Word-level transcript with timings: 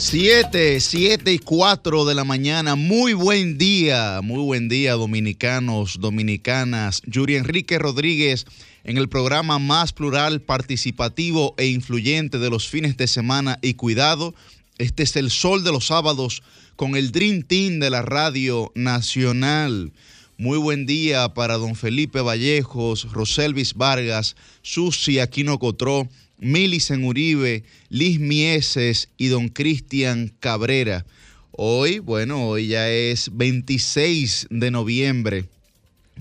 7, 0.00 0.80
7 0.80 1.30
y 1.30 1.38
4 1.38 2.06
de 2.06 2.14
la 2.14 2.24
mañana. 2.24 2.74
Muy 2.74 3.12
buen 3.12 3.58
día, 3.58 4.20
muy 4.22 4.42
buen 4.42 4.70
día, 4.70 4.94
dominicanos, 4.94 6.00
dominicanas. 6.00 7.02
Yuri 7.04 7.36
Enrique 7.36 7.78
Rodríguez 7.78 8.46
en 8.82 8.96
el 8.96 9.10
programa 9.10 9.58
más 9.58 9.92
plural, 9.92 10.40
participativo 10.40 11.54
e 11.58 11.66
influyente 11.66 12.38
de 12.38 12.48
los 12.48 12.66
fines 12.66 12.96
de 12.96 13.06
semana 13.08 13.58
y 13.60 13.74
cuidado. 13.74 14.34
Este 14.78 15.02
es 15.02 15.16
el 15.16 15.30
sol 15.30 15.64
de 15.64 15.70
los 15.70 15.88
sábados 15.88 16.42
con 16.76 16.96
el 16.96 17.12
Dream 17.12 17.42
Team 17.42 17.78
de 17.78 17.90
la 17.90 18.00
Radio 18.00 18.72
Nacional. 18.74 19.92
Muy 20.38 20.56
buen 20.56 20.86
día 20.86 21.34
para 21.34 21.58
don 21.58 21.74
Felipe 21.74 22.22
Vallejos, 22.22 23.12
Roselvis 23.12 23.74
Vargas, 23.74 24.34
Susi 24.62 25.18
Aquino 25.18 25.58
Cotró, 25.58 26.08
Milicen 26.40 27.04
Uribe, 27.04 27.64
Liz 27.88 28.18
Mieses 28.18 29.08
y 29.16 29.28
don 29.28 29.48
Cristian 29.48 30.32
Cabrera. 30.40 31.04
Hoy, 31.52 31.98
bueno, 31.98 32.48
hoy 32.48 32.68
ya 32.68 32.88
es 32.88 33.30
26 33.36 34.48
de 34.50 34.70
noviembre. 34.70 35.44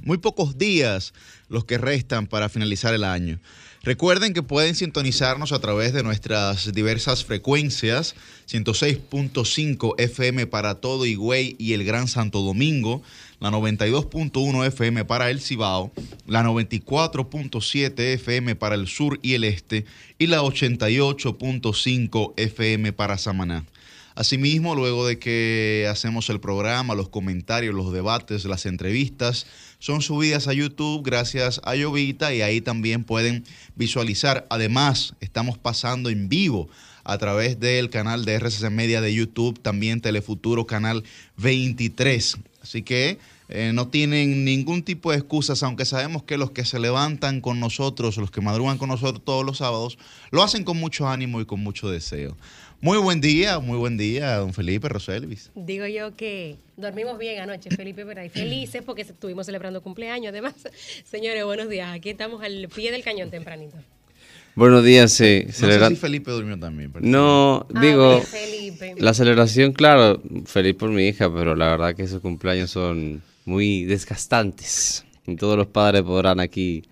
Muy 0.04 0.18
pocos 0.18 0.58
días 0.58 1.14
los 1.48 1.66
que 1.66 1.78
restan 1.78 2.28
para 2.28 2.50
finalizar 2.50 2.94
el 2.94 3.04
año. 3.04 3.40
Recuerden 3.82 4.34
que 4.34 4.44
pueden 4.44 4.76
sintonizarnos 4.76 5.54
a 5.54 5.60
través 5.60 5.94
de 5.94 6.04
nuestras 6.04 6.74
diversas 6.74 7.24
frecuencias, 7.24 8.14
106.5 8.52 9.96
FM 9.98 10.48
para 10.48 10.76
todo 10.76 11.06
Higüey 11.06 11.56
y 11.58 11.72
el 11.72 11.86
Gran 11.86 12.10
Santo 12.10 12.42
Domingo, 12.42 13.02
la 13.40 13.52
92.1 13.52 14.66
FM 14.68 15.06
para 15.06 15.30
el 15.30 15.40
Cibao, 15.40 15.94
la 16.28 16.44
94.7 16.44 18.00
FM 18.16 18.56
para 18.58 18.76
el 18.76 18.88
sur 18.88 19.18
y 19.22 19.36
el 19.36 19.46
este 19.46 19.86
y 20.18 20.28
la 20.28 20.42
88.5 20.42 22.34
FM 22.36 22.92
para 22.92 23.18
Samaná. 23.18 23.64
Asimismo, 24.20 24.76
luego 24.76 25.08
de 25.08 25.18
que 25.18 25.88
hacemos 25.90 26.30
el 26.30 26.42
programa, 26.42 26.94
los 26.94 27.08
comentarios, 27.08 27.74
los 27.74 27.94
debates, 27.94 28.44
las 28.44 28.66
entrevistas, 28.66 29.46
son 29.80 30.02
subidas 30.02 30.50
a 30.50 30.54
YouTube 30.54 31.04
gracias 31.06 31.62
a 31.64 31.74
Llovita 31.76 32.34
y 32.34 32.42
ahí 32.42 32.60
también 32.60 33.06
pueden 33.06 33.46
visualizar. 33.78 34.46
Además, 34.50 35.14
estamos 35.22 35.58
pasando 35.58 36.10
en 36.10 36.28
vivo 36.28 36.68
a 37.06 37.18
través 37.18 37.62
del 37.62 37.90
canal 37.90 38.26
de 38.26 38.34
RCC 38.34 38.70
Media 38.70 39.00
de 39.00 39.14
YouTube, 39.14 39.58
también 39.62 40.02
Telefuturo 40.02 40.68
Canal 40.68 41.06
23. 41.38 42.40
Así 42.62 42.82
que 42.82 43.20
eh, 43.48 43.72
no 43.74 43.88
tienen 43.88 44.44
ningún 44.44 44.84
tipo 44.84 45.12
de 45.12 45.18
excusas, 45.18 45.64
aunque 45.64 45.86
sabemos 45.86 46.24
que 46.24 46.38
los 46.38 46.52
que 46.52 46.66
se 46.66 46.78
levantan 46.78 47.42
con 47.42 47.60
nosotros, 47.60 48.18
los 48.18 48.32
que 48.32 48.42
madrugan 48.42 48.78
con 48.78 48.90
nosotros 48.90 49.24
todos 49.24 49.46
los 49.46 49.58
sábados, 49.60 49.98
lo 50.30 50.44
hacen 50.44 50.66
con 50.66 50.78
mucho 50.78 51.08
ánimo 51.08 51.40
y 51.42 51.46
con 51.46 51.62
mucho 51.62 51.90
deseo. 51.90 52.38
Muy 52.82 52.98
buen 52.98 53.20
día, 53.20 53.60
muy 53.60 53.78
buen 53.78 53.98
día, 53.98 54.38
don 54.38 54.54
Felipe 54.54 54.88
Roselvis. 54.88 55.52
Digo 55.54 55.86
yo 55.86 56.16
que 56.16 56.56
dormimos 56.78 57.18
bien 57.20 57.42
anoche, 57.42 57.70
Felipe, 57.72 58.06
pero 58.06 58.22
ahí 58.22 58.30
felices 58.30 58.82
porque 58.86 59.02
estuvimos 59.02 59.46
celebrando 59.46 59.82
cumpleaños. 59.82 60.30
Además, 60.30 60.54
señores, 61.04 61.44
buenos 61.44 61.68
días. 61.70 61.94
Aquí 61.94 62.10
estamos 62.10 62.42
al 62.42 62.70
pie 62.74 62.92
del 62.94 63.04
cañón 63.04 63.30
tempranito. 63.32 63.76
Buenos 64.56 64.84
días, 64.86 65.12
sí. 65.12 65.44
No 65.46 65.52
sé 65.54 65.88
si 65.90 65.96
Felipe 65.98 66.32
durmió 66.32 66.58
también. 66.58 66.92
No, 67.02 67.68
Ah, 67.74 67.82
digo, 67.82 68.22
Felipe. 68.22 68.96
la 68.98 69.14
celebración, 69.14 69.74
claro, 69.74 70.22
feliz 70.46 70.76
por 70.76 70.90
mi 70.90 71.08
hija, 71.08 71.32
pero 71.34 71.56
la 71.56 71.70
verdad 71.72 71.96
que 71.96 72.04
esos 72.04 72.22
cumpleaños 72.22 72.72
son 72.72 73.22
muy 73.46 73.84
desgastantes. 73.86 75.06
Y 75.28 75.36
todos 75.36 75.58
los 75.58 75.68
padres 75.68 76.02
podrán 76.04 76.40
aquí 76.40 76.84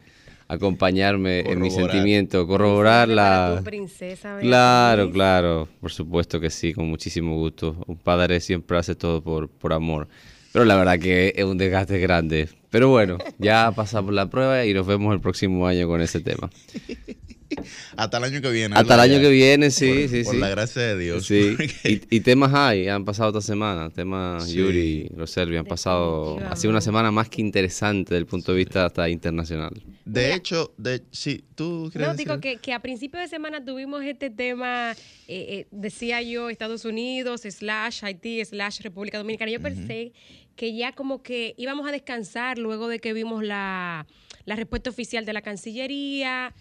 acompañarme 0.47 1.41
en 1.41 1.59
mi 1.59 1.69
sentimiento, 1.71 2.47
corroborar 2.47 3.07
Para 3.07 3.49
la... 3.49 3.57
tu 3.57 3.63
princesa. 3.63 4.37
Claro, 4.39 5.11
claro, 5.11 5.67
por 5.81 5.91
supuesto 5.91 6.39
que 6.39 6.49
sí, 6.49 6.73
con 6.73 6.89
muchísimo 6.89 7.35
gusto. 7.35 7.75
Un 7.87 7.97
padre 7.97 8.39
siempre 8.39 8.77
hace 8.77 8.95
todo 8.95 9.21
por, 9.21 9.49
por 9.49 9.73
amor. 9.73 10.07
Pero 10.53 10.65
la 10.65 10.75
verdad 10.75 10.99
que 10.99 11.33
es 11.35 11.45
un 11.45 11.57
desgaste 11.57 11.99
grande. 11.99 12.49
Pero 12.69 12.89
bueno, 12.89 13.17
ya 13.37 13.71
pasamos 13.75 14.13
la 14.13 14.29
prueba 14.29 14.65
y 14.65 14.73
nos 14.73 14.87
vemos 14.87 15.13
el 15.13 15.21
próximo 15.21 15.67
año 15.67 15.87
con 15.87 16.01
ese 16.01 16.19
tema. 16.19 16.49
Hasta 17.97 18.17
el 18.17 18.23
año 18.25 18.41
que 18.41 18.49
viene. 18.51 18.75
Hasta 18.75 18.93
el 18.95 18.99
año 18.99 19.21
que 19.21 19.29
viene, 19.29 19.71
sí, 19.71 19.87
Por- 19.87 20.09
sí, 20.09 20.23
Por 20.23 20.33
sí. 20.35 20.39
la 20.39 20.49
gracia 20.49 20.81
de 20.81 20.97
Dios. 20.97 21.25
Sí, 21.25 21.55
Porque- 21.57 22.01
y, 22.09 22.17
y 22.17 22.19
temas 22.21 22.53
hay, 22.53 22.87
han 22.87 23.05
pasado 23.05 23.29
esta 23.29 23.41
semana, 23.41 23.89
temas 23.89 24.45
Sí. 24.49 24.55
Yuri, 24.57 25.09
Roselvi, 25.15 25.57
han 25.57 25.65
pasado, 25.65 26.39
ha 26.49 26.55
sido 26.55 26.71
una 26.71 26.81
semana 26.81 27.11
más 27.11 27.29
que 27.29 27.41
interesante 27.41 28.09
desde 28.13 28.19
el 28.19 28.25
punto 28.25 28.51
de 28.51 28.57
vista 28.59 28.85
hasta 28.85 29.07
internacional. 29.09 29.71
De 30.05 30.33
hecho, 30.33 30.73
de, 30.77 31.03
sí, 31.11 31.43
tú 31.55 31.89
crees 31.91 32.07
No, 32.07 32.15
digo 32.15 32.39
que, 32.39 32.57
que 32.57 32.73
a 32.73 32.79
principio 32.81 33.19
de 33.19 33.27
semana 33.27 33.63
tuvimos 33.63 34.03
este 34.03 34.29
tema, 34.29 34.91
eh, 34.91 34.95
eh, 35.27 35.67
decía 35.71 36.21
yo, 36.21 36.49
Estados 36.49 36.85
Unidos, 36.85 37.41
slash 37.41 38.03
Haití, 38.03 38.43
slash 38.45 38.81
República 38.81 39.17
Dominicana. 39.17 39.51
Yo 39.51 39.61
pensé 39.61 40.13
que 40.55 40.75
ya 40.75 40.91
como 40.93 41.21
que 41.21 41.53
íbamos 41.57 41.87
a 41.87 41.91
descansar 41.91 42.57
luego 42.57 42.87
de 42.87 42.99
que 42.99 43.13
vimos 43.13 43.43
la, 43.43 44.07
la 44.45 44.55
respuesta 44.55 44.89
oficial 44.89 45.25
de 45.25 45.33
la 45.33 45.41
Cancillería. 45.41 46.53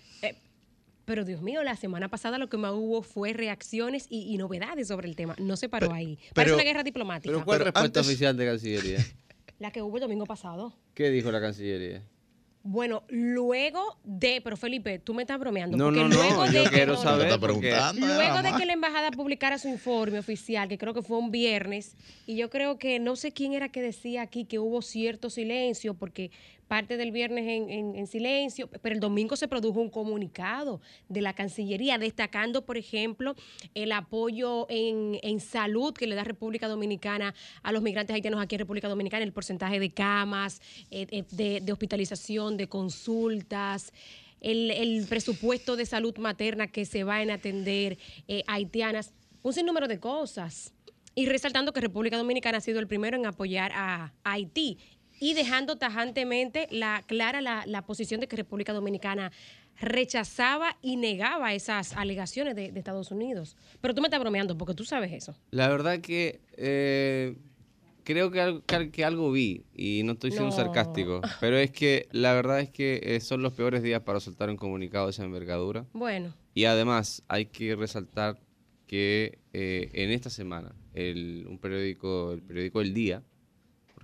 Pero 1.06 1.24
Dios 1.24 1.40
mío, 1.40 1.62
la 1.64 1.76
semana 1.76 2.08
pasada 2.08 2.36
lo 2.36 2.48
que 2.50 2.58
más 2.58 2.72
hubo 2.74 3.00
fue 3.00 3.32
reacciones 3.32 4.06
y, 4.10 4.32
y 4.34 4.36
novedades 4.36 4.88
sobre 4.88 5.08
el 5.08 5.16
tema. 5.16 5.34
No 5.38 5.56
se 5.56 5.70
paró 5.70 5.92
ahí. 5.94 6.18
Parece 6.34 6.50
pero- 6.50 6.54
una 6.56 6.64
guerra 6.64 6.82
diplomática. 6.82 7.32
Pero 7.32 7.44
¿cuál 7.44 7.58
Pero 7.58 7.64
respuesta 7.70 8.00
antes- 8.00 8.06
oficial 8.06 8.36
de 8.36 8.44
Cancillería? 8.46 8.98
La 9.58 9.70
que 9.70 9.80
hubo 9.80 9.96
el 9.96 10.02
domingo 10.02 10.26
pasado. 10.26 10.74
¿Qué 10.92 11.08
dijo 11.08 11.32
la 11.32 11.40
Cancillería? 11.40 12.02
Bueno, 12.68 13.04
luego 13.08 13.96
de, 14.02 14.40
pero 14.42 14.56
Felipe, 14.56 14.98
tú 14.98 15.14
me 15.14 15.22
estás 15.22 15.38
bromeando. 15.38 15.76
No, 15.76 15.84
porque 15.84 16.00
no, 16.00 16.08
luego 16.08 16.44
no, 16.46 16.50
de 16.50 16.52
yo 16.52 16.64
que- 16.64 16.70
quiero 16.70 16.94
no, 16.94 17.00
saber 17.02 17.38
porque-. 17.38 17.72
Luego 17.94 18.42
de 18.42 18.52
que 18.58 18.66
la 18.66 18.72
embajada 18.72 19.12
publicara 19.12 19.56
su 19.56 19.68
informe 19.68 20.18
oficial, 20.18 20.68
que 20.68 20.76
creo 20.76 20.92
que 20.92 21.00
fue 21.02 21.16
un 21.18 21.30
viernes, 21.30 21.94
y 22.26 22.34
yo 22.36 22.50
creo 22.50 22.76
que 22.78 22.98
no 22.98 23.14
sé 23.14 23.30
quién 23.30 23.52
era 23.52 23.68
que 23.68 23.80
decía 23.80 24.22
aquí 24.22 24.44
que 24.46 24.58
hubo 24.58 24.82
cierto 24.82 25.30
silencio, 25.30 25.94
porque 25.94 26.32
parte 26.68 26.96
del 26.96 27.12
viernes 27.12 27.44
en, 27.46 27.70
en- 27.70 27.94
en 27.96 28.06
silencio, 28.06 28.68
pero 28.82 28.94
el 28.94 29.00
domingo 29.00 29.36
se 29.36 29.48
produjo 29.48 29.80
un 29.80 29.90
comunicado 29.90 30.80
de 31.08 31.20
la 31.22 31.32
Cancillería 31.34 31.98
destacando, 31.98 32.64
por 32.64 32.76
ejemplo, 32.76 33.34
el 33.74 33.92
apoyo 33.92 34.66
en, 34.68 35.18
en 35.22 35.40
salud 35.40 35.94
que 35.94 36.06
le 36.06 36.14
da 36.14 36.24
República 36.24 36.68
Dominicana 36.68 37.34
a 37.62 37.72
los 37.72 37.82
migrantes 37.82 38.14
haitianos 38.14 38.40
aquí 38.40 38.54
en 38.56 38.60
República 38.60 38.88
Dominicana, 38.88 39.24
el 39.24 39.32
porcentaje 39.32 39.78
de 39.80 39.90
camas, 39.90 40.60
eh, 40.90 41.06
eh, 41.10 41.24
de, 41.30 41.60
de 41.60 41.72
hospitalización, 41.72 42.56
de 42.56 42.68
consultas 42.68 43.92
el, 44.40 44.70
el 44.70 45.06
presupuesto 45.08 45.76
de 45.76 45.86
salud 45.86 46.16
materna 46.18 46.66
que 46.66 46.84
se 46.84 47.04
va 47.04 47.22
en 47.22 47.30
atender 47.30 47.96
eh, 48.28 48.42
haitianas, 48.46 49.12
un 49.42 49.52
sinnúmero 49.52 49.88
de 49.88 49.98
cosas. 49.98 50.72
Y 51.14 51.24
resaltando 51.24 51.72
que 51.72 51.80
República 51.80 52.18
Dominicana 52.18 52.58
ha 52.58 52.60
sido 52.60 52.78
el 52.78 52.86
primero 52.86 53.16
en 53.16 53.24
apoyar 53.24 53.72
a, 53.74 54.12
a 54.22 54.32
Haití 54.32 54.76
y 55.20 55.34
dejando 55.34 55.76
tajantemente 55.76 56.66
la, 56.70 57.02
clara 57.06 57.40
la, 57.40 57.64
la 57.66 57.82
posición 57.82 58.20
de 58.20 58.28
que 58.28 58.36
República 58.36 58.72
Dominicana 58.72 59.32
rechazaba 59.78 60.76
y 60.82 60.96
negaba 60.96 61.54
esas 61.54 61.92
alegaciones 61.94 62.54
de, 62.56 62.72
de 62.72 62.78
Estados 62.78 63.10
Unidos. 63.10 63.56
Pero 63.80 63.94
tú 63.94 64.00
me 64.00 64.08
estás 64.08 64.20
bromeando 64.20 64.56
porque 64.56 64.74
tú 64.74 64.84
sabes 64.84 65.12
eso. 65.12 65.36
La 65.50 65.68
verdad 65.68 66.00
que 66.00 66.40
eh, 66.56 67.36
creo 68.04 68.30
que 68.30 68.40
algo, 68.40 68.62
que- 68.90 69.04
algo 69.04 69.30
vi 69.32 69.64
y 69.74 70.02
no 70.04 70.12
estoy 70.12 70.30
siendo 70.30 70.50
No. 70.50 70.56
sarcástico, 70.56 71.20
pero 71.40 71.58
es 71.58 71.70
que 71.70 72.08
la 72.12 72.32
verdad 72.34 72.60
es 72.60 72.70
que 72.70 73.00
eh, 73.02 73.20
son 73.20 73.42
los 73.42 73.52
peores 73.52 73.82
días 73.82 74.00
para 74.02 74.20
soltar 74.20 74.48
un 74.50 74.56
comunicado 74.56 75.06
de 75.06 75.10
esa 75.10 75.24
envergadura. 75.24 75.86
Bueno, 75.92 76.32
Y 76.54 76.64
además 76.64 77.22
hay 77.28 77.46
que 77.46 77.76
resaltar 77.76 78.40
que 78.86 79.38
eh, 79.52 79.90
en 79.94 80.10
esta 80.10 80.30
semana 80.30 80.74
el, 80.94 81.44
un 81.48 81.58
periódico, 81.58 82.32
el 82.32 82.42
periódico 82.42 82.80
El 82.80 82.94
Día, 82.94 83.22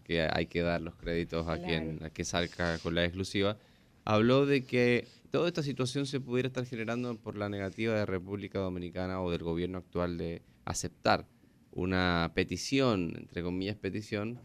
porque 0.02 0.28
hay 0.32 0.46
que 0.46 0.62
dar 0.62 0.80
los 0.80 0.96
créditos 0.96 1.48
a 1.48 1.58
quien, 1.58 2.02
a 2.02 2.10
quien 2.10 2.26
salga 2.26 2.78
con 2.78 2.94
la 2.94 3.04
exclusiva, 3.04 3.56
habló 4.04 4.46
de 4.46 4.64
que 4.64 5.06
toda 5.30 5.46
esta 5.46 5.62
situación 5.62 6.06
se 6.06 6.18
pudiera 6.18 6.48
estar 6.48 6.66
generando 6.66 7.16
por 7.16 7.36
la 7.36 7.48
negativa 7.48 7.94
de 7.94 8.04
República 8.04 8.58
Dominicana 8.58 9.22
o 9.22 9.30
del 9.30 9.44
gobierno 9.44 9.78
actual 9.78 10.18
de 10.18 10.42
aceptar 10.64 11.28
una 11.70 12.32
petición, 12.34 13.14
entre 13.16 13.42
comillas 13.42 13.76
petición, 13.76 14.40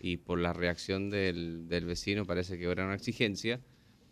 y 0.00 0.18
por 0.18 0.38
la 0.38 0.52
reacción 0.52 1.08
del, 1.08 1.66
del 1.66 1.86
vecino 1.86 2.26
parece 2.26 2.58
que 2.58 2.70
era 2.70 2.84
una 2.84 2.94
exigencia, 2.94 3.60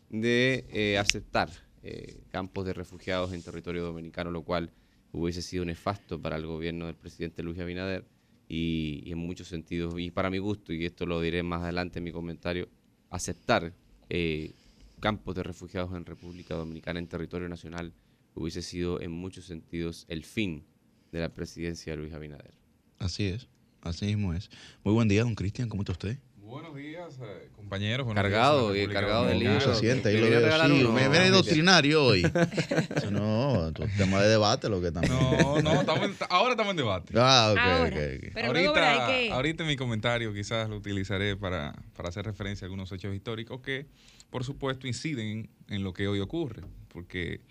de 0.09 0.65
eh, 0.71 0.97
aceptar 0.97 1.51
eh, 1.83 2.23
campos 2.31 2.65
de 2.65 2.73
refugiados 2.73 3.35
en 3.35 3.43
territorio 3.43 3.85
dominicano, 3.85 4.31
lo 4.31 4.43
cual 4.43 4.73
hubiese 5.13 5.43
sido 5.43 5.67
nefasto 5.67 6.21
para 6.21 6.37
el 6.37 6.47
gobierno 6.47 6.87
del 6.87 6.97
presidente 6.97 7.43
Luis 7.43 7.59
Abinader 7.59 8.07
y, 8.49 9.11
en 9.11 9.19
muchos 9.19 9.49
sentidos, 9.49 9.95
y 9.99 10.11
para 10.11 10.31
mi 10.31 10.39
gusto, 10.39 10.73
y 10.73 10.85
esto 10.85 11.07
lo 11.07 11.21
diré 11.21 11.43
más 11.43 11.63
adelante 11.63 11.99
en 11.99 12.05
mi 12.05 12.13
comentario, 12.13 12.69
aceptar 13.11 13.75
eh, 14.09 14.55
campos 15.01 15.35
de 15.35 15.43
refugiados 15.43 15.95
en 15.95 16.05
República 16.05 16.55
Dominicana, 16.55 16.99
en 16.99 17.07
territorio 17.07 17.49
nacional, 17.49 17.93
hubiese 18.35 18.63
sido 18.63 19.01
en 19.01 19.11
muchos 19.11 19.45
sentidos 19.45 20.07
el 20.09 20.25
fin 20.25 20.65
de 21.13 21.21
la 21.21 21.29
presidencia 21.29 21.93
de 21.93 21.99
Luis 21.99 22.13
Abinader. 22.13 22.55
Así 22.99 23.25
es, 23.25 23.49
así 23.83 24.07
mismo 24.07 24.33
es. 24.33 24.51
Muy 24.83 24.95
buen 24.95 25.09
día, 25.09 25.23
don 25.23 25.35
Cristian, 25.35 25.69
¿cómo 25.69 25.83
está 25.83 25.93
usted? 25.93 26.19
Buenos 26.49 26.75
días, 26.75 27.19
eh, 27.21 27.51
compañeros. 27.55 28.07
Buenos 28.07 28.23
cargado 28.23 28.73
días 28.73 28.89
y 28.89 28.91
cargado 28.91 29.27
de 29.27 29.35
libros. 29.35 29.65
Se 29.65 29.75
siente, 29.75 30.09
ahí 30.09 30.17
lo 30.17 30.31
veo 30.31 30.93
Me 30.93 31.11
viene 31.11 31.29
doctrinario 31.29 32.03
hoy. 32.03 32.23
no, 33.11 33.71
tema 33.99 34.23
de 34.23 34.31
debate 34.31 34.71
lo 34.71 34.81
que 34.81 34.91
también. 34.91 35.13
No, 35.13 35.61
no, 35.61 35.81
estamos 35.81 36.09
ahora 36.31 36.53
estamos 36.53 36.71
en 36.71 36.77
debate. 36.79 37.13
Ah, 37.19 37.51
ok, 37.53 37.59
ahora, 37.59 37.87
ok. 37.89 38.33
Pero 38.33 38.47
ahorita, 38.47 39.35
ahorita 39.35 39.65
mi 39.65 39.77
comentario 39.77 40.33
quizás 40.33 40.71
lo 40.71 40.77
utilizaré 40.77 41.37
para, 41.37 41.75
para 41.95 42.09
hacer 42.09 42.25
referencia 42.25 42.65
a 42.65 42.67
algunos 42.69 42.91
hechos 42.93 43.15
históricos 43.15 43.61
que, 43.61 43.87
por 44.31 44.43
supuesto, 44.43 44.87
inciden 44.87 45.51
en 45.69 45.85
lo 45.85 45.93
que 45.93 46.09
hoy 46.09 46.21
ocurre. 46.21 46.63
Porque 46.89 47.43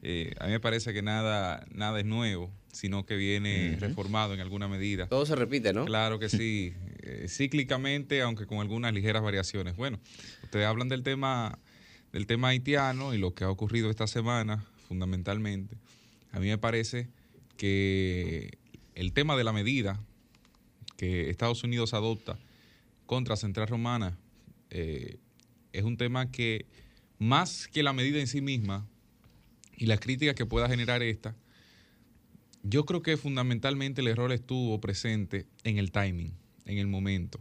eh, 0.00 0.32
a 0.40 0.46
mí 0.46 0.52
me 0.52 0.60
parece 0.60 0.94
que 0.94 1.02
nada, 1.02 1.66
nada 1.70 1.98
es 1.98 2.06
nuevo, 2.06 2.50
sino 2.78 3.04
que 3.04 3.16
viene 3.16 3.76
reformado 3.80 4.34
en 4.34 4.40
alguna 4.40 4.68
medida. 4.68 5.08
Todo 5.08 5.26
se 5.26 5.34
repite, 5.34 5.72
¿no? 5.72 5.84
Claro 5.84 6.20
que 6.20 6.28
sí, 6.28 6.74
eh, 7.02 7.26
cíclicamente, 7.28 8.22
aunque 8.22 8.46
con 8.46 8.60
algunas 8.60 8.94
ligeras 8.94 9.20
variaciones. 9.20 9.74
Bueno, 9.74 9.98
ustedes 10.44 10.64
hablan 10.64 10.88
del 10.88 11.02
tema, 11.02 11.58
del 12.12 12.28
tema 12.28 12.48
haitiano 12.50 13.14
y 13.14 13.18
lo 13.18 13.34
que 13.34 13.42
ha 13.42 13.50
ocurrido 13.50 13.90
esta 13.90 14.06
semana, 14.06 14.64
fundamentalmente. 14.86 15.76
A 16.30 16.38
mí 16.38 16.46
me 16.46 16.56
parece 16.56 17.08
que 17.56 18.58
el 18.94 19.12
tema 19.12 19.36
de 19.36 19.42
la 19.42 19.52
medida 19.52 20.00
que 20.96 21.30
Estados 21.30 21.64
Unidos 21.64 21.94
adopta 21.94 22.38
contra 23.06 23.34
Central 23.34 23.66
Romana 23.66 24.16
eh, 24.70 25.16
es 25.72 25.82
un 25.82 25.96
tema 25.96 26.30
que, 26.30 26.64
más 27.18 27.66
que 27.66 27.82
la 27.82 27.92
medida 27.92 28.20
en 28.20 28.28
sí 28.28 28.40
misma, 28.40 28.86
y 29.76 29.86
las 29.86 29.98
críticas 29.98 30.36
que 30.36 30.46
pueda 30.46 30.68
generar 30.68 31.02
esta, 31.02 31.34
yo 32.62 32.84
creo 32.84 33.02
que 33.02 33.16
fundamentalmente 33.16 34.00
el 34.00 34.08
error 34.08 34.32
estuvo 34.32 34.80
presente 34.80 35.46
en 35.64 35.78
el 35.78 35.92
timing, 35.92 36.34
en 36.66 36.78
el 36.78 36.86
momento, 36.86 37.40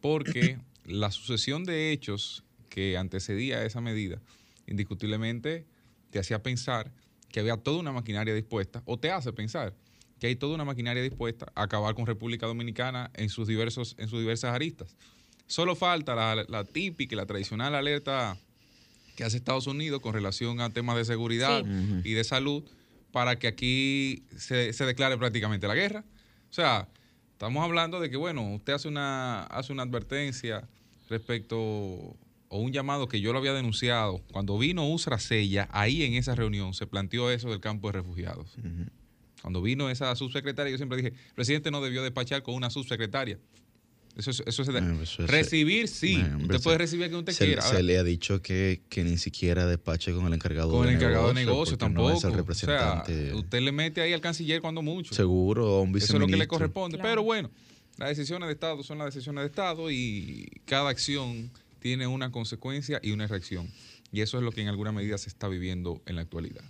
porque 0.00 0.58
la 0.84 1.10
sucesión 1.10 1.64
de 1.64 1.92
hechos 1.92 2.44
que 2.68 2.96
antecedía 2.96 3.58
a 3.58 3.64
esa 3.64 3.80
medida, 3.80 4.20
indiscutiblemente 4.66 5.66
te 6.10 6.18
hacía 6.18 6.42
pensar 6.42 6.92
que 7.28 7.40
había 7.40 7.56
toda 7.56 7.78
una 7.78 7.92
maquinaria 7.92 8.34
dispuesta, 8.34 8.82
o 8.86 8.98
te 8.98 9.10
hace 9.10 9.32
pensar 9.32 9.74
que 10.18 10.26
hay 10.26 10.36
toda 10.36 10.54
una 10.54 10.64
maquinaria 10.64 11.02
dispuesta 11.02 11.50
a 11.54 11.62
acabar 11.62 11.94
con 11.94 12.06
República 12.06 12.46
Dominicana 12.46 13.10
en 13.14 13.30
sus, 13.30 13.48
diversos, 13.48 13.94
en 13.98 14.08
sus 14.08 14.20
diversas 14.20 14.54
aristas. 14.54 14.96
Solo 15.46 15.74
falta 15.74 16.14
la, 16.14 16.44
la 16.46 16.64
típica 16.64 17.14
y 17.14 17.16
la 17.16 17.26
tradicional 17.26 17.74
alerta 17.74 18.38
que 19.16 19.24
hace 19.24 19.38
Estados 19.38 19.66
Unidos 19.66 20.00
con 20.00 20.12
relación 20.12 20.60
a 20.60 20.70
temas 20.70 20.96
de 20.96 21.04
seguridad 21.04 21.64
y 22.04 22.12
de 22.12 22.24
salud 22.24 22.64
para 23.12 23.38
que 23.38 23.46
aquí 23.46 24.24
se, 24.36 24.72
declare 24.72 25.16
prácticamente 25.18 25.66
la 25.66 25.74
guerra. 25.74 26.04
O 26.48 26.52
sea, 26.52 26.88
estamos 27.32 27.62
hablando 27.64 28.00
de 28.00 28.10
que, 28.10 28.16
bueno, 28.16 28.54
usted 28.54 28.72
hace 28.72 28.88
una, 28.88 29.44
hace 29.44 29.72
una 29.72 29.82
advertencia 29.82 30.68
respecto 31.08 31.58
o 32.52 32.58
un 32.58 32.72
llamado 32.72 33.08
que 33.08 33.20
yo 33.20 33.32
lo 33.32 33.38
había 33.38 33.52
denunciado. 33.52 34.20
Cuando 34.32 34.58
vino 34.58 34.88
Usra 34.88 35.18
Sella, 35.18 35.68
ahí 35.70 36.02
en 36.02 36.14
esa 36.14 36.34
reunión 36.34 36.74
se 36.74 36.86
planteó 36.86 37.30
eso 37.30 37.48
del 37.50 37.60
campo 37.60 37.88
de 37.88 37.92
refugiados. 37.92 38.56
Cuando 39.40 39.62
vino 39.62 39.88
esa 39.88 40.14
subsecretaria, 40.16 40.70
yo 40.70 40.76
siempre 40.76 40.96
dije, 40.96 41.08
el 41.08 41.34
presidente 41.34 41.70
no 41.70 41.80
debió 41.80 42.02
despachar 42.02 42.42
con 42.42 42.54
una 42.54 42.68
subsecretaria. 42.68 43.38
Eso 44.16 44.30
es, 44.30 44.42
eso 44.46 44.64
recibir, 45.26 45.88
sí. 45.88 46.22
usted 46.42 46.60
puede 46.62 46.78
recibir 46.78 47.06
a 47.06 47.08
quien 47.08 47.20
usted 47.20 47.36
quiera. 47.36 47.62
Se 47.62 47.82
le 47.82 47.96
ha 47.96 48.04
dicho 48.04 48.42
que, 48.42 48.82
que, 48.88 49.04
ni 49.04 49.16
siquiera 49.18 49.66
despache 49.66 50.12
con 50.12 50.26
el 50.26 50.34
encargado 50.34 50.72
con 50.72 50.86
de 50.86 50.92
negocio. 50.92 51.08
Con 51.08 51.08
el 51.08 51.12
encargado 51.12 51.28
de 51.28 51.44
negocio 51.46 51.78
tampoco. 51.78 52.16
O 52.16 52.54
sea, 52.54 53.04
usted 53.34 53.60
le 53.60 53.72
mete 53.72 54.00
ahí 54.00 54.12
al 54.12 54.20
canciller 54.20 54.60
cuando 54.60 54.82
mucho. 54.82 55.14
Seguro, 55.14 55.82
un 55.82 55.96
Eso 55.96 56.14
es 56.14 56.20
lo 56.20 56.26
que 56.26 56.36
le 56.36 56.48
corresponde. 56.48 56.98
Pero 56.98 57.22
bueno, 57.22 57.50
las 57.96 58.10
decisiones 58.10 58.48
de 58.48 58.54
Estado 58.54 58.82
son 58.82 58.98
las 58.98 59.14
decisiones 59.14 59.42
de 59.42 59.46
Estado 59.46 59.90
y 59.90 60.48
cada 60.64 60.90
acción 60.90 61.50
tiene 61.78 62.06
una 62.06 62.30
consecuencia 62.30 63.00
y 63.02 63.12
una 63.12 63.26
reacción. 63.26 63.70
Y 64.12 64.22
eso 64.22 64.38
es 64.38 64.44
lo 64.44 64.52
que 64.52 64.60
en 64.60 64.68
alguna 64.68 64.92
medida 64.92 65.18
se 65.18 65.28
está 65.28 65.48
viviendo 65.48 66.02
en 66.06 66.16
la 66.16 66.22
actualidad. 66.22 66.64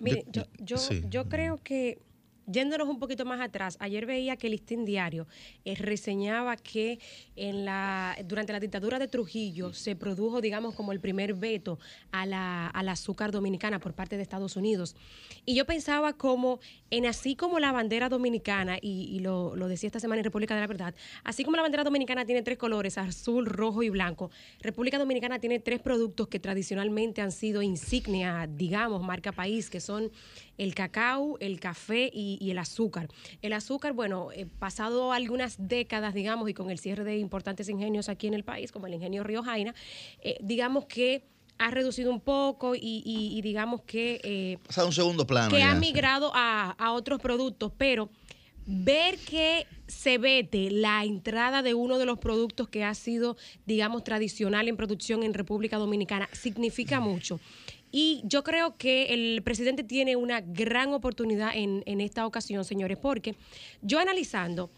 Mire, 0.00 0.24
yo, 0.32 0.44
yo, 0.58 0.76
yo 1.10 1.28
creo 1.28 1.58
que 1.62 1.98
Yéndonos 2.46 2.88
un 2.88 2.98
poquito 2.98 3.24
más 3.24 3.40
atrás, 3.40 3.76
ayer 3.80 4.06
veía 4.06 4.36
que 4.36 4.48
el 4.48 4.52
Listín 4.52 4.84
Diario 4.84 5.26
eh, 5.64 5.74
reseñaba 5.76 6.56
que 6.56 6.98
en 7.36 7.64
la, 7.64 8.16
durante 8.24 8.52
la 8.52 8.60
dictadura 8.60 8.98
de 8.98 9.08
Trujillo 9.08 9.72
se 9.72 9.96
produjo, 9.96 10.40
digamos, 10.40 10.74
como 10.74 10.92
el 10.92 11.00
primer 11.00 11.34
veto 11.34 11.78
a 12.10 12.26
la, 12.26 12.66
al 12.68 12.88
azúcar 12.88 13.30
dominicana 13.30 13.78
por 13.78 13.94
parte 13.94 14.16
de 14.16 14.22
Estados 14.22 14.56
Unidos. 14.56 14.96
Y 15.44 15.54
yo 15.54 15.64
pensaba 15.64 16.12
como, 16.14 16.60
en 16.90 17.06
así 17.06 17.36
como 17.36 17.58
la 17.58 17.72
bandera 17.72 18.08
dominicana, 18.08 18.78
y, 18.80 19.20
lo, 19.20 19.56
lo, 19.56 19.68
decía 19.68 19.86
esta 19.86 20.00
semana 20.00 20.20
en 20.20 20.24
República 20.24 20.54
de 20.54 20.60
la 20.60 20.66
Verdad, 20.66 20.94
así 21.24 21.44
como 21.44 21.56
la 21.56 21.62
bandera 21.62 21.84
dominicana 21.84 22.24
tiene 22.24 22.42
tres 22.42 22.58
colores, 22.58 22.98
azul, 22.98 23.46
rojo 23.46 23.82
y 23.82 23.90
blanco, 23.90 24.30
República 24.60 24.98
Dominicana 24.98 25.38
tiene 25.38 25.58
tres 25.58 25.80
productos 25.80 26.28
que 26.28 26.38
tradicionalmente 26.38 27.20
han 27.20 27.32
sido 27.32 27.62
insignia, 27.62 28.48
digamos, 28.48 29.02
marca 29.02 29.32
país, 29.32 29.70
que 29.70 29.80
son 29.80 30.10
el 30.58 30.74
cacao, 30.74 31.38
el 31.40 31.58
café 31.60 32.10
y, 32.12 32.31
el 32.40 32.58
azúcar. 32.58 33.08
El 33.40 33.52
azúcar, 33.52 33.92
bueno, 33.92 34.30
eh, 34.32 34.46
pasado 34.58 35.12
algunas 35.12 35.56
décadas, 35.58 36.14
digamos, 36.14 36.48
y 36.48 36.54
con 36.54 36.70
el 36.70 36.78
cierre 36.78 37.04
de 37.04 37.18
importantes 37.18 37.68
ingenios 37.68 38.08
aquí 38.08 38.26
en 38.26 38.34
el 38.34 38.44
país, 38.44 38.72
como 38.72 38.86
el 38.86 38.94
ingenio 38.94 39.24
Río 39.24 39.42
Jaina, 39.42 39.74
eh, 40.22 40.36
digamos 40.40 40.86
que 40.86 41.24
ha 41.58 41.70
reducido 41.70 42.10
un 42.10 42.20
poco 42.20 42.74
y, 42.74 43.40
digamos 43.42 43.82
que... 43.82 44.20
Eh, 44.24 44.58
Pasado 44.66 44.88
un 44.88 44.92
segundo 44.92 45.26
plano. 45.26 45.50
Que 45.50 45.62
ha 45.62 45.74
migrado 45.74 46.32
a, 46.34 46.70
a 46.72 46.92
otros 46.92 47.20
productos, 47.20 47.72
pero 47.76 48.10
ver 48.66 49.18
que 49.18 49.66
se 49.86 50.18
vete 50.18 50.70
la 50.70 51.04
entrada 51.04 51.62
de 51.62 51.74
uno 51.74 51.98
de 51.98 52.06
los 52.06 52.18
productos 52.18 52.68
que 52.68 52.84
ha 52.84 52.94
sido, 52.94 53.36
digamos, 53.66 54.04
tradicional 54.04 54.68
en 54.68 54.76
producción 54.76 55.22
en 55.22 55.34
República 55.34 55.76
Dominicana 55.76 56.28
significa 56.32 57.00
mucho. 57.00 57.40
Y 57.92 58.22
yo 58.24 58.42
creo 58.42 58.74
que 58.76 59.12
el 59.12 59.42
presidente 59.42 59.84
tiene 59.84 60.16
una 60.16 60.40
gran 60.40 60.94
oportunidad 60.94 61.52
en, 61.54 62.00
esta 62.00 62.26
ocasión, 62.26 62.64
señores, 62.64 62.96
porque 62.96 63.36
yo 63.82 64.00
analizando, 64.00 64.70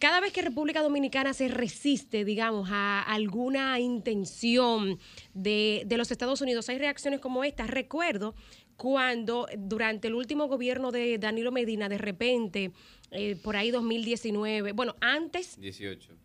cada 0.00 0.20
vez 0.20 0.32
que 0.32 0.42
República 0.42 0.82
Dominicana 0.82 1.32
se 1.32 1.46
resiste, 1.46 2.24
digamos, 2.24 2.68
a 2.72 3.02
alguna 3.02 3.78
intención 3.78 4.98
de, 5.32 5.86
los 5.96 6.10
Estados 6.10 6.40
Unidos, 6.40 6.68
hay 6.68 6.78
reacciones 6.78 7.20
como 7.20 7.44
esta. 7.44 7.68
Recuerdo 7.68 8.34
cuando 8.76 9.48
durante 9.56 10.08
el 10.08 10.14
último 10.14 10.48
gobierno 10.48 10.90
de 10.90 11.18
Danilo 11.18 11.52
Medina, 11.52 11.88
de 11.88 11.98
repente, 11.98 12.72
eh, 13.12 13.36
por 13.36 13.56
ahí 13.56 13.70
2019, 13.70 14.72
bueno, 14.72 14.96
antes... 15.00 15.58
18, 15.60 16.16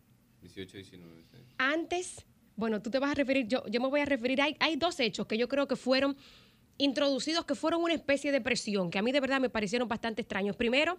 18, 0.42 0.78
19. 0.78 1.24
Antes 1.58 2.26
bueno, 2.56 2.82
tú 2.82 2.90
te 2.90 3.00
vas 3.00 3.12
a 3.12 3.16
referir, 3.16 3.48
yo, 3.48 3.64
yo 3.68 3.82
me 3.82 3.88
voy 3.88 4.02
a 4.02 4.06
referir, 4.06 4.42
hay, 4.42 4.56
hay 4.60 4.76
dos 4.76 5.00
hechos 5.00 5.26
que 5.28 5.38
yo 5.38 5.48
creo 5.48 5.68
que 5.68 5.76
fueron 5.76 6.16
introducidos, 6.78 7.46
que 7.46 7.56
fueron 7.56 7.82
una 7.82 7.94
especie 7.94 8.32
de 8.32 8.42
presión, 8.42 8.90
que 8.90 9.00
a 9.00 9.02
mí 9.02 9.12
de 9.12 9.20
verdad 9.20 9.40
me 9.40 9.50
parecieron 9.50 9.88
bastante 9.88 10.22
extraños. 10.22 10.56
Primero, 10.56 10.98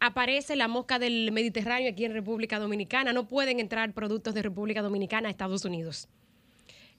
aparece 0.00 0.56
la 0.56 0.68
mosca 0.68 0.98
del 0.98 1.30
Mediterráneo 1.32 1.90
aquí 1.90 2.04
en 2.04 2.12
República 2.12 2.58
Dominicana, 2.58 3.12
no 3.12 3.28
pueden 3.28 3.60
entrar 3.60 3.92
productos 3.92 4.34
de 4.34 4.42
República 4.42 4.82
Dominicana 4.82 5.28
a 5.28 5.30
Estados 5.30 5.64
Unidos. 5.64 6.08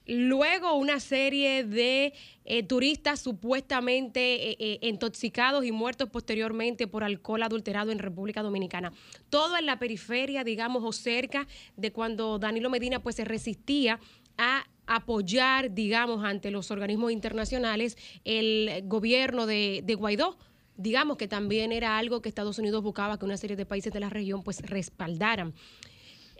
Luego 0.06 0.74
una 0.74 1.00
serie 1.00 1.64
de 1.64 2.12
eh, 2.44 2.62
turistas 2.62 3.20
supuestamente 3.20 4.50
eh, 4.50 4.56
eh, 4.58 4.78
intoxicados 4.82 5.64
y 5.64 5.72
muertos 5.72 6.10
posteriormente 6.10 6.86
por 6.86 7.04
alcohol 7.04 7.42
adulterado 7.42 7.90
en 7.90 7.98
República 7.98 8.42
Dominicana. 8.42 8.92
Todo 9.30 9.56
en 9.56 9.64
la 9.64 9.78
periferia, 9.78 10.44
digamos, 10.44 10.82
o 10.84 10.92
cerca 10.92 11.46
de 11.76 11.90
cuando 11.90 12.38
Danilo 12.38 12.68
Medina 12.68 13.02
pues 13.02 13.16
se 13.16 13.24
resistía 13.24 13.98
a 14.36 14.64
apoyar, 14.86 15.72
digamos, 15.72 16.22
ante 16.22 16.50
los 16.50 16.70
organismos 16.70 17.10
internacionales 17.10 17.96
el 18.24 18.82
gobierno 18.84 19.46
de, 19.46 19.80
de 19.84 19.94
Guaidó 19.94 20.36
digamos 20.76 21.16
que 21.16 21.28
también 21.28 21.72
era 21.72 21.98
algo 21.98 22.20
que 22.20 22.28
Estados 22.28 22.58
Unidos 22.58 22.82
buscaba 22.82 23.18
que 23.18 23.24
una 23.24 23.36
serie 23.36 23.56
de 23.56 23.64
países 23.66 23.92
de 23.92 24.00
la 24.00 24.10
región 24.10 24.42
pues 24.42 24.60
respaldaran. 24.62 25.54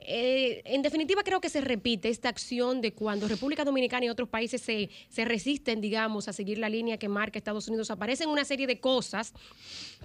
Eh, 0.06 0.62
en 0.66 0.82
definitiva, 0.82 1.22
creo 1.22 1.40
que 1.40 1.48
se 1.48 1.62
repite 1.62 2.10
esta 2.10 2.28
acción 2.28 2.80
de 2.80 2.92
cuando 2.92 3.26
República 3.26 3.64
Dominicana 3.64 4.04
y 4.04 4.08
otros 4.10 4.28
países 4.28 4.60
se, 4.60 4.90
se 5.08 5.24
resisten, 5.24 5.80
digamos, 5.80 6.28
a 6.28 6.32
seguir 6.32 6.58
la 6.58 6.68
línea 6.68 6.98
que 6.98 7.08
marca 7.08 7.38
Estados 7.38 7.68
Unidos. 7.68 7.90
Aparecen 7.90 8.28
una 8.28 8.44
serie 8.44 8.66
de 8.66 8.80
cosas, 8.80 9.32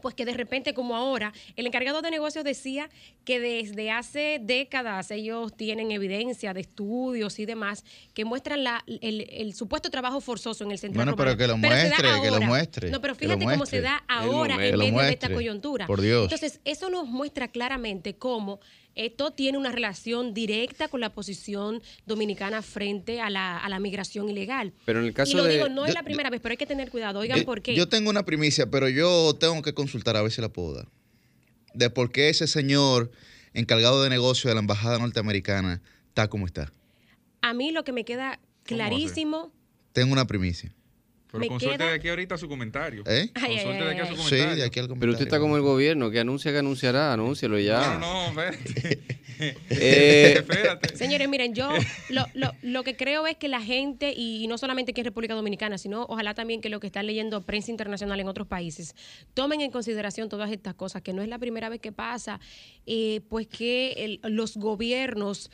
pues 0.01 0.15
que 0.15 0.23
de 0.23 0.33
repente, 0.33 0.73
como 0.73 0.95
ahora, 0.95 1.33
el 1.57 1.67
encargado 1.67 2.01
de 2.01 2.11
negocios 2.11 2.45
decía 2.45 2.89
que 3.25 3.41
desde 3.41 3.91
hace 3.91 4.39
décadas 4.41 5.11
ellos 5.11 5.55
tienen 5.55 5.91
evidencia 5.91 6.53
de 6.53 6.61
estudios 6.61 7.37
y 7.39 7.45
demás 7.45 7.83
que 8.13 8.23
muestran 8.23 8.63
la, 8.63 8.83
el, 8.87 9.53
supuesto 9.53 9.89
trabajo 9.89 10.21
forzoso 10.21 10.63
en 10.63 10.71
el 10.71 10.79
centro 10.79 10.99
Bueno, 10.99 11.15
pero 11.17 11.35
que 11.35 11.47
lo 11.47 11.57
muestre, 11.57 12.07
que 12.21 12.31
lo 12.31 12.41
muestre. 12.41 12.89
No, 12.89 13.01
pero 13.01 13.15
fíjate 13.15 13.43
cómo 13.43 13.65
se 13.65 13.81
da 13.81 14.03
ahora 14.07 14.55
en 14.65 14.77
medio 14.77 14.99
de 14.99 15.09
esta 15.09 15.31
coyuntura. 15.31 15.87
Por 15.87 15.99
Dios. 15.99 16.23
Entonces, 16.23 16.61
eso 16.63 16.89
nos 16.89 17.07
muestra 17.07 17.49
claramente 17.49 18.15
cómo 18.15 18.59
esto 18.95 19.31
tiene 19.31 19.57
una 19.57 19.71
relación 19.71 20.33
directa 20.33 20.87
con 20.87 20.99
la 20.99 21.13
posición 21.13 21.81
dominicana 22.05 22.61
frente 22.61 23.21
a 23.21 23.29
la, 23.29 23.57
a 23.57 23.69
la 23.69 23.79
migración 23.79 24.29
ilegal. 24.29 24.73
Pero 24.85 24.99
en 24.99 25.05
el 25.05 25.13
caso 25.13 25.31
y 25.31 25.35
lo 25.35 25.45
digo, 25.45 25.69
no 25.69 25.85
es 25.85 25.93
la 25.93 26.03
primera 26.03 26.29
vez, 26.29 26.41
pero 26.41 26.51
hay 26.53 26.57
que 26.57 26.65
tener 26.65 26.89
cuidado. 26.89 27.19
Oigan, 27.19 27.43
¿por 27.43 27.61
qué? 27.61 27.75
Yo 27.75 27.87
tengo 27.87 28.09
una 28.09 28.25
primicia, 28.25 28.69
pero 28.69 28.89
yo 28.89 29.35
tengo 29.39 29.61
que 29.61 29.73
consultar 29.73 30.17
a 30.17 30.21
ver 30.21 30.31
si 30.31 30.41
la 30.41 30.49
puedo 30.49 30.73
dar. 30.73 30.87
De 31.73 31.89
por 31.89 32.11
qué 32.11 32.29
ese 32.29 32.47
señor 32.47 33.11
encargado 33.53 34.03
de 34.03 34.09
negocio 34.09 34.49
de 34.49 34.55
la 34.55 34.61
Embajada 34.61 34.99
Norteamericana, 34.99 35.81
está 36.07 36.27
como 36.27 36.45
está. 36.45 36.71
A 37.41 37.53
mí 37.53 37.71
lo 37.71 37.83
que 37.83 37.91
me 37.91 38.05
queda 38.05 38.39
clarísimo. 38.63 39.51
Tengo 39.93 40.13
una 40.13 40.27
primicia. 40.27 40.73
Pero 41.31 41.47
consulte 41.47 41.83
de 41.83 41.93
aquí 41.93 42.09
ahorita 42.09 42.37
su 42.37 42.47
comentario. 42.47 43.03
¿Eh? 43.05 43.29
consulte 43.33 43.83
de 43.83 43.91
aquí 43.91 43.99
a 43.99 44.05
su 44.07 44.15
comentario. 44.15 44.49
Sí, 44.51 44.57
de 44.57 44.63
aquí 44.63 44.79
al 44.79 44.87
comentario. 44.87 44.99
Pero 44.99 45.11
usted 45.11 45.25
está 45.25 45.39
como 45.39 45.57
el 45.57 45.61
gobierno, 45.61 46.09
que 46.09 46.19
anuncia 46.19 46.51
que 46.51 46.57
anunciará, 46.57 47.13
anúncialo 47.13 47.59
ya. 47.59 47.97
No, 47.99 48.31
no, 48.33 48.41
espérate. 48.41 48.99
Eh, 49.69 50.33
espérate. 50.37 50.97
Señores, 50.97 51.29
miren, 51.29 51.53
yo 51.53 51.69
lo, 52.09 52.25
lo, 52.33 52.51
lo, 52.63 52.83
que 52.83 52.95
creo 52.95 53.27
es 53.27 53.37
que 53.37 53.47
la 53.47 53.61
gente, 53.61 54.11
y 54.15 54.47
no 54.47 54.57
solamente 54.57 54.91
aquí 54.91 55.01
en 55.01 55.05
República 55.05 55.35
Dominicana, 55.35 55.77
sino 55.77 56.05
ojalá 56.09 56.33
también 56.33 56.61
que 56.61 56.69
lo 56.69 56.79
que 56.79 56.87
están 56.87 57.05
leyendo 57.05 57.45
prensa 57.45 57.69
internacional 57.69 58.19
en 58.19 58.27
otros 58.27 58.47
países, 58.47 58.95
tomen 59.35 59.61
en 59.61 59.69
consideración 59.69 60.29
todas 60.29 60.51
estas 60.51 60.73
cosas, 60.73 61.03
que 61.03 61.13
no 61.13 61.21
es 61.21 61.27
la 61.29 61.37
primera 61.37 61.69
vez 61.69 61.79
que 61.79 61.91
pasa, 61.91 62.39
eh, 62.87 63.21
pues 63.29 63.45
que 63.47 63.91
el, 63.97 64.19
los 64.23 64.57
gobiernos 64.57 65.51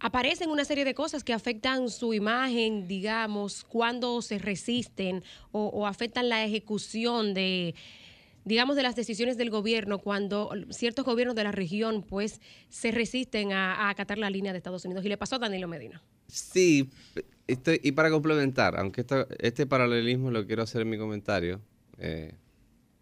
aparecen 0.00 0.50
una 0.50 0.64
serie 0.64 0.84
de 0.84 0.94
cosas 0.94 1.24
que 1.24 1.32
afectan 1.32 1.90
su 1.90 2.14
imagen, 2.14 2.86
digamos, 2.86 3.64
cuando 3.64 4.22
se 4.22 4.38
resisten 4.38 5.22
o, 5.52 5.86
afectan 5.86 6.28
la 6.28 6.44
ejecución 6.44 7.34
de, 7.34 7.74
digamos, 8.44 8.76
de 8.76 8.82
las 8.82 8.96
decisiones 8.96 9.36
del 9.36 9.50
gobierno, 9.50 9.98
cuando 9.98 10.50
ciertos 10.70 11.04
gobiernos 11.04 11.34
de 11.34 11.44
la 11.44 11.52
región, 11.52 12.02
pues, 12.02 12.40
se 12.68 12.90
resisten 12.90 13.52
a, 13.52 13.88
acatar 13.88 14.18
la 14.18 14.30
línea 14.30 14.52
de 14.52 14.58
Estados 14.58 14.84
Unidos. 14.84 15.04
Y 15.04 15.08
le 15.08 15.16
pasó 15.16 15.36
a 15.36 15.38
Danilo 15.38 15.68
Medina. 15.68 16.02
Sí, 16.26 16.90
y 17.46 17.92
para 17.92 18.10
complementar, 18.10 18.78
aunque 18.78 19.04
este 19.38 19.66
paralelismo 19.66 20.30
lo 20.30 20.46
quiero 20.46 20.62
hacer 20.62 20.82
en 20.82 20.90
mi 20.90 20.98
comentario, 20.98 21.60
eh, 21.98 22.34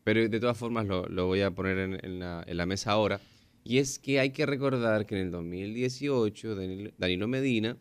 pero 0.05 0.29
de 0.29 0.41
todas 0.41 0.57
formas 0.57 0.87
lo, 0.87 1.27
voy 1.27 1.41
a 1.43 1.51
poner 1.51 2.01
en 2.03 2.21
la 2.21 2.67
mesa 2.67 2.93
ahora. 2.93 3.21
Y 3.69 3.79
es 3.79 3.99
que 3.99 4.21
hay 4.21 4.31
que 4.31 4.47
recordar 4.47 5.07
que 5.07 5.17
en 5.17 5.23
el 5.27 5.31
2018, 5.33 6.55
Danilo 6.99 7.27
Medina, 7.29 7.77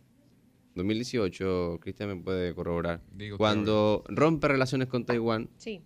2018, 0.75 1.79
Cristian 1.81 2.09
me 2.09 2.15
puede 2.23 2.53
corroborar, 2.53 3.01
Digo, 3.13 3.37
cuando 3.37 4.03
rompe 4.07 4.47
relaciones 4.47 4.87
con 4.87 5.05
Taiwán 5.05 5.49
Sí. 5.57 5.81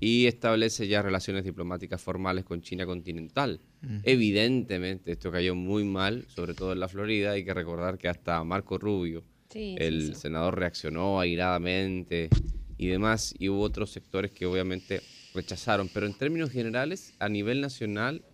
y 0.00 0.26
establece 0.26 0.86
ya 0.88 1.02
relaciones 1.02 1.44
diplomáticas 1.44 2.02
formales 2.02 2.44
con 2.44 2.60
China 2.60 2.84
continental. 2.84 3.60
Evidentemente 4.02 5.12
esto 5.12 5.30
cayó 5.30 5.54
muy 5.54 5.84
mal, 5.84 6.24
sobre 6.28 6.54
todo 6.54 6.72
en 6.72 6.80
la 6.80 6.88
Florida. 6.88 7.32
Hay 7.32 7.44
que 7.44 7.54
recordar 7.54 7.96
que 7.96 8.08
hasta 8.08 8.42
Marco 8.44 8.76
Rubio, 8.78 9.24
Sí, 9.50 9.76
el 9.78 10.02
sí, 10.02 10.06
sí. 10.08 10.14
senador, 10.14 10.58
reaccionó 10.58 11.20
airadamente 11.20 12.28
y 12.76 12.88
demás, 12.88 13.34
y 13.38 13.48
hubo 13.48 13.62
otros 13.62 13.90
sectores 13.90 14.30
que 14.30 14.44
obviamente 14.46 15.00
rechazaron. 15.34 15.88
Pero 15.94 16.06
en 16.06 16.12
términos 16.14 16.50
generales, 16.50 17.14
a 17.18 17.28
nivel 17.30 17.60
nacional, 17.62 18.24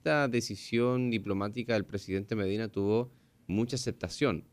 esta 0.00 0.28
decisión 0.28 1.10
diplomática 1.10 1.74
del 1.74 1.84
presidente 1.84 2.34
Medina 2.34 2.68
tuvo 2.68 3.12
mucha 3.46 3.76
aceptación. 3.76 4.44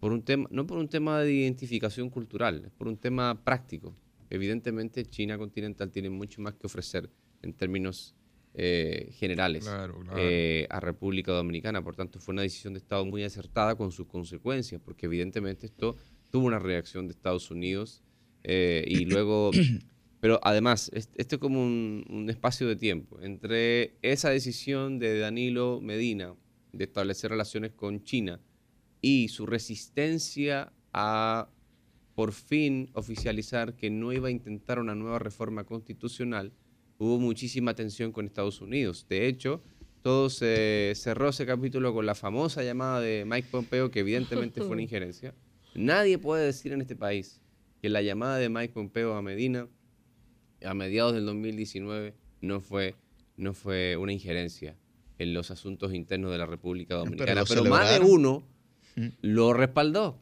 Por 0.00 0.10
un 0.10 0.24
tema, 0.24 0.48
no 0.50 0.66
por 0.66 0.78
un 0.78 0.88
tema 0.88 1.20
de 1.20 1.32
identificación 1.32 2.10
cultural, 2.10 2.64
es 2.64 2.72
por 2.72 2.88
un 2.88 2.96
tema 2.96 3.44
práctico. 3.44 3.96
Evidentemente, 4.30 5.06
China 5.06 5.38
continental 5.38 5.92
tiene 5.92 6.10
mucho 6.10 6.42
más 6.42 6.54
que 6.54 6.66
ofrecer 6.66 7.08
en 7.42 7.52
términos 7.52 8.16
eh, 8.54 9.10
generales 9.12 9.64
Claro, 9.64 10.00
claro. 10.00 10.18
eh, 10.18 10.66
a 10.70 10.80
República 10.80 11.30
Dominicana. 11.30 11.84
Por 11.84 11.94
tanto, 11.94 12.18
fue 12.18 12.32
una 12.32 12.42
decisión 12.42 12.72
de 12.74 12.78
Estado 12.78 13.06
muy 13.06 13.22
acertada 13.22 13.76
con 13.76 13.92
sus 13.92 14.08
consecuencias, 14.08 14.80
porque 14.84 15.06
evidentemente 15.06 15.66
esto 15.66 15.94
tuvo 16.32 16.46
una 16.46 16.58
reacción 16.58 17.06
de 17.06 17.12
Estados 17.12 17.52
Unidos 17.52 18.02
eh, 18.42 18.84
y 18.88 19.04
luego... 19.04 19.52
Pero 20.26 20.40
además, 20.42 20.90
es- 20.92 21.08
esto 21.14 21.36
es 21.36 21.40
como 21.40 21.62
un, 21.62 22.04
un 22.10 22.28
espacio 22.28 22.66
de 22.66 22.74
tiempo 22.74 23.20
entre 23.22 23.94
esa 24.02 24.28
decisión 24.28 24.98
de 24.98 25.20
Danilo 25.20 25.80
Medina 25.80 26.34
de 26.72 26.82
establecer 26.82 27.30
relaciones 27.30 27.70
con 27.70 28.02
China 28.02 28.40
y 29.00 29.28
su 29.28 29.46
resistencia 29.46 30.72
a 30.92 31.48
por 32.16 32.32
fin 32.32 32.90
oficializar 32.94 33.76
que 33.76 33.88
no 33.88 34.12
iba 34.12 34.26
a 34.26 34.32
intentar 34.32 34.80
una 34.80 34.96
nueva 34.96 35.20
reforma 35.20 35.62
constitucional, 35.62 36.50
hubo 36.98 37.20
muchísima 37.20 37.74
tensión 37.76 38.10
con 38.10 38.26
Estados 38.26 38.60
Unidos. 38.60 39.06
De 39.08 39.28
hecho, 39.28 39.62
todo 40.02 40.28
se 40.28 40.92
cerró 40.96 41.28
ese 41.28 41.46
capítulo 41.46 41.94
con 41.94 42.04
la 42.04 42.16
famosa 42.16 42.64
llamada 42.64 43.00
de 43.00 43.24
Mike 43.24 43.46
Pompeo, 43.52 43.92
que 43.92 44.00
evidentemente 44.00 44.60
fue 44.60 44.70
una 44.72 44.82
injerencia. 44.88 45.36
Nadie 45.76 46.18
puede 46.18 46.46
decir 46.46 46.72
en 46.72 46.80
este 46.80 46.96
país 46.96 47.40
que 47.80 47.88
la 47.90 48.02
llamada 48.02 48.38
de 48.38 48.48
Mike 48.48 48.74
Pompeo 48.74 49.14
a 49.14 49.22
Medina 49.22 49.68
a 50.66 50.74
mediados 50.74 51.14
del 51.14 51.26
2019 51.26 52.14
no 52.40 52.60
fue, 52.60 52.94
no 53.36 53.54
fue 53.54 53.96
una 53.96 54.12
injerencia 54.12 54.76
en 55.18 55.34
los 55.34 55.50
asuntos 55.50 55.94
internos 55.94 56.30
de 56.30 56.38
la 56.38 56.46
República 56.46 56.96
Dominicana. 56.96 57.44
Pero, 57.48 57.64
más 57.64 57.90
de 57.90 58.00
uno 58.04 58.46
lo 59.20 59.52
respaldó 59.52 60.18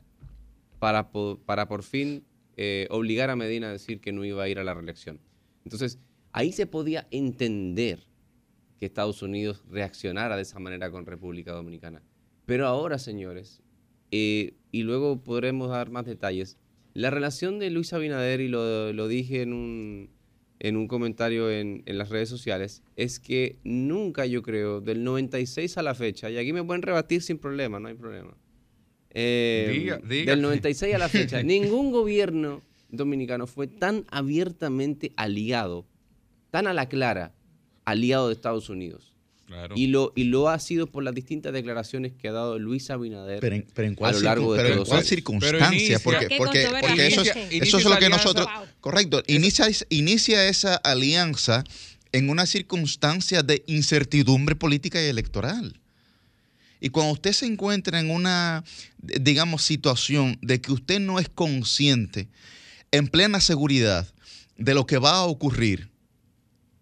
para, 0.78 1.10
para 1.44 1.68
por 1.68 1.82
fin 1.82 2.24
eh, 2.56 2.86
obligar 2.90 3.30
a 3.30 3.36
Medina 3.36 3.68
a 3.68 3.72
decir 3.72 4.00
que 4.00 4.12
no 4.12 4.24
iba 4.24 4.42
a 4.42 4.48
ir 4.48 4.58
a 4.58 4.64
la 4.64 4.74
reelección. 4.74 5.20
Entonces, 5.64 5.98
ahí 6.32 6.52
se 6.52 6.66
podía 6.66 7.06
entender 7.10 8.06
que 8.78 8.86
Estados 8.86 9.22
Unidos 9.22 9.64
reaccionara 9.70 10.36
de 10.36 10.42
esa 10.42 10.58
manera 10.58 10.90
con 10.90 11.06
República 11.06 11.52
Dominicana. 11.52 12.02
Pero 12.46 12.66
ahora, 12.66 12.98
señores, 12.98 13.62
eh, 14.10 14.54
y 14.70 14.82
luego 14.82 15.22
podremos 15.22 15.70
dar 15.70 15.90
más 15.90 16.04
detalles, 16.04 16.58
la 16.92 17.10
relación 17.10 17.58
de 17.58 17.70
Luis 17.70 17.92
Abinader, 17.92 18.40
y 18.40 18.48
lo, 18.48 18.92
lo 18.92 19.08
dije 19.08 19.42
en 19.42 19.52
un, 19.52 20.10
en 20.64 20.78
un 20.78 20.88
comentario 20.88 21.50
en, 21.50 21.82
en 21.84 21.98
las 21.98 22.08
redes 22.08 22.30
sociales, 22.30 22.82
es 22.96 23.20
que 23.20 23.58
nunca 23.64 24.24
yo 24.24 24.40
creo, 24.40 24.80
del 24.80 25.04
96 25.04 25.76
a 25.76 25.82
la 25.82 25.94
fecha, 25.94 26.30
y 26.30 26.38
aquí 26.38 26.54
me 26.54 26.64
pueden 26.64 26.80
rebatir 26.80 27.20
sin 27.20 27.36
problema, 27.36 27.78
no 27.78 27.88
hay 27.88 27.94
problema. 27.94 28.34
Eh, 29.10 29.68
Diga, 29.70 29.98
diga. 29.98 30.32
Del 30.32 30.40
96 30.40 30.94
a 30.94 30.98
la 30.98 31.10
fecha, 31.10 31.42
ningún 31.44 31.92
gobierno 31.92 32.62
dominicano 32.88 33.46
fue 33.46 33.66
tan 33.66 34.06
abiertamente 34.10 35.12
aliado, 35.16 35.84
tan 36.50 36.66
a 36.66 36.72
la 36.72 36.88
clara, 36.88 37.34
aliado 37.84 38.28
de 38.28 38.32
Estados 38.32 38.70
Unidos. 38.70 39.13
Claro. 39.46 39.74
Y 39.76 39.88
lo, 39.88 40.12
y 40.16 40.24
lo 40.24 40.48
ha 40.48 40.58
sido 40.58 40.86
por 40.86 41.04
las 41.04 41.14
distintas 41.14 41.52
declaraciones 41.52 42.12
que 42.14 42.28
ha 42.28 42.32
dado 42.32 42.58
Luis 42.58 42.88
Abinader 42.90 43.40
Pero 43.40 43.56
en, 43.56 43.66
pero 43.74 43.88
en 43.88 43.94
cuál, 43.94 44.14
a 44.14 44.18
lo 44.18 44.24
largo 44.24 44.54
de 44.54 44.62
pero 44.62 44.74
en 44.74 44.84
cuál 44.84 44.98
años. 44.98 45.08
circunstancia, 45.08 45.98
porque, 45.98 46.28
¿Qué 46.28 46.36
porque, 46.38 46.66
porque 46.80 47.06
eso, 47.06 47.20
es- 47.20 47.36
eso 47.50 47.88
lo 47.88 47.98
que 47.98 48.08
nosotros, 48.08 48.46
Wow. 48.46 48.66
correcto, 48.80 49.22
inicia, 49.26 49.66
inicia 49.90 50.48
esa 50.48 50.76
alianza 50.76 51.62
en 52.12 52.30
una 52.30 52.46
circunstancia 52.46 53.42
de 53.42 53.62
incertidumbre 53.66 54.56
política 54.56 55.02
y 55.04 55.08
electoral. 55.08 55.78
Y 56.80 56.90
cuando 56.90 57.12
usted 57.12 57.32
se 57.32 57.46
encuentra 57.46 57.98
en 58.00 58.10
una, 58.10 58.64
digamos, 58.98 59.62
situación 59.62 60.38
de 60.42 60.60
que 60.60 60.72
usted 60.72 61.00
no 61.00 61.18
es 61.18 61.28
consciente 61.28 62.28
en 62.92 63.08
plena 63.08 63.40
seguridad 63.40 64.06
de 64.56 64.74
lo 64.74 64.86
que 64.86 64.98
va 64.98 65.12
a 65.16 65.24
ocurrir, 65.24 65.90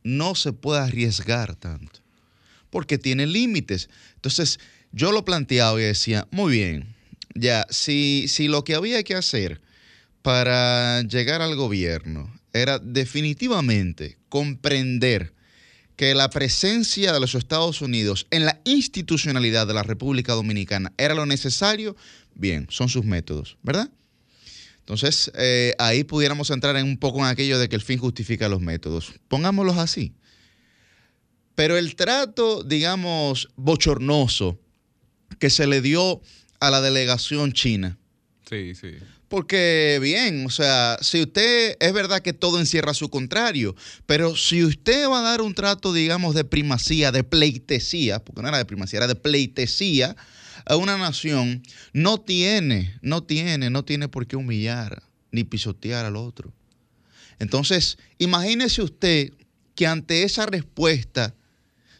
no 0.04 0.34
se 0.34 0.52
puede 0.52 0.80
arriesgar 0.80 1.54
tanto, 1.56 2.00
porque 2.72 2.98
tiene 2.98 3.26
límites. 3.26 3.90
Entonces, 4.14 4.58
yo 4.92 5.12
lo 5.12 5.24
planteaba 5.24 5.78
y 5.80 5.84
decía, 5.84 6.26
muy 6.30 6.52
bien, 6.52 6.96
ya, 7.34 7.66
si, 7.70 8.26
si 8.28 8.48
lo 8.48 8.64
que 8.64 8.74
había 8.74 9.02
que 9.04 9.14
hacer 9.14 9.60
para 10.22 11.02
llegar 11.02 11.42
al 11.42 11.54
gobierno 11.54 12.32
era 12.52 12.78
definitivamente 12.78 14.16
comprender 14.28 15.34
que 15.96 16.14
la 16.14 16.30
presencia 16.30 17.12
de 17.12 17.20
los 17.20 17.34
Estados 17.34 17.82
Unidos 17.82 18.26
en 18.30 18.46
la 18.46 18.58
institucionalidad 18.64 19.66
de 19.66 19.74
la 19.74 19.82
República 19.82 20.32
Dominicana 20.32 20.92
era 20.96 21.14
lo 21.14 21.26
necesario, 21.26 21.94
bien, 22.34 22.66
son 22.70 22.88
sus 22.88 23.04
métodos, 23.04 23.58
¿verdad? 23.62 23.90
Entonces, 24.78 25.30
eh, 25.36 25.74
ahí 25.78 26.04
pudiéramos 26.04 26.50
entrar 26.50 26.76
en 26.76 26.86
un 26.86 26.96
poco 26.96 27.18
en 27.20 27.26
aquello 27.26 27.58
de 27.58 27.68
que 27.68 27.76
el 27.76 27.82
fin 27.82 27.98
justifica 27.98 28.48
los 28.48 28.60
métodos. 28.60 29.12
Pongámoslos 29.28 29.76
así. 29.76 30.12
Pero 31.54 31.76
el 31.76 31.96
trato, 31.96 32.62
digamos, 32.62 33.48
bochornoso 33.56 34.58
que 35.38 35.50
se 35.50 35.66
le 35.66 35.80
dio 35.80 36.20
a 36.60 36.70
la 36.70 36.80
delegación 36.80 37.52
china, 37.52 37.98
Sí, 38.48 38.74
sí. 38.74 38.92
porque 39.28 39.98
bien, 40.00 40.46
o 40.46 40.50
sea, 40.50 40.98
si 41.00 41.22
usted 41.22 41.76
es 41.80 41.92
verdad 41.92 42.20
que 42.20 42.32
todo 42.32 42.60
encierra 42.60 42.94
su 42.94 43.08
contrario, 43.10 43.74
pero 44.06 44.36
si 44.36 44.62
usted 44.64 45.08
va 45.08 45.18
a 45.20 45.22
dar 45.22 45.40
un 45.40 45.54
trato, 45.54 45.92
digamos, 45.92 46.34
de 46.34 46.44
primacía, 46.44 47.10
de 47.12 47.24
pleitesía, 47.24 48.22
porque 48.24 48.42
no 48.42 48.48
era 48.48 48.58
de 48.58 48.64
primacía, 48.64 48.98
era 48.98 49.06
de 49.08 49.14
pleitesía 49.16 50.16
a 50.64 50.76
una 50.76 50.96
nación, 50.96 51.62
no 51.92 52.20
tiene, 52.20 52.94
no 53.02 53.22
tiene, 53.24 53.68
no 53.70 53.84
tiene 53.84 54.08
por 54.08 54.26
qué 54.26 54.36
humillar 54.36 55.02
ni 55.32 55.44
pisotear 55.44 56.04
al 56.04 56.16
otro. 56.16 56.52
Entonces, 57.38 57.98
imagínese 58.18 58.82
usted 58.82 59.32
que 59.74 59.86
ante 59.86 60.22
esa 60.22 60.46
respuesta 60.46 61.34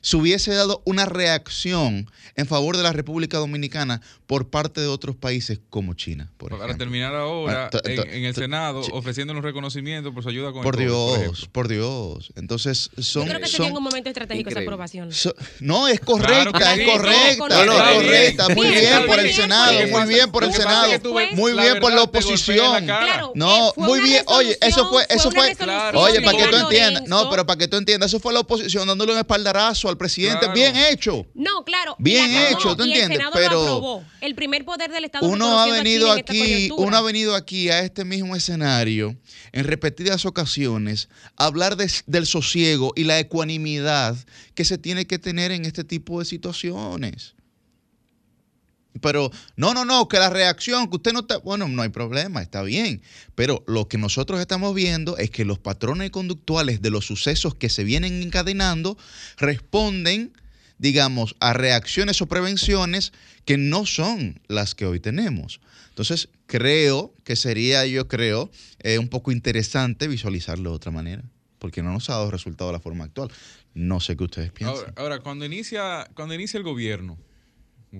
se 0.02 0.16
hubiese 0.18 0.52
dado 0.52 0.82
una 0.84 1.06
reacción 1.06 2.10
en 2.36 2.46
favor 2.46 2.76
de 2.76 2.82
la 2.82 2.92
República 2.92 3.38
Dominicana 3.38 4.00
por 4.26 4.48
parte 4.48 4.80
de 4.80 4.86
otros 4.86 5.16
países 5.16 5.60
como 5.70 5.94
China, 5.94 6.30
por 6.38 6.50
Para 6.50 6.64
ejemplo. 6.64 6.78
terminar 6.84 7.14
ahora 7.14 7.66
Ah, 7.66 7.70
t- 7.70 8.16
en, 8.18 8.24
el 8.24 8.34
Senado 8.34 8.82
sí. 8.82 8.90
ofreciendo 8.94 9.32
un 9.34 9.42
reconocimiento 9.42 10.12
por 10.14 10.22
su 10.22 10.30
ayuda 10.30 10.52
con 10.52 10.62
Por 10.62 10.80
el 10.80 10.88
COVID, 10.88 11.12
por 11.14 11.20
Dios, 11.20 11.48
por 11.52 11.68
Dios. 11.68 12.32
Entonces, 12.36 12.90
son... 12.98 13.22
Yo 13.24 13.28
creo 13.28 13.40
que 13.40 13.46
son- 13.48 13.56
sería 13.66 13.72
un 13.78 13.82
momento 13.84 14.08
estratégico 14.08 14.50
esa 14.50 14.60
aprobación. 14.60 15.12
So- 15.12 15.34
no, 15.60 15.86
es 15.88 16.00
correcta, 16.00 16.50
Claro 16.52 16.72
es 16.74 16.78
sí. 16.80 16.90
correcta, 16.90 17.64
No, 17.64 17.64
no, 17.66 17.72
es 17.72 17.78
está 17.80 17.90
bien. 17.92 18.02
correcta. 18.02 18.48
Muy 18.54 18.68
Bien, 18.72 19.06
por 19.06 19.20
el 19.20 19.32
Senado, 19.32 19.72
muy 19.88 20.06
bien 20.08 20.32
por 20.32 20.44
el 20.44 20.52
Senado. 20.52 20.88
Muy 21.34 21.52
bien 21.52 21.78
por 21.80 21.92
la 21.92 22.02
oposición. 22.02 22.86
No, 23.34 23.72
muy 23.76 24.00
bien. 24.00 24.24
Oye, 24.26 24.56
eso 24.60 24.88
fue, 24.88 25.04
eso 25.08 25.30
fue 25.30 25.54
Oye, 25.94 26.20
para 26.22 26.38
que 26.38 26.46
tú 26.48 26.56
entiendas. 26.56 27.02
No, 27.06 27.28
pero 27.30 27.46
para 27.46 27.58
que 27.58 27.68
tú 27.68 27.76
entiendas, 27.76 28.10
eso 28.10 28.18
fue 28.20 28.32
la 28.32 28.40
oposición 28.40 28.88
dándole 28.88 29.12
un 29.12 29.18
espaldarazo 29.18 29.91
al 29.92 29.98
presidente. 29.98 30.38
Claro. 30.40 30.54
Bien 30.54 30.74
hecho. 30.76 31.26
No, 31.34 31.64
claro. 31.64 31.94
Bien 31.98 32.30
acabó, 32.34 32.58
hecho, 32.58 32.76
¿tú 32.76 32.84
y 32.84 32.88
entiendes? 32.92 33.20
El 33.20 33.26
Pero. 33.32 34.02
El 34.20 34.34
primer 34.34 34.64
poder 34.64 34.90
del 34.90 35.04
Estado 35.04 35.26
Uno 35.28 35.60
ha 35.60 35.66
venido 35.66 36.10
aquí, 36.10 36.70
uno 36.76 36.96
ha 36.96 37.00
venido 37.02 37.34
aquí 37.36 37.68
a 37.70 37.80
este 37.80 38.04
mismo 38.04 38.34
escenario 38.36 39.16
en 39.52 39.64
repetidas 39.64 40.24
ocasiones 40.26 41.08
a 41.36 41.46
hablar 41.46 41.76
de- 41.76 41.90
del 42.06 42.26
sosiego 42.26 42.92
y 42.96 43.04
la 43.04 43.18
ecuanimidad 43.18 44.16
que 44.54 44.64
se 44.64 44.78
tiene 44.78 45.06
que 45.06 45.18
tener 45.18 45.52
en 45.52 45.64
este 45.64 45.84
tipo 45.84 46.18
de 46.18 46.24
situaciones. 46.24 47.34
Pero 49.00 49.30
no, 49.56 49.72
no, 49.74 49.84
no, 49.84 50.08
que 50.08 50.18
la 50.18 50.30
reacción, 50.30 50.88
que 50.88 50.96
usted 50.96 51.12
no 51.12 51.20
está, 51.20 51.38
bueno, 51.38 51.66
no 51.68 51.82
hay 51.82 51.88
problema, 51.88 52.42
está 52.42 52.62
bien. 52.62 53.02
Pero 53.34 53.64
lo 53.66 53.88
que 53.88 53.98
nosotros 53.98 54.40
estamos 54.40 54.74
viendo 54.74 55.16
es 55.16 55.30
que 55.30 55.44
los 55.44 55.58
patrones 55.58 56.10
conductuales 56.10 56.82
de 56.82 56.90
los 56.90 57.06
sucesos 57.06 57.54
que 57.54 57.70
se 57.70 57.84
vienen 57.84 58.22
encadenando 58.22 58.98
responden, 59.38 60.32
digamos, 60.78 61.36
a 61.40 61.52
reacciones 61.52 62.20
o 62.20 62.26
prevenciones 62.26 63.12
que 63.44 63.56
no 63.56 63.86
son 63.86 64.40
las 64.48 64.74
que 64.74 64.86
hoy 64.86 65.00
tenemos. 65.00 65.60
Entonces, 65.88 66.28
creo 66.46 67.14
que 67.24 67.36
sería, 67.36 67.86
yo 67.86 68.08
creo, 68.08 68.50
eh, 68.80 68.98
un 68.98 69.08
poco 69.08 69.32
interesante 69.32 70.08
visualizarlo 70.08 70.70
de 70.70 70.76
otra 70.76 70.90
manera, 70.90 71.22
porque 71.58 71.82
no 71.82 71.92
nos 71.92 72.10
ha 72.10 72.14
dado 72.14 72.30
resultado 72.30 72.70
de 72.70 72.74
la 72.74 72.80
forma 72.80 73.04
actual. 73.04 73.30
No 73.74 74.00
sé 74.00 74.16
qué 74.16 74.24
ustedes 74.24 74.52
piensan. 74.52 74.76
Ahora, 74.76 74.92
ahora, 74.96 75.18
cuando 75.20 75.44
inicia 75.44 76.08
cuando 76.14 76.34
inicia 76.34 76.58
el 76.58 76.64
gobierno, 76.64 77.18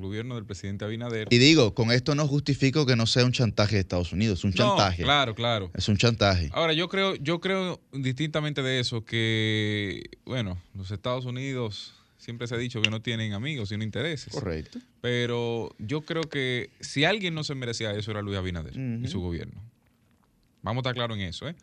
gobierno 0.00 0.34
del 0.36 0.44
presidente 0.46 0.84
Abinader. 0.84 1.28
Y 1.30 1.38
digo, 1.38 1.74
con 1.74 1.90
esto 1.92 2.14
no 2.14 2.26
justifico 2.26 2.86
que 2.86 2.96
no 2.96 3.06
sea 3.06 3.24
un 3.24 3.32
chantaje 3.32 3.74
de 3.76 3.80
Estados 3.82 4.12
Unidos, 4.12 4.38
es 4.40 4.44
un 4.44 4.50
No, 4.50 4.56
chantaje. 4.56 5.02
claro, 5.02 5.34
claro. 5.34 5.70
Es 5.74 5.88
un 5.88 5.96
chantaje. 5.96 6.48
Ahora, 6.52 6.72
yo 6.72 6.88
creo, 6.88 7.14
yo 7.16 7.40
creo 7.40 7.80
distintamente 7.92 8.62
de 8.62 8.80
eso 8.80 9.04
que, 9.04 10.08
bueno, 10.24 10.58
los 10.74 10.90
Estados 10.90 11.24
Unidos 11.26 11.94
siempre 12.16 12.46
se 12.46 12.54
ha 12.54 12.58
dicho 12.58 12.80
que 12.80 12.88
no 12.90 13.02
tienen 13.02 13.32
amigos, 13.32 13.68
sino 13.70 13.82
intereses. 13.84 14.32
Correcto. 14.32 14.78
Pero 15.00 15.74
yo 15.78 16.02
creo 16.02 16.22
que 16.22 16.70
si 16.80 17.04
alguien 17.04 17.34
no 17.34 17.44
se 17.44 17.54
merecía 17.54 17.90
eso 17.92 18.10
era 18.12 18.22
Luis 18.22 18.38
Abinader 18.38 18.74
y 18.76 19.08
su 19.08 19.20
gobierno. 19.20 19.60
Vamos 20.62 20.80
a 20.80 20.82
estar 20.82 20.94
claros 20.94 21.16
en 21.18 21.24
eso, 21.24 21.48
¿eh? 21.48 21.56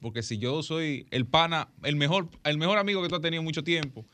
Porque 0.00 0.22
si 0.22 0.38
yo 0.38 0.62
soy 0.62 1.06
el 1.10 1.26
pana, 1.26 1.68
el 1.82 1.96
mejor, 1.96 2.28
el 2.44 2.58
mejor 2.58 2.78
amigo 2.78 3.02
que 3.02 3.08
tú 3.08 3.16
has 3.16 3.20
tenido 3.22 3.42
mucho 3.42 3.64
tiempo, 3.64 4.04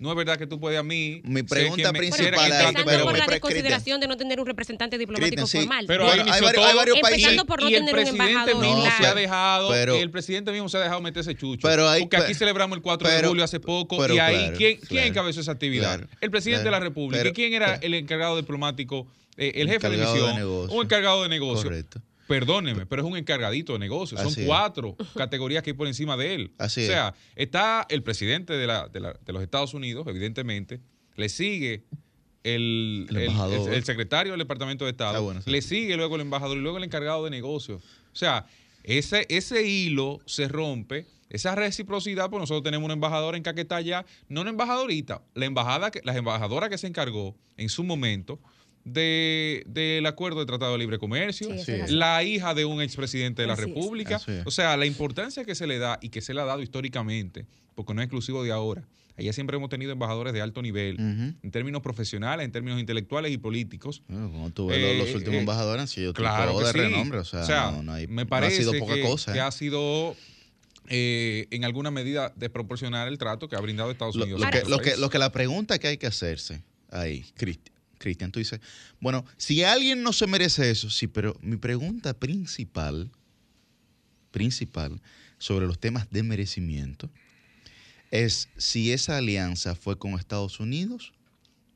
no 0.00 0.10
es 0.10 0.16
verdad 0.16 0.38
que 0.38 0.46
tú 0.46 0.58
puedes 0.58 0.78
a 0.80 0.82
mí. 0.82 1.20
Mi 1.24 1.42
pregunta 1.42 1.92
principal 1.92 2.50
es- 2.50 2.58
empezando 2.58 2.84
pero- 2.84 3.04
por 3.04 3.12
la 3.18 3.26
pero, 3.26 3.30
desconsideración 3.32 4.00
de 4.00 4.08
no 4.08 4.16
tener 4.16 4.40
un 4.40 4.46
representante 4.46 4.96
diplomático 4.98 5.46
formal. 5.46 5.84
Pero 5.86 6.04
hay 6.10 6.18
varios- 6.20 6.36
hay 6.36 6.54
todo. 6.54 6.76
varios 6.76 7.00
países- 7.00 7.18
Empezando 7.22 7.44
por 7.46 7.60
no 7.60 7.68
y 7.68 7.74
el 7.74 7.84
tener 7.84 8.00
un 8.06 8.08
embajador 8.20 8.92
se 8.98 9.06
ha 9.06 9.14
dejado, 9.14 9.74
el 9.74 10.10
presidente 10.10 10.52
mismo 10.52 10.68
se 10.70 10.78
ha 10.78 10.80
dejado 10.80 11.00
meter 11.02 11.20
ese 11.20 11.34
chucho. 11.36 11.68
Pero 11.68 11.88
hay- 11.88 12.00
porque 12.00 12.16
aquí 12.16 12.34
celebramos 12.34 12.76
el 12.76 12.82
4 12.82 13.08
de 13.08 13.14
pero- 13.14 13.28
julio 13.28 13.44
hace 13.44 13.60
poco 13.60 13.98
pero 13.98 14.14
y 14.14 14.18
ahí, 14.18 14.34
claro, 14.36 14.56
¿quién, 14.56 15.04
encabezó 15.04 15.40
esa 15.40 15.52
actividad? 15.52 15.98
claro, 15.98 16.08
el 16.20 16.30
presidente 16.30 16.62
claro, 16.62 16.76
de 16.76 16.80
la 16.80 16.88
República. 16.88 17.18
pero- 17.20 17.30
¿Y 17.30 17.32
quién 17.34 17.52
era 17.52 17.74
el 17.76 17.94
encargado 17.94 18.36
diplomático? 18.36 19.06
Eh, 19.36 19.52
el 19.56 19.68
jefe 19.68 19.88
de 19.88 19.96
misión. 19.98 20.42
un 20.70 20.82
encargado 20.84 21.22
de 21.22 21.28
negocio. 21.28 21.64
Correcto. 21.64 22.00
Perdóneme, 22.30 22.86
pero 22.86 23.02
es 23.02 23.08
un 23.08 23.16
encargadito 23.16 23.72
de 23.74 23.78
negocio. 23.80 24.16
Son 24.16 24.28
es. 24.28 24.46
cuatro 24.46 24.96
categorías 25.16 25.62
que 25.62 25.70
hay 25.70 25.76
por 25.76 25.86
encima 25.88 26.16
de 26.16 26.34
él. 26.34 26.52
Así 26.58 26.84
o 26.84 26.86
sea, 26.86 27.14
está 27.36 27.86
el 27.90 28.02
presidente 28.02 28.52
de, 28.54 28.66
la- 28.66 28.88
de 28.88 29.00
la- 29.00 29.12
de 29.14 29.32
los 29.32 29.42
Estados 29.42 29.74
Unidos, 29.74 30.06
evidentemente. 30.08 30.80
Le 31.16 31.28
sigue 31.28 31.84
el, 32.42 33.06
El 33.10 33.16
el- 33.16 33.22
embajador. 33.24 33.68
el- 33.68 33.74
el 33.74 33.84
secretario 33.84 34.32
del 34.32 34.38
Departamento 34.38 34.84
de 34.84 34.92
Estado. 34.92 35.16
Ah, 35.16 35.20
bueno, 35.20 35.42
sí. 35.42 35.50
le 35.50 35.60
sigue 35.60 35.96
luego 35.96 36.14
el 36.14 36.22
embajador 36.22 36.56
y 36.56 36.60
luego 36.60 36.78
el 36.78 36.84
encargado 36.84 37.24
de 37.24 37.30
negocios. 37.30 37.82
O 38.12 38.16
sea, 38.16 38.46
ese, 38.84 39.26
ese 39.28 39.66
hilo 39.66 40.20
se 40.26 40.48
rompe. 40.48 41.06
Esa 41.28 41.54
reciprocidad, 41.54 42.28
pues 42.28 42.40
nosotros 42.40 42.64
tenemos 42.64 42.84
una 42.86 42.94
embajadora 42.94 43.36
en 43.36 43.42
Caquetá 43.44 43.80
ya, 43.80 44.04
no 44.28 44.40
una 44.40 44.50
embajadorita, 44.50 45.22
la 45.34 45.46
embajada 45.46 45.90
que, 45.92 46.00
la 46.02 46.16
embajadora 46.16 46.68
que 46.68 46.76
se 46.76 46.88
encargó 46.88 47.36
en 47.56 47.68
su 47.68 47.84
momento 47.84 48.40
de- 48.84 49.62
del 49.66 50.06
acuerdo 50.06 50.40
de 50.40 50.46
Tratado 50.46 50.72
de 50.72 50.78
Libre 50.78 50.98
Comercio, 50.98 51.48
Sí, 51.64 51.72
la 51.88 52.22
hija 52.22 52.54
de 52.54 52.64
un 52.64 52.80
expresidente 52.82 53.42
de 53.42 53.48
la 53.48 53.54
Así. 53.54 53.62
República. 53.66 54.20
O 54.44 54.50
sea, 54.50 54.76
la 54.76 54.86
importancia 54.86 55.44
que 55.44 55.54
se 55.54 55.66
le 55.66 55.78
da 55.78 55.98
y 56.02 56.08
que 56.08 56.20
se 56.20 56.34
le 56.34 56.40
ha 56.40 56.44
dado 56.44 56.62
históricamente, 56.62 57.46
porque 57.74 57.94
no 57.94 58.00
es 58.00 58.06
exclusivo 58.06 58.42
de 58.42 58.52
ahora. 58.52 58.86
Allá 59.16 59.34
siempre 59.34 59.56
hemos 59.58 59.68
tenido 59.68 59.92
embajadores 59.92 60.32
de 60.32 60.40
alto 60.40 60.62
nivel, 60.62 60.98
en 60.98 61.50
términos 61.50 61.82
profesionales, 61.82 62.42
en 62.46 62.52
términos 62.52 62.80
intelectuales 62.80 63.30
y 63.32 63.36
políticos. 63.36 64.02
Bueno, 64.08 64.30
como 64.30 64.50
tú 64.50 64.68
ves 64.68 64.78
Eh, 64.78 64.96
los, 64.98 65.06
los 65.08 65.14
últimos 65.16 65.36
eh, 65.36 65.40
embajadores 65.40 65.82
han 65.82 65.88
sido 65.88 66.14
Claro 66.14 66.56
que 66.58 66.64
de 66.64 66.72
sí. 66.72 66.78
renombre, 66.78 67.18
o 67.18 67.24
sea, 67.24 67.70
no, 67.72 67.82
no 67.82 67.92
hay, 67.92 68.06
me 68.06 68.22
no 68.24 68.28
parece 68.30 68.56
ha 68.56 68.58
sido 68.60 68.72
poca 68.78 68.94
que, 68.94 69.02
cosa. 69.02 69.32
que 69.32 69.38
¿eh? 69.38 69.42
ha 69.42 69.50
sido 69.50 70.16
eh, 70.88 71.46
en 71.50 71.64
alguna 71.66 71.90
medida 71.90 72.32
desproporcional 72.34 73.08
el 73.08 73.18
trato 73.18 73.46
que 73.48 73.56
ha 73.56 73.60
brindado 73.60 73.90
Estados 73.90 74.16
Lo, 74.16 74.24
Unidos. 74.24 74.40
lo 74.40 74.46
a 74.46 74.50
que, 74.50 74.62
lo, 74.66 74.78
que, 74.78 74.96
lo 74.96 75.10
que 75.10 75.18
la 75.18 75.30
pregunta 75.32 75.78
que 75.78 75.88
hay 75.88 75.98
que 75.98 76.06
hacerse 76.06 76.62
ahí, 76.90 77.24
Cristi- 77.38 77.70
Cristian, 78.00 78.32
tú 78.32 78.40
dices, 78.40 78.60
bueno, 78.98 79.24
si 79.36 79.62
alguien 79.62 80.02
no 80.02 80.12
se 80.12 80.26
merece 80.26 80.70
eso, 80.70 80.90
sí, 80.90 81.06
pero 81.06 81.36
mi 81.42 81.56
pregunta 81.56 82.14
principal, 82.14 83.10
principal, 84.32 85.00
sobre 85.38 85.66
los 85.66 85.78
temas 85.78 86.10
de 86.10 86.22
merecimiento, 86.22 87.10
es 88.10 88.48
si 88.56 88.90
esa 88.90 89.18
alianza 89.18 89.74
fue 89.74 89.98
con 89.98 90.14
Estados 90.14 90.58
Unidos 90.60 91.12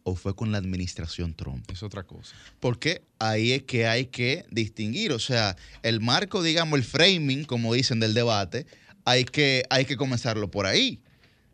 o 0.02 0.16
fue 0.16 0.34
con 0.34 0.50
la 0.50 0.58
administración 0.58 1.34
Trump. 1.34 1.70
Es 1.70 1.82
otra 1.82 2.02
cosa. 2.02 2.34
Porque 2.58 3.02
ahí 3.18 3.52
es 3.52 3.62
que 3.62 3.86
hay 3.86 4.06
que 4.06 4.44
distinguir, 4.50 5.12
o 5.12 5.18
sea, 5.18 5.56
el 5.82 6.00
marco, 6.00 6.42
digamos, 6.42 6.78
el 6.78 6.84
framing, 6.84 7.44
como 7.44 7.74
dicen, 7.74 8.00
del 8.00 8.14
debate, 8.14 8.66
hay 9.04 9.24
que, 9.24 9.64
hay 9.70 9.84
que 9.84 9.96
comenzarlo 9.96 10.50
por 10.50 10.66
ahí. 10.66 11.00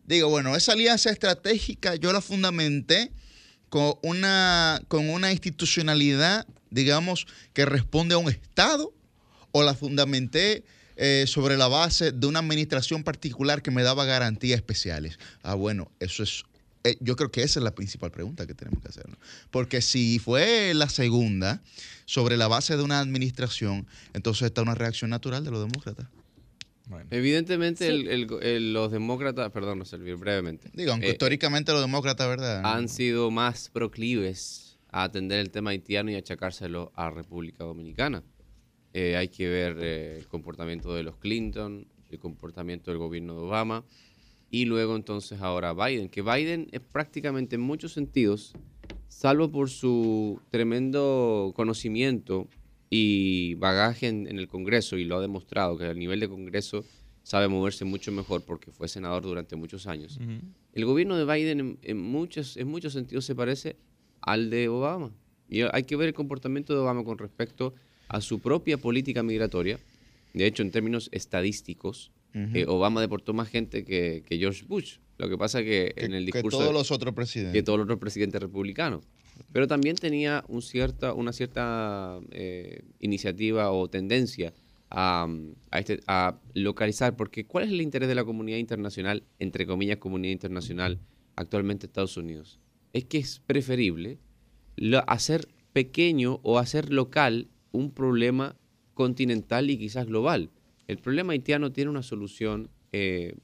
Digo, 0.06 0.28
bueno, 0.28 0.56
esa 0.56 0.72
alianza 0.72 1.10
estratégica 1.10 1.96
yo 1.96 2.12
la 2.12 2.20
fundamenté 2.20 3.12
con 3.70 3.94
una, 4.02 4.82
con 4.88 5.08
una 5.08 5.32
institucionalidad, 5.32 6.46
digamos, 6.70 7.26
que 7.54 7.64
responde 7.64 8.14
a 8.14 8.18
un 8.18 8.28
Estado, 8.28 8.92
o 9.52 9.62
la 9.62 9.74
fundamenté 9.74 10.64
eh, 10.96 11.24
sobre 11.26 11.56
la 11.56 11.66
base 11.66 12.12
de 12.12 12.26
una 12.26 12.40
administración 12.40 13.02
particular 13.02 13.62
que 13.62 13.70
me 13.70 13.82
daba 13.82 14.04
garantías 14.04 14.58
especiales. 14.58 15.18
Ah, 15.42 15.54
bueno, 15.54 15.90
eso 15.98 16.22
es 16.22 16.44
eh, 16.84 16.96
yo 17.00 17.14
creo 17.16 17.30
que 17.30 17.42
esa 17.42 17.60
es 17.60 17.64
la 17.64 17.74
principal 17.74 18.10
pregunta 18.10 18.46
que 18.46 18.54
tenemos 18.54 18.80
que 18.82 18.88
hacernos. 18.88 19.18
Porque 19.50 19.82
si 19.82 20.18
fue 20.18 20.72
la 20.74 20.88
segunda, 20.88 21.60
sobre 22.06 22.36
la 22.36 22.48
base 22.48 22.76
de 22.76 22.82
una 22.82 23.00
administración, 23.00 23.86
entonces 24.14 24.46
está 24.46 24.62
una 24.62 24.74
reacción 24.74 25.10
natural 25.10 25.44
de 25.44 25.50
los 25.50 25.60
demócratas. 25.60 26.06
Bueno. 26.90 27.06
Evidentemente, 27.12 27.86
Sí. 27.86 27.90
el- 27.92 28.08
el- 28.08 28.28
el- 28.42 28.72
los 28.72 28.90
demócratas, 28.90 29.50
perdón, 29.52 29.78
no 29.78 29.84
servir 29.84 30.16
brevemente, 30.16 30.68
Digo, 30.74 30.90
aunque 30.90 31.06
Eh, 31.06 31.12
históricamente 31.12 31.70
los 31.70 31.80
demócratas, 31.80 32.26
¿verdad? 32.28 32.62
han 32.64 32.88
sido 32.88 33.30
más 33.30 33.68
proclives 33.70 34.76
a 34.90 35.04
atender 35.04 35.38
el 35.38 35.50
tema 35.50 35.70
haitiano 35.70 36.10
y 36.10 36.16
achacárselo 36.16 36.90
a 36.96 37.10
República 37.10 37.62
Dominicana. 37.62 38.24
Eh, 38.92 39.14
hay 39.16 39.28
que 39.28 39.48
ver 39.48 39.76
eh, 39.80 40.16
el 40.18 40.26
comportamiento 40.26 40.92
de 40.92 41.04
los 41.04 41.16
Clinton, 41.16 41.86
el 42.10 42.18
comportamiento 42.18 42.90
del 42.90 42.98
gobierno 42.98 43.34
de 43.34 43.40
Obama 43.42 43.84
y 44.50 44.64
luego 44.64 44.96
entonces 44.96 45.40
ahora 45.40 45.72
Biden, 45.74 46.08
que 46.08 46.22
Biden 46.22 46.66
es 46.72 46.80
prácticamente 46.80 47.54
en 47.54 47.60
muchos 47.62 47.92
sentidos, 47.92 48.52
salvo 49.06 49.52
por 49.52 49.70
su 49.70 50.40
tremendo 50.50 51.52
conocimiento 51.54 52.48
y 52.90 53.54
bagaje 53.54 54.08
en, 54.08 54.26
en 54.26 54.38
el 54.38 54.48
Congreso, 54.48 54.98
y 54.98 55.04
lo 55.04 55.16
ha 55.16 55.20
demostrado, 55.20 55.78
que 55.78 55.86
a 55.86 55.94
nivel 55.94 56.18
de 56.20 56.28
Congreso 56.28 56.84
sabe 57.22 57.46
moverse 57.48 57.84
mucho 57.84 58.10
mejor 58.10 58.42
porque 58.42 58.72
fue 58.72 58.88
senador 58.88 59.22
durante 59.22 59.54
muchos 59.54 59.86
años. 59.86 60.18
El 60.72 60.84
gobierno 60.84 61.16
de 61.16 61.24
Biden 61.24 61.60
en, 61.60 61.78
en 61.82 61.98
muchos, 61.98 62.56
en 62.56 62.66
muchos 62.68 62.92
sentidos 62.92 63.24
se 63.24 63.34
parece 63.34 63.76
al 64.20 64.50
de 64.50 64.68
Obama. 64.68 65.12
Y 65.48 65.62
hay 65.62 65.84
que 65.84 65.96
ver 65.96 66.08
el 66.08 66.14
comportamiento 66.14 66.74
de 66.74 66.80
Obama 66.80 67.04
con 67.04 67.18
respecto 67.18 67.74
a 68.08 68.20
su 68.20 68.40
propia 68.40 68.78
política 68.78 69.22
migratoria. 69.22 69.78
De 70.34 70.46
hecho, 70.46 70.62
en 70.62 70.70
términos 70.70 71.08
estadísticos, 71.12 72.10
Eh, 72.34 72.64
Obama 72.68 73.00
deportó 73.00 73.32
más 73.32 73.48
gente 73.48 73.84
que, 73.84 74.22
que 74.26 74.38
George 74.38 74.64
Bush. 74.66 74.98
Lo 75.18 75.28
que 75.28 75.36
pasa 75.36 75.58
que, 75.60 75.92
que, 75.96 76.04
en 76.06 76.14
el 76.14 76.24
que 76.26 76.32
discurso 76.32 76.58
todos 76.58 76.70
de- 76.70 76.74
los 76.78 76.90
otros 76.90 77.14
presidentes. 77.14 77.52
que 77.52 77.62
todos 77.62 77.78
los 77.78 77.84
otros 77.84 77.98
presidentes 77.98 78.40
republicanos. 78.40 79.04
Pero 79.52 79.66
también 79.66 79.96
tenía 79.96 80.44
un 80.48 80.62
cierta, 80.62 81.12
una 81.14 81.32
cierta 81.32 82.20
eh, 82.30 82.82
iniciativa 83.00 83.70
o 83.72 83.88
tendencia 83.88 84.52
a, 84.90 85.26
a 85.70 85.78
este- 85.78 86.00
a 86.06 86.38
localizar, 86.54 87.16
porque 87.16 87.46
¿cuál 87.46 87.64
es 87.64 87.70
el 87.70 87.80
interés 87.80 88.08
de 88.08 88.14
la 88.14 88.24
comunidad 88.24 88.58
internacional, 88.58 89.24
entre 89.38 89.66
comillas, 89.66 89.98
comunidad 89.98 90.32
internacional, 90.32 90.98
actualmente 91.36 91.86
Estados 91.86 92.16
Unidos 92.16 92.58
es 92.92 93.04
que 93.04 93.18
es 93.18 93.40
preferible 93.46 94.18
hacer 95.06 95.48
pequeño 95.72 96.40
o 96.42 96.58
hacer 96.58 96.92
local 96.92 97.48
un 97.72 97.92
problema 97.92 98.56
continental 98.94 99.70
y 99.70 99.78
quizás 99.78 100.06
global. 100.06 100.50
El 100.90 100.98
problema 100.98 101.32
haitiano 101.32 101.70
tiene 101.70 101.88
una 101.88 102.02
solución 102.02 102.68
eh, 102.92 103.36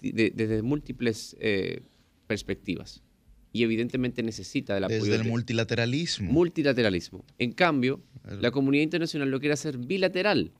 desde 0.00 0.60
múltiples 0.60 1.36
eh, 1.40 1.80
perspectivas 2.26 3.02
y 3.50 3.62
evidentemente 3.62 4.22
necesita 4.22 4.74
del 4.74 4.84
apoyo. 4.84 5.04
Desde 5.04 5.16
el 5.22 5.24
multilateralismo. 5.24 6.30
Multilateralismo. 6.30 7.24
En 7.38 7.52
cambio, 7.52 8.02
la 8.40 8.50
comunidad 8.50 8.82
internacional 8.82 9.30
lo 9.30 9.40
quiere 9.40 9.54
hacer 9.54 9.78
bilateral. 9.78 10.52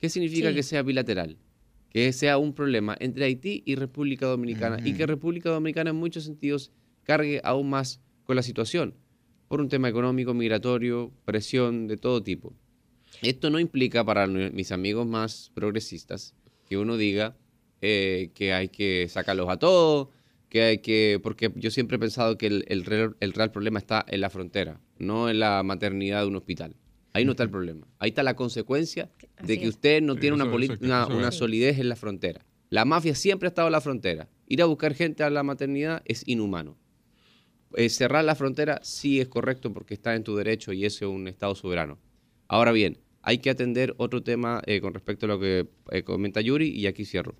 ¿Qué 0.00 0.08
significa 0.08 0.52
que 0.52 0.64
sea 0.64 0.82
bilateral? 0.82 1.36
Que 1.90 2.12
sea 2.12 2.38
un 2.38 2.52
problema 2.52 2.96
entre 2.98 3.26
Haití 3.26 3.62
y 3.64 3.76
República 3.76 4.26
Dominicana 4.26 4.78
y 4.84 4.94
que 4.94 5.06
República 5.06 5.50
Dominicana 5.50 5.90
en 5.90 5.96
muchos 5.96 6.24
sentidos 6.24 6.72
cargue 7.04 7.40
aún 7.44 7.70
más 7.70 8.00
con 8.24 8.34
la 8.34 8.42
situación 8.42 8.94
por 9.46 9.60
un 9.60 9.68
tema 9.68 9.88
económico, 9.88 10.34
migratorio, 10.34 11.12
presión 11.24 11.86
de 11.86 11.98
todo 11.98 12.22
tipo. 12.22 12.56
Esto 13.20 13.50
no 13.50 13.60
implica 13.60 14.04
para 14.04 14.26
mis 14.26 14.72
amigos 14.72 15.06
más 15.06 15.50
progresistas 15.54 16.34
que 16.68 16.78
uno 16.78 16.96
diga 16.96 17.36
eh, 17.82 18.30
que 18.34 18.52
hay 18.52 18.68
que 18.68 19.08
sacarlos 19.08 19.48
a 19.48 19.58
todos, 19.58 20.08
que 20.48 20.62
hay 20.62 20.78
que, 20.78 21.20
porque 21.22 21.52
yo 21.56 21.70
siempre 21.70 21.96
he 21.96 22.00
pensado 22.00 22.38
que 22.38 22.46
el, 22.46 22.84
real, 22.84 23.50
problema 23.50 23.78
está 23.78 24.04
en 24.08 24.20
la 24.20 24.30
frontera, 24.30 24.80
no 24.98 25.28
en 25.28 25.38
la 25.40 25.62
maternidad 25.62 26.22
de 26.22 26.28
un 26.28 26.36
hospital. 26.36 26.76
Ahí 27.12 27.24
no 27.24 27.32
está 27.32 27.42
el 27.42 27.50
problema. 27.50 27.86
Ahí 27.98 28.10
está 28.10 28.22
la 28.22 28.36
consecuencia 28.36 29.10
de 29.42 29.58
que 29.58 29.68
usted 29.68 30.00
no 30.00 30.16
tiene 30.16 30.36
una, 30.36 31.06
una, 31.06 31.30
solidez 31.30 31.78
en 31.78 31.88
la 31.88 31.96
frontera. 31.96 32.46
La 32.70 32.84
mafia 32.84 33.14
siempre 33.14 33.48
ha 33.48 33.50
estado 33.50 33.68
en 33.68 33.72
la 33.72 33.80
frontera. 33.80 34.28
Ir 34.46 34.62
a 34.62 34.66
buscar 34.66 34.94
gente 34.94 35.22
a 35.22 35.30
la 35.30 35.42
maternidad 35.42 36.02
es 36.06 36.22
inhumano. 36.26 36.78
Eh, 37.74 37.88
cerrar 37.88 38.24
la 38.24 38.34
frontera 38.34 38.80
sí 38.82 39.20
es 39.20 39.28
correcto 39.28 39.72
porque 39.72 39.94
está 39.94 40.14
en 40.14 40.24
tu 40.24 40.36
derecho 40.36 40.72
y 40.72 40.84
eso 40.84 41.06
es 41.06 41.10
un 41.10 41.28
Estado 41.28 41.54
soberano. 41.54 41.98
Ahora 42.48 42.72
bien, 42.72 42.98
hay 43.22 43.38
que 43.38 43.50
atender 43.50 43.94
otro 43.98 44.22
tema 44.22 44.62
eh, 44.66 44.80
con 44.80 44.94
respecto 44.94 45.26
a 45.26 45.28
lo 45.30 45.40
que 45.40 45.68
eh, 45.90 46.02
comenta 46.02 46.40
Yuri 46.40 46.68
y 46.68 46.86
aquí 46.86 47.04
cierro. 47.04 47.34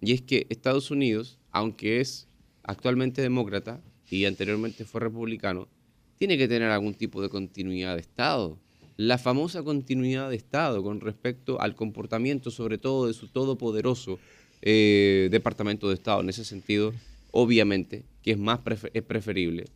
Y 0.00 0.12
es 0.12 0.22
que 0.22 0.46
Estados 0.50 0.90
Unidos, 0.90 1.38
aunque 1.50 2.00
es 2.00 2.28
actualmente 2.62 3.22
demócrata 3.22 3.82
y 4.10 4.24
anteriormente 4.24 4.84
fue 4.84 5.00
republicano, 5.00 5.68
tiene 6.16 6.38
que 6.38 6.48
tener 6.48 6.70
algún 6.70 6.94
tipo 6.94 7.22
de 7.22 7.28
continuidad 7.28 7.94
de 7.94 8.00
Estado. 8.00 8.58
La 8.96 9.18
famosa 9.18 9.62
continuidad 9.62 10.30
de 10.30 10.36
Estado 10.36 10.82
con 10.82 11.00
respecto 11.00 11.60
al 11.60 11.74
comportamiento, 11.74 12.50
sobre 12.50 12.78
todo 12.78 13.06
de 13.06 13.14
su 13.14 13.28
todopoderoso 13.28 14.18
Departamento 14.62 15.88
de 15.88 15.94
Estado. 15.94 16.22
En 16.22 16.30
ese 16.30 16.44
sentido, 16.44 16.92
obviamente, 17.30 18.04
que 18.22 18.32
es 18.32 18.38
más 18.38 18.60
es 18.94 19.02
preferible 19.02 19.66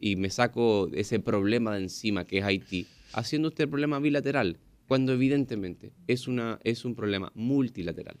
y, 0.00 0.16
me 0.16 0.28
saco 0.28 0.90
ese 0.92 1.18
problema 1.18 1.74
de 1.74 1.82
encima 1.82 2.26
que 2.26 2.38
es 2.38 2.44
Haití, 2.44 2.86
haciendo 3.14 3.52
el 3.56 3.68
problema 3.68 3.98
bilateral, 4.00 4.58
cuando 4.92 5.14
evidentemente 5.14 5.94
es, 6.06 6.28
una, 6.28 6.58
es 6.64 6.84
un 6.84 6.94
problema 6.94 7.32
multilateral. 7.34 8.18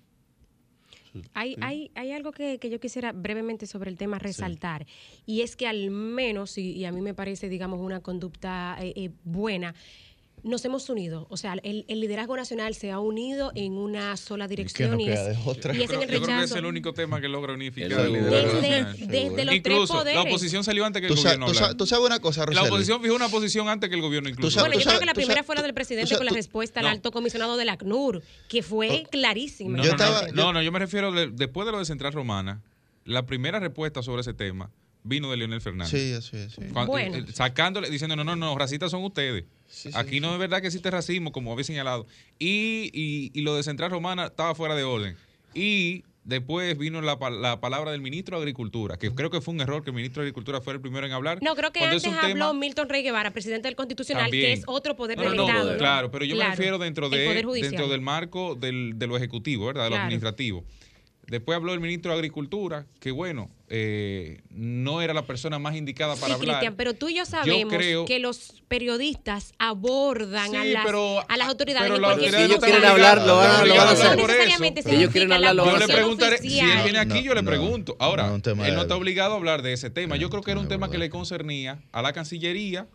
Hay, 1.34 1.54
hay, 1.60 1.90
hay 1.94 2.12
algo 2.12 2.32
que, 2.32 2.58
yo 2.62 2.80
quisiera 2.80 3.12
brevemente 3.12 3.66
sobre 3.66 3.90
el 3.90 3.98
tema 3.98 4.18
resaltar, 4.18 4.86
y 5.26 5.42
es 5.42 5.54
que 5.54 5.66
al 5.66 5.90
menos, 5.90 6.56
y, 6.56 6.82
a 6.86 6.90
mí 6.90 7.02
me 7.02 7.12
parece, 7.12 7.50
digamos, 7.50 7.78
una 7.78 8.00
conducta 8.00 8.78
eh, 8.80 8.94
eh, 8.96 9.10
buena, 9.22 9.74
nos 10.42 10.64
hemos 10.64 10.88
unido. 10.88 11.26
O 11.30 11.36
sea, 11.36 11.54
el, 11.62 11.84
liderazgo 11.88 12.36
nacional 12.36 12.74
se 12.74 12.90
ha 12.90 12.98
unido 12.98 13.52
en 13.54 13.74
una 13.74 14.16
sola 14.16 14.48
dirección. 14.48 15.00
y, 15.00 15.08
es, 15.08 15.18
en 15.18 15.28
el 15.28 15.34
rechazo. 15.34 15.72
Yo 15.72 15.86
creo 15.86 16.22
que 16.22 16.44
es 16.44 16.52
el 16.52 16.66
único 16.66 16.92
tema 16.92 17.20
que 17.20 17.28
logra 17.28 17.54
unificar 17.54 18.06
el, 18.06 18.12
liderazgo 18.12 18.60
nacional. 18.60 18.96
Desde 18.98 19.44
los 19.44 19.54
incluso, 19.54 19.86
tres 19.86 20.00
poderes. 20.00 20.14
la 20.14 20.22
oposición 20.22 20.64
salió 20.64 20.84
antes 20.84 21.00
que 21.00 21.08
el 21.08 21.14
gobierno. 21.14 21.46
Tú, 21.46 21.76
tú, 21.76 21.86
sabes 21.86 22.06
una 22.06 22.20
cosa, 22.20 22.44
Roseli? 22.44 22.64
La 22.64 22.68
oposición 22.68 23.02
fijó 23.02 23.14
una 23.14 23.28
posición 23.28 23.68
antes 23.68 23.88
que 23.88 23.94
el 23.94 24.02
gobierno 24.02 24.28
incluso. 24.28 24.60
bueno, 24.60 24.74
yo 24.78 24.84
creo 24.84 25.00
que 25.00 25.06
la 25.06 25.14
primera 25.14 25.42
fue 25.42 25.54
la 25.54 25.62
del 25.62 25.74
presidente 25.74 26.16
con 26.16 26.26
la 26.26 26.32
respuesta 26.32 26.80
al 26.80 26.86
alto 26.86 27.12
comisionado 27.12 27.56
de 27.56 27.64
la 27.64 27.72
ACNUR, 27.74 28.22
que 28.48 28.62
fue 28.62 29.04
clarísima. 29.10 29.78
No, 29.78 30.32
no, 30.32 30.52
no, 30.52 30.62
yo 30.62 30.72
me 30.72 30.78
refiero 30.78 31.12
después 31.12 31.66
de 31.66 31.72
lo 31.72 31.78
de 31.78 31.84
Central 31.84 32.12
Romana, 32.12 32.62
la 33.04 33.26
primera 33.26 33.60
respuesta 33.60 34.02
sobre 34.02 34.20
ese 34.22 34.34
tema 34.34 34.70
vino 35.04 35.30
de 35.30 35.36
Leonel 35.36 35.60
Fernández. 35.60 35.90
Sí, 35.90 36.30
sí, 36.30 36.48
sí. 36.50 36.62
bueno. 36.86 37.16
Eh, 37.16 37.24
sacándole, 37.32 37.90
diciendo, 37.90 38.16
no, 38.16 38.24
no, 38.24 38.36
no, 38.36 38.56
racistas 38.56 38.90
son 38.90 39.04
ustedes. 39.04 39.44
Aquí 39.94 40.20
no 40.20 40.32
es 40.34 40.38
verdad 40.38 40.60
que 40.60 40.66
existe 40.66 40.90
racismo, 40.90 41.32
como 41.32 41.52
había 41.52 41.64
señalado. 41.64 42.06
Y, 42.38 42.90
y, 43.32 43.40
lo 43.40 43.56
de 43.56 43.62
Central 43.62 43.90
Romana 43.90 44.26
estaba 44.26 44.54
fuera 44.54 44.74
de 44.74 44.82
orden. 44.82 45.16
Y 45.54 46.04
después 46.24 46.76
vino 46.78 47.00
la, 47.00 47.18
la, 47.30 47.60
palabra 47.60 47.90
del 47.90 48.00
ministro 48.00 48.36
de 48.36 48.42
Agricultura, 48.42 48.96
que 48.96 49.10
creo 49.12 49.30
que 49.30 49.40
fue 49.40 49.54
un 49.54 49.60
error 49.60 49.82
que 49.82 49.90
el 49.90 49.96
ministro 49.96 50.22
de 50.22 50.28
Agricultura 50.28 50.60
fuera 50.60 50.76
el 50.76 50.82
primero 50.82 51.06
en 51.06 51.12
hablar. 51.12 51.38
No, 51.42 51.54
creo 51.56 51.72
que 51.72 51.82
antes 51.84 52.04
habló 52.06 52.54
Milton 52.54 52.88
Rey 52.88 53.02
Guevara, 53.02 53.30
presidente 53.30 53.68
del 53.68 53.76
Constitucional, 53.76 54.30
que 54.30 54.52
es 54.52 54.62
otro 54.66 54.94
poder 54.94 55.18
del 55.18 55.32
Estado. 55.32 55.78
Claro, 55.78 56.10
pero 56.10 56.24
yo 56.24 56.36
me 56.36 56.46
refiero 56.46 56.78
dentro, 56.78 57.08
de, 57.08 57.42
dentro 57.60 57.88
del 57.88 58.00
marco 58.00 58.54
del, 58.54 58.98
de 58.98 59.06
lo 59.06 59.16
ejecutivo, 59.16 59.66
¿verdad? 59.66 59.84
De 59.84 59.90
lo 59.90 59.96
administrativo. 59.96 60.64
Después 61.32 61.56
habló 61.56 61.72
el 61.72 61.80
ministro 61.80 62.12
de 62.12 62.18
Agricultura, 62.18 62.84
que 63.00 63.10
bueno, 63.10 63.48
eh, 63.70 64.42
no 64.50 65.00
era 65.00 65.14
la 65.14 65.24
persona 65.24 65.58
más 65.58 65.74
indicada 65.74 66.14
para 66.16 66.34
hablar. 66.34 66.58
Cristian, 66.58 66.74
pero 66.76 66.92
tú 66.92 67.08
y 67.08 67.14
yo 67.14 67.24
sabemos 67.24 67.72
que 68.06 68.18
los 68.18 68.62
periodistas 68.68 69.54
abordan 69.58 70.54
a, 70.54 70.62
las, 70.62 70.84
a, 70.84 71.36
las, 71.38 71.48
autoridades 71.48 71.90
pero 71.90 72.20
en 72.20 72.20
Si 72.20 72.36
ellos 72.36 72.58
quieren 72.58 72.84
hablar, 72.84 73.26
lo 73.26 73.38
van, 73.38 73.48
a 73.48 73.90
hacer. 73.92 74.18
Por 74.18 74.30
eso. 74.30 74.62
Si 74.82 74.94
ellos 74.94 75.10
quieren 75.10 75.32
hablar, 75.32 75.54
lo 75.54 75.64
van 75.64 75.76
a 75.76 75.78
hacer. 75.78 75.88
Yo 75.88 75.94
le 75.94 76.00
preguntaré, 76.00 76.36
si 76.36 76.60
él 76.60 76.82
viene 76.84 76.98
aquí, 76.98 77.22
yo 77.22 77.32
le 77.32 77.42
pregunto. 77.42 77.96
Ahora, 77.98 78.30
él 78.34 78.74
no 78.74 78.82
está 78.82 78.94
obligado 78.94 79.32
a 79.32 79.36
hablar 79.36 79.62
de 79.62 79.72
ese 79.72 79.88
tema. 79.88 80.16
Yo 80.16 80.28
creo 80.28 80.42
que 80.42 80.50
era 80.50 80.60
un 80.60 80.68
tema 80.68 80.90
que 80.90 80.98
le 80.98 81.08
concernía 81.08 81.80
a 81.92 82.02
la 82.02 82.12
Cancillería 82.12 82.88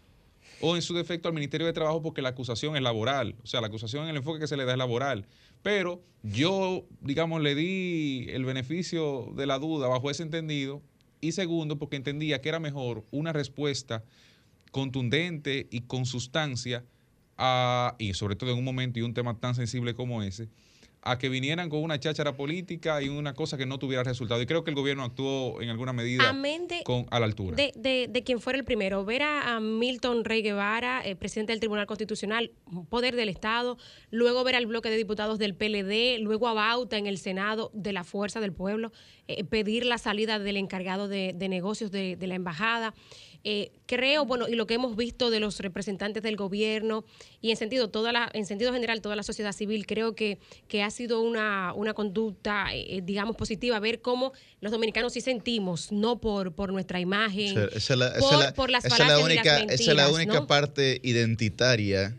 o 0.61 0.75
en 0.75 0.83
su 0.83 0.93
defecto 0.93 1.27
al 1.27 1.33
Ministerio 1.33 1.65
de 1.65 1.73
Trabajo 1.73 2.03
porque 2.03 2.21
la 2.21 2.29
acusación 2.29 2.75
es 2.75 2.83
laboral. 2.83 3.33
O 3.43 3.47
sea, 3.47 3.61
la 3.61 3.67
acusación 3.67 4.03
en 4.03 4.09
el 4.09 4.17
enfoque 4.17 4.39
que 4.39 4.47
se 4.47 4.57
le 4.57 4.65
da 4.65 4.73
es 4.73 4.77
laboral. 4.77 5.25
Pero 5.63 6.03
yo, 6.23 6.85
digamos, 7.01 7.41
le 7.41 7.55
di 7.55 8.27
el 8.29 8.45
beneficio 8.45 9.31
de 9.35 9.45
la 9.45 9.59
duda 9.59 9.87
bajo 9.87 10.09
ese 10.09 10.23
entendido. 10.23 10.81
Y 11.19 11.31
segundo, 11.31 11.79
porque 11.79 11.95
entendía 11.95 12.41
que 12.41 12.49
era 12.49 12.59
mejor 12.59 13.03
una 13.11 13.33
respuesta 13.33 14.03
contundente 14.71 15.67
y 15.71 15.81
con 15.81 16.05
sustancia, 16.05 16.85
y 17.97 18.13
sobre 18.13 18.35
todo 18.35 18.51
en 18.51 18.57
un 18.57 18.63
momento 18.63 18.99
y 18.99 19.01
un 19.01 19.13
tema 19.13 19.39
tan 19.39 19.55
sensible 19.55 19.95
como 19.95 20.21
ese, 20.21 20.49
a 21.09 21.17
que 21.17 21.29
vinieran 21.29 21.69
con 21.69 21.81
una 21.81 21.99
cháchara 21.99 22.35
política 22.35 23.01
y 23.01 23.09
una 23.09 23.33
cosa 23.33 23.57
que 23.57 23.65
no 23.65 23.79
tuviera 23.79 24.03
resultado. 24.03 24.41
Y 24.41 24.45
creo 24.45 24.63
que 24.63 24.71
el 24.71 24.75
gobierno 24.75 25.03
actuó 25.03 25.61
en 25.61 25.69
alguna 25.69 25.93
medida 25.93 26.35
con, 26.83 27.05
a 27.09 27.19
la 27.19 27.25
altura. 27.25 27.55
De, 27.55 27.71
de, 27.75 28.07
de, 28.09 28.23
quien 28.23 28.39
fuera 28.39 28.59
el 28.59 28.65
primero. 28.65 29.05
Ver 29.05 29.23
a, 29.23 29.59
Milton 29.59 30.25
Rey 30.25 30.41
Guevara, 30.41 31.01
eh, 31.05 31.15
presidente 31.15 31.53
del 31.53 31.59
Tribunal 31.59 31.87
Constitucional, 31.87 32.51
poder 32.89 33.15
del 33.15 33.29
Estado, 33.29 33.77
luego 34.11 34.43
ver 34.43 34.55
al 34.55 34.65
bloque 34.65 34.89
de 34.89 34.97
diputados 34.97 35.39
del 35.39 35.55
PLD, 35.55 36.19
luego 36.19 36.47
a 36.47 36.53
Bauta 36.53 36.97
en 36.97 37.07
el 37.07 37.17
Senado 37.17 37.71
de 37.73 37.93
la 37.93 38.03
Fuerza 38.03 38.39
del 38.39 38.53
Pueblo, 38.53 38.91
eh, 39.27 39.43
pedir 39.43 39.85
la 39.85 39.97
salida 39.97 40.39
del 40.39 40.57
encargado 40.57 41.07
de, 41.07 41.33
de 41.35 41.49
negocios 41.49 41.91
de, 41.91 42.15
de 42.15 42.27
la 42.27 42.35
embajada. 42.35 42.93
Eh, 43.49 43.71
creo, 43.85 44.25
bueno, 44.25 44.49
y 44.49 44.55
lo 44.55 44.67
que 44.67 44.73
hemos 44.73 44.97
visto 44.97 45.29
de 45.29 45.39
los 45.39 45.61
representantes 45.61 46.21
del 46.21 46.35
gobierno 46.35 47.05
y 47.39 47.51
en 47.51 47.55
sentido, 47.55 47.87
toda 47.87 48.11
la, 48.11 48.29
en 48.33 48.45
sentido 48.45 48.73
general 48.73 48.99
toda 48.99 49.15
la 49.15 49.23
sociedad 49.23 49.53
civil, 49.53 49.85
creo 49.85 50.15
que, 50.15 50.37
que 50.67 50.83
ha 50.83 50.91
sido 50.91 51.21
una, 51.21 51.71
una 51.73 51.93
conducta, 51.93 52.67
eh, 52.73 52.99
digamos, 53.01 53.37
positiva, 53.37 53.79
ver 53.79 54.01
cómo 54.01 54.33
los 54.59 54.73
dominicanos 54.73 55.13
sí 55.13 55.21
sentimos, 55.21 55.93
no 55.93 56.19
por, 56.19 56.55
por 56.55 56.73
nuestra 56.73 56.99
imagen, 56.99 57.55
por, 58.53 58.69
las 58.69 58.83
esa 58.83 59.07
la 59.07 59.19
única, 59.19 59.59
Esa 59.59 59.91
es 59.91 59.95
la 59.95 60.09
única 60.09 60.45
parte 60.45 60.99
identitaria 61.01 62.17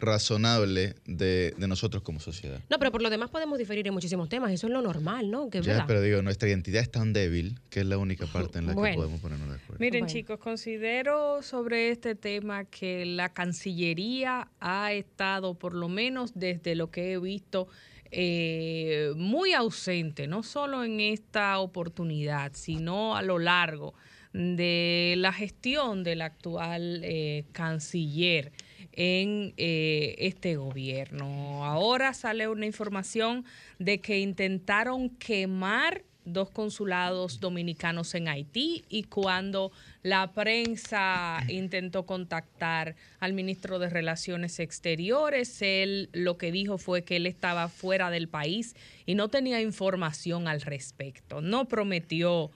razonable 0.00 0.94
de, 1.04 1.54
nosotros 1.58 2.02
como 2.02 2.20
sociedad. 2.20 2.60
No, 2.70 2.78
pero 2.78 2.90
por 2.90 3.02
lo 3.02 3.10
demás 3.10 3.30
podemos 3.30 3.58
diferir 3.58 3.86
en 3.86 3.94
muchísimos 3.94 4.28
temas, 4.28 4.52
eso 4.52 4.66
es 4.66 4.72
lo 4.72 4.82
normal, 4.82 5.30
¿no? 5.30 5.50
Que 5.50 5.62
ya, 5.62 5.86
pero 5.86 6.00
digo, 6.00 6.22
nuestra 6.22 6.48
identidad 6.48 6.82
es 6.82 6.90
tan 6.90 7.12
débil 7.12 7.60
que 7.70 7.80
es 7.80 7.86
la 7.86 7.98
única 7.98 8.26
parte 8.32 8.58
en 8.58 8.66
la 8.66 8.74
que 8.74 8.94
podemos 8.94 9.20
ponernos 9.20 9.48
de 9.48 9.54
acuerdo. 9.56 9.76
Miren 9.78 10.06
chicos, 10.06 10.38
considero 10.38 11.42
sobre 11.42 11.90
este 11.90 12.14
tema 12.14 12.64
que 12.64 13.04
la 13.04 13.28
Cancillería 13.32 14.48
ha 14.60 14.92
estado, 14.92 15.54
por 15.54 15.74
lo 15.74 15.88
menos 15.88 16.32
desde 16.34 16.74
lo 16.74 16.90
que 16.90 17.12
he 17.12 17.18
visto, 17.18 17.68
eh, 18.10 19.12
muy 19.16 19.52
ausente, 19.52 20.26
no 20.26 20.42
solo 20.42 20.82
en 20.82 21.00
esta 21.00 21.58
oportunidad, 21.58 22.52
sino 22.54 23.14
a 23.14 23.22
lo 23.22 23.38
largo 23.38 23.94
de 24.32 25.14
la 25.18 25.32
gestión 25.32 26.04
del 26.04 26.22
actual 26.22 27.00
eh, 27.04 27.44
canciller 27.52 28.52
en 28.98 29.54
eh, 29.56 30.16
este 30.18 30.56
gobierno. 30.56 31.64
Ahora 31.64 32.12
sale 32.14 32.48
una 32.48 32.66
información 32.66 33.44
de 33.78 34.00
que 34.00 34.18
intentaron 34.18 35.08
quemar 35.08 36.02
dos 36.24 36.50
consulados 36.50 37.38
dominicanos 37.38 38.12
en 38.16 38.26
Haití 38.26 38.84
y 38.88 39.04
cuando 39.04 39.70
la 40.02 40.32
prensa 40.32 41.42
intentó 41.48 42.06
contactar 42.06 42.94
al 43.18 43.32
ministro 43.32 43.78
de 43.78 43.88
Relaciones 43.88 44.60
Exteriores, 44.60 45.60
él 45.60 46.08
lo 46.12 46.38
que 46.38 46.52
dijo 46.52 46.78
fue 46.78 47.02
que 47.02 47.16
él 47.16 47.26
estaba 47.26 47.68
fuera 47.68 48.10
del 48.10 48.28
país 48.28 48.76
y 49.06 49.14
no 49.14 49.28
tenía 49.28 49.60
información 49.60 50.46
al 50.46 50.60
respecto. 50.60 51.40
No 51.40 51.66
prometió 51.66 52.50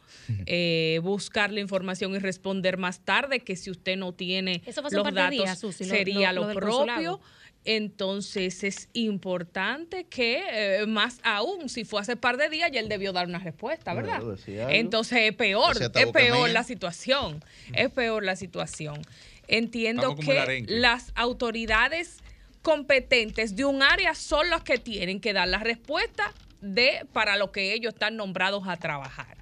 eh, 0.46 1.00
buscar 1.02 1.52
la 1.52 1.60
información 1.60 2.14
y 2.14 2.18
responder 2.18 2.76
más 2.76 3.00
tarde 3.00 3.40
que 3.40 3.56
si 3.56 3.70
usted 3.70 3.96
no 3.96 4.12
tiene 4.12 4.62
los 4.90 5.14
datos 5.14 5.76
sería 5.76 6.32
lo, 6.32 6.52
propio. 6.52 7.20
Entonces 7.64 8.64
es 8.64 8.88
importante 8.92 10.04
que, 10.04 10.42
eh, 10.80 10.86
más 10.86 11.20
aún, 11.22 11.68
si 11.68 11.84
fue 11.84 12.00
hace 12.00 12.16
par 12.16 12.36
de 12.36 12.48
días, 12.48 12.70
ya 12.72 12.80
él 12.80 12.88
debió 12.88 13.12
dar 13.12 13.26
una 13.26 13.38
respuesta, 13.38 13.94
¿verdad? 13.94 14.20
Entonces 14.46 15.18
es 15.22 15.36
peor, 15.36 15.76
es 15.80 16.06
peor 16.08 16.50
la 16.50 16.64
situación, 16.64 17.44
es 17.72 17.90
peor 17.90 18.24
la 18.24 18.34
situación. 18.34 19.00
Entiendo 19.46 20.16
que 20.16 20.64
las 20.68 21.12
autoridades 21.14 22.18
competentes 22.62 23.54
de 23.54 23.64
un 23.64 23.82
área 23.82 24.14
son 24.14 24.50
las 24.50 24.62
que 24.62 24.78
tienen 24.78 25.20
que 25.20 25.32
dar 25.32 25.46
la 25.46 25.58
respuesta 25.58 26.32
de 26.60 27.06
para 27.12 27.36
lo 27.36 27.52
que 27.52 27.74
ellos 27.74 27.94
están 27.94 28.16
nombrados 28.16 28.66
a 28.66 28.76
trabajar. 28.76 29.36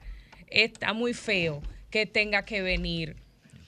Está 0.48 0.92
muy 0.92 1.14
feo 1.14 1.62
que 1.90 2.06
tenga 2.06 2.44
que 2.44 2.60
venir 2.60 3.16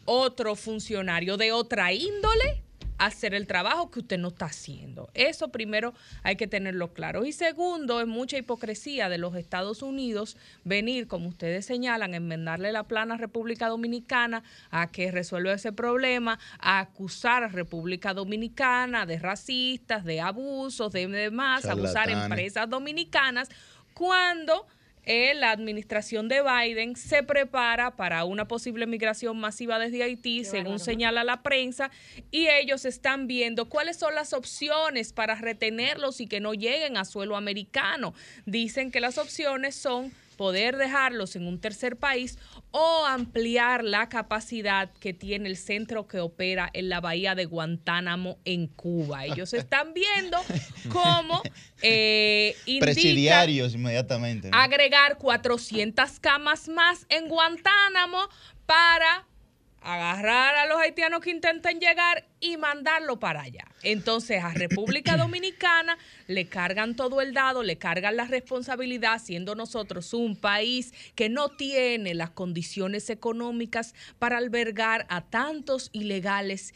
otro 0.04 0.56
funcionario 0.56 1.36
de 1.36 1.52
otra 1.52 1.92
índole 1.92 2.61
hacer 3.06 3.34
el 3.34 3.46
trabajo 3.46 3.90
que 3.90 4.00
usted 4.00 4.18
no 4.18 4.28
está 4.28 4.46
haciendo. 4.46 5.10
Eso 5.14 5.48
primero 5.48 5.94
hay 6.22 6.36
que 6.36 6.46
tenerlo 6.46 6.92
claro. 6.92 7.24
Y 7.24 7.32
segundo, 7.32 8.00
es 8.00 8.06
mucha 8.06 8.38
hipocresía 8.38 9.08
de 9.08 9.18
los 9.18 9.34
Estados 9.34 9.82
Unidos 9.82 10.36
venir, 10.64 11.08
como 11.08 11.28
ustedes 11.28 11.66
señalan, 11.66 12.14
enmendarle 12.14 12.72
la 12.72 12.84
plana 12.84 13.14
a 13.14 13.18
República 13.18 13.68
Dominicana 13.68 14.42
a 14.70 14.90
que 14.90 15.10
resuelva 15.10 15.52
ese 15.52 15.72
problema, 15.72 16.38
a 16.58 16.80
acusar 16.80 17.42
a 17.42 17.48
República 17.48 18.14
Dominicana 18.14 19.06
de 19.06 19.18
racistas, 19.18 20.04
de 20.04 20.20
abusos, 20.20 20.92
de 20.92 21.08
demás, 21.08 21.64
abusar 21.64 22.08
empresas 22.08 22.68
dominicanas, 22.68 23.48
cuando 23.94 24.66
eh, 25.04 25.34
la 25.34 25.50
administración 25.50 26.28
de 26.28 26.42
Biden 26.42 26.94
se 26.94 27.22
prepara 27.22 27.96
para 27.96 28.24
una 28.24 28.46
posible 28.46 28.86
migración 28.86 29.38
masiva 29.38 29.78
desde 29.78 30.02
Haití, 30.02 30.44
según 30.44 30.78
señala 30.78 31.24
la 31.24 31.42
prensa, 31.42 31.90
y 32.30 32.46
ellos 32.48 32.84
están 32.84 33.26
viendo 33.26 33.68
cuáles 33.68 33.96
son 33.96 34.14
las 34.14 34.32
opciones 34.32 35.12
para 35.12 35.34
retenerlos 35.34 36.20
y 36.20 36.26
que 36.26 36.40
no 36.40 36.54
lleguen 36.54 36.96
a 36.96 37.04
suelo 37.04 37.36
americano. 37.36 38.14
Dicen 38.46 38.90
que 38.92 39.00
las 39.00 39.18
opciones 39.18 39.74
son 39.74 40.12
poder 40.42 40.76
dejarlos 40.76 41.36
en 41.36 41.46
un 41.46 41.60
tercer 41.60 41.98
país 41.98 42.36
o 42.72 43.06
ampliar 43.06 43.84
la 43.84 44.08
capacidad 44.08 44.90
que 44.94 45.14
tiene 45.14 45.48
el 45.48 45.56
centro 45.56 46.08
que 46.08 46.18
opera 46.18 46.68
en 46.72 46.88
la 46.88 47.00
bahía 47.00 47.36
de 47.36 47.44
Guantánamo 47.44 48.40
en 48.44 48.66
Cuba. 48.66 49.24
Ellos 49.24 49.54
están 49.54 49.94
viendo 49.94 50.36
cómo 50.90 51.42
eh, 51.80 52.56
presidiarios 52.80 53.72
inmediatamente 53.76 54.50
agregar 54.52 55.16
400 55.16 56.18
camas 56.18 56.68
más 56.68 57.06
en 57.08 57.28
Guantánamo 57.28 58.28
para 58.66 59.28
agarrar 59.84 60.54
a 60.54 60.66
los 60.66 60.80
haitianos 60.80 61.20
que 61.20 61.30
intenten 61.30 61.80
llegar 61.80 62.24
y 62.40 62.56
mandarlo 62.56 63.18
para 63.18 63.42
allá. 63.42 63.66
Entonces 63.82 64.42
a 64.42 64.52
República 64.52 65.16
Dominicana 65.18 65.98
le 66.26 66.46
cargan 66.46 66.94
todo 66.94 67.20
el 67.20 67.34
dado, 67.34 67.62
le 67.62 67.78
cargan 67.78 68.16
la 68.16 68.24
responsabilidad, 68.24 69.20
siendo 69.22 69.54
nosotros 69.54 70.14
un 70.14 70.36
país 70.36 70.92
que 71.14 71.28
no 71.28 71.48
tiene 71.48 72.14
las 72.14 72.30
condiciones 72.30 73.10
económicas 73.10 73.94
para 74.18 74.38
albergar 74.38 75.06
a 75.08 75.22
tantos 75.22 75.90
ilegales 75.92 76.74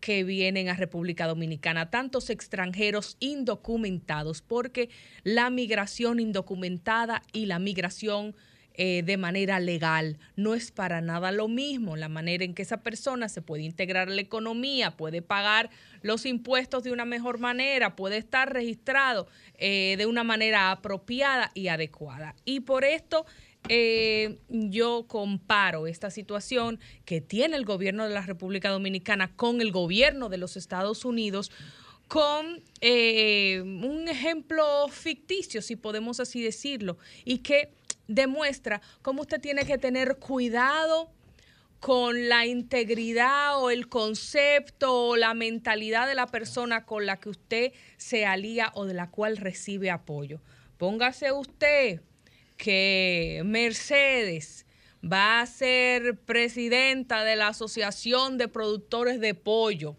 que 0.00 0.24
vienen 0.24 0.68
a 0.68 0.74
República 0.74 1.26
Dominicana, 1.26 1.90
tantos 1.90 2.30
extranjeros 2.30 3.16
indocumentados, 3.18 4.42
porque 4.42 4.90
la 5.24 5.50
migración 5.50 6.20
indocumentada 6.20 7.22
y 7.32 7.46
la 7.46 7.58
migración 7.58 8.36
eh, 8.78 9.02
de 9.02 9.16
manera 9.16 9.58
legal. 9.58 10.18
No 10.36 10.54
es 10.54 10.70
para 10.70 11.00
nada 11.00 11.32
lo 11.32 11.48
mismo 11.48 11.96
la 11.96 12.10
manera 12.10 12.44
en 12.44 12.52
que 12.52 12.60
esa 12.60 12.82
persona 12.82 13.30
se 13.30 13.40
puede 13.40 13.62
integrar 13.62 14.08
a 14.08 14.10
la 14.10 14.20
economía, 14.20 14.98
puede 14.98 15.22
pagar 15.22 15.70
los 16.02 16.26
impuestos 16.26 16.82
de 16.82 16.92
una 16.92 17.06
mejor 17.06 17.38
manera, 17.38 17.96
puede 17.96 18.18
estar 18.18 18.52
registrado 18.52 19.28
eh, 19.54 19.94
de 19.96 20.04
una 20.04 20.24
manera 20.24 20.72
apropiada 20.72 21.52
y 21.54 21.68
adecuada. 21.68 22.34
Y 22.44 22.60
por 22.60 22.84
esto 22.84 23.24
eh, 23.70 24.40
yo 24.48 25.06
comparo 25.08 25.86
esta 25.86 26.10
situación 26.10 26.78
que 27.06 27.22
tiene 27.22 27.56
el 27.56 27.64
gobierno 27.64 28.04
de 28.04 28.12
la 28.12 28.20
República 28.20 28.68
Dominicana 28.68 29.34
con 29.36 29.62
el 29.62 29.72
gobierno 29.72 30.28
de 30.28 30.36
los 30.36 30.58
Estados 30.58 31.06
Unidos 31.06 31.50
con 32.08 32.62
un 32.82 34.06
ejemplo 34.06 34.86
ficticio, 34.88 35.60
si 35.60 35.74
podemos 35.74 36.20
así 36.20 36.40
decirlo, 36.40 36.98
y 37.24 37.38
que 37.38 37.70
demuestra 38.08 38.80
cómo 39.02 39.22
usted 39.22 39.40
tiene 39.40 39.64
que 39.64 39.78
tener 39.78 40.16
cuidado 40.16 41.10
con 41.80 42.28
la 42.28 42.46
integridad 42.46 43.62
o 43.62 43.70
el 43.70 43.88
concepto 43.88 45.08
o 45.08 45.16
la 45.16 45.34
mentalidad 45.34 46.08
de 46.08 46.14
la 46.14 46.26
persona 46.26 46.84
con 46.84 47.06
la 47.06 47.18
que 47.18 47.28
usted 47.28 47.72
se 47.96 48.26
alía 48.26 48.72
o 48.74 48.86
de 48.86 48.94
la 48.94 49.10
cual 49.10 49.36
recibe 49.36 49.90
apoyo. 49.90 50.40
Póngase 50.78 51.32
usted 51.32 52.00
que 52.56 53.42
Mercedes 53.44 54.66
va 55.04 55.40
a 55.40 55.46
ser 55.46 56.16
presidenta 56.16 57.24
de 57.24 57.36
la 57.36 57.48
Asociación 57.48 58.38
de 58.38 58.48
Productores 58.48 59.20
de 59.20 59.34
Pollo. 59.34 59.96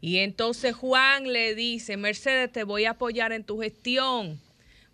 Y 0.00 0.18
entonces 0.18 0.74
Juan 0.74 1.32
le 1.32 1.54
dice, 1.54 1.96
Mercedes, 1.96 2.52
te 2.52 2.64
voy 2.64 2.84
a 2.84 2.90
apoyar 2.90 3.32
en 3.32 3.44
tu 3.44 3.60
gestión 3.60 4.40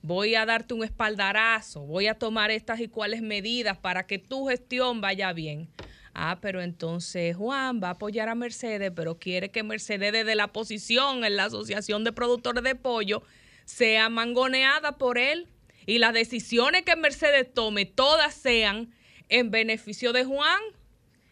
voy 0.03 0.35
a 0.35 0.45
darte 0.45 0.75
un 0.75 0.85
espaldarazo, 0.85 1.81
voy 1.83 2.09
a 2.09 2.19
tomar 2.19 2.51
estas 2.51 2.81
y 2.81 2.89
cuáles 2.89 3.23
medidas 3.23 3.79
para 3.79 4.07
que 4.07 4.19
tu 4.19 4.49
gestión 4.49 5.01
vaya 5.01 5.33
bien. 5.33 5.69
Ah, 6.15 6.39
pero 6.43 6.61
entonces 6.61 7.37
Juan 7.37 7.81
va 7.83 7.89
a 7.89 7.93
apoyar 7.93 8.29
a 8.29 8.35
Mercedes, 8.35 8.93
pero 8.95 9.19
quiere 9.19 9.51
que 9.51 9.63
Mercedes 9.63 10.13
desde 10.13 10.35
la 10.35 10.49
posición 10.49 11.25
en 11.25 11.37
la 11.37 11.45
Asociación 11.45 12.05
de 12.05 12.13
Productores 12.13 12.63
de 12.65 12.75
Pollo 12.75 13.23
sea 13.65 14.11
mangoneada 14.11 14.99
por 14.99 15.17
él 15.17 15.49
y 15.87 15.99
las 15.99 16.13
decisiones 16.13 16.83
que 16.83 16.97
Mercedes 16.97 17.53
tome 17.55 17.87
todas 17.87 18.35
sean 18.35 18.93
en 19.31 19.51
beneficio 19.51 20.13
de 20.13 20.25
Juan 20.25 20.61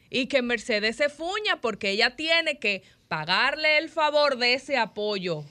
y 0.09 0.26
que 0.26 0.40
Mercedes 0.40 0.96
se 0.96 1.11
fuña 1.11 1.61
porque 1.61 1.90
ella 1.90 2.16
tiene 2.16 2.59
que 2.59 2.83
pagarle 3.09 3.76
el 3.78 3.90
favor 3.90 4.38
de 4.38 4.54
ese 4.54 4.78
apoyo 4.78 5.44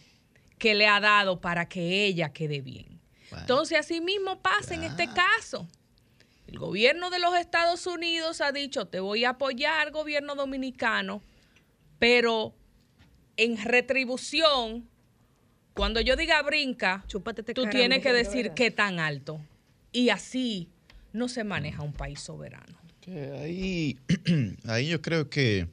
que 0.57 0.73
le 0.73 0.87
ha 0.87 0.99
dado 0.99 1.39
para 1.39 1.69
que 1.69 2.05
ella 2.05 2.33
quede 2.33 2.61
bien. 2.61 2.98
Entonces, 3.37 3.77
así 3.79 4.01
mismo 4.01 4.41
pasa 4.41 4.75
en 4.75 4.83
este 4.83 5.07
caso. 5.07 5.67
El 6.47 6.57
gobierno 6.57 7.09
de 7.11 7.19
los 7.19 7.35
Estados 7.37 7.85
Unidos 7.85 8.41
ha 8.41 8.51
dicho, 8.51 8.87
te 8.87 8.99
voy 8.99 9.23
a 9.23 9.31
apoyar, 9.31 9.91
gobierno 9.91 10.33
dominicano, 10.33 11.21
pero 11.99 12.55
en 13.37 13.63
retribución, 13.63 14.89
cuando 15.75 16.01
yo 16.01 16.15
diga 16.15 16.41
brinca, 16.41 17.05
este 17.07 17.53
tú 17.53 17.67
tienes 17.67 18.01
que 18.01 18.11
decir 18.11 18.51
qué 18.55 18.71
tan 18.71 18.99
alto. 18.99 19.39
Y 19.91 20.09
así 20.09 20.69
no 21.13 21.29
se 21.29 21.43
maneja 21.43 21.83
un 21.83 21.93
país 21.93 22.19
soberano. 22.19 22.77
ahí, 23.41 23.97
ahí 24.65 24.87
yo 24.87 25.01
creo 25.01 25.29
que, 25.29 25.67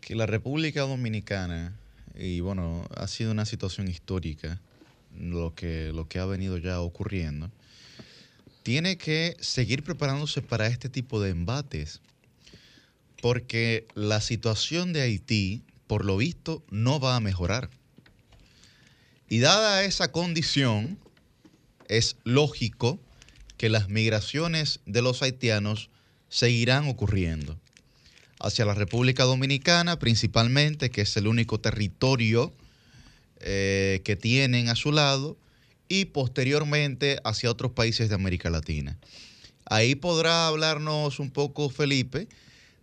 que 0.00 0.14
la 0.14 0.26
República 0.26 0.82
Dominicana, 0.82 1.76
y 2.14 2.40
bueno, 2.40 2.86
ha 2.94 3.08
sido 3.08 3.32
una 3.32 3.44
situación 3.44 3.88
histórica, 3.88 4.60
lo 5.18 5.54
que, 5.54 5.92
lo 5.92 6.08
que 6.08 6.18
ha 6.18 6.26
venido 6.26 6.58
ya 6.58 6.80
ocurriendo, 6.80 7.50
tiene 8.62 8.96
que 8.96 9.36
seguir 9.40 9.82
preparándose 9.82 10.42
para 10.42 10.66
este 10.66 10.88
tipo 10.88 11.20
de 11.20 11.30
embates, 11.30 12.00
porque 13.20 13.86
la 13.94 14.20
situación 14.20 14.92
de 14.92 15.02
Haití, 15.02 15.62
por 15.86 16.04
lo 16.04 16.16
visto, 16.16 16.62
no 16.70 17.00
va 17.00 17.16
a 17.16 17.20
mejorar. 17.20 17.70
Y 19.28 19.38
dada 19.38 19.84
esa 19.84 20.12
condición, 20.12 20.98
es 21.88 22.16
lógico 22.24 23.00
que 23.56 23.68
las 23.68 23.88
migraciones 23.88 24.80
de 24.86 25.02
los 25.02 25.22
haitianos 25.22 25.88
seguirán 26.28 26.88
ocurriendo 26.88 27.58
hacia 28.40 28.64
la 28.64 28.74
República 28.74 29.24
Dominicana, 29.24 29.98
principalmente, 29.98 30.90
que 30.90 31.02
es 31.02 31.16
el 31.16 31.28
único 31.28 31.60
territorio 31.60 32.52
eh, 33.42 34.00
que 34.04 34.16
tienen 34.16 34.68
a 34.68 34.76
su 34.76 34.92
lado 34.92 35.36
y 35.88 36.06
posteriormente 36.06 37.18
hacia 37.24 37.50
otros 37.50 37.72
países 37.72 38.08
de 38.08 38.14
América 38.14 38.50
Latina. 38.50 38.98
Ahí 39.66 39.94
podrá 39.94 40.48
hablarnos 40.48 41.20
un 41.20 41.30
poco 41.30 41.68
Felipe 41.70 42.28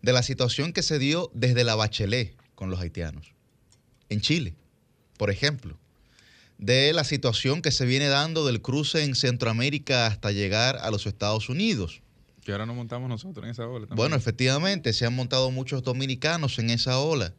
de 0.02 0.14
la 0.14 0.24
situación 0.24 0.74
que 0.74 0.84
se 0.84 1.00
dio 1.00 1.32
desde 1.34 1.64
la 1.64 1.76
Bachelet 1.76 2.36
con 2.56 2.70
los 2.70 2.80
haitianos, 2.80 3.34
en 4.10 4.22
Chile, 4.22 4.54
por 5.18 5.30
ejemplo. 5.30 5.78
de 6.60 6.92
la 6.92 7.06
situación 7.06 7.62
que 7.62 7.72
se 7.72 7.86
viene 7.86 8.10
dando 8.10 8.46
del 8.46 8.62
cruce 8.62 9.04
en 9.06 9.16
Centroamérica 9.16 10.08
hasta 10.08 10.32
llegar 10.32 10.78
a 10.82 10.92
los 10.92 11.08
Estados 11.08 11.48
Unidos. 11.48 12.02
Que 12.44 12.52
ahora 12.52 12.66
nos 12.66 12.76
montamos 12.76 13.10
nosotros 13.10 13.46
en 13.46 13.52
esa 13.52 13.66
ola. 13.66 13.88
También. 13.88 13.96
Bueno, 13.96 14.18
efectivamente, 14.18 14.92
se 14.92 15.06
han 15.06 15.16
montado 15.16 15.52
muchos 15.52 15.84
dominicanos 15.84 16.60
en 16.60 16.70
esa 16.70 17.00
ola. 17.00 17.34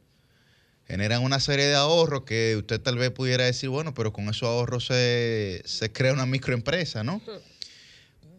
Generan 0.90 1.22
una 1.22 1.38
serie 1.38 1.66
de 1.66 1.76
ahorros 1.76 2.24
que 2.24 2.56
usted 2.56 2.80
tal 2.80 2.98
vez 2.98 3.12
pudiera 3.12 3.44
decir, 3.44 3.68
bueno, 3.68 3.94
pero 3.94 4.12
con 4.12 4.28
esos 4.28 4.42
ahorros 4.48 4.86
se, 4.86 5.62
se 5.64 5.92
crea 5.92 6.12
una 6.12 6.26
microempresa, 6.26 7.04
¿no? 7.04 7.22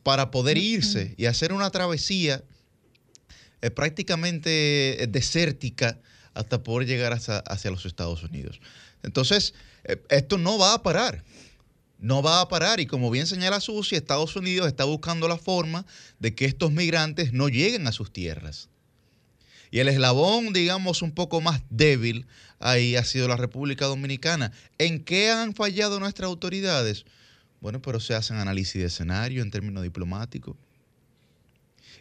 Para 0.04 0.32
poder 0.32 0.58
irse 0.58 1.16
y 1.16 1.28
hacer 1.28 1.54
una 1.54 1.70
travesía 1.70 2.44
eh, 3.62 3.72
prácticamente 3.72 5.08
desértica 5.08 5.98
hasta 6.34 6.62
poder 6.62 6.90
llegar 6.90 7.14
hacia, 7.14 7.38
hacia 7.38 7.72
los 7.72 7.86
Estados 7.86 8.22
Unidos. 8.22 8.60
Entonces, 9.02 9.54
eh, 9.86 10.04
esto 10.10 10.38
no 10.38 10.58
va 10.58 10.74
a 10.74 10.84
parar. 10.84 11.24
No 12.00 12.22
va 12.22 12.42
a 12.42 12.50
parar 12.50 12.82
y 12.82 12.86
como 12.86 13.10
bien 13.12 13.28
señala 13.28 13.62
Susi, 13.62 13.96
Estados 13.96 14.36
Unidos 14.36 14.68
está 14.68 14.84
buscando 14.84 15.30
la 15.30 15.38
forma 15.38 15.86
de 16.20 16.36
que 16.36 16.44
estos 16.44 16.74
migrantes 16.74 17.32
no 17.32 17.48
lleguen 17.48 17.88
a 17.88 17.94
sus 17.94 18.12
tierras. 18.12 18.71
Y 19.72 19.80
el 19.80 19.88
eslabón, 19.88 20.52
digamos, 20.52 21.02
un 21.02 21.14
poco 21.14 21.40
más 21.40 21.62
débil 21.70 22.28
ahí 22.60 22.98
ha 22.98 23.06
sido 23.06 23.30
la 23.30 23.38
República 23.38 23.86
Dominicana. 23.86 24.52
¿En 24.78 25.04
qué 25.04 25.32
han 25.32 25.56
fallado 25.56 26.00
nuestras 26.00 26.28
autoridades? 26.28 27.06
Bueno, 27.62 27.82
pero 27.82 28.02
se 28.02 28.14
hacen 28.14 28.38
análisis 28.38 28.82
de 28.82 28.88
escenario 28.88 29.42
en 29.42 29.50
términos 29.50 29.82
diplomáticos. 29.84 30.58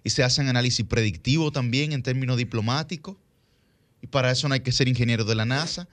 Y 0.02 0.10
se 0.10 0.24
hacen 0.24 0.48
análisis 0.48 0.84
predictivo 0.84 1.52
también 1.52 1.92
en 1.92 2.02
términos 2.02 2.36
diplomáticos. 2.36 3.16
Y 4.02 4.08
para 4.08 4.32
eso 4.32 4.48
no 4.48 4.54
hay 4.54 4.60
que 4.60 4.72
ser 4.72 4.88
ingeniero 4.88 5.24
de 5.24 5.36
la 5.36 5.44
NASA. 5.44 5.86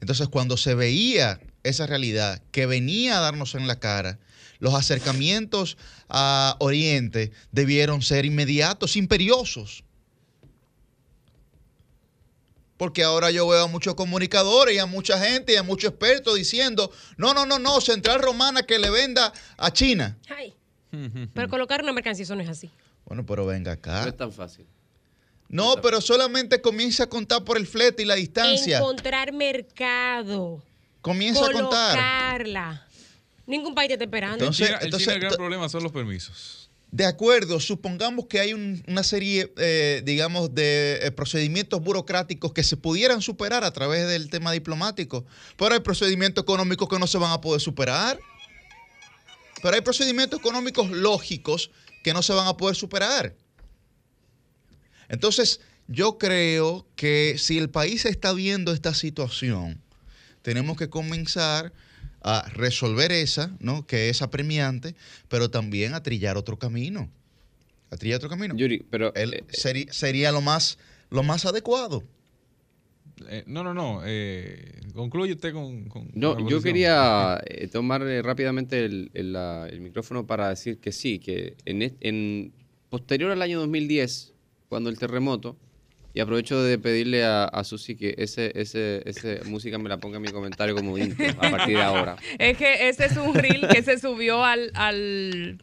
Entonces, 0.00 0.28
cuando 0.28 0.56
se 0.56 0.74
veía 0.74 1.38
esa 1.62 1.86
realidad 1.86 2.42
que 2.50 2.66
venía 2.66 3.18
a 3.18 3.20
darnos 3.20 3.54
en 3.54 3.68
la 3.68 3.78
cara, 3.78 4.18
los 4.58 4.74
acercamientos 4.74 5.76
a 6.08 6.56
Oriente 6.58 7.30
debieron 7.52 8.02
ser 8.02 8.24
inmediatos, 8.24 8.96
imperiosos. 8.96 9.84
Porque 12.82 13.04
ahora 13.04 13.30
yo 13.30 13.46
veo 13.46 13.62
a 13.62 13.68
muchos 13.68 13.94
comunicadores 13.94 14.74
y 14.74 14.80
a 14.80 14.86
mucha 14.86 15.16
gente 15.16 15.52
y 15.52 15.56
a 15.56 15.62
muchos 15.62 15.90
expertos 15.90 16.34
diciendo, 16.34 16.90
no, 17.16 17.32
no, 17.32 17.46
no, 17.46 17.60
no, 17.60 17.80
Central 17.80 18.20
Romana 18.20 18.64
que 18.64 18.76
le 18.76 18.90
venda 18.90 19.32
a 19.56 19.72
China. 19.72 20.18
Ay. 20.28 20.52
Pero 21.32 21.48
colocar 21.48 21.80
una 21.84 21.92
mercancía 21.92 22.24
eso 22.24 22.34
no 22.34 22.42
es 22.42 22.48
así. 22.48 22.72
Bueno, 23.04 23.24
pero 23.24 23.46
venga 23.46 23.70
acá. 23.70 24.02
No 24.02 24.08
es 24.08 24.16
tan 24.16 24.32
fácil. 24.32 24.66
No, 25.48 25.76
pero 25.80 26.00
solamente 26.00 26.60
comienza 26.60 27.04
a 27.04 27.06
contar 27.08 27.44
por 27.44 27.56
el 27.56 27.68
flete 27.68 28.02
y 28.02 28.04
la 28.04 28.16
distancia. 28.16 28.78
Encontrar 28.78 29.32
mercado. 29.32 30.60
Comienza 31.02 31.46
a 31.46 31.52
contar. 31.52 31.92
Colocarla. 31.92 32.88
Ningún 33.46 33.76
país 33.76 33.90
te 33.90 33.92
está 33.94 34.06
esperando. 34.06 34.38
Entonces, 34.44 34.70
el, 34.70 34.74
entonces, 34.74 35.02
China 35.02 35.14
el 35.14 35.20
gran 35.20 35.36
problema 35.36 35.68
son 35.68 35.84
los 35.84 35.92
permisos. 35.92 36.61
De 36.92 37.06
acuerdo, 37.06 37.58
supongamos 37.58 38.26
que 38.26 38.38
hay 38.38 38.52
un- 38.52 38.84
una 38.86 39.02
serie, 39.02 39.50
eh, 39.56 40.02
digamos, 40.04 40.54
de 40.54 40.98
eh, 41.02 41.10
procedimientos 41.10 41.80
burocráticos 41.80 42.52
que 42.52 42.62
se 42.62 42.76
pudieran 42.76 43.22
superar 43.22 43.64
a 43.64 43.70
través 43.72 44.06
del 44.06 44.28
tema 44.28 44.52
diplomático, 44.52 45.24
pero 45.56 45.72
hay 45.74 45.80
procedimientos 45.80 46.42
económicos 46.42 46.90
que 46.90 46.98
no 46.98 47.06
se 47.06 47.16
van 47.16 47.32
a 47.32 47.40
poder 47.40 47.62
superar. 47.62 48.20
Pero 49.62 49.74
hay 49.74 49.80
procedimientos 49.80 50.38
económicos 50.38 50.90
lógicos 50.90 51.70
que 52.04 52.12
no 52.12 52.20
se 52.22 52.34
van 52.34 52.46
a 52.46 52.58
poder 52.58 52.76
superar. 52.76 53.34
Entonces, 55.08 55.60
yo 55.88 56.18
creo 56.18 56.86
que 56.94 57.36
si 57.38 57.56
el 57.56 57.70
país 57.70 58.04
está 58.04 58.34
viendo 58.34 58.70
esta 58.70 58.92
situación, 58.92 59.80
tenemos 60.42 60.76
que 60.76 60.90
comenzar 60.90 61.72
a 62.24 62.48
resolver 62.54 63.10
esa, 63.12 63.54
¿no? 63.60 63.86
Que 63.86 64.08
es 64.08 64.22
apremiante, 64.22 64.94
pero 65.28 65.50
también 65.50 65.94
a 65.94 66.02
trillar 66.02 66.36
otro 66.36 66.58
camino. 66.58 67.08
A 67.90 67.96
trillar 67.96 68.16
otro 68.18 68.28
camino. 68.30 68.56
Yuri, 68.56 68.84
pero 68.90 69.12
Él 69.14 69.34
eh, 69.34 69.44
seri- 69.48 69.90
sería 69.90 70.32
lo 70.32 70.40
más, 70.40 70.78
lo 71.10 71.22
más 71.22 71.44
adecuado. 71.44 72.02
Eh, 73.28 73.44
no, 73.46 73.62
no, 73.62 73.74
no. 73.74 74.00
Eh, 74.04 74.80
concluye 74.94 75.32
usted 75.34 75.52
con. 75.52 75.88
No, 76.14 76.48
yo 76.48 76.62
quería 76.62 77.40
eh, 77.46 77.68
tomar 77.68 78.02
eh, 78.02 78.22
rápidamente 78.22 78.84
el, 78.84 79.10
el, 79.14 79.32
la- 79.32 79.68
el 79.68 79.80
micrófono 79.80 80.26
para 80.26 80.48
decir 80.48 80.78
que 80.78 80.92
sí, 80.92 81.18
que 81.18 81.56
en 81.64 82.52
posterior 82.88 83.30
al 83.30 83.42
año 83.42 83.60
2010, 83.60 84.32
cuando 84.68 84.90
el 84.90 84.98
terremoto, 84.98 85.56
y 86.14 86.20
aprovecho 86.20 86.62
de 86.62 86.78
pedirle 86.78 87.24
a, 87.24 87.44
a 87.44 87.64
Susi 87.64 87.96
que 87.96 88.14
ese, 88.18 88.52
ese, 88.54 89.02
ese 89.06 89.40
música 89.46 89.78
me 89.78 89.88
la 89.88 89.98
ponga 89.98 90.16
en 90.16 90.22
mi 90.22 90.28
comentario 90.30 90.74
como 90.74 90.98
intro 90.98 91.24
a 91.40 91.50
partir 91.50 91.76
de 91.76 91.82
ahora. 91.82 92.16
Es 92.38 92.56
que 92.58 92.88
ese 92.88 93.06
es 93.06 93.16
un 93.16 93.34
reel 93.34 93.66
que 93.68 93.82
se 93.82 93.98
subió 93.98 94.44
al, 94.44 94.70
al, 94.74 95.58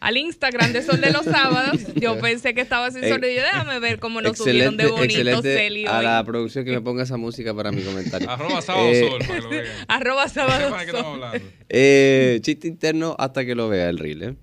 al 0.00 0.16
Instagram 0.16 0.72
de 0.72 0.82
Sol 0.82 1.00
de 1.00 1.10
los 1.10 1.24
Sábados. 1.24 1.80
Yo 1.96 2.18
pensé 2.20 2.54
que 2.54 2.60
estaba 2.60 2.90
sin 2.92 3.02
Eh, 3.02 3.08
sonido. 3.08 3.42
Déjame 3.42 3.80
ver 3.80 3.98
cómo 3.98 4.20
nos 4.20 4.38
subieron 4.38 4.76
de 4.76 4.86
bonito, 4.86 5.04
excelente 5.04 5.54
Celi, 5.56 5.86
a 5.86 6.00
la 6.02 6.22
producción 6.24 6.64
que 6.64 6.70
me 6.70 6.80
ponga 6.80 7.02
esa 7.02 7.16
música 7.16 7.52
para 7.54 7.72
mi 7.72 7.82
comentario. 7.82 8.28
Sábado 8.36 8.62
sábado 8.62 8.88
Eh, 8.90 9.08
sol, 9.08 9.18
para 9.26 9.34
que 9.34 9.40
lo 9.42 9.48
vean. 9.50 9.66
Arroba 9.88 10.28
sábado. 10.28 10.68
Sol. 10.90 11.04
hablando. 11.24 11.48
Eh, 11.68 12.38
chiste 12.42 12.68
interno 12.68 13.16
hasta 13.18 13.44
que 13.44 13.54
lo 13.56 13.68
vea 13.68 13.88
el 13.88 13.98
reel. 13.98 14.22
¿eh? 14.22 14.34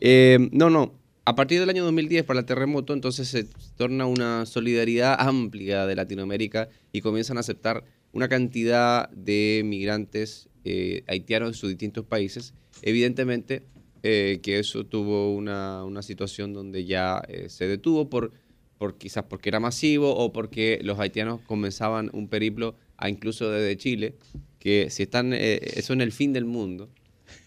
Eh, 0.00 0.38
no, 0.52 0.70
no. 0.70 1.03
A 1.26 1.34
partir 1.34 1.58
del 1.58 1.70
año 1.70 1.84
2010 1.84 2.24
para 2.24 2.40
el 2.40 2.46
terremoto, 2.46 2.92
entonces 2.92 3.28
se 3.28 3.48
torna 3.76 4.04
una 4.04 4.44
solidaridad 4.44 5.16
amplia 5.18 5.86
de 5.86 5.96
Latinoamérica 5.96 6.68
y 6.92 7.00
comienzan 7.00 7.38
a 7.38 7.40
aceptar 7.40 7.82
una 8.12 8.28
cantidad 8.28 9.08
de 9.08 9.62
migrantes 9.64 10.50
eh, 10.64 11.02
haitianos 11.06 11.52
de 11.52 11.54
sus 11.56 11.70
distintos 11.70 12.04
países. 12.04 12.52
Evidentemente 12.82 13.62
eh, 14.02 14.40
que 14.42 14.58
eso 14.58 14.84
tuvo 14.84 15.34
una, 15.34 15.82
una 15.84 16.02
situación 16.02 16.52
donde 16.52 16.84
ya 16.84 17.22
eh, 17.26 17.48
se 17.48 17.68
detuvo 17.68 18.10
por, 18.10 18.32
por 18.76 18.98
quizás 18.98 19.24
porque 19.24 19.48
era 19.48 19.60
masivo 19.60 20.14
o 20.14 20.30
porque 20.30 20.78
los 20.82 20.98
haitianos 21.00 21.40
comenzaban 21.40 22.10
un 22.12 22.28
periplo 22.28 22.76
a 22.98 23.08
incluso 23.08 23.50
desde 23.50 23.78
Chile, 23.78 24.14
que 24.58 24.90
si 24.90 25.04
están 25.04 25.32
eso 25.32 25.94
en 25.94 26.02
el 26.02 26.12
fin 26.12 26.34
del 26.34 26.44
mundo 26.44 26.90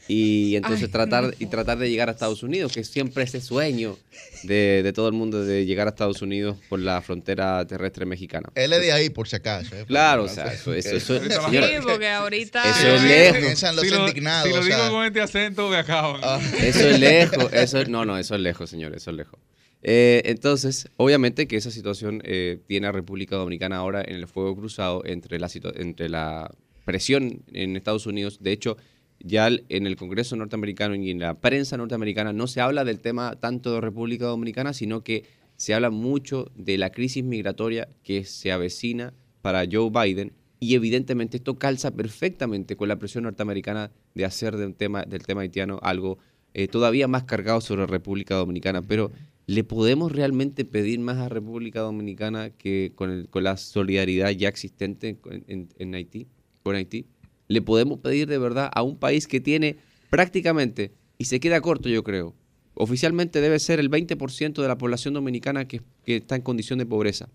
y 0.08 0.56
entonces 0.56 0.84
Ay, 0.86 0.92
tratar 0.92 1.36
y 1.40 1.46
tratar 1.48 1.78
de 1.78 1.90
llegar 1.90 2.08
a 2.10 2.14
Estados 2.14 2.42
Unidos, 2.44 2.72
que 2.74 2.84
siempre 2.84 3.24
ese 3.24 3.42
sueño 3.42 3.98
de, 4.44 4.82
de 4.84 4.94
todo 4.94 5.08
el 5.08 5.14
mundo 5.14 5.44
de 5.44 5.66
llegar 5.66 5.88
a 5.88 5.90
Estados 5.90 6.22
Unidos 6.22 6.58
por 6.70 6.80
la 6.80 7.02
frontera 7.02 7.66
terrestre 7.68 8.06
mexicana. 8.06 8.50
Él 8.56 8.72
es 8.74 8.82
de 8.82 8.92
ahí, 8.94 9.10
por 9.10 9.28
si 9.28 9.36
acaso. 9.36 9.76
¿eh? 9.76 9.84
Claro, 9.88 10.24
o 10.24 10.28
sea, 10.30 10.54
eso, 10.54 10.74
eso, 10.74 10.96
eso, 10.96 11.14
lo- 11.24 11.50
Sí, 11.50 11.58
porque 11.84 12.08
ahorita. 12.08 12.70
Eso 12.70 12.88
es 12.96 13.04
lejos. 13.04 13.38
Piensan 13.40 13.76
los 13.76 13.86
si 13.86 13.90
lo, 13.92 14.08
indignados. 14.08 14.48
si 14.48 14.54
lo 14.56 14.62
o 14.62 14.64
digo 14.64 14.78
sea, 14.78 14.90
con 14.90 15.06
este 15.06 15.22
acento, 15.22 15.70
me 15.70 15.78
acaban. 15.78 16.22
ah, 16.24 16.40
Eso 16.62 16.88
es 16.90 17.00
lejos, 17.00 17.52
eso 17.54 17.82
es- 17.82 17.90
no, 17.90 18.06
no, 18.06 18.18
eso 18.18 18.36
es 18.36 18.42
lejos, 18.42 18.70
señores, 18.70 19.02
eso 19.02 19.12
es 19.12 19.18
lejos. 19.18 19.40
Eh, 19.84 20.24
entonces, 20.26 20.88
obviamente 20.98 21.48
que 21.48 21.56
esa 21.56 21.70
situación 21.72 22.22
eh, 22.26 22.60
tiene 22.68 22.88
a 22.88 22.92
República 22.92 23.36
Dominicana 23.36 23.78
ahora 23.78 24.02
en 24.02 24.16
el 24.16 24.28
fuego 24.28 24.56
cruzado 24.56 25.04
entre 25.06 25.40
la, 25.40 25.48
situa- 25.48 25.74
entre 25.76 26.10
la 26.10 26.50
presión 26.84 27.44
en 27.54 27.76
Estados 27.76 28.06
Unidos. 28.08 28.38
De 28.42 28.52
hecho, 28.54 28.78
ya 29.20 29.48
en 29.48 29.88
el 29.88 29.96
Congreso 29.96 30.36
norteamericano 30.36 30.96
y 30.96 31.10
en 31.10 31.20
la 31.20 31.40
prensa 31.40 31.78
norteamericana 31.78 32.34
no 32.34 32.48
se 32.48 32.62
habla 32.62 32.84
del 32.86 33.00
tema 33.00 33.36
tanto 33.40 33.74
de 33.74 33.82
República 33.82 34.26
Dominicana, 34.26 34.74
sino 34.74 35.04
que 35.04 35.24
se 35.56 35.74
habla 35.74 35.90
mucho 35.90 36.52
de 36.56 36.78
la 36.78 36.92
crisis 36.92 37.24
migratoria 37.24 37.90
que 38.04 38.24
se 38.26 38.52
avecina 38.52 39.14
para 39.42 39.66
Joe 39.72 39.90
Biden 39.90 40.34
y 40.60 40.76
evidentemente 40.76 41.38
esto 41.38 41.58
calza 41.58 41.92
perfectamente 41.92 42.76
con 42.76 42.88
la 42.90 42.98
presión 43.00 43.24
norteamericana 43.24 43.92
de 44.16 44.26
hacer 44.26 44.56
de 44.58 44.66
un 44.66 44.74
tema, 44.74 45.04
del 45.04 45.24
tema 45.26 45.42
haitiano 45.42 45.80
algo 45.82 46.18
eh, 46.54 46.68
todavía 46.68 47.08
más 47.08 47.24
cargado 47.24 47.62
sobre 47.62 47.86
República 47.86 48.36
Dominicana. 48.36 48.82
Pero 48.82 49.12
¿le 49.46 49.64
podemos 49.64 50.12
realmente 50.12 50.66
pedir 50.66 51.00
más 51.00 51.18
a 51.18 51.30
República 51.30 51.82
Dominicana 51.82 52.50
que 52.50 52.92
con, 52.96 53.12
el- 53.12 53.30
con 53.30 53.44
la 53.44 53.58
solidaridad 53.58 54.32
ya 54.32 54.50
existente 54.50 55.18
en, 55.30 55.44
en- 55.48 55.70
en 55.78 55.94
Haití, 55.96 56.28
con 56.64 56.76
Haití? 56.76 57.06
¿Le 57.48 57.62
podemos 57.62 58.00
pedir 58.00 58.28
de 58.28 58.38
verdad 58.38 58.70
a 58.74 58.82
un 58.84 58.98
país 58.98 59.28
que 59.28 59.40
tiene 59.40 59.78
prácticamente, 60.10 60.92
y 61.18 61.26
se 61.26 61.40
queda 61.40 61.62
corto 61.62 61.90
yo 61.90 62.04
creo, 62.04 62.34
oficialmente 62.74 63.40
debe 63.42 63.60
ser 63.60 63.80
el 63.80 63.90
20% 63.90 64.62
de 64.62 64.68
la 64.68 64.78
población 64.78 65.14
dominicana 65.14 65.68
que, 65.68 65.82
que 66.06 66.18
está 66.18 66.36
en 66.36 66.42
condición 66.42 66.80
de 66.80 66.86
pobreza? 66.86 67.30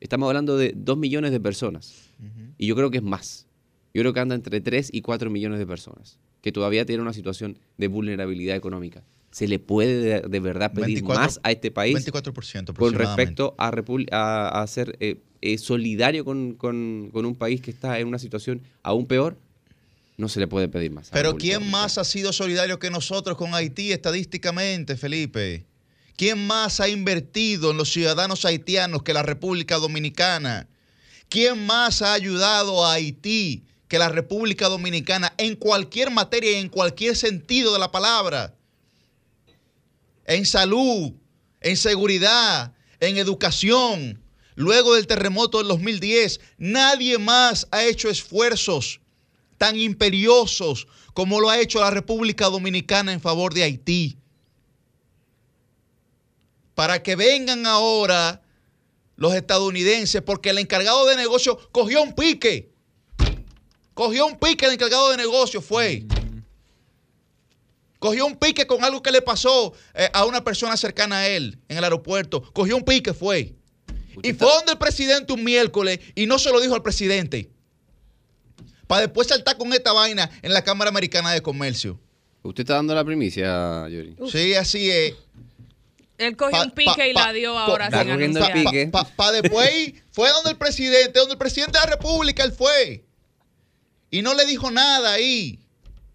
Estamos 0.00 0.28
hablando 0.28 0.56
de 0.56 0.72
2 0.76 0.96
millones 0.96 1.32
de 1.32 1.40
personas. 1.40 2.08
Y 2.56 2.66
yo 2.66 2.76
creo 2.76 2.90
que 2.90 2.98
es 2.98 3.02
más. 3.02 3.46
Yo 3.94 4.02
creo 4.02 4.12
que 4.12 4.20
anda 4.20 4.34
entre 4.34 4.60
3 4.60 4.90
y 4.92 5.00
4 5.02 5.30
millones 5.30 5.58
de 5.58 5.66
personas 5.66 6.18
que 6.40 6.52
todavía 6.52 6.86
tienen 6.86 7.02
una 7.02 7.12
situación 7.12 7.58
de 7.78 7.88
vulnerabilidad 7.88 8.54
económica. 8.56 9.02
¿Se 9.32 9.48
le 9.48 9.58
puede 9.58 10.00
de, 10.22 10.28
de 10.28 10.40
verdad 10.40 10.72
pedir 10.72 10.86
24 11.02 11.20
más 11.24 11.40
a 11.42 11.50
este 11.50 11.70
país 11.72 11.94
24% 12.06 12.72
con 12.74 12.92
respecto 12.94 13.54
a, 13.58 13.70
a, 14.12 14.62
a 14.62 14.66
ser 14.68 14.96
eh, 15.00 15.20
eh, 15.42 15.58
solidario 15.58 16.24
con, 16.24 16.54
con- 16.54 17.10
con 17.12 17.26
un 17.26 17.34
país 17.34 17.60
que 17.60 17.70
está 17.72 17.98
en 17.98 18.06
una 18.08 18.18
situación 18.18 18.62
aún 18.82 19.06
peor? 19.06 19.36
No 20.18 20.28
se 20.28 20.40
le 20.40 20.48
puede 20.48 20.68
pedir 20.68 20.90
más. 20.90 21.10
Pero 21.10 21.36
¿quién 21.36 21.70
más 21.70 21.96
ha 21.96 22.02
sido 22.02 22.32
solidario 22.32 22.80
que 22.80 22.90
nosotros 22.90 23.36
con 23.36 23.54
Haití 23.54 23.92
estadísticamente, 23.92 24.96
Felipe? 24.96 25.64
¿Quién 26.16 26.44
más 26.44 26.80
ha 26.80 26.88
invertido 26.88 27.70
en 27.70 27.76
los 27.76 27.92
ciudadanos 27.92 28.44
haitianos 28.44 29.04
que 29.04 29.14
la 29.14 29.22
República 29.22 29.76
Dominicana? 29.76 30.68
¿Quién 31.28 31.64
más 31.64 32.02
ha 32.02 32.14
ayudado 32.14 32.84
a 32.84 32.94
Haití 32.94 33.64
que 33.86 34.00
la 34.00 34.08
República 34.08 34.68
Dominicana 34.68 35.32
en 35.38 35.54
cualquier 35.54 36.10
materia 36.10 36.50
y 36.50 36.56
en 36.56 36.68
cualquier 36.68 37.16
sentido 37.16 37.72
de 37.72 37.78
la 37.78 37.92
palabra, 37.92 38.56
en 40.26 40.44
salud, 40.46 41.12
en 41.60 41.76
seguridad, 41.76 42.74
en 42.98 43.18
educación, 43.18 44.20
luego 44.56 44.96
del 44.96 45.06
terremoto 45.06 45.58
del 45.58 45.68
2010, 45.68 46.40
nadie 46.58 47.18
más 47.18 47.68
ha 47.70 47.84
hecho 47.84 48.10
esfuerzos 48.10 49.00
tan 49.58 49.76
imperiosos 49.76 50.86
como 51.12 51.40
lo 51.40 51.50
ha 51.50 51.60
hecho 51.60 51.80
la 51.80 51.90
República 51.90 52.46
Dominicana 52.46 53.12
en 53.12 53.20
favor 53.20 53.52
de 53.52 53.64
Haití. 53.64 54.16
Para 56.74 57.02
que 57.02 57.16
vengan 57.16 57.66
ahora 57.66 58.40
los 59.16 59.34
estadounidenses, 59.34 60.22
porque 60.22 60.50
el 60.50 60.58
encargado 60.58 61.04
de 61.06 61.16
negocio 61.16 61.58
cogió 61.72 62.00
un 62.02 62.14
pique. 62.14 62.72
Cogió 63.94 64.26
un 64.26 64.38
pique 64.38 64.64
el 64.64 64.74
encargado 64.74 65.10
de 65.10 65.16
negocio, 65.16 65.60
fue. 65.60 66.06
Cogió 67.98 68.26
un 68.26 68.36
pique 68.36 68.68
con 68.68 68.84
algo 68.84 69.02
que 69.02 69.10
le 69.10 69.20
pasó 69.20 69.72
eh, 69.92 70.08
a 70.12 70.24
una 70.24 70.44
persona 70.44 70.76
cercana 70.76 71.18
a 71.18 71.28
él 71.28 71.58
en 71.68 71.78
el 71.78 71.84
aeropuerto. 71.84 72.44
Cogió 72.52 72.76
un 72.76 72.84
pique, 72.84 73.12
fue. 73.12 73.56
Y 74.22 74.32
fue 74.34 74.48
donde 74.48 74.72
el 74.72 74.78
presidente 74.78 75.32
un 75.32 75.42
miércoles 75.42 75.98
y 76.14 76.26
no 76.26 76.38
se 76.38 76.52
lo 76.52 76.60
dijo 76.60 76.76
al 76.76 76.82
presidente. 76.82 77.50
Para 78.88 79.02
después 79.02 79.28
saltar 79.28 79.56
con 79.56 79.72
esta 79.72 79.92
vaina 79.92 80.28
en 80.42 80.52
la 80.52 80.62
Cámara 80.64 80.88
Americana 80.88 81.30
de 81.32 81.40
Comercio. 81.42 82.00
¿Usted 82.42 82.62
está 82.62 82.74
dando 82.74 82.94
la 82.94 83.04
primicia, 83.04 83.88
Yuri? 83.88 84.16
Sí, 84.32 84.54
así 84.54 84.90
es. 84.90 85.14
Él 86.16 86.36
cogió 86.36 86.58
Pa- 86.58 86.64
un 86.64 86.70
pique 86.72 86.90
pa- 86.96 87.06
y 87.06 87.12
pa- 87.14 87.26
la 87.26 87.32
dio 87.32 87.54
pa- 87.54 87.64
ahora 87.66 87.84
Está 87.84 88.02
sin 88.02 88.12
cogiendo 88.12 88.44
anunciar. 88.44 88.64
pique. 88.72 88.90
Para 89.14 89.32
después 89.32 89.70
ir, 89.88 90.02
fue 90.10 90.30
donde 90.30 90.50
el 90.50 90.56
presidente, 90.56 91.16
donde 91.18 91.32
el 91.34 91.38
presidente 91.38 91.78
de 91.78 91.84
la 91.84 91.90
República, 91.92 92.42
él 92.42 92.50
fue. 92.52 93.04
Y 94.10 94.22
no 94.22 94.34
le 94.34 94.46
dijo 94.46 94.70
nada 94.70 95.12
ahí. 95.12 95.60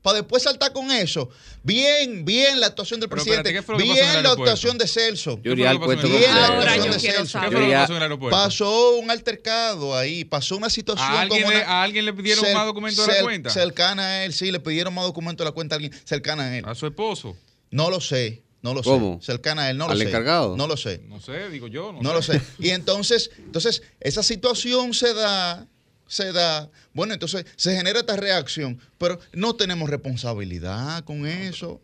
Para 0.04 0.18
después 0.18 0.44
saltar 0.44 0.74
con 0.74 0.92
eso. 0.92 1.30
Bien, 1.64 2.26
bien 2.26 2.60
la 2.60 2.68
actuación 2.68 3.00
del 3.00 3.08
Pero 3.10 3.24
presidente. 3.24 3.50
espérate, 3.50 3.60
¿qué 3.60 3.66
fue 3.66 3.76
lo 3.76 3.80
que 3.80 3.86
pasó 3.90 3.94
en 4.02 4.06
el 4.08 4.12
bien 4.12 4.24
la 4.24 4.30
actuación 4.32 4.78
de 4.78 4.88
Celso. 4.88 5.38
¿Qué 5.42 5.50
Yuri, 5.50 5.62
fue 5.62 5.70
al 5.70 5.76
lo 5.76 5.80
que 5.80 5.86
pasó 5.96 6.02
cuento 6.02 6.08
en 6.08 6.14
el 6.14 6.20
Bien, 6.20 6.32
fue 6.34 6.46
lo 6.46 6.94
que 6.94 7.00
quiero 7.00 7.18
pasó? 7.20 7.30
saber. 7.32 7.50
¿Qué 7.50 7.56
fue 7.56 7.62
lo 7.62 7.66
que 7.68 7.72
Yuri, 7.72 7.82
pasó 7.82 7.92
en 7.94 7.98
el 7.98 8.04
aeropuerto? 8.04 8.38
Pasó 8.38 8.96
un 8.98 9.10
altercado 9.12 9.98
ahí, 9.98 10.26
pasó 10.26 10.58
una 10.58 10.70
situación 10.70 11.08
¿A 11.10 11.22
alguien, 11.22 11.42
como 11.44 11.52
le, 11.54 11.62
una- 11.64 11.68
a 11.72 11.84
alguien 11.84 12.06
le 12.06 12.14
pidieron 12.14 12.44
cer- 12.44 12.54
más 12.54 12.66
documentos 12.66 13.08
de 13.08 13.14
la 13.14 13.22
cuenta? 13.24 13.50
Cercana 13.50 14.04
a 14.06 14.26
él, 14.26 14.34
sí, 14.34 14.52
le 14.52 14.60
pidieron 14.60 14.94
más 14.94 15.06
documentos 15.06 15.44
de 15.46 15.50
la 15.50 15.54
cuenta 15.54 15.76
a 15.76 15.78
alguien 15.78 15.94
cercana 16.04 16.44
a 16.44 16.58
él. 16.58 16.66
¿A 16.68 16.76
su 16.76 16.86
esposo? 16.86 17.38
No 17.72 17.90
lo 17.90 18.02
sé, 18.02 18.44
no 18.62 18.74
lo 18.74 18.84
¿Cómo? 18.84 19.20
sé. 19.22 19.28
Cercana 19.28 19.64
a 19.64 19.70
él, 19.70 19.78
no 19.78 19.86
lo 19.86 19.94
¿Al 19.94 20.00
sé. 20.00 20.04
encargado? 20.10 20.58
No 20.58 20.68
lo 20.68 20.76
sé. 20.76 21.00
No 21.08 21.22
sé, 21.22 21.48
digo 21.50 21.68
yo. 21.70 21.94
No, 21.94 22.02
No 22.02 22.14
lo 22.14 22.22
sé. 22.22 22.42
Y 22.60 22.72
entonces, 22.72 23.32
entonces, 23.38 23.84
esa 24.02 24.22
situación 24.22 24.94
se 24.94 25.14
da, 25.14 25.66
se 26.14 26.32
da. 26.32 26.70
Bueno, 26.94 27.14
entonces 27.14 27.46
se 27.56 27.76
genera 27.76 28.00
esta 28.00 28.16
reacción, 28.16 28.80
pero 28.98 29.20
no 29.34 29.56
tenemos 29.56 29.90
responsabilidad 29.90 31.04
con 31.04 31.26
eso. 31.26 31.82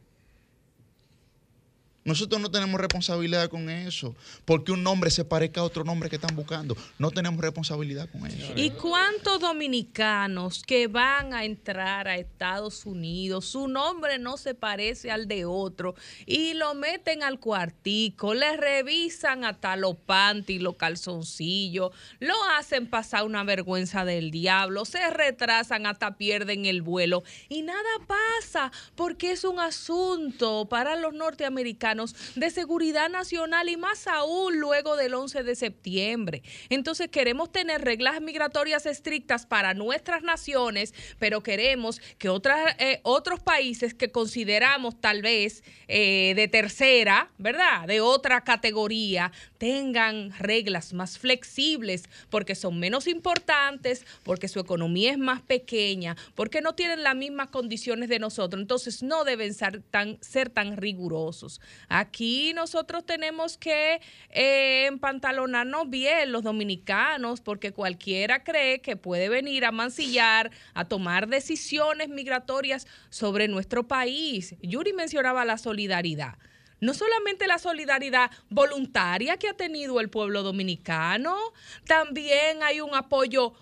Nosotros 2.05 2.39
no 2.41 2.49
tenemos 2.49 2.79
responsabilidad 2.79 3.49
con 3.49 3.69
eso, 3.69 4.15
porque 4.45 4.71
un 4.71 4.83
nombre 4.83 5.11
se 5.11 5.25
parezca 5.25 5.59
a 5.59 5.65
otro 5.65 5.83
nombre 5.83 6.09
que 6.09 6.15
están 6.15 6.33
buscando. 6.33 6.77
No 6.97 7.11
tenemos 7.11 7.41
responsabilidad 7.41 8.09
con 8.09 8.25
eso. 8.25 8.53
¿Y 8.55 8.69
cuántos 8.71 9.41
dominicanos 9.41 10.63
que 10.63 10.87
van 10.87 11.33
a 11.33 11.43
entrar 11.43 12.07
a 12.07 12.15
Estados 12.15 12.85
Unidos, 12.85 13.45
su 13.45 13.67
nombre 13.67 14.17
no 14.17 14.37
se 14.37 14.55
parece 14.55 15.11
al 15.11 15.27
de 15.27 15.43
otro, 15.43 15.93
y 16.25 16.53
lo 16.53 16.73
meten 16.73 17.21
al 17.21 17.37
cuartico, 17.39 18.33
le 18.33 18.55
revisan 18.55 19.43
hasta 19.43 19.75
los 19.75 19.97
panties, 19.97 20.61
los 20.61 20.77
calzoncillos, 20.77 21.91
lo 22.19 22.35
hacen 22.57 22.87
pasar 22.89 23.25
una 23.25 23.43
vergüenza 23.43 24.05
del 24.05 24.31
diablo, 24.31 24.85
se 24.85 25.09
retrasan 25.09 25.85
hasta 25.85 26.15
pierden 26.15 26.65
el 26.65 26.81
vuelo, 26.81 27.23
y 27.49 27.61
nada 27.61 27.89
pasa, 28.07 28.71
porque 28.95 29.31
es 29.31 29.43
un 29.43 29.59
asunto 29.59 30.67
para 30.69 30.95
los 30.95 31.13
norteamericanos 31.13 31.88
de 32.35 32.49
seguridad 32.49 33.09
nacional 33.09 33.69
y 33.69 33.77
más 33.77 34.07
aún 34.07 34.59
luego 34.59 34.95
del 34.95 35.13
11 35.13 35.43
de 35.43 35.55
septiembre. 35.55 36.43
Entonces 36.69 37.09
queremos 37.09 37.51
tener 37.51 37.81
reglas 37.81 38.21
migratorias 38.21 38.85
estrictas 38.85 39.45
para 39.45 39.73
nuestras 39.73 40.23
naciones, 40.23 40.93
pero 41.17 41.41
queremos 41.41 41.99
que 42.17 42.29
otras, 42.29 42.75
eh, 42.79 42.99
otros 43.03 43.39
países 43.39 43.93
que 43.93 44.11
consideramos 44.11 44.99
tal 44.99 45.21
vez 45.21 45.63
eh, 45.87 46.33
de 46.35 46.47
tercera, 46.47 47.31
¿verdad? 47.37 47.87
De 47.87 48.01
otra 48.01 48.41
categoría, 48.43 49.31
tengan 49.57 50.31
reglas 50.39 50.93
más 50.93 51.17
flexibles 51.17 52.03
porque 52.29 52.55
son 52.55 52.79
menos 52.79 53.07
importantes, 53.07 54.05
porque 54.23 54.47
su 54.47 54.59
economía 54.59 55.11
es 55.11 55.17
más 55.17 55.41
pequeña, 55.41 56.15
porque 56.35 56.61
no 56.61 56.73
tienen 56.73 57.03
las 57.03 57.15
mismas 57.15 57.49
condiciones 57.49 58.09
de 58.09 58.19
nosotros. 58.19 58.61
Entonces 58.61 59.03
no 59.03 59.23
deben 59.23 59.53
ser 59.53 59.81
tan, 59.81 60.17
ser 60.21 60.49
tan 60.49 60.77
rigurosos. 60.77 61.61
Aquí 61.87 62.53
nosotros 62.53 63.05
tenemos 63.05 63.57
que 63.57 64.01
eh, 64.29 64.85
empantalonarnos 64.87 65.89
bien 65.89 66.31
los 66.31 66.43
dominicanos 66.43 67.41
porque 67.41 67.71
cualquiera 67.71 68.43
cree 68.43 68.81
que 68.81 68.95
puede 68.95 69.29
venir 69.29 69.65
a 69.65 69.71
mancillar, 69.71 70.51
a 70.73 70.85
tomar 70.85 71.27
decisiones 71.27 72.09
migratorias 72.09 72.87
sobre 73.09 73.47
nuestro 73.47 73.87
país. 73.87 74.55
Yuri 74.61 74.93
mencionaba 74.93 75.45
la 75.45 75.57
solidaridad. 75.57 76.37
No 76.81 76.93
solamente 76.93 77.45
la 77.47 77.59
solidaridad 77.59 78.31
voluntaria 78.49 79.35
que 79.37 79.49
ha 79.49 79.53
tenido 79.53 79.99
el 79.99 80.09
pueblo 80.09 80.43
dominicano, 80.43 81.37
también 81.85 82.63
hay 82.63 82.79
un 82.81 82.95
apoyo 82.95 83.53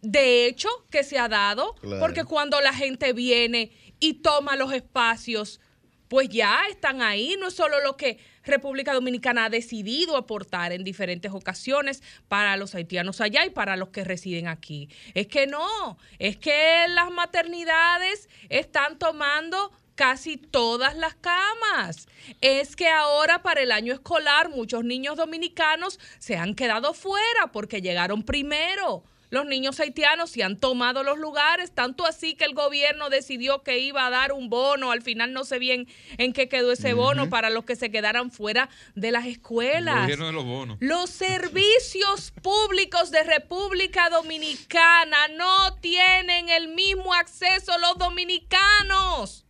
de 0.00 0.46
hecho 0.46 0.68
que 0.90 1.02
se 1.04 1.18
ha 1.18 1.28
dado, 1.28 1.74
Claro. 1.74 2.00
porque 2.00 2.24
cuando 2.24 2.60
la 2.60 2.72
gente 2.72 3.12
viene 3.12 3.72
y 4.00 4.14
toma 4.14 4.56
los 4.56 4.72
espacios, 4.72 5.60
pues 6.08 6.28
ya 6.28 6.62
están 6.70 7.02
ahí, 7.02 7.36
no 7.38 7.48
es 7.48 7.54
solo 7.54 7.80
lo 7.82 7.96
que 7.96 8.18
República 8.44 8.94
Dominicana 8.94 9.44
ha 9.44 9.50
decidido 9.50 10.16
aportar 10.16 10.72
en 10.72 10.84
diferentes 10.84 11.32
ocasiones 11.32 12.02
para 12.28 12.56
los 12.56 12.74
haitianos 12.74 13.20
allá 13.20 13.44
y 13.44 13.50
para 13.50 13.76
los 13.76 13.90
que 13.90 14.04
residen 14.04 14.48
aquí. 14.48 14.88
Es 15.14 15.26
que 15.26 15.46
no, 15.46 15.98
es 16.18 16.36
que 16.38 16.86
las 16.88 17.10
maternidades 17.10 18.28
están 18.48 18.98
tomando 18.98 19.70
casi 19.98 20.36
todas 20.36 20.96
las 20.96 21.16
camas. 21.16 22.06
Es 22.40 22.76
que 22.76 22.88
ahora 22.88 23.42
para 23.42 23.62
el 23.62 23.72
año 23.72 23.92
escolar 23.92 24.48
muchos 24.48 24.84
niños 24.84 25.16
dominicanos 25.16 25.98
se 26.20 26.36
han 26.36 26.54
quedado 26.54 26.94
fuera 26.94 27.48
porque 27.52 27.82
llegaron 27.82 28.22
primero. 28.22 29.02
Los 29.30 29.44
niños 29.44 29.78
haitianos 29.78 30.30
se 30.30 30.42
han 30.42 30.58
tomado 30.58 31.02
los 31.02 31.18
lugares, 31.18 31.72
tanto 31.72 32.06
así 32.06 32.34
que 32.34 32.44
el 32.44 32.54
gobierno 32.54 33.10
decidió 33.10 33.62
que 33.62 33.78
iba 33.78 34.06
a 34.06 34.10
dar 34.10 34.32
un 34.32 34.48
bono. 34.48 34.90
Al 34.90 35.02
final 35.02 35.32
no 35.32 35.44
sé 35.44 35.58
bien 35.58 35.86
en 36.16 36.32
qué 36.32 36.48
quedó 36.48 36.72
ese 36.72 36.94
bono 36.94 37.28
para 37.28 37.50
los 37.50 37.64
que 37.64 37.76
se 37.76 37.90
quedaran 37.90 38.30
fuera 38.30 38.70
de 38.94 39.10
las 39.12 39.26
El 39.26 39.32
escuelas. 39.32 40.02
gobierno 40.02 40.26
de 40.26 40.32
los 40.32 40.44
bonos. 40.44 40.78
Los 40.80 41.10
servicios 41.10 42.32
públicos 42.42 43.10
de 43.10 43.22
República 43.22 44.08
Dominicana 44.08 45.28
no 45.36 45.74
tienen 45.76 46.48
el 46.48 46.68
mismo 46.68 47.12
acceso 47.12 47.76
los 47.78 47.98
dominicanos. 47.98 49.44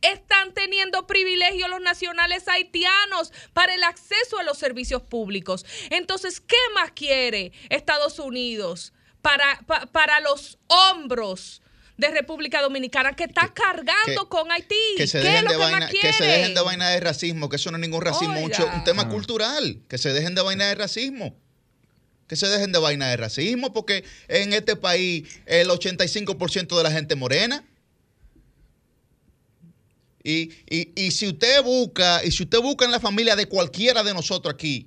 Están 0.00 0.54
teniendo 0.54 1.06
privilegios 1.06 1.68
los 1.68 1.82
nacionales 1.82 2.48
haitianos 2.48 3.34
para 3.52 3.74
el 3.74 3.84
acceso 3.84 4.38
a 4.38 4.42
los 4.44 4.56
servicios 4.56 5.02
públicos. 5.02 5.66
Entonces, 5.90 6.40
¿qué 6.40 6.56
más 6.74 6.92
quiere 6.92 7.52
Estados 7.68 8.18
Unidos 8.18 8.94
para, 9.22 9.60
pa- 9.66 9.86
para 9.86 10.20
los 10.20 10.58
hombros 10.68 11.62
de 11.96 12.08
República 12.10 12.62
Dominicana 12.62 13.14
que 13.14 13.24
está 13.24 13.52
cargando 13.52 14.22
que- 14.24 14.28
con 14.28 14.50
Haití? 14.50 14.74
Que 14.96 15.06
se, 15.06 15.20
¿Qué 15.20 15.26
es 15.28 15.32
dejen 15.34 15.48
de 15.48 15.56
vaina, 15.56 15.88
que 15.88 16.12
se 16.12 16.24
dejen 16.24 16.54
de 16.54 16.60
vaina 16.62 16.88
de 16.90 17.00
racismo, 17.00 17.48
que 17.48 17.56
eso 17.56 17.70
no 17.70 17.76
es 17.76 17.80
ningún 17.82 18.00
racismo, 18.02 18.34
Oiga. 18.34 18.40
mucho, 18.40 18.66
un 18.74 18.84
tema 18.84 19.02
Ah. 19.02 19.08
cultural, 19.08 19.80
que 19.88 19.98
se 19.98 20.12
dejen 20.12 20.34
de 20.34 20.42
vaina 20.42 20.66
de 20.66 20.74
racismo. 20.74 21.36
Que 22.26 22.36
se 22.36 22.46
dejen 22.46 22.70
de 22.72 22.78
vaina 22.78 23.08
de 23.08 23.16
racismo, 23.16 23.72
porque 23.72 24.04
en 24.28 24.52
este 24.52 24.76
país 24.76 25.28
el 25.46 25.68
85% 25.68 26.76
de 26.78 26.82
la 26.84 26.90
gente 26.92 27.14
es 27.14 27.18
morena. 27.20 27.64
Y, 30.22 30.52
y, 30.68 30.92
y 30.94 31.10
si 31.12 31.28
usted 31.28 31.62
busca, 31.62 32.22
y 32.24 32.30
si 32.30 32.42
usted 32.42 32.60
busca 32.60 32.84
en 32.84 32.90
la 32.92 33.00
familia 33.00 33.36
de 33.36 33.46
cualquiera 33.46 34.02
de 34.02 34.12
nosotros 34.12 34.52
aquí, 34.54 34.86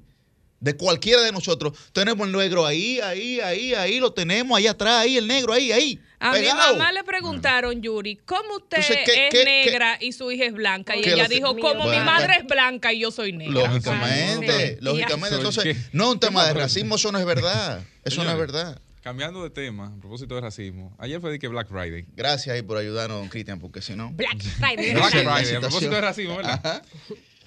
de 0.64 0.78
cualquiera 0.78 1.22
de 1.22 1.32
nosotros, 1.34 1.78
tenemos 1.92 2.26
el 2.26 2.34
negro 2.34 2.66
ahí, 2.66 3.00
ahí, 3.02 3.40
ahí, 3.42 3.74
ahí, 3.74 4.00
lo 4.00 4.14
tenemos, 4.14 4.58
ahí 4.58 4.66
atrás, 4.68 5.02
ahí, 5.02 5.18
el 5.18 5.28
negro, 5.28 5.52
ahí, 5.54 5.72
ahí. 5.74 6.00
A 6.20 6.32
mi 6.32 6.40
pegado. 6.40 6.78
mamá 6.78 6.94
le 6.94 7.04
preguntaron, 7.04 7.82
Yuri, 7.82 8.16
¿cómo 8.16 8.56
usted 8.56 8.78
Entonces, 8.78 8.98
¿qué- 9.06 9.28
es 9.28 9.32
qué- 9.34 9.44
negra 9.44 9.98
y 10.00 10.14
su 10.14 10.32
hija 10.32 10.46
es 10.46 10.54
blanca? 10.54 10.96
Y 10.96 11.02
¿Qué 11.02 11.14
ella 11.14 11.28
dijo, 11.28 11.58
como 11.58 11.84
mi 11.84 11.98
madre 11.98 12.28
bueno. 12.28 12.42
es 12.44 12.48
blanca 12.48 12.94
y 12.94 13.00
yo 13.00 13.12
soy 13.12 13.34
negra. 13.34 13.68
Lógicamente, 13.68 14.70
Sí. 14.70 14.78
lógicamente. 14.80 15.36
Entonces, 15.36 15.78
no 15.92 16.06
es 16.06 16.10
un 16.14 16.20
¿Qué 16.20 16.28
tema 16.28 16.48
de 16.48 16.54
racismo, 16.54 16.96
eso 16.96 17.12
no 17.12 17.20
es 17.20 17.26
verdad. 17.26 17.84
Eso 18.06 18.24
no 18.24 18.32
es 18.32 18.38
verdad. 18.38 18.82
Cambiando 19.02 19.44
de 19.44 19.50
tema, 19.50 19.88
a 19.88 20.00
propósito 20.00 20.34
de 20.36 20.40
racismo, 20.40 20.96
ayer 20.98 21.20
fue 21.20 21.30
de 21.32 21.38
que 21.40 21.50
Black 21.50 21.68
Friday. 21.68 22.06
Gracias 22.16 22.56
ahí 22.56 22.62
por 22.62 22.78
ayudarnos, 22.78 23.28
Cristian, 23.30 23.60
porque 23.60 23.82
si 23.82 23.94
no. 23.98 24.12
Black 24.14 24.42
Friday. 24.42 24.94
Black 24.94 25.10
Friday, 25.12 25.56
a 25.56 25.60
propósito 25.60 25.92
de 25.94 26.00
racismo, 26.02 26.38
¿verdad? 26.38 26.62
Ajá. 26.64 26.82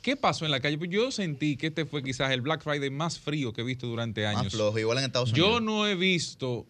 ¿Qué 0.06 0.14
pasó 0.14 0.44
en 0.44 0.52
la 0.52 0.60
calle? 0.60 0.78
Pues 0.78 0.88
yo 0.88 1.10
sentí 1.10 1.56
que 1.56 1.66
este 1.66 1.84
fue 1.84 2.00
quizás 2.00 2.30
el 2.30 2.40
Black 2.40 2.62
Friday 2.62 2.90
más 2.90 3.18
frío 3.18 3.52
que 3.52 3.62
he 3.62 3.64
visto 3.64 3.88
durante 3.88 4.22
Más 4.24 4.36
años. 4.36 4.52
flojo, 4.52 4.78
igual 4.78 4.98
en 4.98 5.04
Estados 5.06 5.32
Unidos. 5.32 5.48
Yo 5.50 5.60
no 5.60 5.84
he 5.84 5.96
visto 5.96 6.64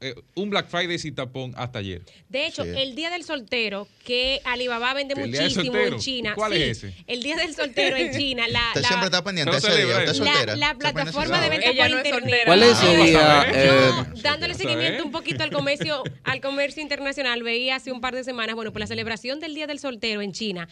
eh, 0.00 0.14
un 0.34 0.50
Black 0.50 0.68
Friday 0.68 0.98
sin 0.98 1.14
tapón 1.14 1.52
hasta 1.56 1.78
ayer. 1.80 2.02
De 2.28 2.46
hecho, 2.46 2.64
Sí. 2.64 2.70
el 2.76 2.94
día 2.94 3.10
del 3.10 3.24
soltero, 3.24 3.88
que 4.04 4.40
Alibaba 4.44 4.94
vende 4.94 5.14
¿El 5.14 5.30
día 5.32 5.40
del 5.42 5.50
muchísimo 5.50 5.76
en 5.78 5.98
China. 5.98 6.32
¿Cuál 6.34 6.52
sí, 6.52 6.62
es 6.62 6.84
ese? 6.84 6.94
El 7.06 7.22
día 7.22 7.36
del 7.36 7.54
soltero 7.54 7.96
en 7.96 8.12
China. 8.16 8.46
La, 8.48 8.68
Usted 8.68 8.82
la- 8.82 8.88
siempre 8.88 9.06
está 9.06 9.24
pendiente 9.24 9.54
de 9.54 9.60
Pero 9.60 9.72
ese 9.74 9.80
se 9.82 9.86
día. 9.86 9.96
Usted 9.98 10.10
es 10.10 10.16
soltera. 10.16 10.56
la 10.56 10.74
plataforma 10.74 11.40
de 11.40 11.48
venta 11.48 11.66
por 11.68 11.90
no 11.90 11.96
internet. 11.96 12.40
¿Cuál 12.46 12.62
es 12.62 12.70
ese 12.82 12.96
día? 12.96 13.46
Eh, 13.52 13.90
No, 13.90 14.06
dándole 14.22 14.54
seguimiento 14.54 15.04
un 15.04 15.10
poquito 15.10 15.42
al 15.42 15.50
comercio, 15.50 16.02
al 16.24 16.40
comercio 16.40 16.82
internacional, 16.82 17.42
veía 17.42 17.76
hace 17.76 17.92
un 17.92 18.00
par 18.00 18.14
de 18.14 18.24
semanas, 18.24 18.54
bueno, 18.54 18.72
por 18.72 18.80
la 18.80 18.86
celebración 18.86 19.40
del 19.40 19.54
Día 19.54 19.66
del 19.66 19.78
Soltero 19.78 20.22
en 20.22 20.32
China. 20.32 20.68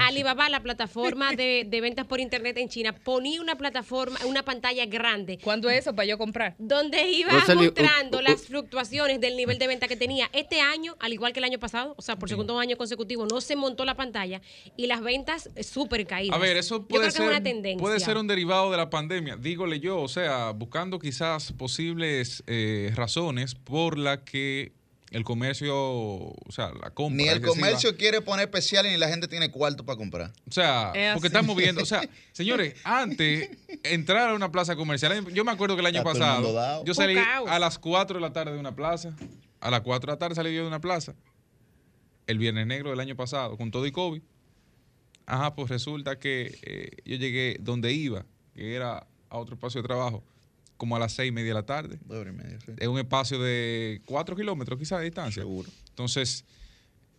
Alibaba, 0.00 0.48
la 0.48 0.62
plataforma 0.62 1.32
de, 1.32 1.64
de 1.68 1.80
ventas 1.80 2.06
por 2.06 2.20
internet 2.20 2.56
en 2.58 2.68
China, 2.68 2.92
ponía 2.94 3.40
una 3.40 3.56
plataforma, 3.56 4.18
una 4.26 4.42
pantalla 4.42 4.86
grande 4.86 5.38
¿Cuándo 5.42 5.68
es 5.70 5.80
eso 5.80 5.94
para 5.94 6.06
yo 6.06 6.18
comprar? 6.18 6.54
donde 6.58 7.08
iba 7.10 7.32
No 7.32 7.54
mostrando 7.56 8.18
uh, 8.18 8.20
uh, 8.20 8.22
las 8.22 8.42
fluctuaciones 8.42 8.69
del 8.70 9.36
nivel 9.36 9.58
de 9.58 9.66
venta 9.66 9.88
que 9.88 9.96
tenía. 9.96 10.30
Este 10.32 10.60
año, 10.60 10.96
al 11.00 11.12
igual 11.12 11.32
que 11.32 11.40
el 11.40 11.44
año 11.44 11.58
pasado, 11.58 11.94
o 11.96 12.02
sea, 12.02 12.16
por 12.16 12.28
segundo 12.28 12.58
año 12.58 12.76
consecutivo, 12.76 13.26
no 13.26 13.40
se 13.40 13.56
montó 13.56 13.84
la 13.84 13.96
pantalla 13.96 14.40
y 14.76 14.86
las 14.86 15.00
ventas 15.02 15.50
eh, 15.56 15.62
súper 15.62 16.06
caídas. 16.06 16.36
A 16.36 16.40
ver, 16.40 16.56
eso 16.56 16.78
Yo 16.78 16.86
puede 16.86 17.06
que 17.06 17.10
ser, 17.10 17.22
es 17.22 17.28
una 17.28 17.42
tendencia. 17.42 17.80
puede 17.80 18.00
ser 18.00 18.16
un 18.16 18.26
derivado 18.26 18.70
de 18.70 18.76
la 18.76 18.88
pandemia, 18.88 19.36
dígole 19.36 19.80
yo, 19.80 20.00
o 20.00 20.08
sea, 20.08 20.50
buscando 20.50 20.98
quizás 20.98 21.52
posibles 21.52 22.42
eh, 22.46 22.92
razones 22.94 23.54
por 23.54 23.98
la 23.98 24.24
que 24.24 24.72
el 25.10 25.24
comercio, 25.24 25.74
o 25.76 26.34
sea, 26.50 26.70
la 26.80 26.90
compra. 26.90 27.16
Ni 27.16 27.28
el 27.28 27.38
excesiva- 27.38 27.48
comercio 27.66 27.96
quiere 27.96 28.20
poner 28.20 28.44
especiales 28.44 28.92
ni 28.92 28.98
la 28.98 29.08
gente 29.08 29.26
tiene 29.28 29.50
cuarto 29.50 29.84
para 29.84 29.96
comprar. 29.96 30.32
O 30.48 30.52
sea, 30.52 30.92
Es 30.94 31.14
porque 31.14 31.26
así. 31.26 31.36
estamos 31.36 31.56
viendo, 31.56 31.82
o 31.82 31.86
sea, 31.86 32.00
señores, 32.32 32.74
antes 32.84 33.50
entrar 33.82 34.30
a 34.30 34.34
una 34.34 34.52
plaza 34.52 34.76
comercial, 34.76 35.26
yo 35.32 35.44
me 35.44 35.50
acuerdo 35.50 35.74
que 35.74 35.80
el 35.80 35.86
año 35.86 35.98
Está 35.98 36.12
pasado 36.12 36.84
yo 36.84 36.94
salí 36.94 37.16
a 37.18 37.58
las 37.58 37.78
4 37.78 38.14
de 38.18 38.20
la 38.20 38.32
tarde 38.32 38.52
de 38.52 38.58
una 38.60 38.74
plaza, 38.76 39.14
a 39.60 39.70
las 39.70 39.80
4 39.80 40.06
de 40.10 40.14
la 40.14 40.18
tarde 40.18 40.34
salí 40.36 40.54
yo 40.54 40.62
de 40.62 40.68
una 40.68 40.80
plaza, 40.80 41.14
el 42.26 42.38
viernes 42.38 42.66
negro 42.68 42.90
del 42.90 43.00
año 43.00 43.16
pasado, 43.16 43.56
con 43.56 43.70
todo 43.72 43.86
y 43.86 43.92
COVID. 43.92 44.22
Ajá, 45.26 45.54
pues 45.54 45.68
resulta 45.70 46.18
que 46.18 46.58
eh, 46.62 46.90
yo 47.04 47.16
llegué 47.16 47.56
donde 47.60 47.92
iba, 47.92 48.24
que 48.54 48.74
era 48.74 49.06
a 49.28 49.38
otro 49.38 49.54
espacio 49.54 49.80
de 49.82 49.86
trabajo, 49.88 50.24
como 50.80 50.96
a 50.96 50.98
las 50.98 51.12
seis 51.12 51.28
y 51.28 51.32
media 51.32 51.48
de 51.48 51.54
la 51.54 51.66
tarde. 51.66 51.98
Dos 52.06 52.16
horas 52.16 52.32
y 52.32 52.36
media, 52.42 52.58
sí. 52.64 52.72
Es 52.78 52.88
un 52.88 52.98
espacio 52.98 53.38
de 53.38 54.00
4 54.06 54.34
kilómetros 54.34 54.78
quizás 54.78 55.00
de 55.00 55.04
distancia. 55.04 55.42
Seguro. 55.42 55.68
Entonces, 55.90 56.46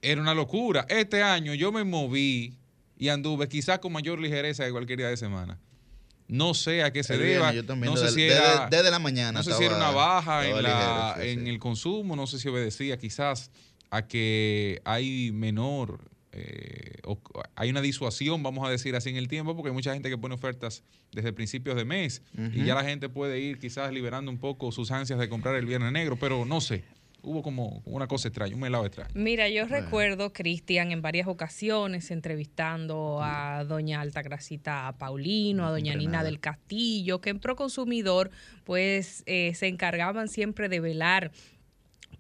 era 0.01 0.19
una 0.19 0.33
locura. 0.33 0.87
Este 0.89 1.21
año 1.21 1.53
yo 1.53 1.71
me 1.71 1.83
moví 1.83 2.57
y 2.97 3.09
anduve 3.09 3.47
quizás 3.47 3.77
con 3.77 3.91
mayor 3.93 4.19
ligereza 4.19 4.65
que 4.65 4.71
cualquier 4.71 4.97
día 4.97 5.09
de 5.09 5.17
semana. 5.17 5.59
No 6.27 6.55
sé 6.55 6.81
a 6.81 6.91
qué 6.91 7.03
se 7.03 7.19
deba. 7.19 7.53
yo 7.53 7.63
también, 7.63 7.93
no 7.93 7.97
sé 7.97 8.05
desde- 8.05 8.15
si 8.15 8.21
desde- 8.23 8.37
era, 8.39 8.67
desde 8.67 8.89
la 8.89 8.97
mañana 8.99 9.31
No 9.33 9.43
sé 9.43 9.53
si 9.53 9.63
era 9.63 9.75
una 9.75 9.91
baja 9.91 10.41
en, 10.47 10.55
estaba 10.55 10.61
la- 10.63 11.13
ligero, 11.15 11.23
sí, 11.23 11.29
en 11.39 11.45
sí. 11.45 11.49
el 11.51 11.59
consumo. 11.59 12.15
No 12.15 12.25
sé 12.25 12.39
si 12.39 12.47
obedecía 12.49 12.97
quizás 12.97 13.51
a 13.91 14.07
que 14.07 14.81
hay 14.85 15.31
menor. 15.33 16.09
Eh, 16.33 16.99
o- 17.05 17.19
hay 17.55 17.69
una 17.69 17.81
disuasión, 17.81 18.41
vamos 18.43 18.67
a 18.67 18.71
decir 18.71 18.95
así, 18.95 19.09
en 19.09 19.17
el 19.17 19.27
tiempo, 19.27 19.55
porque 19.55 19.69
hay 19.69 19.73
mucha 19.75 19.93
gente 19.93 20.09
que 20.09 20.17
pone 20.17 20.35
ofertas 20.35 20.83
desde 21.11 21.33
principios 21.33 21.75
de 21.75 21.85
mes 21.85 22.21
y 22.53 22.63
ya 22.65 22.73
la 22.75 22.83
gente 22.83 23.09
puede 23.09 23.39
ir 23.39 23.59
quizás 23.59 23.91
liberando 23.91 24.31
un 24.31 24.37
poco 24.37 24.71
sus 24.71 24.91
ansias 24.91 25.19
de 25.19 25.27
comprar 25.29 25.55
el 25.55 25.65
viernes 25.65 25.91
negro, 25.91 26.15
pero 26.17 26.45
no 26.45 26.61
sé. 26.61 26.83
Hubo 27.23 27.43
como 27.43 27.83
una 27.85 28.07
cosa 28.07 28.29
extraña, 28.29 28.55
un 28.55 28.65
helado 28.65 28.83
extraño. 28.83 29.11
Mira, 29.13 29.47
yo 29.47 29.67
recuerdo, 29.67 30.33
Cristian, 30.33 30.91
en 30.91 31.03
varias 31.03 31.27
ocasiones 31.27 32.09
entrevistando 32.09 33.19
a 33.21 33.63
doña 33.63 34.01
Altagracita 34.01 34.95
Paulino, 34.97 35.67
a 35.67 35.69
doña 35.69 35.93
Nina 35.93 36.23
del 36.23 36.39
Castillo, 36.39 37.21
que 37.21 37.29
en 37.29 37.39
Proconsumidor 37.39 38.31
pues 38.63 39.21
eh, 39.27 39.53
se 39.53 39.67
encargaban 39.67 40.29
siempre 40.29 40.67
de 40.67 40.79
velar 40.79 41.31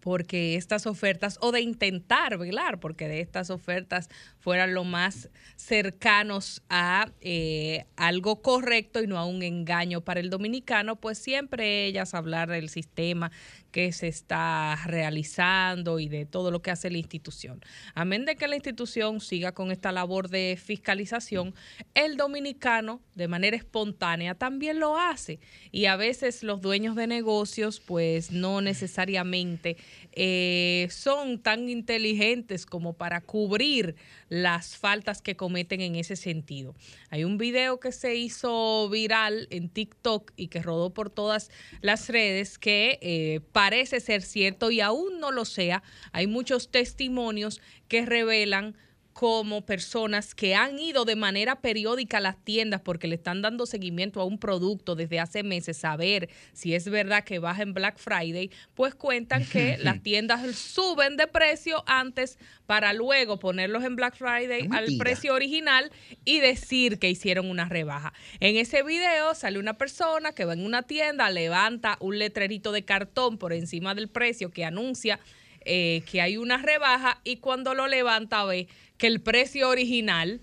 porque 0.01 0.55
estas 0.55 0.85
ofertas, 0.87 1.37
o 1.41 1.51
de 1.51 1.61
intentar 1.61 2.37
velar, 2.37 2.79
porque 2.79 3.07
de 3.07 3.21
estas 3.21 3.49
ofertas 3.49 4.09
fueran 4.39 4.73
lo 4.73 4.83
más 4.83 5.29
cercanos 5.55 6.63
a 6.69 7.09
eh, 7.21 7.85
algo 7.95 8.41
correcto 8.41 9.01
y 9.01 9.07
no 9.07 9.17
a 9.17 9.25
un 9.25 9.43
engaño 9.43 10.01
para 10.01 10.19
el 10.19 10.29
dominicano, 10.29 10.97
pues 10.97 11.17
siempre 11.19 11.85
ellas 11.85 12.13
hablar 12.13 12.49
del 12.49 12.69
sistema 12.69 13.31
que 13.71 13.91
se 13.91 14.07
está 14.07 14.77
realizando 14.85 15.99
y 15.99 16.09
de 16.09 16.25
todo 16.25 16.51
lo 16.51 16.61
que 16.61 16.71
hace 16.71 16.89
la 16.89 16.97
institución. 16.97 17.61
Amén 17.95 18.25
de 18.25 18.35
que 18.35 18.47
la 18.47 18.55
institución 18.55 19.19
siga 19.21 19.53
con 19.53 19.71
esta 19.71 19.91
labor 19.91 20.29
de 20.29 20.57
fiscalización, 20.61 21.55
el 21.93 22.17
dominicano 22.17 23.01
de 23.15 23.27
manera 23.27 23.57
espontánea 23.57 24.35
también 24.35 24.79
lo 24.79 24.99
hace. 24.99 25.39
Y 25.71 25.85
a 25.85 25.95
veces 25.95 26.43
los 26.43 26.61
dueños 26.61 26.95
de 26.95 27.07
negocios 27.07 27.79
pues 27.79 28.31
no 28.31 28.61
necesariamente 28.61 29.77
eh, 30.13 30.87
son 30.91 31.41
tan 31.41 31.69
inteligentes 31.69 32.65
como 32.65 32.93
para 32.93 33.21
cubrir 33.21 33.95
las 34.29 34.77
faltas 34.77 35.21
que 35.21 35.35
cometen 35.35 35.81
en 35.81 35.95
ese 35.95 36.15
sentido. 36.15 36.75
Hay 37.09 37.23
un 37.23 37.37
video 37.37 37.79
que 37.79 37.91
se 37.91 38.15
hizo 38.15 38.89
viral 38.89 39.47
en 39.49 39.69
TikTok 39.69 40.31
y 40.35 40.47
que 40.47 40.61
rodó 40.61 40.93
por 40.93 41.09
todas 41.09 41.49
las 41.81 42.09
redes 42.09 42.57
que 42.57 42.99
eh, 43.01 43.41
parece 43.61 43.99
ser 43.99 44.23
cierto 44.23 44.71
y 44.71 44.81
aún 44.81 45.19
no 45.19 45.31
lo 45.31 45.45
sea. 45.45 45.83
Hay 46.13 46.25
muchos 46.25 46.71
testimonios 46.71 47.61
que 47.87 48.07
revelan 48.07 48.75
como 49.13 49.65
personas 49.65 50.33
que 50.33 50.55
han 50.55 50.79
ido 50.79 51.05
de 51.05 51.15
manera 51.15 51.61
periódica 51.61 52.17
a 52.17 52.21
las 52.21 52.43
tiendas 52.43 52.81
porque 52.81 53.07
le 53.07 53.15
están 53.15 53.41
dando 53.41 53.65
seguimiento 53.65 54.21
a 54.21 54.25
un 54.25 54.37
producto 54.37 54.95
desde 54.95 55.19
hace 55.19 55.43
meses, 55.43 55.83
a 55.85 55.95
ver 55.97 56.29
si 56.53 56.73
es 56.73 56.89
verdad 56.89 57.23
que 57.23 57.39
baja 57.39 57.61
en 57.61 57.73
Black 57.73 57.97
Friday, 57.97 58.51
pues 58.73 58.95
cuentan 58.95 59.45
que 59.45 59.77
las 59.81 60.01
tiendas 60.01 60.55
suben 60.55 61.17
de 61.17 61.27
precio 61.27 61.83
antes 61.87 62.37
para 62.65 62.93
luego 62.93 63.37
ponerlos 63.37 63.83
en 63.83 63.95
Black 63.95 64.15
Friday 64.15 64.67
al 64.71 64.87
precio 64.97 65.33
original 65.33 65.91
y 66.23 66.39
decir 66.39 66.99
que 66.99 67.09
hicieron 67.09 67.49
una 67.49 67.67
rebaja. 67.67 68.13
En 68.39 68.55
ese 68.55 68.83
video 68.83 69.35
sale 69.35 69.59
una 69.59 69.77
persona 69.77 70.31
que 70.31 70.45
va 70.45 70.53
en 70.53 70.65
una 70.65 70.83
tienda, 70.83 71.29
levanta 71.29 71.97
un 71.99 72.17
letrerito 72.17 72.71
de 72.71 72.85
cartón 72.85 73.37
por 73.37 73.51
encima 73.53 73.93
del 73.93 74.07
precio 74.07 74.51
que 74.51 74.63
anuncia 74.63 75.19
eh, 75.65 76.03
que 76.09 76.21
hay 76.21 76.37
una 76.37 76.57
rebaja 76.57 77.19
y 77.23 77.37
cuando 77.37 77.73
lo 77.73 77.87
levanta 77.87 78.43
ve 78.45 78.67
que 78.97 79.07
el 79.07 79.21
precio 79.21 79.69
original 79.69 80.41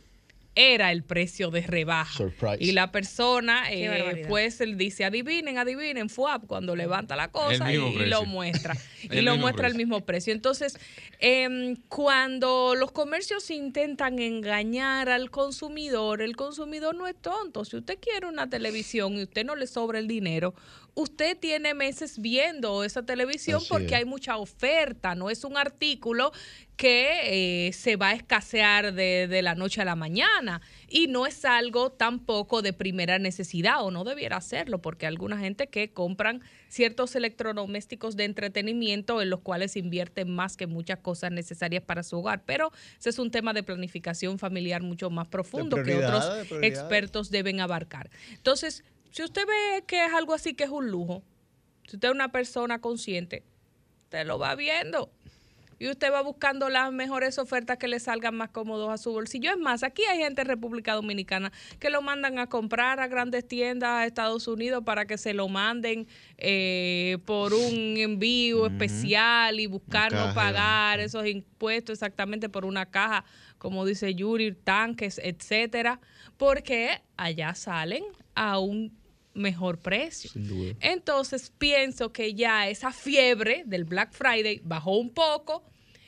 era 0.59 0.91
el 0.91 1.05
precio 1.05 1.53
de 1.53 1.61
rebaja. 1.61 2.17
Surprise. 2.17 2.57
Y 2.59 2.73
la 2.73 2.91
persona, 2.91 3.71
eh, 3.71 4.25
pues 4.27 4.61
él 4.61 4.77
dice, 4.77 5.05
adivinen, 5.05 5.57
adivinen, 5.57 6.11
FUAP, 6.11 6.47
cuando 6.49 6.75
levanta 6.75 7.15
la 7.15 7.31
cosa 7.31 7.73
y, 7.73 7.77
lo 7.77 8.25
muestra. 8.25 8.77
y 9.05 9.21
lo 9.21 9.37
muestra 9.37 9.69
al 9.69 9.77
mismo 9.77 10.05
precio. 10.05 10.33
Entonces, 10.33 10.77
em, 11.21 11.77
cuando 11.89 12.75
los 12.75 12.91
comercios 12.91 13.51
intentan 13.53 14.19
engañar 14.19 15.09
al 15.09 15.31
consumidor, 15.31 16.23
el 16.23 16.35
consumidor 16.35 16.97
no 16.97 17.07
es 17.07 17.15
tonto. 17.15 17.65
Si 17.65 17.77
usted 17.77 17.97
quiere 18.01 18.27
una 18.27 18.51
televisión 18.51 19.17
y 19.17 19.23
usted 19.23 19.45
no 19.45 19.55
le 19.55 19.69
sobra 19.69 20.01
el 20.01 20.09
dinero, 20.09 20.57
usted 20.95 21.39
tiene 21.39 21.75
meses 21.75 22.19
viendo 22.19 22.83
esa 22.83 23.05
televisión 23.05 23.59
Así 23.59 23.69
porque 23.69 23.87
es. 23.87 23.93
hay 23.93 24.05
mucha 24.05 24.37
oferta, 24.37 25.15
no 25.15 25.31
es 25.31 25.45
un 25.45 25.57
artículo 25.57 26.33
que 26.79 27.67
eh, 27.67 27.73
se 27.73 27.97
va 27.97 28.11
a 28.11 28.13
escasear 28.15 28.95
de, 28.95 29.27
de 29.27 29.43
la 29.43 29.57
noche 29.57 29.83
a 29.83 29.85
la 29.85 29.97
mañana 29.97 30.63
y 30.89 31.09
no 31.09 31.27
es 31.27 31.45
algo 31.45 31.91
tampoco 31.91 32.63
de 32.63 32.73
primera 32.73 33.19
necesidad 33.19 33.85
o 33.85 33.91
no 33.91 34.05
debiera 34.05 34.37
hacerlo 34.37 34.81
porque 34.81 35.05
hay 35.05 35.11
alguna 35.11 35.39
gente 35.39 35.67
que 35.67 35.91
compran 35.93 36.41
ciertos 36.69 37.17
electrodomésticos 37.17 38.15
de 38.15 38.27
entretenimiento 38.27 39.21
en 39.21 39.29
los 39.29 39.41
cuales 39.41 39.77
invierten 39.77 40.31
más 40.31 40.57
que 40.57 40.69
muchas 40.69 41.01
cosas 41.01 41.33
necesarias 41.33 41.83
para 41.83 42.05
su 42.05 42.19
hogar, 42.19 42.45
pero 42.47 42.71
ese 42.97 43.11
es 43.11 43.19
un 43.19 43.33
tema 43.33 43.53
de 43.53 43.65
planificación 43.65 44.39
familiar 44.39 44.81
mucho 44.81 45.11
más 45.11 45.27
profundo 45.27 45.83
que 45.83 45.97
otros 45.97 46.49
de 46.49 46.65
expertos 46.65 47.33
deben 47.33 47.61
abarcar. 47.61 48.09
Entonces, 48.31 48.85
si 49.11 49.25
usted 49.25 49.45
ve 49.49 49.85
que 49.85 50.07
es 50.07 50.15
algo 50.15 50.33
así 50.33 50.55
que 50.55 50.63
es 50.63 50.71
un 50.71 50.93
lujo, 50.93 51.25
si 51.89 51.97
usted 51.97 52.09
es 52.09 52.15
una 52.15 52.31
persona 52.31 52.81
consciente, 52.81 53.43
usted 54.05 54.27
lo 54.27 54.39
va 54.39 54.55
viendo. 54.55 55.11
Y 55.79 55.89
usted 55.89 56.13
va 56.13 56.23
buscando 56.23 56.69
las 56.69 56.93
mejores 56.93 57.39
ofertas 57.39 57.79
que 57.79 57.89
le 57.89 58.01
salgan 58.01 58.35
más 58.35 58.51
cómodos 58.51 58.91
a 58.91 58.99
su 58.99 59.13
bolsillo. 59.13 59.51
Es 59.51 59.59
más, 59.59 59.83
aquí 59.83 60.03
hay 60.11 60.19
gente 60.19 60.43
en 60.43 60.49
República 60.49 60.95
Dominicana 60.95 61.53
que 61.79 61.91
lo 61.91 62.03
mandan 62.03 62.39
a 62.39 62.49
comprar 62.49 63.01
a 63.01 63.07
grandes 63.07 63.47
tiendas 63.47 63.91
a 63.91 64.07
Estados 64.07 64.49
Unidos 64.49 64.83
para 64.85 65.07
que 65.07 65.19
se 65.19 65.35
lo 65.35 65.49
manden 65.49 66.07
eh, 66.37 67.19
por 67.25 67.55
un 67.55 67.97
envío 67.97 68.67
especial 68.67 69.61
y 69.61 69.67
buscar 69.67 70.13
no 70.13 70.35
pagar 70.35 71.01
esos 71.01 71.27
impuestos 71.27 71.95
exactamente 71.95 72.49
por 72.49 72.65
una 72.65 72.87
caja, 72.87 73.25
como 73.59 73.85
dice 73.85 74.15
Yuri, 74.15 74.53
tanques, 74.53 75.21
etcétera, 75.23 76.01
porque 76.37 77.03
allá 77.17 77.55
salen 77.55 78.05
a 78.35 78.59
un 78.59 78.98
mejor 79.39 79.79
precio. 79.79 80.31
Sin 80.31 80.49
duda. 80.49 80.75
Entonces 80.81 81.53
pienso 81.57 82.13
que 82.13 82.35
ya 82.35 82.69
esa 82.69 82.93
fiebre 82.93 83.63
del 83.67 83.85
Black 83.85 84.13
Friday 84.13 84.61
bajó 84.65 84.97
un 84.99 85.11
poco. 85.11 85.65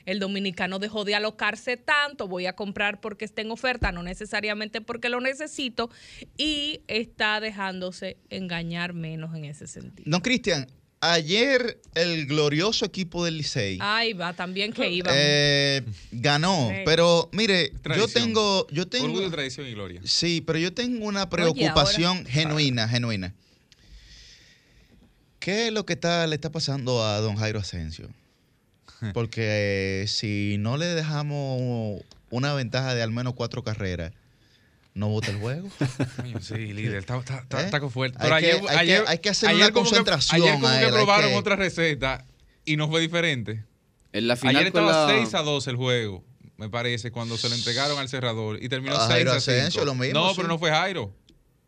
El 0.07 0.19
dominicano 0.19 0.79
dejó 0.79 1.05
de 1.05 1.15
alocarse 1.15 1.77
tanto, 1.77 2.27
voy 2.27 2.47
a 2.47 2.57
comprar 2.57 3.01
porque 3.01 3.25
está 3.25 3.43
en 3.43 3.51
oferta, 3.51 3.93
no 3.93 4.03
necesariamente 4.03 4.81
porque 4.81 5.09
lo 5.09 5.21
necesito, 5.21 5.91
y 6.37 6.81
está 6.89 7.39
dejándose 7.39 8.17
engañar 8.31 8.95
menos 8.95 9.37
en 9.37 9.45
ese 9.45 9.67
sentido. 9.67 10.11
Don 10.11 10.21
Cristian, 10.21 10.67
ayer 11.01 11.81
el 11.95 12.27
glorioso 12.27 12.85
equipo 12.85 13.25
del 13.25 13.39
Licey 13.39 13.79
Ahí 13.81 14.13
va, 14.13 14.33
también 14.35 14.73
que 14.73 14.91
iba. 14.91 15.11
eh, 15.15 15.83
ganó, 16.13 16.69
Sí. 16.71 16.83
pero 16.85 17.29
mire, 17.33 17.71
yo 17.73 17.79
Tradición. 17.81 18.11
tengo, 18.25 18.67
yo 18.71 18.87
tengo, 18.87 19.07
Orgullo, 19.07 19.31
tradición 19.31 19.67
y 19.67 19.73
gloria. 19.73 20.01
sí, 20.05 20.43
pero 20.47 20.59
yo 20.59 20.73
tengo 20.75 21.07
una 21.07 21.29
preocupación 21.31 22.27
genuina, 22.27 22.87
genuina. 22.89 23.35
¿Qué 25.39 25.69
es 25.69 25.73
lo 25.73 25.87
que 25.87 25.95
está, 25.95 26.27
le 26.27 26.35
está 26.35 26.51
pasando 26.53 27.03
a 27.05 27.19
don 27.21 27.37
Jairo 27.37 27.59
Asensio? 27.61 28.09
Porque 29.15 30.03
eh, 30.03 30.07
si 30.07 30.57
no 30.59 30.77
le 30.77 30.87
dejamos 30.87 32.03
una 32.29 32.53
ventaja 32.55 32.95
de 32.95 33.03
al 33.03 33.11
menos 33.11 33.33
cuatro 33.35 33.65
carreras, 33.65 34.13
no 34.95 35.09
vota 35.09 35.31
el 35.31 35.39
juego. 35.39 35.69
Sí, 36.41 36.73
líder, 36.73 36.97
está, 36.97 37.19
está, 37.19 37.39
está, 37.39 37.61
¿Eh? 37.63 37.65
está 37.67 37.81
con 37.81 37.91
fuerte. 37.91 38.19
Hay 38.21 38.29
Pero 38.29 38.41
que- 38.41 38.47
ayer, 38.47 38.61
hay 38.61 38.67
que- 38.87 38.93
ayer- 38.95 39.05
hay 39.07 39.19
que 39.19 39.29
hacer 39.31 39.49
ayer 39.51 39.63
una 39.63 39.73
como 39.73 39.85
que- 39.85 39.91
concentración 39.91 40.43
ayer 40.43 40.55
como 40.55 40.69
a 40.69 40.73
que 40.73 40.79
él, 40.79 40.85
hay 40.87 40.93
probaron 40.93 41.31
que- 41.31 41.37
otra 41.37 41.57
receta 41.57 42.27
y 42.65 42.77
no 42.77 42.89
fue 42.89 43.01
diferente. 43.01 43.65
En 44.13 44.27
la 44.27 44.37
final 44.37 44.57
Ayer 44.57 44.67
estaba 44.69 45.07
la- 45.07 45.15
6 45.19 45.35
a 45.35 45.43
2 45.43 45.67
el 45.69 45.77
juego, 45.77 46.25
me 46.57 46.69
parece, 46.69 47.11
cuando 47.13 47.37
se 47.39 47.49
lo 47.49 47.55
entregaron 47.55 47.99
al 47.99 48.09
cerrador 48.09 48.63
y 48.63 48.69
terminó 48.69 48.97
A 48.97 49.07
6 49.07 49.11
Jairo 49.11 49.33
a 49.33 49.41
5. 49.41 49.53
Asensio, 49.59 49.85
lo 49.85 49.95
mismo, 49.95 50.19
no, 50.19 50.31
sí. 50.31 50.35
pero 50.37 50.49
no 50.49 50.59
fue 50.59 50.71
Jairo, 50.71 51.15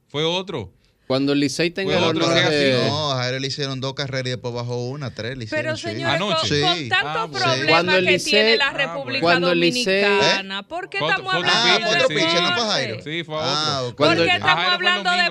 fue 0.08 0.24
otro. 0.24 0.72
Cuando 1.12 1.32
el 1.34 1.40
Licey 1.40 1.70
tenga 1.70 1.98
el 1.98 2.04
otro, 2.04 2.24
honor 2.26 2.48
de... 2.48 2.84
No, 2.88 3.12
a 3.12 3.16
Jairo 3.16 3.38
le 3.38 3.46
hicieron 3.46 3.80
dos 3.82 3.92
carreras 3.92 4.28
y 4.28 4.30
después 4.30 4.54
bajó 4.54 4.86
una, 4.88 5.10
tres. 5.14 5.36
Le 5.36 5.44
hicieron, 5.44 5.64
Pero 5.64 5.76
sí. 5.76 5.82
señores, 5.88 6.18
con, 6.18 6.32
Anoche. 6.32 6.60
con 6.62 6.76
Sí. 6.78 6.88
Ah, 6.92 7.26
bueno. 7.30 7.94
el 7.96 8.06
que 8.06 8.14
Licey- 8.16 8.24
tiene 8.24 8.56
la 8.56 8.68
Ah, 8.68 8.72
República 8.72 9.20
bueno. 9.22 9.48
Dominicana, 9.48 10.62
¿por 10.62 10.88
qué 10.88 10.98
otro- 10.98 11.10
estamos 11.10 11.34
otro 11.34 11.50
hablando 11.50 11.90
de 11.90 11.96
otro 11.96 12.08
pitcher, 12.08 12.42
no 12.42 12.56
fue? 12.56 12.64
Jairo. 12.66 13.02
Sí, 13.04 13.24
fue 13.24 13.36
Ah, 13.38 13.80
otro. 13.82 13.96
¿Por 13.96 14.16
qué 14.16 14.30
Ah, 14.30 14.36
estamos 14.36 14.64
hablando 14.72 15.10
de 15.10 15.30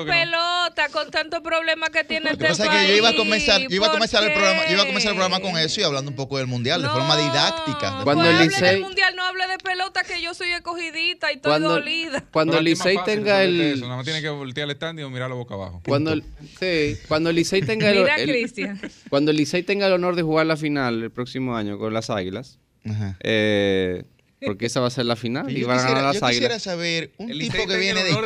no- 0.87 0.91
con 0.91 1.11
tantos 1.11 1.41
problemas 1.41 1.89
que 1.89 2.03
tiene 2.03 2.25
Lo 2.25 2.31
este 2.31 2.43
que 2.45 2.49
pasa 2.49 2.63
es 2.63 2.69
país? 2.69 2.81
que 2.85 2.91
yo 2.91 2.97
iba 2.97 3.09
a 3.09 3.15
comenzar, 3.15 3.61
yo 3.61 3.67
iba 3.69 3.85
a 3.85 3.89
¿Por 3.89 3.97
comenzar 3.97 4.23
el 4.23 4.33
programa, 4.33 4.65
yo 4.67 4.73
iba 4.73 4.83
a 4.83 4.85
comenzar 4.85 5.11
el 5.11 5.17
programa 5.17 5.39
con 5.41 5.57
eso 5.57 5.81
y 5.81 5.83
hablando 5.83 6.09
un 6.11 6.15
poco 6.17 6.37
del 6.37 6.47
mundial, 6.47 6.81
de 6.81 6.89
forma 6.89 7.17
didáctica. 7.17 7.97
de 7.99 8.03
Cuando 8.03 8.23
pues 8.23 8.29
el 8.29 8.35
hable 8.41 8.47
Licey- 8.55 8.61
del 8.71 8.81
mundial, 8.81 9.15
no 9.15 9.23
hable 9.23 9.47
de 9.47 9.57
pelota, 9.57 10.03
que 10.03 10.21
yo 10.21 10.33
soy 10.33 10.51
escogidita 10.51 11.31
y 11.31 11.35
estoy 11.35 11.49
Cuando, 11.51 11.69
dolida. 11.69 12.23
cuando 12.31 12.57
el 12.57 12.65
Licey 12.65 12.97
tenga 13.05 13.43
el... 13.43 13.59
Eso, 13.61 13.81
nada 13.85 13.97
más 13.97 14.05
tiene 14.05 14.21
que 14.21 14.29
voltear 14.29 14.65
el 14.69 14.75
stand 14.75 14.99
y 14.99 15.05
mirarlo 15.05 15.35
boca 15.35 15.53
abajo. 15.55 15.81
Cuando 15.87 16.11
el, 16.13 16.23
sí, 16.59 16.97
cuando 17.07 17.29
el 17.29 17.35
Licey 17.35 17.61
tenga 17.61 17.89
el, 17.89 17.99
Mira, 17.99 18.15
el- 18.15 18.29
Cristian. 18.29 18.79
cuando 19.09 19.31
el 19.31 19.37
Licey 19.37 19.63
tenga 19.63 19.87
el 19.87 19.93
honor 19.93 20.15
de 20.15 20.21
jugar 20.23 20.45
la 20.45 20.57
final 20.57 21.03
el 21.03 21.11
próximo 21.11 21.55
año 21.55 21.77
con 21.77 21.93
las 21.93 22.09
Águilas, 22.09 22.59
Ajá. 22.89 23.17
eh, 23.21 24.03
porque 24.43 24.65
esa 24.65 24.79
va 24.79 24.87
a 24.87 24.89
ser 24.89 25.05
la 25.05 25.15
final 25.15 25.55
y 25.55 25.63
van 25.63 25.79
a 25.79 25.83
ganar 25.83 26.03
las 26.03 26.15
yo 26.15 26.27
quisiera 26.27 26.47
Águilas. 26.55 26.63
saber 26.63 27.11
un 27.17 27.29
El 27.31 27.39
tipo 27.39 27.67
que 27.67 27.77
viene 27.77 28.03
de 28.03 28.09
Chile, 28.09 28.21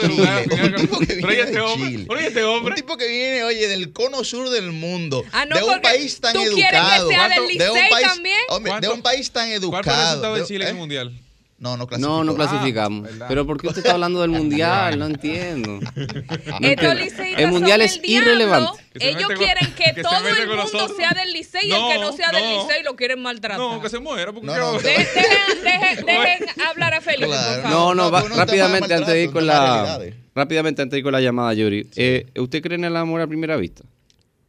un 0.63 0.75
tipo 0.75 0.99
que 0.99 1.15
viene 1.15 1.39
este 1.41 1.51
de 1.55 1.61
hombre, 1.61 1.89
Chile, 1.89 2.27
este 2.27 2.43
hombre. 2.43 2.69
un 2.71 2.75
tipo 2.75 2.97
que 2.97 3.07
viene, 3.07 3.43
oye, 3.43 3.67
del 3.67 3.91
cono 3.91 4.23
sur 4.23 4.49
del 4.49 4.71
mundo, 4.71 5.23
Ah, 5.33 5.45
no, 5.45 5.57
de 5.57 5.63
un 5.63 5.81
país 5.81 6.19
tan 6.21 6.33
tú 6.33 6.39
quieres 6.39 6.57
que 6.57 6.77
educado, 6.77 7.09
sea 7.09 7.23
del 7.29 7.35
de 7.35 7.41
un 7.41 7.47
Licey 7.75 7.89
país, 7.89 8.07
también. 8.07 8.37
hombre, 8.49 8.71
de 8.71 8.79
¿Cuánto- 8.79 8.93
un 8.95 9.01
país 9.01 9.31
tan 9.31 9.47
¿Cuál 9.49 9.49
fue 9.49 9.57
el 9.57 9.63
educado. 9.63 10.05
resultado 10.07 10.35
de 10.35 10.45
Chile 10.45 10.63
en 10.63 10.67
¿eh? 10.67 10.71
el 10.71 10.77
mundial? 10.77 11.21
No, 11.57 11.77
no 11.77 11.87
clasificó. 11.87 12.09
No, 12.17 12.23
no 12.25 12.31
Ah, 12.33 12.35
clasificamos. 12.35 13.03
verdad. 13.03 13.25
Pero 13.29 13.45
¿por 13.45 13.59
qué 13.61 13.67
usted 13.67 13.79
está 13.79 13.93
hablando 13.93 14.19
del 14.21 14.29
mundial? 14.39 14.99
No 14.99 15.05
entiendo. 15.05 15.79
No 16.59 16.67
El 16.67 17.47
mundial 17.47 17.79
son 17.79 17.81
es 17.81 17.95
el 17.95 18.01
diablo. 18.01 18.31
irrelevante. 18.31 18.83
Ellos 18.99 19.23
con- 19.27 19.35
quieren 19.37 19.73
que, 19.73 20.01
todo 20.01 20.17
el 20.27 20.47
mundo 20.47 20.55
nosotros. 20.63 20.97
sea 20.97 21.11
del 21.11 21.31
Licey 21.33 21.67
y 21.67 21.71
el 21.71 21.79
No, 21.79 21.87
que 21.89 21.97
no 21.99 22.11
sea 22.13 22.31
del 22.31 22.43
no. 22.43 22.61
Licey 22.67 22.83
lo 22.83 22.95
quieren 22.95 23.21
maltratar. 23.21 23.57
No, 23.59 23.81
que 23.81 23.89
se 23.89 23.99
muera. 23.99 24.31
Porque 24.33 24.47
No, 24.47 24.53
¿qué 24.53 24.59
no? 24.59 24.73
Dejen, 24.79 25.07
dejen- 25.63 26.05
dejen 26.05 26.61
hablar 26.67 26.93
a 26.93 27.01
Felipe, 27.01 27.27
Claro. 27.27 27.53
por 27.53 27.61
favor. 27.63 27.95
No, 27.95 27.95
no, 27.95 28.11
va- 28.11 28.21
rápidamente 28.23 28.93
antes 28.93 29.07
de 29.13 29.23
ir 29.23 29.31
con 29.31 29.45
la 29.47 29.99
rápidamente 30.33 30.81
antes 30.81 30.91
de 30.91 30.97
ir 30.99 31.03
con 31.03 31.13
la 31.13 31.21
llamada, 31.21 31.53
Yuri. 31.53 31.89
Eh, 31.95 32.27
¿Usted 32.37 32.61
cree 32.61 32.75
en 32.77 32.83
el 32.85 32.95
amor 32.97 33.21
a 33.21 33.27
primera 33.27 33.55
vista? 33.57 33.83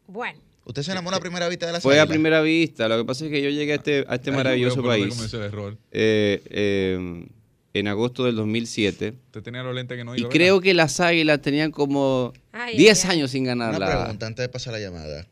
Bueno, 0.08 0.38
Usted 0.66 0.82
se 0.82 0.90
enamoró 0.92 1.16
a 1.16 1.20
primera 1.20 1.48
vista 1.48 1.66
de 1.66 1.72
la 1.72 1.80
Fue 1.80 1.98
a 2.00 2.06
primera 2.06 2.42
vista. 2.42 2.88
Lo 2.88 2.98
que 2.98 3.04
pasa 3.04 3.24
es 3.24 3.30
que 3.30 3.40
yo 3.40 3.48
llegué 3.50 3.72
a 3.72 3.76
este, 3.76 4.04
a 4.08 4.16
este 4.16 4.30
Ay, 4.30 4.36
maravilloso 4.36 4.82
país 4.82 5.32
el 5.32 5.42
error. 5.42 5.78
eh, 5.92 6.42
eh, 6.50 7.26
en 7.72 7.88
agosto 7.88 8.24
del 8.24 8.34
2007 8.36 9.14
Usted 9.26 9.42
tenía 9.42 9.62
los 9.62 9.74
lentes 9.74 9.96
que 9.96 10.02
no 10.04 10.16
y 10.16 10.20
iba, 10.20 10.28
creo 10.30 10.60
que 10.62 10.72
las 10.74 10.98
Águilas 10.98 11.40
tenían 11.42 11.70
como 11.70 12.32
Ay, 12.52 12.76
10 12.76 13.04
ay, 13.04 13.10
ay. 13.10 13.16
años 13.18 13.30
sin 13.30 13.44
ganar 13.44 13.70
Una 13.76 13.78
la... 13.78 13.98
pregunta 14.00 14.26
antes 14.26 14.42
de 14.42 14.48
pasar 14.48 14.72
la 14.72 14.80
llamada, 14.80 15.26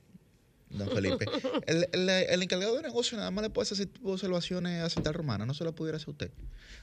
don 0.70 0.88
Felipe. 0.90 1.24
El, 1.66 1.88
el- 1.92 2.08
el 2.08 2.42
encargado 2.42 2.76
de 2.76 2.82
negocio 2.82 3.16
nada 3.16 3.30
más 3.30 3.42
le 3.42 3.50
puede 3.50 3.64
hacer 3.64 3.76
ese 3.76 3.86
tipo 3.86 4.08
de 4.08 4.14
observaciones 4.14 4.82
a 4.82 4.90
Cinta 4.90 5.10
Romana, 5.12 5.46
no 5.46 5.54
se 5.54 5.64
la 5.64 5.72
pudiera 5.72 5.96
hacer 5.96 6.10
usted. 6.10 6.30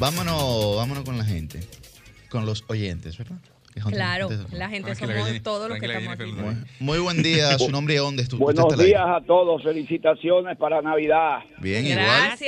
Vámonos, 0.00 0.76
vámonos 0.76 1.04
con 1.04 1.18
la 1.18 1.24
gente, 1.24 1.60
con 2.30 2.46
los 2.46 2.64
oyentes, 2.68 3.18
¿verdad? 3.18 3.36
Claro, 3.92 4.28
la 4.52 4.68
gente 4.68 4.94
Tranquila, 4.94 5.24
somos 5.26 5.42
todos 5.42 5.68
los 5.68 5.78
que 5.78 5.86
estamos 5.86 6.12
aquí. 6.14 6.32
Muy, 6.80 6.98
buen 6.98 7.22
día, 7.22 7.56
su 7.58 7.70
nombre 7.70 7.94
y 7.94 7.98
dónde 7.98 8.24
estu- 8.24 8.32
usted 8.34 8.38
Buenos 8.38 8.78
días 8.78 9.02
a 9.06 9.20
todos, 9.24 9.62
felicitaciones 9.62 10.56
para 10.56 10.82
Navidad. 10.82 11.40
Bien, 11.60 11.86
igual. 11.86 12.38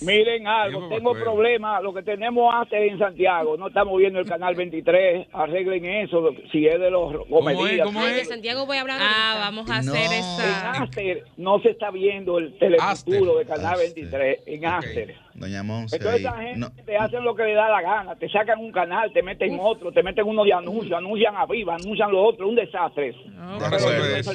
Miren 0.00 0.46
algo, 0.46 0.88
tengo 0.88 1.12
problemas, 1.12 1.82
lo 1.82 1.92
que 1.92 2.02
tenemos 2.04 2.54
antes 2.54 2.92
en 2.92 2.98
Santiago, 3.00 3.56
no 3.56 3.66
estamos 3.66 3.98
viendo 3.98 4.20
el 4.20 4.26
canal 4.26 4.54
23, 4.54 5.26
arreglen 5.32 5.84
eso, 5.86 6.30
si 6.52 6.66
es 6.68 6.78
de 6.78 6.88
los 6.88 7.26
comedias. 7.28 7.84
¿Cómo 7.84 7.98
Ay, 8.00 8.14
de 8.14 8.20
es? 8.20 8.28
Santiago 8.28 8.64
voy 8.64 8.76
a 8.76 8.82
hablar 8.82 9.00
Ah, 9.02 9.36
vamos 9.40 9.68
a 9.68 9.82
No. 9.82 9.92
hacer 9.92 10.06
En 10.06 10.12
esa... 10.12 10.70
Aster 10.82 11.24
no 11.36 11.58
se 11.60 11.70
está 11.70 11.90
viendo 11.90 12.38
el 12.38 12.56
telefuturo 12.58 13.38
de 13.38 13.44
canal 13.44 13.72
Aster. 13.74 13.92
23, 13.94 14.38
en. 14.46 14.64
Aster. 14.66 15.14
Doña 15.34 15.62
Monse 15.64 15.96
Entonces 15.96 16.20
esa 16.20 16.36
gente 16.36 16.58
No, 16.60 16.70
te 16.84 16.96
hacen 16.96 17.24
lo 17.24 17.34
que 17.34 17.42
le 17.44 17.54
da 17.54 17.68
la 17.68 17.82
gana, 17.82 18.14
te 18.16 18.28
sacan 18.28 18.60
un 18.60 18.70
canal, 18.70 19.12
te 19.12 19.22
meten 19.24 19.58
otro, 19.60 19.90
te 19.90 20.04
meten 20.04 20.24
uno 20.26 20.44
de 20.44 20.52
anuncios, 20.52 20.96
anuncian 20.96 21.34
a 21.36 21.44
viva, 21.46 21.74
anuncian 21.74 22.12
lo 22.12 22.22
otro, 22.24 22.48
un 22.48 22.54
desastre. 22.54 23.16
No, 23.34 23.58
de 23.58 23.76
eso 23.76 23.90
es- 23.90 24.12
de 24.12 24.18
eso, 24.20 24.32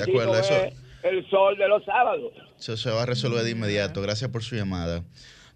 es 0.66 0.74
el 1.03 1.30
sol 1.30 1.57
de 1.57 1.68
los 1.70 1.84
sábados. 1.86 2.34
eso 2.59 2.76
se 2.78 2.89
va 2.89 3.03
a 3.03 3.05
resolver 3.05 3.43
de 3.43 3.51
inmediato. 3.51 4.01
Gracias 4.01 4.30
por 4.30 4.43
su 4.43 4.55
llamada. 4.55 5.03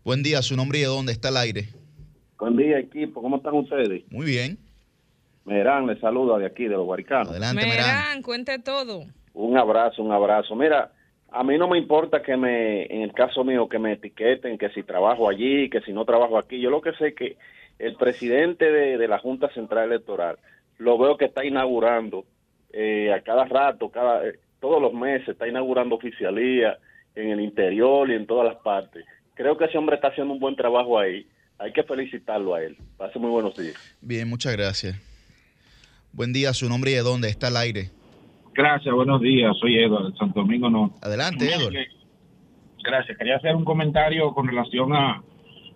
Buen 0.08 0.24
día, 0.24 0.42
su 0.42 0.56
nombre 0.56 0.78
y 0.80 0.84
de 0.84 0.88
dónde 0.88 1.12
está 1.12 1.28
al 1.28 1.36
aire. 1.36 1.66
Buen 2.40 2.56
día, 2.56 2.80
equipo. 2.80 3.22
¿Cómo 3.22 3.36
están 3.36 3.56
ustedes? 3.56 4.10
Muy 4.10 4.26
bien. 4.26 4.58
Merán 5.44 5.86
les 5.86 6.00
saluda 6.00 6.38
de 6.38 6.46
aquí, 6.46 6.64
de 6.64 6.78
los 6.78 6.86
Guaricanos. 6.86 7.32
Adelante, 7.32 7.66
Merán. 7.66 7.86
Merán, 7.86 8.22
cuente 8.22 8.58
todo. 8.60 9.04
Un 9.34 9.58
abrazo, 9.58 10.02
un 10.02 10.14
abrazo. 10.14 10.56
Mira, 10.56 10.94
a 11.30 11.44
mí 11.44 11.58
no 11.58 11.68
me 11.68 11.78
importa 11.78 12.22
que 12.22 12.38
me, 12.38 12.86
en 12.86 13.02
el 13.02 13.12
caso 13.12 13.44
mío, 13.44 13.68
que 13.68 13.80
me 13.80 13.92
etiqueten, 13.92 14.58
que 14.58 14.70
si 14.70 14.82
trabajo 14.84 15.30
allí, 15.30 15.70
que 15.70 15.82
si 15.82 15.92
no 15.92 16.06
trabajo 16.06 16.38
aquí. 16.38 16.62
Yo 16.62 16.70
lo 16.70 16.80
que 16.80 16.94
sé 16.94 17.14
que 17.14 17.36
el 17.78 17.98
presidente 17.98 18.72
de, 18.72 18.98
de 18.98 19.08
la 19.10 19.20
Junta 19.20 19.50
Central 19.54 19.92
Electoral 19.92 20.38
lo 20.78 20.98
veo 20.98 21.18
que 21.18 21.26
está 21.26 21.44
inaugurando 21.44 22.24
eh, 22.72 23.12
a 23.12 23.20
cada 23.24 23.44
rato, 23.44 23.90
cada 23.90 24.26
eh, 24.26 24.40
todos 24.62 24.82
los 24.82 24.94
meses, 24.94 25.28
está 25.28 25.50
inaugurando 25.50 25.96
oficialía 25.96 26.78
en 27.14 27.32
el 27.32 27.42
interior 27.42 28.10
y 28.10 28.14
en 28.14 28.26
todas 28.26 28.54
las 28.54 28.64
partes. 28.64 29.04
Creo 29.38 29.56
que 29.56 29.66
ese 29.66 29.78
hombre 29.78 29.96
está 29.96 30.08
haciendo 30.08 30.34
un 30.34 30.40
buen 30.40 30.56
trabajo 30.56 31.00
ahí. 31.00 31.28
Hay 31.60 31.72
que 31.72 31.84
felicitarlo 31.84 32.56
a 32.56 32.64
él. 32.64 32.76
Pase 32.98 33.20
muy 33.20 33.30
buenos 33.30 33.56
días. 33.56 33.76
Bien, 34.02 34.28
muchas 34.28 34.54
gracias. 34.54 35.00
Buen 36.12 36.34
día, 36.34 36.54
su 36.54 36.68
nombre 36.68 36.92
y 36.92 36.96
de 36.96 37.02
dónde 37.02 37.30
está 37.30 37.48
al 37.48 37.58
aire. 37.58 37.92
Gracias, 38.56 38.94
buenos 38.94 39.22
días. 39.22 39.56
Soy 39.60 39.78
Eduardo, 39.78 40.10
de 40.10 40.18
Santo 40.18 40.40
Domingo 40.40 40.70
no. 40.70 40.96
Adelante, 41.02 41.46
Edward. 41.54 41.76
Gracias. 42.84 43.18
Quería 43.18 43.36
hacer 43.36 43.56
un 43.56 43.64
comentario 43.64 44.34
con 44.34 44.48
relación 44.48 44.96
a, 44.96 45.22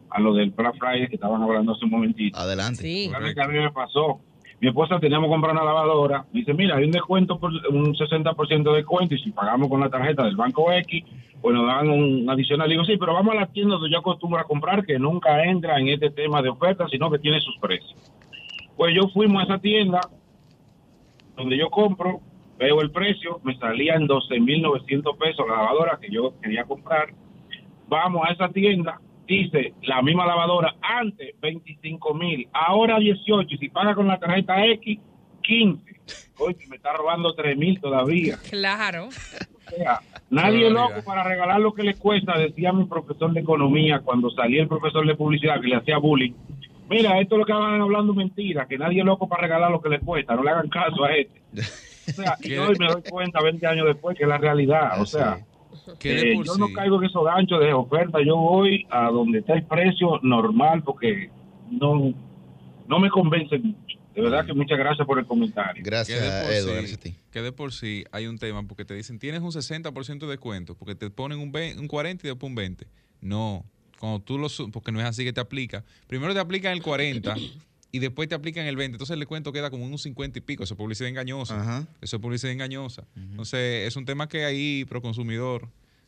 a 0.09 0.19
lo 0.19 0.33
del 0.33 0.49
Black 0.49 0.77
Friday 0.79 1.07
que 1.07 1.15
estaban 1.15 1.43
hablando 1.43 1.73
hace 1.73 1.85
un 1.85 1.91
momentito. 1.91 2.37
Adelante. 2.37 2.81
Sí. 2.81 3.07
Claro 3.09 3.33
que 3.33 3.41
a 3.41 3.47
mí 3.47 3.59
me 3.59 3.71
pasó. 3.71 4.19
Mi 4.61 4.67
esposa 4.67 4.99
teníamos 4.99 5.27
que 5.27 5.31
comprar 5.31 5.55
una 5.55 5.63
lavadora. 5.63 6.23
Dice, 6.31 6.53
mira, 6.53 6.77
hay 6.77 6.85
un 6.85 6.91
descuento, 6.91 7.39
por 7.39 7.51
un 7.51 7.95
60% 7.95 8.63
de 8.63 8.75
descuento 8.77 9.15
y 9.15 9.19
si 9.19 9.31
pagamos 9.31 9.67
con 9.69 9.79
la 9.79 9.89
tarjeta 9.89 10.23
del 10.23 10.35
banco 10.35 10.71
X, 10.71 11.03
pues 11.41 11.55
nos 11.55 11.65
dan 11.65 11.89
un 11.89 12.29
adicional. 12.29 12.69
Digo, 12.69 12.85
sí, 12.85 12.95
pero 12.97 13.15
vamos 13.15 13.33
a 13.33 13.39
la 13.39 13.47
tienda 13.47 13.73
donde 13.73 13.89
yo 13.89 13.97
acostumbro 13.97 14.39
a 14.39 14.43
comprar, 14.43 14.85
que 14.85 14.99
nunca 14.99 15.43
entra 15.45 15.79
en 15.79 15.87
este 15.87 16.11
tema 16.11 16.43
de 16.43 16.49
ofertas, 16.49 16.91
sino 16.91 17.09
que 17.09 17.17
tiene 17.17 17.41
sus 17.41 17.57
precios. 17.57 17.95
Pues 18.77 18.93
yo 18.95 19.07
fuimos 19.09 19.41
a 19.41 19.45
esa 19.45 19.57
tienda 19.57 19.99
donde 21.35 21.57
yo 21.57 21.71
compro, 21.71 22.19
veo 22.59 22.81
el 22.81 22.91
precio, 22.91 23.39
me 23.43 23.57
salían 23.57 24.07
12.900 24.07 25.17
pesos 25.17 25.47
la 25.49 25.55
lavadora 25.55 25.97
que 25.99 26.11
yo 26.11 26.35
quería 26.39 26.65
comprar. 26.65 27.07
Vamos 27.87 28.27
a 28.29 28.33
esa 28.33 28.49
tienda 28.49 29.01
dice 29.31 29.73
la 29.83 30.01
misma 30.01 30.25
lavadora 30.25 30.75
antes 30.81 31.39
25 31.39 32.13
mil, 32.13 32.47
ahora 32.51 32.99
18, 32.99 33.55
y 33.55 33.57
si 33.57 33.69
paga 33.69 33.95
con 33.95 34.07
la 34.07 34.19
tarjeta 34.19 34.65
X, 34.65 34.99
15. 35.41 35.81
Oye, 36.39 36.67
me 36.69 36.75
está 36.75 36.93
robando 36.93 37.33
3 37.33 37.57
mil 37.57 37.79
todavía. 37.79 38.37
Claro. 38.49 39.07
O 39.07 39.69
sea, 39.69 40.01
nadie 40.29 40.67
es 40.67 40.73
loco 40.73 41.01
para 41.05 41.23
regalar 41.23 41.61
lo 41.61 41.73
que 41.73 41.83
le 41.83 41.93
cuesta, 41.93 42.37
decía 42.37 42.73
mi 42.73 42.85
profesor 42.85 43.31
de 43.31 43.39
economía 43.39 43.99
cuando 43.99 44.29
salía 44.31 44.63
el 44.63 44.67
profesor 44.67 45.07
de 45.07 45.15
publicidad 45.15 45.61
que 45.61 45.67
le 45.67 45.77
hacía 45.77 45.97
bullying. 45.97 46.33
Mira, 46.89 47.17
esto 47.21 47.35
es 47.35 47.39
lo 47.39 47.45
que 47.45 47.53
van 47.53 47.79
hablando 47.79 48.13
mentira, 48.13 48.67
que 48.67 48.77
nadie 48.77 48.99
es 48.99 49.05
loco 49.05 49.29
para 49.29 49.43
regalar 49.43 49.71
lo 49.71 49.81
que 49.81 49.87
le 49.87 49.99
cuesta, 49.99 50.35
no 50.35 50.43
le 50.43 50.49
hagan 50.49 50.67
caso 50.67 51.05
a 51.05 51.15
este. 51.15 51.41
O 52.09 52.11
sea, 52.11 52.35
y 52.43 52.57
hoy 52.57 52.75
me 52.77 52.87
doy 52.87 53.01
cuenta 53.09 53.41
20 53.41 53.65
años 53.65 53.87
después 53.87 54.17
que 54.17 54.23
es 54.23 54.29
la 54.29 54.37
realidad, 54.37 54.99
o 54.99 55.05
sea, 55.05 55.39
eh, 56.03 56.33
yo 56.45 56.53
sí- 56.53 56.59
no 56.59 56.71
caigo 56.73 57.01
en 57.01 57.09
esos 57.09 57.23
ganchos 57.25 57.59
de 57.59 57.73
oferta, 57.73 58.19
yo 58.25 58.35
voy 58.37 58.85
a 58.89 59.09
donde 59.09 59.39
está 59.39 59.53
el 59.53 59.63
precio 59.65 60.19
normal 60.23 60.83
porque 60.83 61.29
no, 61.69 62.13
no 62.87 62.99
me 62.99 63.09
convence 63.09 63.57
mucho. 63.59 63.97
De 64.15 64.21
verdad 64.21 64.45
que 64.45 64.53
muchas 64.53 64.77
gracias 64.77 65.07
por 65.07 65.19
el 65.19 65.25
comentario. 65.25 65.75
que 65.81 65.89
Gracias, 65.89 66.19
por 66.19 66.51
Edward. 66.51 66.63
sí, 66.63 66.71
gracias 66.73 66.97
a 66.97 67.01
ti. 67.01 67.15
que 67.31 67.41
de 67.41 67.51
por 67.53 67.71
sí 67.71 68.03
hay 68.11 68.27
un 68.27 68.37
tema 68.37 68.61
porque 68.63 68.83
te 68.83 68.93
dicen 68.93 69.19
tienes 69.19 69.41
un 69.41 69.51
60% 69.51 70.19
de 70.19 70.27
descuento 70.27 70.75
porque 70.75 70.95
te 70.95 71.09
ponen 71.09 71.39
un, 71.39 71.51
20 71.53 71.79
un 71.79 71.87
40 71.87 72.27
y 72.27 72.29
después 72.29 72.49
un 72.49 72.55
20. 72.55 72.87
No, 73.21 73.63
cuando 73.99 74.19
tú 74.19 74.37
lo 74.37 74.47
porque 74.73 74.91
no 74.91 74.99
es 74.99 75.05
así 75.05 75.23
que 75.23 75.31
te 75.31 75.39
aplica. 75.39 75.85
Primero 76.07 76.33
te 76.33 76.39
aplican 76.41 76.73
el 76.73 76.81
40 76.81 77.35
y 77.91 77.99
después 77.99 78.29
te 78.29 78.35
aplican 78.35 78.65
el 78.65 78.75
20. 78.75 78.95
Entonces 78.95 79.13
el 79.13 79.19
descuento 79.19 79.51
queda 79.51 79.69
como 79.69 79.85
en 79.85 79.91
un 79.91 79.99
50 79.99 80.39
y 80.39 80.41
pico. 80.41 80.63
Eso 80.63 80.73
es 80.73 80.77
publicidad 80.77 81.09
engañosa. 81.09 81.59
Ajá. 81.59 81.87
Eso 82.01 82.15
es 82.15 82.21
publicidad 82.21 82.51
engañosa. 82.51 83.05
Entonces 83.15 83.87
es 83.87 83.95
un 83.95 84.05
tema 84.05 84.27
que 84.27 84.45
ahí 84.45 84.85
pro 84.85 85.01
consumidor, 85.01 85.67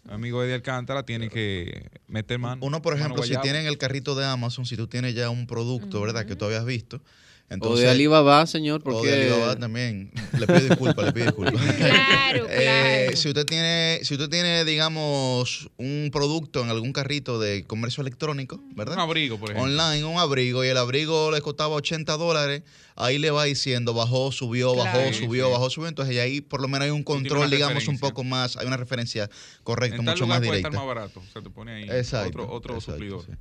amigo 0.10 0.44
Eddie 0.44 0.56
Alcántara, 0.56 1.04
tiene 1.06 1.30
que 1.30 1.90
meter 2.08 2.40
mano. 2.40 2.66
Uno, 2.66 2.82
por 2.82 2.96
ejemplo, 2.96 3.22
si 3.24 3.30
guayaba. 3.30 3.44
tiene 3.44 3.60
en 3.62 3.68
el 3.68 3.78
carrito 3.78 4.16
de 4.16 4.26
Amazon, 4.26 4.66
si 4.66 4.78
tú 4.78 4.88
tienes 4.88 5.14
ya 5.16 5.30
un 5.30 5.48
producto, 5.48 6.02
¿verdad? 6.02 6.26
Que 6.26 6.36
tú 6.36 6.46
habías 6.46 6.66
visto. 6.66 7.02
O 7.50 7.54
Entonces, 7.54 7.86
de 7.86 7.92
Alibaba, 7.92 8.48
señor, 8.48 8.82
O 8.84 8.90
de 8.90 8.92
porque 8.96 9.14
Alibaba 9.14 9.56
también. 9.58 10.12
Le 10.40 10.48
pido 10.48 10.60
disculpas, 10.62 11.06
le 11.06 11.14
pido 11.14 11.26
disculpas. 11.28 11.54
Claro, 11.78 12.48
Eh, 12.50 13.04
claro. 13.06 13.18
si 13.18 13.28
usted 13.28 13.46
tiene, 13.46 14.00
si 14.04 14.14
usted 14.16 14.28
tiene, 14.30 14.66
digamos, 14.66 15.70
un 15.78 16.10
producto 16.12 16.62
en 16.64 16.70
algún 16.70 16.94
carrito 16.94 17.40
de 17.40 17.64
comercio 17.66 18.02
electrónico, 18.02 18.60
¿verdad? 18.76 18.96
Un 18.96 19.02
abrigo, 19.02 19.38
por 19.40 19.52
ejemplo. 19.52 19.72
Online, 19.72 20.04
un 20.06 20.18
abrigo, 20.18 20.64
y 20.66 20.68
el 20.70 20.78
abrigo 20.78 21.30
le 21.30 21.42
costaba 21.42 21.76
80 21.76 22.18
dólares, 22.18 22.64
ahí 22.96 23.20
le 23.20 23.30
va 23.30 23.44
diciendo 23.44 23.94
bajó, 23.94 24.32
subió, 24.32 24.74
bajó, 24.76 24.98
Claro. 24.98 25.14
subió, 25.14 25.46
Sí, 25.48 25.52
bajó, 25.52 25.70
subió. 25.70 25.88
Entonces 25.90 26.18
ahí 26.18 26.42
por 26.42 26.60
lo 26.62 26.68
menos 26.68 26.86
hay 26.86 26.92
un 26.92 27.04
control, 27.04 27.52
digamos, 27.52 27.88
un 27.88 28.00
poco 28.00 28.24
más, 28.24 28.58
hay 28.58 28.66
una 28.66 28.78
referencia 28.78 29.30
correcta, 29.64 29.98
En 29.98 30.06
tal 30.06 30.16
mucho 30.16 30.24
lugar 30.26 30.40
más 30.40 30.48
puede 30.48 30.60
estar 30.60 30.72
directa. 30.72 30.88
más 30.88 30.96
barato. 30.96 31.20
O 31.20 31.32
sea, 31.32 31.42
te 31.44 31.50
pone 31.52 31.72
ahí 31.74 31.84
Exacto. 31.84 32.30
otro, 32.30 32.52
otro 32.52 32.74
exacto, 32.76 32.94
suplidor. 32.94 33.26
sí. 33.28 33.32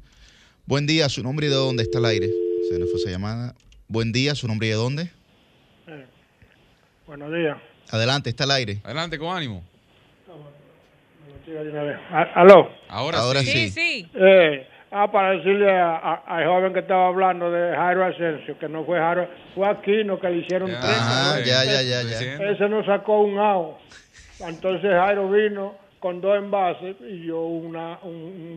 Buen 0.66 0.86
día, 0.86 1.08
su 1.08 1.22
nombre 1.22 1.46
y 1.46 1.50
de 1.50 1.56
dónde 1.56 1.82
está 1.82 1.98
el 1.98 2.04
aire. 2.04 2.30
Se 2.70 2.78
nos 2.78 2.90
fue 2.90 3.00
esa 3.00 3.10
llamada. 3.10 3.54
Buen 3.92 4.10
día, 4.10 4.34
su 4.34 4.48
nombre 4.48 4.68
y 4.68 4.70
de 4.70 4.76
dónde. 4.76 5.10
Buenos 7.06 7.30
días. 7.30 7.58
Adelante, 7.90 8.30
está 8.30 8.44
al 8.44 8.52
aire. 8.52 8.78
Adelante, 8.84 9.18
con 9.18 9.36
ánimo. 9.36 9.62
¿Aló? 12.34 12.70
Ahora, 12.88 13.18
Ahora 13.18 13.40
sí. 13.40 13.68
Sí, 13.68 13.68
sí. 13.68 14.10
Eh, 14.14 14.66
ah, 14.92 15.12
para 15.12 15.32
decirle 15.32 15.70
a- 15.70 15.96
a- 15.96 16.22
al 16.26 16.46
joven 16.46 16.72
que 16.72 16.78
estaba 16.78 17.08
hablando 17.08 17.50
de 17.50 17.76
Jairo 17.76 18.06
Asensio, 18.06 18.58
que 18.58 18.66
no 18.66 18.82
fue 18.86 18.98
Jairo, 18.98 19.28
fue 19.54 19.68
Aquino 19.68 20.18
que 20.18 20.30
le 20.30 20.38
hicieron 20.38 20.70
Ya, 20.70 20.80
tres. 20.80 20.96
Ajá, 20.98 21.40
eh, 21.40 21.44
ya, 21.44 21.64
ya, 21.66 21.82
ya, 21.82 22.02
ya. 22.02 22.50
Ese 22.50 22.68
nos 22.70 22.86
sacó 22.86 23.20
un 23.20 23.38
AO. 23.38 23.78
Entonces 24.40 24.90
Jairo 24.90 25.28
vino 25.30 25.74
con 26.00 26.22
dos 26.22 26.38
envases 26.38 26.96
y 27.06 27.26
yo 27.26 27.42
una, 27.42 27.98
un, 28.04 28.56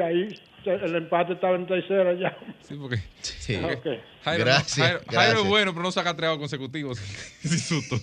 ahí. 0.00 0.28
El 0.74 0.94
empate 0.96 1.34
estaba 1.34 1.56
en 1.56 1.66
tercera 1.66 2.12
ya. 2.14 2.36
Sí, 2.62 2.74
porque 2.80 2.96
Sí. 3.20 3.56
Ok. 3.56 3.86
Jairo, 4.24 4.44
Gracias, 4.44 5.04
Jairo- 5.06 5.40
es 5.42 5.48
bueno, 5.48 5.72
pero 5.72 5.84
no 5.84 5.92
saca 5.92 6.16
tres 6.16 6.36
consecutivos 6.36 6.98
susto. 7.42 7.96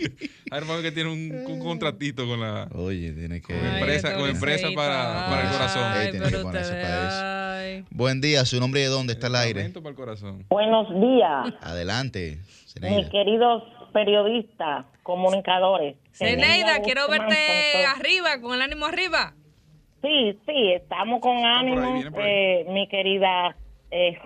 Jairo 0.50 0.82
que 0.82 0.92
tiene 0.92 1.10
un, 1.10 1.44
un 1.46 1.58
contratito 1.60 2.26
con 2.26 2.40
la 2.40 2.68
Oye, 2.74 3.12
tiene 3.12 3.40
que. 3.40 3.54
Con 3.54 3.66
Ay, 3.66 3.78
empresa- 3.80 4.14
con 4.16 4.28
empresa 4.28 4.68
para- 4.74 5.26
para 5.28 5.42
el 5.42 5.48
corazón. 5.52 5.82
Ay, 5.84 5.98
Ahí 6.06 6.10
tiene 6.10 6.26
que 6.26 6.30
pero 6.32 6.42
ponerse 6.42 6.70
ustedes, 6.72 6.86
para 6.88 7.08
eso. 7.08 7.80
ay. 7.80 7.84
Buen 7.90 8.20
día, 8.20 8.44
su 8.44 8.60
nombre 8.60 8.80
y 8.80 8.84
de 8.84 8.90
dónde 8.90 9.12
está 9.14 9.28
aire. 9.40 9.68
Para 9.70 9.88
el 9.90 9.94
corazón. 9.94 10.44
Buenos 10.50 10.88
días, 11.00 11.54
Adelante. 11.62 12.38
mis 12.82 13.08
queridos 13.08 13.62
periodistas, 13.92 14.84
comunicadores. 15.02 15.96
Zeneida, 16.12 16.80
quiero 16.82 17.08
verte 17.08 17.86
arriba, 17.86 18.40
con 18.40 18.54
el 18.54 18.62
ánimo 18.62 18.86
arriba. 18.86 19.34
Sí, 20.02 20.38
sí, 20.46 20.72
estamos 20.72 21.20
con 21.20 21.36
ahí, 21.36 21.44
ánimo, 21.44 22.02
eh, 22.20 22.64
mi 22.68 22.88
querida, 22.88 23.54
eh, 23.90 24.18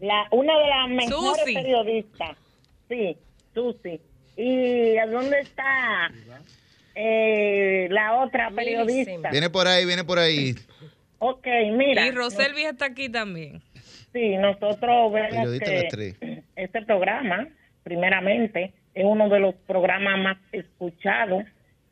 la, 0.00 0.26
una 0.30 0.58
de 0.58 0.68
las 0.68 0.88
mejores 0.88 1.40
Susi. 1.40 1.54
periodistas. 1.54 2.36
Sí, 2.88 3.16
Susi. 3.54 4.00
¿Y 4.36 4.96
a 4.96 5.06
dónde 5.06 5.40
está 5.40 6.10
eh, 6.94 7.88
la 7.90 8.22
otra 8.22 8.50
periodista? 8.50 9.30
Viene 9.30 9.50
por 9.50 9.68
ahí, 9.68 9.84
viene 9.84 10.04
por 10.04 10.18
ahí. 10.18 10.54
Ok, 11.18 11.46
mira. 11.76 12.06
Y 12.06 12.10
Roselvi 12.10 12.62
está 12.64 12.86
aquí 12.86 13.08
también. 13.08 13.60
Sí, 14.12 14.36
nosotros 14.36 15.12
vemos 15.12 15.58
que 15.58 16.42
este 16.56 16.82
programa, 16.82 17.48
primeramente, 17.82 18.72
es 18.94 19.04
uno 19.04 19.28
de 19.28 19.40
los 19.40 19.54
programas 19.66 20.18
más 20.18 20.38
escuchados, 20.52 21.44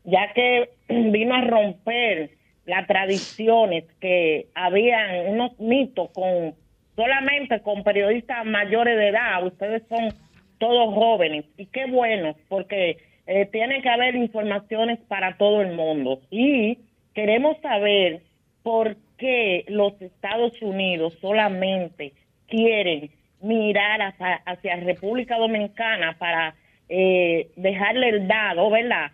ya 0.05 0.33
que 0.35 0.71
vino 0.89 1.35
a 1.35 1.43
romper 1.43 2.31
las 2.71 2.87
tradiciones 2.87 3.85
que 4.01 4.47
habían 4.55 5.27
unos 5.27 5.59
mitos 5.59 6.09
con 6.11 6.55
solamente 6.95 7.61
con 7.63 7.83
periodistas 7.83 8.47
mayores 8.47 8.97
de 8.97 9.09
edad. 9.09 9.45
Ustedes 9.45 9.83
son 9.89 10.15
todos 10.59 10.95
jóvenes 10.95 11.47
y 11.57 11.67
qué 11.67 11.87
bueno, 11.87 12.37
porque 12.49 12.99
eh, 13.27 13.47
tiene 13.47 13.83
que 13.83 13.89
haber 13.89 14.15
informaciones 14.15 15.01
para 15.09 15.37
todo 15.37 15.63
el 15.63 15.73
mundo. 15.73 16.21
Y 16.31 16.79
queremos 17.13 17.57
saber 17.61 18.21
por 18.63 18.97
qué 19.19 19.65
los 19.67 20.01
Estados 20.01 20.53
Unidos 20.63 21.19
solamente 21.21 22.13
quieren 22.47 23.11
mirar 23.43 24.01
hacia, 24.01 24.37
hacia 24.47 24.77
República 24.77 25.39
Dominicana 25.39 26.17
para 26.19 26.55
eh, 26.89 27.49
dejarle 27.57 28.11
el 28.11 28.29
dado, 28.29 28.71
¿verdad? 28.71 29.11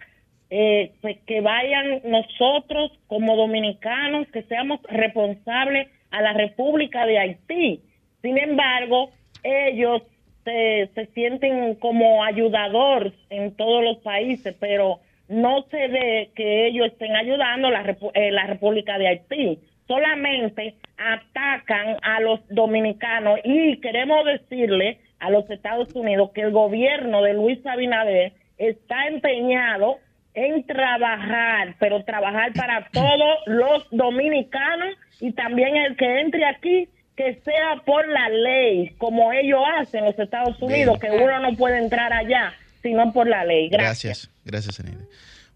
Eh, 0.49 0.93
pues 1.01 1.19
que 1.27 1.41
vayan 1.41 2.03
nosotros 2.05 2.93
como 3.09 3.35
dominicanos, 3.35 4.29
que 4.29 4.43
seamos 4.43 4.81
responsables 4.85 5.89
a 6.11 6.23
la 6.23 6.33
República 6.35 7.05
de 7.05 7.19
Haití. 7.19 7.81
Sin 8.23 8.39
embargo, 8.39 9.11
ellos 9.43 10.03
se, 10.45 10.89
se 10.95 11.07
sienten 11.07 11.75
como 11.75 12.23
ayudadores 12.23 13.13
en 13.29 13.57
todos 13.57 13.83
los 13.83 13.99
países, 13.99 14.55
pero 14.61 15.01
no 15.29 15.63
se 15.71 15.89
ve 15.89 16.31
que 16.37 16.69
ellos 16.69 16.87
estén 16.87 17.17
ayudando 17.17 17.71
la, 17.71 17.97
eh, 18.15 18.31
la 18.31 18.47
República 18.47 18.99
de 18.99 19.09
Haití. 19.09 19.59
Solamente 19.89 20.75
atacan 20.97 21.97
a 22.03 22.21
los 22.21 22.41
dominicanos 22.49 23.41
y 23.45 23.81
queremos 23.81 24.25
decirle 24.25 24.99
a 25.19 25.31
los 25.31 25.49
Estados 25.51 25.95
Unidos 25.95 26.31
que 26.35 26.43
el 26.43 26.53
gobierno 26.53 27.23
de 27.23 27.35
Luis 27.35 27.65
Abinader 27.67 28.33
está 28.59 29.07
empeñado 29.07 29.99
en 30.37 30.65
trabajar, 30.67 31.75
pero 31.81 32.05
trabajar 32.05 32.53
para 32.53 32.89
todos 32.93 33.39
los 33.47 33.87
dominicanos 33.91 34.95
y 35.21 35.33
también 35.33 35.75
el 35.77 35.97
que 35.97 36.21
entre 36.21 36.45
aquí 36.45 36.89
que 37.17 37.41
sea 37.43 37.83
por 37.87 38.07
la 38.07 38.29
ley, 38.29 38.95
como 38.99 39.33
ellos 39.33 39.61
hacen 39.79 40.01
en 40.01 40.07
los 40.11 40.19
Estados 40.19 40.61
Unidos, 40.61 40.99
que 41.01 41.11
uno 41.11 41.41
no 41.41 41.57
puede 41.57 41.79
entrar 41.79 42.13
allá, 42.13 42.53
sino 42.83 43.11
por 43.15 43.27
la 43.27 43.43
ley. 43.45 43.71
Gracias. 43.71 44.31
Gracias, 44.45 44.79
gracias. 44.79 45.09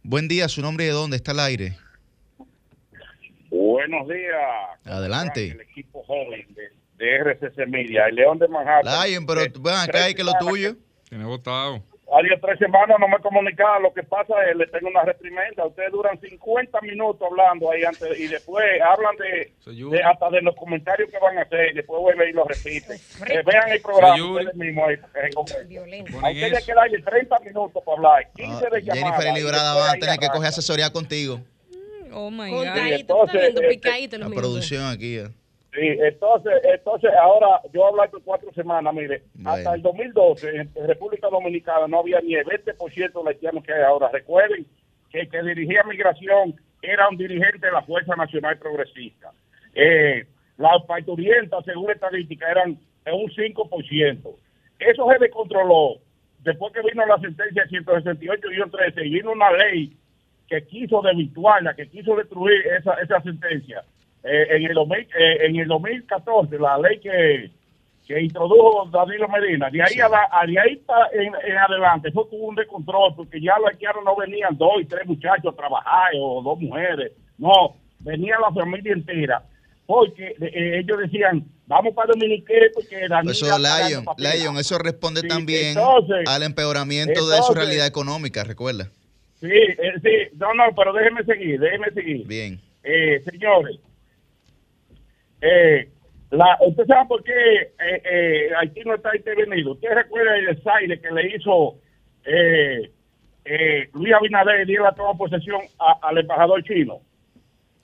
Buen 0.02 0.26
día, 0.26 0.48
su 0.48 0.62
nombre 0.62 0.84
y 0.84 0.88
de 0.88 0.94
dónde 0.94 1.16
está 1.16 1.32
al 1.32 1.40
aire. 1.40 1.76
Buenos 3.50 4.08
días. 4.08 4.34
Adelante. 4.86 5.48
El 5.48 5.60
equipo 5.60 6.02
joven 6.04 6.46
de, 6.54 6.70
de 7.04 7.16
RCC 7.18 7.66
Media, 7.68 8.06
el 8.06 8.14
León 8.14 8.38
de 8.38 8.48
Manhattan. 8.48 9.10
Lion, 9.10 9.26
pero 9.26 9.42
Eh, 9.42 9.52
ven 9.60 9.74
acá, 9.74 9.92
tres 9.92 10.04
hay 10.04 10.14
que 10.14 10.24
lo 10.24 10.32
tuyo. 10.40 10.76
Tiene 11.10 11.24
votado. 11.24 11.82
Hace 12.12 12.36
tres 12.42 12.58
semanas 12.58 12.96
no 12.98 13.06
me 13.06 13.18
comunicaba. 13.20 13.78
Lo 13.78 13.92
que 13.94 14.02
pasa 14.02 14.34
es 14.50 14.56
le 14.56 14.66
tengo 14.66 14.88
una 14.88 15.04
reprimenda. 15.04 15.64
Ustedes 15.66 15.92
duran 15.92 16.18
50 16.20 16.80
minutos 16.80 17.22
hablando 17.30 17.70
ahí 17.70 17.84
antes 17.84 18.18
y 18.18 18.26
después 18.26 18.64
hablan 18.82 19.14
de, 19.16 19.52
hasta 20.02 20.30
de 20.30 20.42
los 20.42 20.56
comentarios 20.56 21.08
que 21.10 21.18
van 21.18 21.38
a 21.38 21.42
hacer 21.42 21.70
y 21.70 21.74
después 21.74 22.00
vuelven 22.00 22.30
y 22.30 22.32
lo 22.32 22.44
repiten. 22.44 22.96
Eh, 23.28 23.42
vean 23.46 23.68
el 23.70 23.80
programa 23.80 24.14
ustedes 24.32 24.54
mismos 24.56 24.88
ahí. 24.88 24.94
eh, 24.94 25.28
eso. 25.28 26.66
que 26.66 26.74
darle 26.74 26.98
30 27.02 27.38
minutos 27.40 27.82
para 27.84 27.96
hablar, 27.96 28.28
15 28.34 28.50
Ah, 28.66 28.70
de 28.70 28.82
llamadas. 28.82 28.98
Jennifer 29.22 29.34
Librada 29.42 29.74
van 29.74 29.90
a 29.96 29.98
tener 30.00 30.18
que 30.18 30.28
coger 30.28 30.48
asesoría 30.48 30.90
contigo. 30.90 31.40
Oh 32.12 32.28
my 32.30 32.50
God. 32.50 32.66
Entonces, 32.90 33.40
este, 33.50 33.68
picadito 33.68 34.18
los 34.18 34.24
La 34.24 34.30
minutos. 34.30 34.50
producción 34.50 34.84
aquí. 34.86 35.18
eh. 35.18 35.28
Sí, 35.72 35.86
entonces, 36.00 36.52
entonces 36.64 37.10
ahora 37.20 37.60
yo 37.72 37.86
hablo 37.86 38.02
por 38.10 38.22
cuatro 38.24 38.52
semanas, 38.52 38.92
mire, 38.92 39.22
Bueno. 39.34 39.50
hasta 39.50 39.74
el 39.74 39.82
2012 39.82 40.56
en 40.56 40.86
República 40.86 41.28
Dominicana 41.28 41.86
no 41.86 42.00
había 42.00 42.20
ni 42.20 42.34
el 42.34 42.44
20% 42.44 43.22
de 43.22 43.30
haitianos 43.30 43.64
que 43.64 43.72
hay 43.72 43.82
ahora. 43.82 44.08
Recuerden 44.12 44.66
que 45.10 45.20
el 45.20 45.30
que 45.30 45.42
dirigía 45.42 45.84
migración 45.84 46.54
era 46.82 47.08
un 47.08 47.16
dirigente 47.16 47.66
de 47.66 47.72
la 47.72 47.82
Fuerza 47.82 48.16
Nacional 48.16 48.58
Progresista. 48.58 49.32
Eh, 49.74 50.26
las 50.58 50.82
parturientas, 50.84 51.64
según 51.64 51.90
estadística, 51.90 52.50
eran 52.50 52.78
un 53.06 53.30
5%. 53.30 54.36
Eso 54.78 55.06
se 55.10 55.18
descontroló 55.18 55.98
después 56.42 56.72
que 56.72 56.82
vino 56.82 57.04
la 57.06 57.18
sentencia 57.18 57.64
168-13 57.66 59.06
y 59.06 59.10
vino 59.10 59.32
una 59.32 59.50
ley 59.52 59.96
que 60.48 60.64
quiso 60.66 61.00
desvirtuarla, 61.02 61.74
que 61.74 61.88
quiso 61.88 62.16
destruir 62.16 62.66
esa, 62.78 62.94
esa 62.94 63.20
sentencia. 63.22 63.84
Eh, 64.22 64.46
en, 64.56 64.64
el 64.66 64.74
2000, 64.74 64.98
eh, 64.98 65.06
en 65.46 65.56
el 65.56 65.68
2014, 65.68 66.58
la 66.58 66.76
ley 66.78 66.98
que, 67.00 67.50
que 68.06 68.20
introdujo 68.20 68.86
Danilo 68.92 69.28
Medina, 69.28 69.70
de 69.70 69.82
ahí, 69.82 69.98
a 70.00 70.08
la- 70.08 70.28
a- 70.30 70.46
de 70.46 70.58
ahí 70.60 70.76
pa- 70.76 71.08
en, 71.12 71.32
en 71.50 71.56
adelante, 71.58 72.08
eso 72.10 72.26
tuvo 72.30 72.48
un 72.48 72.54
descontrol, 72.54 73.14
porque 73.16 73.40
ya 73.40 73.54
los 73.58 73.70
haitianos 73.70 74.04
no 74.04 74.14
venían 74.16 74.56
dos 74.58 74.72
y 74.80 74.84
tres 74.84 75.06
muchachos 75.06 75.52
a 75.54 75.56
trabajar 75.56 76.10
o 76.18 76.42
dos 76.42 76.58
mujeres, 76.60 77.12
no, 77.38 77.76
venía 78.00 78.34
la 78.40 78.52
familia 78.52 78.92
entera, 78.92 79.42
porque 79.86 80.34
eh, 80.40 80.80
ellos 80.80 80.98
decían, 80.98 81.44
vamos 81.66 81.94
para 81.94 82.12
Dominique, 82.12 82.70
porque 82.74 83.08
Danilo 83.08 83.32
Eso, 83.32 83.58
Lion, 83.58 84.04
papel". 84.04 84.24
Lion, 84.38 84.56
eso 84.58 84.78
responde 84.78 85.22
Sí, 85.22 85.28
también 85.28 85.68
entonces- 85.78 86.28
al 86.28 86.42
empeoramiento 86.42 87.26
de 87.26 87.38
su 87.42 87.54
realidad 87.54 87.86
económica, 87.86 88.44
recuerda. 88.44 88.90
Sí, 89.40 89.48
eh, 89.50 89.92
sí, 90.02 90.36
no, 90.36 90.52
no, 90.52 90.64
pero 90.76 90.92
déjeme 90.92 91.24
seguir, 91.24 91.58
déjeme 91.58 91.90
seguir. 91.92 92.26
Bien. 92.26 92.60
Eh, 92.84 93.22
señores, 93.30 93.78
eh, 95.40 95.88
la, 96.30 96.56
¿usted 96.66 96.86
sabe 96.86 97.08
por 97.08 97.22
qué 97.24 97.32
eh, 97.32 98.02
eh, 98.04 98.50
Haití 98.58 98.80
no 98.84 98.94
está 98.94 99.14
intervenido? 99.16 99.72
¿Usted 99.72 99.88
recuerda 99.94 100.36
el 100.36 100.46
desaire 100.54 101.00
que 101.00 101.10
le 101.10 101.36
hizo 101.36 101.76
eh, 102.24 102.90
eh, 103.44 103.88
Luis 103.94 104.12
Abinader 104.14 104.68
y 104.68 104.74
la 104.74 104.92
toma 104.92 105.14
posesión 105.18 105.60
a- 105.78 105.98
al 106.08 106.18
embajador 106.18 106.62
chino? 106.62 107.00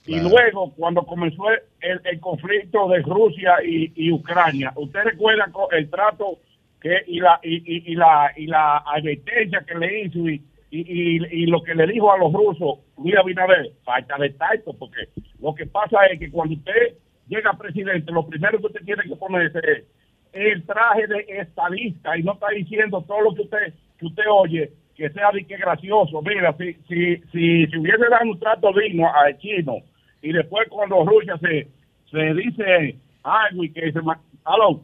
Y 0.05 0.15
luego, 0.21 0.73
cuando 0.77 1.03
comenzó 1.03 1.49
el, 1.81 1.99
el- 2.05 2.19
conflicto 2.21 2.87
de 2.87 2.99
Rusia 2.99 3.55
y, 3.65 3.91
y 3.95 4.11
Ucrania, 4.13 4.71
¿usted 4.77 5.01
recuerda 5.03 5.51
el 5.71 5.89
trato 5.89 6.39
que 6.79 7.01
y 7.07 7.19
la 7.19 7.39
y, 7.43 7.55
y- 7.57 7.91
y 7.91 7.95
la 7.95 8.31
y 8.37 8.47
la 8.47 8.77
advertencia 8.77 9.65
que 9.67 9.75
le 9.75 10.03
hizo 10.03 10.19
y, 10.29 10.41
y, 10.71 10.79
y- 10.79 11.43
y 11.43 11.45
lo 11.47 11.61
que 11.61 11.75
le 11.75 11.87
dijo 11.87 12.09
a 12.13 12.17
los 12.17 12.31
rusos 12.31 12.79
Luis 12.97 13.17
Abinader? 13.17 13.71
Falta 13.83 14.17
de 14.17 14.29
tacto, 14.29 14.71
porque 14.77 15.09
lo 15.41 15.53
que 15.53 15.65
pasa 15.65 16.05
es 16.05 16.17
que 16.19 16.31
cuando 16.31 16.55
usted 16.55 16.93
llega 17.27 17.53
presidente, 17.53 18.11
lo 18.11 18.25
primero 18.27 18.59
que 18.59 18.67
usted 18.67 18.81
tiene 18.85 19.03
que 19.03 19.15
ponerse 19.15 19.59
es 19.59 19.83
el 20.33 20.65
traje 20.65 21.07
de 21.07 21.25
estadista 21.39 22.17
y 22.17 22.23
no 22.23 22.33
está 22.33 22.47
diciendo 22.49 23.03
todo 23.07 23.21
lo 23.21 23.33
que 23.35 23.41
usted 23.43 23.73
que 23.97 24.05
usted 24.05 24.23
oye 24.31 24.71
que 24.95 25.09
sea 25.11 25.31
de 25.31 25.45
que 25.45 25.57
gracioso. 25.57 26.21
Mira, 26.21 26.55
si 26.57 26.73
si 26.87 27.17
si, 27.31 27.67
si 27.67 27.77
hubiese 27.77 28.07
dado 28.09 28.29
un 28.31 28.39
trato 28.39 28.71
digno 28.73 29.11
al 29.13 29.37
chino 29.37 29.77
y 30.21 30.31
después 30.33 30.67
cuando 30.69 31.05
Rusia 31.05 31.37
se 31.39 31.67
se 32.11 32.33
dice 32.33 32.95
algo 33.23 33.63
y 33.63 33.71
que 33.71 33.91
se 33.91 34.01
ma- 34.01 34.19
aló 34.45 34.81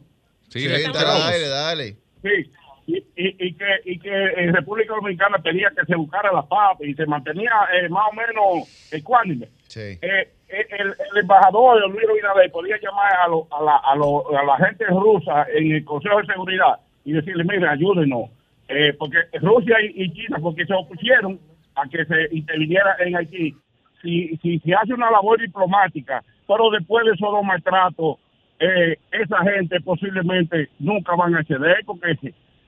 Sí, 0.48 0.60
Sí, 0.60 0.66
está 0.66 1.28
aire, 1.28 1.48
dale. 1.48 1.96
Sí, 2.22 2.50
y, 2.86 2.96
y, 3.16 3.46
y 3.46 3.54
que, 3.54 3.66
y 3.86 3.98
que 3.98 4.10
en 4.36 4.54
República 4.54 4.94
Dominicana 4.94 5.38
pedía 5.38 5.70
que 5.76 5.84
se 5.86 5.96
buscara 5.96 6.30
la 6.32 6.42
paz 6.42 6.76
y 6.80 6.94
se 6.94 7.06
mantenía 7.06 7.50
eh, 7.72 7.88
más 7.88 8.04
o 8.10 8.14
menos 8.14 8.92
ecuánime. 8.92 9.48
Sí. 9.68 9.80
Eh, 9.80 9.98
eh, 10.02 10.28
el, 10.60 10.88
el 10.88 11.18
embajador 11.20 11.80
Luis 11.90 12.04
Abinader 12.08 12.50
podía 12.50 12.76
llamar 12.82 13.12
a, 13.24 13.28
lo- 13.28 13.46
a, 13.50 13.62
la, 13.62 13.76
a, 13.76 13.96
lo- 13.96 14.36
a 14.36 14.44
la 14.44 14.56
gente 14.66 14.84
rusa 14.86 15.46
en 15.54 15.72
el 15.72 15.84
Consejo 15.84 16.18
de 16.20 16.26
Seguridad 16.26 16.78
y 17.04 17.12
decirle, 17.12 17.44
mire, 17.44 17.68
ayúdenos, 17.68 18.30
eh, 18.68 18.92
porque 18.98 19.18
Rusia 19.40 19.76
y, 19.82 20.10
China, 20.12 20.38
porque 20.40 20.64
se 20.66 20.72
opusieron 20.74 21.38
a 21.74 21.88
que 21.88 22.04
se 22.04 22.28
interviniera 22.36 22.96
en 23.00 23.16
Haití, 23.16 23.54
si, 24.02 24.36
si 24.38 24.58
se 24.60 24.74
hace 24.74 24.94
una 24.94 25.10
labor 25.10 25.40
diplomática, 25.40 26.22
pero 26.46 26.70
después 26.70 27.04
de 27.04 27.12
esos 27.12 27.30
dos 27.30 27.44
maltratos, 27.44 28.16
eh, 28.60 28.96
esa 29.10 29.38
gente 29.42 29.80
posiblemente 29.80 30.68
nunca 30.78 31.14
van 31.16 31.34
a 31.34 31.42
ceder, 31.44 31.78
porque 31.84 32.16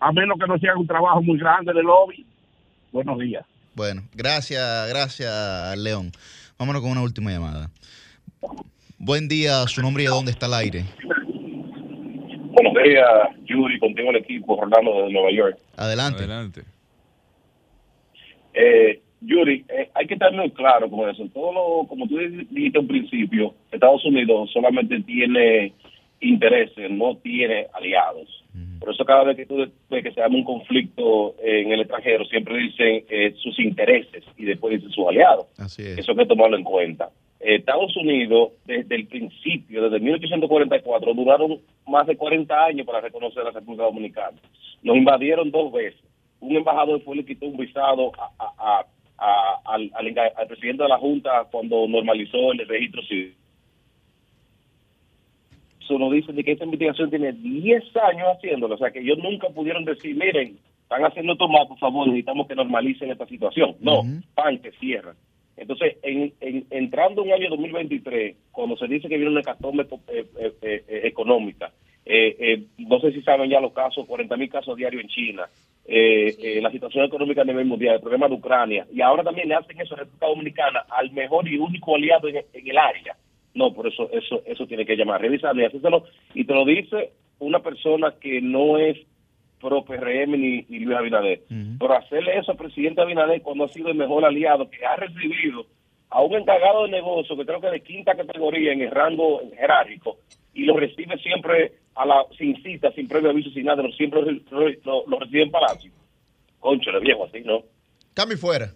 a 0.00 0.12
menos 0.12 0.38
que 0.38 0.46
no 0.46 0.58
sea 0.58 0.76
un 0.76 0.86
trabajo 0.86 1.22
muy 1.22 1.38
grande 1.38 1.72
de 1.72 1.82
lobby. 1.82 2.26
Buenos 2.92 3.18
días. 3.18 3.44
Bueno, 3.74 4.02
gracias, 4.14 4.88
gracias, 4.88 5.76
León. 5.78 6.10
Vámonos 6.58 6.80
con 6.80 6.90
una 6.90 7.02
última 7.02 7.30
llamada. 7.30 7.70
Buen 8.98 9.28
día, 9.28 9.66
su 9.66 9.82
nombre 9.82 10.04
y 10.04 10.06
a 10.06 10.10
dónde 10.10 10.30
está 10.30 10.46
el 10.46 10.54
aire. 10.54 10.84
Buenos 12.50 12.72
días, 12.82 13.06
Yuri, 13.44 13.78
contigo 13.78 14.08
el 14.08 14.16
equipo, 14.16 14.58
Rolando 14.58 15.02
de 15.02 15.12
Nueva 15.12 15.30
York. 15.32 15.58
Adelante. 15.76 16.20
Adelante. 16.20 16.62
Eh, 18.54 19.02
Yuri, 19.20 19.66
eh, 19.68 19.90
hay 19.94 20.06
que 20.06 20.14
estar 20.14 20.32
muy 20.32 20.50
claro 20.52 20.88
con 20.88 21.10
eso. 21.10 21.28
Todo 21.34 21.52
lo, 21.52 21.88
como 21.88 22.08
tú 22.08 22.16
dijiste 22.16 22.78
al 22.78 22.86
principio, 22.86 23.54
Estados 23.70 24.02
Unidos 24.06 24.50
solamente 24.50 24.98
tiene 25.00 25.74
intereses, 26.20 26.90
no 26.90 27.18
tiene 27.18 27.66
aliados. 27.74 28.45
Por 28.80 28.92
eso 28.92 29.04
cada 29.04 29.24
vez 29.24 29.36
que 29.36 29.46
tú 29.46 29.56
que 29.90 30.02
se 30.12 30.20
llama 30.20 30.36
un 30.36 30.44
conflicto 30.44 31.34
en 31.42 31.72
el 31.72 31.80
extranjero, 31.80 32.24
siempre 32.26 32.56
dicen 32.58 33.04
eh, 33.08 33.34
sus 33.38 33.58
intereses 33.58 34.24
y 34.36 34.44
después 34.44 34.74
dicen 34.74 34.90
sus 34.92 35.06
aliados. 35.06 35.46
Así 35.58 35.82
es. 35.82 35.98
Eso 35.98 36.12
hay 36.12 36.18
que 36.18 36.26
tomarlo 36.26 36.56
en 36.56 36.64
cuenta. 36.64 37.10
Eh, 37.40 37.56
Estados 37.56 37.96
Unidos, 37.96 38.50
desde 38.64 38.94
el 38.96 39.06
principio, 39.06 39.82
desde 39.88 40.00
1844, 40.04 41.14
duraron 41.14 41.58
más 41.86 42.06
de 42.06 42.16
40 42.16 42.64
años 42.64 42.86
para 42.86 43.00
reconocer 43.00 43.42
a 43.42 43.46
la 43.46 43.50
República 43.52 43.84
Dominicana. 43.84 44.38
Nos 44.82 44.96
invadieron 44.96 45.50
dos 45.50 45.72
veces. 45.72 46.00
Un 46.40 46.56
embajador 46.56 47.00
fue 47.02 47.16
le 47.16 47.24
quitó 47.24 47.46
un 47.46 47.56
visado 47.56 48.12
a- 48.18 48.30
a- 48.38 48.54
a- 48.78 48.86
a- 49.18 49.74
al, 49.74 49.90
al 50.36 50.46
presidente 50.46 50.82
de 50.82 50.88
la 50.88 50.98
Junta 50.98 51.46
cuando 51.50 51.86
normalizó 51.88 52.52
el 52.52 52.66
registro 52.68 53.02
civil. 53.02 53.34
Eso 55.86 55.98
nos 56.00 56.12
dicen 56.12 56.34
de 56.34 56.42
que 56.42 56.52
esta 56.52 56.64
investigación 56.64 57.10
tiene 57.10 57.32
10 57.32 57.84
años 57.96 58.26
haciéndolo. 58.36 58.74
O 58.74 58.78
sea, 58.78 58.90
que 58.90 58.98
ellos 59.00 59.18
nunca 59.18 59.48
pudieron 59.50 59.84
decir, 59.84 60.16
miren, 60.16 60.58
están 60.82 61.04
haciendo 61.04 61.34
esto 61.34 61.48
mal, 61.48 61.68
por 61.68 61.78
favor, 61.78 62.08
necesitamos 62.08 62.48
que 62.48 62.56
normalicen 62.56 63.10
esta 63.10 63.26
situación. 63.26 63.76
No, 63.80 64.02
pan, 64.34 64.58
que 64.58 64.72
cierran. 64.72 65.14
Entonces, 65.56 65.96
en, 66.02 66.32
en- 66.40 66.66
entrando 66.70 67.22
en 67.22 67.28
un 67.28 67.34
año 67.34 67.50
2023, 67.50 68.36
cuando 68.50 68.76
se 68.76 68.88
dice 68.88 69.08
que 69.08 69.16
viene 69.16 69.30
una 69.30 69.40
hecatombe 69.40 69.84
eh, 70.08 70.24
eh, 70.38 70.52
eh, 70.60 70.84
eh, 70.88 71.00
económica, 71.04 71.72
eh, 72.04 72.36
eh, 72.38 72.62
no 72.78 72.98
sé 73.00 73.12
si 73.12 73.22
saben 73.22 73.48
ya 73.48 73.60
los 73.60 73.72
casos, 73.72 74.06
40 74.06 74.36
mil 74.36 74.50
casos 74.50 74.76
diarios 74.76 75.02
en 75.02 75.08
China, 75.08 75.46
eh, 75.86 76.34
eh, 76.42 76.60
la 76.60 76.70
situación 76.72 77.04
económica 77.04 77.42
a 77.42 77.44
nivel 77.44 77.64
mundial, 77.64 77.94
el 77.94 78.00
problema 78.00 78.28
de 78.28 78.34
Ucrania, 78.34 78.86
y 78.92 79.00
ahora 79.00 79.22
también 79.22 79.48
le 79.48 79.54
hacen 79.54 79.80
eso 79.80 79.94
a 79.94 79.98
República 79.98 80.26
Dominicana 80.26 80.84
al 80.90 81.10
mejor 81.12 81.48
y 81.48 81.56
único 81.58 81.94
aliado 81.94 82.28
en, 82.28 82.36
en 82.36 82.68
el 82.68 82.76
área. 82.78 83.16
No, 83.56 83.72
por 83.72 83.86
eso 83.88 84.08
eso 84.12 84.42
eso 84.46 84.66
tiene 84.66 84.84
que 84.86 84.96
llamar, 84.96 85.20
revisarlo 85.20 85.62
y 85.62 85.64
hacérselo. 85.64 86.04
Y 86.34 86.44
te 86.44 86.52
lo 86.54 86.64
dice 86.64 87.12
una 87.38 87.58
persona 87.60 88.14
que 88.20 88.40
no 88.40 88.78
es 88.78 88.96
pro 89.60 89.82
PRM 89.84 90.32
ni, 90.32 90.64
ni 90.68 90.78
Luis 90.80 90.96
Abinader. 90.98 91.40
Pero 91.78 91.94
hacerle 91.94 92.38
eso 92.38 92.52
al 92.52 92.58
presidente 92.58 93.00
Abinader 93.00 93.40
cuando 93.42 93.64
ha 93.64 93.68
sido 93.68 93.88
el 93.88 93.94
mejor 93.96 94.24
aliado 94.24 94.68
que 94.70 94.84
ha 94.84 94.96
recibido 94.96 95.66
a 96.10 96.22
un 96.22 96.34
encargado 96.34 96.84
de 96.84 96.90
negocio 96.90 97.36
que 97.36 97.44
creo 97.46 97.60
que 97.60 97.70
de 97.70 97.80
quinta 97.80 98.14
categoría 98.14 98.72
en 98.72 98.82
el 98.82 98.90
rango 98.90 99.40
jerárquico 99.58 100.18
y 100.54 100.64
lo 100.64 100.76
recibe 100.76 101.16
siempre 101.18 101.72
a 101.94 102.04
la 102.06 102.24
sin 102.38 102.62
cita, 102.62 102.92
sin 102.92 103.08
previo 103.08 103.30
aviso, 103.30 103.50
sin 103.50 103.64
nada, 103.64 103.82
lo- 103.82 103.90
siempre 103.92 104.20
lo, 104.22 104.30
lo- 104.84 105.04
lo 105.06 105.18
recibe 105.18 105.42
en 105.44 105.50
Palacio. 105.50 105.90
Concho, 106.60 106.90
le 106.92 107.00
viejo 107.00 107.24
así, 107.24 107.40
¿no? 107.40 107.62
Cambio 108.14 108.36
fuera. 108.38 108.66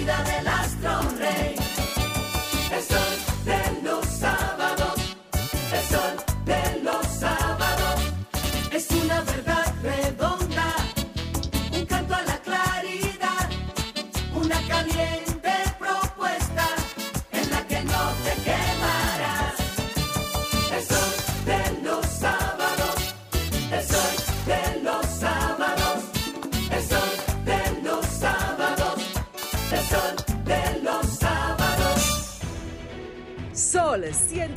Salida 0.00 0.22
del 0.24 0.48
astro 0.48 1.09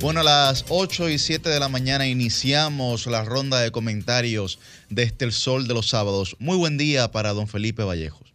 Bueno, 0.00 0.20
a 0.20 0.22
las 0.24 0.64
8 0.70 1.10
y 1.10 1.18
7 1.18 1.48
de 1.50 1.60
la 1.60 1.68
mañana 1.68 2.06
iniciamos 2.06 3.06
la 3.06 3.22
ronda 3.24 3.60
de 3.60 3.70
comentarios 3.70 4.58
desde 4.88 5.26
el 5.26 5.32
sol 5.32 5.68
de 5.68 5.74
los 5.74 5.88
sábados. 5.90 6.36
Muy 6.38 6.56
buen 6.56 6.78
día 6.78 7.10
para 7.10 7.32
don 7.34 7.46
Felipe 7.48 7.82
Vallejos. 7.82 8.26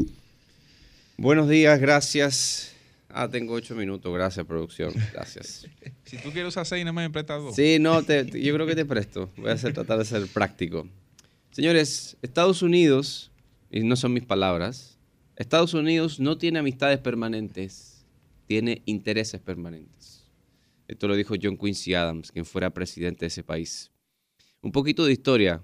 Buenos 1.17 1.49
días, 1.49 1.79
gracias. 1.79 2.71
Ah, 3.09 3.29
tengo 3.29 3.53
ocho 3.53 3.73
minutos, 3.75 4.13
gracias 4.13 4.45
producción, 4.45 4.93
gracias. 5.13 5.65
Si 6.05 6.17
tú 6.17 6.31
quieres 6.31 6.49
usar 6.49 6.67
seis, 6.67 6.85
no 6.85 6.93
me 6.93 7.09
prestas 7.09 7.41
dos. 7.41 7.55
Sí, 7.55 7.77
no, 7.79 8.03
te- 8.03 8.25
te- 8.25 8.39
yo 8.39 8.53
creo 8.53 8.67
que 8.67 8.75
te 8.75 8.85
presto. 8.85 9.31
Voy 9.37 9.49
a 9.49 9.53
hacer, 9.53 9.73
tratar 9.73 9.97
de 9.97 10.05
ser 10.05 10.27
práctico. 10.27 10.87
Señores, 11.51 12.15
Estados 12.21 12.61
Unidos, 12.61 13.31
y 13.71 13.79
no 13.79 13.95
son 13.95 14.13
mis 14.13 14.23
palabras, 14.23 14.99
Estados 15.35 15.73
Unidos 15.73 16.19
no 16.19 16.37
tiene 16.37 16.59
amistades 16.59 16.99
permanentes, 16.99 18.05
tiene 18.45 18.83
intereses 18.85 19.41
permanentes. 19.41 20.24
Esto 20.87 21.07
lo 21.07 21.15
dijo 21.15 21.35
John 21.41 21.57
Quincy 21.57 21.93
Adams, 21.93 22.31
quien 22.31 22.45
fuera 22.45 22.73
presidente 22.73 23.21
de 23.21 23.27
ese 23.27 23.43
país. 23.43 23.91
Un 24.61 24.71
poquito 24.71 25.05
de 25.05 25.13
historia. 25.13 25.63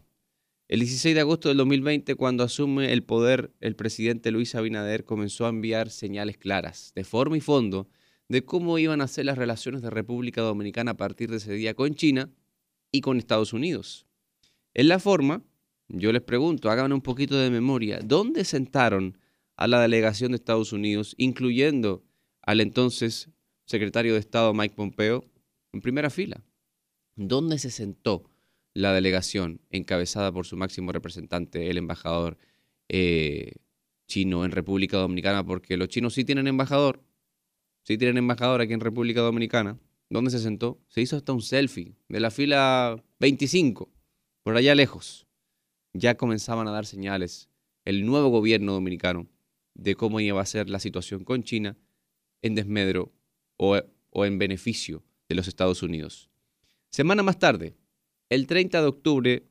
El 0.68 0.80
16 0.80 1.14
de 1.14 1.22
agosto 1.22 1.50
del 1.50 1.58
2020, 1.58 2.16
cuando 2.16 2.44
asume 2.44 2.94
el 2.94 3.04
poder 3.04 3.52
el 3.60 3.76
presidente 3.76 4.32
Luis 4.32 4.56
Abinader, 4.56 5.04
comenzó 5.04 5.46
a 5.46 5.50
enviar 5.50 5.90
señales 5.90 6.38
claras, 6.38 6.92
de 6.96 7.04
forma 7.04 7.38
y 7.38 7.42
fondo, 7.42 7.90
de 8.30 8.46
cómo 8.46 8.80
iban 8.80 9.02
a 9.02 9.08
ser 9.08 9.26
las 9.26 9.38
relaciones 9.38 9.82
de 9.82 9.90
República 9.90 10.42
Dominicana 10.42 10.92
a 10.92 10.98
partir 10.98 11.30
de 11.30 11.38
ese 11.38 11.54
día 11.54 11.74
con 11.74 11.94
China 11.94 12.30
y 12.92 13.02
con 13.02 13.18
Estados 13.18 13.52
Unidos. 13.52 14.08
En 14.74 14.88
la 14.88 15.00
forma, 15.00 15.44
yo 15.90 16.14
les 16.14 16.22
pregunto, 16.22 16.72
hagan 16.72 16.94
un 16.94 17.02
poquito 17.02 17.36
de 17.36 17.50
memoria, 17.50 18.00
¿dónde 18.02 18.46
sentaron 18.46 19.18
a 19.58 19.68
la 19.68 19.82
delegación 19.82 20.32
de 20.32 20.38
Estados 20.38 20.72
Unidos, 20.72 21.14
incluyendo 21.18 22.04
al 22.42 22.62
entonces 22.62 23.30
secretario 23.72 24.14
de 24.14 24.20
Estado 24.20 24.54
Mike 24.54 24.76
Pompeo, 24.76 25.26
en 25.74 25.82
primera 25.82 26.10
fila? 26.10 26.44
¿Dónde 27.16 27.58
se 27.58 27.72
sentó 27.72 28.30
la 28.74 28.94
delegación 28.94 29.62
encabezada 29.70 30.32
por 30.32 30.46
su 30.46 30.58
máximo 30.58 30.92
representante, 30.92 31.70
el 31.70 31.78
embajador 31.78 32.38
eh, 32.90 33.54
chino 34.08 34.46
en 34.46 34.52
República 34.52 34.98
Dominicana? 34.98 35.46
Porque 35.46 35.78
los 35.78 35.88
chinos 35.88 36.14
sí 36.14 36.26
tienen 36.26 36.48
embajador, 36.48 37.02
sí 37.84 37.98
tienen 37.98 38.18
embajador 38.18 38.62
aquí 38.62 38.74
en 38.74 38.82
República 38.82 39.22
Dominicana. 39.22 39.80
¿Dónde 40.10 40.32
se 40.32 40.40
sentó? 40.40 40.82
Se 40.90 41.02
hizo 41.02 41.16
hasta 41.16 41.32
un 41.32 41.42
selfie 41.42 41.96
de 42.10 42.20
la 42.20 42.30
fila 42.30 43.02
25, 43.20 43.90
por 44.44 44.58
allá 44.58 44.76
lejos. 44.76 45.26
Ya 45.94 46.16
comenzaban 46.16 46.68
a 46.68 46.72
dar 46.72 46.86
señales 46.86 47.50
el 47.86 48.06
nuevo 48.06 48.30
gobierno 48.30 48.74
dominicano 48.74 49.28
de 49.74 49.96
cómo 49.96 50.20
iba 50.20 50.42
a 50.42 50.46
ser 50.46 50.70
la 50.70 50.80
situación 50.80 51.24
con 51.24 51.44
China 51.44 51.78
en 52.42 52.56
desmedro 52.56 53.14
o, 53.62 54.26
en 54.26 54.40
beneficio 54.40 55.04
de 55.30 55.36
los 55.36 55.48
Estados 55.48 55.84
Unidos. 55.84 56.30
Semana 56.90 57.22
más 57.22 57.38
tarde, 57.38 57.76
el 58.30 58.48
30 58.48 58.82
de 58.82 58.88
octubre, 58.88 59.48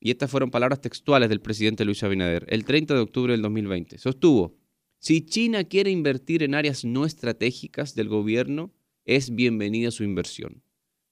y 0.00 0.10
estas 0.10 0.30
fueron 0.30 0.50
palabras 0.50 0.80
textuales 0.80 1.28
del 1.28 1.40
presidente 1.40 1.84
Luis 1.84 2.02
Abinader, 2.04 2.46
el 2.48 2.64
30 2.64 2.94
de 2.94 3.00
octubre 3.00 3.32
del 3.32 3.42
2020, 3.42 3.98
sostuvo, 3.98 4.56
si 4.98 5.22
China 5.22 5.64
quiere 5.64 5.90
invertir 5.90 6.42
en 6.42 6.54
áreas 6.54 6.84
no 6.84 7.04
estratégicas 7.04 7.94
del 7.94 8.08
gobierno, 8.08 8.72
es 9.04 9.34
bienvenida 9.34 9.90
su 9.90 10.04
inversión. 10.04 10.62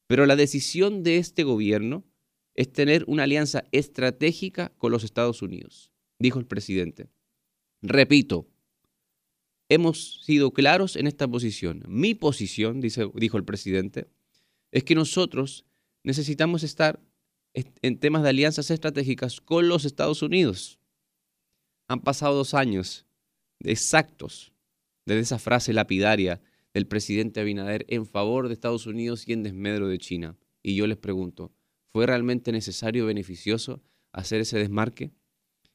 Pero 0.06 0.24
la 0.26 0.36
decisión 0.36 1.02
de 1.02 1.18
este 1.18 1.42
gobierno 1.42 2.04
es 2.54 2.72
tener 2.72 3.04
una 3.08 3.24
alianza 3.24 3.64
estratégica 3.72 4.72
con 4.78 4.92
los 4.92 5.02
Estados 5.02 5.42
Unidos, 5.42 5.92
dijo 6.18 6.38
el 6.38 6.46
presidente. 6.46 7.08
Repito, 7.82 8.48
hemos 9.74 10.22
sido 10.24 10.52
claros 10.52 10.96
en 10.96 11.06
esta 11.06 11.28
posición. 11.28 11.82
Mi 11.88 12.14
posición, 12.14 12.80
dice, 12.80 13.10
dijo 13.14 13.36
el 13.36 13.44
presidente, 13.44 14.08
es 14.72 14.84
que 14.84 14.94
nosotros 14.94 15.64
necesitamos 16.02 16.62
estar 16.62 17.00
est- 17.52 17.76
en 17.82 17.98
temas 17.98 18.22
de 18.22 18.30
alianzas 18.30 18.70
estratégicas 18.70 19.40
con 19.40 19.68
los 19.68 19.84
Estados 19.84 20.22
Unidos. 20.22 20.78
Han 21.88 22.00
pasado 22.00 22.34
dos 22.34 22.54
años 22.54 23.06
exactos 23.60 24.52
desde 25.06 25.20
esa 25.20 25.38
frase 25.38 25.72
lapidaria 25.72 26.40
del 26.72 26.86
presidente 26.86 27.40
Abinader 27.40 27.84
en 27.88 28.06
favor 28.06 28.48
de 28.48 28.54
Estados 28.54 28.86
Unidos 28.86 29.24
y 29.28 29.32
en 29.32 29.42
desmedro 29.42 29.86
de 29.88 29.98
China. 29.98 30.36
Y 30.62 30.74
yo 30.76 30.86
les 30.86 30.96
pregunto, 30.96 31.52
¿fue 31.92 32.06
realmente 32.06 32.50
necesario 32.52 33.04
o 33.04 33.06
beneficioso 33.06 33.82
hacer 34.12 34.40
ese 34.40 34.58
desmarque? 34.58 35.12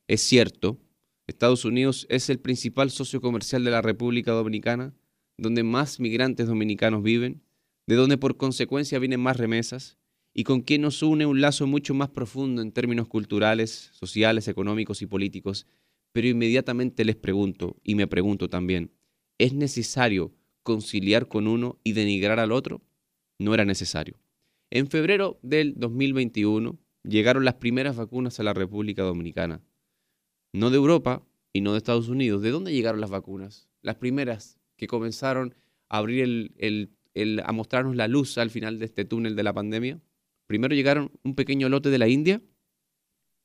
Es 0.07 0.21
cierto, 0.21 0.79
Estados 1.29 1.63
Unidos 1.63 2.07
es 2.09 2.29
el 2.29 2.39
principal 2.39 2.89
socio 2.89 3.21
comercial 3.21 3.63
de 3.63 3.71
la 3.71 3.81
República 3.81 4.31
Dominicana, 4.31 4.93
donde 5.37 5.63
más 5.63 5.99
migrantes 5.99 6.47
dominicanos 6.47 7.03
viven, 7.03 7.43
de 7.87 7.95
donde 7.95 8.17
por 8.17 8.37
consecuencia 8.37 8.99
vienen 8.99 9.21
más 9.21 9.37
remesas, 9.37 9.97
y 10.33 10.43
con 10.43 10.61
quien 10.61 10.81
nos 10.81 11.01
une 11.01 11.25
un 11.25 11.41
lazo 11.41 11.67
mucho 11.67 11.93
más 11.93 12.09
profundo 12.09 12.61
en 12.61 12.71
términos 12.71 13.07
culturales, 13.07 13.91
sociales, 13.93 14.47
económicos 14.47 15.01
y 15.01 15.05
políticos. 15.05 15.67
Pero 16.11 16.27
inmediatamente 16.27 17.05
les 17.05 17.15
pregunto, 17.15 17.77
y 17.83 17.95
me 17.95 18.07
pregunto 18.07 18.49
también, 18.49 18.91
¿es 19.37 19.53
necesario 19.53 20.33
conciliar 20.63 21.27
con 21.27 21.47
uno 21.47 21.79
y 21.83 21.93
denigrar 21.93 22.39
al 22.39 22.51
otro? 22.51 22.81
No 23.37 23.53
era 23.53 23.65
necesario. 23.65 24.19
En 24.71 24.87
febrero 24.87 25.39
del 25.41 25.73
2021 25.77 26.77
llegaron 27.03 27.45
las 27.45 27.55
primeras 27.55 27.95
vacunas 27.95 28.39
a 28.39 28.43
la 28.43 28.53
República 28.53 29.03
Dominicana. 29.03 29.61
No 30.53 30.69
de 30.69 30.77
Europa 30.77 31.23
y 31.53 31.61
no 31.61 31.71
de 31.73 31.77
Estados 31.77 32.09
Unidos. 32.09 32.41
¿De 32.41 32.51
dónde 32.51 32.73
llegaron 32.73 33.01
las 33.01 33.09
vacunas? 33.09 33.69
Las 33.81 33.95
primeras 33.95 34.59
que 34.77 34.87
comenzaron 34.87 35.55
a 35.89 35.97
abrir 35.99 36.23
el, 36.23 36.53
el- 36.57 36.89
el- 37.13 37.39
a 37.45 37.51
mostrarnos 37.51 37.95
la 37.95 38.07
luz 38.07 38.37
al 38.37 38.49
final 38.49 38.79
de 38.79 38.85
este 38.85 39.05
túnel 39.05 39.35
de 39.35 39.43
la 39.43 39.53
pandemia. 39.53 39.99
Primero 40.47 40.75
llegaron 40.75 41.11
un 41.23 41.35
pequeño 41.35 41.69
lote 41.69 41.89
de 41.89 41.97
la 41.97 42.07
India 42.07 42.41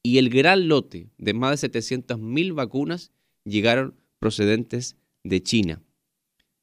y 0.02 0.18
el 0.18 0.28
gran 0.30 0.68
lote 0.68 1.09
de 1.18 1.34
más 1.34 1.61
de 1.61 1.68
700.000 1.70 2.52
vacunas 2.55 3.12
llegaron 3.44 3.94
procedentes 4.18 4.96
de 5.22 5.42
China. 5.42 5.82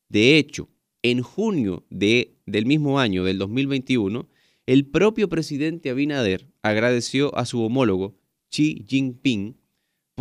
De 0.10 0.38
hecho, 0.38 0.70
en 1.04 1.22
junio 1.22 1.86
de- 1.90 2.36
del 2.46 2.66
mismo 2.66 3.00
año, 3.00 3.24
del 3.24 3.38
2021, 3.40 4.28
el 4.68 4.86
propio 4.86 5.28
presidente 5.30 5.90
Abinader 5.90 6.48
agradeció 6.62 7.36
a 7.36 7.46
su 7.46 7.62
homólogo 7.64 8.16
Xi 8.52 8.86
Jinping 8.88 9.58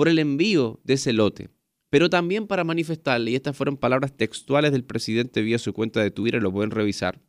por 0.01 0.09
el 0.09 0.19
envío 0.19 0.81
de 0.83 0.95
ese 0.95 1.13
lote, 1.13 1.51
pero 1.91 2.09
también 2.09 2.47
para 2.47 2.65
manifestarle, 2.65 3.33
y 3.33 3.35
estas 3.35 3.55
fueron 3.55 3.77
palabras 3.77 4.17
textuales 4.17 4.73
del 4.73 4.83
presidente 4.83 5.43
vía 5.43 5.59
su 5.59 5.75
cuenta 5.75 6.03
de 6.03 6.11
Twitter, 6.11 6.43
lo 6.43 6.51
pueden 6.51 6.71
revisar, 6.71 7.21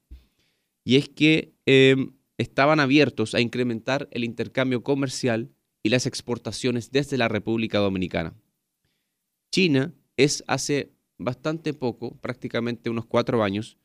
y 0.85 0.95
es 0.95 1.09
que 1.09 1.53
eh, 1.65 1.97
estaban 2.37 2.79
abiertos 2.79 3.35
a 3.35 3.41
incrementar 3.41 4.07
el 4.11 4.23
intercambio 4.23 4.83
comercial 4.83 5.51
y 5.83 5.89
las 5.89 6.05
exportaciones 6.05 6.91
desde 6.91 7.17
la 7.17 7.27
República 7.27 7.79
Dominicana. 7.79 8.35
China 9.51 9.93
es 10.15 10.41
hace 10.47 10.93
bastante 11.17 11.73
poco, 11.73 12.15
prácticamente 12.21 12.89
unos 12.89 13.05
cuatro 13.05 13.43
años, 13.43 13.77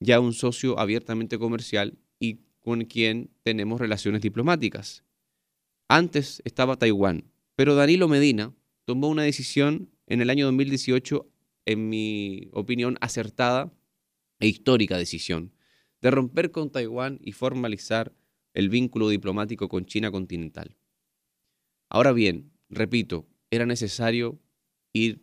ya 0.00 0.18
un 0.18 0.32
socio 0.32 0.80
abiertamente 0.80 1.38
comercial 1.38 1.96
y 2.18 2.40
con 2.58 2.86
quien 2.86 3.30
tenemos 3.44 3.80
relaciones 3.80 4.20
diplomáticas. 4.20 5.04
Antes 5.86 6.42
estaba 6.44 6.74
Taiwán, 6.74 7.30
pero 7.54 7.74
Danilo 7.74 8.08
Medina 8.08 8.54
tomó 8.84 9.08
una 9.08 9.22
decisión 9.22 9.90
en 10.06 10.20
el 10.20 10.30
año 10.30 10.46
2018, 10.46 11.28
en 11.66 11.88
mi 11.88 12.48
opinión, 12.52 12.96
acertada 13.00 13.72
e 14.40 14.48
histórica 14.48 14.96
decisión, 14.98 15.52
de 16.00 16.10
romper 16.10 16.50
con 16.50 16.70
Taiwán 16.70 17.18
y 17.22 17.32
formalizar 17.32 18.14
el 18.54 18.68
vínculo 18.68 19.08
diplomático 19.08 19.68
con 19.68 19.86
China 19.86 20.10
continental. 20.10 20.76
Ahora 21.88 22.12
bien, 22.12 22.52
repito, 22.68 23.28
era 23.50 23.66
necesario 23.66 24.40
ir, 24.92 25.22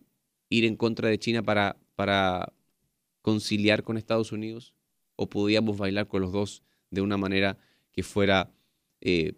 ir 0.49 0.65
en 0.65 0.75
contra 0.75 1.09
de 1.09 1.19
China 1.19 1.43
para, 1.43 1.77
para 1.95 2.53
conciliar 3.21 3.84
con 3.84 3.97
Estados 3.97 4.32
Unidos 4.32 4.73
o 5.15 5.30
podíamos 5.30 5.77
bailar 5.77 6.07
con 6.07 6.21
los 6.21 6.32
dos 6.32 6.63
de 6.91 7.01
una 7.01 7.17
manera 7.17 7.57
que 7.91 8.03
fuera 8.03 8.53
eh, 9.01 9.34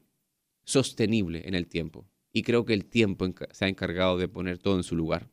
sostenible 0.64 1.48
en 1.48 1.56
el 1.56 1.68
tiempo. 1.68 2.08
Y 2.34 2.44
creo 2.44 2.66
que 2.66 2.74
el 2.74 2.86
tiempo 2.86 3.28
se 3.52 3.66
ha 3.66 3.68
encargado 3.68 4.18
de 4.18 4.28
poner 4.28 4.58
todo 4.58 4.78
en 4.78 4.84
su 4.84 4.96
lugar. 4.96 5.30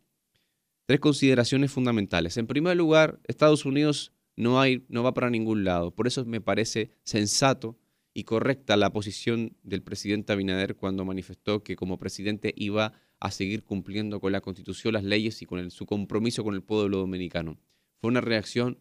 Tres 0.87 1.01
consideraciones 1.01 1.71
fundamentales. 1.71 2.37
En 2.39 2.47
primer 2.47 2.77
lugar, 2.77 3.21
Estados 3.29 3.65
Unidos 3.65 4.13
no, 4.37 4.55
va 4.55 5.15
para 5.15 5.31
ningún 5.31 5.65
lado. 5.65 5.95
Por 5.95 6.07
eso 6.07 6.25
me 6.25 6.41
parece 6.41 6.93
sensato 7.03 7.77
y 8.15 8.25
correcta 8.25 8.77
la 8.77 8.93
posición 8.93 9.57
del 9.63 9.83
presidente 9.83 10.33
Abinader 10.33 10.77
cuando 10.77 11.05
manifestó 11.05 11.63
que 11.63 11.77
como 11.77 11.99
presidente 11.99 12.55
iba 12.57 12.93
a 13.21 13.31
seguir 13.31 13.65
cumpliendo 13.65 14.21
con 14.21 14.33
la 14.33 14.41
constitución, 14.41 14.95
las 14.95 15.05
leyes 15.05 15.43
y 15.43 15.47
con 15.47 15.71
su 15.71 15.87
compromiso 15.87 16.45
con 16.45 16.55
el 16.55 16.63
pueblo 16.63 16.99
dominicano. 16.99 17.59
Fue 18.01 18.09
una 18.09 18.21
reacción 18.21 18.79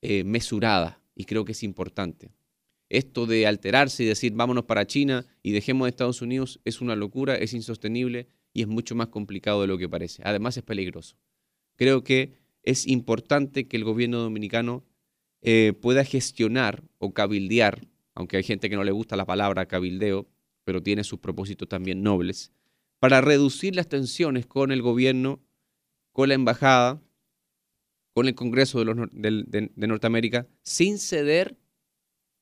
eh, 0.00 0.24
mesurada 0.24 1.00
y 1.14 1.24
creo 1.24 1.44
que 1.44 1.52
es 1.52 1.62
importante. 1.62 2.32
Esto 2.92 3.24
de 3.24 3.46
alterarse 3.46 4.02
y 4.02 4.06
decir 4.06 4.34
vámonos 4.34 4.66
para 4.66 4.86
China 4.86 5.24
y 5.42 5.52
dejemos 5.52 5.86
a 5.86 5.88
Estados 5.88 6.20
Unidos 6.20 6.60
es 6.66 6.82
una 6.82 6.94
locura, 6.94 7.36
es 7.36 7.54
insostenible 7.54 8.28
y 8.52 8.60
es 8.60 8.68
mucho 8.68 8.94
más 8.94 9.08
complicado 9.08 9.62
de 9.62 9.66
lo 9.66 9.78
que 9.78 9.88
parece. 9.88 10.20
Además 10.26 10.58
es 10.58 10.62
peligroso. 10.62 11.16
Creo 11.76 12.04
que 12.04 12.34
es 12.62 12.86
importante 12.86 13.66
que 13.66 13.78
el 13.78 13.84
gobierno 13.84 14.18
dominicano 14.18 14.84
eh, 15.40 15.72
pueda 15.80 16.04
gestionar 16.04 16.82
o 16.98 17.14
cabildear, 17.14 17.88
aunque 18.14 18.36
hay 18.36 18.42
gente 18.42 18.68
que 18.68 18.76
no 18.76 18.84
le 18.84 18.92
gusta 18.92 19.16
la 19.16 19.24
palabra 19.24 19.64
cabildeo, 19.64 20.28
pero 20.62 20.82
tiene 20.82 21.02
sus 21.02 21.18
propósitos 21.18 21.70
también 21.70 22.02
nobles, 22.02 22.52
para 22.98 23.22
reducir 23.22 23.74
las 23.74 23.88
tensiones 23.88 24.44
con 24.44 24.70
el 24.70 24.82
gobierno, 24.82 25.40
con 26.12 26.28
la 26.28 26.34
embajada, 26.34 27.00
con 28.12 28.28
el 28.28 28.34
Congreso 28.34 28.80
de, 28.80 28.84
los 28.84 29.08
de 29.10 29.86
Norteamérica, 29.86 30.46
sin 30.60 30.98
ceder. 30.98 31.56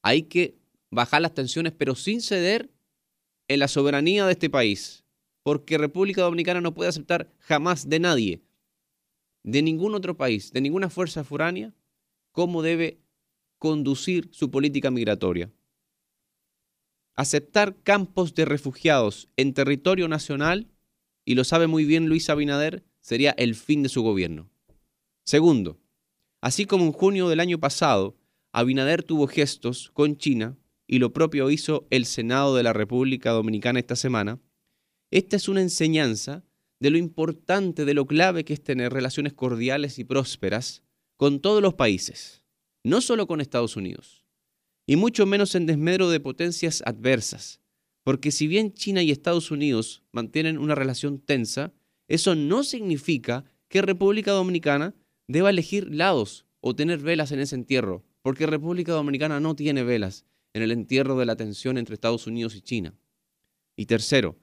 Hay 0.02 0.24
que 0.24 0.56
bajar 0.90 1.22
las 1.22 1.34
tensiones, 1.34 1.72
pero 1.72 1.94
sin 1.94 2.20
ceder 2.20 2.70
en 3.48 3.60
la 3.60 3.68
soberanía 3.68 4.26
de 4.26 4.32
este 4.32 4.50
país. 4.50 5.04
Porque 5.42 5.78
República 5.78 6.22
Dominicana 6.22 6.60
no 6.60 6.74
puede 6.74 6.90
aceptar 6.90 7.32
jamás 7.38 7.88
de 7.88 7.98
nadie, 7.98 8.42
de 9.42 9.62
ningún 9.62 9.94
otro 9.94 10.16
país, 10.16 10.52
de 10.52 10.60
ninguna 10.60 10.90
fuerza 10.90 11.24
foránea, 11.24 11.74
cómo 12.32 12.62
debe 12.62 13.00
conducir 13.58 14.28
su 14.32 14.50
política 14.50 14.90
migratoria. 14.90 15.50
Aceptar 17.14 17.76
campos 17.82 18.34
de 18.34 18.44
refugiados 18.44 19.28
en 19.36 19.54
territorio 19.54 20.08
nacional, 20.08 20.70
y 21.24 21.34
lo 21.34 21.44
sabe 21.44 21.66
muy 21.66 21.84
bien 21.84 22.06
Luis 22.06 22.30
Abinader, 22.30 22.84
sería 23.00 23.32
el 23.32 23.54
fin 23.54 23.82
de 23.82 23.88
su 23.88 24.02
gobierno. 24.02 24.50
Segundo, 25.24 25.78
así 26.40 26.66
como 26.66 26.84
en 26.84 26.92
junio 26.92 27.28
del 27.28 27.40
año 27.40 27.58
pasado, 27.58 28.16
Abinader 28.52 29.02
tuvo 29.02 29.26
gestos 29.26 29.90
con 29.92 30.16
China, 30.16 30.56
y 30.86 30.98
lo 30.98 31.12
propio 31.12 31.50
hizo 31.50 31.86
el 31.90 32.04
Senado 32.04 32.56
de 32.56 32.64
la 32.64 32.72
República 32.72 33.30
Dominicana 33.30 33.78
esta 33.78 33.94
semana, 33.94 34.40
esta 35.12 35.36
es 35.36 35.48
una 35.48 35.60
enseñanza 35.60 36.44
de 36.80 36.90
lo 36.90 36.98
importante, 36.98 37.84
de 37.84 37.94
lo 37.94 38.06
clave 38.06 38.44
que 38.44 38.54
es 38.54 38.62
tener 38.62 38.92
relaciones 38.92 39.32
cordiales 39.32 39.98
y 39.98 40.04
prósperas 40.04 40.82
con 41.16 41.40
todos 41.40 41.62
los 41.62 41.74
países, 41.74 42.44
no 42.82 43.00
solo 43.00 43.28
con 43.28 43.40
Estados 43.40 43.76
Unidos, 43.76 44.24
y 44.86 44.96
mucho 44.96 45.26
menos 45.26 45.54
en 45.54 45.66
desmedro 45.66 46.10
de 46.10 46.18
potencias 46.18 46.82
adversas, 46.84 47.60
porque 48.02 48.32
si 48.32 48.48
bien 48.48 48.74
China 48.74 49.02
y 49.02 49.12
Estados 49.12 49.50
Unidos 49.50 50.02
mantienen 50.10 50.58
una 50.58 50.74
relación 50.74 51.20
tensa, 51.20 51.72
eso 52.08 52.34
no 52.34 52.64
significa 52.64 53.44
que 53.68 53.82
República 53.82 54.32
Dominicana 54.32 54.96
deba 55.28 55.50
elegir 55.50 55.94
lados 55.94 56.46
o 56.60 56.74
tener 56.74 56.98
velas 56.98 57.30
en 57.30 57.38
ese 57.38 57.54
entierro, 57.54 58.04
porque 58.22 58.46
República 58.46 58.92
Dominicana 58.92 59.40
no 59.40 59.54
tiene 59.54 59.82
velas 59.82 60.24
en 60.52 60.62
el 60.62 60.72
entierro 60.72 61.18
de 61.18 61.26
la 61.26 61.36
tensión 61.36 61.78
entre 61.78 61.94
Estados 61.94 62.26
Unidos 62.26 62.54
y 62.54 62.60
China. 62.60 62.94
Y 63.76 63.86
tercero, 63.86 64.36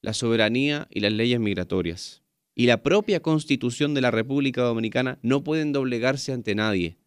la 0.00 0.12
soberanía 0.12 0.86
y 0.90 1.00
las 1.00 1.12
leyes 1.12 1.40
migratorias. 1.40 2.22
Y 2.54 2.66
la 2.66 2.82
propia 2.82 3.20
constitución 3.20 3.94
de 3.94 4.00
la 4.00 4.10
República 4.10 4.62
Dominicana 4.62 5.18
no 5.22 5.42
pueden 5.42 5.72
doblegarse 5.72 6.32
ante 6.32 6.54
nadie. 6.54 6.98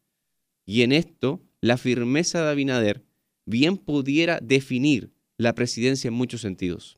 Y 0.65 0.81
en 0.81 0.91
esto, 0.91 1.41
la 1.61 1.77
firmeza 1.77 2.43
de 2.43 2.51
Abinader 2.51 3.05
bien 3.45 3.77
pudiera 3.77 4.39
definir 4.41 5.13
la 5.37 5.55
presidencia 5.55 6.09
en 6.09 6.13
muchos 6.13 6.41
sentidos. 6.41 6.97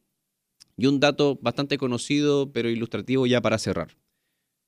Y 0.78 0.88
un 0.88 1.00
dato 1.00 1.38
bastante 1.42 1.78
conocido, 1.78 2.52
pero 2.52 2.70
ilustrativo 2.70 3.28
ya 3.28 3.42
para 3.42 3.60
cerrar. 3.60 3.98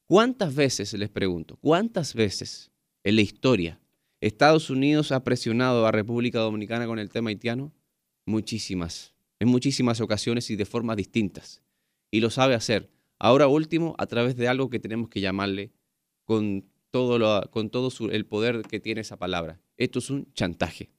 ¿Cuántas 0.05 0.53
veces, 0.53 0.93
les 0.93 1.09
pregunto, 1.09 1.57
cuántas 1.61 2.13
veces 2.13 2.69
en 3.03 3.15
la 3.15 3.21
historia 3.21 3.80
Estados 4.21 4.69
Unidos 4.69 5.11
ha 5.11 5.23
presionado 5.23 5.87
a 5.87 5.91
República 5.91 6.39
Dominicana 6.39 6.85
con 6.85 6.99
el 6.99 7.09
tema 7.09 7.31
haitiano? 7.31 7.73
Muchísimas, 8.27 9.15
en 9.39 9.47
muchísimas 9.47 9.99
ocasiones 9.99 10.51
y 10.51 10.55
de 10.55 10.65
formas 10.65 10.95
distintas. 10.95 11.63
Y 12.11 12.19
lo 12.19 12.29
sabe 12.29 12.53
hacer. 12.53 12.91
Ahora 13.17 13.47
último, 13.47 13.95
a 13.97 14.05
través 14.05 14.35
de 14.35 14.47
algo 14.47 14.69
que 14.69 14.79
tenemos 14.79 15.09
que 15.09 15.21
llamarle 15.21 15.71
con 16.23 16.65
todo, 16.91 17.49
con 17.49 17.71
todo 17.71 17.89
el 18.11 18.27
poder 18.27 18.61
que 18.61 18.79
tiene 18.79 19.01
esa 19.01 19.17
palabra. 19.17 19.59
Esto 19.77 19.97
es 19.97 20.11
un 20.11 20.31
chantaje. 20.33 20.91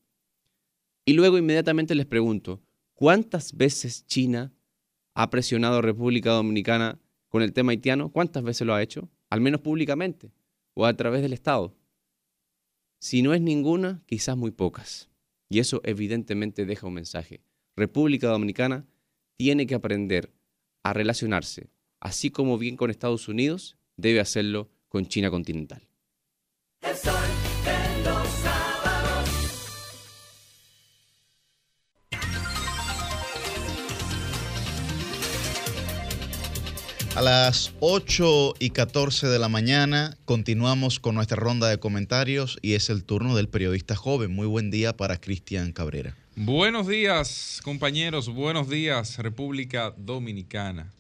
Y 1.05 1.13
luego 1.13 1.39
inmediatamente 1.39 1.95
les 1.95 2.07
pregunto, 2.07 2.61
¿cuántas 2.93 3.57
veces 3.57 4.05
China 4.05 4.53
ha 5.15 5.31
presionado 5.31 5.79
a 5.79 5.83
República 5.83 6.33
Dominicana 6.33 6.99
con 7.29 7.43
el 7.43 7.53
tema 7.53 7.71
haitiano? 7.71 8.11
¿Cuántas 8.11 8.43
veces 8.43 8.67
lo 8.67 8.75
ha 8.75 8.83
hecho? 8.83 9.09
Al 9.31 9.41
menos 9.41 9.61
públicamente 9.61 10.33
o 10.75 10.87
a 10.87 10.97
través 10.97 11.23
del 11.23 11.35
Estado. 11.35 11.73
Si 13.03 13.21
no 13.21 13.35
es 13.35 13.41
ninguna, 13.41 14.01
quizás 14.07 14.37
muy 14.37 14.53
pocas. 14.53 15.11
Y 15.49 15.59
eso 15.59 15.81
evidentemente 15.83 16.65
deja 16.65 16.87
un 16.87 16.95
mensaje. 16.95 17.43
República 17.75 18.29
Dominicana 18.29 18.87
tiene 19.37 19.67
que 19.67 19.75
aprender 19.75 20.33
a 20.85 20.93
relacionarse, 20.93 21.69
así 21.99 22.31
como 22.31 22.59
bien 22.59 22.77
con 22.77 22.91
Estados 22.91 23.27
Unidos, 23.27 23.77
debe 23.97 24.21
hacerlo 24.21 24.71
con 24.89 25.07
China 25.07 25.31
continental. 25.31 25.83
A 37.15 37.21
las 37.21 37.75
8 37.81 38.55
y 38.59 38.71
14 38.71 39.27
de 39.27 39.39
la 39.39 39.51
mañana 39.51 40.17
continuamos 40.25 40.99
con 40.99 41.15
nuestra 41.15 41.37
ronda 41.37 41.69
de 41.69 41.79
comentarios 41.79 42.59
y 42.63 42.73
es 42.73 42.89
el 42.89 43.05
turno 43.05 43.37
del 43.37 43.51
periodista 43.51 43.95
joven. 43.95 44.35
Muy 44.35 44.47
buen 44.47 44.71
día 44.71 44.97
para 44.97 45.21
Cristian 45.21 45.73
Cabrera. 45.73 46.17
Buenos 46.37 46.89
días, 46.89 47.61
compañeros. 47.63 48.31
Buenos 48.31 48.71
días, 48.71 49.19
República 49.19 49.93
Dominicana. 49.99 50.91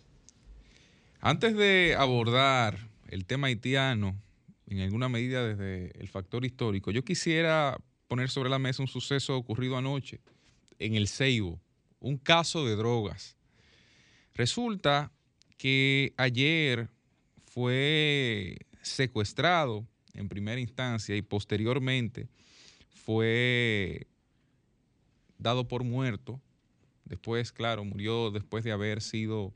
Antes 1.22 1.56
de 1.56 1.96
abordar 1.98 2.90
el 3.08 3.24
tema 3.24 3.46
haitiano, 3.46 4.14
en 4.66 4.80
alguna 4.80 5.08
medida 5.08 5.48
desde 5.48 5.98
el 5.98 6.08
factor 6.08 6.44
histórico, 6.44 6.90
yo 6.90 7.06
quisiera 7.06 7.78
poner 8.06 8.28
sobre 8.28 8.50
la 8.50 8.58
mesa 8.58 8.82
un 8.82 8.88
suceso 8.88 9.34
ocurrido 9.34 9.78
anoche 9.78 10.20
en 10.78 10.94
el 10.94 11.08
Ceibo, 11.08 11.58
un 12.00 12.18
caso 12.18 12.66
de 12.66 12.76
drogas. 12.76 13.34
Resulta 14.34 15.10
que 15.62 16.12
ayer 16.16 16.88
fue 17.44 18.56
secuestrado 18.80 19.86
en 20.12 20.28
primera 20.28 20.60
instancia 20.60 21.14
y 21.14 21.22
posteriormente 21.22 22.26
fue 22.90 24.08
dado 25.38 25.68
por 25.68 25.84
muerto. 25.84 26.40
Después, 27.04 27.52
claro, 27.52 27.84
murió 27.84 28.32
después 28.32 28.64
de 28.64 28.72
haber 28.72 29.02
sido 29.02 29.54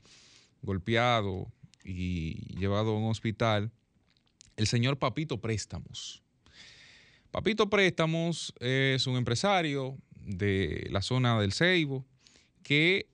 golpeado 0.61 1.51
y 1.83 2.55
llevado 2.57 2.91
a 2.91 2.99
un 2.99 3.11
hospital. 3.11 3.69
El 4.55 4.67
señor 4.67 4.97
Papito 4.99 5.41
Préstamos. 5.41 6.23
Papito 7.31 7.69
Préstamos 7.69 8.53
es 8.61 9.07
un 9.07 9.17
empresario 9.17 9.97
de 10.15 10.87
la 10.89 11.01
zona 11.01 11.37
del 11.41 11.51
Ceibo 11.51 12.05
que 12.63 13.09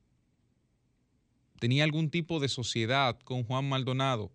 tenía 1.63 1.85
algún 1.85 2.09
tipo 2.09 2.41
de 2.41 2.49
sociedad 2.49 3.17
con 3.23 3.45
Juan 3.45 3.69
Maldonado. 3.69 4.33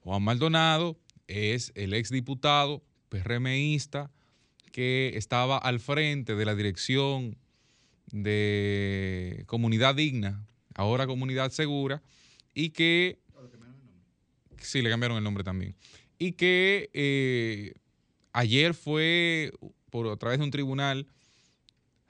Juan 0.00 0.22
Maldonado 0.22 0.98
es 1.26 1.72
el 1.74 1.94
exdiputado 1.94 2.82
PRMista 3.08 4.10
que 4.70 5.12
estaba 5.14 5.56
al 5.56 5.80
frente 5.80 6.34
de 6.34 6.44
la 6.44 6.54
dirección 6.54 7.38
de 8.12 9.44
Comunidad 9.46 9.94
Digna, 9.94 10.46
ahora 10.74 11.06
Comunidad 11.06 11.50
Segura, 11.50 12.02
y 12.52 12.68
que... 12.68 13.18
Sí, 14.58 14.82
le 14.82 14.90
cambiaron 14.90 15.16
el 15.16 15.24
nombre 15.24 15.42
también. 15.42 15.74
Y 16.18 16.32
que 16.32 16.90
eh, 16.92 17.72
ayer 18.34 18.74
fue, 18.74 19.50
por 19.88 20.08
a 20.08 20.16
través 20.18 20.38
de 20.38 20.44
un 20.44 20.50
tribunal, 20.50 21.06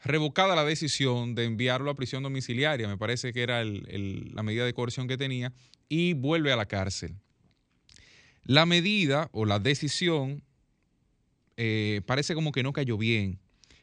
revocada 0.03 0.57
la 0.57 0.65
decisión 0.65 1.35
de 1.35 1.45
enviarlo 1.45 1.91
a 1.91 1.95
prisión 1.95 2.23
domiciliaria, 2.23 2.89
me 2.89 2.97
parece 2.97 3.33
que 3.33 3.43
era 3.43 3.63
la 3.65 4.43
medida 4.43 4.65
de 4.65 4.73
coerción 4.73 5.09
que 5.09 5.19
tenía, 5.19 5.53
y 5.89 6.15
vuelve 6.15 6.53
a 6.53 6.57
la 6.57 6.67
cárcel. 6.67 7.17
La 8.45 8.65
medida 8.65 9.29
o 9.33 9.45
la 9.45 9.59
decisión 9.59 10.43
eh, 11.57 12.01
parece 12.07 12.35
como 12.35 12.53
que 12.53 12.63
no 12.63 12.73
cayó 12.73 12.97
bien 12.97 13.39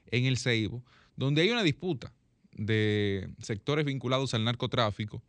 en 0.07 0.25
el 0.25 0.37
Ceibo, 0.37 0.83
donde 1.15 1.43
hay 1.43 1.51
una 1.51 1.63
disputa 1.63 2.11
de 2.53 3.29
sectores 3.39 3.85
vinculados 3.85 4.33
al 4.33 4.43
narcotráfico 4.43 5.21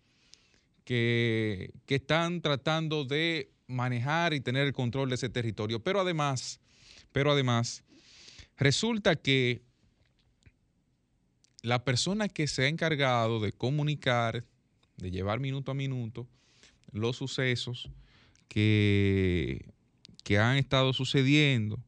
que, 0.85 1.73
que 1.85 1.97
están 1.97 2.41
tratando 2.41 3.05
de 3.05 3.51
manejar 3.67 4.33
y 4.33 4.41
tener 4.41 4.67
el 4.67 4.73
control 4.73 5.11
de 5.11 5.17
ese 5.17 5.29
territorio. 5.29 5.81
Pero 5.81 6.01
además, 6.01 6.59
pero 7.13 7.33
además, 7.33 7.85
resulta 8.57 9.17
que 9.17 9.68
la 11.69 11.85
persona 11.85 12.29
que 12.29 12.47
se 12.47 12.65
ha 12.65 12.69
encargado 12.69 13.41
de 13.41 13.53
comunicar, 13.53 14.45
de 14.97 15.11
llevar 15.11 15.39
minuto 15.39 15.71
a 15.71 15.75
minuto 15.75 16.27
los 16.93 17.17
sucesos 17.17 17.91
que, 18.49 19.69
que 20.25 20.39
han 20.39 20.57
estado 20.57 20.95
sucediendo, 20.95 21.79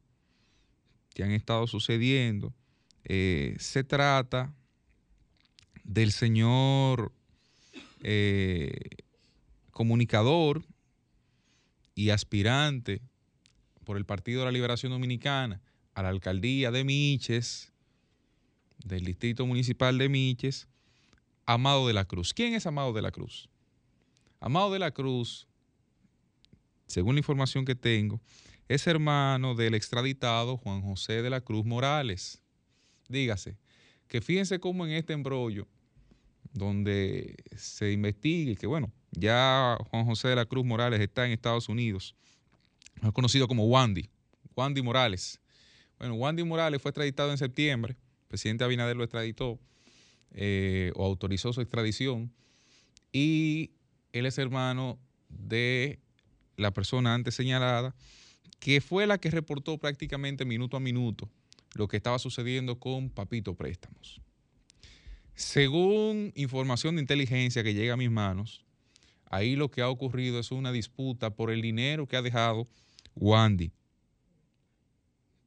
que 1.15 1.23
han 1.23 1.31
estado 1.31 1.65
sucediendo, 1.65 2.53
eh, 3.05 3.55
se 3.57 3.83
trata 3.83 4.53
del 5.83 6.11
señor 6.11 7.11
eh, 8.03 8.77
comunicador 9.71 10.63
y 11.95 12.11
aspirante 12.11 13.01
por 13.83 13.97
el 13.97 14.05
Partido 14.05 14.41
de 14.41 14.45
la 14.45 14.51
Liberación 14.51 14.91
Dominicana 14.91 15.59
a 15.95 16.03
la 16.03 16.09
alcaldía 16.09 16.69
de 16.69 16.83
Miches, 16.83 17.70
del 18.85 19.05
distrito 19.05 19.45
municipal 19.45 19.97
de 19.97 20.09
Miches, 20.09 20.67
Amado 21.45 21.87
de 21.87 21.93
la 21.93 22.05
Cruz. 22.05 22.33
¿Quién 22.33 22.53
es 22.53 22.65
Amado 22.65 22.93
de 22.93 23.01
la 23.01 23.11
Cruz? 23.11 23.49
Amado 24.39 24.71
de 24.71 24.79
la 24.79 24.91
Cruz, 24.91 25.47
según 26.87 27.15
la 27.15 27.19
información 27.19 27.65
que 27.65 27.75
tengo, 27.75 28.21
es 28.67 28.87
hermano 28.87 29.55
del 29.55 29.73
extraditado 29.75 30.57
Juan 30.57 30.81
José 30.81 31.21
de 31.21 31.29
la 31.29 31.41
Cruz 31.41 31.65
Morales. 31.65 32.41
Dígase, 33.09 33.57
que 34.07 34.21
fíjense 34.21 34.59
cómo 34.59 34.85
en 34.85 34.93
este 34.93 35.13
embrollo, 35.13 35.67
donde 36.53 37.35
se 37.55 37.91
investigue 37.91 38.55
que, 38.55 38.67
bueno, 38.67 38.91
ya 39.11 39.77
Juan 39.89 40.05
José 40.05 40.29
de 40.29 40.35
la 40.35 40.45
Cruz 40.45 40.65
Morales 40.65 40.99
está 41.01 41.25
en 41.25 41.31
Estados 41.31 41.69
Unidos, 41.69 42.15
conocido 43.13 43.47
como 43.47 43.65
Wandy, 43.65 44.09
Wandy 44.55 44.81
Morales. 44.81 45.39
Bueno, 45.97 46.15
Wandy 46.15 46.43
Morales 46.43 46.81
fue 46.81 46.89
extraditado 46.89 47.31
en 47.31 47.37
septiembre, 47.37 47.95
presidente 48.31 48.63
Abinader 48.63 48.95
lo 48.95 49.03
extraditó 49.03 49.59
eh, 50.31 50.93
o 50.95 51.05
autorizó 51.05 51.51
su 51.51 51.59
extradición 51.59 52.31
y 53.11 53.71
él 54.13 54.25
es 54.25 54.37
hermano 54.37 54.97
de 55.27 55.99
la 56.55 56.71
persona 56.71 57.13
antes 57.13 57.35
señalada, 57.35 57.93
que 58.59 58.79
fue 58.79 59.05
la 59.05 59.17
que 59.17 59.29
reportó 59.29 59.77
prácticamente 59.77 60.45
minuto 60.45 60.77
a 60.77 60.79
minuto 60.79 61.29
lo 61.73 61.89
que 61.89 61.97
estaba 61.97 62.19
sucediendo 62.19 62.79
con 62.79 63.09
Papito 63.09 63.53
Préstamos. 63.55 64.21
Según 65.35 66.31
información 66.35 66.95
de 66.95 67.01
inteligencia 67.01 67.63
que 67.63 67.73
llega 67.73 67.95
a 67.95 67.97
mis 67.97 68.11
manos, 68.11 68.63
ahí 69.25 69.57
lo 69.57 69.69
que 69.69 69.81
ha 69.81 69.89
ocurrido 69.89 70.39
es 70.39 70.51
una 70.51 70.71
disputa 70.71 71.31
por 71.35 71.51
el 71.51 71.61
dinero 71.61 72.07
que 72.07 72.15
ha 72.15 72.21
dejado 72.21 72.67
Wandy. 73.15 73.71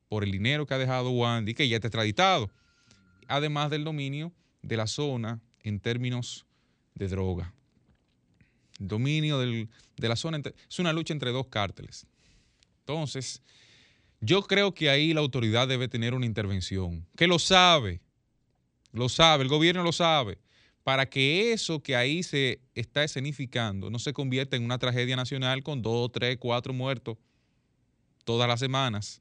Por 0.08 0.24
el 0.24 0.32
dinero 0.32 0.66
que 0.66 0.74
ha 0.74 0.78
dejado 0.78 1.10
Wandy, 1.10 1.54
que 1.54 1.68
ya 1.68 1.76
está 1.76 1.88
extraditado. 1.88 2.50
Además 3.28 3.70
del 3.70 3.84
dominio 3.84 4.32
de 4.62 4.76
la 4.76 4.86
zona 4.86 5.40
en 5.62 5.80
términos 5.80 6.46
de 6.94 7.08
droga. 7.08 7.52
El 8.80 8.88
dominio 8.88 9.38
del- 9.38 9.68
de 9.96 10.08
la 10.08 10.16
zona 10.16 10.40
es 10.68 10.78
una 10.78 10.92
lucha 10.92 11.12
entre 11.12 11.30
dos 11.30 11.46
cárteles. 11.46 12.06
Entonces, 12.80 13.40
yo 14.20 14.42
creo 14.42 14.74
que 14.74 14.90
ahí 14.90 15.14
la 15.14 15.20
autoridad 15.20 15.68
debe 15.68 15.88
tener 15.88 16.14
una 16.14 16.26
intervención, 16.26 17.06
que 17.16 17.26
lo 17.26 17.38
sabe, 17.38 18.00
lo 18.92 19.08
sabe, 19.08 19.42
el 19.42 19.48
gobierno 19.48 19.82
lo 19.82 19.92
sabe, 19.92 20.38
para 20.82 21.06
que 21.06 21.52
eso 21.52 21.82
que 21.82 21.96
ahí 21.96 22.22
se 22.22 22.60
está 22.74 23.04
escenificando 23.04 23.90
no 23.90 23.98
se 23.98 24.12
convierta 24.12 24.56
en 24.56 24.64
una 24.64 24.78
tragedia 24.78 25.16
nacional 25.16 25.62
con 25.62 25.80
dos, 25.82 26.12
tres, 26.12 26.36
cuatro 26.38 26.72
muertos 26.72 27.16
todas 28.24 28.48
las 28.48 28.60
semanas, 28.60 29.20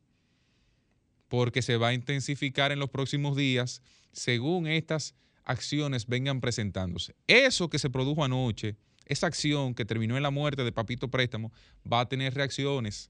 porque 1.33 1.63
se 1.63 1.77
va 1.77 1.87
a 1.87 1.93
intensificar 1.95 2.71
en 2.71 2.77
los 2.77 2.91
próximos 2.91 3.35
días 3.35 3.81
según 4.11 4.67
estas 4.67 5.15
acciones 5.45 6.05
vengan 6.05 6.39
presentándose. 6.39 7.15
Eso 7.25 7.71
que 7.71 7.79
se 7.79 7.89
produjo 7.89 8.23
anoche, 8.23 8.75
esa 9.07 9.25
acción 9.25 9.73
que 9.73 9.83
terminó 9.83 10.15
en 10.15 10.21
la 10.21 10.29
muerte 10.29 10.63
de 10.63 10.71
Papito 10.71 11.07
Préstamo, 11.07 11.51
va 11.91 12.01
a 12.01 12.07
tener 12.07 12.35
reacciones. 12.35 13.09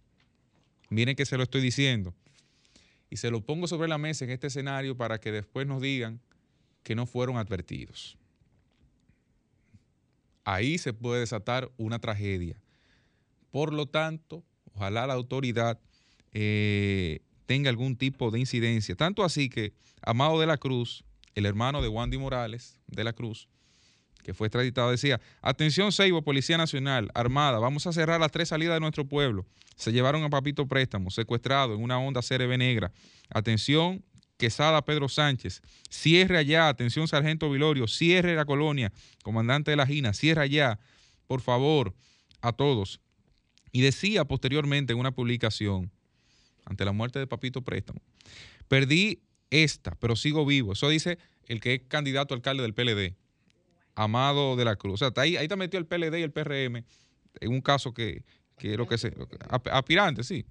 Miren 0.89 1.17
que 1.17 1.25
se 1.25 1.35
lo 1.35 1.43
estoy 1.43 1.59
diciendo. 1.59 2.15
Y 3.09 3.17
se 3.17 3.29
lo 3.29 3.41
pongo 3.41 3.67
sobre 3.67 3.89
la 3.89 3.97
mesa 3.97 4.23
en 4.23 4.31
este 4.31 4.47
escenario 4.47 4.95
para 4.95 5.19
que 5.19 5.33
después 5.33 5.67
nos 5.67 5.81
digan 5.81 6.21
que 6.81 6.95
no 6.95 7.05
fueron 7.05 7.35
advertidos. 7.35 8.17
Ahí 10.45 10.77
se 10.77 10.93
puede 10.93 11.19
desatar 11.19 11.73
una 11.75 11.99
tragedia. 11.99 12.55
Por 13.51 13.73
lo 13.73 13.85
tanto, 13.85 14.45
ojalá 14.73 15.07
la 15.07 15.13
autoridad 15.13 15.77
eh, 16.31 17.19
tenga 17.45 17.70
algún 17.70 17.95
tipo 17.95 18.32
de 18.32 18.40
incidencia. 18.40 18.95
Tanto 18.95 19.24
así 19.24 19.49
que 19.49 19.74
Amado 20.02 20.40
de 20.40 20.48
la 20.48 20.57
Cruz, 20.57 21.03
el 21.36 21.45
hermano 21.45 21.82
de 21.82 21.88
Wandy 21.88 22.18
Morales 22.18 22.80
de 22.88 23.03
la 23.03 23.14
Cruz, 23.14 23.48
que 24.24 24.34
fue 24.34 24.48
extraditado, 24.48 24.90
decía, 24.90 25.20
atención 25.41 25.91
Seibo, 25.91 26.22
Policía 26.22 26.57
Nacional, 26.57 27.11
Armada, 27.14 27.60
vamos 27.60 27.86
a 27.88 27.94
cerrar 27.94 28.20
las 28.20 28.32
tres 28.32 28.49
salidas 28.49 28.76
de 28.76 28.80
nuestro 28.80 29.06
pueblo. 29.06 29.45
Se 29.76 29.91
llevaron 29.91 30.24
a 30.24 30.30
Papito 30.30 30.68
Préstamo, 30.68 31.11
secuestrado 31.11 31.76
en 31.76 31.84
una 31.84 31.99
Honda 31.99 32.22
CRB 32.22 32.57
negra. 32.57 32.91
Atención, 33.30 34.03
Quesada 34.38 34.84
Pedro 34.84 35.10
Sánchez, 35.10 35.61
cierre 35.90 36.38
allá, 36.38 36.68
atención 36.68 37.07
Sargento 37.07 37.49
Vilorio, 37.49 37.88
cierre 37.88 38.36
la 38.36 38.45
colonia, 38.45 38.91
comandante 39.24 39.72
de 39.72 39.78
la 39.78 39.86
Gina, 39.86 40.14
cierre 40.14 40.41
allá, 40.41 40.80
por 41.28 41.41
favor, 41.41 41.94
a 42.41 42.52
todos. 42.52 42.99
Y 43.72 43.82
decía 43.82 44.26
posteriormente 44.26 44.94
en 44.94 44.99
una 44.99 45.11
publicación, 45.11 45.91
ante 46.65 46.85
la 46.85 46.91
muerte 46.91 47.19
de 47.19 47.27
Papito 47.27 47.61
Préstamo, 47.61 48.02
perdí 48.68 49.22
esta, 49.49 49.95
pero 49.99 50.15
sigo 50.15 50.45
vivo. 50.45 50.73
Eso 50.73 50.90
dice 50.90 51.18
el 51.48 51.60
que 51.60 51.76
es 51.76 51.81
candidato 51.88 52.34
a 52.34 52.38
alcalde 52.38 52.64
del 52.64 52.73
PLD, 52.73 53.15
Amado 53.95 54.56
de 54.56 54.65
la 54.65 54.76
Cruz. 54.76 55.02
O 55.02 55.11
sea, 55.11 55.22
ahí, 55.22 55.38
ahí 55.38 55.44
está 55.44 55.56
metido 55.56 55.80
el 55.80 55.85
PLD 55.85 56.19
y 56.19 56.23
el 56.23 56.31
PRM 56.31 56.84
en 57.41 57.52
un 57.52 57.61
caso 57.61 57.94
que, 57.94 58.23
que 58.57 58.77
lo 58.77 58.88
que 58.88 58.98
se, 58.98 59.14
aspirante, 59.72 60.23
sí. 60.23 60.45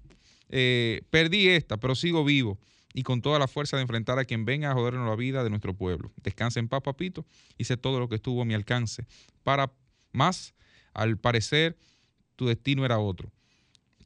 Eh, 0.49 1.01
perdí 1.09 1.49
esta, 1.49 1.77
pero 1.77 1.95
sigo 1.95 2.23
vivo 2.23 2.59
y 2.93 3.03
con 3.03 3.21
toda 3.21 3.39
la 3.39 3.47
fuerza 3.47 3.77
de 3.77 3.81
enfrentar 3.81 4.19
a 4.19 4.25
quien 4.25 4.45
venga 4.45 4.71
a 4.71 4.73
jodernos 4.73 5.07
la 5.07 5.15
vida 5.15 5.43
de 5.43 5.49
nuestro 5.49 5.73
pueblo. 5.73 6.11
Descansa 6.21 6.59
en 6.59 6.67
paz, 6.67 6.81
papito. 6.83 7.25
Hice 7.57 7.75
todo 7.77 7.99
lo 7.99 8.07
que 8.07 8.15
estuvo 8.15 8.41
a 8.41 8.45
mi 8.45 8.53
alcance. 8.53 9.05
Para 9.43 9.73
más, 10.11 10.53
al 10.93 11.17
parecer, 11.17 11.75
tu 12.35 12.45
destino 12.45 12.85
era 12.85 12.99
otro. 12.99 13.31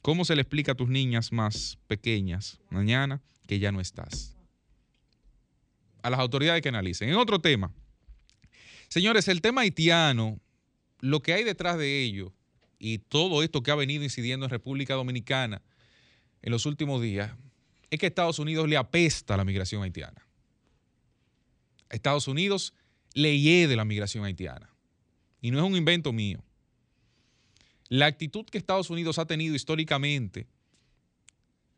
¿Cómo 0.02 0.26
se 0.26 0.36
le 0.36 0.42
explica 0.42 0.74
a 0.74 0.76
tus 0.76 0.90
niñas 0.90 1.32
más 1.32 1.78
pequeñas 1.88 2.60
mañana 2.70 3.22
que 3.48 3.60
ya 3.60 3.72
no 3.72 3.82
estás? 3.82 4.36
A 6.02 6.10
las 6.10 6.20
autoridades 6.20 6.62
que 6.62 6.70
analicen. 6.70 7.10
En 7.10 7.16
otro 7.16 7.40
tema, 7.40 7.72
señores, 8.88 9.28
el 9.28 9.42
tema 9.42 9.62
haitiano, 9.62 10.40
lo 11.00 11.22
que 11.22 11.34
hay 11.34 11.44
detrás 11.44 11.78
de 11.78 12.04
ello 12.04 12.34
y 12.80 13.00
todo 13.00 13.44
esto 13.44 13.64
que 13.64 13.72
ha 13.72 13.76
venido 13.76 14.04
incidiendo 14.04 14.46
en 14.46 14.50
República 14.50 14.94
Dominicana 14.94 15.62
en 16.42 16.52
los 16.52 16.66
últimos 16.66 17.02
días, 17.02 17.32
es 17.90 18.00
que 18.00 18.06
a 18.06 18.10
Estados 18.10 18.40
Unidos 18.40 18.68
le 18.70 18.78
apesta 18.78 19.38
la 19.38 19.44
migración 19.44 19.84
haitiana. 19.84 20.26
A 21.90 21.96
Estados 21.96 22.28
Unidos 22.28 22.74
le 23.14 23.40
hiede 23.40 23.76
la 23.76 23.86
migración 23.86 24.26
haitiana. 24.26 24.70
Y 25.42 25.52
no 25.52 25.58
es 25.60 25.64
un 25.64 25.76
invento 25.76 26.12
mío. 26.14 26.44
La 27.90 28.06
actitud 28.08 28.46
que 28.46 28.58
Estados 28.58 28.90
Unidos 28.90 29.20
ha 29.20 29.26
tenido 29.26 29.56
históricamente 29.56 30.48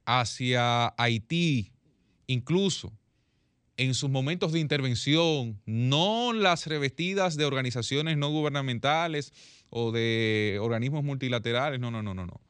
hacia 0.05 0.93
Haití, 0.97 1.71
incluso 2.27 2.91
en 3.77 3.93
sus 3.93 4.09
momentos 4.09 4.51
de 4.51 4.59
intervención, 4.59 5.61
no 5.65 6.33
las 6.33 6.67
revestidas 6.67 7.37
de 7.37 7.45
organizaciones 7.45 8.17
no 8.17 8.29
gubernamentales 8.29 9.31
o 9.69 9.91
de 9.91 10.57
organismos 10.61 11.03
multilaterales, 11.03 11.79
no, 11.79 11.89
no, 11.89 12.03
no, 12.03 12.13
no, 12.13 12.25
no. 12.25 12.41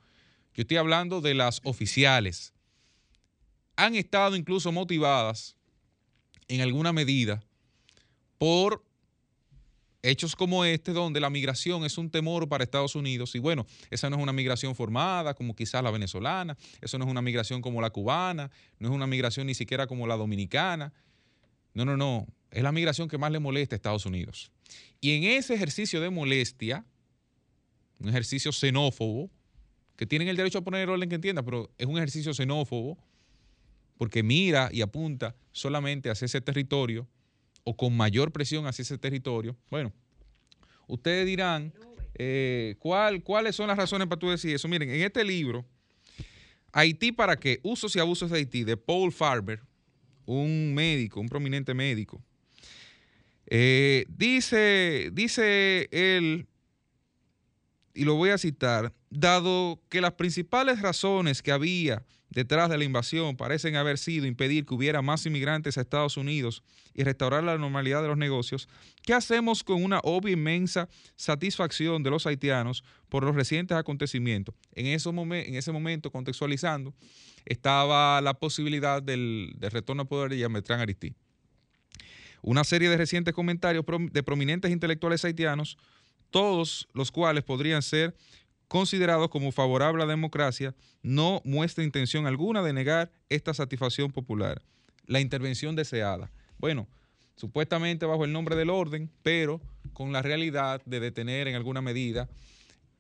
Yo 0.56 0.62
estoy 0.62 0.78
hablando 0.78 1.22
de 1.22 1.36
las 1.36 1.62
oficiales. 1.64 2.54
Han 3.76 3.96
estado 3.96 4.36
incluso 4.36 4.72
motivadas 4.72 5.56
en 6.48 6.62
alguna 6.62 6.94
medida 6.94 7.44
por 8.40 8.84
hechos 10.02 10.36
como 10.36 10.66
este, 10.66 10.94
donde 10.94 11.20
la 11.20 11.30
migración 11.30 11.86
es 11.86 11.98
un 11.98 12.10
temor 12.10 12.48
para 12.48 12.64
Estados 12.64 12.96
Unidos. 12.96 13.36
Y 13.36 13.40
bueno, 13.40 13.66
esa 13.90 14.10
no 14.10 14.18
es 14.18 14.24
una 14.24 14.34
migración 14.34 14.76
formada 14.76 15.34
como 15.34 15.56
quizás 15.56 15.84
la 15.84 15.92
venezolana, 15.92 16.58
eso 16.82 16.98
no 16.98 17.06
es 17.06 17.12
una 17.12 17.22
migración 17.22 17.62
como 17.62 17.82
la 17.82 17.90
cubana, 17.90 18.50
no 18.80 18.90
es 18.90 18.96
una 18.96 19.08
migración 19.08 19.48
ni 19.48 19.54
siquiera 19.54 19.88
como 19.88 20.08
la 20.08 20.16
dominicana. 20.16 20.94
No, 21.74 21.86
no, 21.86 21.98
no. 21.98 22.28
Es 22.52 22.64
la 22.64 22.72
migración 22.72 23.08
que 23.08 23.18
más 23.18 23.32
le 23.32 23.40
molesta 23.40 23.76
a 23.76 23.78
Estados 23.78 24.06
Unidos. 24.06 24.52
Y 25.02 25.12
en 25.12 25.24
ese 25.24 25.54
ejercicio 25.54 26.02
de 26.02 26.10
molestia, 26.10 26.86
un 28.00 28.10
ejercicio 28.10 28.52
xenófobo, 28.52 29.30
que 29.96 30.06
tienen 30.06 30.30
el 30.30 30.38
derecho 30.38 30.60
a 30.60 30.62
poner 30.62 30.82
el 30.82 30.90
orden 30.90 31.10
que 31.10 31.16
entienda, 31.16 31.44
pero 31.44 31.70
es 31.78 31.86
un 31.86 31.98
ejercicio 31.98 32.34
xenófobo, 32.34 32.98
porque 33.98 34.24
mira 34.24 34.70
y 34.72 34.82
apunta 34.82 35.36
solamente 35.52 36.10
hacia 36.10 36.26
ese 36.26 36.40
territorio 36.40 37.06
o 37.70 37.76
con 37.78 37.96
mayor 37.96 38.32
presión 38.32 38.66
hacia 38.66 38.82
ese 38.82 38.98
territorio. 38.98 39.56
Bueno, 39.70 39.94
ustedes 40.88 41.26
dirán, 41.28 41.72
eh, 42.16 42.76
¿cuál- 42.80 43.22
¿cuáles 43.22 43.56
son 43.56 43.68
las 43.68 43.78
razones 43.78 44.08
para 44.08 44.18
tú 44.18 44.28
decir 44.30 44.56
eso? 44.56 44.68
Miren, 44.68 44.90
en 44.90 45.02
este 45.04 45.24
libro, 45.24 45.64
Haití 46.72 47.12
para 47.12 47.36
qué? 47.40 47.60
Usos 47.62 47.96
y 47.96 48.00
abusos 48.00 48.32
de 48.32 48.38
Haití, 48.38 48.64
de 48.64 48.76
Paul 48.76 49.12
Farber, 49.12 49.62
un 50.26 50.74
médico, 50.74 51.20
un 51.20 51.30
prominente 51.30 51.74
médico. 51.76 52.20
Eh, 53.46 54.06
dice, 54.10 55.10
dice 55.14 55.88
él, 55.92 56.48
y 57.94 58.04
lo 58.04 58.16
voy 58.16 58.30
a 58.32 58.38
citar, 58.40 58.94
dado 59.12 59.80
que 59.90 60.02
las 60.02 60.14
principales 60.14 60.82
razones 60.82 61.42
que 61.44 61.52
había 61.52 62.04
detrás 62.30 62.70
de 62.70 62.78
la 62.78 62.84
invasión 62.84 63.36
parecen 63.36 63.76
haber 63.76 63.98
sido 63.98 64.26
impedir 64.26 64.66
que 64.66 64.74
hubiera 64.74 65.02
más 65.02 65.26
inmigrantes 65.26 65.78
a 65.78 65.82
Estados 65.82 66.18
Unidos 66.18 66.64
y 66.94 67.04
restaurar 67.04 67.44
la 67.44 67.58
normalidad 67.58 68.02
de 68.02 68.08
los 68.08 68.18
negocios, 68.18 68.68
¿qué 69.04 69.14
hacemos 69.14 69.64
con 69.64 69.84
una 69.84 70.00
obvia 70.04 70.34
inmensa 70.34 70.90
satisfacción 71.16 72.04
de 72.04 72.10
los 72.10 72.28
haitianos 72.28 72.84
por 73.10 73.24
los 73.24 73.36
recientes 73.36 73.78
acontecimientos? 73.78 74.56
En, 74.74 74.88
ese 74.88 75.72
momento, 75.72 76.12
contextualizando, 76.12 76.94
estaba 77.46 78.22
la 78.22 78.34
posibilidad 78.34 79.02
del, 79.02 79.56
retorno 79.60 80.04
al 80.04 80.08
poder 80.08 80.30
de 80.30 80.40
Yametrán 80.40 80.80
Aristí. 80.80 81.14
Una 82.42 82.64
serie 82.64 82.90
de 82.90 82.98
recientes 82.98 83.34
comentarios 83.34 83.84
de 84.12 84.24
prominentes 84.24 84.72
intelectuales 84.72 85.26
haitianos, 85.26 85.78
todos 86.30 86.88
los 86.94 87.12
cuales 87.12 87.44
podrían 87.44 87.82
ser 87.82 88.16
considerados 88.70 89.30
como 89.30 89.52
favorables 89.52 90.04
a 90.04 90.06
la 90.06 90.12
democracia, 90.12 90.74
no 91.02 91.42
muestra 91.44 91.84
intención 91.84 92.28
alguna 92.28 92.62
de 92.62 92.72
negar 92.72 93.12
esta 93.28 93.54
satisfacción 93.54 94.12
popular. 94.12 94.62
La 95.08 95.20
intervención 95.20 95.76
deseada. 95.76 96.32
Bueno, 96.60 96.88
supuestamente 97.36 98.06
bajo 98.06 98.24
el 98.24 98.32
nombre 98.32 98.56
del 98.56 98.70
orden, 98.70 99.10
pero 99.24 99.60
con 99.94 100.14
la 100.14 100.22
realidad 100.22 100.82
de 100.86 101.00
detener 101.00 101.48
en 101.48 101.56
alguna 101.56 101.82
medida 101.82 102.30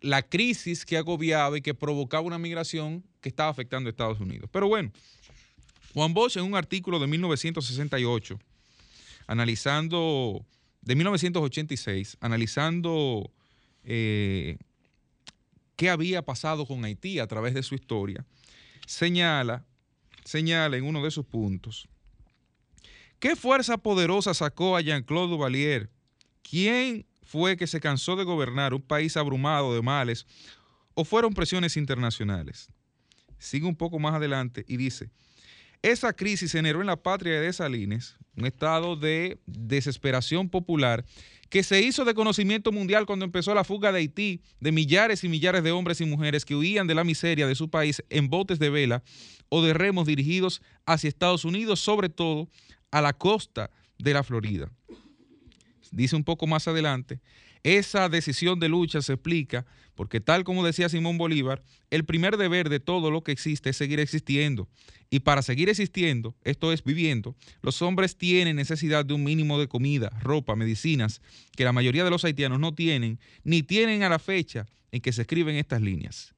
la 0.01 0.23
crisis 0.23 0.85
que 0.85 0.97
agobiaba 0.97 1.57
y 1.57 1.61
que 1.61 1.75
provocaba 1.75 2.23
una 2.23 2.39
migración 2.39 3.03
que 3.21 3.29
estaba 3.29 3.49
afectando 3.49 3.89
a 3.89 3.91
Estados 3.91 4.19
Unidos. 4.19 4.49
Pero 4.51 4.67
bueno, 4.67 4.91
Juan 5.93 6.13
Bosch 6.13 6.37
en 6.37 6.45
un 6.45 6.55
artículo 6.55 6.99
de 6.99 7.05
1968, 7.05 8.39
analizando, 9.27 10.43
de 10.81 10.95
1986, 10.95 12.17
analizando 12.21 13.29
eh, 13.83 14.57
qué 15.79 15.89
había 15.89 16.21
pasado 16.21 16.65
con 16.65 16.83
Haití 16.83 17.19
a 17.19 17.27
través 17.27 17.53
de 17.53 17.63
su 17.63 17.73
historia, 17.73 18.25
señala, 18.85 19.63
señala 20.25 20.75
en 20.75 20.83
uno 20.83 21.01
de 21.01 21.09
sus 21.09 21.25
puntos, 21.25 21.87
¿qué 23.17 23.37
fuerza 23.37 23.77
poderosa 23.77 24.33
sacó 24.33 24.75
a 24.75 24.81
Jean-Claude 24.81 25.29
Duvalier? 25.29 25.89
¿Quién 26.41 27.05
fue 27.23 27.55
que 27.55 27.65
se 27.65 27.79
cansó 27.79 28.17
de 28.17 28.25
gobernar 28.25 28.73
un 28.73 28.81
país 28.81 29.15
abrumado 29.15 29.73
de 29.73 29.81
males 29.81 30.27
o 30.95 31.05
fueron 31.05 31.33
presiones 31.33 31.77
internacionales? 31.77 32.67
Sigue 33.37 33.65
un 33.65 33.77
poco 33.77 33.99
más 33.99 34.15
adelante 34.15 34.65
y 34.67 34.75
dice, 34.75 35.11
esa 35.81 36.11
crisis 36.11 36.51
generó 36.51 36.81
en 36.81 36.87
la 36.87 37.01
patria 37.01 37.35
de 37.35 37.45
Desalines 37.45 38.17
un 38.35 38.45
estado 38.45 38.97
de 38.97 39.39
desesperación 39.45 40.49
popular 40.49 41.05
que 41.49 41.63
se 41.63 41.81
hizo 41.81 42.05
de 42.05 42.13
conocimiento 42.13 42.71
mundial 42.71 43.05
cuando 43.05 43.25
empezó 43.25 43.53
la 43.53 43.63
fuga 43.63 43.91
de 43.91 43.99
Haití 43.99 44.41
de 44.59 44.71
millares 44.71 45.23
y 45.23 45.29
millares 45.29 45.63
de 45.63 45.71
hombres 45.71 45.99
y 45.99 46.05
mujeres 46.05 46.45
que 46.45 46.55
huían 46.55 46.87
de 46.87 46.95
la 46.95 47.03
miseria 47.03 47.47
de 47.47 47.55
su 47.55 47.69
país 47.69 48.03
en 48.09 48.29
botes 48.29 48.59
de 48.59 48.69
vela 48.69 49.03
o 49.49 49.63
de 49.63 49.73
remos 49.73 50.05
dirigidos 50.05 50.61
hacia 50.85 51.07
Estados 51.07 51.45
Unidos, 51.45 51.79
sobre 51.79 52.09
todo 52.09 52.47
a 52.91 53.01
la 53.01 53.13
costa 53.13 53.71
de 53.97 54.13
la 54.13 54.23
Florida. 54.23 54.71
Dice 55.91 56.15
un 56.15 56.23
poco 56.23 56.45
más 56.45 56.67
adelante, 56.67 57.19
esa 57.63 58.09
decisión 58.09 58.59
de 58.59 58.69
lucha 58.69 59.01
se 59.01 59.13
explica 59.13 59.65
porque 59.99 60.21
tal 60.21 60.45
como 60.45 60.65
decía 60.65 60.87
Simón 60.87 61.17
Bolívar, 61.17 61.61
el 61.89 62.05
primer 62.05 62.37
deber 62.37 62.69
de 62.69 62.79
todo 62.79 63.11
lo 63.11 63.21
que 63.21 63.33
existe 63.33 63.71
es 63.71 63.75
seguir 63.75 63.99
existiendo. 63.99 64.69
Y 65.09 65.19
para 65.19 65.41
seguir 65.41 65.67
existiendo, 65.67 66.37
esto 66.45 66.71
es 66.71 66.85
viviendo, 66.85 67.35
los 67.61 67.81
hombres 67.81 68.15
tienen 68.15 68.55
necesidad 68.55 69.03
de 69.03 69.13
un 69.13 69.25
mínimo 69.25 69.59
de 69.59 69.67
comida, 69.67 70.09
ropa, 70.21 70.55
medicinas, 70.55 71.21
que 71.57 71.65
la 71.65 71.73
mayoría 71.73 72.05
de 72.05 72.11
los 72.11 72.23
haitianos 72.23 72.61
no 72.61 72.73
tienen, 72.73 73.19
ni 73.43 73.61
tienen 73.61 74.03
a 74.03 74.09
la 74.09 74.19
fecha 74.19 74.67
en 74.93 75.01
que 75.01 75.11
se 75.11 75.23
escriben 75.23 75.57
estas 75.57 75.81
líneas. 75.81 76.33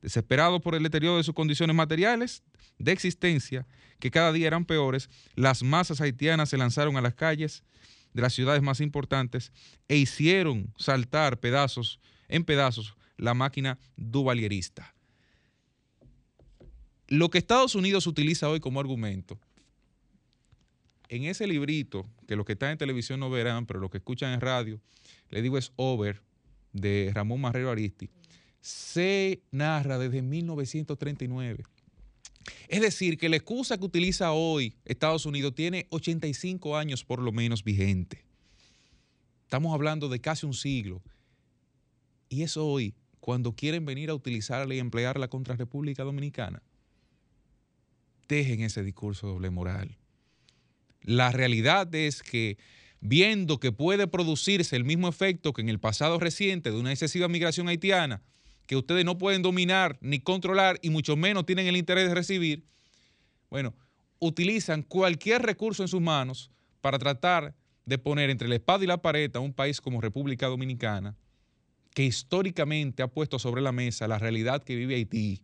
Desesperados 0.00 0.62
por 0.62 0.76
el 0.76 0.84
deterioro 0.84 1.16
de 1.16 1.24
sus 1.24 1.34
condiciones 1.34 1.74
materiales 1.74 2.44
de 2.78 2.92
existencia, 2.92 3.66
que 3.98 4.12
cada 4.12 4.32
día 4.32 4.46
eran 4.46 4.64
peores, 4.64 5.10
las 5.34 5.64
masas 5.64 6.00
haitianas 6.00 6.50
se 6.50 6.56
lanzaron 6.56 6.96
a 6.96 7.00
las 7.00 7.14
calles 7.14 7.64
de 8.12 8.22
las 8.22 8.34
ciudades 8.34 8.62
más 8.62 8.80
importantes 8.80 9.52
e 9.88 9.96
hicieron 9.96 10.72
saltar 10.76 11.40
pedazos 11.40 12.00
en 12.28 12.44
pedazos 12.44 12.96
la 13.16 13.34
máquina 13.34 13.78
duvalierista. 13.96 14.94
Lo 17.08 17.30
que 17.30 17.38
Estados 17.38 17.74
Unidos 17.74 18.06
utiliza 18.06 18.48
hoy 18.48 18.60
como 18.60 18.80
argumento, 18.80 19.38
en 21.08 21.24
ese 21.24 21.46
librito, 21.46 22.08
que 22.26 22.36
los 22.36 22.46
que 22.46 22.54
están 22.54 22.70
en 22.70 22.78
televisión 22.78 23.20
no 23.20 23.28
verán, 23.28 23.66
pero 23.66 23.80
los 23.80 23.90
que 23.90 23.98
escuchan 23.98 24.32
en 24.32 24.40
radio, 24.40 24.80
le 25.28 25.42
digo 25.42 25.58
es 25.58 25.72
Over, 25.76 26.22
de 26.72 27.10
Ramón 27.12 27.42
Marrero 27.42 27.70
Aristi, 27.70 28.08
se 28.62 29.42
narra 29.50 29.98
desde 29.98 30.22
1939. 30.22 31.64
Es 32.68 32.80
decir, 32.80 33.18
que 33.18 33.28
la 33.28 33.36
excusa 33.36 33.78
que 33.78 33.84
utiliza 33.84 34.32
hoy 34.32 34.76
Estados 34.84 35.26
Unidos 35.26 35.54
tiene 35.54 35.86
85 35.90 36.76
años 36.76 37.04
por 37.04 37.20
lo 37.20 37.32
menos 37.32 37.64
vigente. 37.64 38.24
Estamos 39.44 39.74
hablando 39.74 40.08
de 40.08 40.20
casi 40.20 40.46
un 40.46 40.54
siglo. 40.54 41.02
Y 42.28 42.42
es 42.42 42.56
hoy 42.56 42.94
cuando 43.20 43.52
quieren 43.54 43.84
venir 43.84 44.10
a 44.10 44.14
utilizarla 44.14 44.74
y 44.74 44.78
emplearla 44.78 45.28
contra 45.28 45.54
República 45.54 46.02
Dominicana. 46.04 46.62
Dejen 48.28 48.62
ese 48.62 48.82
discurso 48.82 49.26
doble 49.26 49.50
moral. 49.50 49.98
La 51.02 51.30
realidad 51.30 51.94
es 51.94 52.22
que 52.22 52.56
viendo 53.00 53.60
que 53.60 53.72
puede 53.72 54.06
producirse 54.06 54.76
el 54.76 54.84
mismo 54.84 55.08
efecto 55.08 55.52
que 55.52 55.60
en 55.60 55.68
el 55.68 55.80
pasado 55.80 56.18
reciente 56.18 56.70
de 56.70 56.78
una 56.78 56.92
excesiva 56.92 57.28
migración 57.28 57.68
haitiana, 57.68 58.22
que 58.72 58.76
ustedes 58.76 59.04
no 59.04 59.18
pueden 59.18 59.42
dominar 59.42 59.98
ni 60.00 60.20
controlar 60.20 60.78
y 60.80 60.88
mucho 60.88 61.14
menos 61.14 61.44
tienen 61.44 61.66
el 61.66 61.76
interés 61.76 62.08
de 62.08 62.14
recibir, 62.14 62.64
bueno, 63.50 63.74
utilizan 64.18 64.82
cualquier 64.82 65.42
recurso 65.42 65.82
en 65.82 65.88
sus 65.88 66.00
manos 66.00 66.50
para 66.80 66.98
tratar 66.98 67.54
de 67.84 67.98
poner 67.98 68.30
entre 68.30 68.48
la 68.48 68.54
espada 68.54 68.82
y 68.82 68.86
la 68.86 69.02
pared 69.02 69.30
a 69.36 69.40
un 69.40 69.52
país 69.52 69.82
como 69.82 70.00
República 70.00 70.46
Dominicana, 70.46 71.18
que 71.92 72.04
históricamente 72.04 73.02
ha 73.02 73.08
puesto 73.08 73.38
sobre 73.38 73.60
la 73.60 73.72
mesa 73.72 74.08
la 74.08 74.18
realidad 74.18 74.64
que 74.64 74.74
vive 74.74 74.94
Haití, 74.94 75.42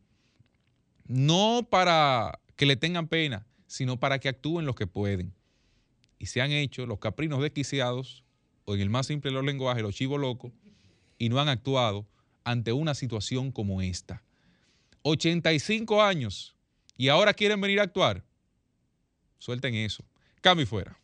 no 1.05 1.68
para 1.70 2.40
que 2.56 2.64
le 2.64 2.76
tengan 2.76 3.09
pena, 3.09 3.46
sino 3.66 4.00
para 4.00 4.20
que 4.20 4.30
actúen 4.30 4.64
los 4.64 4.74
que 4.74 4.86
pueden. 4.86 5.34
Y 6.18 6.26
se 6.26 6.40
han 6.40 6.50
hecho 6.50 6.86
los 6.86 6.98
caprinos 6.98 7.42
desquiciados, 7.42 8.24
o 8.64 8.74
en 8.74 8.80
el 8.80 8.88
más 8.88 9.06
simple 9.06 9.30
de 9.30 9.34
los 9.34 9.44
lenguajes, 9.44 9.82
los 9.82 9.94
chivos 9.94 10.18
locos, 10.18 10.50
y 11.18 11.28
no 11.28 11.38
han 11.38 11.50
actuado 11.50 12.06
ante 12.48 12.72
una 12.72 12.94
situación 12.94 13.52
como 13.52 13.82
esta. 13.82 14.22
85 15.02 16.02
años 16.02 16.56
y 16.96 17.08
ahora 17.08 17.34
quieren 17.34 17.60
venir 17.60 17.78
a 17.78 17.82
actuar. 17.82 18.24
Suelten 19.38 19.74
eso. 19.74 20.02
Cambio 20.40 20.62
y 20.62 20.66
fuera. 20.66 20.98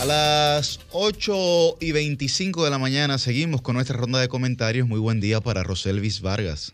A 0.00 0.04
las 0.04 0.78
8 0.92 1.78
y 1.80 1.90
25 1.90 2.62
de 2.62 2.70
la 2.70 2.78
mañana 2.78 3.18
seguimos 3.18 3.62
con 3.62 3.74
nuestra 3.74 3.96
ronda 3.96 4.20
de 4.20 4.28
comentarios. 4.28 4.86
Muy 4.86 5.00
buen 5.00 5.20
día 5.20 5.40
para 5.40 5.64
Roselvis 5.64 6.20
Vargas. 6.20 6.72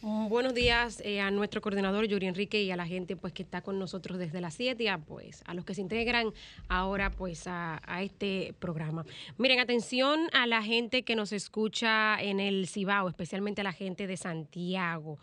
Mm, 0.00 0.28
Buenos 0.30 0.54
días 0.54 1.02
eh, 1.04 1.20
a 1.20 1.30
nuestro 1.30 1.60
coordinador 1.60 2.06
Yuri 2.06 2.26
Enrique 2.26 2.62
y 2.62 2.70
a 2.70 2.76
la 2.76 2.86
gente 2.86 3.16
pues 3.16 3.34
que 3.34 3.42
está 3.42 3.60
con 3.60 3.78
nosotros 3.78 4.18
desde 4.18 4.40
las 4.40 4.54
7 4.54 4.82
y 4.82 4.88
a, 4.88 4.96
pues 4.96 5.42
a 5.44 5.52
los 5.52 5.66
que 5.66 5.74
se 5.74 5.82
integran 5.82 6.32
ahora 6.68 7.10
pues 7.10 7.46
a, 7.46 7.82
a 7.86 8.02
este 8.02 8.54
programa. 8.58 9.04
Miren, 9.36 9.60
atención 9.60 10.20
a 10.32 10.46
la 10.46 10.62
gente 10.62 11.02
que 11.02 11.16
nos 11.16 11.32
escucha 11.32 12.16
en 12.18 12.40
el 12.40 12.66
Cibao, 12.66 13.10
especialmente 13.10 13.60
a 13.60 13.64
la 13.64 13.72
gente 13.72 14.06
de 14.06 14.16
Santiago. 14.16 15.18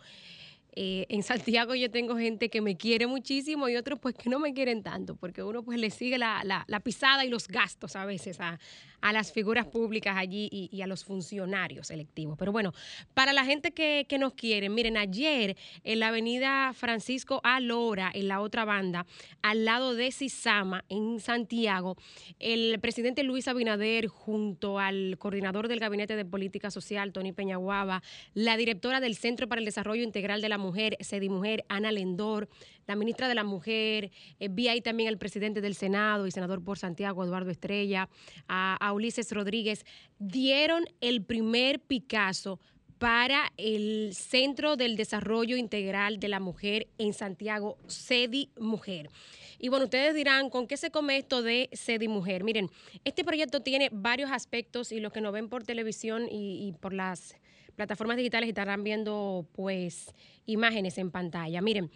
Eh, 0.74 1.04
en 1.10 1.22
Santiago 1.22 1.74
yo 1.74 1.90
tengo 1.90 2.16
gente 2.16 2.48
que 2.48 2.60
me 2.62 2.76
quiere 2.78 3.06
muchísimo 3.06 3.68
y 3.68 3.76
otros 3.76 3.98
pues 4.00 4.14
que 4.14 4.30
no 4.30 4.38
me 4.38 4.54
quieren 4.54 4.82
tanto, 4.82 5.16
porque 5.16 5.42
uno 5.42 5.62
pues 5.62 5.78
le 5.78 5.90
sigue 5.90 6.16
la, 6.16 6.42
la- 6.44 6.64
la 6.66 6.80
pisada 6.80 7.24
y 7.24 7.28
los 7.28 7.46
gastos 7.48 7.94
a 7.94 8.06
veces 8.06 8.40
a, 8.40 8.58
a 9.02 9.12
las 9.12 9.32
figuras 9.32 9.66
públicas 9.66 10.16
allí 10.16 10.48
y, 10.50 10.80
a 10.80 10.86
los 10.86 11.04
funcionarios 11.04 11.90
electivos. 11.90 12.38
Pero 12.38 12.52
bueno, 12.52 12.72
para 13.12 13.32
la 13.32 13.44
gente 13.44 13.72
que, 13.72 14.06
nos 14.18 14.34
quiere, 14.34 14.68
miren, 14.68 14.96
ayer 14.96 15.56
en 15.84 16.00
la 16.00 16.08
avenida 16.08 16.72
Francisco 16.74 17.40
A. 17.42 17.60
Lora, 17.60 18.10
en 18.14 18.28
la 18.28 18.40
otra 18.40 18.64
banda, 18.64 19.04
al 19.42 19.64
lado 19.64 19.94
de 19.94 20.12
Sisama, 20.12 20.84
en 20.88 21.18
Santiago, 21.18 21.96
el 22.38 22.78
presidente 22.80 23.24
Luis 23.24 23.48
Abinader 23.48 24.06
junto 24.06 24.78
al 24.78 25.16
coordinador 25.18 25.66
del 25.66 25.80
Gabinete 25.80 26.14
de 26.14 26.24
Política 26.24 26.70
Social, 26.70 27.12
Tony 27.12 27.32
Peñaguaba, 27.32 28.02
la 28.34 28.56
directora 28.56 29.00
del 29.00 29.16
Centro 29.16 29.48
para 29.48 29.58
el 29.58 29.64
Desarrollo 29.64 30.04
Integral 30.04 30.40
de 30.40 30.48
la 30.48 30.58
Mujer, 30.58 30.96
Sedi 31.00 31.28
Mujer, 31.28 31.64
Ana 31.68 31.90
Lendor, 31.90 32.48
la 32.86 32.96
ministra 32.96 33.28
de 33.28 33.34
la 33.34 33.44
Mujer, 33.44 34.10
eh, 34.38 34.48
vi 34.50 34.68
ahí 34.68 34.80
también 34.80 35.08
al 35.08 35.18
presidente 35.18 35.60
del 35.60 35.74
Senado 35.74 36.26
y 36.26 36.30
senador 36.30 36.62
por 36.62 36.78
Santiago, 36.78 37.24
Eduardo 37.24 37.50
Estrella, 37.50 38.08
a, 38.48 38.92
Ulises 38.92 39.30
Rodríguez, 39.32 39.84
dieron 40.18 40.84
el 41.00 41.22
primer 41.22 41.80
Picasso 41.80 42.60
para 42.98 43.52
el 43.56 44.12
Centro 44.14 44.76
del 44.76 44.96
Desarrollo 44.96 45.56
Integral 45.56 46.20
de 46.20 46.28
la 46.28 46.38
Mujer 46.38 46.86
en 46.98 47.12
Santiago, 47.12 47.76
SEDI 47.88 48.50
Mujer. 48.58 49.10
Y 49.58 49.68
bueno, 49.68 49.84
ustedes 49.84 50.14
dirán, 50.14 50.50
¿con 50.50 50.66
qué 50.66 50.76
se 50.76 50.90
come 50.90 51.16
esto 51.16 51.42
de 51.42 51.68
SEDI 51.72 52.08
Mujer? 52.08 52.44
Miren, 52.44 52.68
este 53.04 53.24
proyecto 53.24 53.60
tiene 53.60 53.88
varios 53.92 54.30
aspectos 54.30 54.92
y 54.92 55.00
los 55.00 55.12
que 55.12 55.20
nos 55.20 55.32
ven 55.32 55.48
por 55.48 55.64
televisión 55.64 56.28
y, 56.30 56.68
y 56.68 56.72
por 56.72 56.92
las 56.92 57.36
plataformas 57.74 58.16
digitales 58.16 58.48
estarán 58.48 58.84
viendo 58.84 59.46
pues 59.52 60.14
imágenes 60.46 60.98
en 60.98 61.10
pantalla. 61.10 61.60
Miren, 61.60 61.90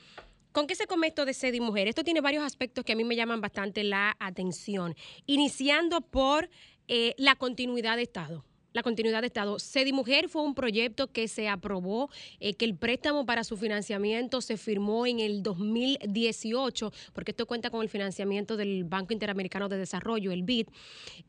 ¿Con 0.57 0.67
qué 0.67 0.75
se 0.75 0.87
come 0.87 1.09
esto 1.09 1.27
de 1.27 1.35
SEDI 1.35 1.61
Mujer? 1.61 1.87
Esto 1.87 2.03
tiene 2.03 2.23
varios 2.23 2.43
aspectos 2.43 2.83
que 2.83 2.95
a 2.95 2.97
mí 2.97 3.05
me 3.05 3.15
llaman 3.15 3.43
bastante 3.43 3.85
la 3.85 4.17
atención, 4.19 4.97
iniciando 5.27 6.01
por 6.01 6.49
eh, 6.89 7.15
la 7.19 7.37
continuidad 7.37 7.97
de 7.97 8.05
Estado. 8.05 8.43
La 8.77 8.83
continuidad 8.83 9.23
de 9.23 9.29
Estado. 9.29 9.59
SEDI 9.59 9.95
Mujer 9.95 10.29
fue 10.29 10.43
un 10.43 10.55
proyecto 10.55 11.07
que 11.07 11.29
se 11.29 11.49
aprobó, 11.49 12.11
eh, 12.41 12.53
que 12.53 12.67
el 12.67 12.75
préstamo 12.75 13.25
para 13.25 13.43
su 13.43 13.57
financiamiento 13.57 14.43
se 14.43 14.59
firmó 14.59 15.07
en 15.07 15.19
el 15.19 15.43
2018, 15.43 16.93
porque 17.15 17.31
esto 17.31 17.47
cuenta 17.47 17.71
con 17.71 17.81
el 17.81 17.89
financiamiento 17.89 18.55
del 18.59 18.85
Banco 18.85 19.15
Interamericano 19.15 19.71
de 19.71 19.79
Desarrollo, 19.79 20.31
el 20.31 20.43
BID. 20.43 20.67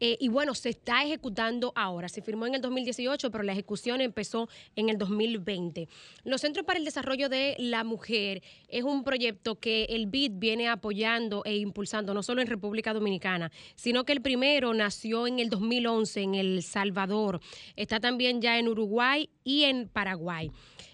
Eh, 0.01 0.17
y 0.19 0.27
bueno, 0.27 0.55
se 0.55 0.67
está 0.67 1.05
ejecutando 1.05 1.71
ahora. 1.73 2.09
Se 2.09 2.21
firmó 2.21 2.47
en 2.47 2.55
el 2.55 2.59
2018, 2.59 3.31
pero 3.31 3.45
la 3.45 3.53
ejecución 3.53 4.01
empezó 4.01 4.49
en 4.75 4.89
el 4.89 4.97
2020. 4.97 5.87
Los 6.25 6.41
Centros 6.41 6.65
para 6.65 6.79
el 6.79 6.83
Desarrollo 6.83 7.29
de 7.29 7.55
la 7.59 7.85
Mujer 7.85 8.43
es 8.67 8.83
un 8.83 9.05
proyecto 9.05 9.55
que 9.55 9.85
el 9.85 10.07
BID 10.07 10.33
viene 10.33 10.67
apoyando 10.67 11.43
e 11.45 11.55
impulsando, 11.55 12.13
no 12.13 12.23
solo 12.23 12.41
en 12.41 12.47
República 12.47 12.93
Dominicana, 12.93 13.53
sino 13.75 14.03
que 14.03 14.11
el 14.11 14.21
primero 14.21 14.73
nació 14.73 15.27
en 15.27 15.39
el 15.39 15.49
2011 15.49 16.21
en 16.21 16.35
El 16.35 16.61
Salvador, 16.61 17.36
está 17.75 17.99
también 17.99 18.41
ya 18.41 18.59
en 18.59 18.67
Uruguay 18.67 19.29
y 19.43 19.63
en 19.63 19.87
Paraguay. 19.87 20.51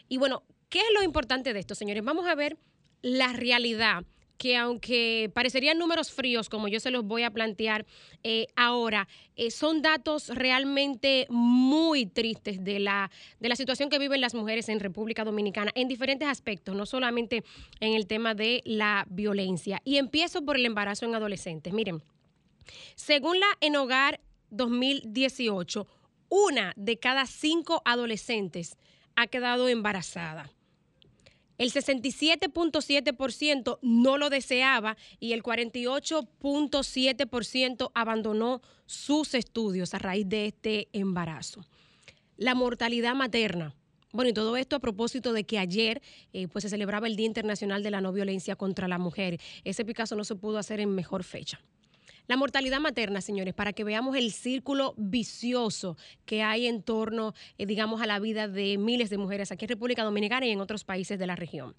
Y 0.07 0.17
bueno, 0.17 0.43
¿qué 0.69 0.79
es 0.79 0.93
lo 0.93 1.03
importante 1.03 1.53
de 1.53 1.59
esto, 1.59 1.75
señores? 1.75 2.03
Vamos 2.03 2.27
a 2.27 2.35
ver 2.35 2.57
la 3.01 3.33
realidad 3.33 4.05
que 4.37 4.57
aunque 4.57 5.31
parecerían 5.33 5.77
números 5.77 6.11
fríos, 6.11 6.49
como 6.49 6.67
yo 6.67 6.81
se 6.81 6.91
los 6.91 7.05
voy 7.05 7.23
a 7.23 7.31
plantear 7.31 7.85
eh, 8.23 8.47
ahora, 8.55 9.07
eh, 9.35 9.51
son 9.51 9.81
datos 9.81 10.27
realmente 10.27 11.27
muy 11.29 12.05
tristes 12.05 12.61
de 12.61 12.79
la, 12.79 13.09
de 13.39 13.49
la 13.49 13.55
situación 13.55 13.89
que 13.89 13.99
viven 13.99 14.19
las 14.19 14.33
mujeres 14.33 14.67
en 14.69 14.81
República 14.81 15.23
Dominicana 15.23 15.71
en 15.75 15.87
diferentes 15.87 16.27
aspectos, 16.27 16.75
no 16.75 16.85
solamente 16.85 17.43
en 17.79 17.93
el 17.93 18.05
tema 18.05 18.35
de 18.35 18.61
la 18.65 19.05
violencia. 19.09 19.81
Y 19.85 19.97
empiezo 19.97 20.43
por 20.43 20.57
el 20.57 20.65
embarazo 20.65 21.05
en 21.05 21.15
adolescentes. 21.15 21.71
Miren, 21.71 22.03
según 22.95 23.39
la 23.39 23.47
En 23.61 23.75
Hogar 23.75 24.19
2018, 24.49 25.87
una 26.35 26.73
de 26.75 26.97
cada 26.97 27.27
cinco 27.27 27.83
adolescentes 27.85 28.75
ha 29.15 29.27
quedado 29.27 29.69
embarazada. 29.69 30.49
El 31.59 31.71
67.7% 31.71 33.77
no 33.83 34.17
lo 34.17 34.31
deseaba 34.31 34.97
y 35.19 35.33
el 35.33 35.43
48.7% 35.43 37.91
abandonó 37.93 38.63
sus 38.87 39.35
estudios 39.35 39.93
a 39.93 39.99
raíz 39.99 40.27
de 40.27 40.47
este 40.47 40.87
embarazo. 40.91 41.63
La 42.35 42.55
mortalidad 42.55 43.13
materna. 43.13 43.75
Bueno, 44.11 44.31
y 44.31 44.33
todo 44.33 44.57
esto 44.57 44.75
a 44.75 44.79
propósito 44.79 45.33
de 45.33 45.43
que 45.43 45.59
ayer 45.59 46.01
eh, 46.33 46.47
pues 46.47 46.63
se 46.63 46.69
celebraba 46.69 47.05
el 47.05 47.15
Día 47.15 47.27
Internacional 47.27 47.83
de 47.83 47.91
la 47.91 48.01
No 48.01 48.11
Violencia 48.11 48.55
contra 48.55 48.87
la 48.87 48.97
Mujer. 48.97 49.39
Ese 49.63 49.85
Picasso 49.85 50.15
no 50.15 50.23
se 50.23 50.33
pudo 50.33 50.57
hacer 50.57 50.79
en 50.79 50.95
mejor 50.95 51.23
fecha. 51.23 51.61
La 52.27 52.37
mortalidad 52.37 52.79
materna, 52.79 53.19
señores, 53.21 53.53
para 53.53 53.73
que 53.73 53.83
veamos 53.83 54.15
el 54.15 54.31
círculo 54.31 54.93
vicioso 54.97 55.97
que 56.25 56.41
hay 56.41 56.67
en 56.67 56.81
torno, 56.81 57.33
eh, 57.57 57.65
digamos, 57.65 58.01
a 58.01 58.05
la 58.07 58.19
vida 58.19 58.47
de 58.47 58.77
miles 58.77 59.09
de 59.09 59.17
mujeres 59.17 59.51
aquí 59.51 59.65
en 59.65 59.69
República 59.69 60.03
Dominicana 60.03 60.45
y 60.45 60.51
en 60.51 60.61
otros 60.61 60.83
países 60.85 61.19
de 61.19 61.27
la 61.27 61.35
región. 61.35 61.75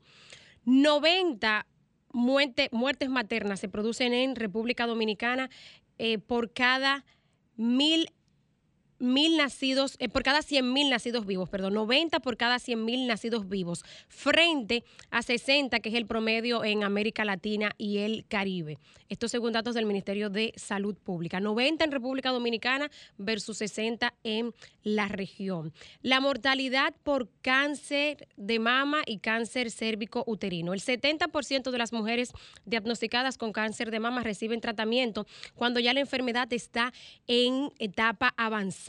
90 0.65 1.67
muerte- 2.13 2.69
muertes 2.73 3.09
maternas 3.09 3.61
se 3.61 3.69
producen 3.69 4.13
en 4.13 4.37
República 4.37 4.87
Dominicana 4.87 5.51
eh, 5.99 6.19
por 6.19 6.53
cada 6.53 7.05
mil 7.57 8.09
mil 8.99 9.37
nacidos, 9.37 9.97
eh, 9.99 10.09
por 10.09 10.23
cada 10.23 10.43
100 10.43 10.73
mil 10.73 10.91
nacidos 10.91 11.27
vivos, 11.27 11.49
perdón, 11.49 11.75
90 11.75 12.21
por 12.21 12.37
cada 12.37 12.59
100 12.59 12.85
mil 12.85 13.07
nacidos 13.07 13.49
vivos, 13.49 13.85
frente 14.09 14.85
a 15.11 15.23
60, 15.23 15.81
que 15.81 15.89
es 15.89 15.95
el 15.95 16.07
promedio 16.07 16.65
en 16.65 16.85
América 16.85 17.25
Latina 17.25 17.73
y 17.79 17.99
el 17.99 18.25
Caribe. 18.27 18.79
Esto 19.09 19.29
según 19.29 19.53
datos 19.53 19.75
del 19.75 19.87
Ministerio 19.87 20.31
de 20.31 20.53
Salud 20.57 20.97
Pública. 20.97 21.39
90 21.41 21.85
en 21.85 21.93
República 21.93 22.31
Dominicana 22.31 22.91
versus 23.19 23.59
60 23.59 24.15
en 24.25 24.55
la 24.83 25.09
región. 25.09 25.73
La 26.03 26.21
mortalidad 26.21 26.95
por 27.03 27.29
cáncer 27.43 28.29
de 28.37 28.59
mama 28.59 29.03
y 29.07 29.19
cáncer 29.19 29.71
cérvico 29.71 30.25
uterino. 30.27 30.73
El 30.73 30.81
70% 30.81 31.71
de 31.71 31.79
las 31.79 31.93
mujeres 31.93 32.33
diagnosticadas 32.65 33.39
con 33.39 33.53
cáncer 33.53 33.91
de 33.91 34.01
mama 34.01 34.23
reciben 34.23 34.61
tratamiento 34.61 35.27
cuando 35.55 35.81
ya 35.81 35.93
la 35.93 36.01
enfermedad 36.01 36.53
está 36.53 36.93
en 37.27 37.73
etapa 37.79 38.33
avanzada. 38.37 38.84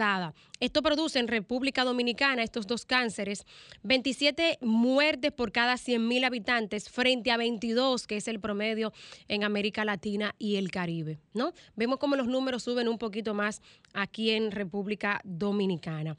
Esto 0.59 0.81
produce 0.81 1.19
en 1.19 1.27
República 1.27 1.83
Dominicana, 1.83 2.43
estos 2.43 2.67
dos 2.67 2.85
cánceres, 2.85 3.45
27 3.83 4.57
muertes 4.61 5.31
por 5.31 5.51
cada 5.51 5.77
100 5.77 6.07
mil 6.07 6.23
habitantes 6.23 6.89
frente 6.89 7.31
a 7.31 7.37
22, 7.37 8.07
que 8.07 8.17
es 8.17 8.27
el 8.27 8.39
promedio 8.39 8.91
en 9.27 9.43
América 9.43 9.85
Latina 9.85 10.35
y 10.37 10.57
el 10.57 10.71
Caribe. 10.71 11.19
¿no? 11.33 11.53
Vemos 11.75 11.99
cómo 11.99 12.15
los 12.15 12.27
números 12.27 12.63
suben 12.63 12.87
un 12.87 12.97
poquito 12.97 13.33
más 13.33 13.61
aquí 13.93 14.31
en 14.31 14.51
República 14.51 15.21
Dominicana. 15.23 16.17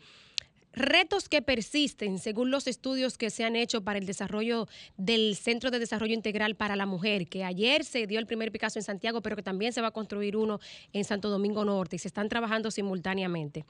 Retos 0.77 1.31
que 1.31 1.41
persisten 1.41 2.19
según 2.19 2.51
los 2.51 2.67
estudios 2.67 3.17
que 3.17 3.31
se 3.31 3.45
han 3.45 3.57
hecho 3.57 3.83
para 3.83 3.99
el 3.99 4.05
desarrollo 4.05 4.69
del 4.99 5.35
Centro 5.35 5.71
de 5.71 5.79
Desarrollo 5.79 6.13
Integral 6.13 6.55
para 6.55 6.77
la 6.77 6.85
Mujer, 6.85 7.29
que 7.29 7.45
ayer 7.45 7.83
se 7.83 8.07
dio 8.07 8.19
el 8.19 8.27
primer 8.27 8.53
Picasso 8.53 8.79
en 8.79 8.83
Santiago, 8.83 9.23
pero 9.23 9.37
que 9.37 9.43
también 9.43 9.73
se 9.73 9.81
va 9.81 9.89
a 9.89 9.93
construir 9.93 10.37
uno 10.37 10.61
en 10.93 11.05
Santo 11.05 11.31
Domingo 11.31 11.65
Norte 11.65 11.97
y 11.97 11.99
se 11.99 12.09
están 12.09 12.29
trabajando 12.29 12.71
simultáneamente. 12.71 13.65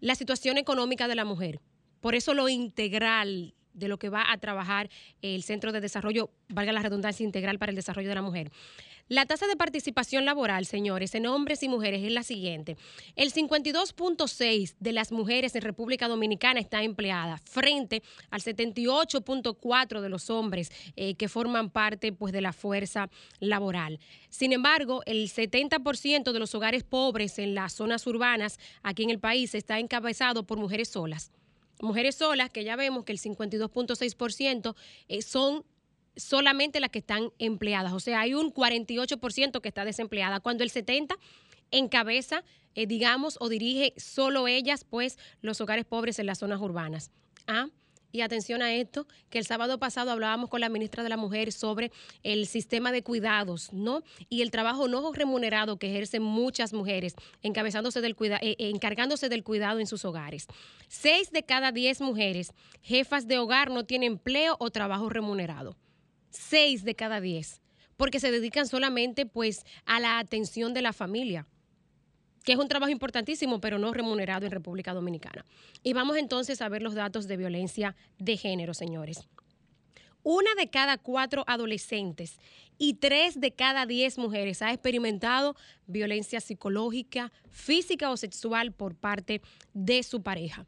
La 0.00 0.14
situación 0.14 0.58
económica 0.58 1.08
de 1.08 1.14
la 1.14 1.24
mujer. 1.24 1.62
Por 2.02 2.14
eso 2.14 2.34
lo 2.34 2.46
integral 2.50 3.54
de 3.72 3.88
lo 3.88 3.98
que 3.98 4.08
va 4.08 4.30
a 4.30 4.38
trabajar 4.38 4.90
el 5.22 5.42
Centro 5.42 5.72
de 5.72 5.80
Desarrollo, 5.80 6.30
valga 6.48 6.72
la 6.72 6.82
redundancia 6.82 7.24
integral 7.24 7.58
para 7.58 7.70
el 7.70 7.76
desarrollo 7.76 8.08
de 8.08 8.14
la 8.14 8.22
mujer. 8.22 8.50
La 9.10 9.26
tasa 9.26 9.48
de 9.48 9.56
participación 9.56 10.24
laboral, 10.24 10.66
señores, 10.66 11.16
en 11.16 11.26
hombres 11.26 11.64
y 11.64 11.68
mujeres 11.68 12.04
es 12.04 12.12
la 12.12 12.22
siguiente. 12.22 12.76
El 13.16 13.32
52.6 13.32 14.76
de 14.78 14.92
las 14.92 15.10
mujeres 15.10 15.56
en 15.56 15.62
República 15.62 16.06
Dominicana 16.06 16.60
está 16.60 16.84
empleada 16.84 17.38
frente 17.38 18.04
al 18.30 18.40
78.4 18.40 20.00
de 20.00 20.08
los 20.08 20.30
hombres 20.30 20.70
eh, 20.94 21.16
que 21.16 21.28
forman 21.28 21.70
parte 21.70 22.12
pues, 22.12 22.32
de 22.32 22.40
la 22.40 22.52
fuerza 22.52 23.10
laboral. 23.40 23.98
Sin 24.28 24.52
embargo, 24.52 25.02
el 25.06 25.28
70% 25.28 26.30
de 26.30 26.38
los 26.38 26.54
hogares 26.54 26.84
pobres 26.84 27.40
en 27.40 27.56
las 27.56 27.72
zonas 27.72 28.06
urbanas 28.06 28.60
aquí 28.84 29.02
en 29.02 29.10
el 29.10 29.18
país 29.18 29.56
está 29.56 29.80
encabezado 29.80 30.44
por 30.46 30.56
mujeres 30.56 30.88
solas. 30.88 31.32
Mujeres 31.80 32.16
solas, 32.16 32.50
que 32.50 32.64
ya 32.64 32.76
vemos 32.76 33.04
que 33.04 33.12
el 33.12 33.18
52.6% 33.18 34.74
eh, 35.08 35.22
son 35.22 35.64
solamente 36.16 36.80
las 36.80 36.90
que 36.90 36.98
están 37.00 37.32
empleadas. 37.38 37.92
O 37.92 38.00
sea, 38.00 38.20
hay 38.20 38.34
un 38.34 38.52
48% 38.52 39.60
que 39.60 39.68
está 39.68 39.84
desempleada, 39.84 40.40
cuando 40.40 40.64
el 40.64 40.70
70% 40.70 41.16
encabeza, 41.72 42.44
eh, 42.74 42.86
digamos, 42.86 43.36
o 43.40 43.48
dirige 43.48 43.94
solo 43.96 44.48
ellas, 44.48 44.84
pues, 44.84 45.18
los 45.40 45.60
hogares 45.60 45.84
pobres 45.84 46.18
en 46.18 46.26
las 46.26 46.38
zonas 46.38 46.60
urbanas. 46.60 47.10
¿Ah? 47.46 47.68
Y 48.12 48.22
atención 48.22 48.62
a 48.62 48.74
esto, 48.74 49.06
que 49.28 49.38
el 49.38 49.46
sábado 49.46 49.78
pasado 49.78 50.10
hablábamos 50.10 50.50
con 50.50 50.60
la 50.60 50.68
ministra 50.68 51.02
de 51.02 51.08
la 51.08 51.16
Mujer 51.16 51.52
sobre 51.52 51.92
el 52.22 52.46
sistema 52.46 52.92
de 52.92 53.02
cuidados, 53.02 53.72
¿no? 53.72 54.02
Y 54.28 54.42
el 54.42 54.50
trabajo 54.50 54.88
no 54.88 55.12
remunerado 55.12 55.78
que 55.78 55.88
ejercen 55.88 56.22
muchas 56.22 56.72
mujeres, 56.72 57.14
encabezándose 57.42 58.00
del 58.00 58.16
cuida 58.16 58.38
eh, 58.42 58.56
encargándose 58.58 59.28
del 59.28 59.44
cuidado 59.44 59.80
en 59.80 59.86
sus 59.86 60.04
hogares. 60.04 60.46
Seis 60.88 61.30
de 61.30 61.42
cada 61.42 61.72
diez 61.72 62.00
mujeres 62.00 62.52
jefas 62.82 63.28
de 63.28 63.38
hogar 63.38 63.70
no 63.70 63.84
tienen 63.84 64.12
empleo 64.12 64.56
o 64.58 64.70
trabajo 64.70 65.08
remunerado. 65.08 65.76
Seis 66.30 66.84
de 66.84 66.94
cada 66.94 67.20
diez, 67.20 67.60
porque 67.96 68.20
se 68.20 68.30
dedican 68.30 68.66
solamente, 68.66 69.26
pues, 69.26 69.64
a 69.84 70.00
la 70.00 70.18
atención 70.18 70.74
de 70.74 70.82
la 70.82 70.92
familia 70.92 71.46
que 72.44 72.52
es 72.52 72.58
un 72.58 72.68
trabajo 72.68 72.90
importantísimo, 72.90 73.60
pero 73.60 73.78
no 73.78 73.92
remunerado 73.92 74.46
en 74.46 74.52
República 74.52 74.94
Dominicana. 74.94 75.44
Y 75.82 75.92
vamos 75.92 76.16
entonces 76.16 76.62
a 76.62 76.68
ver 76.68 76.82
los 76.82 76.94
datos 76.94 77.28
de 77.28 77.36
violencia 77.36 77.96
de 78.18 78.36
género, 78.36 78.74
señores. 78.74 79.28
Una 80.22 80.54
de 80.54 80.68
cada 80.68 80.98
cuatro 80.98 81.44
adolescentes 81.46 82.38
y 82.76 82.94
tres 82.94 83.40
de 83.40 83.52
cada 83.52 83.86
diez 83.86 84.18
mujeres 84.18 84.60
ha 84.62 84.72
experimentado 84.72 85.56
violencia 85.86 86.40
psicológica, 86.40 87.32
física 87.48 88.10
o 88.10 88.16
sexual 88.16 88.72
por 88.72 88.94
parte 88.94 89.40
de 89.72 90.02
su 90.02 90.22
pareja. 90.22 90.66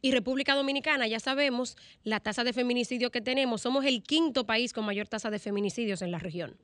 Y 0.00 0.12
República 0.12 0.54
Dominicana, 0.54 1.08
ya 1.08 1.18
sabemos 1.18 1.76
la 2.04 2.20
tasa 2.20 2.44
de 2.44 2.52
feminicidio 2.52 3.10
que 3.10 3.20
tenemos. 3.20 3.62
Somos 3.62 3.84
el 3.84 4.02
quinto 4.02 4.46
país 4.46 4.72
con 4.72 4.84
mayor 4.84 5.08
tasa 5.08 5.30
de 5.30 5.40
feminicidios 5.40 6.02
en 6.02 6.12
la 6.12 6.18
región. 6.18 6.56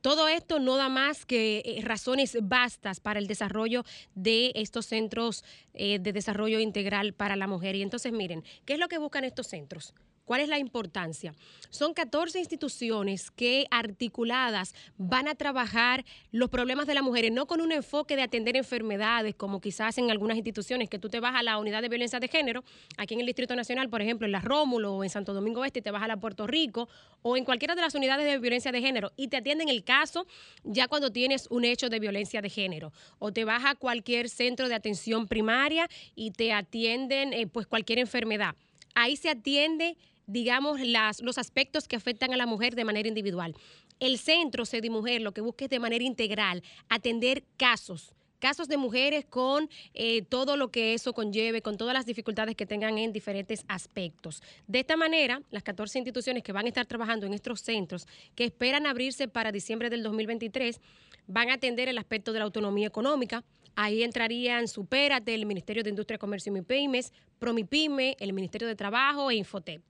Todo 0.00 0.28
esto 0.28 0.58
no 0.58 0.76
da 0.76 0.88
más 0.88 1.26
que 1.26 1.62
eh, 1.64 1.80
razones 1.82 2.36
bastas 2.42 3.00
para 3.00 3.18
el 3.18 3.26
desarrollo 3.26 3.84
de 4.14 4.52
estos 4.54 4.86
centros 4.86 5.44
eh, 5.74 5.98
de 5.98 6.12
desarrollo 6.12 6.60
integral 6.60 7.14
para 7.14 7.36
la 7.36 7.46
mujer. 7.46 7.74
Y 7.74 7.82
entonces, 7.82 8.12
miren, 8.12 8.44
¿qué 8.64 8.74
es 8.74 8.78
lo 8.78 8.88
que 8.88 8.98
buscan 8.98 9.24
estos 9.24 9.48
centros? 9.48 9.94
¿Cuál 10.28 10.42
es 10.42 10.50
la 10.50 10.58
importancia? 10.58 11.34
Son 11.70 11.94
14 11.94 12.38
instituciones 12.38 13.30
que 13.30 13.66
articuladas 13.70 14.74
van 14.98 15.26
a 15.26 15.34
trabajar 15.34 16.04
los 16.32 16.50
problemas 16.50 16.86
de 16.86 16.92
las 16.92 17.02
mujeres, 17.02 17.32
no 17.32 17.46
con 17.46 17.62
un 17.62 17.72
enfoque 17.72 18.14
de 18.14 18.20
atender 18.20 18.54
enfermedades, 18.54 19.34
como 19.34 19.62
quizás 19.62 19.96
en 19.96 20.10
algunas 20.10 20.36
instituciones, 20.36 20.90
que 20.90 20.98
tú 20.98 21.08
te 21.08 21.18
vas 21.20 21.34
a 21.34 21.42
la 21.42 21.56
unidad 21.56 21.80
de 21.80 21.88
violencia 21.88 22.20
de 22.20 22.28
género, 22.28 22.62
aquí 22.98 23.14
en 23.14 23.20
el 23.20 23.26
Distrito 23.26 23.56
Nacional, 23.56 23.88
por 23.88 24.02
ejemplo, 24.02 24.26
en 24.26 24.32
la 24.32 24.42
Rómulo 24.42 24.96
o 24.96 25.02
en 25.02 25.08
Santo 25.08 25.32
Domingo 25.32 25.64
Este, 25.64 25.80
te 25.80 25.90
vas 25.90 26.02
a 26.02 26.06
la 26.06 26.18
Puerto 26.18 26.46
Rico, 26.46 26.90
o 27.22 27.38
en 27.38 27.46
cualquiera 27.46 27.74
de 27.74 27.80
las 27.80 27.94
unidades 27.94 28.26
de 28.26 28.36
violencia 28.36 28.70
de 28.70 28.82
género, 28.82 29.12
y 29.16 29.28
te 29.28 29.38
atienden 29.38 29.70
el 29.70 29.82
caso 29.82 30.26
ya 30.62 30.88
cuando 30.88 31.10
tienes 31.10 31.46
un 31.48 31.64
hecho 31.64 31.88
de 31.88 32.00
violencia 32.00 32.42
de 32.42 32.50
género, 32.50 32.92
o 33.18 33.32
te 33.32 33.46
vas 33.46 33.64
a 33.64 33.76
cualquier 33.76 34.28
centro 34.28 34.68
de 34.68 34.74
atención 34.74 35.26
primaria 35.26 35.88
y 36.14 36.32
te 36.32 36.52
atienden 36.52 37.32
eh, 37.32 37.46
pues 37.46 37.66
cualquier 37.66 37.98
enfermedad. 37.98 38.54
Ahí 38.94 39.16
se 39.16 39.30
atiende 39.30 39.96
digamos, 40.28 40.80
las, 40.80 41.20
los 41.20 41.38
aspectos 41.38 41.88
que 41.88 41.96
afectan 41.96 42.32
a 42.32 42.36
la 42.36 42.46
mujer 42.46 42.76
de 42.76 42.84
manera 42.84 43.08
individual. 43.08 43.56
El 43.98 44.18
centro 44.18 44.64
Sedi 44.64 44.90
Mujer 44.90 45.22
lo 45.22 45.32
que 45.32 45.40
busca 45.40 45.64
es 45.64 45.70
de 45.70 45.80
manera 45.80 46.04
integral 46.04 46.62
atender 46.88 47.42
casos 47.56 48.14
casos 48.38 48.68
de 48.68 48.76
mujeres 48.76 49.24
con 49.24 49.68
eh, 49.94 50.22
todo 50.22 50.56
lo 50.56 50.70
que 50.70 50.94
eso 50.94 51.12
conlleve, 51.12 51.62
con 51.62 51.76
todas 51.76 51.94
las 51.94 52.06
dificultades 52.06 52.54
que 52.56 52.66
tengan 52.66 52.98
en 52.98 53.12
diferentes 53.12 53.64
aspectos. 53.68 54.42
De 54.66 54.80
esta 54.80 54.96
manera, 54.96 55.42
las 55.50 55.62
14 55.62 55.98
instituciones 55.98 56.42
que 56.42 56.52
van 56.52 56.66
a 56.66 56.68
estar 56.68 56.86
trabajando 56.86 57.26
en 57.26 57.34
estos 57.34 57.60
centros, 57.60 58.06
que 58.34 58.44
esperan 58.44 58.86
abrirse 58.86 59.28
para 59.28 59.52
diciembre 59.52 59.90
del 59.90 60.02
2023, 60.02 60.80
van 61.26 61.50
a 61.50 61.54
atender 61.54 61.88
el 61.88 61.98
aspecto 61.98 62.32
de 62.32 62.38
la 62.38 62.44
autonomía 62.44 62.86
económica. 62.86 63.44
Ahí 63.74 64.02
entrarían 64.02 64.66
Supérate, 64.66 65.34
el 65.34 65.46
Ministerio 65.46 65.82
de 65.82 65.90
Industria, 65.90 66.18
Comercio 66.18 66.50
y 66.50 66.54
MIPYMES, 66.54 67.12
Promipyme, 67.38 68.16
el 68.18 68.32
Ministerio 68.32 68.66
de 68.66 68.74
Trabajo 68.74 69.30
e 69.30 69.36
Infotep. 69.36 69.82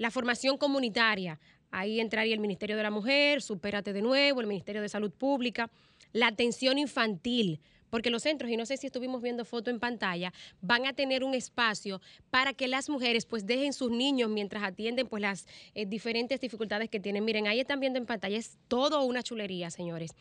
La 0.00 0.10
formación 0.10 0.56
comunitaria, 0.56 1.38
ahí 1.70 2.00
entraría 2.00 2.32
el 2.32 2.40
Ministerio 2.40 2.74
de 2.74 2.82
la 2.82 2.90
Mujer, 2.90 3.42
Supérate 3.42 3.92
de 3.92 4.00
nuevo, 4.00 4.40
el 4.40 4.46
Ministerio 4.46 4.80
de 4.80 4.88
Salud 4.88 5.10
Pública. 5.10 5.70
La 6.14 6.28
atención 6.28 6.78
infantil, 6.78 7.60
porque 7.90 8.10
los 8.10 8.22
centros, 8.22 8.50
y 8.50 8.56
no 8.56 8.64
sé 8.64 8.76
si 8.76 8.86
estuvimos 8.86 9.20
viendo 9.20 9.44
foto 9.44 9.70
en 9.70 9.78
pantalla, 9.80 10.32
van 10.62 10.86
a 10.86 10.92
tener 10.92 11.24
un 11.24 11.34
espacio 11.34 12.00
para 12.30 12.54
que 12.54 12.68
las 12.68 12.88
mujeres 12.88 13.26
pues 13.26 13.46
dejen 13.46 13.72
sus 13.72 13.90
niños 13.90 14.30
mientras 14.30 14.62
atienden 14.62 15.06
pues 15.06 15.20
las 15.20 15.46
eh, 15.74 15.84
diferentes 15.86 16.40
dificultades 16.40 16.88
que 16.88 17.00
tienen. 17.00 17.24
Miren, 17.24 17.46
ahí 17.46 17.60
están 17.60 17.80
viendo 17.80 17.98
en 17.98 18.06
pantalla, 18.06 18.38
es 18.38 18.56
todo 18.68 19.02
una 19.02 19.22
chulería, 19.22 19.70
señores. 19.70 20.12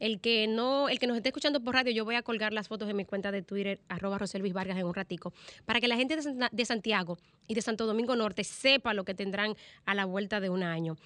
El 0.00 0.20
que 0.20 0.46
no, 0.46 0.88
el 0.88 0.98
que 1.00 1.08
nos 1.08 1.16
esté 1.16 1.30
escuchando 1.30 1.60
por 1.60 1.74
radio, 1.74 1.90
yo 1.92 2.04
voy 2.04 2.14
a 2.14 2.22
colgar 2.22 2.52
las 2.52 2.68
fotos 2.68 2.88
en 2.88 2.96
mi 2.96 3.04
cuenta 3.04 3.32
de 3.32 3.42
Twitter, 3.42 3.80
arroba 3.88 4.16
Roselvis 4.16 4.52
Vargas 4.52 4.78
en 4.78 4.86
un 4.86 4.94
ratico, 4.94 5.32
para 5.66 5.80
que 5.80 5.88
la 5.88 5.96
gente 5.96 6.14
de 6.14 6.22
San- 6.22 6.48
de 6.50 6.64
Santiago 6.64 7.18
y 7.48 7.54
de 7.54 7.62
Santo 7.62 7.84
Domingo 7.84 8.14
Norte 8.14 8.44
sepa 8.44 8.94
lo 8.94 9.04
que 9.04 9.14
tendrán 9.14 9.56
a 9.86 9.94
la 9.94 10.04
vuelta 10.04 10.38
de 10.38 10.50
un 10.50 10.62
año. 10.62 10.96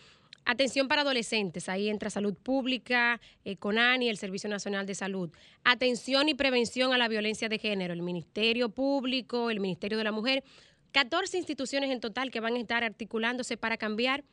Atención 0.44 0.88
para 0.88 1.02
adolescentes, 1.02 1.68
ahí 1.68 1.88
entra 1.88 2.10
Salud 2.10 2.34
Pública, 2.34 3.20
eh, 3.44 3.56
CONANI, 3.56 4.08
el 4.08 4.16
Servicio 4.16 4.50
Nacional 4.50 4.86
de 4.86 4.94
Salud. 4.94 5.30
Atención 5.62 6.28
y 6.28 6.34
prevención 6.34 6.92
a 6.92 6.98
la 6.98 7.06
violencia 7.06 7.48
de 7.48 7.58
género, 7.58 7.94
el 7.94 8.02
Ministerio 8.02 8.68
Público, 8.68 9.50
el 9.50 9.60
Ministerio 9.60 9.98
de 9.98 10.04
la 10.04 10.12
Mujer. 10.12 10.42
14 10.90 11.38
instituciones 11.38 11.90
en 11.90 12.00
total 12.00 12.30
que 12.30 12.40
van 12.40 12.54
a 12.54 12.58
estar 12.58 12.82
articulándose 12.82 13.56
para 13.56 13.76
cambiar 13.76 14.24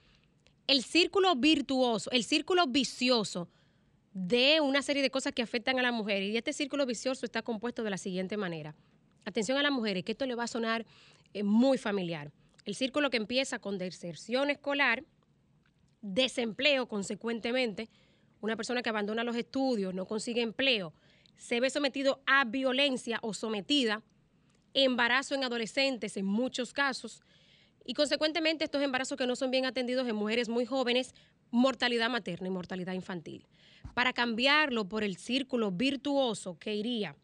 el 0.67 0.83
círculo 0.83 1.35
virtuoso, 1.35 2.09
el 2.11 2.23
círculo 2.23 2.67
vicioso 2.67 3.47
de 4.13 4.61
una 4.61 4.81
serie 4.81 5.01
de 5.01 5.11
cosas 5.11 5.33
que 5.33 5.41
afectan 5.41 5.79
a 5.79 5.81
la 5.81 5.91
mujer. 5.91 6.23
Y 6.23 6.35
este 6.35 6.53
círculo 6.53 6.85
vicioso 6.85 7.25
está 7.25 7.41
compuesto 7.41 7.83
de 7.83 7.91
la 7.91 7.97
siguiente 7.97 8.35
manera. 8.35 8.75
Atención 9.25 9.57
a 9.57 9.63
las 9.63 9.71
mujeres, 9.71 10.03
que 10.03 10.13
esto 10.13 10.25
le 10.25 10.35
va 10.35 10.43
a 10.43 10.47
sonar 10.47 10.85
eh, 11.33 11.43
muy 11.43 11.77
familiar. 11.77 12.31
El 12.65 12.75
círculo 12.75 13.09
que 13.09 13.17
empieza 13.17 13.59
con 13.59 13.77
deserción 13.77 14.49
escolar, 14.49 15.03
desempleo 16.01 16.87
consecuentemente, 16.87 17.89
una 18.41 18.55
persona 18.55 18.81
que 18.81 18.89
abandona 18.89 19.23
los 19.23 19.35
estudios, 19.35 19.93
no 19.93 20.05
consigue 20.05 20.41
empleo, 20.41 20.93
se 21.37 21.59
ve 21.59 21.69
sometido 21.69 22.21
a 22.25 22.45
violencia 22.45 23.19
o 23.21 23.33
sometida, 23.33 24.03
embarazo 24.73 25.35
en 25.35 25.43
adolescentes 25.43 26.17
en 26.17 26.25
muchos 26.25 26.73
casos, 26.73 27.21
y 27.85 27.93
consecuentemente 27.93 28.65
estos 28.65 28.83
embarazos 28.83 29.17
que 29.17 29.25
no 29.25 29.35
son 29.35 29.49
bien 29.51 29.65
atendidos 29.65 30.07
en 30.07 30.15
mujeres 30.15 30.47
muy 30.47 30.65
jóvenes, 30.65 31.15
mortalidad 31.49 32.09
materna 32.09 32.47
y 32.47 32.51
mortalidad 32.51 32.93
infantil. 32.93 33.47
Para 33.95 34.13
cambiarlo 34.13 34.87
por 34.87 35.03
el 35.03 35.17
círculo 35.17 35.71
virtuoso 35.71 36.59
que 36.59 36.75
iría 36.75 37.15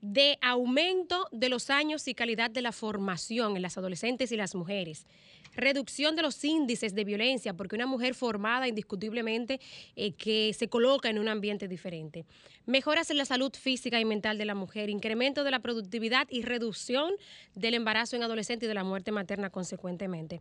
de 0.00 0.36
aumento 0.42 1.28
de 1.30 1.48
los 1.48 1.70
años 1.70 2.08
y 2.08 2.14
calidad 2.14 2.50
de 2.50 2.60
la 2.60 2.72
formación 2.72 3.54
en 3.54 3.62
las 3.62 3.78
adolescentes 3.78 4.32
y 4.32 4.36
las 4.36 4.56
mujeres, 4.56 5.06
reducción 5.54 6.16
de 6.16 6.22
los 6.22 6.42
índices 6.44 6.94
de 6.94 7.04
violencia, 7.04 7.54
porque 7.54 7.76
una 7.76 7.86
mujer 7.86 8.14
formada 8.14 8.68
indiscutiblemente 8.68 9.60
eh, 9.96 10.12
que 10.12 10.54
se 10.54 10.68
coloca 10.68 11.10
en 11.10 11.18
un 11.18 11.28
ambiente 11.28 11.68
diferente, 11.68 12.24
mejoras 12.66 13.10
en 13.10 13.18
la 13.18 13.24
salud 13.24 13.52
física 13.54 14.00
y 14.00 14.04
mental 14.04 14.38
de 14.38 14.44
la 14.44 14.54
mujer, 14.54 14.90
incremento 14.90 15.44
de 15.44 15.50
la 15.50 15.60
productividad 15.60 16.26
y 16.30 16.42
reducción 16.42 17.12
del 17.54 17.74
embarazo 17.74 18.16
en 18.16 18.22
adolescente 18.22 18.66
y 18.66 18.68
de 18.68 18.74
la 18.74 18.84
muerte 18.84 19.12
materna 19.12 19.50
consecuentemente. 19.50 20.40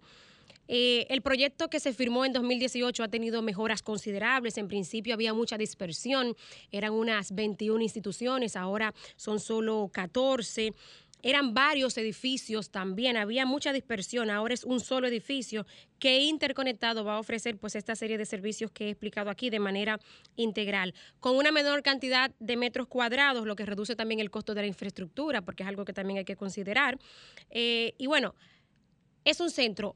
Eh, 0.73 1.05
el 1.09 1.21
proyecto 1.21 1.69
que 1.69 1.81
se 1.81 1.91
firmó 1.91 2.23
en 2.23 2.31
2018 2.31 3.03
ha 3.03 3.07
tenido 3.09 3.41
mejoras 3.41 3.81
considerables. 3.81 4.57
En 4.57 4.69
principio 4.69 5.13
había 5.13 5.33
mucha 5.33 5.57
dispersión, 5.57 6.35
eran 6.71 6.93
unas 6.93 7.35
21 7.35 7.81
instituciones, 7.81 8.55
ahora 8.55 8.93
son 9.17 9.41
solo 9.41 9.89
14. 9.91 10.73
Eran 11.23 11.53
varios 11.53 11.97
edificios 11.97 12.71
también, 12.71 13.17
había 13.17 13.45
mucha 13.45 13.73
dispersión, 13.73 14.29
ahora 14.29 14.53
es 14.53 14.63
un 14.63 14.79
solo 14.79 15.07
edificio 15.07 15.65
que 15.99 16.19
interconectado 16.19 17.03
va 17.03 17.15
a 17.15 17.19
ofrecer 17.19 17.57
pues 17.57 17.75
esta 17.75 17.95
serie 17.95 18.17
de 18.17 18.25
servicios 18.25 18.71
que 18.71 18.87
he 18.87 18.89
explicado 18.89 19.29
aquí 19.29 19.49
de 19.49 19.59
manera 19.59 19.99
integral, 20.35 20.93
con 21.19 21.35
una 21.35 21.51
menor 21.51 21.83
cantidad 21.83 22.31
de 22.39 22.57
metros 22.57 22.87
cuadrados, 22.87 23.45
lo 23.45 23.55
que 23.55 23.65
reduce 23.65 23.95
también 23.95 24.19
el 24.19 24.31
costo 24.31 24.53
de 24.53 24.61
la 24.61 24.67
infraestructura, 24.67 25.41
porque 25.41 25.63
es 25.63 25.69
algo 25.69 25.85
que 25.85 25.93
también 25.93 26.19
hay 26.19 26.25
que 26.25 26.35
considerar. 26.35 26.97
Eh, 27.49 27.93
y 27.97 28.07
bueno, 28.07 28.35
es 29.23 29.39
un 29.39 29.51
centro 29.51 29.95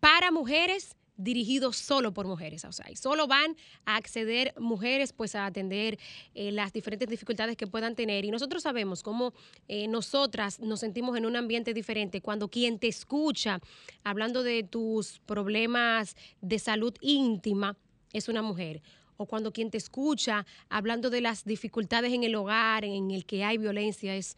para 0.00 0.30
mujeres 0.30 0.96
dirigido 1.16 1.72
solo 1.72 2.12
por 2.12 2.26
mujeres, 2.26 2.64
o 2.64 2.72
sea, 2.72 2.90
y 2.90 2.96
solo 2.96 3.26
van 3.26 3.56
a 3.84 3.96
acceder 3.96 4.54
mujeres 4.58 5.12
pues 5.12 5.34
a 5.34 5.46
atender 5.46 5.98
eh, 6.34 6.52
las 6.52 6.72
diferentes 6.72 7.08
dificultades 7.08 7.56
que 7.56 7.66
puedan 7.66 7.94
tener. 7.94 8.24
Y 8.24 8.30
nosotros 8.30 8.62
sabemos 8.62 9.02
cómo 9.02 9.32
eh, 9.68 9.88
nosotras 9.88 10.60
nos 10.60 10.80
sentimos 10.80 11.16
en 11.16 11.26
un 11.26 11.36
ambiente 11.36 11.74
diferente 11.74 12.20
cuando 12.20 12.48
quien 12.48 12.78
te 12.78 12.88
escucha 12.88 13.60
hablando 14.04 14.42
de 14.42 14.62
tus 14.62 15.20
problemas 15.26 16.16
de 16.40 16.58
salud 16.58 16.94
íntima 17.00 17.76
es 18.12 18.28
una 18.28 18.42
mujer. 18.42 18.82
O 19.18 19.26
cuando 19.26 19.52
quien 19.52 19.70
te 19.70 19.78
escucha 19.78 20.44
hablando 20.68 21.08
de 21.08 21.22
las 21.22 21.44
dificultades 21.44 22.12
en 22.12 22.24
el 22.24 22.34
hogar 22.34 22.84
en 22.84 23.10
el 23.10 23.24
que 23.24 23.44
hay 23.44 23.56
violencia 23.56 24.14
es 24.14 24.36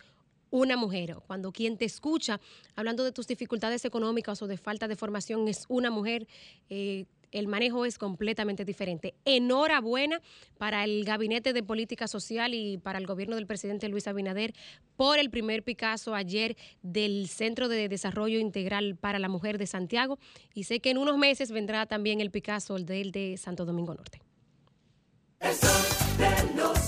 una 0.51 0.77
mujer, 0.77 1.17
cuando 1.27 1.53
quien 1.53 1.77
te 1.77 1.85
escucha 1.85 2.41
hablando 2.77 3.05
de 3.05 3.13
tus 3.13 3.27
dificultades 3.27 3.85
económicas 3.85 4.41
o 4.43 4.47
de 4.47 4.57
falta 4.57 4.89
de 4.89 4.97
formación 4.97 5.49
es 5.49 5.65
una 5.69 5.91
mujer, 5.91 6.27
eh, 6.69 7.07
el 7.33 7.47
manejo 7.47 7.85
es 7.85 7.99
completamente 7.99 8.65
diferente. 8.65 9.15
Enhorabuena 9.25 10.21
para 10.57 10.85
el 10.85 11.05
Gabinete 11.05 11.53
de 11.53 11.63
Política 11.63 12.09
Social 12.09 12.55
y 12.55 12.79
para 12.79 12.99
el 12.99 13.07
gobierno 13.07 13.37
del 13.37 13.47
presidente 13.47 13.89
Luis 13.89 14.07
Abinader 14.07 14.55
por 14.97 15.19
el 15.19 15.31
primer 15.31 15.63
Picasso 15.63 16.15
ayer 16.15 16.57
del 16.83 17.29
Centro 17.29 17.69
de 17.69 17.89
Desarrollo 17.89 18.39
Integral 18.39 18.97
para 18.97 19.19
la 19.19 19.29
Mujer 19.29 19.59
de 19.59 19.67
Santiago. 19.67 20.19
Y 20.55 20.65
sé 20.65 20.81
que 20.81 20.91
en 20.91 20.99
unos 20.99 21.19
meses 21.19 21.51
vendrá 21.51 21.87
también 21.87 22.21
el 22.21 22.31
Picasso, 22.31 22.77
el 22.77 22.87
del 22.87 23.13
de 23.13 23.37
Santo 23.37 23.65
Domingo 23.65 23.95
Norte. 23.95 24.21
De 25.41 26.55
los 26.57 26.79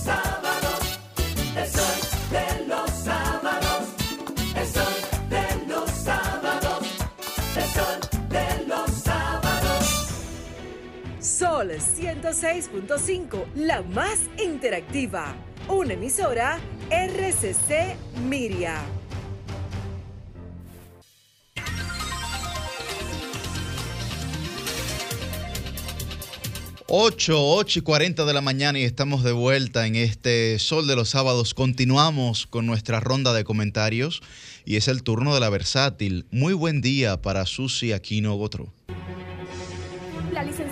Sol 11.40 11.70
106.5, 11.70 13.46
la 13.54 13.80
más 13.80 14.18
interactiva. 14.44 15.34
Una 15.68 15.94
emisora 15.94 16.60
RCC 16.90 17.96
Miria. 18.28 18.82
8, 26.88 27.32
8 27.38 27.78
y 27.78 27.82
40 27.82 28.26
de 28.26 28.34
la 28.34 28.42
mañana 28.42 28.78
y 28.78 28.82
estamos 28.82 29.24
de 29.24 29.32
vuelta 29.32 29.86
en 29.86 29.96
este 29.96 30.58
Sol 30.58 30.86
de 30.86 30.94
los 30.94 31.08
Sábados. 31.08 31.54
Continuamos 31.54 32.46
con 32.46 32.66
nuestra 32.66 33.00
ronda 33.00 33.32
de 33.32 33.44
comentarios 33.44 34.20
y 34.66 34.76
es 34.76 34.88
el 34.88 35.02
turno 35.02 35.32
de 35.32 35.40
la 35.40 35.48
versátil. 35.48 36.26
Muy 36.30 36.52
buen 36.52 36.82
día 36.82 37.22
para 37.22 37.46
Susi 37.46 37.94
Aquino 37.94 38.34
Gotro. 38.34 38.70
La 40.32 40.44
licenciada, 40.44 40.69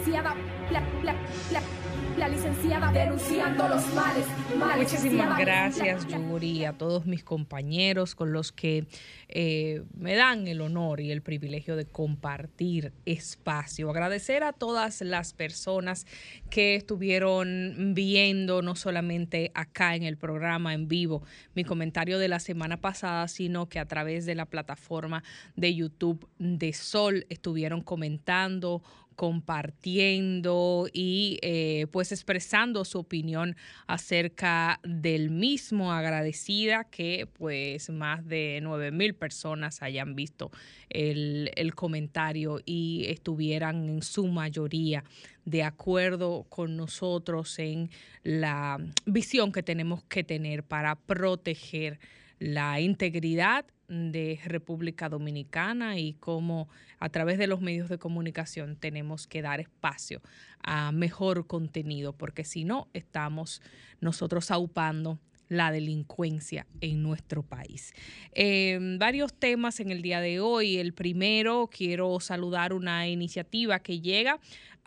denunciando 2.86 3.68
los 3.68 3.92
males. 3.92 4.24
males 4.56 4.92
Muchísimas 4.92 5.38
gracias, 5.38 6.06
Yuri, 6.06 6.64
a 6.64 6.72
todos 6.72 7.06
mis 7.06 7.24
compañeros 7.24 8.14
con 8.14 8.32
los 8.32 8.52
que 8.52 8.86
eh, 9.28 9.82
me 9.96 10.14
dan 10.14 10.46
el 10.46 10.60
honor 10.60 11.00
y 11.00 11.10
el 11.10 11.20
privilegio 11.20 11.74
de 11.74 11.86
compartir 11.86 12.92
espacio. 13.04 13.90
Agradecer 13.90 14.44
a 14.44 14.52
todas 14.52 15.00
las 15.00 15.32
personas 15.32 16.06
que 16.50 16.76
estuvieron 16.76 17.94
viendo, 17.94 18.62
no 18.62 18.76
solamente 18.76 19.50
acá 19.54 19.96
en 19.96 20.04
el 20.04 20.16
programa 20.16 20.72
en 20.72 20.86
vivo, 20.86 21.24
mi 21.54 21.64
comentario 21.64 22.18
de 22.18 22.28
la 22.28 22.38
semana 22.38 22.80
pasada, 22.80 23.26
sino 23.26 23.68
que 23.68 23.80
a 23.80 23.86
través 23.86 24.24
de 24.24 24.36
la 24.36 24.46
plataforma 24.46 25.24
de 25.56 25.74
YouTube 25.74 26.28
de 26.38 26.72
Sol 26.72 27.26
estuvieron 27.28 27.82
comentando 27.82 28.82
compartiendo 29.18 30.86
y 30.92 31.40
eh, 31.42 31.88
pues 31.90 32.12
expresando 32.12 32.84
su 32.84 33.00
opinión 33.00 33.56
acerca 33.88 34.78
del 34.84 35.30
mismo. 35.30 35.92
Agradecida 35.92 36.84
que 36.84 37.26
pues 37.26 37.90
más 37.90 38.24
de 38.24 38.60
9 38.62 38.92
mil 38.92 39.16
personas 39.16 39.82
hayan 39.82 40.14
visto 40.14 40.52
el, 40.88 41.50
el 41.56 41.74
comentario 41.74 42.60
y 42.64 43.06
estuvieran 43.08 43.88
en 43.88 44.02
su 44.02 44.28
mayoría 44.28 45.02
de 45.44 45.64
acuerdo 45.64 46.46
con 46.48 46.76
nosotros 46.76 47.58
en 47.58 47.90
la 48.22 48.78
visión 49.04 49.50
que 49.50 49.64
tenemos 49.64 50.04
que 50.04 50.22
tener 50.22 50.62
para 50.62 50.94
proteger 50.94 51.98
la 52.38 52.80
integridad 52.80 53.66
de 53.88 54.38
República 54.44 55.08
Dominicana 55.08 55.98
y 55.98 56.14
cómo 56.14 56.68
a 56.98 57.08
través 57.08 57.38
de 57.38 57.46
los 57.46 57.60
medios 57.60 57.88
de 57.88 57.98
comunicación 57.98 58.76
tenemos 58.76 59.26
que 59.26 59.42
dar 59.42 59.60
espacio 59.60 60.20
a 60.62 60.92
mejor 60.92 61.46
contenido, 61.46 62.12
porque 62.12 62.44
si 62.44 62.64
no, 62.64 62.88
estamos 62.92 63.62
nosotros 64.00 64.50
aupando 64.50 65.18
la 65.48 65.72
delincuencia 65.72 66.66
en 66.80 67.02
nuestro 67.02 67.42
país. 67.42 67.94
Eh, 68.32 68.78
varios 68.98 69.32
temas 69.32 69.80
en 69.80 69.90
el 69.90 70.02
día 70.02 70.20
de 70.20 70.40
hoy. 70.40 70.76
El 70.76 70.92
primero, 70.92 71.68
quiero 71.72 72.20
saludar 72.20 72.72
una 72.72 73.08
iniciativa 73.08 73.78
que 73.80 74.00
llega 74.00 74.38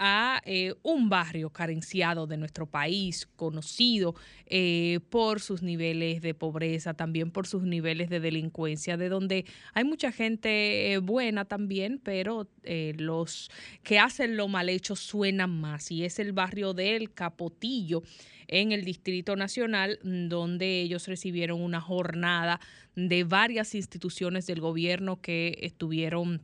a 0.04 0.42
eh, 0.46 0.74
un 0.82 1.10
barrio 1.10 1.52
carenciado 1.52 2.26
de 2.26 2.36
nuestro 2.36 2.66
país, 2.66 3.28
conocido 3.36 4.16
eh, 4.48 5.00
por 5.12 5.40
sus 5.40 5.62
niveles 5.62 6.24
de 6.24 6.34
pobreza, 6.34 6.96
también 6.96 7.30
por 7.30 7.46
sus 7.46 7.62
niveles 7.62 8.10
de 8.10 8.20
delincuencia, 8.20 8.98
de 8.98 9.10
donde 9.10 9.46
hay 9.76 9.84
mucha 9.84 10.12
gente 10.12 10.92
eh, 10.92 10.98
buena 10.98 11.46
también, 11.46 12.02
pero 12.04 12.50
eh, 12.64 12.96
los 12.98 13.52
que 13.84 14.00
hacen 14.00 14.38
lo 14.38 14.48
mal 14.48 14.70
hecho 14.70 14.96
suenan 14.96 15.62
más. 15.62 15.92
Y 15.92 16.04
es 16.04 16.18
el 16.18 16.34
barrio 16.34 16.74
del 16.74 17.14
Capotillo 17.14 18.02
en 18.48 18.72
el 18.72 18.84
Distrito 18.84 19.36
Nacional, 19.36 20.00
donde 20.02 20.82
ellos 20.82 21.08
recibieron 21.08 21.62
una 21.62 21.80
jornada 21.80 22.60
de 22.96 23.24
varias 23.24 23.76
instituciones 23.76 24.48
del 24.48 24.62
gobierno 24.62 25.22
que 25.22 25.60
estuvieron 25.62 26.42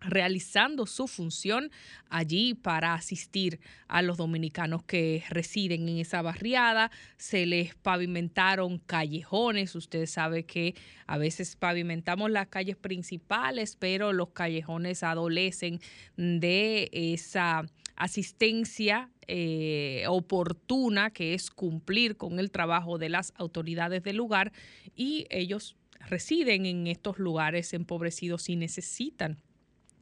realizando 0.00 0.86
su 0.86 1.06
función 1.06 1.70
allí 2.08 2.54
para 2.54 2.94
asistir 2.94 3.60
a 3.88 4.02
los 4.02 4.16
dominicanos 4.16 4.82
que 4.84 5.24
residen 5.28 5.88
en 5.88 5.98
esa 5.98 6.22
barriada. 6.22 6.90
Se 7.16 7.46
les 7.46 7.74
pavimentaron 7.74 8.78
callejones. 8.78 9.74
Usted 9.74 10.06
sabe 10.06 10.44
que 10.44 10.74
a 11.06 11.18
veces 11.18 11.56
pavimentamos 11.56 12.30
las 12.30 12.48
calles 12.48 12.76
principales, 12.76 13.76
pero 13.76 14.12
los 14.12 14.30
callejones 14.30 15.02
adolecen 15.02 15.80
de 16.16 16.90
esa 16.92 17.64
asistencia 17.96 19.10
eh, 19.26 20.04
oportuna 20.08 21.10
que 21.10 21.34
es 21.34 21.50
cumplir 21.50 22.16
con 22.16 22.38
el 22.38 22.50
trabajo 22.50 22.98
de 22.98 23.08
las 23.08 23.32
autoridades 23.36 24.02
del 24.02 24.16
lugar 24.16 24.52
y 24.94 25.26
ellos 25.30 25.76
residen 26.08 26.66
en 26.66 26.86
estos 26.86 27.18
lugares 27.18 27.72
empobrecidos 27.72 28.48
y 28.48 28.56
necesitan 28.56 29.38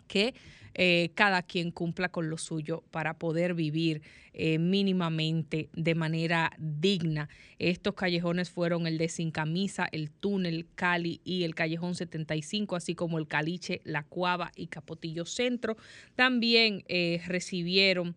que 0.06 0.34
eh, 0.76 1.10
cada 1.14 1.42
quien 1.42 1.70
cumpla 1.70 2.08
con 2.08 2.28
lo 2.28 2.36
suyo 2.36 2.82
para 2.90 3.14
poder 3.14 3.54
vivir 3.54 4.02
eh, 4.32 4.58
mínimamente 4.58 5.68
de 5.72 5.94
manera 5.94 6.50
digna. 6.58 7.28
Estos 7.60 7.94
callejones 7.94 8.50
fueron 8.50 8.88
el 8.88 8.98
de 8.98 9.08
Sin 9.08 9.30
Camisa, 9.30 9.88
el 9.92 10.10
Túnel, 10.10 10.66
Cali 10.74 11.20
y 11.22 11.44
el 11.44 11.54
Callejón 11.54 11.94
75, 11.94 12.74
así 12.74 12.96
como 12.96 13.18
el 13.18 13.28
Caliche, 13.28 13.82
La 13.84 14.02
Cuava 14.02 14.50
y 14.56 14.66
Capotillo 14.66 15.26
Centro. 15.26 15.76
También 16.16 16.82
eh, 16.88 17.22
recibieron 17.26 18.16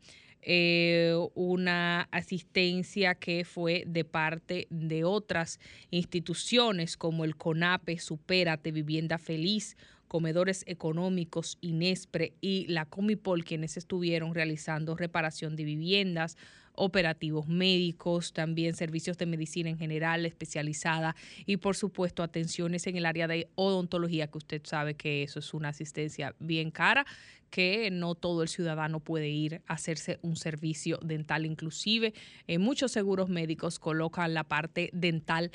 una 1.34 2.08
asistencia 2.10 3.16
que 3.16 3.44
fue 3.44 3.84
de 3.86 4.06
parte 4.06 4.68
de 4.70 5.04
otras 5.04 5.60
instituciones 5.92 6.96
como 6.96 7.26
el 7.26 7.36
CONAPE, 7.36 8.00
Supérate, 8.00 8.72
Vivienda 8.72 9.18
Feliz, 9.18 9.76
Comedores 10.08 10.64
Económicos, 10.68 11.58
Inespre 11.62 12.34
y 12.42 12.68
la 12.68 12.86
Comipol, 12.86 13.44
quienes 13.44 13.78
estuvieron 13.78 14.34
realizando 14.34 14.96
reparación 14.96 15.56
de 15.56 15.64
viviendas, 15.64 16.38
operativos 16.74 17.48
médicos, 17.48 18.34
también 18.34 18.76
servicios 18.76 19.18
de 19.18 19.26
medicina 19.26 19.70
en 19.70 19.78
general 19.78 20.26
especializada 20.26 21.16
y 21.46 21.58
por 21.58 21.76
supuesto 21.76 22.22
atenciones 22.24 22.86
en 22.86 22.96
el 22.96 23.06
área 23.06 23.28
de 23.28 23.50
odontología, 23.56 24.28
que 24.28 24.38
usted 24.38 24.62
sabe 24.64 24.94
que 24.94 25.24
eso 25.24 25.40
es 25.40 25.54
una 25.54 25.70
asistencia 25.70 26.36
bien 26.40 26.72
cara 26.72 27.06
que 27.50 27.90
no 27.92 28.16
todo 28.16 28.44
el 28.44 28.50
ciudadano 28.50 29.00
puede 29.00 29.30
ir 29.30 29.62
a 29.68 29.74
hacerse 29.74 30.20
un 30.22 30.36
servicio 30.36 31.00
dental. 31.02 31.46
Inclusive 31.46 32.14
en 32.46 32.62
muchos 32.62 32.92
seguros 32.92 33.30
médicos 33.30 33.80
colocan 33.80 34.34
la 34.34 34.44
parte 34.44 34.90
dental 34.94 35.52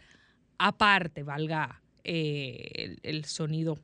aparte, 0.58 1.22
valga 1.22 1.82
eh, 2.04 2.68
el, 2.74 3.00
el 3.02 3.24
sonido 3.26 3.78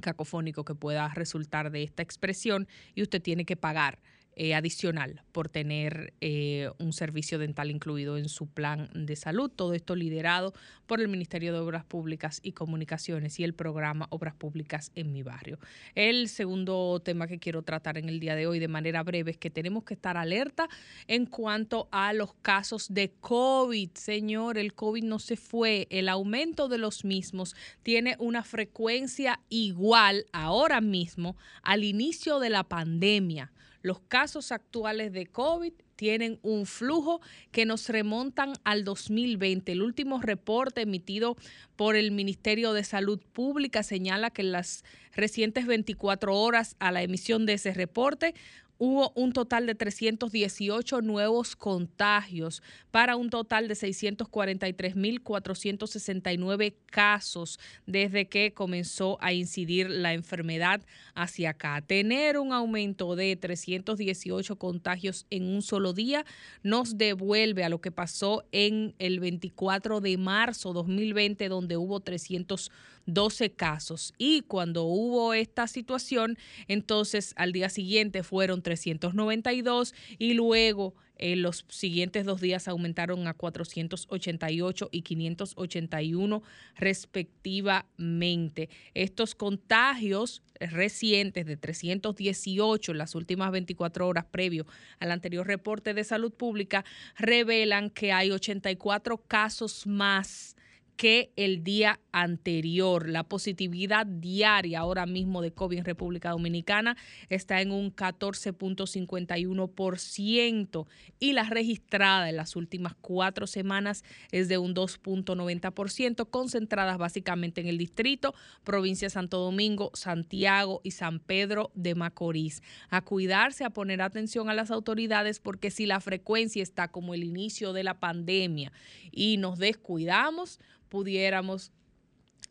cacofónico 0.00 0.64
que 0.64 0.74
pueda 0.74 1.08
resultar 1.08 1.70
de 1.70 1.82
esta 1.82 2.02
expresión 2.02 2.68
y 2.94 3.02
usted 3.02 3.22
tiene 3.22 3.44
que 3.44 3.56
pagar 3.56 3.98
eh, 4.36 4.54
adicional 4.54 5.22
por 5.30 5.48
tener 5.48 6.12
eh, 6.20 6.70
un 6.78 6.92
servicio 6.92 7.38
dental 7.38 7.70
incluido 7.70 8.18
en 8.18 8.28
su 8.28 8.48
plan 8.48 8.90
de 8.92 9.14
salud. 9.16 9.50
Todo 9.50 9.74
esto 9.74 9.94
liderado 9.94 10.54
por 10.86 11.00
el 11.00 11.08
Ministerio 11.08 11.52
de 11.52 11.60
Obras 11.60 11.84
Públicas 11.84 12.40
y 12.42 12.52
Comunicaciones 12.52 13.38
y 13.38 13.44
el 13.44 13.54
programa 13.54 14.08
Obras 14.10 14.34
Públicas 14.34 14.90
en 14.94 15.12
mi 15.12 15.22
barrio. 15.22 15.58
El 15.94 16.28
segundo 16.28 17.00
tema 17.04 17.26
que 17.26 17.38
quiero 17.38 17.62
tratar 17.62 17.96
en 17.96 18.08
el 18.08 18.20
día 18.20 18.34
de 18.34 18.46
hoy 18.46 18.58
de 18.58 18.68
manera 18.68 19.02
breve 19.02 19.30
es 19.30 19.36
que 19.36 19.50
tenemos 19.50 19.84
que 19.84 19.94
estar 19.94 20.16
alerta 20.16 20.68
en 21.06 21.26
cuanto 21.26 21.88
a 21.92 22.12
los 22.12 22.34
casos 22.34 22.92
de 22.92 23.12
COVID. 23.20 23.90
Señor, 23.94 24.58
el 24.58 24.74
COVID 24.74 25.04
no 25.04 25.18
se 25.18 25.36
fue. 25.36 25.86
El 25.90 26.08
aumento 26.08 26.68
de 26.68 26.78
los 26.78 27.04
mismos 27.04 27.54
tiene 27.82 28.16
una 28.18 28.42
frecuencia 28.42 29.40
igual 29.48 30.26
ahora 30.32 30.80
mismo 30.80 31.36
al 31.62 31.84
inicio 31.84 32.40
de 32.40 32.50
la 32.50 32.64
pandemia. 32.64 33.52
Los 33.84 34.00
casos 34.00 34.50
actuales 34.50 35.12
de 35.12 35.26
COVID 35.26 35.74
tienen 35.96 36.38
un 36.40 36.64
flujo 36.64 37.20
que 37.52 37.66
nos 37.66 37.90
remontan 37.90 38.54
al 38.64 38.82
2020. 38.82 39.72
El 39.72 39.82
último 39.82 40.22
reporte 40.22 40.80
emitido 40.80 41.36
por 41.76 41.94
el 41.94 42.10
Ministerio 42.10 42.72
de 42.72 42.82
Salud 42.82 43.20
Pública 43.34 43.82
señala 43.82 44.30
que 44.30 44.40
en 44.40 44.52
las 44.52 44.84
recientes 45.12 45.66
24 45.66 46.34
horas 46.34 46.76
a 46.78 46.92
la 46.92 47.02
emisión 47.02 47.44
de 47.44 47.52
ese 47.52 47.74
reporte 47.74 48.34
hubo 48.78 49.12
un 49.14 49.32
total 49.32 49.66
de 49.66 49.74
318 49.74 51.02
nuevos 51.02 51.56
contagios 51.56 52.62
para 52.90 53.16
un 53.16 53.28
total 53.30 53.66
de 53.68 53.74
643.469 53.74 56.74
casos 56.86 57.58
desde 57.86 58.28
que 58.28 58.52
comenzó 58.52 59.18
a 59.20 59.32
incidir 59.32 59.88
la 59.90 60.12
enfermedad 60.12 60.82
hacia 61.14 61.50
acá. 61.50 61.80
Tener 61.82 62.38
un 62.38 62.52
aumento 62.52 63.14
de 63.16 63.34
318 63.36 64.56
contagios 64.56 65.26
en 65.30 65.44
un 65.44 65.62
solo 65.62 65.92
día 65.92 66.24
nos 66.62 66.98
devuelve 66.98 67.64
a 67.64 67.68
lo 67.68 67.80
que 67.80 67.92
pasó 67.92 68.44
en 68.52 68.94
el 68.98 69.20
24 69.20 70.00
de 70.00 70.18
marzo 70.18 70.72
2020 70.72 71.48
donde 71.48 71.76
hubo 71.76 72.00
300 72.00 72.70
12 73.06 73.52
casos. 73.52 74.14
Y 74.18 74.42
cuando 74.42 74.84
hubo 74.84 75.34
esta 75.34 75.66
situación, 75.66 76.38
entonces 76.68 77.34
al 77.36 77.52
día 77.52 77.68
siguiente 77.68 78.22
fueron 78.22 78.62
392 78.62 79.94
y 80.18 80.34
luego 80.34 80.94
en 81.16 81.42
los 81.42 81.64
siguientes 81.68 82.24
dos 82.24 82.40
días 82.40 82.66
aumentaron 82.66 83.26
a 83.28 83.34
488 83.34 84.88
y 84.90 85.02
581 85.02 86.42
respectivamente. 86.76 88.68
Estos 88.94 89.34
contagios 89.34 90.42
recientes 90.58 91.46
de 91.46 91.56
318 91.56 92.92
en 92.92 92.98
las 92.98 93.14
últimas 93.14 93.52
24 93.52 94.08
horas 94.08 94.24
previo 94.24 94.66
al 94.98 95.12
anterior 95.12 95.46
reporte 95.46 95.94
de 95.94 96.04
salud 96.04 96.32
pública 96.32 96.84
revelan 97.16 97.90
que 97.90 98.12
hay 98.12 98.30
84 98.30 99.18
casos 99.18 99.86
más 99.86 100.53
que 100.96 101.32
el 101.36 101.62
día 101.64 102.00
anterior. 102.12 103.08
La 103.08 103.24
positividad 103.24 104.06
diaria 104.06 104.78
ahora 104.80 105.06
mismo 105.06 105.40
de 105.42 105.52
COVID 105.52 105.78
en 105.78 105.84
República 105.84 106.30
Dominicana 106.30 106.96
está 107.28 107.60
en 107.60 107.72
un 107.72 107.92
14.51% 107.94 110.86
y 111.18 111.32
la 111.32 111.42
registrada 111.44 112.30
en 112.30 112.36
las 112.36 112.54
últimas 112.54 112.94
cuatro 113.00 113.48
semanas 113.48 114.04
es 114.30 114.46
de 114.48 114.58
un 114.58 114.74
2.90%, 114.74 116.30
concentradas 116.30 116.98
básicamente 116.98 117.60
en 117.60 117.66
el 117.66 117.78
distrito, 117.78 118.32
provincia 118.62 119.06
de 119.06 119.10
Santo 119.10 119.38
Domingo, 119.38 119.90
Santiago 119.94 120.80
y 120.84 120.92
San 120.92 121.18
Pedro 121.18 121.72
de 121.74 121.96
Macorís. 121.96 122.62
A 122.90 123.00
cuidarse, 123.02 123.64
a 123.64 123.70
poner 123.70 124.02
atención 124.02 124.48
a 124.48 124.54
las 124.54 124.70
autoridades 124.70 125.40
porque 125.40 125.72
si 125.72 125.86
la 125.86 125.98
frecuencia 126.00 126.62
está 126.62 126.86
como 126.88 127.14
el 127.14 127.24
inicio 127.24 127.72
de 127.72 127.82
la 127.82 127.98
pandemia 127.98 128.70
y 129.10 129.38
nos 129.38 129.58
descuidamos, 129.58 130.60
pudiéramos 130.94 131.72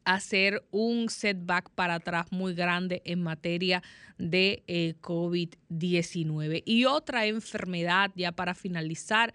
hacer 0.04 0.68
un 0.70 1.08
setback 1.08 1.70
para 1.70 1.96
atrás 1.96 2.26
muy 2.30 2.54
grande 2.54 3.02
en 3.06 3.24
materia 3.24 3.82
de 4.18 4.66
eh, 4.68 4.96
COVID-19. 5.00 6.62
Y 6.66 6.84
otra 6.84 7.26
enfermedad, 7.26 8.12
ya 8.18 8.34
para 8.34 8.54
finalizar, 8.54 9.34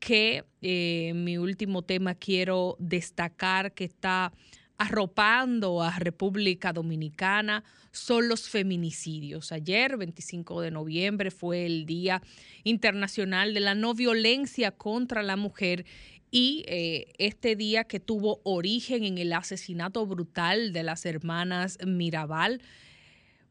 que 0.00 0.46
eh, 0.62 1.12
mi 1.14 1.36
último 1.36 1.82
tema 1.82 2.14
quiero 2.14 2.76
destacar 2.78 3.74
que 3.74 3.84
está 3.84 4.32
arropando 4.78 5.82
a 5.82 5.98
República 5.98 6.72
Dominicana 6.72 7.64
son 7.90 8.28
los 8.28 8.48
feminicidios. 8.48 9.52
Ayer, 9.52 9.98
25 9.98 10.62
de 10.62 10.70
noviembre, 10.70 11.30
fue 11.30 11.66
el 11.66 11.84
Día 11.84 12.22
Internacional 12.64 13.52
de 13.52 13.60
la 13.60 13.74
No 13.74 13.92
Violencia 13.92 14.70
contra 14.70 15.22
la 15.22 15.36
Mujer 15.36 15.84
y 16.30 16.64
eh, 16.66 17.12
este 17.18 17.56
día 17.56 17.84
que 17.84 18.00
tuvo 18.00 18.40
origen 18.44 19.04
en 19.04 19.18
el 19.18 19.32
asesinato 19.32 20.06
brutal 20.06 20.72
de 20.72 20.82
las 20.82 21.06
hermanas 21.06 21.78
Mirabal, 21.86 22.60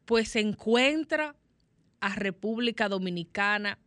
pues 0.06 0.30
se 0.30 0.40
encuentra 0.40 1.36
a 2.00 2.16
República 2.16 2.90
Dominicana 2.90 3.80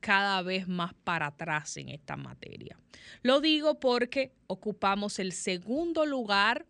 cada 0.00 0.42
vez 0.42 0.68
más 0.68 0.94
para 0.94 1.26
atrás 1.26 1.76
en 1.76 1.88
esta 1.88 2.16
materia. 2.16 2.78
Lo 3.22 3.40
digo 3.40 3.80
porque 3.80 4.32
ocupamos 4.46 5.18
el 5.18 5.32
segundo 5.32 6.06
lugar 6.06 6.66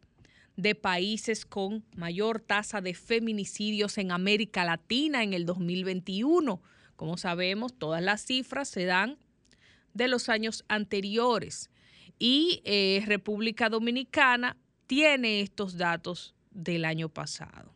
de 0.56 0.74
países 0.74 1.46
con 1.46 1.84
mayor 1.94 2.40
tasa 2.40 2.80
de 2.80 2.94
feminicidios 2.94 3.96
en 3.98 4.10
América 4.10 4.64
Latina 4.64 5.22
en 5.22 5.32
el 5.32 5.46
2021. 5.46 6.60
Como 6.96 7.16
sabemos, 7.16 7.78
todas 7.78 8.02
las 8.02 8.24
cifras 8.24 8.68
se 8.68 8.84
dan 8.84 9.18
de 9.94 10.08
los 10.08 10.28
años 10.28 10.64
anteriores. 10.68 11.70
Y 12.18 12.62
eh, 12.64 13.02
República 13.06 13.68
Dominicana 13.68 14.56
tiene 14.86 15.40
estos 15.40 15.76
datos 15.76 16.34
del 16.50 16.84
año 16.84 17.08
pasado, 17.08 17.74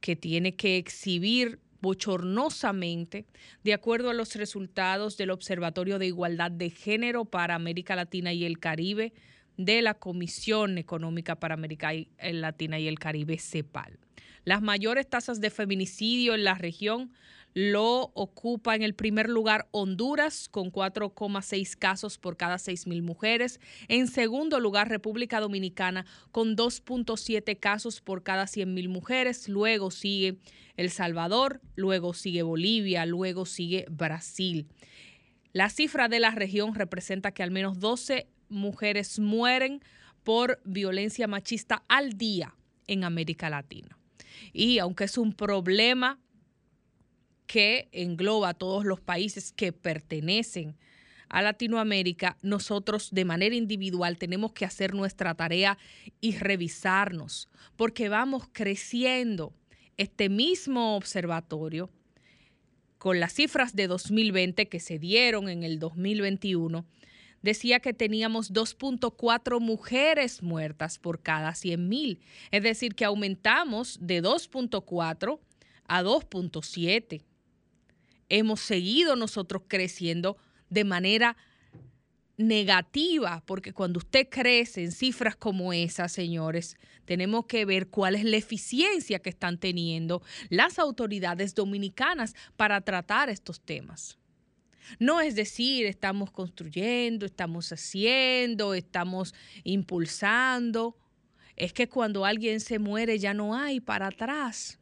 que 0.00 0.16
tiene 0.16 0.56
que 0.56 0.76
exhibir 0.76 1.60
bochornosamente, 1.80 3.26
de 3.62 3.74
acuerdo 3.74 4.08
a 4.08 4.14
los 4.14 4.34
resultados 4.36 5.18
del 5.18 5.30
Observatorio 5.30 5.98
de 5.98 6.06
Igualdad 6.06 6.50
de 6.50 6.70
Género 6.70 7.26
para 7.26 7.54
América 7.54 7.94
Latina 7.94 8.32
y 8.32 8.44
el 8.44 8.58
Caribe 8.58 9.12
de 9.58 9.82
la 9.82 9.92
Comisión 9.92 10.78
Económica 10.78 11.38
para 11.38 11.54
América 11.54 11.90
Latina 12.18 12.78
y 12.78 12.88
el 12.88 12.98
Caribe, 12.98 13.38
CEPAL. 13.38 13.98
Las 14.44 14.62
mayores 14.62 15.08
tasas 15.08 15.40
de 15.40 15.50
feminicidio 15.50 16.34
en 16.34 16.44
la 16.44 16.54
región 16.54 17.12
lo 17.54 18.10
ocupa 18.14 18.74
en 18.74 18.82
el 18.82 18.94
primer 18.94 19.28
lugar 19.28 19.68
Honduras 19.70 20.48
con 20.48 20.72
4,6 20.72 21.76
casos 21.76 22.18
por 22.18 22.36
cada 22.36 22.56
6.000 22.56 23.00
mujeres. 23.02 23.60
En 23.86 24.08
segundo 24.08 24.58
lugar 24.58 24.88
República 24.88 25.38
Dominicana 25.38 26.04
con 26.32 26.56
2,7 26.56 27.58
casos 27.58 28.00
por 28.00 28.24
cada 28.24 28.44
100.000 28.44 28.88
mujeres. 28.88 29.48
Luego 29.48 29.92
sigue 29.92 30.38
El 30.76 30.90
Salvador, 30.90 31.60
luego 31.76 32.12
sigue 32.12 32.42
Bolivia, 32.42 33.06
luego 33.06 33.46
sigue 33.46 33.86
Brasil. 33.88 34.66
La 35.52 35.70
cifra 35.70 36.08
de 36.08 36.18
la 36.18 36.32
región 36.32 36.74
representa 36.74 37.30
que 37.30 37.44
al 37.44 37.52
menos 37.52 37.78
12 37.78 38.26
mujeres 38.48 39.20
mueren 39.20 39.80
por 40.24 40.60
violencia 40.64 41.28
machista 41.28 41.84
al 41.86 42.18
día 42.18 42.56
en 42.88 43.04
América 43.04 43.48
Latina. 43.48 43.96
Y 44.52 44.78
aunque 44.80 45.04
es 45.04 45.16
un 45.16 45.32
problema 45.32 46.18
que 47.46 47.88
engloba 47.92 48.50
a 48.50 48.54
todos 48.54 48.84
los 48.84 49.00
países 49.00 49.52
que 49.52 49.72
pertenecen 49.72 50.76
a 51.28 51.42
Latinoamérica, 51.42 52.36
nosotros 52.42 53.10
de 53.10 53.24
manera 53.24 53.54
individual 53.54 54.18
tenemos 54.18 54.52
que 54.52 54.64
hacer 54.64 54.94
nuestra 54.94 55.34
tarea 55.34 55.78
y 56.20 56.36
revisarnos, 56.36 57.48
porque 57.76 58.08
vamos 58.08 58.44
creciendo. 58.52 59.52
Este 59.96 60.28
mismo 60.28 60.96
observatorio, 60.96 61.90
con 62.98 63.20
las 63.20 63.32
cifras 63.32 63.76
de 63.76 63.86
2020 63.86 64.68
que 64.68 64.80
se 64.80 64.98
dieron 64.98 65.48
en 65.48 65.62
el 65.62 65.78
2021, 65.78 66.84
decía 67.42 67.78
que 67.78 67.92
teníamos 67.92 68.52
2.4 68.52 69.60
mujeres 69.60 70.42
muertas 70.42 70.98
por 70.98 71.20
cada 71.20 71.50
100.000. 71.50 72.18
Es 72.50 72.62
decir, 72.62 72.94
que 72.94 73.04
aumentamos 73.04 73.98
de 74.00 74.22
2.4 74.22 75.38
a 75.86 76.02
2.7 76.02 77.22
hemos 78.28 78.60
seguido 78.60 79.16
nosotros 79.16 79.62
creciendo 79.68 80.36
de 80.70 80.84
manera 80.84 81.36
negativa, 82.36 83.42
porque 83.46 83.72
cuando 83.72 83.98
usted 83.98 84.28
crece 84.28 84.82
en 84.82 84.92
cifras 84.92 85.36
como 85.36 85.72
esas, 85.72 86.12
señores, 86.12 86.76
tenemos 87.04 87.46
que 87.46 87.64
ver 87.64 87.88
cuál 87.88 88.16
es 88.16 88.24
la 88.24 88.36
eficiencia 88.36 89.20
que 89.20 89.30
están 89.30 89.58
teniendo 89.58 90.22
las 90.48 90.78
autoridades 90.78 91.54
dominicanas 91.54 92.34
para 92.56 92.80
tratar 92.80 93.28
estos 93.28 93.60
temas. 93.60 94.18
No 94.98 95.20
es 95.20 95.34
decir, 95.34 95.86
estamos 95.86 96.30
construyendo, 96.30 97.24
estamos 97.24 97.72
haciendo, 97.72 98.74
estamos 98.74 99.34
impulsando. 99.62 100.96
Es 101.56 101.72
que 101.72 101.88
cuando 101.88 102.24
alguien 102.24 102.60
se 102.60 102.78
muere 102.78 103.18
ya 103.18 103.32
no 103.32 103.54
hay 103.54 103.80
para 103.80 104.08
atrás. 104.08 104.78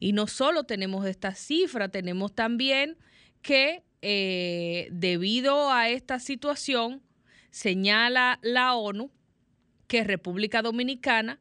Y 0.00 0.12
no 0.12 0.26
solo 0.26 0.64
tenemos 0.64 1.06
esta 1.06 1.34
cifra, 1.34 1.88
tenemos 1.88 2.34
también 2.34 2.96
que 3.42 3.84
eh, 4.02 4.88
debido 4.90 5.70
a 5.70 5.88
esta 5.88 6.18
situación, 6.18 7.02
señala 7.50 8.38
la 8.42 8.74
ONU 8.74 9.10
que 9.86 10.04
República 10.04 10.60
Dominicana 10.60 11.40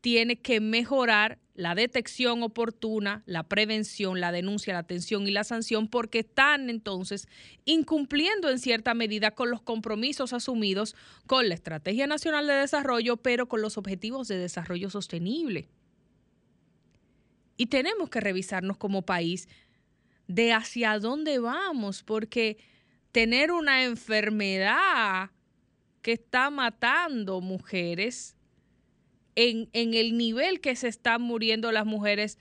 tiene 0.00 0.36
que 0.36 0.60
mejorar 0.60 1.38
la 1.56 1.74
detección 1.74 2.42
oportuna, 2.42 3.22
la 3.26 3.42
prevención, 3.44 4.20
la 4.20 4.30
denuncia, 4.30 4.74
la 4.74 4.80
atención 4.80 5.26
y 5.26 5.30
la 5.30 5.42
sanción, 5.42 5.88
porque 5.88 6.20
están 6.20 6.68
entonces 6.70 7.26
incumpliendo 7.64 8.50
en 8.50 8.58
cierta 8.58 8.94
medida 8.94 9.30
con 9.30 9.50
los 9.50 9.62
compromisos 9.62 10.32
asumidos 10.32 10.94
con 11.26 11.48
la 11.48 11.54
Estrategia 11.54 12.06
Nacional 12.06 12.46
de 12.46 12.52
Desarrollo, 12.52 13.16
pero 13.16 13.48
con 13.48 13.62
los 13.62 13.78
Objetivos 13.78 14.28
de 14.28 14.38
Desarrollo 14.38 14.90
Sostenible. 14.90 15.68
Y 17.56 17.66
tenemos 17.66 18.10
que 18.10 18.20
revisarnos 18.20 18.76
como 18.76 19.02
país 19.02 19.48
de 20.26 20.52
hacia 20.52 20.98
dónde 20.98 21.38
vamos, 21.38 22.02
porque 22.02 22.58
tener 23.12 23.50
una 23.50 23.84
enfermedad 23.84 25.30
que 26.02 26.12
está 26.12 26.50
matando 26.50 27.40
mujeres 27.40 28.36
en, 29.34 29.68
en, 29.72 29.94
el 29.94 30.16
nivel 30.16 30.60
que 30.60 30.76
se 30.76 30.88
están 30.88 31.22
muriendo 31.22 31.72
las 31.72 31.86
mujeres 31.86 32.38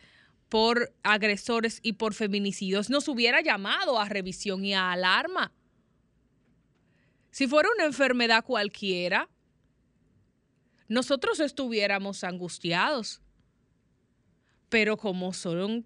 por 0.49 0.93
agresores 1.03 1.79
y 1.81 1.93
por 1.93 2.13
feminicidios, 2.13 2.89
nos 2.89 3.07
hubiera 3.07 3.41
llamado 3.41 3.99
a 3.99 4.07
revisión 4.07 4.63
y 4.63 4.73
a 4.73 4.91
alarma. 4.91 5.51
Si 7.31 7.47
fuera 7.47 7.69
una 7.75 7.85
enfermedad 7.85 8.45
cualquiera, 8.45 9.29
nosotros 10.87 11.39
estuviéramos 11.39 12.23
angustiados 12.23 13.21
pero 14.75 14.97
como 14.97 15.31
son 15.31 15.85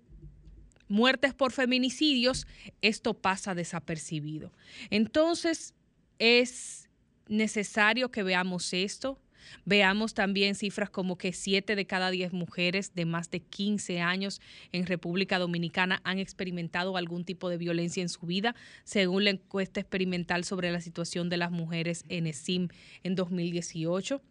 muertes 0.87 1.35
por 1.35 1.51
feminicidios, 1.51 2.47
esto 2.81 3.13
pasa 3.13 3.53
desapercibido. 3.53 4.51
Entonces, 4.89 5.75
es 6.17 6.89
necesario 7.27 8.09
que 8.09 8.23
veamos 8.23 8.73
esto, 8.73 9.19
Veamos 9.65 10.13
también 10.13 10.53
cifras 10.53 10.89
como 10.89 11.17
que 11.17 11.33
7 11.33 11.75
de 11.75 11.85
cada 11.85 12.11
10 12.11 12.33
mujeres 12.33 12.93
de 12.93 13.05
más 13.05 13.31
de 13.31 13.39
15 13.39 13.99
años 14.01 14.41
en 14.71 14.85
República 14.85 15.39
Dominicana 15.39 16.01
han 16.03 16.19
experimentado 16.19 16.97
algún 16.97 17.25
tipo 17.25 17.49
de 17.49 17.57
violencia 17.57 18.01
en 18.01 18.09
su 18.09 18.25
vida, 18.27 18.55
según 18.83 19.23
la 19.23 19.31
encuesta 19.31 19.79
experimental 19.79 20.43
sobre 20.43 20.71
la 20.71 20.81
situación 20.81 21.29
de 21.29 21.37
las 21.37 21.51
mujeres 21.51 22.05
en 22.09 22.27
ESIM 22.27 22.67
en 23.03 23.15
2018, 23.15 24.21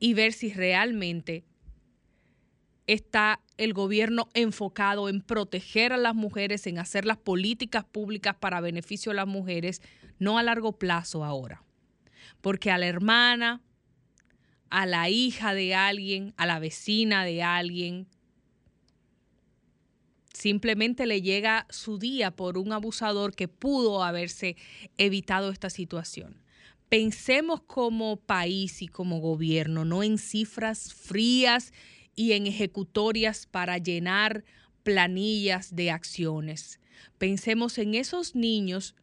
y 0.00 0.14
ver 0.14 0.32
si 0.32 0.52
realmente 0.52 1.44
está 2.88 3.40
el 3.58 3.74
gobierno 3.74 4.28
enfocado 4.34 5.08
en 5.08 5.20
proteger 5.20 5.92
a 5.92 5.98
las 5.98 6.14
mujeres, 6.14 6.66
en 6.66 6.78
hacer 6.78 7.04
las 7.04 7.18
políticas 7.18 7.84
públicas 7.84 8.34
para 8.34 8.60
beneficio 8.60 9.10
de 9.12 9.16
las 9.16 9.28
mujeres, 9.28 9.82
no 10.18 10.38
a 10.38 10.42
largo 10.42 10.72
plazo 10.72 11.22
ahora. 11.22 11.62
Porque 12.40 12.70
a 12.70 12.78
la 12.78 12.86
hermana, 12.86 13.60
a 14.70 14.86
la 14.86 15.10
hija 15.10 15.54
de 15.54 15.74
alguien, 15.74 16.32
a 16.38 16.46
la 16.46 16.58
vecina 16.58 17.24
de 17.24 17.42
alguien, 17.42 18.06
simplemente 20.32 21.04
le 21.04 21.20
llega 21.20 21.66
su 21.68 21.98
día 21.98 22.30
por 22.30 22.56
un 22.56 22.72
abusador 22.72 23.34
que 23.34 23.48
pudo 23.48 24.02
haberse 24.02 24.56
evitado 24.96 25.50
esta 25.50 25.68
situación. 25.68 26.40
Pensemos 26.88 27.60
como 27.60 28.16
país 28.16 28.80
y 28.80 28.88
como 28.88 29.20
gobierno, 29.20 29.84
no 29.84 30.02
en 30.02 30.16
cifras 30.16 30.94
frías 30.94 31.74
y 32.18 32.32
en 32.32 32.48
ejecutorias 32.48 33.46
para 33.46 33.78
llenar 33.78 34.44
planillas 34.82 35.76
de 35.76 35.92
acciones. 35.92 36.80
Pensemos 37.16 37.78
en 37.78 37.94
esos 37.94 38.34
niños 38.34 38.96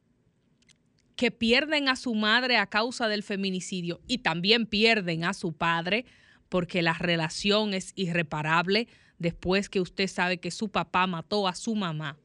que 1.15 1.31
pierden 1.31 1.87
a 1.87 1.95
su 1.95 2.13
madre 2.13 2.57
a 2.57 2.67
causa 2.67 3.07
del 3.07 3.23
feminicidio 3.23 4.01
y 4.05 4.17
también 4.17 4.65
pierden 4.65 5.23
a 5.23 5.33
su 5.33 5.53
padre 5.53 6.03
porque 6.49 6.81
la 6.81 6.91
relación 6.91 7.73
es 7.73 7.93
irreparable 7.95 8.89
después 9.17 9.69
que 9.69 9.79
usted 9.79 10.07
sabe 10.07 10.39
que 10.39 10.51
su 10.51 10.67
papá 10.67 11.07
mató 11.07 11.47
a 11.47 11.55
su 11.55 11.73
mamá. 11.73 12.19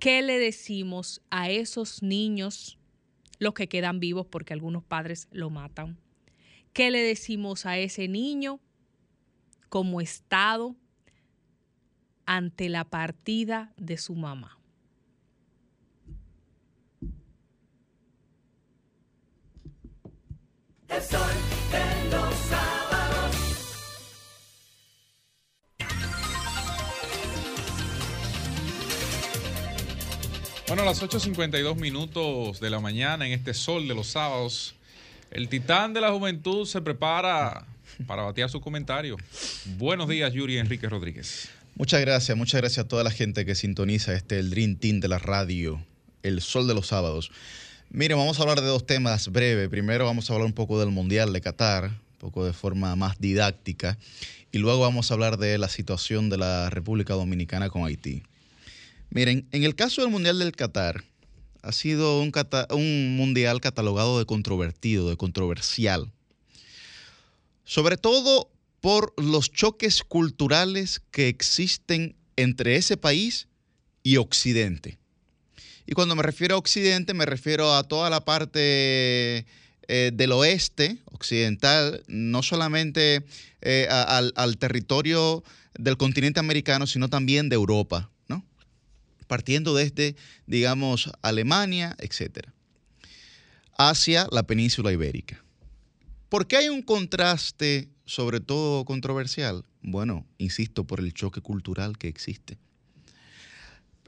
¿Qué 0.00 0.22
le 0.22 0.40
decimos 0.40 1.22
a 1.30 1.50
esos 1.50 2.02
niños, 2.02 2.80
los 3.38 3.54
que 3.54 3.68
quedan 3.68 4.00
vivos 4.00 4.26
porque 4.26 4.54
algunos 4.54 4.82
padres 4.82 5.28
lo 5.30 5.50
matan? 5.50 6.00
¿Qué 6.72 6.90
le 6.90 7.00
decimos 7.00 7.64
a 7.64 7.78
ese 7.78 8.08
niño 8.08 8.60
como 9.68 10.00
Estado 10.00 10.76
ante 12.26 12.68
la 12.68 12.84
partida 12.84 13.72
de 13.76 13.96
su 13.96 14.14
mamá. 14.14 14.58
El 20.88 21.02
sol 21.02 21.20
de 21.70 22.10
los 22.10 22.34
sábados. 22.34 23.36
Bueno, 30.66 30.82
a 30.82 30.84
las 30.84 31.02
8.52 31.02 31.76
minutos 31.76 32.60
de 32.60 32.68
la 32.68 32.78
mañana 32.78 33.26
en 33.26 33.32
este 33.32 33.54
sol 33.54 33.88
de 33.88 33.94
los 33.94 34.08
sábados, 34.08 34.74
el 35.30 35.48
titán 35.48 35.94
de 35.94 36.02
la 36.02 36.10
juventud 36.12 36.66
se 36.66 36.82
prepara 36.82 37.66
para 38.06 38.22
batear 38.22 38.50
su 38.50 38.60
comentario. 38.60 39.16
Buenos 39.76 40.08
días, 40.08 40.32
Yuri 40.32 40.58
Enrique 40.58 40.88
Rodríguez. 40.88 41.48
Muchas 41.74 42.00
gracias, 42.00 42.36
muchas 42.36 42.60
gracias 42.60 42.84
a 42.84 42.88
toda 42.88 43.04
la 43.04 43.10
gente 43.10 43.44
que 43.44 43.54
sintoniza 43.54 44.14
este 44.14 44.38
el 44.38 44.50
Dream 44.50 44.76
Team 44.76 45.00
de 45.00 45.08
la 45.08 45.18
radio, 45.18 45.80
el 46.22 46.40
sol 46.40 46.66
de 46.66 46.74
los 46.74 46.88
sábados. 46.88 47.30
Mire, 47.90 48.14
vamos 48.14 48.38
a 48.38 48.42
hablar 48.42 48.60
de 48.60 48.66
dos 48.66 48.84
temas 48.84 49.28
breves. 49.28 49.68
Primero 49.68 50.04
vamos 50.04 50.28
a 50.28 50.34
hablar 50.34 50.46
un 50.46 50.52
poco 50.52 50.80
del 50.80 50.90
Mundial 50.90 51.32
de 51.32 51.40
Qatar, 51.40 51.84
un 51.84 52.18
poco 52.18 52.44
de 52.44 52.52
forma 52.52 52.94
más 52.96 53.18
didáctica, 53.20 53.96
y 54.52 54.58
luego 54.58 54.80
vamos 54.80 55.10
a 55.10 55.14
hablar 55.14 55.38
de 55.38 55.56
la 55.56 55.68
situación 55.68 56.28
de 56.30 56.38
la 56.38 56.68
República 56.68 57.14
Dominicana 57.14 57.70
con 57.70 57.84
Haití. 57.84 58.22
Miren, 59.10 59.46
en 59.52 59.64
el 59.64 59.74
caso 59.74 60.02
del 60.02 60.10
Mundial 60.10 60.38
del 60.38 60.52
Qatar, 60.52 61.04
ha 61.62 61.72
sido 61.72 62.20
un, 62.20 62.32
un 62.70 63.16
mundial 63.16 63.60
catalogado 63.60 64.18
de 64.18 64.26
controvertido, 64.26 65.08
de 65.08 65.16
controversial. 65.16 66.10
Sobre 67.68 67.98
todo 67.98 68.50
por 68.80 69.12
los 69.22 69.52
choques 69.52 70.02
culturales 70.02 71.02
que 71.10 71.28
existen 71.28 72.16
entre 72.36 72.76
ese 72.76 72.96
país 72.96 73.46
y 74.02 74.16
Occidente. 74.16 74.98
Y 75.84 75.92
cuando 75.92 76.16
me 76.16 76.22
refiero 76.22 76.54
a 76.54 76.58
Occidente, 76.58 77.12
me 77.12 77.26
refiero 77.26 77.74
a 77.74 77.82
toda 77.82 78.08
la 78.08 78.24
parte 78.24 79.44
eh, 79.86 80.10
del 80.14 80.32
oeste 80.32 80.96
occidental, 81.12 82.02
no 82.06 82.42
solamente 82.42 83.26
eh, 83.60 83.86
al, 83.90 84.56
territorio 84.56 85.44
del 85.78 85.98
continente 85.98 86.40
americano, 86.40 86.86
sino 86.86 87.10
también 87.10 87.50
de 87.50 87.56
Europa, 87.56 88.10
¿no? 88.28 88.46
Partiendo 89.26 89.74
desde, 89.74 90.16
digamos, 90.46 91.10
Alemania, 91.20 91.94
etcétera, 91.98 92.54
hacia 93.76 94.26
la 94.32 94.44
península 94.44 94.90
ibérica. 94.90 95.44
¿Por 96.28 96.46
qué 96.46 96.58
hay 96.58 96.68
un 96.68 96.82
contraste, 96.82 97.88
sobre 98.04 98.40
todo 98.40 98.84
controversial? 98.84 99.64
Bueno, 99.82 100.26
insisto, 100.36 100.84
por 100.84 101.00
el 101.00 101.14
choque 101.14 101.40
cultural 101.40 101.96
que 101.96 102.08
existe. 102.08 102.58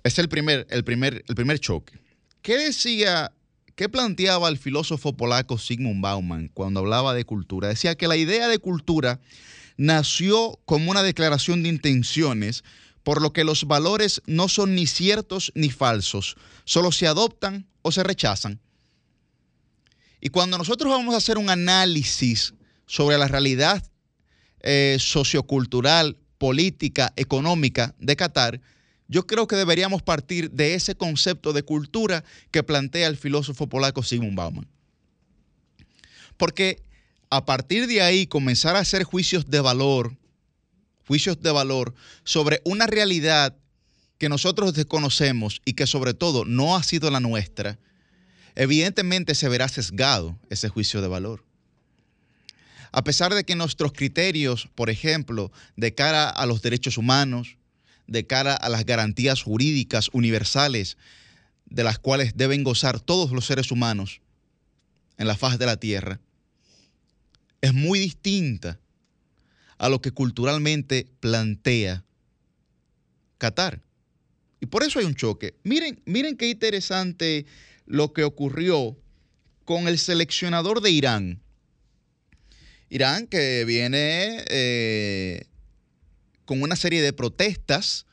Es 0.05 0.19
el 0.19 0.29
primer, 0.29 0.67
el 0.71 0.85
primer, 0.85 1.25
el 1.27 1.35
primer 1.35 1.59
choque. 1.61 1.99
¿Qué 2.43 2.59
decía, 2.59 3.33
qué 3.75 3.89
planteaba 3.89 4.49
el 4.49 4.59
filósofo 4.59 5.17
polaco 5.17 5.59
Sigmund 5.59 6.03
Bauman 6.03 6.49
cuando 6.49 6.81
hablaba 6.81 7.15
de 7.15 7.25
cultura? 7.25 7.69
Decía 7.69 7.95
que 7.95 8.09
la 8.09 8.17
idea 8.17 8.49
de 8.49 8.59
cultura 8.59 9.21
nació 9.79 10.59
como 10.67 10.91
una 10.91 11.03
declaración 11.03 11.63
de 11.63 11.71
intenciones, 11.71 12.65
por 13.03 13.23
lo 13.23 13.33
que 13.33 13.45
los 13.45 13.65
valores 13.65 14.21
no 14.27 14.49
son 14.49 14.75
ni 14.75 14.87
ciertos 14.87 15.53
ni 15.55 15.71
falsos, 15.71 16.37
solo 16.65 16.93
se 16.93 17.07
adoptan 17.07 17.67
o 17.81 17.93
se 17.93 18.03
rechazan. 18.03 18.61
Y 20.21 20.29
cuando 20.29 20.59
nosotros 20.59 20.91
vamos 20.91 21.15
a 21.15 21.19
hacer 21.19 21.39
un 21.39 21.51
análisis 21.51 22.55
sobre 22.87 23.17
la 23.19 23.29
realidad 23.29 23.83
eh, 24.61 24.97
sociocultural, 25.01 26.17
política, 26.39 27.13
económica 27.17 27.95
de 27.99 28.17
Qatar, 28.17 28.61
yo 29.09 29.27
creo 29.27 29.47
que 29.47 29.57
deberíamos 29.57 30.03
partir 30.03 30.51
de 30.51 30.75
ese 30.75 30.95
concepto 30.95 31.53
de 31.53 31.63
cultura 31.63 32.23
que 32.51 32.63
plantea 32.63 33.09
el 33.09 33.17
filósofo 33.17 33.69
polaco 33.69 34.03
Sigmund 34.03 34.37
Bauman. 34.37 34.69
Porque 36.37 36.83
a 37.29 37.45
partir 37.45 37.87
de 37.87 38.03
ahí 38.03 38.27
comenzar 38.27 38.77
a 38.77 38.81
hacer 38.81 39.05
juicios 39.05 39.51
de 39.51 39.61
valor, 39.61 40.17
juicios 41.07 41.41
de 41.41 41.51
valor 41.51 41.95
sobre 42.25 42.61
una 42.65 42.87
realidad 42.87 43.57
que 44.19 44.29
nosotros 44.29 44.75
desconocemos 44.75 45.61
y 45.65 45.73
que 45.73 45.87
sobre 45.87 46.15
todo 46.15 46.45
no 46.45 46.77
ha 46.77 46.83
sido 46.83 47.11
la 47.11 47.21
nuestra, 47.21 47.79
evidentemente 48.55 49.35
se 49.35 49.49
verá 49.49 49.69
sesgado 49.69 50.39
ese 50.51 50.69
juicio 50.69 51.01
de 51.01 51.09
valor. 51.09 51.45
A 52.93 53.05
pesar 53.05 53.35
de 53.35 53.45
que 53.45 53.55
nuestros 53.55 53.93
criterios, 53.93 54.69
por 54.75 54.91
ejemplo, 54.91 55.53
de 55.77 55.95
cara 55.95 56.29
a 56.29 56.47
los 56.47 56.61
derechos 56.61 56.99
humanos, 56.99 57.57
de 58.07 58.27
cara 58.27 58.55
a 58.55 58.69
las 58.69 58.85
garantías 58.85 59.43
jurídicas 59.43 60.11
universales 60.13 60.97
de 61.67 61.85
las 61.85 62.01
cuales 62.01 62.37
deben 62.37 62.65
gozar 62.65 62.99
todos 62.99 63.31
los 63.31 63.47
seres 63.47 63.71
humanos 63.71 64.21
en 65.19 65.29
la 65.29 65.37
faz 65.37 65.59
de 65.59 65.67
la 65.67 65.77
tierra, 65.77 66.21
es 67.61 67.75
muy 67.75 67.99
distinta 67.99 68.81
a 69.79 69.89
lo 69.89 70.01
que 70.01 70.11
culturalmente 70.11 71.07
plantea 71.21 72.05
Qatar. 73.39 73.81
Y 74.61 74.67
por 74.67 74.83
eso 74.83 74.99
hay 74.99 75.07
un 75.07 75.15
choque. 75.15 75.55
Miren, 75.65 76.01
miren 76.05 76.37
qué 76.37 76.51
interesante 76.51 77.47
lo 77.87 78.13
que 78.13 78.25
ocurrió 78.25 78.97
con 79.65 79.89
el 79.89 79.99
seleccionador 79.99 80.81
de 80.81 80.91
Irán. 80.91 81.43
Irán 82.89 83.27
que 83.27 83.65
viene 83.65 84.45
eh, 84.49 85.45
con 86.45 86.63
una 86.63 86.75
serie 86.77 87.03
de 87.03 87.13
protestas 87.13 88.07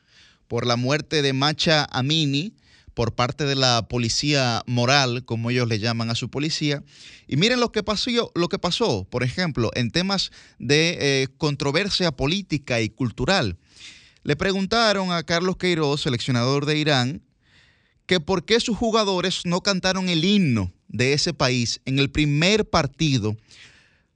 por 0.46 0.66
la 0.66 0.76
muerte 0.76 1.22
de 1.22 1.32
Macha 1.32 1.86
Amini 1.90 2.54
por 2.94 3.14
parte 3.14 3.44
de 3.44 3.54
la 3.54 3.86
policía 3.88 4.62
moral, 4.66 5.24
como 5.24 5.50
ellos 5.50 5.68
le 5.68 5.78
llaman 5.78 6.10
a 6.10 6.16
su 6.16 6.30
policía. 6.30 6.82
Y 7.28 7.36
miren 7.36 7.60
lo 7.60 7.70
que 7.70 7.84
pasó, 7.84 8.32
lo 8.34 8.48
que 8.48 8.58
pasó 8.58 9.04
por 9.04 9.22
ejemplo, 9.22 9.70
en 9.74 9.92
temas 9.92 10.32
de 10.58 10.96
eh, 11.00 11.28
controversia 11.38 12.10
política 12.10 12.80
y 12.80 12.88
cultural. 12.88 13.56
Le 14.24 14.34
preguntaron 14.34 15.12
a 15.12 15.22
Carlos 15.22 15.56
Queiroz, 15.56 16.02
seleccionador 16.02 16.66
de 16.66 16.76
Irán, 16.76 17.22
que 18.08 18.20
por 18.20 18.46
qué 18.46 18.58
sus 18.58 18.76
jugadores 18.76 19.42
no 19.44 19.60
cantaron 19.60 20.08
el 20.08 20.24
himno 20.24 20.72
de 20.88 21.12
ese 21.12 21.34
país 21.34 21.82
en 21.84 21.98
el 21.98 22.10
primer 22.10 22.68
partido 22.68 23.36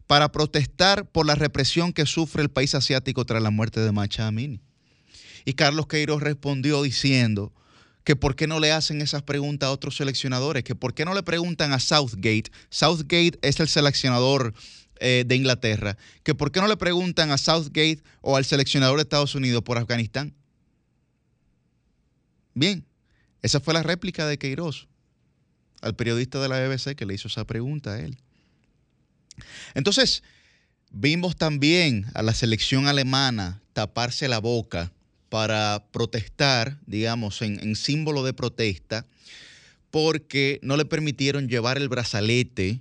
para 0.07 0.33
protestar 0.33 1.11
por 1.11 1.27
la 1.27 1.35
represión 1.35 1.93
que 1.93 2.07
sufre 2.07 2.43
el 2.43 2.49
país 2.49 2.75
asiático 2.75 3.27
tras 3.27 3.43
la 3.43 3.51
muerte 3.51 3.81
de 3.81 3.93
Macha 3.93 4.27
Amini. 4.27 4.61
Y 5.45 5.53
Carlos 5.53 5.89
Queiroz 5.89 6.23
respondió 6.23 6.83
diciendo 6.83 7.53
que 8.03 8.17
por 8.17 8.35
qué 8.35 8.47
no 8.47 8.61
le 8.61 8.73
hacen 8.73 9.03
esas 9.03 9.25
preguntas 9.25 9.67
a 9.67 9.73
otros 9.73 9.97
seleccionadores, 9.97 10.65
que 10.65 10.75
por 10.75 10.95
qué 10.95 11.05
no 11.05 11.13
le 11.13 11.23
preguntan 11.23 11.75
a 11.75 11.79
Southgate. 11.79 12.51
Southgate 12.71 13.39
es 13.43 13.61
el 13.61 13.69
seleccionador 13.69 14.55
eh, 15.01 15.25
de 15.27 15.37
Inglaterra, 15.37 15.99
que 16.23 16.35
por 16.35 16.51
qué 16.51 16.63
no 16.63 16.67
le 16.67 16.79
preguntan 16.79 17.31
a 17.31 17.37
Southgate 17.37 18.03
o 18.23 18.39
al 18.39 18.47
seleccionador 18.47 18.97
de 18.97 19.03
Estados 19.03 19.35
Unidos 19.35 19.63
por 19.63 19.77
Afganistán. 19.77 20.35
Bien, 22.55 22.87
esa 23.43 23.61
fue 23.61 23.75
la 23.75 23.83
réplica 23.83 24.27
de 24.27 24.39
Queiroz 24.39 24.89
al 25.81 25.97
periodista 25.97 26.41
de 26.41 26.49
la 26.49 26.61
BBC 26.61 26.95
que 26.95 27.07
le 27.07 27.15
hizo 27.15 27.29
esa 27.29 27.45
pregunta 27.45 27.95
a 27.95 28.01
él. 28.01 28.17
Entonces, 29.75 30.23
vimos 30.91 31.37
también 31.37 32.07
a 32.15 32.23
la 32.23 32.35
selección 32.35 32.87
alemana 32.87 33.61
taparse 33.73 34.29
la 34.29 34.39
boca 34.39 34.93
para 35.29 35.87
protestar, 35.93 36.79
digamos, 36.87 37.43
en, 37.43 37.75
símbolo 37.75 38.23
de 38.23 38.35
protesta, 38.35 39.07
porque 39.91 40.61
no 40.63 40.77
le 40.77 40.85
permitieron 40.85 41.49
llevar 41.49 41.79
el 41.79 41.89
brazalete, 41.89 42.81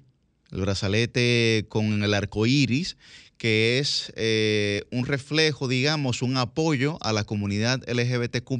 el 0.51 0.61
brazalete 0.61 1.65
con 1.69 2.03
el 2.03 2.13
arco 2.13 2.45
iris, 2.45 2.97
que 3.37 3.79
es 3.79 4.13
eh, 4.15 4.83
un 4.91 5.05
reflejo, 5.05 5.67
digamos, 5.67 6.21
un 6.21 6.37
apoyo 6.37 6.97
a 7.01 7.13
la 7.13 7.23
comunidad 7.23 7.81
LGBTQ. 7.89 8.51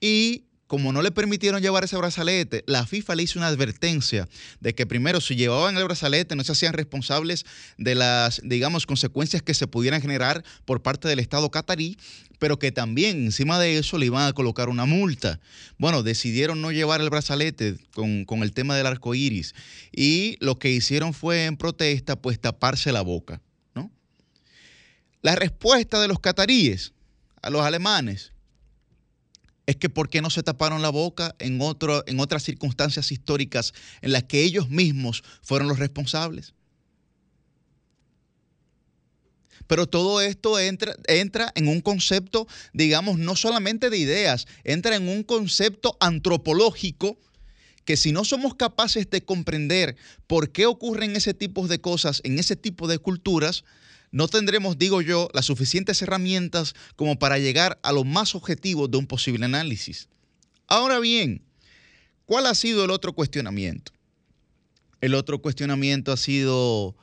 Y 0.00 0.44
como 0.70 0.92
no 0.92 1.02
le 1.02 1.10
permitieron 1.10 1.60
llevar 1.60 1.82
ese 1.82 1.96
brazalete, 1.96 2.62
la 2.68 2.86
FIFA 2.86 3.16
le 3.16 3.24
hizo 3.24 3.40
una 3.40 3.48
advertencia 3.48 4.28
de 4.60 4.72
que 4.72 4.86
primero 4.86 5.20
si 5.20 5.34
llevaban 5.34 5.76
el 5.76 5.82
brazalete 5.82 6.36
no 6.36 6.44
se 6.44 6.52
hacían 6.52 6.74
responsables 6.74 7.44
de 7.76 7.96
las, 7.96 8.40
digamos, 8.44 8.86
consecuencias 8.86 9.42
que 9.42 9.52
se 9.52 9.66
pudieran 9.66 10.00
generar 10.00 10.44
por 10.66 10.80
parte 10.80 11.08
del 11.08 11.18
Estado 11.18 11.50
catarí, 11.50 11.98
pero 12.38 12.60
que 12.60 12.70
también 12.70 13.24
encima 13.24 13.58
de 13.58 13.78
eso 13.78 13.98
le 13.98 14.06
iban 14.06 14.28
a 14.28 14.32
colocar 14.32 14.68
una 14.68 14.84
multa. 14.84 15.40
Bueno, 15.76 16.04
decidieron 16.04 16.62
no 16.62 16.70
llevar 16.70 17.00
el 17.00 17.10
brazalete 17.10 17.74
con, 17.92 18.24
con 18.24 18.44
el 18.44 18.52
tema 18.52 18.76
del 18.76 18.86
arco 18.86 19.16
iris 19.16 19.56
y 19.90 20.36
lo 20.38 20.60
que 20.60 20.70
hicieron 20.70 21.14
fue 21.14 21.46
en 21.46 21.56
protesta, 21.56 22.14
pues 22.14 22.38
taparse 22.38 22.92
la 22.92 23.02
boca. 23.02 23.42
¿no? 23.74 23.90
La 25.20 25.34
respuesta 25.34 26.00
de 26.00 26.06
los 26.06 26.20
cataríes 26.20 26.92
a 27.42 27.50
los 27.50 27.62
alemanes 27.62 28.30
es 29.70 29.76
que 29.76 29.88
por 29.88 30.08
qué 30.08 30.20
no 30.20 30.30
se 30.30 30.42
taparon 30.42 30.82
la 30.82 30.88
boca 30.88 31.36
en, 31.38 31.60
otras 31.60 32.42
circunstancias 32.42 33.12
históricas 33.12 33.72
en 34.02 34.10
las 34.10 34.24
que 34.24 34.42
ellos 34.42 34.68
mismos 34.68 35.22
fueron 35.42 35.68
los 35.68 35.78
responsables. 35.78 36.54
Pero 39.68 39.86
todo 39.86 40.20
esto 40.20 40.58
entra, 40.58 40.96
entra 41.06 41.52
en 41.54 41.68
un 41.68 41.80
concepto, 41.82 42.48
digamos, 42.72 43.18
no 43.18 43.36
solamente 43.36 43.90
de 43.90 43.98
ideas, 43.98 44.48
entra 44.64 44.96
en 44.96 45.08
un 45.08 45.22
concepto 45.22 45.96
antropológico 46.00 47.16
que 47.84 47.96
si 47.96 48.10
no 48.10 48.24
somos 48.24 48.56
capaces 48.56 49.08
de 49.08 49.22
comprender 49.22 49.94
por 50.26 50.50
qué 50.50 50.66
ocurren 50.66 51.14
ese 51.14 51.32
tipo 51.32 51.68
de 51.68 51.80
cosas 51.80 52.20
en 52.24 52.40
ese 52.40 52.56
tipo 52.56 52.88
de 52.88 52.98
culturas, 52.98 53.62
no 54.10 54.28
tendremos, 54.28 54.78
digo 54.78 55.00
yo, 55.02 55.28
las 55.34 55.46
suficientes 55.46 56.02
herramientas 56.02 56.74
como 56.96 57.18
para 57.18 57.38
llegar 57.38 57.78
a 57.82 57.92
lo 57.92 58.04
más 58.04 58.34
objetivo 58.34 58.88
de 58.88 58.98
un 58.98 59.06
posible 59.06 59.44
análisis. 59.44 60.08
Ahora 60.66 60.98
bien, 60.98 61.42
¿cuál 62.26 62.46
ha 62.46 62.54
sido 62.54 62.84
el 62.84 62.90
otro 62.90 63.12
cuestionamiento? 63.12 63.92
El 65.00 65.14
otro 65.14 65.40
cuestionamiento 65.40 66.12
ha 66.12 66.16
sido, 66.16 66.96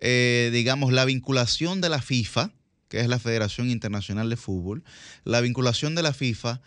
eh, 0.00 0.50
digamos, 0.52 0.92
la 0.92 1.04
vinculación 1.04 1.80
de 1.80 1.88
la 1.88 2.02
FIFA, 2.02 2.52
que 2.88 3.00
es 3.00 3.08
la 3.08 3.18
Federación 3.18 3.70
Internacional 3.70 4.28
de 4.28 4.36
Fútbol, 4.36 4.82
la 5.24 5.40
vinculación 5.40 5.94
de 5.94 6.02
la 6.02 6.12
FIFA 6.12 6.60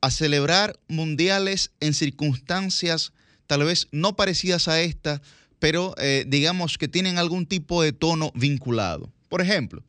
a 0.00 0.10
celebrar 0.10 0.78
mundiales 0.86 1.72
en 1.80 1.94
circunstancias 1.94 3.12
tal 3.46 3.64
vez 3.64 3.88
no 3.90 4.16
parecidas 4.16 4.68
a 4.68 4.80
esta, 4.80 5.22
pero 5.64 5.94
eh, 5.96 6.26
digamos 6.28 6.76
que 6.76 6.88
tienen 6.88 7.16
algún 7.16 7.46
tipo 7.46 7.82
de 7.82 7.94
tono 7.94 8.32
vinculado. 8.34 9.10
Por 9.30 9.40
ejemplo, 9.40 9.82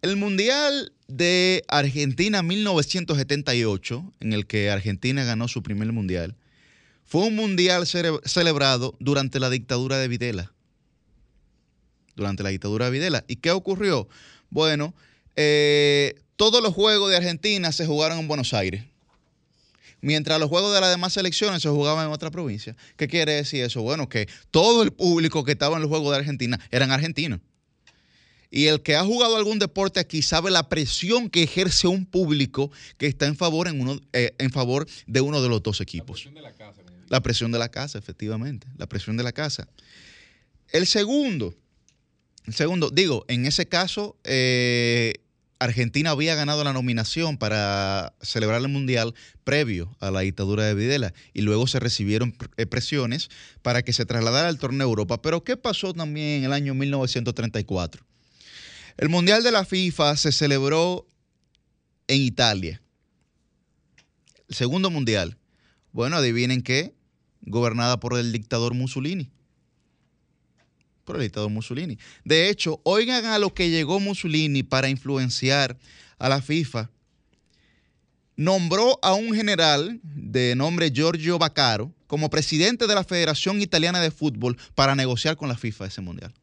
el 0.00 0.16
Mundial 0.16 0.94
de 1.06 1.62
Argentina 1.68 2.42
1978, 2.42 4.14
en 4.20 4.32
el 4.32 4.46
que 4.46 4.70
Argentina 4.70 5.22
ganó 5.24 5.48
su 5.48 5.62
primer 5.62 5.92
Mundial, 5.92 6.34
fue 7.04 7.26
un 7.26 7.36
Mundial 7.36 7.86
celebrado 7.86 8.96
durante 9.00 9.38
la 9.38 9.50
dictadura 9.50 9.98
de 9.98 10.08
Videla. 10.08 10.54
Durante 12.14 12.42
la 12.42 12.48
dictadura 12.48 12.86
de 12.86 12.92
Videla. 12.92 13.22
¿Y 13.28 13.36
qué 13.36 13.50
ocurrió? 13.50 14.08
Bueno, 14.48 14.94
eh, 15.34 16.14
todos 16.36 16.62
los 16.62 16.72
juegos 16.72 17.10
de 17.10 17.18
Argentina 17.18 17.70
se 17.70 17.84
jugaron 17.84 18.20
en 18.20 18.28
Buenos 18.28 18.54
Aires 18.54 18.86
mientras 20.06 20.38
los 20.38 20.48
juegos 20.48 20.72
de 20.72 20.80
las 20.80 20.90
demás 20.90 21.12
selecciones 21.12 21.62
se 21.62 21.68
jugaban 21.68 22.06
en 22.06 22.12
otra 22.12 22.30
provincia. 22.30 22.76
¿Qué 22.96 23.08
quiere 23.08 23.32
decir 23.32 23.64
eso? 23.64 23.82
Bueno, 23.82 24.08
que 24.08 24.28
todo 24.52 24.84
el 24.84 24.92
público 24.92 25.42
que 25.42 25.52
estaba 25.52 25.76
en 25.76 25.82
los 25.82 25.88
juegos 25.88 26.12
de 26.12 26.18
Argentina 26.18 26.60
eran 26.70 26.92
argentinos. 26.92 27.40
Y 28.48 28.66
el 28.66 28.82
que 28.82 28.94
ha 28.94 29.04
jugado 29.04 29.36
algún 29.36 29.58
deporte 29.58 29.98
aquí 29.98 30.22
sabe 30.22 30.52
la 30.52 30.68
presión 30.68 31.28
que 31.28 31.42
ejerce 31.42 31.88
un 31.88 32.06
público 32.06 32.70
que 32.98 33.08
está 33.08 33.26
en 33.26 33.36
favor, 33.36 33.66
en 33.66 33.80
uno, 33.80 34.00
eh, 34.12 34.32
en 34.38 34.52
favor 34.52 34.86
de 35.08 35.20
uno 35.20 35.42
de 35.42 35.48
los 35.48 35.60
dos 35.64 35.80
equipos. 35.80 36.24
La 36.24 36.30
presión 36.30 36.34
de 36.34 36.40
la 36.40 36.52
casa. 36.52 36.82
La 37.08 37.20
presión 37.20 37.52
de 37.52 37.58
la 37.58 37.68
casa, 37.68 37.98
efectivamente. 37.98 38.68
La 38.78 38.86
presión 38.86 39.16
de 39.16 39.24
la 39.24 39.32
casa. 39.32 39.68
El 40.70 40.86
segundo, 40.86 41.52
el 42.46 42.54
segundo, 42.54 42.90
digo, 42.90 43.24
en 43.26 43.44
ese 43.44 43.66
caso, 43.66 44.16
eh, 44.22 45.14
Argentina 45.58 46.10
había 46.10 46.34
ganado 46.34 46.64
la 46.64 46.72
nominación 46.72 47.38
para 47.38 48.14
celebrar 48.20 48.60
el 48.60 48.68
Mundial 48.68 49.14
previo 49.44 49.96
a 50.00 50.10
la 50.10 50.20
dictadura 50.20 50.64
de 50.64 50.74
Videla 50.74 51.14
y 51.32 51.42
luego 51.42 51.66
se 51.66 51.80
recibieron 51.80 52.36
eh, 52.56 52.66
presiones 52.66 53.30
para 53.62 53.82
que 53.82 53.92
se 53.92 54.04
trasladara 54.04 54.48
al 54.48 54.58
torneo 54.58 54.86
Europa. 54.86 55.22
Pero 55.22 55.44
¿qué 55.44 55.56
pasó 55.56 55.94
también 55.94 56.38
en 56.38 56.44
el 56.44 56.52
año 56.52 56.74
1934? 56.74 58.04
El 58.98 59.08
Mundial 59.08 59.42
de 59.42 59.52
la 59.52 59.64
FIFA 59.64 60.16
se 60.16 60.32
celebró 60.32 61.06
en 62.08 62.20
Italia. 62.20 62.82
El 64.48 64.54
segundo 64.54 64.90
Mundial. 64.90 65.38
Bueno, 65.92 66.16
adivinen 66.16 66.62
qué, 66.62 66.94
gobernada 67.42 67.98
por 67.98 68.18
el 68.18 68.32
dictador 68.32 68.74
Mussolini 68.74 69.30
por 71.06 71.16
el 71.16 71.22
dictador 71.22 71.48
Mussolini. 71.48 71.98
De 72.24 72.50
hecho, 72.50 72.80
oigan 72.82 73.24
a 73.24 73.38
lo 73.38 73.54
que 73.54 73.70
llegó 73.70 73.98
Mussolini 74.00 74.62
para 74.62 74.90
influenciar 74.90 75.78
a 76.18 76.28
la 76.28 76.42
FIFA. 76.42 76.90
Nombró 78.36 78.98
a 79.02 79.14
un 79.14 79.34
general 79.34 79.98
de 80.02 80.54
nombre 80.56 80.90
Giorgio 80.90 81.38
Baccaro 81.38 81.94
como 82.06 82.28
presidente 82.28 82.86
de 82.86 82.94
la 82.94 83.04
Federación 83.04 83.62
Italiana 83.62 84.00
de 84.00 84.10
Fútbol 84.10 84.58
para 84.74 84.94
negociar 84.94 85.36
con 85.36 85.48
la 85.48 85.56
FIFA 85.56 85.86
ese 85.86 86.02
mundial. 86.02 86.34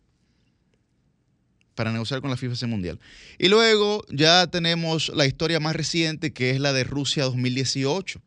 Para 1.75 1.91
negociar 1.91 2.21
con 2.21 2.31
la 2.31 2.37
FIFA 2.37 2.53
ese 2.53 2.65
mundial. 2.65 2.99
Y 3.37 3.49
luego 3.49 4.03
ya 4.09 4.47
tenemos 4.47 5.09
la 5.09 5.27
historia 5.27 5.59
más 5.59 5.75
reciente 5.75 6.33
que 6.33 6.51
es 6.51 6.59
la 6.59 6.73
de 6.73 6.83
Rusia 6.83 7.25
2018, 7.25 8.21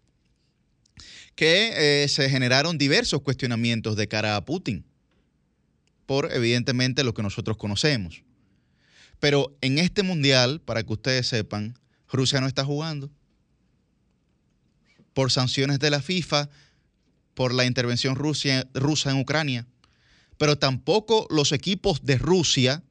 que 1.34 2.02
eh, 2.04 2.08
se 2.08 2.28
generaron 2.28 2.78
diversos 2.78 3.22
cuestionamientos 3.22 3.96
de 3.96 4.06
cara 4.06 4.36
a 4.36 4.44
Putin 4.44 4.84
por 6.06 6.32
evidentemente 6.32 7.04
lo 7.04 7.12
que 7.12 7.22
nosotros 7.22 7.56
conocemos. 7.56 8.22
Pero 9.18 9.56
en 9.60 9.78
este 9.78 10.02
mundial, 10.02 10.60
para 10.60 10.82
que 10.82 10.92
ustedes 10.92 11.26
sepan, 11.26 11.78
Rusia 12.08 12.40
no 12.40 12.46
está 12.46 12.64
jugando. 12.64 13.10
Por 15.12 15.32
sanciones 15.32 15.78
de 15.78 15.90
la 15.90 16.00
FIFA, 16.00 16.48
por 17.34 17.52
la 17.52 17.64
intervención 17.64 18.14
rusa 18.14 19.10
en 19.10 19.20
Ucrania. 19.20 19.66
Pero 20.38 20.58
tampoco 20.58 21.26
los 21.30 21.52
equipos 21.52 22.04
de 22.04 22.18
Rusia, 22.18 22.82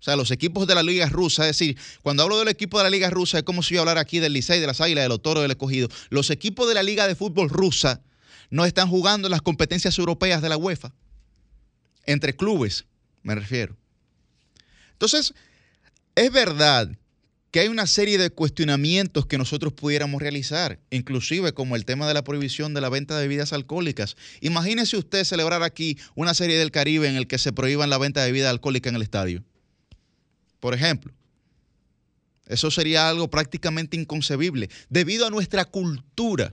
o 0.00 0.02
sea, 0.02 0.16
los 0.16 0.32
equipos 0.32 0.66
de 0.66 0.74
la 0.74 0.82
Liga 0.82 1.06
Rusa, 1.08 1.48
es 1.48 1.58
decir, 1.58 1.78
cuando 2.02 2.24
hablo 2.24 2.38
del 2.38 2.48
equipo 2.48 2.78
de 2.78 2.84
la 2.84 2.90
Liga 2.90 3.10
Rusa, 3.10 3.38
es 3.38 3.44
como 3.44 3.62
si 3.62 3.74
yo 3.74 3.80
hablara 3.80 4.00
aquí 4.00 4.18
del 4.18 4.32
Licey, 4.32 4.60
de 4.60 4.66
las 4.66 4.80
Águilas, 4.80 5.04
de 5.04 5.08
los 5.08 5.22
Toros, 5.22 5.42
del 5.42 5.52
Escogido. 5.52 5.88
Los 6.08 6.30
equipos 6.30 6.68
de 6.68 6.74
la 6.74 6.82
Liga 6.82 7.06
de 7.06 7.14
Fútbol 7.14 7.48
Rusa 7.48 8.02
no 8.50 8.64
están 8.64 8.88
jugando 8.88 9.28
en 9.28 9.32
las 9.32 9.42
competencias 9.42 9.96
europeas 9.98 10.42
de 10.42 10.48
la 10.48 10.56
UEFA 10.56 10.92
entre 12.12 12.34
clubes, 12.34 12.86
me 13.22 13.34
refiero. 13.34 13.76
Entonces, 14.92 15.34
es 16.14 16.32
verdad 16.32 16.90
que 17.50 17.60
hay 17.60 17.68
una 17.68 17.86
serie 17.86 18.18
de 18.18 18.30
cuestionamientos 18.30 19.26
que 19.26 19.38
nosotros 19.38 19.72
pudiéramos 19.72 20.22
realizar, 20.22 20.78
inclusive 20.90 21.52
como 21.52 21.74
el 21.74 21.84
tema 21.84 22.06
de 22.06 22.14
la 22.14 22.22
prohibición 22.22 22.74
de 22.74 22.80
la 22.80 22.88
venta 22.88 23.16
de 23.16 23.26
bebidas 23.26 23.52
alcohólicas. 23.52 24.16
Imagínese 24.40 24.96
usted 24.96 25.24
celebrar 25.24 25.62
aquí 25.62 25.98
una 26.14 26.34
serie 26.34 26.58
del 26.58 26.70
Caribe 26.70 27.08
en 27.08 27.16
el 27.16 27.26
que 27.26 27.38
se 27.38 27.52
prohíban 27.52 27.90
la 27.90 27.98
venta 27.98 28.20
de 28.20 28.30
bebida 28.30 28.50
alcohólica 28.50 28.88
en 28.88 28.96
el 28.96 29.02
estadio. 29.02 29.42
Por 30.60 30.74
ejemplo. 30.74 31.12
Eso 32.46 32.70
sería 32.72 33.08
algo 33.08 33.30
prácticamente 33.30 33.96
inconcebible 33.96 34.68
debido 34.88 35.24
a 35.24 35.30
nuestra 35.30 35.64
cultura. 35.64 36.52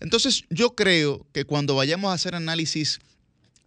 Entonces 0.00 0.44
yo 0.50 0.74
creo 0.74 1.26
que 1.32 1.44
cuando 1.46 1.74
vayamos 1.74 2.10
a 2.10 2.14
hacer 2.14 2.34
análisis 2.34 3.00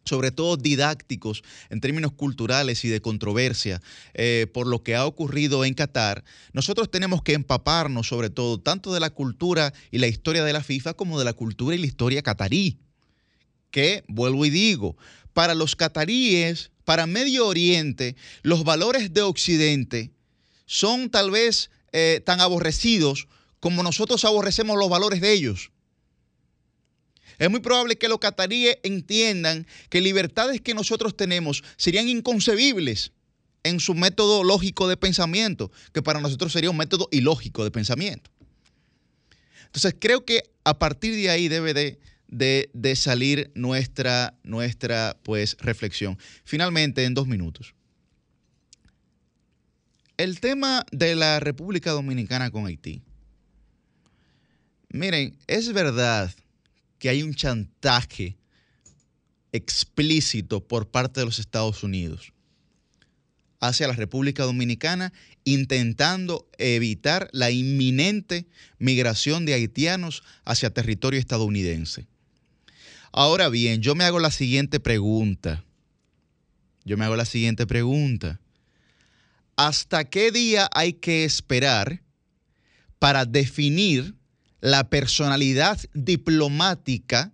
sobre 0.05 0.31
todo 0.31 0.55
didácticos 0.55 1.43
en 1.69 1.81
términos 1.81 2.13
culturales 2.13 2.85
y 2.85 2.89
de 2.89 3.01
controversia 3.01 3.81
eh, 4.13 4.47
por 4.53 4.67
lo 4.67 4.83
que 4.83 4.95
ha 4.95 5.05
ocurrido 5.05 5.65
en 5.65 5.73
Qatar, 5.73 6.23
nosotros 6.53 6.89
tenemos 6.89 7.23
que 7.23 7.33
empaparnos 7.33 8.07
sobre 8.07 8.29
todo 8.29 8.59
tanto 8.59 8.93
de 8.93 8.99
la 8.99 9.09
cultura 9.09 9.73
y 9.91 9.97
la 9.97 10.07
historia 10.07 10.43
de 10.43 10.53
la 10.53 10.63
FIFA 10.63 10.93
como 10.93 11.19
de 11.19 11.25
la 11.25 11.33
cultura 11.33 11.75
y 11.75 11.79
la 11.79 11.87
historia 11.87 12.21
catarí. 12.21 12.77
Que, 13.71 14.05
vuelvo 14.07 14.45
y 14.45 14.49
digo, 14.49 14.95
para 15.33 15.53
los 15.53 15.75
cataríes, 15.75 16.71
para 16.85 17.07
Medio 17.07 17.47
Oriente, 17.47 18.15
los 18.41 18.63
valores 18.63 19.13
de 19.13 19.21
Occidente 19.21 20.11
son 20.65 21.09
tal 21.09 21.31
vez 21.31 21.71
eh, 21.91 22.21
tan 22.25 22.39
aborrecidos 22.39 23.27
como 23.59 23.83
nosotros 23.83 24.23
aborrecemos 24.23 24.77
los 24.77 24.89
valores 24.89 25.19
de 25.21 25.33
ellos. 25.33 25.71
Es 27.37 27.49
muy 27.49 27.59
probable 27.59 27.97
que 27.97 28.07
los 28.07 28.19
cataríes 28.19 28.77
entiendan 28.83 29.67
que 29.89 30.01
libertades 30.01 30.61
que 30.61 30.73
nosotros 30.73 31.15
tenemos 31.17 31.63
serían 31.77 32.07
inconcebibles 32.07 33.11
en 33.63 33.79
su 33.79 33.95
método 33.95 34.43
lógico 34.43 34.87
de 34.87 34.95
pensamiento, 34.95 35.71
que 35.91 36.01
para 36.01 36.21
nosotros 36.21 36.53
sería 36.53 36.69
un 36.69 36.77
método 36.77 37.07
ilógico 37.11 37.63
de 37.63 37.71
pensamiento. 37.71 38.29
Entonces 39.65 39.95
creo 39.99 40.23
que 40.23 40.43
a 40.63 40.77
partir 40.77 41.15
de 41.15 41.29
ahí 41.29 41.47
debe 41.47 41.73
de, 41.73 42.95
salir 42.95 43.51
nuestra, 43.55 44.35
nuestra 44.43 45.17
pues, 45.23 45.57
reflexión. 45.59 46.17
Finalmente, 46.43 47.03
en 47.03 47.13
dos 47.13 47.27
minutos. 47.27 47.73
El 50.17 50.39
tema 50.39 50.85
de 50.91 51.15
la 51.15 51.39
República 51.39 51.91
Dominicana 51.91 52.51
con 52.51 52.67
Haití. 52.67 53.01
Miren, 54.89 55.35
es 55.47 55.73
verdad 55.73 56.31
que 56.99 57.09
hay 57.09 57.23
un 57.23 57.33
chantaje 57.33 58.37
explícito 59.51 60.65
por 60.67 60.89
parte 60.89 61.21
de 61.21 61.25
los 61.25 61.39
Estados 61.39 61.83
Unidos 61.83 62.33
hacia 63.59 63.87
la 63.87 63.93
República 63.93 64.43
Dominicana 64.43 65.13
intentando 65.43 66.47
evitar 66.57 67.29
la 67.31 67.51
inminente 67.51 68.47
migración 68.79 69.45
de 69.45 69.53
haitianos 69.53 70.23
hacia 70.43 70.71
territorio 70.71 71.19
estadounidense. 71.19 72.07
Ahora 73.11 73.49
bien, 73.49 73.81
yo 73.81 73.95
me 73.95 74.03
hago 74.03 74.19
la 74.19 74.31
siguiente 74.31 74.79
pregunta. 74.79 75.63
Yo 76.83 76.97
me 76.97 77.05
hago 77.05 77.15
la 77.15 77.25
siguiente 77.25 77.65
pregunta. 77.65 78.39
¿Hasta 79.55 80.03
qué 80.09 80.31
día 80.31 80.69
hay 80.73 80.93
que 80.93 81.23
esperar 81.23 82.03
para 82.99 83.25
definir 83.25 84.15
la 84.65 84.89
personalidad 84.89 85.79
diplomática 85.93 87.31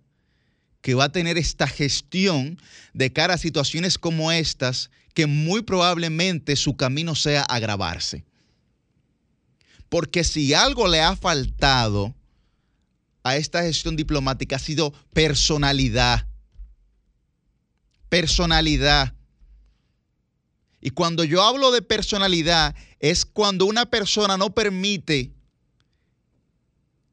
que 0.82 0.92
va 0.92 1.04
a 1.04 1.12
tener 1.12 1.38
esta 1.38 1.66
gestión 1.66 2.60
de 2.92 3.10
cara 3.10 3.34
a 3.34 3.38
situaciones 3.38 3.96
como 3.96 4.30
estas, 4.30 4.90
que 5.14 5.24
muy 5.26 5.62
probablemente 5.62 6.56
su 6.56 6.76
camino 6.76 7.14
sea 7.14 7.40
agravarse? 7.44 8.26
Porque 9.88 10.24
si 10.24 10.52
algo 10.52 10.88
le 10.88 11.00
ha 11.00 11.16
faltado 11.16 12.14
a 13.22 13.36
esta 13.36 13.62
gestión 13.62 13.96
diplomática 13.96 14.56
ha 14.56 14.58
sido 14.58 14.92
personalidad. 15.14 16.26
Personalidad. 18.10 19.14
Y 20.82 20.90
cuando 20.90 21.24
yo 21.24 21.42
hablo 21.42 21.70
de 21.70 21.80
personalidad, 21.80 22.74
es 23.00 23.24
cuando 23.24 23.64
una 23.64 23.86
persona 23.86 24.36
no 24.36 24.50
permite 24.52 25.32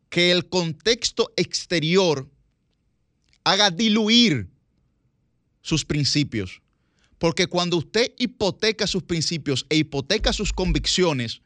que 0.10 0.31
el 0.31 0.49
contexto 0.49 1.31
exterior 1.38 2.30
haga 3.44 3.72
diluir 3.72 4.49
sus 5.61 5.86
principios. 5.86 6.61
Porque 7.18 7.48
cuando 7.48 7.77
usted 7.77 8.14
hipoteca 8.18 8.88
sus 8.88 9.03
principios 9.03 9.65
e 9.69 9.77
hipoteca 9.77 10.34
sus 10.34 10.53
convicciones, 10.53 11.41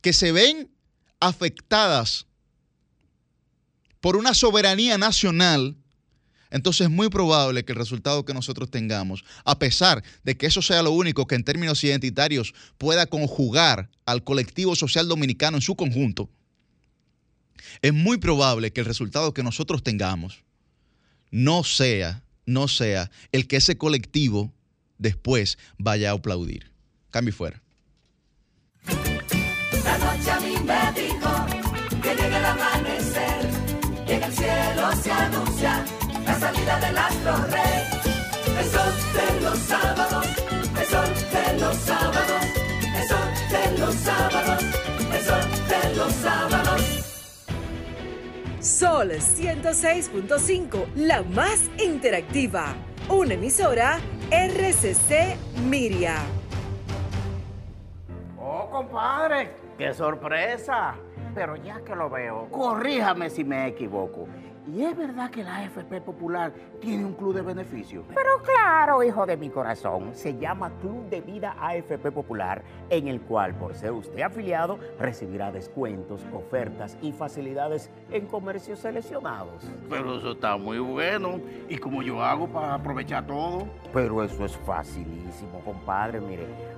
que 0.00 0.12
se 0.12 0.32
ven 0.32 0.70
afectadas 1.20 2.26
por 4.00 4.16
una 4.16 4.34
soberanía 4.34 4.98
nacional, 4.98 5.76
entonces 6.50 6.86
es 6.86 6.90
muy 6.90 7.08
probable 7.08 7.64
que 7.64 7.72
el 7.72 7.78
resultado 7.78 8.24
que 8.24 8.34
nosotros 8.34 8.70
tengamos, 8.70 9.24
a 9.44 9.58
pesar 9.58 10.02
de 10.24 10.36
que 10.36 10.46
eso 10.46 10.60
sea 10.60 10.82
lo 10.82 10.90
único 10.90 11.26
que 11.26 11.36
en 11.36 11.44
términos 11.44 11.82
identitarios 11.84 12.52
pueda 12.76 13.06
conjugar 13.06 13.88
al 14.04 14.24
colectivo 14.24 14.74
social 14.76 15.08
dominicano 15.08 15.56
en 15.56 15.62
su 15.62 15.76
conjunto, 15.76 16.28
es 17.80 17.92
muy 17.92 18.18
probable 18.18 18.72
que 18.72 18.80
el 18.80 18.86
resultado 18.86 19.32
que 19.32 19.42
nosotros 19.42 19.82
tengamos 19.82 20.44
no 21.30 21.64
sea, 21.64 22.22
no 22.46 22.68
sea 22.68 23.10
el 23.32 23.48
que 23.48 23.56
ese 23.56 23.76
colectivo 23.78 24.52
después 24.98 25.58
vaya 25.78 26.10
a 26.10 26.14
aplaudir. 26.14 26.70
Cambio 27.10 27.30
y 27.30 27.32
fuera. 27.32 27.62
La 29.84 29.98
noche 29.98 30.30
a 30.30 30.40
mí 30.40 30.54
me 30.64 31.00
dijo 31.00 31.46
que 32.02 32.14
llegue 32.14 32.36
el 32.36 32.44
amanecer 32.44 33.50
y 34.06 34.12
en 34.12 34.22
el 34.22 34.32
cielo 34.32 34.92
se 35.02 35.12
anuncia 35.12 35.84
la 36.24 36.38
salida 36.38 36.80
del 36.80 36.98
astro 36.98 37.36
rey. 37.46 38.02
El 38.58 38.70
sol 38.70 38.92
de 39.14 39.40
los 39.40 39.58
sábados, 39.58 40.26
el 40.78 40.86
sol 40.86 41.14
de 41.32 41.60
los 41.60 41.76
sábados, 41.76 42.42
el 42.96 43.08
sol 43.08 43.28
de 43.50 43.78
los 43.78 43.94
sábados, 43.94 44.62
el 45.12 45.24
sol 45.24 45.44
de 45.68 45.96
los 45.96 46.12
sábados. 46.14 47.01
Sol 48.62 49.10
106.5, 49.10 50.94
la 50.94 51.24
más 51.24 51.68
interactiva. 51.84 52.76
Una 53.08 53.34
emisora 53.34 53.98
RCC 54.30 55.36
Miria. 55.68 56.18
Oh, 58.38 58.70
compadre, 58.70 59.50
qué 59.76 59.92
sorpresa. 59.92 60.94
Pero 61.34 61.56
ya 61.56 61.80
que 61.80 61.96
lo 61.96 62.08
veo, 62.08 62.48
corríjame 62.52 63.30
si 63.30 63.42
me 63.42 63.66
equivoco. 63.66 64.28
¿Y 64.66 64.82
es 64.84 64.96
verdad 64.96 65.28
que 65.28 65.42
la 65.42 65.56
AFP 65.56 66.00
Popular 66.02 66.52
tiene 66.80 67.04
un 67.04 67.14
club 67.14 67.34
de 67.34 67.42
beneficios? 67.42 68.04
Pero 68.14 68.40
claro, 68.42 69.02
hijo 69.02 69.26
de 69.26 69.36
mi 69.36 69.50
corazón, 69.50 70.14
se 70.14 70.38
llama 70.38 70.70
Club 70.80 71.08
de 71.10 71.20
Vida 71.20 71.56
AFP 71.58 72.12
Popular, 72.12 72.62
en 72.88 73.08
el 73.08 73.20
cual, 73.22 73.54
por 73.56 73.74
ser 73.74 73.90
usted 73.90 74.20
afiliado, 74.20 74.78
recibirá 75.00 75.50
descuentos, 75.50 76.24
ofertas 76.32 76.96
y 77.02 77.10
facilidades 77.10 77.90
en 78.10 78.26
comercios 78.26 78.78
seleccionados. 78.78 79.64
Pero 79.90 80.18
eso 80.18 80.32
está 80.32 80.56
muy 80.56 80.78
bueno. 80.78 81.40
¿Y 81.68 81.76
cómo 81.78 82.02
yo 82.02 82.22
hago 82.22 82.46
para 82.46 82.74
aprovechar 82.74 83.26
todo? 83.26 83.66
Pero 83.92 84.22
eso 84.22 84.44
es 84.44 84.56
facilísimo, 84.58 85.60
compadre. 85.64 86.20
Mire, 86.20 86.46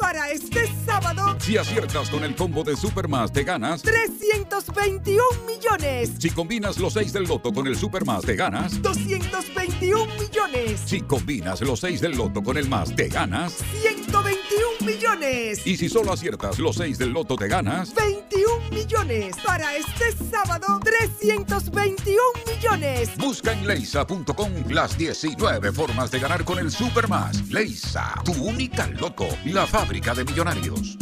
Para 0.00 0.30
este 0.30 0.66
sábado, 0.86 1.36
Si 1.40 1.58
aciertas 1.58 2.08
con 2.08 2.24
el 2.24 2.34
combo 2.34 2.64
de 2.64 2.74
Supermas, 2.74 3.30
te 3.32 3.44
ganas. 3.44 3.82
321 3.82 5.22
millones. 5.46 6.12
Si 6.18 6.30
combinas 6.30 6.78
los 6.78 6.94
6 6.94 7.12
del 7.12 7.24
loto 7.24 7.52
con 7.52 7.66
el 7.66 7.76
Supermas, 7.76 8.24
te 8.24 8.34
ganas. 8.34 8.80
221 8.80 10.06
millones. 10.14 10.80
Si 10.86 11.02
combinas 11.02 11.60
los 11.60 11.80
6 11.80 12.00
del 12.00 12.16
loto 12.16 12.42
con 12.42 12.56
el 12.56 12.68
más, 12.68 12.94
te 12.96 13.08
ganas. 13.08 13.58
121 13.82 14.79
millones. 15.00 15.66
Y 15.66 15.76
si 15.76 15.88
solo 15.88 16.12
aciertas 16.12 16.58
los 16.58 16.76
6 16.76 16.98
del 16.98 17.10
loto, 17.10 17.36
te 17.36 17.48
ganas. 17.48 17.94
21 17.94 18.70
millones. 18.70 19.36
Para 19.44 19.76
este 19.76 20.12
sábado, 20.30 20.80
321 20.82 22.20
millones. 22.46 23.10
Busca 23.16 23.52
en 23.52 23.66
leisa.com 23.66 24.52
las 24.68 24.96
19 24.96 25.72
formas 25.72 26.10
de 26.10 26.18
ganar 26.18 26.44
con 26.44 26.58
el 26.58 26.70
Supermas. 26.70 27.48
Leisa, 27.48 28.14
tu 28.24 28.32
única 28.32 28.86
loto, 28.88 29.26
la 29.46 29.66
fábrica 29.66 30.14
de 30.14 30.24
millonarios. 30.24 30.96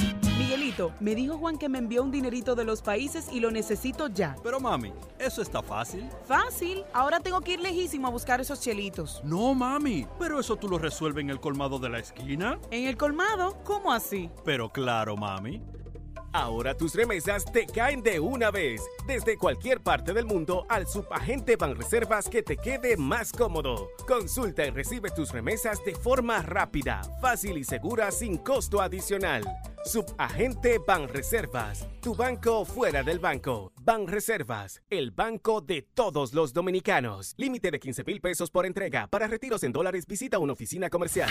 Me 1.00 1.14
dijo 1.14 1.38
Juan 1.38 1.58
que 1.58 1.68
me 1.68 1.78
envió 1.78 2.02
un 2.02 2.10
dinerito 2.10 2.54
de 2.54 2.64
los 2.64 2.82
países 2.82 3.28
y 3.32 3.40
lo 3.40 3.50
necesito 3.50 4.08
ya. 4.08 4.36
Pero 4.42 4.60
mami, 4.60 4.92
eso 5.18 5.42
está 5.42 5.62
fácil. 5.62 6.08
Fácil, 6.24 6.84
ahora 6.92 7.20
tengo 7.20 7.40
que 7.40 7.54
ir 7.54 7.60
lejísimo 7.60 8.06
a 8.06 8.10
buscar 8.10 8.40
esos 8.40 8.60
chelitos. 8.60 9.20
No, 9.24 9.54
mami, 9.54 10.06
pero 10.18 10.40
eso 10.40 10.56
tú 10.56 10.68
lo 10.68 10.78
resuelves 10.78 11.22
en 11.22 11.30
el 11.30 11.40
colmado 11.40 11.78
de 11.78 11.88
la 11.88 11.98
esquina. 11.98 12.58
¿En 12.70 12.86
el 12.86 12.96
colmado? 12.96 13.58
¿Cómo 13.64 13.92
así? 13.92 14.30
Pero 14.44 14.70
claro, 14.70 15.16
mami. 15.16 15.60
Ahora 16.32 16.76
tus 16.76 16.94
remesas 16.94 17.44
te 17.44 17.66
caen 17.66 18.02
de 18.02 18.20
una 18.20 18.50
vez, 18.50 18.82
desde 19.06 19.38
cualquier 19.38 19.80
parte 19.80 20.12
del 20.12 20.26
mundo 20.26 20.66
al 20.68 20.86
subagente 20.86 21.56
Banreservas 21.56 22.28
que 22.28 22.42
te 22.42 22.56
quede 22.56 22.96
más 22.96 23.32
cómodo. 23.32 23.88
Consulta 24.06 24.66
y 24.66 24.70
recibe 24.70 25.10
tus 25.10 25.32
remesas 25.32 25.82
de 25.84 25.94
forma 25.94 26.42
rápida, 26.42 27.00
fácil 27.20 27.56
y 27.56 27.64
segura 27.64 28.10
sin 28.10 28.36
costo 28.36 28.80
adicional. 28.82 29.42
Subagente 29.84 30.78
Banreservas, 30.86 31.88
tu 32.02 32.14
banco 32.14 32.66
fuera 32.66 33.02
del 33.02 33.20
banco. 33.20 33.72
Banreservas, 33.82 34.82
el 34.90 35.12
banco 35.12 35.62
de 35.62 35.80
todos 35.80 36.34
los 36.34 36.52
dominicanos. 36.52 37.34
Límite 37.38 37.70
de 37.70 37.80
15 37.80 38.04
mil 38.04 38.20
pesos 38.20 38.50
por 38.50 38.66
entrega. 38.66 39.06
Para 39.06 39.28
retiros 39.28 39.62
en 39.62 39.72
dólares 39.72 40.06
visita 40.06 40.38
una 40.38 40.52
oficina 40.52 40.90
comercial. 40.90 41.30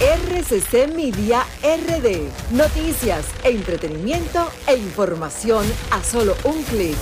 RCC 0.00 0.94
Media 0.94 1.42
RD. 1.62 2.28
Noticias, 2.56 3.32
entretenimiento 3.44 4.48
e 4.66 4.74
información 4.74 5.64
a 5.90 6.02
solo 6.02 6.34
un 6.44 6.62
clic. 6.64 6.96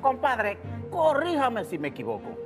Compadre, 0.00 0.58
corríjame 0.90 1.64
si 1.64 1.78
me 1.78 1.88
equivoco. 1.88 2.45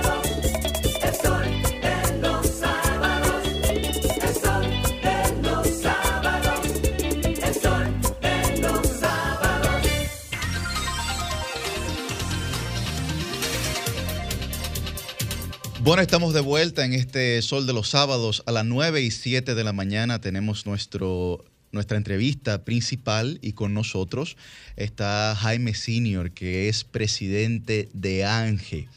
Bueno, 15.83 16.03
estamos 16.03 16.35
de 16.35 16.41
vuelta 16.41 16.85
en 16.85 16.93
este 16.93 17.41
Sol 17.41 17.65
de 17.65 17.73
los 17.73 17.89
Sábados 17.89 18.43
a 18.45 18.51
las 18.51 18.65
9 18.65 19.01
y 19.01 19.09
7 19.09 19.55
de 19.55 19.63
la 19.63 19.73
mañana. 19.73 20.21
Tenemos 20.21 20.67
nuestro, 20.67 21.43
nuestra 21.71 21.97
entrevista 21.97 22.63
principal 22.63 23.39
y 23.41 23.53
con 23.53 23.73
nosotros 23.73 24.37
está 24.75 25.35
Jaime 25.35 25.73
Senior, 25.73 26.33
que 26.33 26.69
es 26.69 26.83
presidente 26.83 27.89
de 27.93 28.25
ANGE. 28.25 28.89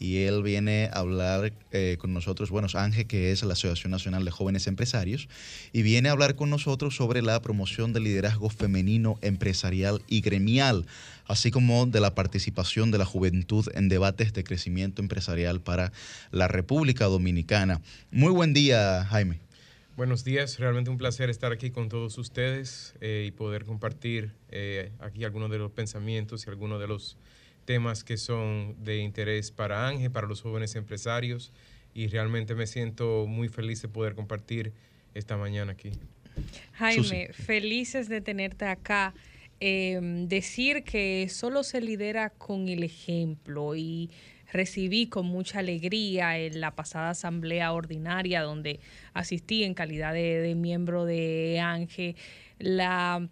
Y 0.00 0.22
él 0.22 0.42
viene 0.42 0.88
a 0.90 1.00
hablar 1.00 1.52
eh, 1.72 1.98
con 2.00 2.14
nosotros, 2.14 2.48
bueno, 2.48 2.68
ANGE, 2.72 3.04
que 3.04 3.32
es 3.32 3.42
la 3.42 3.52
Asociación 3.52 3.90
Nacional 3.90 4.24
de 4.24 4.30
Jóvenes 4.30 4.66
Empresarios, 4.66 5.28
y 5.74 5.82
viene 5.82 6.08
a 6.08 6.12
hablar 6.12 6.36
con 6.36 6.48
nosotros 6.48 6.96
sobre 6.96 7.20
la 7.20 7.40
promoción 7.42 7.92
del 7.92 8.04
liderazgo 8.04 8.48
femenino 8.48 9.18
empresarial 9.20 10.00
y 10.08 10.22
gremial, 10.22 10.86
así 11.26 11.50
como 11.50 11.84
de 11.84 12.00
la 12.00 12.14
participación 12.14 12.90
de 12.90 12.96
la 12.96 13.04
juventud 13.04 13.66
en 13.74 13.90
debates 13.90 14.32
de 14.32 14.42
crecimiento 14.42 15.02
empresarial 15.02 15.60
para 15.60 15.92
la 16.30 16.48
República 16.48 17.04
Dominicana. 17.04 17.82
Muy 18.10 18.32
buen 18.32 18.54
día, 18.54 19.04
Jaime. 19.04 19.38
Buenos 19.98 20.24
días, 20.24 20.58
realmente 20.58 20.88
un 20.88 20.96
placer 20.96 21.28
estar 21.28 21.52
aquí 21.52 21.70
con 21.70 21.90
todos 21.90 22.16
ustedes 22.16 22.94
eh, 23.02 23.26
y 23.28 23.32
poder 23.32 23.66
compartir 23.66 24.32
eh, 24.48 24.92
aquí 24.98 25.24
algunos 25.24 25.50
de 25.50 25.58
los 25.58 25.72
pensamientos 25.72 26.46
y 26.46 26.48
algunos 26.48 26.80
de 26.80 26.88
los 26.88 27.18
temas 27.70 28.02
que 28.02 28.16
son 28.16 28.74
de 28.82 28.98
interés 28.98 29.52
para 29.52 29.86
Ángel, 29.86 30.10
para 30.10 30.26
los 30.26 30.42
jóvenes 30.42 30.74
empresarios 30.74 31.52
y 31.94 32.08
realmente 32.08 32.56
me 32.56 32.66
siento 32.66 33.26
muy 33.28 33.48
feliz 33.48 33.80
de 33.80 33.86
poder 33.86 34.16
compartir 34.16 34.72
esta 35.14 35.36
mañana 35.36 35.70
aquí. 35.70 35.92
Jaime, 36.72 37.32
felices 37.32 38.08
de 38.08 38.20
tenerte 38.20 38.64
acá. 38.64 39.14
Eh, 39.60 40.00
decir 40.26 40.82
que 40.82 41.28
solo 41.28 41.62
se 41.62 41.80
lidera 41.80 42.30
con 42.30 42.68
el 42.68 42.82
ejemplo 42.82 43.76
y 43.76 44.10
recibí 44.52 45.06
con 45.06 45.26
mucha 45.26 45.60
alegría 45.60 46.40
en 46.40 46.60
la 46.60 46.74
pasada 46.74 47.10
asamblea 47.10 47.72
ordinaria 47.72 48.42
donde 48.42 48.80
asistí 49.14 49.62
en 49.62 49.74
calidad 49.74 50.12
de, 50.12 50.40
de 50.40 50.56
miembro 50.56 51.04
de 51.04 51.60
ANGE 51.60 52.16
la 52.58 53.28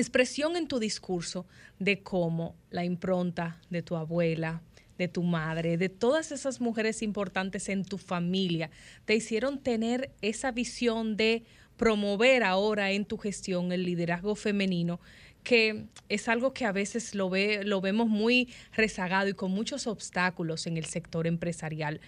expresión 0.00 0.56
en 0.56 0.68
tu 0.68 0.78
discurso 0.78 1.46
de 1.78 2.02
cómo 2.02 2.56
la 2.70 2.84
impronta 2.84 3.60
de 3.70 3.82
tu 3.82 3.96
abuela, 3.96 4.62
de 4.98 5.08
tu 5.08 5.22
madre, 5.22 5.76
de 5.76 5.88
todas 5.88 6.32
esas 6.32 6.60
mujeres 6.60 7.02
importantes 7.02 7.68
en 7.68 7.84
tu 7.84 7.98
familia, 7.98 8.70
te 9.04 9.14
hicieron 9.14 9.58
tener 9.58 10.10
esa 10.22 10.52
visión 10.52 11.16
de 11.16 11.44
promover 11.76 12.42
ahora 12.42 12.92
en 12.92 13.04
tu 13.04 13.18
gestión 13.18 13.72
el 13.72 13.84
liderazgo 13.84 14.34
femenino 14.34 15.00
que 15.46 15.86
es 16.08 16.26
algo 16.28 16.52
que 16.52 16.64
a 16.64 16.72
veces 16.72 17.14
lo, 17.14 17.30
ve, 17.30 17.62
lo 17.62 17.80
vemos 17.80 18.08
muy 18.08 18.52
rezagado 18.72 19.28
y 19.28 19.34
con 19.34 19.52
muchos 19.52 19.86
obstáculos 19.86 20.66
en 20.66 20.76
el 20.76 20.86
sector 20.86 21.28
empresarial. 21.28 22.00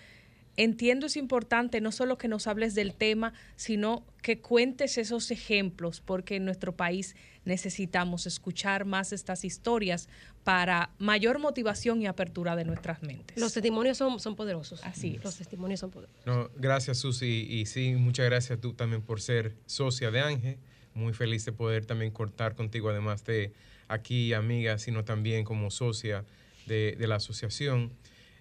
Entiendo 0.57 1.07
es 1.07 1.17
importante 1.17 1.81
no 1.81 1.93
solo 1.93 2.19
que 2.19 2.27
nos 2.27 2.49
hables 2.49 2.75
del 2.75 2.95
tema, 2.95 3.33
sino 3.55 4.05
que 4.23 4.41
cuentes 4.41 4.99
esos 4.99 5.31
ejemplos, 5.31 6.01
porque 6.01 6.35
en 6.35 6.45
nuestro 6.45 6.75
país 6.75 7.15
necesitamos 7.49 8.27
escuchar 8.27 8.85
más 8.85 9.13
estas 9.13 9.45
historias 9.45 10.09
para 10.45 10.91
mayor 10.99 11.39
motivación 11.41 12.01
y 12.01 12.07
apertura 12.07 12.55
de 12.55 12.65
nuestras 12.65 13.03
mentes. 13.03 13.37
Los 13.37 13.53
testimonios 13.53 13.99
son, 13.99 14.21
son 14.21 14.37
poderosos. 14.37 14.85
Así 14.85 15.17
es. 15.17 15.25
Los 15.25 15.37
testimonios 15.37 15.81
son 15.81 15.91
poderosos. 15.91 16.25
No, 16.25 16.51
gracias 16.57 16.99
Susi 16.99 17.47
y 17.51 17.67
sí, 17.67 17.95
muchas 17.95 18.27
gracias 18.27 18.61
tú 18.61 18.75
también 18.75 19.03
por 19.03 19.21
ser 19.21 19.57
socia 19.67 20.11
de 20.11 20.21
Ángel. 20.21 20.59
Muy 20.95 21.13
feliz 21.13 21.45
de 21.45 21.53
poder 21.53 21.87
también 21.87 22.13
cortar 22.13 22.55
contigo, 22.55 22.91
además 22.91 23.25
de 23.25 23.53
aquí 23.89 24.33
amiga, 24.33 24.79
sino 24.79 25.05
también 25.05 25.45
como 25.45 25.71
socia 25.71 26.25
de, 26.67 26.97
de 26.99 27.07
la 27.07 27.17
asociación. 27.17 27.93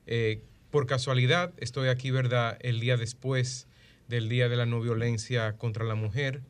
Eh, 0.06 0.42
por 0.70 0.86
casualidad 0.86 1.54
estoy 1.58 1.88
aquí, 1.88 2.12
¿verdad?, 2.12 2.58
el 2.62 2.80
día 2.80 2.98
después 2.98 3.68
del 4.08 4.30
Día 4.30 4.50
de 4.50 4.56
la 4.56 4.66
No 4.66 4.80
Violencia 4.82 5.54
contra 5.58 5.84
la 5.86 5.96
Mujer, 5.96 6.42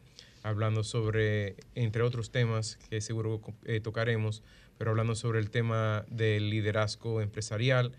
hablando 0.47 0.83
sobre, 0.83 1.57
entre 1.75 2.01
otros 2.01 2.31
temas 2.31 2.77
que 2.89 3.01
seguro 3.01 3.41
eh, 3.65 3.81
tocaremos, 3.81 4.43
pero 4.77 4.91
hablando 4.91 5.13
sobre 5.15 5.39
el 5.39 5.49
tema 5.49 6.05
del 6.09 6.49
liderazgo 6.49 7.21
empresarial. 7.21 7.91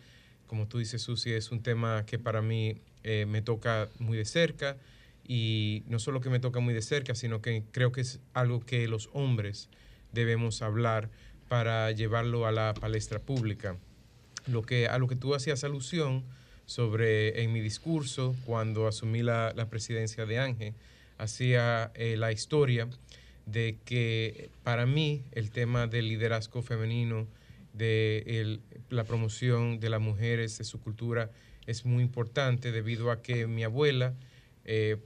Como 0.46 0.66
tú 0.66 0.78
dices, 0.78 1.02
Susi, 1.02 1.32
es 1.32 1.50
un 1.50 1.62
tema 1.62 2.06
que 2.06 2.18
para 2.18 2.40
mí 2.40 2.80
eh, 3.04 3.26
me 3.28 3.42
toca 3.42 3.88
muy 3.98 4.16
de 4.16 4.24
cerca 4.24 4.78
y 5.26 5.82
no 5.88 5.98
solo 5.98 6.22
que 6.22 6.30
me 6.30 6.40
toca 6.40 6.60
muy 6.60 6.72
de 6.72 6.80
cerca, 6.80 7.14
sino 7.14 7.42
que 7.42 7.64
creo 7.70 7.92
que 7.92 8.00
es 8.00 8.18
algo 8.32 8.60
que 8.60 8.88
los 8.88 9.10
hombres 9.12 9.68
debemos 10.12 10.62
hablar 10.62 11.10
para 11.48 11.90
llevarlo 11.90 12.46
a 12.46 12.52
la 12.52 12.72
palestra 12.72 13.18
pública. 13.18 13.76
Lo 14.46 14.62
que, 14.62 14.88
a 14.88 14.98
lo 14.98 15.06
que 15.06 15.16
tú 15.16 15.34
hacías 15.34 15.64
alusión 15.64 16.24
sobre 16.64 17.42
en 17.42 17.52
mi 17.52 17.60
discurso 17.60 18.34
cuando 18.46 18.86
asumí 18.86 19.22
la, 19.22 19.52
la 19.54 19.68
presidencia 19.68 20.24
de 20.24 20.38
Ángel, 20.38 20.74
hacía 21.19 21.90
eh, 21.95 22.16
la 22.16 22.32
historia 22.32 22.89
de 23.47 23.78
que 23.85 24.51
para 24.62 24.86
mí 24.86 25.24
el 25.32 25.51
tema 25.51 25.86
del 25.86 26.09
liderazgo 26.09 26.62
femenino, 26.62 27.27
de 27.73 28.24
el- 28.27 28.61
la 28.90 29.05
promoción 29.05 29.78
de 29.81 29.90
las 29.90 30.01
mujeres, 30.01 30.59
de 30.59 30.65
su 30.65 30.81
cultura, 30.81 31.31
es 31.66 31.85
muy 31.85 32.03
importante 32.03 32.73
debido 32.73 33.11
a 33.11 33.20
que 33.23 33.47
mi 33.47 33.62
abuela, 33.65 34.15
eh, 34.65 34.97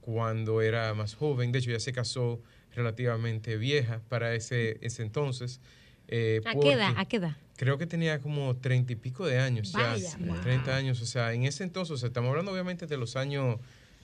cuando 0.00 0.62
era 0.62 0.94
más 0.94 1.14
joven, 1.14 1.52
de 1.52 1.58
hecho 1.60 1.70
ya 1.70 1.80
se 1.80 1.92
casó 1.92 2.42
relativamente 2.74 3.56
vieja 3.56 4.00
para 4.08 4.34
ese, 4.34 4.78
ese 4.80 5.02
entonces. 5.02 5.60
eh, 6.08 6.40
¿A 6.44 6.54
qué 6.54 6.72
edad? 6.72 6.94
¿A 6.96 7.04
qué 7.06 7.16
edad? 7.18 7.36
Creo 7.56 7.76
que 7.76 7.86
tenía 7.86 8.20
como 8.20 8.56
treinta 8.56 8.92
y 8.92 8.96
pico 8.96 9.26
de 9.26 9.38
años 9.40 9.72
Vaya, 9.72 10.16
ya. 10.16 10.16
wow. 10.24 10.40
30 10.40 10.76
años, 10.76 11.02
o 11.02 11.06
sea, 11.06 11.32
en 11.34 11.42
ese 11.44 11.64
entonces, 11.64 11.92
o 11.92 11.96
sea, 11.98 12.06
estamos 12.06 12.30
hablando 12.30 12.52
obviamente 12.52 12.86
de 12.86 12.96
los 12.96 13.16
años, 13.16 13.58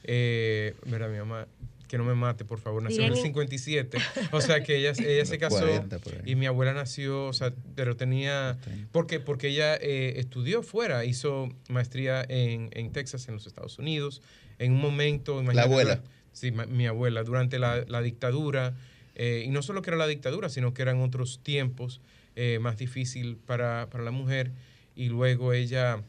eh, 0.05 0.75
¿verdad? 0.87 1.11
Mi 1.11 1.19
mamá, 1.19 1.47
que 1.89 1.99
no 1.99 2.05
me 2.05 2.15
mate, 2.15 2.45
por 2.45 2.59
favor, 2.61 2.83
nació 2.83 3.01
en 3.01 3.09
el 3.09 3.13
Bien. 3.13 3.25
57. 3.25 3.99
O 4.33 4.41
sea 4.41 4.63
que 4.63 4.77
ella, 4.77 4.93
ella 4.99 5.25
se 5.27 5.39
casó 5.39 5.59
40 5.61 5.99
por 5.99 6.15
ahí. 6.15 6.21
y 6.25 6.35
mi 6.35 6.47
abuela 6.47 6.73
nació, 6.73 7.27
o 7.27 7.33
sea, 7.33 7.53
pero 7.75 7.97
tenía... 7.97 8.57
¿Por 8.91 9.07
qué? 9.07 9.21
Porque 9.21 9.49
ella 9.49 9.75
eh, 9.77 10.15
estudió 10.17 10.63
fuera, 10.63 11.05
hizo 11.05 11.49
maestría 11.69 12.25
en, 12.29 12.71
en 12.73 12.91
Texas, 12.93 13.29
en 13.29 13.35
los 13.35 13.47
Estados 13.47 13.79
Unidos. 13.79 14.23
En 14.59 14.73
un 14.73 14.81
momento... 14.81 15.41
imagínate, 15.41 15.69
abuela? 15.69 16.03
Sí, 16.33 16.51
ma- 16.53 16.67
mi 16.67 16.87
abuela, 16.87 17.23
durante 17.23 17.59
la, 17.59 17.85
la 17.87 18.01
dictadura, 18.03 18.75
eh, 19.15 19.45
y 19.47 19.51
no 19.51 19.63
solo 19.63 19.83
que 19.83 19.91
era 19.91 19.97
la 19.97 20.07
dictadura, 20.09 20.49
sino 20.49 20.75
que 20.75 20.83
eran 20.83 21.01
otros 21.01 21.39
tiempos 21.45 22.01
eh, 22.35 22.59
más 22.61 22.77
difícil 22.77 23.37
para, 23.37 23.89
para 23.91 24.03
la 24.03 24.11
mujer, 24.11 24.51
y 24.97 25.11
luego 25.11 25.53
ella 25.53 26.03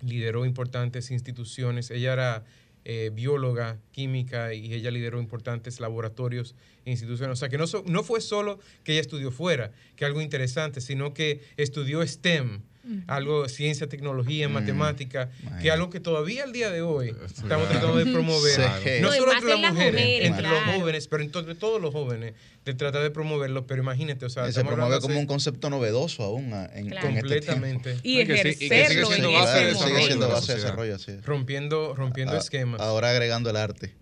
lideró 0.00 0.46
importantes 0.46 1.10
instituciones, 1.10 1.90
ella 1.90 2.12
era 2.14 2.44
eh, 2.90 3.10
bióloga, 3.12 3.78
química, 3.92 4.54
y 4.54 4.72
ella 4.72 4.90
lideró 4.90 5.20
importantes 5.20 5.78
laboratorios 5.78 6.54
e 6.86 6.90
instituciones. 6.90 7.34
O 7.34 7.36
sea, 7.36 7.50
que 7.50 7.58
no, 7.58 7.66
so- 7.66 7.84
no 7.86 8.02
fue 8.02 8.22
solo 8.22 8.58
que 8.82 8.92
ella 8.92 9.02
estudió 9.02 9.30
fuera, 9.30 9.72
que 9.94 10.06
algo 10.06 10.22
interesante, 10.22 10.80
sino 10.80 11.12
que 11.12 11.42
estudió 11.58 12.02
STEM, 12.02 12.62
algo 13.06 13.48
ciencia, 13.48 13.86
tecnología, 13.88 14.48
matemática, 14.48 15.30
que 15.60 15.70
algo 15.70 15.90
que 15.90 16.00
todavía 16.00 16.44
al 16.44 16.52
día 16.52 16.70
de 16.70 16.80
hoy 16.82 17.14
estamos 17.26 17.68
tratando 17.68 17.96
de 17.96 18.06
promover, 18.06 18.52
Sí. 18.54 18.90
no 19.02 19.08
No, 19.08 19.12
solo 19.14 19.32
entre 19.32 19.52
en 19.54 19.62
las 19.62 19.72
mujeres, 19.74 19.92
mujeres, 20.00 20.26
entre 20.26 20.42
los 20.48 20.64
jóvenes, 20.76 21.08
pero 21.08 21.22
entre 21.22 21.54
todos 21.54 21.80
los 21.82 21.92
jóvenes, 21.92 22.34
de 22.64 22.74
tratar 22.74 23.02
de 23.02 23.10
promoverlo, 23.10 23.66
pero 23.66 23.82
imagínate, 23.82 24.24
o 24.26 24.30
sea, 24.30 24.50
se 24.52 24.64
promueve 24.64 25.00
como 25.00 25.18
un 25.18 25.26
concepto 25.26 25.70
novedoso 25.70 26.22
aún 26.22 26.52
ah, 26.54 26.68
en, 26.74 26.88
Claro. 26.90 27.08
en 27.08 27.16
este 27.16 27.28
Completamente. 27.28 27.90
tiempo. 27.94 28.00
Y 28.08 28.20
Y 28.20 28.26
que 28.26 28.34
sí- 28.36 28.48
y 28.48 28.52
que 28.52 28.52
sigue 28.58 28.76
ejercerlo 28.82 29.06
siendo 29.08 29.28
en 29.28 29.34
base 29.34 29.46
de 29.58 29.58
Claro, 29.60 29.68
sigue 29.78 29.84
desarrollo 29.88 30.06
siendo 30.06 30.26
de 30.26 30.32
base 30.32 30.52
de 30.52 30.58
desarrollo, 30.58 30.94
así 30.94 31.10
es. 31.12 31.24
Rompiendo, 31.26 31.94
rompiendo 31.94 32.34
Ah, 32.34 32.38
esquemas. 32.38 32.80
Ahora 32.80 33.10
agregando 33.10 33.50
el 33.50 33.56
arte. 33.56 33.94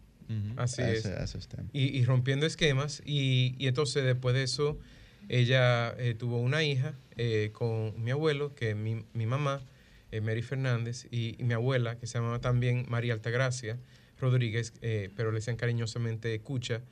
Así 0.56 0.82
a 0.82 0.90
es. 0.90 0.98
ese- 1.06 1.14
a 1.14 1.22
ese 1.24 1.40
STEM. 1.40 1.68
Y, 1.72 1.84
y 1.98 2.04
rompiendo 2.04 2.46
esquemas. 2.46 3.00
Y, 3.04 3.54
y 3.58 3.68
entonces 3.68 4.04
después 4.04 4.34
de 4.34 4.42
eso, 4.42 4.78
ella 5.28 5.94
eh, 5.98 6.14
tuvo 6.18 6.40
una 6.40 6.62
hija 6.64 6.94
eh, 7.16 7.50
con 7.52 8.02
mi 8.02 8.10
abuelo, 8.10 8.54
que 8.54 8.70
es 8.70 8.76
mi, 8.76 9.04
mi 9.12 9.26
mamá, 9.26 9.60
eh, 10.12 10.20
Mary 10.20 10.42
Fernández, 10.42 11.06
y, 11.10 11.34
y 11.38 11.44
mi 11.44 11.54
abuela, 11.54 11.98
que 11.98 12.06
se 12.06 12.18
llamaba 12.18 12.40
también 12.40 12.86
María 12.88 13.12
Altagracia 13.12 13.78
Rodríguez, 14.18 14.72
eh, 14.82 15.10
pero 15.14 15.30
le 15.30 15.36
decían 15.36 15.56
cariñosamente 15.56 16.38
Cucha. 16.40 16.82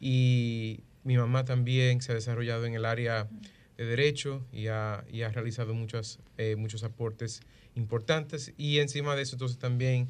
Y 0.00 0.80
mi 1.04 1.16
mamá 1.16 1.44
también 1.44 2.00
se 2.02 2.12
ha 2.12 2.14
desarrollado 2.14 2.66
en 2.66 2.74
el 2.74 2.84
área 2.84 3.28
de 3.76 3.84
derecho 3.84 4.44
y 4.52 4.68
ha, 4.68 5.04
y 5.10 5.22
ha 5.22 5.30
realizado 5.30 5.74
muchos, 5.74 6.18
eh, 6.38 6.56
muchos 6.56 6.84
aportes 6.84 7.42
importantes. 7.74 8.52
Y 8.56 8.78
encima 8.78 9.14
de 9.16 9.22
eso, 9.22 9.36
entonces 9.36 9.58
también 9.58 10.08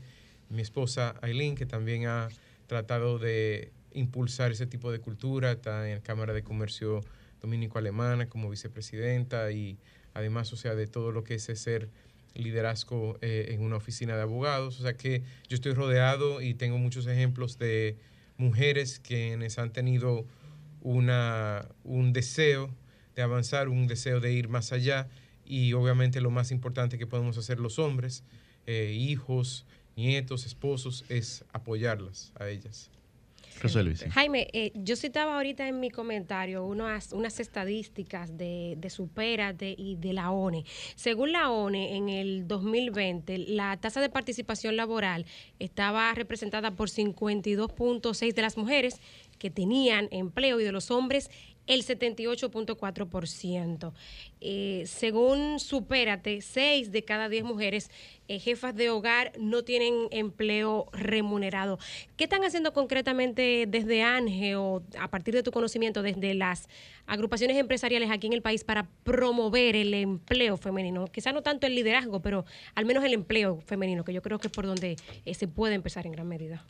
mi 0.48 0.62
esposa 0.62 1.16
Aileen, 1.22 1.54
que 1.54 1.66
también 1.66 2.06
ha 2.06 2.28
tratado 2.66 3.18
de 3.18 3.72
impulsar 3.92 4.52
ese 4.52 4.66
tipo 4.66 4.90
de 4.90 4.98
cultura, 4.98 5.52
está 5.52 5.88
en 5.88 5.96
la 5.96 6.02
Cámara 6.02 6.32
de 6.32 6.42
Comercio 6.42 7.00
Dominico-Alemana 7.44 8.28
como 8.30 8.48
vicepresidenta 8.48 9.52
y 9.52 9.76
además, 10.14 10.50
o 10.54 10.56
sea, 10.56 10.74
de 10.74 10.86
todo 10.86 11.12
lo 11.12 11.24
que 11.24 11.34
es 11.34 11.44
ser 11.44 11.90
liderazgo 12.34 13.18
eh, 13.20 13.48
en 13.50 13.62
una 13.62 13.76
oficina 13.76 14.16
de 14.16 14.22
abogados. 14.22 14.80
O 14.80 14.82
sea 14.82 14.96
que 14.96 15.22
yo 15.48 15.54
estoy 15.54 15.74
rodeado 15.74 16.40
y 16.40 16.54
tengo 16.54 16.78
muchos 16.78 17.06
ejemplos 17.06 17.58
de 17.58 17.98
mujeres 18.38 18.98
quienes 18.98 19.58
han 19.58 19.72
tenido 19.72 20.24
una, 20.80 21.68
un 21.84 22.12
deseo 22.12 22.70
de 23.14 23.22
avanzar, 23.22 23.68
un 23.68 23.86
deseo 23.86 24.20
de 24.20 24.32
ir 24.32 24.48
más 24.48 24.72
allá 24.72 25.08
y 25.44 25.74
obviamente 25.74 26.22
lo 26.22 26.30
más 26.30 26.50
importante 26.50 26.96
que 26.96 27.06
podemos 27.06 27.36
hacer 27.36 27.60
los 27.60 27.78
hombres, 27.78 28.24
eh, 28.66 28.92
hijos, 28.96 29.66
nietos, 29.96 30.46
esposos, 30.46 31.04
es 31.10 31.44
apoyarlas 31.52 32.32
a 32.40 32.48
ellas. 32.48 32.90
José 33.60 33.82
Luis. 33.82 34.04
Jaime, 34.10 34.48
eh, 34.52 34.72
yo 34.74 34.96
citaba 34.96 35.36
ahorita 35.36 35.66
en 35.68 35.80
mi 35.80 35.90
comentario 35.90 36.64
unas, 36.64 37.12
unas 37.12 37.40
estadísticas 37.40 38.36
de, 38.36 38.74
de 38.76 38.90
Supérate 38.90 39.74
y 39.76 39.96
de 39.96 40.12
la 40.12 40.30
ONE. 40.30 40.64
Según 40.94 41.32
la 41.32 41.50
ONE, 41.50 41.96
en 41.96 42.08
el 42.08 42.46
2020, 42.46 43.38
la 43.38 43.76
tasa 43.76 44.00
de 44.00 44.08
participación 44.08 44.76
laboral 44.76 45.26
estaba 45.58 46.12
representada 46.14 46.72
por 46.72 46.88
52.6 46.88 48.34
de 48.34 48.42
las 48.42 48.56
mujeres 48.56 49.00
que 49.38 49.50
tenían 49.50 50.08
empleo 50.10 50.60
y 50.60 50.64
de 50.64 50.72
los 50.72 50.90
hombres 50.90 51.30
el 51.66 51.84
78.4%. 51.84 53.92
Eh, 54.40 54.84
según 54.86 55.60
Supérate, 55.60 56.40
6 56.40 56.92
de 56.92 57.04
cada 57.04 57.28
10 57.28 57.44
mujeres 57.44 57.90
eh, 58.28 58.38
jefas 58.38 58.74
de 58.74 58.90
hogar 58.90 59.32
no 59.38 59.64
tienen 59.64 60.08
empleo 60.10 60.88
remunerado. 60.92 61.78
¿Qué 62.16 62.24
están 62.24 62.44
haciendo 62.44 62.72
concretamente 62.72 63.66
desde 63.68 64.02
ANGE 64.02 64.56
o 64.56 64.82
a 64.98 65.08
partir 65.08 65.34
de 65.34 65.42
tu 65.42 65.50
conocimiento 65.50 66.02
desde 66.02 66.34
las 66.34 66.68
agrupaciones 67.06 67.56
empresariales 67.56 68.10
aquí 68.10 68.26
en 68.26 68.32
el 68.32 68.42
país 68.42 68.64
para 68.64 68.88
promover 69.02 69.76
el 69.76 69.94
empleo 69.94 70.56
femenino? 70.56 71.06
Quizá 71.06 71.32
no 71.32 71.42
tanto 71.42 71.66
el 71.66 71.74
liderazgo, 71.74 72.20
pero 72.20 72.44
al 72.74 72.86
menos 72.86 73.04
el 73.04 73.12
empleo 73.12 73.60
femenino, 73.66 74.04
que 74.04 74.12
yo 74.12 74.22
creo 74.22 74.38
que 74.38 74.48
es 74.48 74.52
por 74.52 74.66
donde 74.66 74.96
eh, 75.24 75.34
se 75.34 75.48
puede 75.48 75.74
empezar 75.74 76.06
en 76.06 76.12
gran 76.12 76.28
medida. 76.28 76.64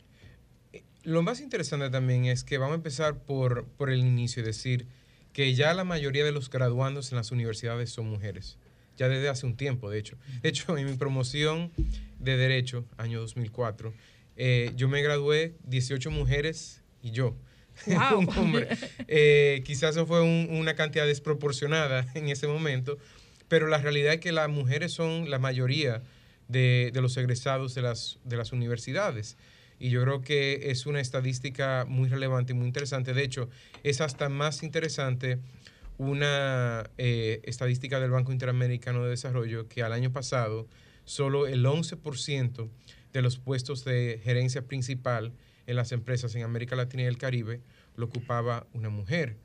Lo 1.05 1.21
más 1.21 1.39
interesante 1.39 1.89
también 1.89 2.25
es 2.25 2.43
que 2.43 2.57
vamos 2.57 2.73
a 2.73 2.75
empezar 2.75 3.19
por, 3.23 3.65
por 3.65 3.89
el 3.89 3.99
inicio, 3.99 4.41
es 4.41 4.47
decir, 4.47 4.87
que 5.33 5.53
ya 5.53 5.73
la 5.73 5.83
mayoría 5.83 6.25
de 6.25 6.31
los 6.31 6.49
graduandos 6.49 7.11
en 7.11 7.17
las 7.17 7.31
universidades 7.31 7.89
son 7.91 8.09
mujeres, 8.09 8.57
ya 8.97 9.07
desde 9.07 9.29
hace 9.29 9.45
un 9.45 9.55
tiempo, 9.55 9.89
de 9.89 9.99
hecho. 9.99 10.17
De 10.41 10.49
hecho, 10.49 10.77
en 10.77 10.85
mi 10.85 10.93
promoción 10.97 11.71
de 12.19 12.37
Derecho, 12.37 12.85
año 12.97 13.19
2004, 13.21 13.93
eh, 14.37 14.71
yo 14.75 14.87
me 14.87 15.01
gradué 15.01 15.55
18 15.65 16.09
mujeres 16.11 16.81
y 17.01 17.11
yo. 17.11 17.35
Wow. 17.87 18.19
un 18.19 18.29
hombre. 18.37 18.69
Eh, 19.07 19.61
quizás 19.65 19.91
eso 19.95 20.05
fue 20.07 20.21
un- 20.21 20.47
una 20.51 20.75
cantidad 20.75 21.05
desproporcionada 21.05 22.05
en 22.15 22.29
ese 22.29 22.47
momento, 22.47 22.97
pero 23.47 23.67
la 23.67 23.77
realidad 23.77 24.13
es 24.13 24.19
que 24.21 24.31
las 24.31 24.49
mujeres 24.49 24.91
son 24.93 25.29
la 25.29 25.37
mayoría 25.39 26.01
de, 26.47 26.89
de 26.93 27.01
los 27.01 27.15
egresados 27.17 27.75
de 27.75 27.81
las, 27.83 28.17
de 28.23 28.37
las 28.37 28.51
universidades. 28.53 29.37
Y 29.79 29.89
yo 29.89 30.01
creo 30.03 30.21
que 30.21 30.71
es 30.71 30.85
una 30.85 31.01
estadística 31.01 31.85
muy 31.87 32.09
relevante 32.09 32.53
y 32.53 32.55
muy 32.55 32.67
interesante. 32.67 33.13
De 33.13 33.23
hecho, 33.23 33.49
es 33.83 34.01
hasta 34.01 34.29
más 34.29 34.63
interesante 34.63 35.39
una 35.97 36.89
eh, 36.97 37.41
estadística 37.43 37.99
del 37.99 38.11
Banco 38.11 38.31
Interamericano 38.31 39.03
de 39.03 39.09
Desarrollo 39.09 39.67
que 39.67 39.83
al 39.83 39.93
año 39.93 40.11
pasado 40.11 40.67
solo 41.05 41.47
el 41.47 41.65
11% 41.65 42.69
de 43.13 43.21
los 43.21 43.37
puestos 43.37 43.85
de 43.85 44.19
gerencia 44.23 44.63
principal 44.63 45.31
en 45.67 45.75
las 45.75 45.91
empresas 45.91 46.35
en 46.35 46.43
América 46.43 46.75
Latina 46.75 47.03
y 47.03 47.05
el 47.05 47.17
Caribe 47.17 47.61
lo 47.95 48.05
ocupaba 48.05 48.67
una 48.73 48.89
mujer. 48.89 49.37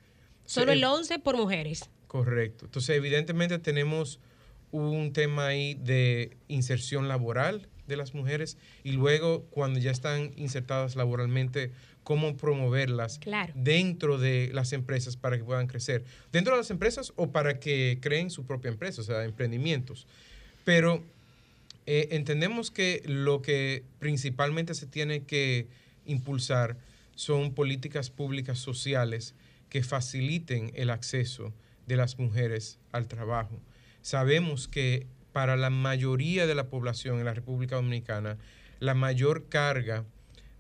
Solo 0.44 0.73
el 0.73 0.82
11 0.82 1.20
por 1.20 1.36
mujeres. 1.36 1.89
Correcto. 2.09 2.65
Entonces, 2.65 2.97
evidentemente 2.97 3.59
tenemos 3.61 4.19
un 4.73 5.12
tema 5.12 5.48
ahí 5.48 5.74
de 5.74 6.36
inserción 6.48 7.09
laboral 7.09 7.69
de 7.90 7.96
las 7.98 8.14
mujeres 8.14 8.56
y 8.82 8.92
luego 8.92 9.42
cuando 9.50 9.78
ya 9.78 9.90
están 9.90 10.32
insertadas 10.36 10.96
laboralmente, 10.96 11.72
cómo 12.02 12.36
promoverlas 12.38 13.18
Claro. 13.18 13.52
dentro 13.54 14.16
de 14.16 14.50
las 14.54 14.72
empresas 14.72 15.16
para 15.18 15.36
que 15.36 15.44
puedan 15.44 15.66
crecer. 15.66 16.04
Dentro 16.32 16.54
de 16.54 16.60
las 16.60 16.70
empresas 16.70 17.12
o 17.16 17.30
para 17.30 17.60
que 17.60 17.98
creen 18.00 18.30
su 18.30 18.46
propia 18.46 18.70
empresa, 18.70 19.02
o 19.02 19.04
sea, 19.04 19.22
emprendimientos. 19.24 20.06
Pero 20.64 21.02
eh, 21.86 22.08
entendemos 22.12 22.70
que 22.70 23.02
lo 23.04 23.42
que 23.42 23.82
principalmente 23.98 24.74
se 24.74 24.86
tiene 24.86 25.24
que 25.24 25.66
impulsar 26.06 26.78
son 27.14 27.52
políticas 27.52 28.08
públicas 28.10 28.58
sociales 28.58 29.34
que 29.68 29.82
faciliten 29.82 30.72
el 30.74 30.90
acceso 30.90 31.52
de 31.86 31.96
las 31.96 32.18
mujeres 32.18 32.78
al 32.92 33.08
trabajo. 33.08 33.60
Sabemos 34.02 34.68
que 34.68 35.06
para 35.32 35.57
la 35.57 35.70
mayoría 35.70 36.47
de 36.47 36.55
la 36.55 36.69
población 36.69 37.19
en 37.19 37.24
la 37.24 37.35
República 37.35 37.77
Dominicana, 37.77 38.36
la 38.78 38.94
mayor 38.94 39.48
carga 39.48 40.05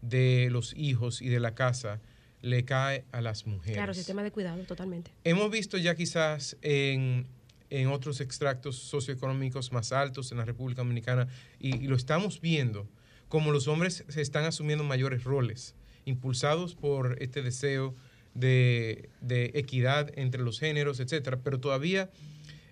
de 0.02 0.48
los 0.50 0.74
hijos 0.76 1.22
y 1.22 1.28
de 1.28 1.40
la 1.40 1.54
casa 1.54 2.00
le 2.42 2.64
cae 2.64 3.04
a 3.12 3.20
las 3.20 3.46
mujeres. 3.46 3.76
Claro, 3.76 3.94
sistema 3.94 4.22
de 4.22 4.30
cuidado, 4.30 4.62
totalmente. 4.64 5.10
Hemos 5.24 5.50
visto 5.50 5.76
ya 5.76 5.94
quizás 5.94 6.56
en, 6.62 7.26
en 7.68 7.88
otros 7.88 8.20
extractos 8.20 8.76
socioeconómicos 8.76 9.72
más 9.72 9.92
altos 9.92 10.32
en 10.32 10.38
la 10.38 10.44
República 10.44 10.82
Dominicana 10.82 11.28
y, 11.58 11.76
y 11.76 11.86
lo 11.86 11.96
estamos 11.96 12.40
viendo, 12.40 12.88
como 13.28 13.52
los 13.52 13.68
hombres 13.68 14.04
se 14.08 14.20
están 14.22 14.44
asumiendo 14.44 14.84
mayores 14.84 15.24
roles, 15.24 15.74
impulsados 16.04 16.74
por 16.74 17.22
este 17.22 17.42
deseo 17.42 17.94
de, 18.34 19.10
de 19.20 19.50
equidad 19.54 20.10
entre 20.18 20.42
los 20.42 20.58
géneros, 20.58 21.00
etcétera, 21.00 21.40
pero 21.42 21.60
todavía 21.60 22.10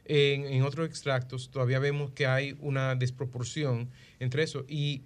en, 0.08 0.46
en 0.46 0.62
otros 0.62 0.88
extractos 0.88 1.50
todavía 1.50 1.78
vemos 1.78 2.10
que 2.10 2.26
hay 2.26 2.56
una 2.60 2.96
desproporción 2.96 3.88
entre 4.18 4.42
eso 4.42 4.64
y 4.66 5.02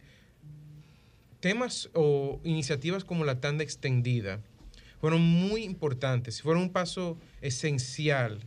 temas 1.41 1.91
o 1.93 2.41
iniciativas 2.45 3.05
como 3.05 3.25
la 3.25 3.41
tanda 3.41 3.63
extendida 3.65 4.41
fueron 5.03 5.21
muy 5.21 5.65
importantes, 5.65 6.41
fueron 6.43 6.63
un 6.63 6.71
paso 6.71 7.19
esencial 7.41 8.39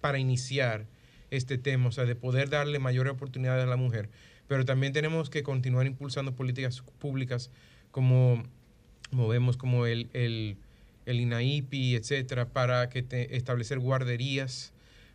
para 0.00 0.18
iniciar 0.18 0.86
este 1.30 1.56
tema, 1.56 1.86
o 1.88 1.92
sea, 1.92 2.04
de 2.04 2.16
poder 2.16 2.50
darle 2.50 2.80
mayor 2.80 3.06
oportunidad 3.06 3.62
a 3.62 3.66
la 3.66 3.76
mujer. 3.76 4.10
Pero 4.48 4.64
también 4.64 4.92
tenemos 4.92 5.30
que 5.30 5.44
continuar 5.44 5.86
impulsando 5.86 6.34
políticas 6.34 6.82
públicas 6.98 7.52
como 7.92 8.42
movemos 9.12 9.56
como 9.56 9.86
el, 9.86 10.10
el, 10.12 10.56
el 11.06 11.20
INAIPI, 11.20 11.94
etcétera, 11.94 12.48
para 12.48 12.88
que 12.88 13.06
establecer 13.30 13.78
guarderías 13.78 14.72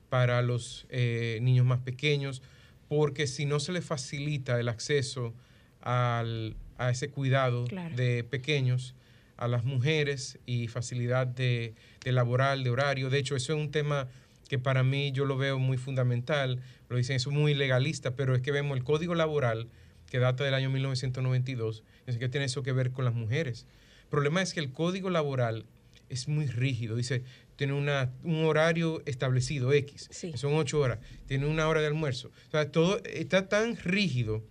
para 0.09 0.41
los 0.41 0.85
eh, 0.89 1.39
niños 1.41 1.65
más 1.65 1.79
pequeños, 1.79 2.41
porque 2.87 3.27
si 3.27 3.45
no 3.45 3.59
se 3.59 3.71
les 3.71 3.83
facilita 3.85 4.59
el 4.59 4.69
acceso 4.69 5.33
al- 5.81 6.55
a 6.77 6.89
ese 6.89 7.09
cuidado 7.09 7.65
Claro. 7.65 7.95
de 7.95 8.23
pequeños, 8.23 8.95
a 9.37 9.47
las 9.47 9.63
mujeres 9.65 10.39
y 10.45 10.67
facilidad 10.67 11.27
de, 11.27 11.73
de 12.03 12.11
laboral, 12.11 12.63
de 12.63 12.69
horario. 12.69 13.09
De 13.09 13.17
hecho, 13.17 13.35
eso 13.35 13.53
es 13.53 13.59
un 13.59 13.71
tema 13.71 14.07
que 14.47 14.59
para 14.59 14.83
mí 14.83 15.11
yo 15.11 15.25
lo 15.25 15.37
veo 15.37 15.57
muy 15.59 15.77
fundamental. 15.77 16.61
Lo 16.89 16.97
dicen, 16.97 17.15
eso 17.17 17.29
es 17.31 17.35
muy 17.35 17.53
legalista, 17.53 18.15
pero 18.15 18.35
es 18.35 18.41
que 18.41 18.51
vemos 18.51 18.77
el 18.77 18.83
código 18.83 19.15
laboral 19.15 19.67
que 20.09 20.19
data 20.19 20.43
del 20.43 20.53
año 20.53 20.69
1992, 20.69 21.83
es 22.05 22.17
que 22.17 22.29
tiene 22.29 22.45
eso 22.45 22.61
que 22.63 22.71
ver 22.71 22.91
con 22.91 23.03
las 23.05 23.13
mujeres. 23.15 23.65
El 24.03 24.09
problema 24.09 24.41
es 24.41 24.53
que 24.53 24.59
el 24.59 24.71
código 24.71 25.09
laboral 25.09 25.65
es 26.09 26.27
muy 26.27 26.45
rígido. 26.45 26.95
Dice, 26.95 27.23
tiene 27.55 27.73
una, 27.73 28.11
un 28.23 28.45
horario 28.45 29.01
establecido, 29.05 29.71
X, 29.73 30.09
son 30.35 30.53
ocho 30.53 30.79
horas, 30.79 30.99
tiene 31.27 31.45
una 31.45 31.67
hora 31.67 31.81
de 31.81 31.87
almuerzo. 31.87 32.31
O 32.47 32.51
sea, 32.51 32.71
todo 32.71 33.01
está 33.05 33.47
tan 33.47 33.77
rígido 33.77 34.43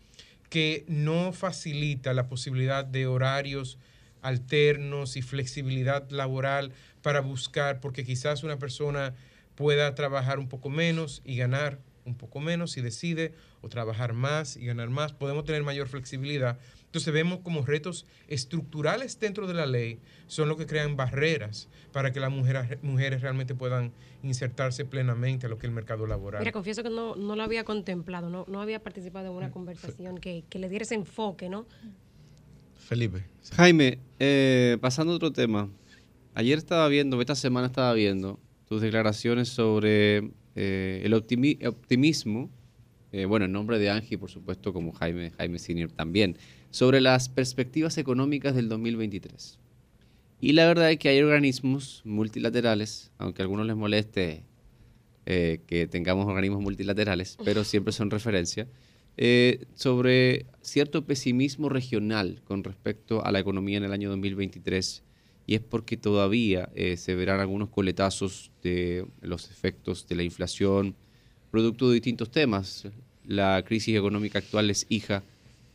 que 0.49 0.85
no 0.89 1.33
facilita 1.33 2.15
la 2.15 2.29
posibilidad 2.29 2.85
de 2.85 3.07
horarios 3.07 3.79
alternos 4.23 5.17
y 5.17 5.23
flexibilidad 5.23 6.09
laboral 6.11 6.73
para 7.03 7.21
buscar, 7.21 7.81
porque 7.81 8.05
quizás 8.05 8.43
una 8.43 8.59
persona 8.59 9.15
pueda 9.55 9.95
trabajar 9.95 10.39
un 10.39 10.49
poco 10.49 10.71
menos 10.71 11.23
y 11.25 11.37
ganar 11.37 11.79
un 12.05 12.15
poco 12.17 12.41
menos 12.41 12.77
y 12.77 12.81
decide 12.81 13.35
o 13.61 13.69
trabajar 13.69 14.13
más 14.13 14.57
y 14.57 14.67
ganar 14.67 14.91
más, 14.91 15.13
podemos 15.13 15.45
tener 15.45 15.63
mayor 15.63 15.89
flexibilidad. 15.89 16.59
Entonces 16.95 17.13
vemos 17.13 17.41
como 17.41 17.67
retos 17.67 18.07
estructurales 18.29 19.19
dentro 19.19 19.49
de 19.49 19.55
la 19.55 19.67
ley 19.67 19.99
son 20.29 20.49
los 20.49 20.57
que 20.57 20.65
crean 20.65 20.95
barreras 20.95 21.69
para 21.93 22.13
que 22.13 22.21
las 22.21 22.31
mujeres, 22.31 22.81
mujeres 22.85 23.21
realmente 23.21 23.53
puedan 23.53 23.91
insertarse 24.23 24.85
plenamente 24.85 25.47
a 25.47 25.49
lo 25.49 25.59
que 25.59 25.67
es 25.67 25.71
el 25.71 25.75
mercado 25.75 26.07
laboral. 26.07 26.39
Mira, 26.39 26.53
confieso 26.53 26.85
que 26.85 26.91
no, 26.91 27.17
no 27.17 27.35
lo 27.35 27.43
había 27.43 27.65
contemplado, 27.65 28.31
no, 28.31 28.45
no 28.47 28.61
había 28.63 28.81
participado 28.81 29.27
en 29.27 29.33
una 29.33 29.51
conversación 29.51 30.19
que, 30.19 30.45
que 30.49 30.61
le 30.61 30.69
diera 30.69 30.85
ese 30.85 30.95
enfoque, 30.95 31.49
¿no? 31.49 31.67
Felipe. 32.77 33.25
Jaime, 33.57 33.99
eh, 34.21 34.79
pasando 34.81 35.15
a 35.15 35.17
otro 35.17 35.33
tema. 35.33 35.69
Ayer 36.35 36.59
estaba 36.59 36.87
viendo, 36.87 37.21
esta 37.21 37.35
semana 37.35 37.67
estaba 37.67 37.93
viendo 37.93 38.39
tus 38.69 38.81
declaraciones 38.81 39.49
sobre 39.49 40.31
eh, 40.55 41.03
el 41.03 41.13
optimi- 41.13 41.67
optimismo, 41.67 42.51
eh, 43.11 43.25
bueno, 43.25 43.47
en 43.47 43.53
nombre 43.53 43.81
de 43.81 43.91
Angie, 43.91 44.17
por 44.17 44.31
supuesto, 44.31 44.73
como 44.73 44.93
Jaime, 44.93 45.31
Jaime 45.39 45.59
Senior 45.59 45.91
también, 45.91 46.37
sobre 46.75 47.01
las 47.01 47.29
perspectivas 47.29 47.99
económicas 47.99 48.57
del 48.57 48.69
2023. 48.69 49.61
Y 50.41 50.55
la 50.55 50.67
verdad 50.67 50.91
es 50.91 50.99
que 50.99 51.09
hay 51.09 51.23
organismos 51.23 52.03
multilaterales, 52.05 53.13
aunque 53.17 53.43
a 53.43 53.45
algunos 53.45 53.65
les 53.65 53.77
moleste 53.77 54.43
eh, 55.25 55.61
que 55.69 55.87
tengamos 55.87 56.27
organismos 56.27 56.61
multilaterales, 56.63 57.39
pero 57.45 57.63
siempre 57.65 57.93
son 57.93 58.11
referencia, 58.11 58.67
eh, 59.17 59.67
sobre 59.77 60.47
cierto 60.63 61.07
pesimismo 61.07 61.69
regional 61.69 62.43
con 62.43 62.65
respecto 62.65 63.25
a 63.25 63.31
la 63.31 63.39
economía 63.39 63.79
en 63.79 63.85
el 63.85 63.93
año 63.93 64.11
2023 64.11 65.05
y 65.47 65.55
es 65.55 65.61
porque 65.61 65.97
todavía 65.97 66.71
eh, 66.75 66.97
se 66.97 67.15
verán 67.15 67.39
algunos 67.39 67.69
coletazos 67.69 68.51
de 68.65 69.07
los 69.21 69.49
efectos 69.49 70.09
de 70.09 70.17
la 70.17 70.25
inflación, 70.25 70.97
producto 71.53 71.87
de 71.89 71.95
distintos 71.95 72.33
temas. 72.33 72.89
La 73.25 73.63
crisis 73.65 73.97
económica 73.97 74.41
actual 74.41 74.71
es 74.71 74.87
hija 74.89 75.23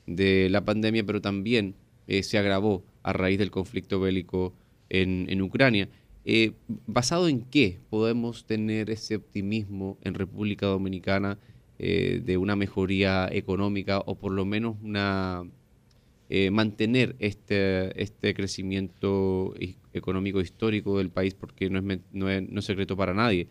de 0.09 0.49
la 0.49 0.65
pandemia, 0.65 1.05
pero 1.05 1.21
también 1.21 1.75
eh, 2.07 2.23
se 2.23 2.37
agravó 2.37 2.83
a 3.03 3.13
raíz 3.13 3.37
del 3.37 3.51
conflicto 3.51 3.99
bélico 3.99 4.53
en, 4.89 5.27
en 5.29 5.41
Ucrania. 5.41 5.89
Eh, 6.25 6.53
¿Basado 6.87 7.27
en 7.29 7.41
qué 7.41 7.79
podemos 7.89 8.45
tener 8.45 8.89
ese 8.89 9.15
optimismo 9.15 9.97
en 10.01 10.15
República 10.15 10.65
Dominicana 10.65 11.37
eh, 11.77 12.21
de 12.23 12.37
una 12.37 12.55
mejoría 12.55 13.29
económica 13.31 13.99
o 14.05 14.15
por 14.15 14.33
lo 14.33 14.45
menos 14.45 14.75
una 14.83 15.43
mantener 16.51 17.15
este, 17.17 17.99
este 17.99 18.35
crecimiento 18.35 19.55
económico 19.93 20.39
histórico 20.41 20.99
del 20.99 21.09
país, 21.09 21.33
porque 21.33 21.71
no 21.71 21.79
es, 21.79 21.99
no 22.11 22.29
es, 22.29 22.47
no 22.47 22.59
es 22.59 22.65
secreto 22.65 22.95
para 22.95 23.15
nadie. 23.15 23.47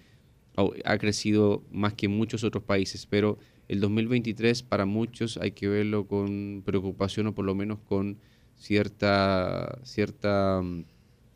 Ha 0.84 0.98
crecido 0.98 1.62
más 1.70 1.94
que 1.94 2.08
muchos 2.08 2.42
otros 2.44 2.64
países, 2.64 3.06
pero 3.06 3.38
el 3.68 3.80
2023 3.80 4.62
para 4.62 4.86
muchos 4.86 5.36
hay 5.36 5.52
que 5.52 5.68
verlo 5.68 6.06
con 6.06 6.62
preocupación 6.64 7.28
o 7.28 7.34
por 7.34 7.44
lo 7.44 7.54
menos 7.54 7.78
con 7.80 8.18
cierta, 8.56 9.78
cierta, 9.84 10.60
mm, 10.62 10.84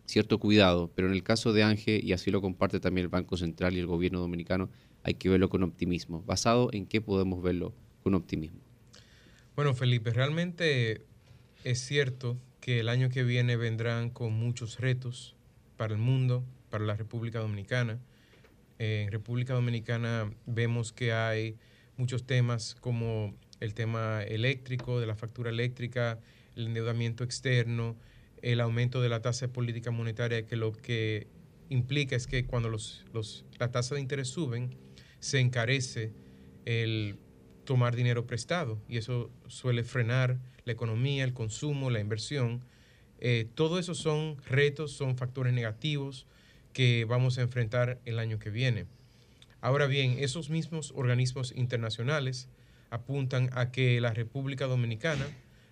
cierto 0.07 0.39
cuidado. 0.39 0.90
Pero 0.94 1.09
en 1.09 1.15
el 1.15 1.23
caso 1.23 1.53
de 1.53 1.62
Ángel, 1.62 2.05
y 2.05 2.12
así 2.12 2.31
lo 2.31 2.40
comparte 2.40 2.81
también 2.81 3.05
el 3.05 3.09
Banco 3.09 3.36
Central 3.36 3.74
y 3.74 3.78
el 3.78 3.86
gobierno 3.86 4.19
dominicano, 4.19 4.70
hay 5.03 5.15
que 5.15 5.28
verlo 5.28 5.49
con 5.49 5.62
optimismo. 5.62 6.23
¿Basado 6.23 6.70
en 6.73 6.86
qué 6.86 7.01
podemos 7.01 7.43
verlo 7.43 7.74
con 8.03 8.15
optimismo? 8.15 8.61
Bueno, 9.55 9.74
Felipe, 9.74 10.11
realmente 10.11 11.03
es 11.65 11.81
cierto 11.81 12.39
que 12.61 12.81
el 12.81 12.89
año 12.89 13.11
que 13.11 13.24
viene 13.24 13.57
vendrán 13.57 14.11
con 14.11 14.32
muchos 14.32 14.81
retos 14.81 15.35
para 15.77 15.94
el 15.94 16.01
mundo, 16.01 16.44
para 16.70 16.85
la 16.85 16.94
República 16.94 17.40
Dominicana. 17.40 17.99
En 18.78 19.11
República 19.11 19.55
Dominicana 19.55 20.32
vemos 20.47 20.93
que 20.93 21.12
hay 21.12 21.57
muchos 21.97 22.27
temas 22.27 22.74
como 22.74 23.35
el 23.61 23.74
tema 23.74 24.23
eléctrico, 24.24 24.99
de 24.99 25.07
la 25.07 25.15
factura 25.15 25.51
eléctrica, 25.51 26.19
el 26.57 26.66
endeudamiento 26.66 27.23
externo, 27.24 27.97
el 28.43 28.61
aumento 28.61 29.01
de 29.01 29.09
la 29.09 29.23
tasa 29.23 29.47
de 29.47 29.53
política 29.53 29.90
monetaria, 29.90 30.47
que 30.47 30.57
lo 30.57 30.73
que 30.73 31.28
implica 31.69 32.16
es 32.16 32.27
que 32.27 32.44
cuando 32.44 32.69
los, 32.69 33.05
los, 33.12 33.44
la 33.59 33.70
tasa 33.70 33.94
de 33.94 34.01
interés 34.01 34.28
suben, 34.28 34.77
se 35.20 35.39
encarece 35.39 36.12
el 36.65 37.19
tomar 37.65 37.94
dinero 37.94 38.27
prestado 38.27 38.82
y 38.89 38.99
eso 38.99 39.31
suele 39.47 39.85
frenar 39.85 40.39
la 40.65 40.73
economía, 40.73 41.24
el 41.24 41.32
consumo, 41.32 41.90
la 41.90 42.01
inversión. 42.01 42.65
Eh, 43.20 43.49
todo 43.55 43.78
eso 43.78 43.94
son 43.94 44.36
retos, 44.44 44.93
son 44.93 45.16
factores 45.16 45.53
negativos 45.53 46.27
que 46.73 47.05
vamos 47.05 47.39
a 47.39 47.43
enfrentar 47.43 47.99
el 48.05 48.19
año 48.19 48.39
que 48.39 48.51
viene. 48.51 48.86
Ahora 49.61 49.86
bien, 49.86 50.16
esos 50.19 50.51
mismos 50.51 50.93
organismos 50.97 51.53
internacionales 51.55 52.49
apuntan 52.90 53.51
a 53.53 53.70
que 53.70 54.01
la 54.01 54.12
República 54.12 54.66
Dominicana, 54.66 55.27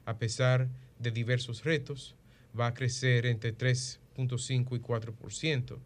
a 0.07 0.19
pesar 0.19 0.69
de 0.99 1.11
diversos 1.11 1.65
retos, 1.65 2.15
va 2.59 2.69
a 2.69 2.75
crecer 2.75 3.27
entre 3.27 3.57
3.5 3.57 4.77
y 4.77 4.81
4%. 4.81 5.79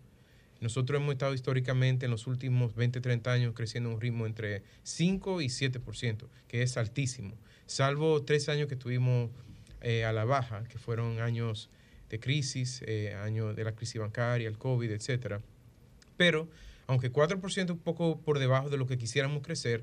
Nosotros 0.61 1.01
hemos 1.01 1.13
estado 1.13 1.35
históricamente 1.35 2.07
en 2.07 2.11
los 2.11 2.27
últimos 2.27 2.75
20, 2.75 3.01
30 3.01 3.33
años 3.33 3.55
creciendo 3.55 3.91
a 3.91 3.95
un 3.95 4.01
ritmo 4.01 4.27
entre 4.27 4.63
5 4.83 5.41
y 5.41 5.47
7%, 5.47 6.27
que 6.49 6.63
es 6.63 6.77
altísimo. 6.77 7.35
Salvo 7.67 8.23
tres 8.23 8.49
años 8.49 8.69
que 8.69 8.75
estuvimos 8.75 9.31
eh, 9.81 10.05
a 10.05 10.13
la 10.13 10.25
baja, 10.25 10.65
que 10.65 10.79
fueron 10.79 11.21
años 11.21 11.69
de 12.15 12.21
crisis, 12.21 12.81
eh, 12.87 13.13
años 13.13 13.57
de 13.57 13.65
la 13.65 13.73
crisis 13.73 14.01
bancaria, 14.01 14.47
el 14.47 14.57
COVID, 14.57 14.89
etcétera. 14.93 15.41
Pero, 16.17 16.49
aunque 16.87 17.11
4% 17.11 17.73
un 17.73 17.79
poco 17.81 18.21
por 18.21 18.39
debajo 18.39 18.71
de 18.71 18.77
lo 18.77 18.87
que 18.87 18.97
quisiéramos 18.97 19.43
crecer, 19.43 19.83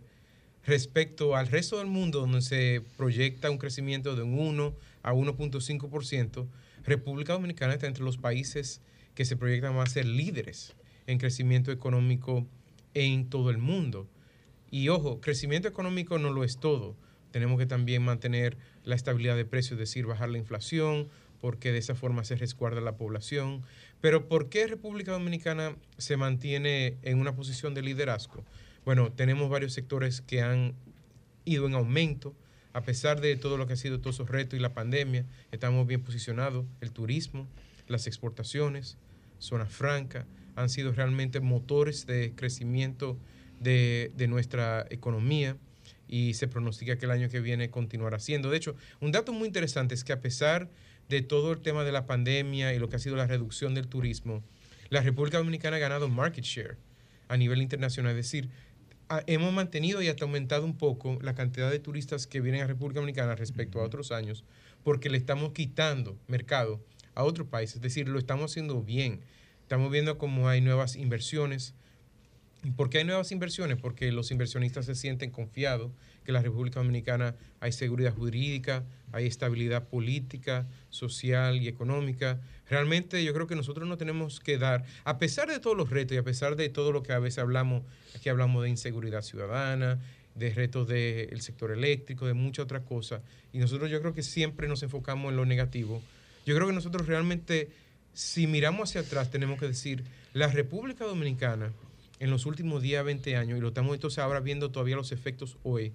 respecto 0.66 1.36
al 1.36 1.48
resto 1.48 1.78
del 1.80 1.88
mundo, 1.88 2.22
donde 2.22 2.42
se 2.42 2.84
proyecta 2.96 3.52
un 3.52 3.58
crecimiento 3.58 4.16
de 4.16 4.24
un 4.24 4.40
1 4.40 4.74
a 5.04 5.14
1.5%, 5.14 6.48
República 6.86 7.34
Dominicana 7.34 7.74
está 7.74 7.88
entre 7.88 8.06
los 8.06 8.18
países 8.18 8.80
que 9.14 9.26
se 9.26 9.36
proyectan 9.36 9.78
a 9.78 9.86
ser 9.88 10.06
líderes 10.06 10.74
en 11.08 11.18
crecimiento 11.18 11.74
económico 11.74 12.48
en 12.94 13.30
todo 13.30 13.50
el 13.50 13.58
mundo. 13.58 14.08
Y 14.70 14.88
ojo, 14.88 15.20
crecimiento 15.20 15.68
económico 15.68 16.18
no 16.18 16.32
lo 16.32 16.46
es 16.46 16.60
todo. 16.60 16.96
Tenemos 17.32 17.60
que 17.60 17.66
también 17.66 18.04
mantener 18.04 18.58
la 18.86 18.96
estabilidad 18.96 19.36
de 19.36 19.44
precios, 19.44 19.74
es 19.74 19.80
decir, 19.80 20.06
bajar 20.06 20.30
la 20.30 20.38
inflación, 20.38 21.10
porque 21.42 21.72
de 21.72 21.80
esa 21.80 21.96
forma 21.96 22.24
se 22.24 22.36
resguarda 22.36 22.80
la 22.80 22.96
población. 22.96 23.64
Pero 24.00 24.28
¿por 24.28 24.48
qué 24.50 24.68
República 24.68 25.12
Dominicana 25.12 25.76
se 25.98 26.16
mantiene 26.16 26.98
en 27.02 27.20
una 27.20 27.36
posición 27.36 27.74
de 27.74 27.82
liderazgo? 27.82 28.46
Bueno, 28.86 29.12
tenemos 29.12 29.50
varios 29.50 29.74
sectores 29.74 30.22
que 30.22 30.42
han 30.42 30.74
ido 31.44 31.66
en 31.68 31.74
aumento, 31.74 32.36
a 32.74 32.84
pesar 32.84 33.20
de 33.20 33.36
todo 33.36 33.58
lo 33.58 33.68
que 33.68 33.74
ha 33.74 33.78
sido 33.78 34.00
todos 34.00 34.16
esos 34.16 34.30
retos 34.30 34.58
y 34.58 34.62
la 34.62 34.74
pandemia, 34.74 35.26
estamos 35.52 35.86
bien 35.88 36.02
posicionados. 36.04 36.66
El 36.80 36.92
turismo, 36.92 37.48
las 37.88 38.08
exportaciones, 38.08 38.98
zona 39.40 39.66
franca, 39.66 40.26
han 40.56 40.70
sido 40.70 40.94
realmente 40.94 41.40
motores 41.42 42.06
de 42.06 42.34
crecimiento 42.36 43.18
de, 43.60 44.12
de 44.16 44.28
nuestra 44.28 44.86
economía 44.90 45.58
y 46.08 46.34
se 46.34 46.48
pronostica 46.48 46.98
que 46.98 47.06
el 47.06 47.12
año 47.12 47.30
que 47.30 47.40
viene 47.40 47.70
continuará 47.70 48.20
siendo. 48.20 48.50
De 48.50 48.58
hecho, 48.58 48.76
un 49.00 49.12
dato 49.12 49.34
muy 49.34 49.48
interesante 49.48 49.96
es 49.96 50.04
que 50.04 50.14
a 50.14 50.22
pesar 50.22 50.64
de 50.66 50.72
todo 51.22 51.52
el 51.52 51.60
tema 51.60 51.84
de 51.84 51.92
la 51.92 52.06
pandemia 52.06 52.74
y 52.74 52.80
lo 52.80 52.88
que 52.88 52.96
ha 52.96 53.00
sido 53.00 53.18
la 53.18 53.28
reducción 53.28 53.76
del 53.76 53.88
turismo, 53.88 54.42
la 54.90 55.02
República 55.02 55.38
Dominicana 55.38 55.76
ha 55.76 55.80
ganado 55.80 56.08
market 56.08 56.46
share 56.46 56.78
a 57.28 57.36
nivel 57.36 57.62
internacional. 57.62 58.12
Es 58.12 58.26
decir, 58.26 58.50
hemos 59.28 59.54
mantenido 59.54 60.02
y 60.02 60.08
hasta 60.08 60.24
aumentado 60.24 60.64
un 60.64 60.78
poco 60.78 61.20
la 61.22 61.36
cantidad 61.36 61.70
de 61.70 61.80
turistas 61.80 62.28
que 62.28 62.40
vienen 62.42 62.62
a 62.62 62.68
República 62.68 63.02
Dominicana 63.02 63.36
respecto 63.36 63.80
a 63.80 63.84
otros 63.84 64.12
años, 64.12 64.46
porque 64.84 65.10
le 65.10 65.18
estamos 65.18 65.52
quitando 65.52 66.18
mercado 66.28 66.82
a 67.16 67.24
otro 67.24 67.50
país. 67.50 67.76
Es 67.76 67.82
decir, 67.82 68.08
lo 68.08 68.20
estamos 68.20 68.52
haciendo 68.52 68.82
bien. 68.82 69.22
Estamos 69.64 69.92
viendo 69.92 70.18
cómo 70.18 70.50
hay 70.50 70.62
nuevas 70.62 70.96
inversiones. 70.96 71.74
¿Y 72.64 72.72
¿Por 72.72 72.90
qué 72.90 73.00
hay 73.00 73.06
nuevas 73.06 73.32
inversiones? 73.32 73.78
Porque 73.78 74.12
los 74.12 74.32
inversionistas 74.32 74.86
se 74.86 74.96
sienten 74.96 75.32
confiados 75.32 75.92
que 76.24 76.32
en 76.32 76.34
la 76.34 76.42
República 76.42 76.80
Dominicana 76.80 77.36
hay 77.60 77.72
seguridad 77.72 78.14
jurídica, 78.14 78.84
hay 79.12 79.28
estabilidad 79.28 79.88
política, 79.88 80.68
social 80.90 81.62
y 81.62 81.68
económica. 81.68 82.40
Realmente 82.70 83.24
yo 83.24 83.34
creo 83.34 83.48
que 83.48 83.56
nosotros 83.56 83.88
no 83.88 83.98
tenemos 83.98 84.40
que 84.40 84.58
dar, 84.58 84.86
a 85.04 85.18
pesar 85.18 85.50
de 85.50 85.60
todos 85.60 85.76
los 85.76 85.90
retos 85.90 86.16
y 86.16 86.18
a 86.18 86.24
pesar 86.24 86.56
de 86.56 86.70
todo 86.70 86.92
lo 86.92 87.04
que 87.04 87.14
a 87.14 87.20
veces 87.20 87.40
hablamos, 87.40 87.84
aquí 88.16 88.30
hablamos 88.30 88.64
de 88.64 88.70
inseguridad 88.70 89.22
ciudadana, 89.22 90.00
de 90.36 90.54
retos 90.54 90.88
del 90.88 91.42
sector 91.42 91.72
eléctrico, 91.72 92.26
de 92.26 92.34
muchas 92.34 92.64
otras 92.64 92.84
cosas, 92.84 93.22
y 93.52 93.60
nosotros 93.60 93.92
yo 93.92 94.00
creo 94.00 94.14
que 94.14 94.24
siempre 94.24 94.68
nos 94.68 94.84
enfocamos 94.84 95.32
en 95.32 95.38
lo 95.38 95.46
negativo. 95.46 96.02
Yo 96.46 96.56
creo 96.56 96.68
que 96.68 96.74
nosotros 96.74 97.08
realmente, 97.08 97.70
si 98.14 98.48
miramos 98.48 98.90
hacia 98.90 99.02
atrás, 99.02 99.30
tenemos 99.30 99.60
que 99.60 99.68
decir, 99.68 100.04
la 100.34 100.48
República 100.48 101.06
Dominicana 101.06 101.72
en 102.20 102.30
los 102.30 102.46
últimos 102.46 102.82
10, 102.82 103.04
20 103.04 103.36
años, 103.36 103.58
y 103.58 103.62
lo 103.62 103.70
estamos 103.70 103.94
entonces 103.94 104.20
ahora 104.20 104.40
viendo 104.40 104.72
todavía 104.72 104.96
los 104.96 105.12
efectos 105.12 105.58
hoy, 105.64 105.92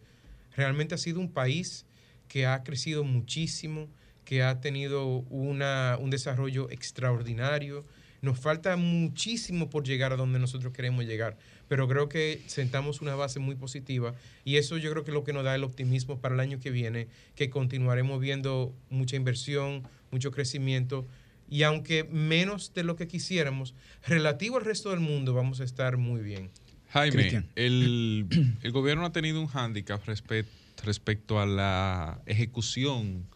realmente 0.57 0.95
ha 0.95 0.99
sido 0.99 1.21
un 1.21 1.31
país 1.31 1.87
que 2.29 2.47
ha 2.47 2.63
crecido 2.63 3.05
muchísimo, 3.05 3.89
que 4.25 4.43
ha 4.43 4.61
tenido 4.61 5.07
una, 5.31 5.97
un 6.01 6.11
desarrollo 6.11 6.69
extraordinario. 6.71 7.85
Nos 8.23 8.41
falta 8.41 8.77
muchísimo 8.77 9.71
por 9.71 9.85
llegar 9.85 10.13
a 10.13 10.17
donde 10.17 10.39
nosotros 10.39 10.73
queremos 10.73 11.05
llegar, 11.05 11.37
pero 11.69 11.87
creo 11.87 12.09
que 12.09 12.43
sentamos 12.47 13.01
una 13.03 13.15
base 13.15 13.39
muy 13.39 13.55
positiva 13.55 14.15
y 14.45 14.57
eso 14.57 14.79
yo 14.79 14.91
creo 14.91 15.05
que 15.05 15.11
es 15.11 15.15
lo 15.15 15.23
que 15.23 15.33
nos 15.33 15.45
da 15.45 15.55
el 15.55 15.63
optimismo 15.63 16.19
para 16.19 16.35
el 16.35 16.41
año 16.41 16.59
que 16.59 16.71
viene, 16.71 17.09
que 17.37 17.51
continuaremos 17.51 18.19
viendo 18.21 18.75
mucha 18.91 19.17
inversión, 19.17 19.83
mucho 20.11 20.33
crecimiento 20.33 21.07
y 21.49 21.63
aunque 21.63 22.05
menos 22.05 22.73
de 22.75 22.83
lo 22.83 22.97
que 22.97 23.07
quisiéramos, 23.07 23.75
relativo 24.07 24.57
al 24.57 24.65
resto 24.65 24.91
del 24.91 25.01
mundo 25.01 25.35
vamos 25.35 25.61
a 25.61 25.65
estar 25.65 25.97
muy 25.99 26.23
bien. 26.23 26.51
Jaime, 26.89 27.45
el, 27.55 28.27
el 28.63 28.73
gobierno 28.73 29.05
ha 29.05 29.13
tenido 29.13 29.41
un 29.41 29.47
hándicap 29.47 30.05
respet- 30.07 30.47
respecto 30.83 31.41
a 31.41 31.47
la 31.47 32.21
ejecución 32.27 33.27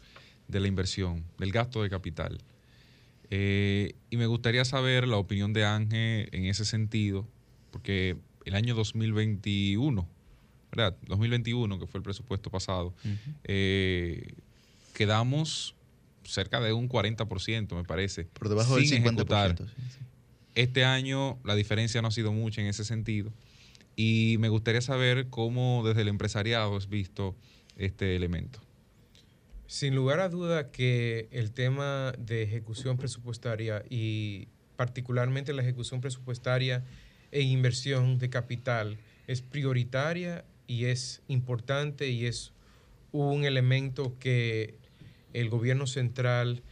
de 0.49 0.61
la 0.61 0.69
inversión, 0.69 1.25
del 1.39 1.53
gasto 1.53 1.83
de 1.83 1.91
capital. 1.91 2.39
Eh, 3.31 3.95
y 4.11 4.17
me 4.17 4.27
gustaría 4.27 4.65
saber 4.65 5.07
la 5.07 5.17
opinión 5.17 5.53
de 5.53 5.65
Ángel 5.65 6.29
en 6.33 6.47
ese 6.47 6.65
sentido, 6.65 7.29
porque 7.71 8.17
el 8.45 8.55
año 8.55 8.75
2021, 8.75 10.09
¿verdad? 10.73 10.97
2021, 11.07 11.79
que 11.79 11.87
fue 11.87 11.99
el 11.99 12.03
presupuesto 12.03 12.51
pasado, 12.51 12.95
eh, 13.45 14.35
quedamos 14.95 15.77
cerca 16.25 16.61
de 16.61 16.73
un 16.73 16.89
40%, 16.89 17.75
me 17.75 17.85
parece. 17.85 18.25
Por 18.25 18.49
debajo 18.49 18.77
del 18.77 18.87
sin 18.87 19.03
50%, 19.03 19.07
ejecutar. 19.07 19.57
sí, 19.57 19.65
Este 20.55 20.85
año 20.85 21.39
la 21.45 21.55
diferencia 21.55 22.03
no 22.03 22.09
ha 22.09 22.13
sido 22.13 22.33
mucha 22.33 22.61
en 22.61 22.67
ese 22.67 22.85
sentido. 22.85 23.33
Y 23.97 24.37
me 24.39 24.49
gustaría 24.49 24.81
saber 24.81 25.29
cómo 25.29 25.83
desde 25.85 26.03
el 26.03 26.09
empresariado 26.09 26.77
has 26.77 26.89
visto 26.89 27.37
este 27.77 28.17
elemento. 28.17 28.61
Sin 29.67 29.95
lugar 29.95 30.21
a 30.21 30.29
duda 30.29 30.71
que 30.71 31.29
el 31.31 31.53
tema 31.53 32.13
de 32.19 32.43
ejecución 32.43 32.97
presupuestaria 32.97 33.85
y 33.89 34.49
particularmente 34.77 35.53
la 35.53 35.63
ejecución 35.63 36.01
presupuestaria 36.01 36.85
e 37.31 37.43
inversión 37.43 38.19
de 38.19 38.31
capital 38.31 38.99
es 39.27 39.43
prioritaria 39.43 40.45
y 40.67 40.87
es 40.87 41.23
importante 41.29 42.09
y 42.09 42.27
es 42.27 42.53
un 43.13 43.45
elemento 43.45 44.17
que 44.19 44.75
el 45.33 45.49
gobierno 45.49 45.87
central 45.87 46.63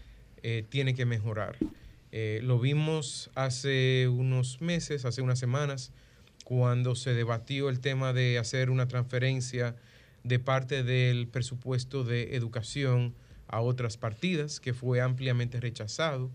eh, 0.43 0.65
tiene 0.69 0.95
que 0.95 1.05
mejorar. 1.05 1.57
Eh, 2.11 2.41
lo 2.43 2.59
vimos 2.59 3.31
hace 3.35 4.09
unos 4.09 4.61
meses, 4.61 5.05
hace 5.05 5.21
unas 5.21 5.39
semanas, 5.39 5.93
cuando 6.49 6.95
se 6.95 7.13
debatió 7.13 7.69
el 7.69 7.79
tema 7.79 8.15
de 8.15 8.39
hacer 8.39 8.71
una 8.71 8.89
transferencia 8.89 9.77
de 10.25 10.39
parte 10.39 10.83
del 10.83 11.29
presupuesto 11.29 12.05
de 12.05 12.37
educación 12.37 13.15
a 13.49 13.61
otras 13.61 13.99
partidas, 13.99 14.59
que 14.59 14.73
fue 14.73 15.03
ampliamente 15.03 15.61
rechazado 15.61 16.31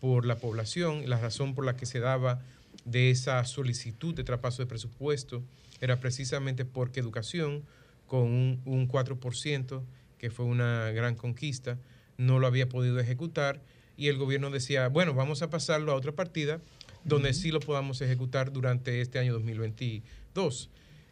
por 0.00 0.24
la 0.24 0.36
población. 0.36 1.02
La 1.04 1.20
razón 1.20 1.54
por 1.54 1.66
la 1.66 1.76
que 1.76 1.84
se 1.84 2.00
daba 2.00 2.40
de 2.86 3.10
esa 3.10 3.44
solicitud 3.44 4.14
de 4.14 4.24
traspaso 4.24 4.62
de 4.62 4.68
presupuesto 4.68 5.42
era 5.82 6.00
precisamente 6.00 6.64
porque 6.64 7.00
educación, 7.00 7.62
con 8.06 8.22
un, 8.22 8.62
un 8.64 8.88
4%, 8.88 9.82
que 10.16 10.30
fue 10.30 10.46
una 10.46 10.92
gran 10.92 11.14
conquista, 11.14 11.76
no 12.16 12.38
lo 12.38 12.46
había 12.46 12.70
podido 12.70 12.98
ejecutar 13.00 13.60
y 13.98 14.08
el 14.08 14.16
gobierno 14.16 14.48
decía, 14.48 14.88
bueno, 14.88 15.12
vamos 15.12 15.42
a 15.42 15.50
pasarlo 15.50 15.92
a 15.92 15.96
otra 15.96 16.12
partida 16.12 16.62
donde 17.04 17.32
sí 17.34 17.50
lo 17.50 17.60
podamos 17.60 18.00
ejecutar 18.00 18.52
durante 18.52 19.00
este 19.00 19.18
año 19.18 19.32
2022. 19.34 20.70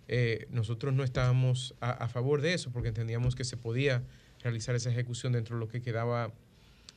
Eh, 0.08 0.46
nosotros 0.50 0.94
no 0.94 1.02
estábamos 1.04 1.74
a, 1.80 1.90
a 1.90 2.08
favor 2.08 2.40
de 2.40 2.54
eso 2.54 2.70
porque 2.70 2.88
entendíamos 2.88 3.34
que 3.34 3.44
se 3.44 3.56
podía 3.56 4.02
realizar 4.42 4.74
esa 4.74 4.90
ejecución 4.90 5.32
dentro 5.32 5.56
de 5.56 5.60
lo 5.60 5.68
que 5.68 5.82
quedaba 5.82 6.32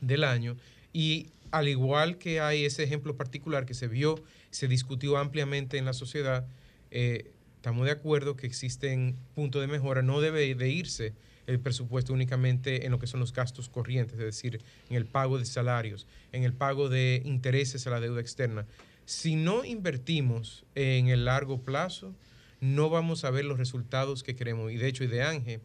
del 0.01 0.23
año. 0.23 0.55
Y 0.93 1.27
al 1.51 1.67
igual 1.67 2.17
que 2.17 2.39
hay 2.39 2.65
ese 2.65 2.83
ejemplo 2.83 3.15
particular 3.15 3.65
que 3.65 3.73
se 3.73 3.87
vio, 3.87 4.15
se 4.51 4.67
discutió 4.67 5.17
ampliamente 5.17 5.77
en 5.77 5.85
la 5.85 5.93
sociedad, 5.93 6.47
eh, 6.91 7.31
estamos 7.55 7.85
de 7.85 7.91
acuerdo 7.91 8.35
que 8.35 8.47
existen 8.47 9.15
puntos 9.35 9.61
de 9.61 9.67
mejora. 9.67 10.01
No 10.01 10.21
debe 10.21 10.53
de 10.55 10.69
irse 10.69 11.13
el 11.49 11.59
presupuesto 11.59 12.13
únicamente 12.13 12.85
en 12.85 12.91
lo 12.91 12.99
que 12.99 13.07
son 13.07 13.19
los 13.19 13.33
gastos 13.33 13.69
corrientes, 13.69 14.13
es 14.19 14.25
decir, 14.25 14.61
en 14.89 14.95
el 14.95 15.05
pago 15.05 15.39
de 15.39 15.45
salarios, 15.45 16.05
en 16.31 16.43
el 16.43 16.53
pago 16.53 16.89
de 16.89 17.23
intereses 17.25 17.87
a 17.87 17.89
la 17.89 17.99
deuda 17.99 18.21
externa. 18.21 18.65
Si 19.05 19.35
no 19.35 19.65
invertimos 19.65 20.63
en 20.75 21.07
el 21.07 21.25
largo 21.25 21.61
plazo, 21.61 22.13
no 22.61 22.91
vamos 22.91 23.25
a 23.25 23.31
ver 23.31 23.45
los 23.45 23.57
resultados 23.57 24.21
que 24.21 24.35
queremos. 24.35 24.71
Y 24.71 24.77
de 24.77 24.87
hecho, 24.87 25.03
y 25.03 25.07
de 25.07 25.23
Ángel, 25.23 25.61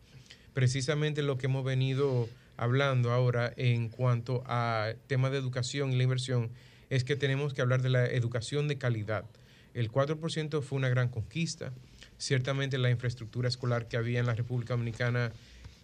precisamente 0.55 1.23
lo 1.23 1.37
que 1.37 1.47
hemos 1.47 1.65
venido 1.65 2.31
hablando 2.57 3.11
ahora 3.11 3.53
en 3.57 3.91
cuanto 3.91 4.43
a 4.47 4.95
tema 5.07 5.29
de 5.29 5.37
educación 5.37 5.93
y 5.93 5.97
la 5.97 6.05
inversión 6.05 6.51
es 6.89 7.05
que 7.05 7.17
tenemos 7.17 7.53
que 7.53 7.61
hablar 7.61 7.83
de 7.83 7.91
la 7.91 8.07
educación 8.07 8.69
de 8.69 8.79
calidad. 8.79 9.27
El 9.75 9.91
4% 9.91 10.63
fue 10.63 10.79
una 10.79 10.89
gran 10.89 11.09
conquista. 11.09 11.73
Ciertamente 12.17 12.79
la 12.79 12.91
infraestructura 12.91 13.49
escolar 13.49 13.89
que 13.89 13.99
había 13.99 14.21
en 14.21 14.27
la 14.27 14.35
República 14.35 14.75
Dominicana 14.75 15.33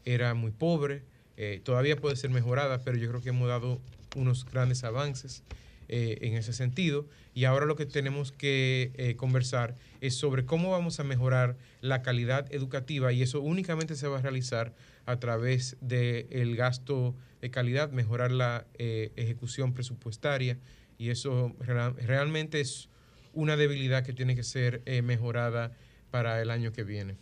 era 0.05 0.35
muy 0.35 0.51
pobre. 0.51 1.02
Eh, 1.36 1.60
todavía 1.64 1.97
puede 1.97 2.16
ser 2.16 2.31
mejorada, 2.31 2.82
pero 2.85 2.98
yo 2.98 3.09
creo 3.09 3.20
que 3.22 3.31
hemos 3.31 3.48
dado 3.48 3.81
unos 4.16 4.44
grandes 4.44 4.85
avances 4.85 5.43
eh, 5.89 6.18
en 6.20 6.35
ese 6.35 6.52
sentido. 6.52 7.06
Y 7.35 7.44
ahora 7.44 7.64
lo 7.66 7.77
que 7.77 7.86
tenemos 7.86 8.32
que 8.32 8.93
eh, 8.97 9.16
conversar 9.16 9.74
es 10.01 10.14
sobre 10.14 10.44
cómo 10.44 10.70
vamos 10.70 11.01
a 11.01 11.05
mejorar 11.05 11.56
la 11.81 12.02
calidad 12.02 12.52
educativa 12.52 13.12
y 13.12 13.22
eso 13.22 13.40
únicamente 13.40 13.94
se 13.97 14.06
va 14.09 14.18
a 14.18 14.22
realizar 14.22 14.74
a 15.06 15.18
través 15.18 15.77
del 15.81 16.56
gasto 16.56 17.14
de 17.40 17.51
calidad, 17.51 17.90
mejorar 17.90 18.31
la 18.32 18.66
ejecución 18.78 19.72
presupuestaria 19.72 20.59
y 20.98 21.09
eso 21.09 21.55
real- 21.60 21.97
realmente 21.97 22.60
es 22.60 22.89
una 23.32 23.56
debilidad 23.56 24.05
que 24.05 24.12
tiene 24.12 24.36
que 24.36 24.43
ser 24.43 24.82
mejorada 25.02 25.72
para 26.10 26.43
el 26.43 26.51
año 26.51 26.72
que 26.72 26.85
viene. 26.85 27.14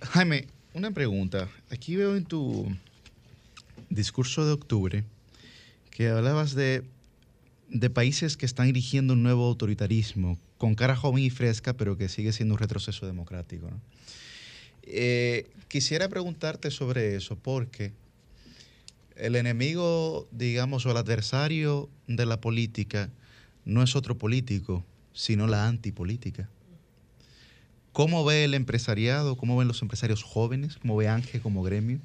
Jaime, 0.00 0.48
una 0.74 0.90
pregunta. 0.90 1.48
Aquí 1.70 1.94
veo 1.94 2.16
en 2.16 2.24
tu 2.24 2.66
discurso 3.88 4.44
de 4.44 4.52
octubre 4.52 5.04
que 5.90 6.08
hablabas 6.08 6.54
de, 6.54 6.82
países 7.94 8.36
que 8.36 8.44
están 8.44 8.66
dirigiendo 8.66 9.12
un 9.12 9.22
nuevo 9.22 9.46
autoritarismo, 9.46 10.36
con 10.58 10.74
cara 10.74 10.96
joven 10.96 11.22
y 11.22 11.30
fresca, 11.30 11.74
pero 11.74 11.96
que 11.96 12.08
sigue 12.08 12.32
siendo 12.32 12.54
un 12.54 12.58
retroceso 12.58 13.06
democrático. 13.06 13.70
Eh, 14.82 15.48
quisiera 15.68 16.08
preguntarte 16.08 16.72
sobre 16.72 17.14
eso, 17.14 17.36
porque 17.36 17.92
el 19.14 19.36
enemigo, 19.36 20.26
digamos, 20.32 20.84
o 20.86 20.90
el 20.90 20.96
adversario 20.96 21.88
de 22.08 22.26
la 22.26 22.40
política 22.40 23.10
no 23.64 23.82
es 23.84 23.94
otro 23.94 24.18
político, 24.18 24.84
sino 25.12 25.46
la 25.46 25.68
antipolítica. 25.68 26.48
¿Cómo 27.94 28.24
ve 28.24 28.42
el 28.42 28.54
empresariado, 28.54 29.36
cómo 29.36 29.56
ven 29.56 29.68
los 29.68 29.80
empresarios 29.80 30.24
jóvenes, 30.24 30.78
cómo 30.78 30.96
ve 30.96 31.06
Ángel 31.06 31.40
como 31.40 31.62
gremio, 31.62 32.00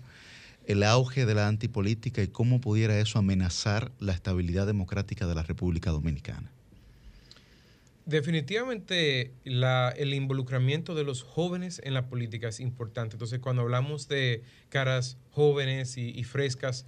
el 0.67 0.83
auge 0.83 1.25
de 1.25 1.33
la 1.33 1.47
antipolítica 1.47 2.21
y 2.21 2.27
cómo 2.27 2.61
pudiera 2.61 2.99
eso 2.99 3.17
amenazar 3.17 3.91
la 3.97 4.13
estabilidad 4.13 4.67
democrática 4.67 5.25
de 5.25 5.33
la 5.33 5.41
República 5.41 5.89
Dominicana? 5.89 6.51
Definitivamente 8.05 9.31
el 9.45 10.13
involucramiento 10.13 10.93
de 10.93 11.03
los 11.03 11.23
jóvenes 11.23 11.81
en 11.83 11.95
la 11.95 12.05
política 12.05 12.49
es 12.49 12.59
importante. 12.59 13.15
Entonces, 13.15 13.39
cuando 13.39 13.63
hablamos 13.63 14.07
de 14.07 14.43
caras 14.69 15.17
jóvenes 15.31 15.97
y 15.97 16.23
frescas, 16.23 16.85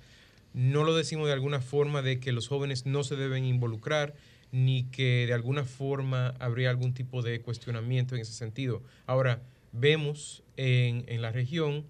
no 0.54 0.84
lo 0.84 0.96
decimos 0.96 1.26
de 1.26 1.34
alguna 1.34 1.60
forma 1.60 2.04
de 2.04 2.20
que 2.20 2.32
los 2.32 2.48
jóvenes 2.48 2.86
no 2.86 3.04
se 3.04 3.16
deben 3.16 3.46
involucrar, 3.46 4.14
ni 4.52 4.84
que 4.92 5.26
de 5.28 5.34
alguna 5.34 5.64
forma 5.64 6.36
habría 6.40 6.70
algún 6.70 6.94
tipo 6.94 7.22
de 7.22 7.42
cuestionamiento 7.42 8.16
en 8.16 8.22
ese 8.22 8.34
sentido. 8.34 8.84
Ahora, 9.06 9.42
vemos 9.72 10.44
en, 10.58 11.06
en 11.08 11.22
la 11.22 11.32
región, 11.32 11.86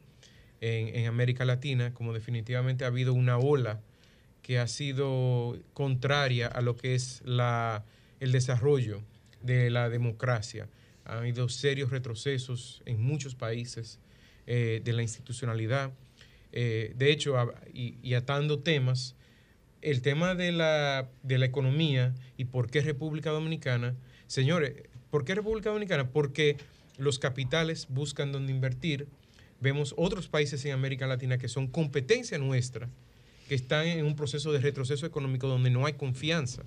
en, 0.62 0.96
en 0.96 1.08
América 1.08 1.44
Latina, 1.46 1.94
como 1.94 2.14
definitivamente 2.14 2.84
ha 2.84 2.88
habido 2.88 3.14
una 3.14 3.38
ola 3.38 3.82
que 4.44 4.60
ha 4.60 4.68
sido 4.68 5.58
contraria 5.74 6.48
a 6.48 6.62
lo 6.62 6.76
que 6.76 6.96
es 6.96 7.22
la, 7.26 7.84
el 8.20 8.32
desarrollo 8.32 9.02
de 9.42 9.70
la 9.70 9.90
democracia. 9.90 10.68
Ha 11.06 11.18
habido 11.18 11.50
serios 11.50 11.90
retrocesos 11.90 12.82
en 12.86 13.02
muchos 13.02 13.34
países 13.34 14.00
eh, 14.46 14.82
de 14.84 14.94
la 14.94 15.02
institucionalidad. 15.02 15.92
Eh, 16.52 16.94
de 16.96 17.12
hecho, 17.12 17.36
y, 17.74 17.98
y 18.04 18.14
atando 18.14 18.60
temas, 18.60 19.16
el 19.82 20.02
tema 20.02 20.36
de 20.36 20.52
la, 20.52 21.10
de 21.24 21.38
la 21.38 21.46
economía 21.46 22.14
y 22.38 22.46
por 22.46 22.70
qué 22.70 22.82
República 22.82 23.32
Dominicana, 23.32 23.96
señores, 24.28 24.74
¿por 25.10 25.26
qué 25.26 25.36
República 25.36 25.70
Dominicana? 25.70 26.10
Porque 26.10 26.58
los 26.98 27.20
capitales 27.20 27.88
buscan 27.90 28.32
dónde 28.32 28.52
invertir. 28.52 29.08
Vemos 29.60 29.94
otros 29.98 30.28
países 30.28 30.64
en 30.66 30.74
América 30.74 31.08
Latina 31.08 31.38
que 31.38 31.48
son 31.48 31.68
competencia 31.68 32.38
nuestra, 32.38 32.90
que 33.48 33.56
están 33.56 33.88
en 33.88 34.06
un 34.06 34.16
proceso 34.16 34.52
de 34.52 34.60
retroceso 34.60 35.06
económico 35.06 35.48
donde 35.48 35.70
no 35.70 35.86
hay 35.86 35.94
confianza. 35.94 36.64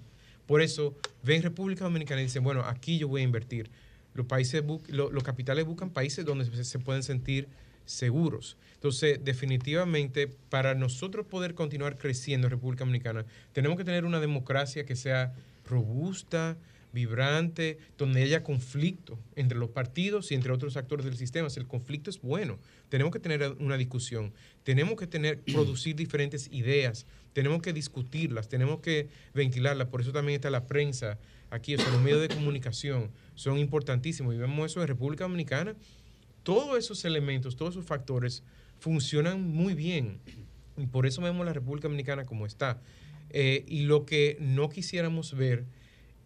Por 0.47 0.61
eso 0.61 0.95
ven 1.23 1.43
República 1.43 1.85
Dominicana 1.85 2.21
y 2.21 2.25
dicen, 2.25 2.45
bueno, 2.45 2.63
aquí 2.63 2.99
yo 2.99 3.09
voy 3.09 3.23
a 3.23 3.25
invertir. 3.25 3.71
Los, 4.13 4.27
países 4.27 4.63
los 4.89 5.23
capitales 5.23 5.65
buscan 5.65 5.91
países 5.91 6.25
donde 6.25 6.65
se 6.65 6.79
pueden 6.79 7.03
sentir 7.03 7.49
seguros. 7.85 8.57
Entonces, 8.75 9.21
definitivamente, 9.25 10.29
para 10.51 10.75
nosotros 10.75 11.27
poder 11.27 11.55
continuar 11.55 11.97
creciendo 11.97 12.47
en 12.47 12.51
República 12.51 12.85
Dominicana, 12.85 13.25
tenemos 13.53 13.79
que 13.79 13.85
tener 13.85 14.05
una 14.05 14.21
democracia 14.21 14.85
que 14.85 14.97
sea 14.97 15.33
robusta, 15.65 16.57
vibrante, 16.95 17.79
donde 17.99 18.23
haya 18.23 18.43
conflicto 18.43 19.19
entre 19.35 19.59
los 19.59 19.71
partidos 19.71 20.31
y 20.31 20.35
entre 20.37 20.53
otros 20.53 20.77
actores 20.77 21.05
del 21.05 21.17
sistema. 21.17 21.51
Si 21.51 21.59
el 21.59 21.67
conflicto 21.67 22.09
es 22.09 22.21
bueno, 22.23 22.59
tenemos 22.89 23.13
que 23.13 23.19
tener 23.19 23.57
una 23.59 23.77
discusión, 23.77 24.33
tenemos 24.63 24.97
que 24.97 25.07
tener, 25.07 25.41
producir 25.53 25.97
diferentes 25.97 26.49
ideas, 26.53 27.07
tenemos 27.33 27.61
que 27.63 27.73
discutirlas, 27.73 28.49
tenemos 28.49 28.81
que 28.81 29.09
ventilarlas. 29.35 29.89
Por 29.89 30.01
eso 30.01 30.13
también 30.13 30.37
está 30.37 30.51
la 30.51 30.67
prensa 30.67 31.19
aquí, 31.51 31.75
o 31.75 31.79
sea, 31.79 31.91
los 31.91 32.01
medios 32.01 32.21
de 32.21 32.29
comunicación 32.29 33.11
son 33.35 33.59
importantísimos 33.59 34.35
y 34.35 34.39
vemos 34.39 34.71
eso 34.71 34.81
en 34.81 34.89
República 34.89 35.25
Dominicana. 35.25 35.75
Todos 36.45 36.79
esos 36.79 37.05
elementos, 37.05 37.57
todos 37.57 37.75
esos 37.75 37.87
factores 37.87 38.45
funcionan 38.79 39.43
muy 39.43 39.75
bien. 39.75 40.21
Y 40.77 40.87
por 40.87 41.07
eso 41.07 41.21
vemos 41.21 41.45
la 41.45 41.53
República 41.53 41.89
Dominicana 41.89 42.25
como 42.25 42.47
está. 42.47 42.81
Eh, 43.31 43.65
y 43.67 43.83
lo 43.83 44.07
que 44.07 44.37
no 44.39 44.69
quisiéramos 44.69 45.35
ver 45.35 45.65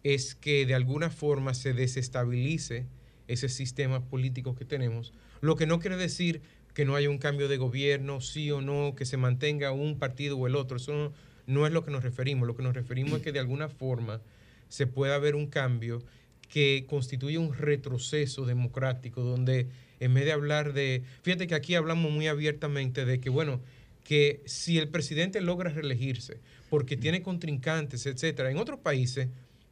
es 0.03 0.35
que 0.35 0.65
de 0.65 0.75
alguna 0.75 1.09
forma 1.09 1.53
se 1.53 1.73
desestabilice 1.73 2.85
ese 3.27 3.49
sistema 3.49 4.05
político 4.05 4.55
que 4.55 4.65
tenemos, 4.65 5.13
lo 5.41 5.55
que 5.55 5.67
no 5.67 5.79
quiere 5.79 5.97
decir 5.97 6.41
que 6.73 6.85
no 6.85 6.95
haya 6.95 7.09
un 7.09 7.17
cambio 7.17 7.47
de 7.47 7.57
gobierno, 7.57 8.21
sí 8.21 8.51
o 8.51 8.61
no, 8.61 8.95
que 8.95 9.05
se 9.05 9.17
mantenga 9.17 9.71
un 9.71 9.97
partido 9.97 10.37
o 10.37 10.47
el 10.47 10.55
otro, 10.55 10.77
eso 10.77 11.13
no, 11.45 11.67
es 11.67 11.73
lo 11.73 11.83
que 11.83 11.91
nos 11.91 12.03
referimos, 12.03 12.47
lo 12.47 12.55
que 12.55 12.63
nos 12.63 12.73
referimos 12.73 13.17
es 13.17 13.21
que 13.23 13.31
de 13.31 13.39
alguna 13.39 13.69
forma 13.69 14.21
se 14.67 14.87
pueda 14.87 15.17
ver 15.19 15.35
un 15.35 15.47
cambio 15.47 16.03
que 16.47 16.85
constituye 16.87 17.37
un 17.37 17.53
retroceso 17.53 18.45
democrático, 18.45 19.21
donde 19.21 19.67
en 19.99 20.13
vez 20.13 20.25
de 20.25 20.31
hablar 20.31 20.73
de, 20.73 21.03
fíjate 21.21 21.47
que 21.47 21.55
aquí 21.55 21.75
hablamos 21.75 22.11
muy 22.11 22.27
abiertamente 22.27 23.05
de 23.05 23.19
que, 23.19 23.29
bueno, 23.29 23.61
que 24.03 24.41
si 24.45 24.77
el 24.77 24.89
presidente 24.89 25.41
logra 25.41 25.69
reelegirse 25.69 26.39
porque 26.69 26.97
tiene 26.97 27.21
contrincantes, 27.21 28.05
etcétera, 28.05 28.51
en 28.51 28.57
otros 28.57 28.79
países 28.79 29.27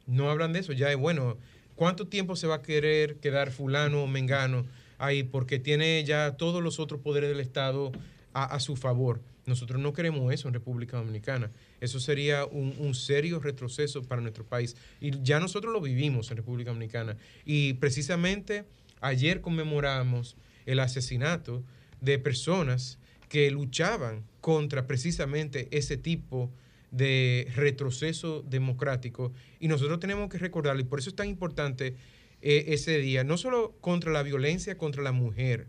no 0.06 0.30
hablan 0.30 0.52
de 0.52 0.60
eso, 0.60 0.72
ya 0.72 0.90
es 0.90 0.96
bueno, 0.96 1.38
¿cuánto 1.76 2.06
tiempo 2.06 2.36
se 2.36 2.46
va 2.46 2.56
a 2.56 2.62
querer 2.62 3.16
quedar 3.16 3.50
fulano 3.50 4.02
o 4.02 4.06
mengano 4.06 4.66
ahí 4.98 5.22
porque 5.22 5.58
tiene 5.58 6.04
ya 6.04 6.32
todos 6.36 6.62
los 6.62 6.78
otros 6.78 7.00
poderes 7.00 7.30
del 7.30 7.40
Estado 7.40 7.92
a, 8.32 8.44
a 8.44 8.60
su 8.60 8.76
favor? 8.76 9.20
Nosotros 9.48 9.80
no 9.80 9.94
queremos 9.94 10.32
eso 10.32 10.46
en 10.46 10.54
República 10.54 10.98
Dominicana. 10.98 11.50
Eso 11.80 12.00
sería 12.00 12.44
un, 12.44 12.74
un 12.78 12.94
serio 12.94 13.40
retroceso 13.40 14.02
para 14.02 14.20
nuestro 14.20 14.44
país. 14.44 14.76
Y 15.00 15.22
ya 15.22 15.40
nosotros 15.40 15.72
lo 15.72 15.80
vivimos 15.80 16.30
en 16.30 16.36
República 16.36 16.70
Dominicana. 16.70 17.16
Y 17.46 17.72
precisamente 17.74 18.66
ayer 19.00 19.40
conmemoramos 19.40 20.36
el 20.66 20.80
asesinato 20.80 21.62
de 22.00 22.18
personas 22.18 22.98
que 23.28 23.50
luchaban 23.50 24.24
contra 24.40 24.86
precisamente 24.86 25.68
ese 25.70 25.96
tipo 25.96 26.50
de 26.90 27.50
retroceso 27.54 28.42
democrático. 28.42 29.32
Y 29.60 29.68
nosotros 29.68 30.00
tenemos 30.00 30.28
que 30.28 30.38
recordarlo 30.38 30.80
y 30.80 30.84
por 30.84 30.98
eso 30.98 31.10
es 31.10 31.16
tan 31.16 31.28
importante 31.28 31.94
eh, 32.40 32.66
ese 32.68 32.98
día, 32.98 33.24
no 33.24 33.36
solo 33.36 33.74
contra 33.80 34.12
la 34.12 34.22
violencia 34.22 34.78
contra 34.78 35.02
la 35.02 35.12
mujer, 35.12 35.66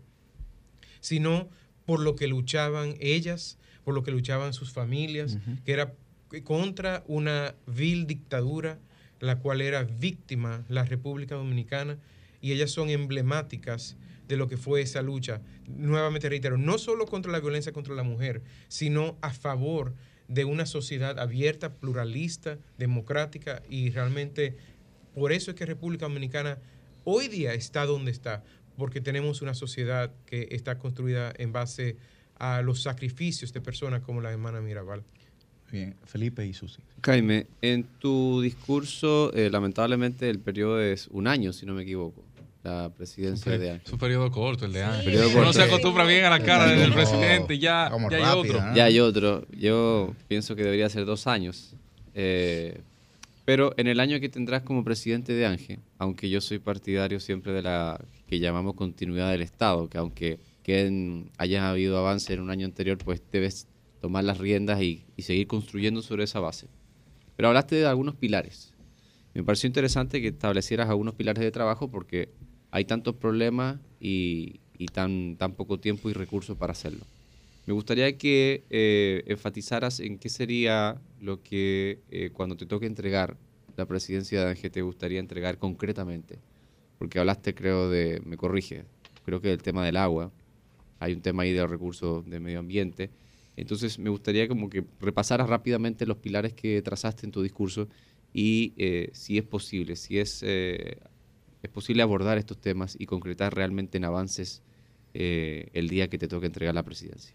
sino 1.00 1.48
por 1.84 2.00
lo 2.00 2.14
que 2.14 2.28
luchaban 2.28 2.94
ellas, 3.00 3.58
por 3.84 3.94
lo 3.94 4.02
que 4.02 4.12
luchaban 4.12 4.52
sus 4.52 4.72
familias, 4.72 5.38
que 5.64 5.72
era 5.72 5.94
contra 6.44 7.02
una 7.08 7.54
vil 7.66 8.06
dictadura, 8.06 8.78
la 9.18 9.40
cual 9.40 9.60
era 9.60 9.82
víctima 9.82 10.64
la 10.68 10.84
República 10.84 11.34
Dominicana, 11.34 11.98
y 12.40 12.52
ellas 12.52 12.70
son 12.70 12.90
emblemáticas 12.90 13.96
de 14.28 14.36
lo 14.36 14.48
que 14.48 14.56
fue 14.56 14.80
esa 14.80 15.02
lucha. 15.02 15.42
Nuevamente 15.66 16.28
reitero, 16.28 16.56
no 16.56 16.78
solo 16.78 17.06
contra 17.06 17.32
la 17.32 17.40
violencia 17.40 17.72
contra 17.72 17.94
la 17.94 18.02
mujer, 18.02 18.42
sino 18.68 19.18
a 19.20 19.32
favor 19.32 19.94
de 20.28 20.44
una 20.44 20.64
sociedad 20.64 21.18
abierta, 21.18 21.74
pluralista, 21.74 22.58
democrática, 22.78 23.62
y 23.68 23.90
realmente 23.90 24.56
por 25.14 25.32
eso 25.32 25.50
es 25.50 25.56
que 25.56 25.66
República 25.66 26.06
Dominicana 26.06 26.58
hoy 27.04 27.26
día 27.28 27.52
está 27.54 27.84
donde 27.84 28.12
está, 28.12 28.44
porque 28.76 29.00
tenemos 29.00 29.42
una 29.42 29.54
sociedad 29.54 30.12
que 30.26 30.48
está 30.52 30.78
construida 30.78 31.32
en 31.36 31.52
base 31.52 31.96
a 32.36 32.62
los 32.62 32.82
sacrificios 32.82 33.52
de 33.52 33.60
personas 33.60 34.02
como 34.02 34.20
la 34.20 34.30
hermana 34.30 34.60
Mirabal. 34.60 35.02
Bien, 35.70 35.94
Felipe 36.04 36.44
y 36.46 36.52
Susi. 36.52 36.82
Jaime, 37.02 37.46
en 37.62 37.84
tu 37.98 38.40
discurso, 38.40 39.32
eh, 39.34 39.50
lamentablemente 39.50 40.28
el 40.28 40.40
periodo 40.40 40.80
es 40.80 41.06
un 41.08 41.26
año, 41.26 41.52
si 41.52 41.66
no 41.66 41.74
me 41.74 41.82
equivoco, 41.82 42.24
la 42.62 42.90
presidencia 42.94 43.56
de 43.58 43.70
Ángel. 43.70 43.82
Es 43.86 43.92
un 43.92 43.98
periodo 43.98 44.30
corto 44.30 44.66
el 44.66 44.72
de 44.72 44.82
Ángel. 44.82 45.04
Periodo 45.06 45.30
Uno 45.38 45.52
se 45.52 45.62
acostumbra 45.62 46.04
bien 46.04 46.24
a 46.24 46.30
la 46.30 46.42
cara 46.42 46.68
Sí. 46.72 46.78
del 46.78 46.90
No. 46.90 46.94
presidente 46.96 47.58
ya, 47.58 47.90
ya 47.90 48.16
hay 48.16 48.22
rápido, 48.22 48.38
otro. 48.40 48.58
¿eh? 48.58 48.72
Ya 48.74 48.84
hay 48.84 49.00
otro. 49.00 49.46
Yo 49.56 50.14
pienso 50.28 50.54
que 50.56 50.62
debería 50.64 50.88
ser 50.90 51.04
dos 51.06 51.26
años. 51.26 51.74
Eh, 52.14 52.80
pero 53.46 53.72
en 53.78 53.86
el 53.86 53.98
año 53.98 54.20
que 54.20 54.28
tendrás 54.28 54.62
como 54.62 54.84
presidente 54.84 55.32
de 55.32 55.46
Ángel, 55.46 55.80
aunque 55.98 56.28
yo 56.28 56.40
soy 56.40 56.58
partidario 56.58 57.18
siempre 57.18 57.52
de 57.52 57.62
la 57.62 57.98
que 58.26 58.38
llamamos 58.38 58.74
continuidad 58.74 59.30
del 59.30 59.42
Estado, 59.42 59.88
que 59.88 59.98
aunque 59.98 60.38
queden, 60.62 61.30
haya 61.38 61.68
habido 61.70 61.96
avance 61.98 62.32
en 62.34 62.40
un 62.40 62.50
año 62.50 62.66
anterior, 62.66 62.98
pues 62.98 63.22
debes 63.32 63.66
tomar 64.00 64.24
las 64.24 64.38
riendas 64.38 64.80
y, 64.82 65.04
y 65.16 65.22
seguir 65.22 65.46
construyendo 65.46 66.02
sobre 66.02 66.24
esa 66.24 66.40
base. 66.40 66.68
Pero 67.36 67.48
hablaste 67.48 67.76
de 67.76 67.86
algunos 67.86 68.14
pilares. 68.16 68.72
Me 69.34 69.42
pareció 69.42 69.66
interesante 69.66 70.20
que 70.20 70.28
establecieras 70.28 70.88
algunos 70.90 71.14
pilares 71.14 71.42
de 71.42 71.50
trabajo 71.50 71.88
porque 71.90 72.28
hay 72.70 72.84
tantos 72.84 73.14
problemas 73.16 73.78
y, 74.00 74.60
tan, 74.92 75.36
poco 75.56 75.78
tiempo 75.78 76.08
y 76.10 76.12
recursos 76.12 76.56
para 76.56 76.72
hacerlo. 76.72 77.04
Me 77.66 77.74
gustaría 77.74 78.16
que 78.16 78.64
eh, 78.70 79.22
enfatizaras 79.26 80.00
en 80.00 80.18
qué 80.18 80.28
sería 80.28 81.00
lo 81.20 81.42
que 81.42 82.00
eh, 82.10 82.30
cuando 82.32 82.56
te 82.56 82.66
toque 82.66 82.86
entregar 82.86 83.36
la 83.76 83.86
presidencia 83.86 84.42
de 84.42 84.50
ANGE 84.50 84.70
te 84.70 84.82
gustaría 84.82 85.20
entregar 85.20 85.58
concretamente. 85.58 86.38
Porque 86.98 87.18
hablaste, 87.18 87.54
creo, 87.54 87.88
de, 87.88 88.20
me 88.24 88.36
corrige, 88.36 88.84
creo 89.24 89.40
que 89.40 89.48
del 89.48 89.62
tema 89.62 89.84
del 89.84 89.96
agua, 89.96 90.32
hay 90.98 91.14
un 91.14 91.22
tema 91.22 91.42
ahí 91.44 91.52
de 91.52 91.60
los 91.60 91.70
recursos 91.70 92.28
de 92.28 92.40
medio 92.40 92.58
ambiente. 92.58 93.10
Entonces 93.56 93.98
me 93.98 94.10
gustaría 94.10 94.48
como 94.48 94.68
que 94.68 94.84
repasaras 95.00 95.48
rápidamente 95.48 96.06
los 96.06 96.18
pilares 96.18 96.52
que 96.52 96.80
trazaste 96.82 97.26
en 97.26 97.32
tu 97.32 97.42
discurso 97.42 97.88
y 98.32 98.72
eh, 98.76 99.10
si 99.12 99.38
es 99.38 99.44
posible, 99.44 99.96
si 99.96 100.18
es, 100.18 100.44
es 101.62 101.70
posible 101.70 102.02
abordar 102.02 102.38
estos 102.38 102.60
temas 102.60 102.96
y 102.98 103.06
concretar 103.06 103.54
realmente 103.54 103.98
en 103.98 104.04
avances 104.04 104.62
eh, 105.14 105.68
el 105.72 105.88
día 105.88 106.08
que 106.08 106.18
te 106.18 106.28
toque 106.28 106.46
entregar 106.46 106.74
la 106.74 106.82
presidencia. 106.82 107.34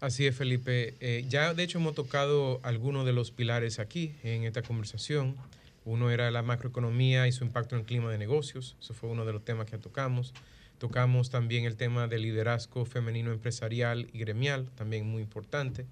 Así 0.00 0.26
es, 0.26 0.36
Felipe. 0.36 0.94
Eh, 1.00 1.24
ya 1.28 1.54
de 1.54 1.62
hecho 1.62 1.78
hemos 1.78 1.94
tocado 1.94 2.60
algunos 2.62 3.06
de 3.06 3.12
los 3.12 3.30
pilares 3.30 3.78
aquí 3.78 4.14
en 4.22 4.44
esta 4.44 4.62
conversación. 4.62 5.36
Uno 5.84 6.10
era 6.10 6.30
la 6.30 6.42
macroeconomía 6.42 7.26
y 7.26 7.32
su 7.32 7.44
impacto 7.44 7.74
en 7.74 7.80
el 7.80 7.86
clima 7.86 8.10
de 8.10 8.18
negocios. 8.18 8.76
Eso 8.80 8.94
fue 8.94 9.10
uno 9.10 9.24
de 9.24 9.32
los 9.32 9.44
temas 9.44 9.66
que 9.70 9.78
tocamos. 9.78 10.34
Tocamos 10.78 11.30
también 11.30 11.64
el 11.64 11.76
tema 11.76 12.08
del 12.08 12.22
liderazgo 12.22 12.84
femenino 12.84 13.32
empresarial 13.32 14.08
y 14.12 14.18
gremial, 14.18 14.68
también 14.74 15.06
muy 15.06 15.22
importante. 15.22 15.86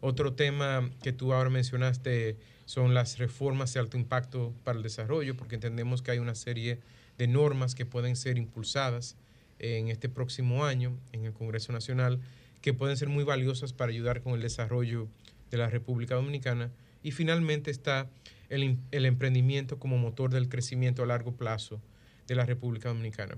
Otro 0.00 0.32
tema 0.32 0.90
que 1.02 1.12
tú 1.12 1.32
ahora 1.32 1.50
mencionaste 1.50 2.36
son 2.70 2.94
las 2.94 3.18
reformas 3.18 3.74
de 3.74 3.80
alto 3.80 3.96
impacto 3.96 4.54
para 4.62 4.76
el 4.76 4.84
desarrollo, 4.84 5.36
porque 5.36 5.56
entendemos 5.56 6.02
que 6.02 6.12
hay 6.12 6.20
una 6.20 6.36
serie 6.36 6.78
de 7.18 7.26
normas 7.26 7.74
que 7.74 7.84
pueden 7.84 8.14
ser 8.14 8.38
impulsadas 8.38 9.16
en 9.58 9.88
este 9.88 10.08
próximo 10.08 10.64
año 10.64 10.96
en 11.10 11.24
el 11.24 11.32
Congreso 11.32 11.72
Nacional 11.72 12.20
que 12.60 12.72
pueden 12.72 12.96
ser 12.96 13.08
muy 13.08 13.24
valiosas 13.24 13.72
para 13.72 13.90
ayudar 13.90 14.22
con 14.22 14.34
el 14.34 14.40
desarrollo 14.40 15.08
de 15.50 15.58
la 15.58 15.68
República 15.68 16.14
Dominicana. 16.14 16.70
Y 17.02 17.10
finalmente 17.10 17.72
está 17.72 18.08
el, 18.50 18.78
el 18.92 19.04
emprendimiento 19.04 19.80
como 19.80 19.98
motor 19.98 20.30
del 20.30 20.48
crecimiento 20.48 21.02
a 21.02 21.06
largo 21.06 21.32
plazo 21.32 21.82
de 22.28 22.36
la 22.36 22.46
República 22.46 22.90
Dominicana. 22.90 23.36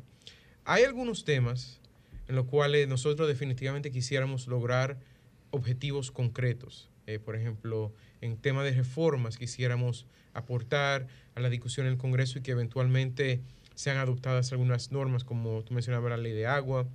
Hay 0.66 0.84
algunos 0.84 1.24
temas 1.24 1.80
en 2.28 2.34
los 2.34 2.44
cuales 2.44 2.86
nosotros 2.86 3.28
definitivamente 3.28 3.90
quisiéramos 3.90 4.46
lograr 4.46 4.98
objetivos 5.52 6.10
concretos. 6.10 6.90
Eh, 7.06 7.18
por 7.18 7.34
ejemplo, 7.34 7.94
en 8.23 8.39
tema 8.39 8.65
de 8.65 8.73
reformas 8.73 9.36
quisiéramos 9.36 10.07
aportar 10.33 11.07
a 11.34 11.41
la 11.41 11.51
discusión 11.51 11.86
en 11.86 11.92
el 11.92 11.99
Congreso 11.99 12.39
y 12.39 12.42
que 12.42 12.52
eventualmente 12.52 13.41
sean 13.75 13.99
adoptadas 13.99 14.52
algunas 14.52 14.92
normas, 14.92 15.25
como 15.25 15.62
tú 15.62 15.75
mencionabas, 15.75 16.10
la 16.10 16.17
ley 16.17 16.33
de 16.33 16.47
agua, 16.47 16.86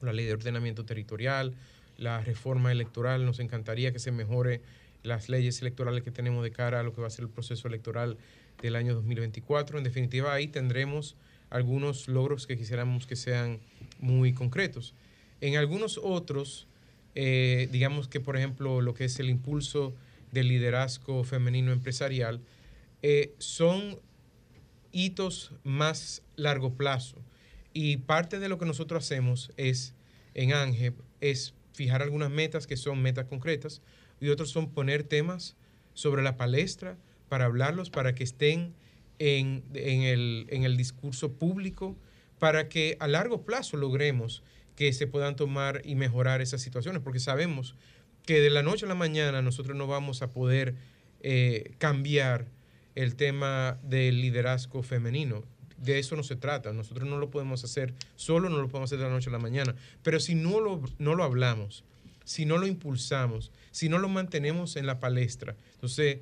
la 0.00 0.12
ley 0.12 0.24
de 0.24 0.32
ordenamiento 0.32 0.84
territorial, 0.84 1.54
la 1.98 2.20
reforma 2.20 2.72
electoral. 2.72 3.26
Nos 3.26 3.40
encantaría 3.40 3.92
que 3.92 3.98
se 3.98 4.12
mejore 4.12 4.62
las 5.02 5.28
leyes 5.28 5.60
electorales 5.60 6.02
que 6.02 6.10
tenemos 6.10 6.42
de 6.44 6.52
cara 6.52 6.80
a 6.80 6.82
lo 6.82 6.94
que 6.94 7.00
va 7.00 7.08
a 7.08 7.10
ser 7.10 7.24
el 7.24 7.30
proceso 7.30 7.68
electoral 7.68 8.16
del 8.62 8.76
año 8.76 8.94
2024. 8.94 9.78
En 9.78 9.84
definitiva, 9.84 10.32
ahí 10.32 10.46
tendremos 10.46 11.16
algunos 11.48 12.06
logros 12.06 12.46
que 12.46 12.56
quisiéramos 12.56 13.06
que 13.06 13.16
sean 13.16 13.58
muy 13.98 14.32
concretos. 14.32 14.94
En 15.40 15.56
algunos 15.56 15.98
otros, 16.02 16.68
eh, 17.14 17.68
digamos 17.72 18.08
que, 18.08 18.20
por 18.20 18.36
ejemplo, 18.36 18.82
lo 18.82 18.94
que 18.94 19.06
es 19.06 19.18
el 19.18 19.30
impulso 19.30 19.94
del 20.32 20.48
liderazgo 20.48 21.24
femenino 21.24 21.72
empresarial, 21.72 22.40
eh, 23.02 23.34
son 23.38 23.98
hitos 24.92 25.52
más 25.64 26.22
largo 26.36 26.74
plazo. 26.74 27.16
Y 27.72 27.98
parte 27.98 28.38
de 28.38 28.48
lo 28.48 28.58
que 28.58 28.66
nosotros 28.66 29.04
hacemos 29.04 29.52
es, 29.56 29.94
en 30.34 30.52
ANGE, 30.52 30.92
es 31.20 31.54
fijar 31.72 32.02
algunas 32.02 32.30
metas 32.30 32.66
que 32.66 32.76
son 32.76 33.00
metas 33.00 33.26
concretas 33.26 33.80
y 34.20 34.28
otros 34.28 34.50
son 34.50 34.70
poner 34.70 35.02
temas 35.04 35.56
sobre 35.94 36.22
la 36.22 36.36
palestra 36.36 36.98
para 37.28 37.44
hablarlos, 37.44 37.90
para 37.90 38.14
que 38.14 38.24
estén 38.24 38.74
en, 39.18 39.62
en 39.74 40.02
el, 40.02 40.46
en 40.50 40.64
el 40.64 40.76
discurso 40.76 41.32
público, 41.32 41.96
para 42.38 42.68
que 42.68 42.96
a 43.00 43.06
largo 43.06 43.44
plazo 43.44 43.76
logremos 43.76 44.42
que 44.74 44.92
se 44.92 45.06
puedan 45.06 45.36
tomar 45.36 45.82
y 45.84 45.94
mejorar 45.94 46.40
esas 46.40 46.62
situaciones, 46.62 47.02
porque 47.02 47.20
sabemos 47.20 47.76
que 48.26 48.40
de 48.40 48.50
la 48.50 48.62
noche 48.62 48.86
a 48.86 48.88
la 48.88 48.94
mañana 48.94 49.42
nosotros 49.42 49.76
no 49.76 49.86
vamos 49.86 50.22
a 50.22 50.32
poder 50.32 50.74
eh, 51.20 51.74
cambiar 51.78 52.46
el 52.94 53.16
tema 53.16 53.78
del 53.82 54.20
liderazgo 54.20 54.82
femenino. 54.82 55.44
De 55.76 55.98
eso 55.98 56.16
no 56.16 56.22
se 56.22 56.36
trata. 56.36 56.72
Nosotros 56.72 57.08
no 57.08 57.18
lo 57.18 57.30
podemos 57.30 57.64
hacer 57.64 57.94
solo, 58.16 58.48
no 58.50 58.58
lo 58.58 58.68
podemos 58.68 58.88
hacer 58.88 58.98
de 58.98 59.04
la 59.04 59.10
noche 59.10 59.30
a 59.30 59.32
la 59.32 59.38
mañana. 59.38 59.74
Pero 60.02 60.20
si 60.20 60.34
no 60.34 60.60
lo, 60.60 60.82
no 60.98 61.14
lo 61.14 61.24
hablamos, 61.24 61.84
si 62.24 62.44
no 62.44 62.58
lo 62.58 62.66
impulsamos, 62.66 63.50
si 63.70 63.88
no 63.88 63.98
lo 63.98 64.08
mantenemos 64.08 64.76
en 64.76 64.86
la 64.86 65.00
palestra, 65.00 65.56
entonces 65.74 66.18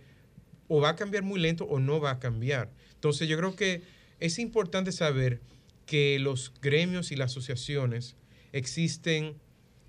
o 0.69 0.81
va 0.81 0.91
a 0.91 0.97
cambiar 0.97 1.23
muy 1.23 1.41
lento 1.41 1.65
o 1.65 1.81
no 1.81 2.01
va 2.01 2.13
a 2.13 2.19
cambiar. 2.19 2.71
Entonces 2.95 3.29
yo 3.29 3.37
creo 3.37 3.57
que 3.57 3.83
es 4.21 4.39
importante 4.39 4.93
saber 4.93 5.41
que 5.87 6.19
los 6.19 6.53
gremios 6.61 7.11
y 7.11 7.17
las 7.17 7.33
asociaciones 7.33 8.17
existen 8.53 9.37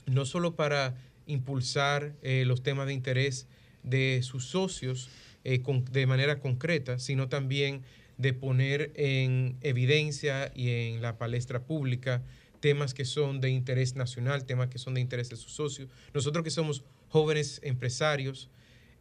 no 0.05 0.25
solo 0.25 0.55
para 0.55 0.95
impulsar 1.29 2.15
eh, 2.21 2.43
los 2.45 2.63
temas 2.63 2.87
de 2.87 2.93
interés 2.93 3.47
de 3.83 4.21
sus 4.23 4.45
socios 4.45 5.09
eh, 5.43 5.61
de 5.91 6.05
manera 6.05 6.39
concreta, 6.39 6.99
sino 6.99 7.29
también 7.29 7.83
de 8.17 8.33
poner 8.33 8.91
en 8.95 9.55
evidencia 9.61 10.51
y 10.53 10.69
en 10.69 11.01
la 11.01 11.17
palestra 11.17 11.63
pública 11.63 12.21
temas 12.59 12.93
que 12.93 13.05
son 13.05 13.39
de 13.39 13.49
interés 13.49 13.95
nacional, 13.95 14.45
temas 14.45 14.67
que 14.67 14.79
son 14.79 14.95
de 14.95 15.01
interés 15.01 15.29
de 15.29 15.37
sus 15.37 15.53
socios. 15.53 15.89
Nosotros 16.13 16.43
que 16.43 16.49
somos 16.49 16.83
jóvenes 17.07 17.61
empresarios 17.63 18.49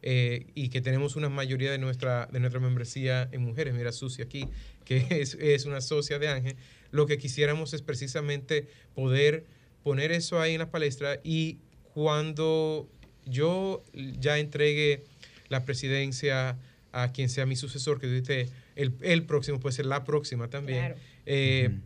eh, 0.01 0.47
y 0.55 0.69
que 0.69 0.79
tenemos 0.79 1.17
una 1.17 1.27
mayoría 1.27 1.71
de 1.71 1.77
nuestra, 1.77 2.27
de 2.31 2.39
nuestra 2.39 2.61
membresía 2.61 3.27
en 3.33 3.41
mujeres, 3.41 3.73
mira 3.73 3.91
Susi 3.91 4.21
aquí, 4.21 4.47
que 4.85 5.05
es 5.19 5.65
una 5.65 5.81
socia 5.81 6.19
de 6.19 6.29
Ángel, 6.29 6.55
lo 6.91 7.05
que 7.05 7.17
quisiéramos 7.17 7.73
es 7.73 7.81
precisamente 7.81 8.67
poder 8.95 9.45
poner 9.83 10.11
eso 10.11 10.39
ahí 10.39 10.53
en 10.53 10.59
la 10.59 10.71
palestra 10.71 11.19
y 11.23 11.57
cuando 11.99 12.87
yo 13.25 13.83
ya 13.93 14.39
entregue 14.39 15.03
la 15.49 15.65
presidencia 15.65 16.57
a 16.93 17.11
quien 17.11 17.27
sea 17.27 17.45
mi 17.45 17.57
sucesor, 17.57 17.99
que 17.99 18.07
dice 18.07 18.47
el, 18.77 18.93
el 19.01 19.25
próximo, 19.25 19.59
puede 19.59 19.75
ser 19.75 19.85
la 19.85 20.05
próxima 20.05 20.49
también, 20.49 20.79
Claro. 20.93 20.99
eh, 21.25 21.77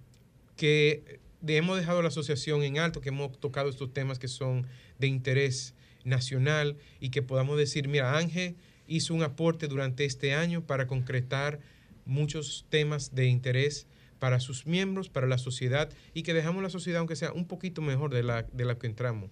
que 0.56 1.20
hemos 1.48 1.80
dejado 1.80 2.04
la 2.04 2.10
asociación 2.10 2.62
en 2.62 2.78
alto, 2.78 3.02
que 3.02 3.10
hemos 3.10 3.40
tocado 3.40 3.72
estos 3.72 3.92
temas 3.92 4.20
que 4.20 4.28
son 4.28 4.68
de 5.00 5.08
interés 5.08 5.74
nacional 6.04 6.78
y 7.00 7.10
que 7.10 7.24
podamos 7.24 7.58
decir, 7.58 7.88
mira, 7.88 8.16
Ángel 8.16 8.56
hizo 8.86 9.16
un 9.16 9.24
aporte 9.24 9.68
durante 9.68 10.06
este 10.06 10.36
año 10.36 10.62
para 10.62 10.86
concretar 10.86 11.60
muchos 12.06 12.68
temas 12.70 13.16
de 13.16 13.26
interés 13.26 13.88
para 14.20 14.40
sus 14.40 14.68
miembros, 14.68 15.10
para 15.10 15.26
la 15.26 15.40
sociedad 15.40 15.90
y 16.14 16.22
que 16.22 16.36
dejamos 16.36 16.62
la 16.62 16.70
sociedad 16.70 17.00
aunque 17.00 17.16
sea 17.16 17.32
un 17.34 17.48
poquito 17.48 17.82
mejor 17.82 18.14
de 18.14 18.22
la, 18.22 18.44
de 18.44 18.64
la 18.66 18.78
que 18.78 18.86
entramos. 18.86 19.32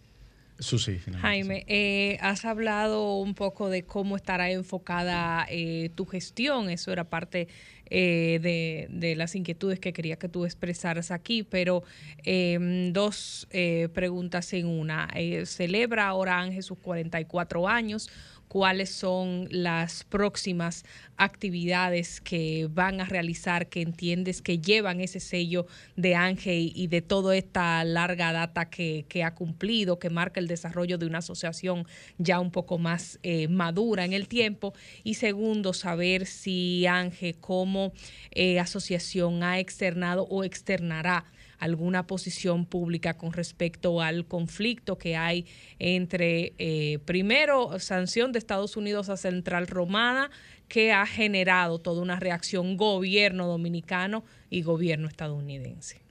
Susi. 0.61 0.99
Jaime, 1.21 1.65
eh, 1.67 2.17
has 2.21 2.45
hablado 2.45 3.17
un 3.17 3.33
poco 3.33 3.69
de 3.69 3.83
cómo 3.83 4.15
estará 4.15 4.51
enfocada 4.51 5.45
eh, 5.49 5.89
tu 5.95 6.05
gestión. 6.05 6.69
Eso 6.69 6.91
era 6.91 7.03
parte 7.03 7.47
eh, 7.89 8.39
de, 8.41 8.87
de 8.89 9.15
las 9.15 9.35
inquietudes 9.35 9.79
que 9.79 9.91
quería 9.91 10.17
que 10.17 10.29
tú 10.29 10.45
expresaras 10.45 11.11
aquí, 11.11 11.43
pero 11.43 11.83
eh, 12.23 12.89
dos 12.93 13.47
eh, 13.49 13.89
preguntas 13.93 14.53
en 14.53 14.67
una. 14.67 15.09
Eh, 15.15 15.45
celebra 15.45 16.07
ahora 16.07 16.39
Ángel 16.39 16.63
sus 16.63 16.77
44 16.77 17.67
años. 17.67 18.09
¿Cuáles 18.51 18.89
son 18.89 19.47
las 19.49 20.03
próximas 20.03 20.83
actividades 21.15 22.19
que 22.19 22.67
van 22.69 22.99
a 22.99 23.05
realizar 23.05 23.69
que 23.69 23.81
entiendes 23.81 24.41
que 24.41 24.59
llevan 24.59 24.99
ese 24.99 25.21
sello 25.21 25.67
de 25.95 26.15
Ángel 26.15 26.73
y 26.75 26.87
de 26.87 27.01
toda 27.01 27.37
esta 27.37 27.81
larga 27.85 28.33
data 28.33 28.69
que, 28.69 29.05
ha 29.23 29.35
cumplido, 29.35 29.99
que 29.99 30.09
marca 30.09 30.41
el 30.41 30.49
desarrollo 30.49 30.97
de 30.97 31.05
una 31.05 31.19
asociación 31.19 31.87
ya 32.17 32.41
un 32.41 32.51
poco 32.51 32.77
más 32.77 33.19
eh, 33.23 33.47
madura 33.47 34.03
en 34.03 34.11
el 34.11 34.27
tiempo? 34.27 34.73
Y 35.05 35.13
segundo, 35.13 35.71
saber 35.71 36.25
si 36.25 36.85
Ángel 36.87 37.37
como 37.39 37.93
eh, 38.31 38.59
asociación 38.59 39.43
ha 39.43 39.59
externado 39.59 40.23
o 40.23 40.43
externará 40.43 41.23
alguna 41.61 42.07
posición 42.07 42.65
pública 42.65 43.17
con 43.17 43.33
respecto 43.33 44.01
al 44.01 44.25
conflicto 44.25 44.97
que 44.97 45.15
hay 45.15 45.45
entre, 45.79 46.53
eh, 46.57 46.97
primero, 47.05 47.79
sanción 47.79 48.31
de 48.31 48.39
Estados 48.39 48.75
Unidos 48.75 49.09
a 49.09 49.15
Central 49.15 49.67
Romana, 49.67 50.31
que 50.67 50.91
ha 50.91 51.05
generado 51.05 51.77
toda 51.79 52.01
una 52.01 52.19
reacción 52.19 52.77
gobierno 52.77 53.45
dominicano 53.45 54.23
y 54.49 54.63
gobierno 54.63 55.07
estadounidense. 55.07 56.01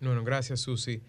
No, 0.00 0.14
no, 0.14 0.24
gracias, 0.24 0.60
Susi. 0.60 1.00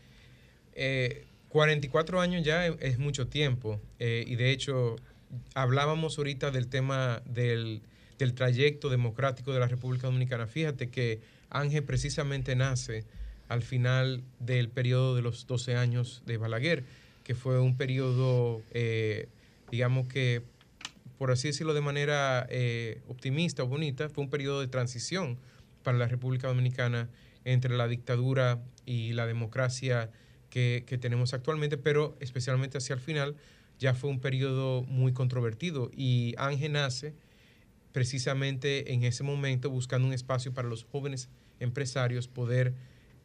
Eh, 0.74 1.26
44 1.50 2.22
años 2.22 2.44
ya 2.44 2.68
es 2.68 3.00
mucho 3.00 3.28
tiempo 3.28 3.82
eh, 4.00 4.24
y 4.28 4.36
de 4.36 4.52
hecho 4.52 4.96
hablábamos 5.56 6.18
ahorita 6.18 6.52
del 6.52 6.68
tema 6.68 7.22
del, 7.26 7.82
del 8.20 8.34
trayecto 8.36 8.90
democrático 8.90 9.54
de 9.54 9.60
la 9.60 9.68
República 9.68 10.08
Dominicana. 10.08 10.46
Fíjate 10.46 10.90
que 10.90 11.20
Ángel 11.50 11.84
precisamente 11.84 12.56
nace 12.56 13.06
al 13.52 13.64
final 13.64 14.24
del 14.40 14.70
periodo 14.70 15.14
de 15.14 15.22
los 15.22 15.46
12 15.46 15.76
años 15.76 16.24
de 16.26 16.38
Balaguer, 16.38 16.86
que 17.26 17.36
fue 17.36 17.60
un 17.60 17.76
periodo, 17.76 18.62
eh, 18.72 19.28
digamos 19.70 20.08
que, 20.08 20.42
por 21.18 21.32
así 21.32 21.50
decirlo 21.50 21.74
de 21.74 21.82
manera 21.82 22.48
eh, 22.50 23.02
optimista 23.10 23.64
o 23.64 23.68
bonita, 23.68 24.08
fue 24.08 24.24
un 24.24 24.30
periodo 24.30 24.62
de 24.62 24.68
transición 24.68 25.38
para 25.84 25.98
la 25.98 26.08
República 26.08 26.48
Dominicana 26.48 27.10
entre 27.44 27.76
la 27.76 27.90
dictadura 27.90 28.62
y 28.86 29.12
la 29.12 29.28
democracia 29.28 30.10
que, 30.50 30.86
que 30.88 30.98
tenemos 30.98 31.34
actualmente, 31.34 31.78
pero 31.78 32.16
especialmente 32.22 32.78
hacia 32.78 32.94
el 32.94 33.02
final 33.02 33.36
ya 33.80 33.94
fue 33.94 34.10
un 34.10 34.22
periodo 34.22 34.84
muy 34.84 35.12
controvertido 35.12 35.92
y 35.94 36.36
Ángel 36.38 36.72
nace 36.72 37.16
precisamente 37.92 38.94
en 38.94 39.04
ese 39.04 39.24
momento 39.24 39.70
buscando 39.70 40.08
un 40.08 40.14
espacio 40.14 40.54
para 40.54 40.70
los 40.70 40.86
jóvenes 40.86 41.28
empresarios 41.60 42.30
poder 42.30 42.74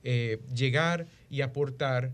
eh, 0.09 0.39
llegar 0.55 1.09
y 1.31 1.41
aportar 1.41 2.13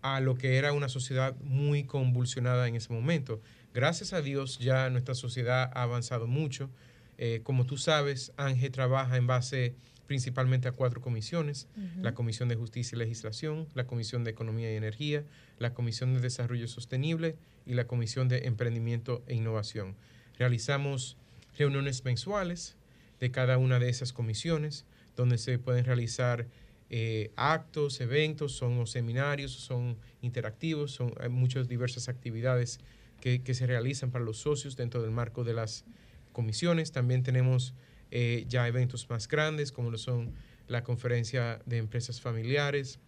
a 0.00 0.20
lo 0.20 0.38
que 0.38 0.56
era 0.56 0.72
una 0.72 0.88
sociedad 0.88 1.36
muy 1.42 1.84
convulsionada 1.84 2.66
en 2.66 2.76
ese 2.76 2.90
momento. 2.94 3.42
Gracias 3.74 4.14
a 4.14 4.22
Dios 4.22 4.58
ya 4.58 4.88
nuestra 4.88 5.14
sociedad 5.14 5.70
ha 5.74 5.82
avanzado 5.82 6.26
mucho. 6.26 6.70
Eh, 7.18 7.40
como 7.42 7.66
tú 7.66 7.76
sabes, 7.76 8.32
Ángel 8.38 8.72
trabaja 8.72 9.18
en 9.18 9.26
base 9.26 9.74
principalmente 10.06 10.66
a 10.66 10.72
cuatro 10.72 11.02
comisiones, 11.02 11.68
la 12.00 12.14
Comisión 12.14 12.48
de 12.48 12.54
Justicia 12.54 12.96
y 12.96 13.00
Legislación, 13.00 13.66
la 13.74 13.86
Comisión 13.86 14.24
de 14.24 14.30
Economía 14.30 14.72
y 14.72 14.76
Energía, 14.76 15.22
la 15.58 15.74
Comisión 15.74 16.14
de 16.14 16.20
Desarrollo 16.20 16.68
Sostenible 16.68 17.36
y 17.66 17.74
la 17.74 17.86
Comisión 17.86 18.28
de 18.28 18.46
Emprendimiento 18.46 19.22
e 19.26 19.34
Innovación. 19.34 19.94
Realizamos 20.38 21.18
reuniones 21.58 22.02
mensuales 22.02 22.76
de 23.20 23.30
cada 23.30 23.58
una 23.58 23.78
de 23.78 23.90
esas 23.90 24.14
comisiones, 24.14 24.86
donde 25.16 25.36
se 25.36 25.58
pueden 25.58 25.84
realizar 25.84 26.46
eh, 26.88 27.32
actos, 27.36 28.00
eventos, 28.00 28.52
son 28.52 28.78
o 28.78 28.86
seminarios, 28.86 29.52
son 29.52 29.96
interactivos, 30.22 30.92
son 30.92 31.12
muchas 31.30 31.68
diversas 31.68 32.08
actividades 32.08 32.80
que, 33.20 33.54
se 33.54 33.66
realizan 33.66 34.10
para 34.10 34.24
los 34.24 34.38
socios 34.38 34.76
dentro 34.76 35.02
del 35.02 35.10
marco 35.10 35.42
de 35.42 35.54
las 35.54 35.84
comisiones. 36.32 36.92
También 36.92 37.22
tenemos 37.22 37.74
eh, 38.10 38.44
ya 38.48 38.68
eventos 38.68 39.08
más 39.10 39.26
grandes, 39.26 39.72
como 39.72 39.90
lo 39.90 39.98
son 39.98 40.32
la 40.68 40.84
conferencia 40.84 41.60
de 41.66 41.78
empresas 41.78 42.20
familiares 42.20 43.00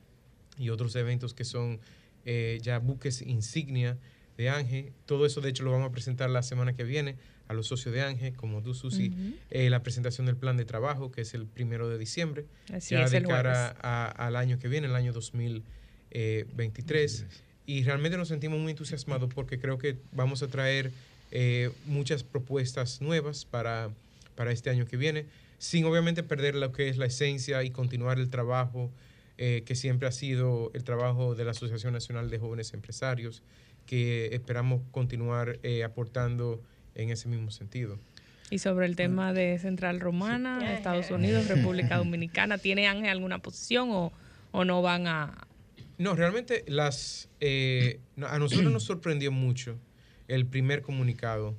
y 0.57 0.71
otros 0.71 0.97
eventos 0.97 1.35
que 1.35 1.45
son 1.45 1.81
eh, 2.25 2.59
ya 2.63 2.79
buques 2.79 3.23
insignia 3.23 3.97
de 4.37 4.49
ANGE. 4.49 4.93
Todo 5.07 5.25
eso, 5.25 5.41
de 5.41 5.51
hecho, 5.51 5.63
lo 5.63 5.71
vamos 5.71 5.89
a 5.89 5.93
presentar 5.93 6.31
la 6.31 6.43
semana 6.43 6.75
que 6.75 6.85
viene 6.85 7.17
a 7.49 7.55
los 7.55 7.67
socios 7.67 7.95
de 7.95 8.03
ANGE, 8.03 8.33
como 8.35 8.63
tú, 8.63 8.75
Susi. 8.75 9.09
Ujú. 9.09 9.35
Eh, 9.51 9.71
la 9.71 9.83
presentación 9.83 10.27
del 10.27 10.37
plan 10.37 10.57
de 10.57 10.65
trabajo, 10.65 11.11
que 11.11 11.23
es 11.23 11.35
el 11.35 11.47
primero 11.47 11.89
de 11.89 11.99
diciembre, 11.99 12.45
Así 12.73 12.95
ya 12.95 13.05
es, 13.05 13.11
de 13.11 13.23
cara 13.23 13.55
jueves. 13.71 13.77
a- 13.83 14.07
al 14.27 14.37
año 14.37 14.59
que 14.59 14.69
viene, 14.69 14.87
el 14.87 14.95
año 14.95 15.13
2023. 16.11 17.27
Y 17.67 17.83
realmente 17.85 18.17
nos 18.17 18.29
sentimos 18.29 18.59
muy 18.59 18.71
entusiasmados 18.71 19.33
porque 19.35 19.59
creo 19.59 19.79
que 19.79 19.99
vamos 20.13 20.43
a 20.43 20.49
traer 20.49 20.91
eh, 21.31 21.71
muchas 21.87 22.23
propuestas 22.23 23.03
nuevas 23.03 23.45
para, 23.45 23.91
para 24.35 24.53
este 24.53 24.71
año 24.71 24.87
que 24.87 24.97
viene, 24.97 25.27
sin 25.59 25.85
obviamente 25.85 26.23
perder 26.23 26.55
lo 26.55 26.73
que 26.73 26.89
es 26.89 26.97
la 26.97 27.05
esencia 27.07 27.63
y 27.65 27.71
continuar 27.71 28.19
el 28.19 28.31
trabajo 28.31 28.91
eh, 29.37 29.63
que 29.67 29.75
siempre 29.75 30.09
ha 30.09 30.13
sido 30.13 30.71
el 30.75 30.85
trabajo 30.85 31.35
de 31.35 31.45
la 31.45 31.51
Asociación 31.51 31.93
Nacional 31.93 32.31
de 32.31 32.39
Jóvenes 32.39 32.73
Empresarios, 32.73 33.43
que 33.87 34.27
esperamos 34.35 34.81
continuar 34.91 35.59
eh, 35.63 35.85
aportando 35.85 36.63
en 36.95 37.11
ese 37.11 37.29
mismo 37.29 37.51
sentido. 37.51 37.99
Y 38.51 38.59
sobre 38.59 38.87
el 38.87 38.97
tema 38.97 39.33
de 39.33 39.59
Central 39.59 40.01
Romana, 40.01 40.75
Estados 40.75 41.11
Unidos, 41.11 41.49
República 41.49 41.99
Dominicana, 41.99 42.59
¿tiene 42.59 42.87
Ángel 42.89 43.11
alguna 43.11 43.41
posición 43.41 43.91
o, 43.91 44.13
o 44.53 44.65
no 44.65 44.83
van 44.83 45.07
a...? 45.07 45.47
No, 45.99 46.15
realmente 46.15 46.65
las 46.69 47.29
eh, 47.41 47.99
a 48.23 48.39
nosotros 48.39 48.73
nos 48.73 48.85
sorprendió 48.85 49.33
mucho 49.33 49.79
el 50.29 50.47
primer 50.47 50.83
comunicado 50.83 51.57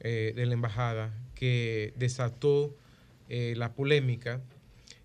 eh, 0.00 0.32
de 0.34 0.46
la 0.46 0.54
embajada 0.54 1.12
que 1.34 1.92
desató 1.96 2.74
eh, 3.28 3.54
la 3.56 3.72
polémica 3.74 4.40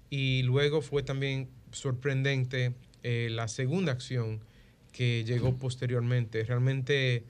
y 0.09 0.43
luego 0.43 0.81
fue 0.81 1.03
también 1.03 1.49
sorprendente 1.71 2.73
eh, 3.03 3.27
la 3.31 3.47
segunda 3.47 3.91
acción 3.91 4.39
que 4.91 5.23
llegó 5.25 5.55
posteriormente. 5.57 6.43
Realmente 6.43 7.23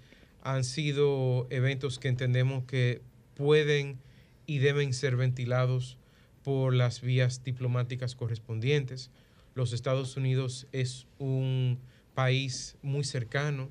han 0.47 0.63
sido 0.63 1.45
eventos 1.49 1.99
que 1.99 2.07
entendemos 2.07 2.63
que 2.63 3.01
pueden 3.35 3.99
y 4.45 4.59
deben 4.59 4.93
ser 4.93 5.17
ventilados 5.17 5.97
por 6.41 6.73
las 6.73 7.01
vías 7.01 7.43
diplomáticas 7.43 8.15
correspondientes. 8.15 9.11
Los 9.55 9.73
Estados 9.73 10.15
Unidos 10.15 10.65
es 10.71 11.05
un 11.19 11.79
país 12.13 12.77
muy 12.81 13.03
cercano 13.03 13.67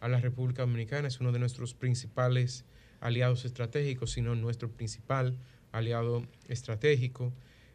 a 0.00 0.08
la 0.08 0.18
República 0.18 0.62
Dominicana, 0.62 1.06
es 1.06 1.20
uno 1.20 1.30
de 1.30 1.38
nuestros 1.38 1.74
principales 1.74 2.64
aliados 2.98 3.44
estratégicos, 3.44 4.10
sino 4.10 4.34
nuestro 4.34 4.68
principal 4.68 5.38
aliado 5.70 6.26
estratégico. 6.48 7.32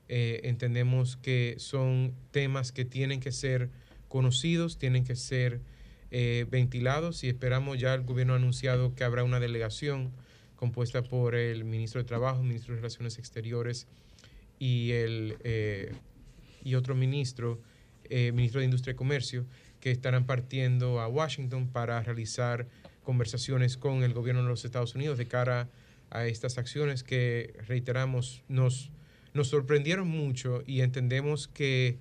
Eh, 0.10 0.42
entendemos 0.44 1.16
que 1.16 1.56
son 1.58 2.14
temas 2.32 2.74
que 2.74 2.84
tienen 2.84 3.22
que 3.22 3.32
ser 3.32 3.70
conocidos, 4.10 4.78
tienen 4.78 5.06
que 5.06 5.16
ser 5.16 5.62
eh, 6.12 6.46
ventilados 6.50 7.24
y 7.24 7.30
esperamos 7.30 7.80
ya 7.80 7.94
el 7.94 8.04
gobierno 8.04 8.34
ha 8.34 8.38
anunciado 8.38 8.94
que 8.96 9.04
habrá 9.04 9.24
una 9.24 9.40
delegación 9.40 10.12
compuesta 10.56 11.04
por 11.04 11.36
el 11.36 11.64
ministro 11.64 12.02
de 12.02 12.08
Trabajo, 12.08 12.44
ministro 12.44 12.74
de 12.74 12.82
Relaciones 12.82 13.18
Exteriores 13.18 13.88
y 14.60 14.92
el 14.92 15.38
eh, 15.44 15.94
y 16.64 16.76
otro 16.76 16.96
ministro, 16.96 17.60
eh, 18.10 18.32
ministro 18.32 18.60
de 18.60 18.66
Industria 18.66 18.94
y 18.94 18.96
Comercio, 18.96 19.46
que 19.80 19.92
estarán 19.92 20.26
partiendo 20.26 21.00
a 21.00 21.08
Washington 21.08 21.68
para 21.68 22.02
realizar 22.02 22.68
conversaciones 23.04 23.78
con 23.78 24.04
el 24.04 24.14
gobierno 24.14 24.44
de 24.44 24.50
los 24.50 24.64
Estados 24.64 24.96
Unidos 24.96 25.18
de 25.18 25.28
cara 25.28 25.70
a 26.10 26.28
estas 26.28 26.58
acciones 26.58 27.04
que, 27.04 27.54
reiteramos, 27.68 28.44
nos, 28.48 28.92
nos 29.34 29.48
sorprendieron 29.48 30.08
mucho 30.08 30.62
y 30.68 30.82
entendemos 30.82 31.48
que 31.48 31.98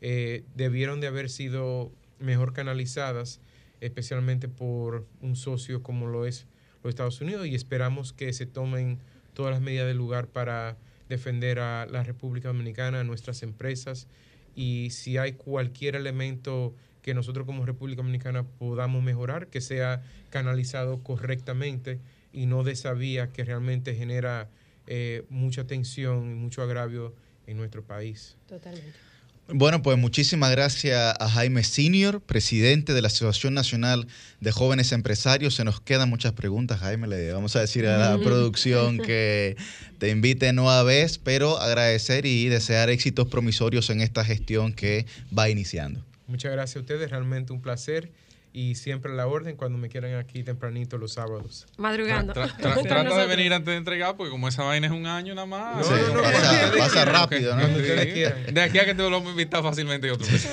eh, 0.00 0.44
debieron 0.54 1.00
de 1.00 1.08
haber 1.08 1.30
sido 1.30 1.90
mejor 2.20 2.52
canalizadas, 2.52 3.40
especialmente 3.80 4.48
por 4.48 5.06
un 5.20 5.36
socio 5.36 5.82
como 5.82 6.06
lo 6.06 6.26
es 6.26 6.46
los 6.82 6.90
Estados 6.90 7.20
Unidos, 7.20 7.46
y 7.46 7.54
esperamos 7.54 8.12
que 8.12 8.32
se 8.32 8.46
tomen 8.46 8.98
todas 9.32 9.52
las 9.52 9.62
medidas 9.62 9.86
del 9.86 9.96
lugar 9.96 10.28
para 10.28 10.76
defender 11.08 11.58
a 11.58 11.86
la 11.86 12.02
República 12.02 12.48
Dominicana, 12.48 13.00
a 13.00 13.04
nuestras 13.04 13.42
empresas, 13.42 14.06
y 14.54 14.90
si 14.90 15.16
hay 15.16 15.32
cualquier 15.32 15.96
elemento 15.96 16.74
que 17.02 17.14
nosotros 17.14 17.44
como 17.44 17.66
República 17.66 18.02
Dominicana 18.02 18.44
podamos 18.44 19.02
mejorar, 19.02 19.48
que 19.48 19.60
sea 19.60 20.02
canalizado 20.30 21.02
correctamente 21.02 22.00
y 22.32 22.46
no 22.46 22.64
de 22.64 22.72
esa 22.72 22.94
vía 22.94 23.30
que 23.30 23.44
realmente 23.44 23.94
genera 23.94 24.48
eh, 24.86 25.24
mucha 25.28 25.66
tensión 25.66 26.30
y 26.30 26.34
mucho 26.34 26.62
agravio 26.62 27.14
en 27.46 27.56
nuestro 27.56 27.82
país. 27.82 28.36
Totalmente. 28.48 29.13
Bueno, 29.48 29.82
pues 29.82 29.98
muchísimas 29.98 30.50
gracias 30.52 31.16
a 31.20 31.28
Jaime 31.28 31.64
Senior, 31.64 32.22
presidente 32.22 32.94
de 32.94 33.02
la 33.02 33.08
Asociación 33.08 33.52
Nacional 33.52 34.06
de 34.40 34.52
Jóvenes 34.52 34.90
Empresarios. 34.92 35.54
Se 35.54 35.64
nos 35.64 35.82
quedan 35.82 36.08
muchas 36.08 36.32
preguntas, 36.32 36.80
Jaime. 36.80 37.06
Le 37.08 37.30
vamos 37.30 37.54
a 37.54 37.60
decir 37.60 37.86
a 37.86 37.98
la 37.98 38.18
producción 38.18 38.96
que 39.04 39.56
te 39.98 40.08
invite 40.08 40.50
nueva 40.54 40.82
vez, 40.82 41.18
pero 41.18 41.58
agradecer 41.60 42.24
y 42.24 42.48
desear 42.48 42.88
éxitos 42.88 43.28
promisorios 43.28 43.90
en 43.90 44.00
esta 44.00 44.24
gestión 44.24 44.72
que 44.72 45.04
va 45.36 45.50
iniciando. 45.50 46.02
Muchas 46.26 46.50
gracias 46.52 46.76
a 46.76 46.80
ustedes, 46.80 47.10
realmente 47.10 47.52
un 47.52 47.60
placer 47.60 48.10
y 48.56 48.76
siempre 48.76 49.10
a 49.10 49.14
la 49.16 49.26
orden 49.26 49.56
cuando 49.56 49.76
me 49.78 49.88
quieran 49.88 50.14
aquí 50.14 50.44
tempranito 50.44 50.96
los 50.96 51.12
sábados. 51.12 51.66
Madrugando. 51.76 52.32
Tra- 52.32 52.56
tra- 52.56 52.82
trata 52.88 53.18
de 53.18 53.26
venir 53.26 53.52
antes 53.52 53.66
de 53.72 53.76
entregar, 53.76 54.16
porque 54.16 54.30
como 54.30 54.46
esa 54.46 54.62
vaina 54.62 54.86
es 54.86 54.92
un 54.92 55.06
año 55.06 55.34
nada 55.34 55.46
más. 55.46 55.76
No, 55.78 55.82
Sí, 55.82 55.90
no, 56.08 56.14
no, 56.14 56.78
pasa- 56.78 57.04
rápido, 57.04 57.56
¿no? 57.56 57.66
De 57.66 58.60
aquí 58.62 58.78
a 58.78 58.84
que 58.84 58.94
te 58.94 59.02
lo 59.02 59.10
vamos 59.10 59.26
a 59.26 59.30
invitar 59.32 59.60
fácilmente 59.62 60.08
otro 60.10 60.26
vez. 60.26 60.48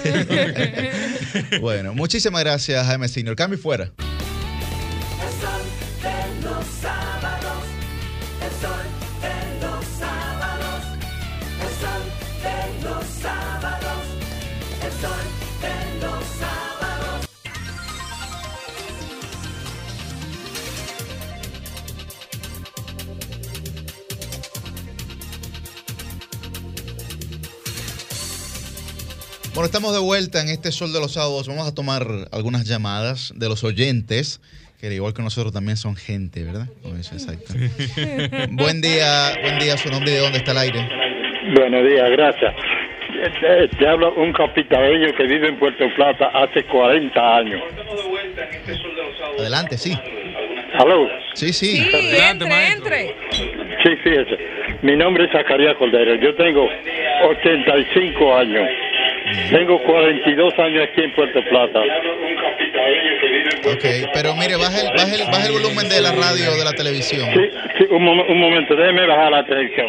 Bueno, 1.62 1.94
muchísimas 1.94 2.42
gracias, 2.44 2.86
Jaime 2.88 3.08
Senior. 3.08 3.36
Cambio 3.36 3.60
y 3.60 3.62
fuera. 3.62 3.92
Bueno, 29.62 29.70
estamos 29.78 29.94
de 29.94 30.00
vuelta 30.00 30.42
en 30.42 30.50
este 30.50 30.72
Sol 30.72 30.92
de 30.92 31.00
los 31.00 31.14
Sábados. 31.14 31.48
Vamos 31.48 31.68
a 31.68 31.76
tomar 31.76 32.02
algunas 32.32 32.66
llamadas 32.66 33.32
de 33.36 33.48
los 33.48 33.64
oyentes, 33.64 34.42
que 34.80 34.88
al 34.88 34.94
igual 34.94 35.14
que 35.14 35.22
nosotros 35.22 35.54
también 35.54 35.78
son 35.78 35.96
gente, 35.96 36.44
¿verdad? 36.44 36.66
Exacto. 36.84 37.54
buen 38.54 38.82
día, 38.82 39.38
buen 39.44 39.60
día, 39.60 39.78
su 39.78 39.92
nombre 39.92 40.14
y 40.14 40.16
de 40.16 40.22
dónde 40.22 40.40
está 40.40 40.54
el 40.54 40.58
aire. 40.58 40.90
Buenos 41.54 41.88
días, 41.88 42.10
gracias. 42.10 42.56
Te, 43.40 43.68
te 43.78 43.88
hablo 43.88 44.16
un 44.16 44.34
capitaleño 44.34 45.14
que 45.16 45.28
vive 45.28 45.50
en 45.50 45.60
Puerto 45.60 45.86
Plata 45.96 46.32
hace 46.34 46.64
40 46.64 47.38
años. 47.38 47.62
Adelante, 49.38 49.78
sí. 49.78 49.96
¿Aló? 50.80 51.08
Sí, 51.36 51.54
sí. 51.54 51.78
Sí, 51.78 52.18
entre, 52.20 52.68
entre. 52.68 53.16
Sí, 53.84 53.96
fíjese. 54.04 54.40
Mi 54.82 54.96
nombre 54.96 55.26
es 55.26 55.32
Zacarías 55.32 55.76
Cordero. 55.78 56.16
Yo 56.16 56.34
tengo 56.34 56.68
85 57.30 58.36
años. 58.38 58.68
Tengo 59.52 59.80
42 59.84 60.60
años 60.60 60.84
aquí 60.92 61.02
en 61.02 61.14
Puerto 61.14 61.40
Plata. 61.50 61.80
Ok, 63.66 63.86
pero 64.14 64.36
mire, 64.36 64.56
baje 64.58 64.82
el, 64.82 64.88
baje 64.98 65.16
el, 65.16 65.26
baje 65.32 65.48
el 65.48 65.54
volumen 65.54 65.88
de 65.90 66.02
la 66.02 66.12
radio 66.12 66.52
o 66.52 66.58
de 66.58 66.66
la 66.66 66.74
televisión. 66.74 67.30
Sí, 67.34 67.50
sí, 67.78 67.86
un, 67.92 68.04
mom- 68.04 68.26
un 68.30 68.40
momento, 68.40 68.76
déjeme 68.76 69.06
bajar 69.08 69.32
la 69.32 69.46
televisión. 69.46 69.88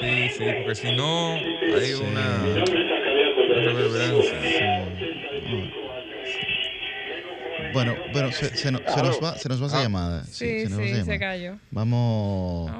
Sí, 0.00 0.28
sí, 0.30 0.44
porque 0.58 0.74
si 0.74 0.92
no 0.96 1.34
hay 1.34 1.92
una 1.94 2.44
reverberancia. 3.64 4.38
Bueno, 7.74 7.94
bueno, 8.12 8.32
se, 8.32 8.56
se 8.56 8.72
nos, 8.72 8.80
se 8.82 9.02
nos 9.02 9.22
va, 9.22 9.36
se 9.36 9.48
nos 9.50 9.62
va 9.62 9.66
esa 9.66 9.78
Ah. 9.80 9.82
llamada. 9.82 10.24
Sí, 10.24 10.32
se 10.32 10.68
sí, 10.68 10.74
se 10.74 10.94
llamada. 10.94 11.18
cayó. 11.18 11.58
Vamos, 11.70 12.70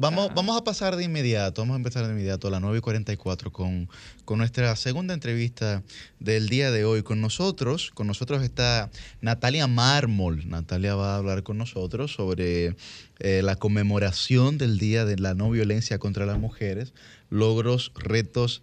vamos, 0.00 0.30
vamos 0.34 0.56
a 0.56 0.64
pasar 0.64 0.96
de 0.96 1.04
inmediato, 1.04 1.62
vamos 1.62 1.74
a 1.74 1.76
empezar 1.78 2.06
de 2.06 2.12
inmediato 2.12 2.48
a 2.48 2.50
las 2.50 2.60
9 2.60 2.78
y 2.78 2.80
44 2.80 3.52
con, 3.52 3.88
con 4.24 4.38
nuestra 4.38 4.74
segunda 4.76 5.12
entrevista 5.14 5.82
del 6.20 6.48
día 6.48 6.70
de 6.70 6.84
hoy. 6.84 7.02
Con 7.02 7.20
nosotros, 7.20 7.90
con 7.94 8.06
nosotros 8.06 8.42
está 8.42 8.90
Natalia 9.20 9.66
Mármol. 9.66 10.48
Natalia 10.48 10.94
va 10.94 11.14
a 11.14 11.16
hablar 11.18 11.42
con 11.42 11.58
nosotros 11.58 12.12
sobre 12.12 12.76
eh, 13.18 13.40
la 13.42 13.56
conmemoración 13.56 14.58
del 14.58 14.78
Día 14.78 15.04
de 15.04 15.16
la 15.18 15.34
No 15.34 15.50
Violencia 15.50 15.98
contra 15.98 16.26
las 16.26 16.38
Mujeres, 16.38 16.92
logros, 17.30 17.92
retos 17.96 18.62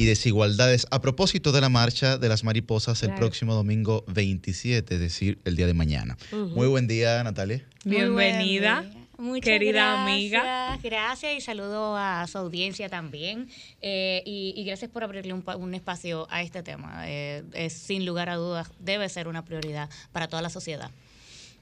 y 0.00 0.06
desigualdades 0.06 0.86
a 0.90 1.02
propósito 1.02 1.52
de 1.52 1.60
la 1.60 1.68
marcha 1.68 2.16
de 2.16 2.26
las 2.30 2.42
mariposas 2.42 3.02
el 3.02 3.08
Claro. 3.10 3.20
próximo 3.20 3.54
domingo 3.54 4.02
27, 4.08 4.94
es 4.94 4.98
decir, 5.00 5.38
el 5.44 5.56
día 5.56 5.66
de 5.66 5.74
mañana. 5.74 6.16
Muy 6.32 6.68
buen 6.68 6.86
día, 6.86 7.22
Natalia. 7.22 7.62
Bienvenida, 7.84 8.86
Muchas 9.18 9.44
querida 9.44 9.72
gracias, 9.82 10.00
amiga. 10.08 10.78
Gracias 10.82 11.34
y 11.36 11.40
saludo 11.42 11.98
a 11.98 12.26
su 12.28 12.38
audiencia 12.38 12.88
también. 12.88 13.50
Eh, 13.82 14.22
y, 14.24 14.54
y 14.56 14.64
gracias 14.64 14.90
por 14.90 15.04
abrirle 15.04 15.34
un 15.34 15.74
espacio 15.74 16.26
a 16.30 16.40
este 16.40 16.62
tema. 16.62 17.02
Eh, 17.06 17.42
es 17.52 17.74
sin 17.74 18.06
lugar 18.06 18.30
a 18.30 18.36
dudas, 18.36 18.70
debe 18.78 19.06
ser 19.10 19.28
una 19.28 19.44
prioridad 19.44 19.90
para 20.12 20.28
toda 20.28 20.40
la 20.40 20.48
sociedad. 20.48 20.90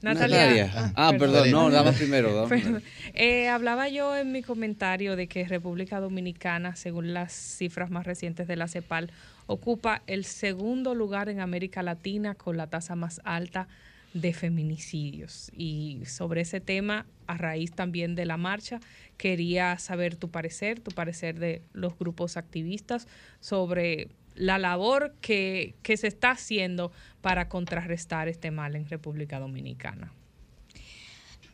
Natalia. 0.01 0.93
Ah, 0.95 1.11
perdón, 1.17 1.51
no, 1.51 1.69
Perdón. 1.69 1.95
primero. 1.95 2.81
Eh, 3.13 3.49
hablaba 3.49 3.89
yo 3.89 4.15
en 4.15 4.31
mi 4.31 4.41
comentario 4.41 5.15
de 5.15 5.27
que 5.27 5.45
República 5.47 5.99
Dominicana, 5.99 6.75
según 6.75 7.13
las 7.13 7.33
cifras 7.33 7.89
más 7.89 8.05
recientes 8.05 8.47
de 8.47 8.55
la 8.55 8.67
CEPAL, 8.67 9.11
ocupa 9.47 10.03
el 10.07 10.25
segundo 10.25 10.95
lugar 10.95 11.27
en 11.27 11.39
América 11.39 11.83
Latina 11.83 12.35
con 12.35 12.55
la 12.55 12.67
tasa 12.67 12.95
más 12.95 13.19
alta 13.23 13.67
de 14.13 14.33
feminicidios. 14.33 15.51
Y 15.55 16.01
sobre 16.05 16.41
ese 16.41 16.61
tema, 16.61 17.05
a 17.27 17.37
raíz 17.37 17.71
también 17.71 18.15
de 18.15 18.25
la 18.25 18.37
marcha, 18.37 18.79
quería 19.17 19.77
saber 19.77 20.15
tu 20.15 20.29
parecer, 20.29 20.79
tu 20.79 20.91
parecer 20.91 21.39
de 21.39 21.61
los 21.73 21.97
grupos 21.97 22.37
activistas 22.37 23.07
sobre 23.39 24.09
la 24.39 24.57
labor 24.57 25.13
que, 25.19 25.75
que 25.83 25.97
se 25.97 26.07
está 26.07 26.31
haciendo 26.31 26.93
para 27.21 27.49
contrarrestar 27.49 28.29
este 28.29 28.51
mal 28.51 28.75
en 28.77 28.87
República 28.87 29.37
Dominicana. 29.37 30.13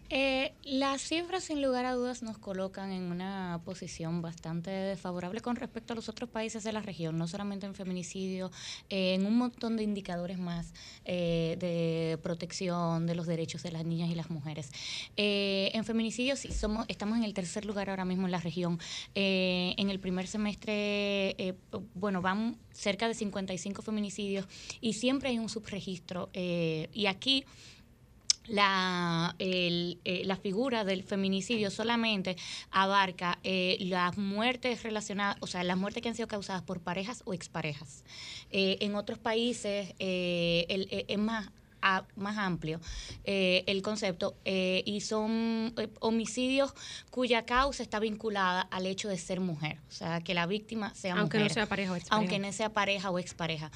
Eh, 0.10 0.54
las 0.64 1.02
cifras, 1.02 1.46
sin 1.46 1.62
lugar 1.62 1.86
a 1.86 1.94
dudas, 1.94 2.22
nos 2.22 2.38
colocan 2.38 2.92
en 2.92 3.04
una 3.04 3.62
posición 3.66 4.22
bastante 4.22 4.70
desfavorable 4.70 5.42
con 5.42 5.56
respecto 5.56 5.94
a 5.94 5.96
los 5.96 6.10
otros 6.10 6.30
países 6.30 6.64
de 6.64 6.72
la 6.74 6.82
región, 6.82 7.18
no 7.18 7.28
solamente 7.28 7.66
en 7.66 7.74
feminicidio, 7.74 8.52
eh, 8.90 9.16
en 9.16 9.26
un 9.26 9.38
montón 9.38 9.78
de 9.78 9.84
indicadores 9.84 10.38
más 10.38 10.74
eh, 11.06 11.56
de 11.60 12.18
protección 12.22 13.08
de 13.08 13.16
los 13.16 13.26
derechos 13.26 13.64
de 13.64 13.72
las 13.72 13.86
niñas 13.86 14.10
y 14.10 14.16
las 14.16 14.30
mujeres. 14.30 14.72
Eh, 15.18 15.72
en 15.74 15.86
feminicidio 15.86 16.36
sí, 16.36 16.52
somos, 16.52 16.86
estamos 16.88 17.18
en 17.18 17.24
el 17.24 17.34
tercer 17.34 17.66
lugar 17.66 17.90
ahora 17.90 18.06
mismo 18.06 18.26
en 18.28 18.32
la 18.32 18.40
región. 18.40 18.80
Eh, 19.16 19.74
en 19.78 19.90
el 19.90 20.00
primer 20.00 20.28
semestre, 20.28 21.56
bueno, 21.96 22.22
van 22.22 22.58
cerca 22.72 23.08
de 23.08 23.14
55 23.14 23.82
feminicidios 23.82 24.46
y 24.82 24.94
siempre 24.94 25.30
hay 25.30 25.40
un 25.40 25.50
subregistro. 25.50 26.30
y 26.34 27.06
aquí 27.08 27.46
la, 28.48 29.36
el, 29.40 30.00
eh, 30.06 30.22
la 30.26 30.36
figura 30.36 30.84
del 30.84 31.04
feminicidio 31.04 31.72
solamente 31.72 32.36
abarca 32.72 33.40
eh, 33.44 33.78
las 33.80 34.18
muertes 34.18 34.84
relacionadas, 34.84 35.38
o 35.42 35.48
sea, 35.48 35.64
las 35.64 35.78
muertes 35.78 36.04
que 36.04 36.10
han 36.10 36.16
sido 36.16 36.28
causadas 36.28 36.62
por 36.62 36.80
parejas 36.82 37.22
o 37.26 37.34
exparejas. 37.34 38.04
Eh, 38.52 38.78
en 38.82 38.96
otros 38.96 39.18
países 39.20 39.94
es 40.00 41.18
más 41.18 41.50
a- 41.82 42.06
más 42.16 42.38
amplio 42.38 42.80
eh, 43.26 43.64
el 43.68 43.84
concepto 43.84 44.36
eh, 44.44 44.82
y 44.88 45.02
son 45.02 45.72
eh, 45.78 45.88
homicidios 46.00 46.74
cuya 47.12 47.46
causa 47.46 47.84
está 47.84 48.00
vinculada 48.00 48.62
al 48.62 48.88
hecho 48.88 49.08
de 49.08 49.20
ser 49.20 49.40
mujer, 49.40 49.78
o 49.88 49.92
sea, 49.92 50.20
que 50.22 50.34
la 50.34 50.48
víctima 50.48 50.96
sea 50.96 51.14
Aunque 51.16 51.38
no 51.38 51.44
mujer. 51.44 51.54
sea 51.54 51.66
pareja 51.68 51.92
o 51.92 51.96
expareja. 51.96 52.16
Aunque 52.20 52.40
no 52.40 52.52
sea 52.54 52.74
pareja 52.74 53.12
o 53.12 53.20
expareja. 53.20 53.72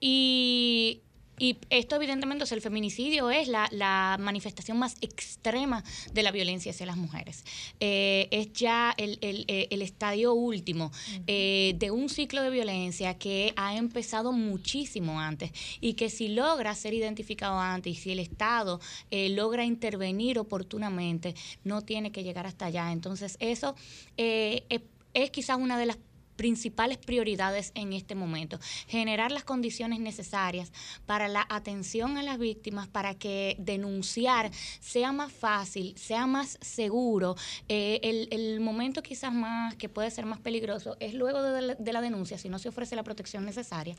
Y, 0.00 1.00
y 1.40 1.56
esto 1.70 1.96
evidentemente, 1.96 2.44
o 2.44 2.46
sea, 2.46 2.54
el 2.54 2.62
feminicidio 2.62 3.30
es 3.30 3.48
la, 3.48 3.66
la 3.72 4.16
manifestación 4.20 4.78
más 4.78 4.94
extrema 5.00 5.82
de 6.12 6.22
la 6.22 6.30
violencia 6.30 6.70
hacia 6.70 6.86
las 6.86 6.96
mujeres. 6.96 7.44
Eh, 7.80 8.28
es 8.30 8.52
ya 8.52 8.94
el, 8.96 9.18
el- 9.22 9.44
eh, 9.48 9.66
el 9.70 9.82
estadio 9.82 10.34
último 10.34 10.92
eh, 11.26 11.74
de 11.78 11.90
un 11.90 12.08
ciclo 12.08 12.42
de 12.42 12.50
violencia 12.50 13.14
que 13.18 13.52
ha 13.56 13.76
empezado 13.76 14.32
muchísimo 14.32 15.18
antes 15.18 15.50
y 15.80 15.94
que 15.94 16.10
si 16.10 16.28
logra 16.28 16.74
ser 16.74 16.94
identificado 16.94 17.58
antes 17.58 17.94
y 17.94 17.96
si 17.96 18.12
el 18.12 18.18
Estado 18.20 18.78
eh, 19.10 19.30
logra 19.30 19.64
intervenir 19.64 20.38
oportunamente, 20.38 21.34
no 21.64 21.80
tiene 21.82 22.12
que 22.12 22.22
llegar 22.22 22.46
hasta 22.46 22.66
allá. 22.66 22.92
Entonces, 22.92 23.36
eso 23.40 23.74
eh, 24.18 24.64
es, 24.68 24.82
es 25.14 25.30
quizás 25.30 25.56
una 25.56 25.78
de 25.78 25.86
las 25.86 25.96
principales 26.40 26.96
prioridades 26.96 27.70
en 27.74 27.92
este 27.92 28.14
momento. 28.14 28.58
Generar 28.86 29.30
las 29.30 29.44
condiciones 29.44 30.00
necesarias 30.00 30.72
para 31.04 31.28
la 31.28 31.46
atención 31.50 32.16
a 32.16 32.22
las 32.22 32.38
víctimas, 32.38 32.88
para 32.88 33.14
que 33.14 33.56
denunciar 33.58 34.50
sea 34.80 35.12
más 35.12 35.30
fácil, 35.30 35.94
sea 35.98 36.26
más 36.26 36.56
seguro. 36.62 37.36
Eh, 37.68 38.00
el, 38.02 38.28
el 38.30 38.60
momento 38.60 39.02
quizás 39.02 39.34
más 39.34 39.74
que 39.74 39.90
puede 39.90 40.10
ser 40.10 40.24
más 40.24 40.40
peligroso 40.40 40.96
es 40.98 41.12
luego 41.12 41.42
de 41.42 41.60
la, 41.60 41.74
de 41.74 41.92
la 41.92 42.00
denuncia, 42.00 42.38
si 42.38 42.48
no 42.48 42.58
se 42.58 42.70
ofrece 42.70 42.96
la 42.96 43.02
protección 43.02 43.44
necesaria. 43.44 43.94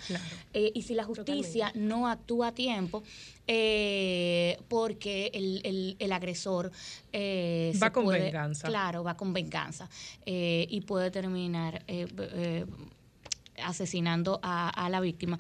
Eh, 0.55 0.71
y 0.73 0.81
si 0.81 0.95
la 0.95 1.03
justicia 1.03 1.71
no 1.75 2.07
actúa 2.07 2.47
a 2.47 2.51
tiempo, 2.53 3.03
eh, 3.53 4.57
porque 4.69 5.29
el, 5.33 5.59
el- 5.65 5.95
el 5.99 6.11
agresor 6.13 6.71
eh, 7.11 7.73
Va 7.83 7.91
con 7.91 8.05
puede- 8.05 8.23
venganza. 8.23 8.67
Claro, 8.69 9.03
va 9.03 9.17
con 9.17 9.33
venganza 9.33 9.89
eh, 10.25 10.65
y 10.69 10.79
puede 10.81 11.11
terminar 11.11 11.83
eh, 11.87 12.07
eh, 12.17 12.65
asesinando 13.63 14.39
a, 14.43 14.89
la 14.89 14.99
víctima. 14.99 15.37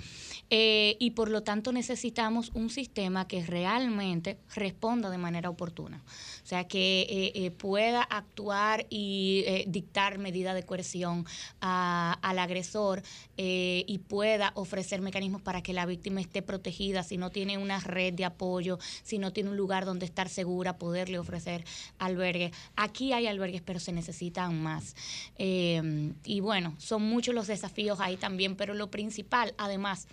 Eh, 0.49 0.97
y 0.99 1.11
por 1.11 1.29
lo 1.29 1.43
tanto 1.43 1.71
necesitamos 1.71 2.51
un 2.53 2.69
sistema 2.69 3.27
que 3.27 3.45
realmente 3.45 4.37
responda 4.55 5.09
de 5.09 5.17
manera 5.17 5.49
oportuna. 5.49 6.01
O 6.43 6.45
sea, 6.45 6.67
que 6.67 7.01
eh, 7.01 7.31
eh, 7.35 7.51
pueda 7.51 8.01
actuar 8.01 8.85
y 8.89 9.45
dictar 9.67 10.17
medida 10.17 10.53
de 10.53 10.63
coerción 10.63 11.25
a- 11.61 12.17
al 12.21 12.39
agresor 12.39 13.03
y 13.37 13.97
pueda 14.07 14.51
ofrecer 14.53 15.01
mecanismos 15.01 15.41
para 15.41 15.63
que 15.63 15.73
la 15.73 15.87
víctima 15.87 16.21
esté 16.21 16.43
protegida, 16.43 17.01
si 17.01 17.17
no 17.17 17.31
tiene 17.31 17.57
una 17.57 17.79
red 17.79 18.13
de 18.13 18.25
apoyo, 18.25 18.77
si 19.01 19.17
no 19.17 19.33
tiene 19.33 19.49
un 19.49 19.57
lugar 19.57 19.85
donde 19.85 20.05
estar 20.05 20.29
segura, 20.29 20.77
poderle 20.77 21.17
ofrecer 21.17 21.65
albergue. 21.97 22.51
Aquí 22.75 23.13
hay 23.13 23.25
albergues, 23.25 23.63
pero 23.63 23.79
se 23.79 23.93
necesitan 23.93 24.61
más. 24.61 24.95
Y 25.37 26.39
bueno, 26.39 26.75
son 26.77 27.01
muchos 27.03 27.33
los 27.33 27.47
desafíos 27.47 27.99
también, 28.17 28.55
pero 28.55 28.73
lo 28.73 28.91
principal, 28.91 29.53
además, 29.57 30.07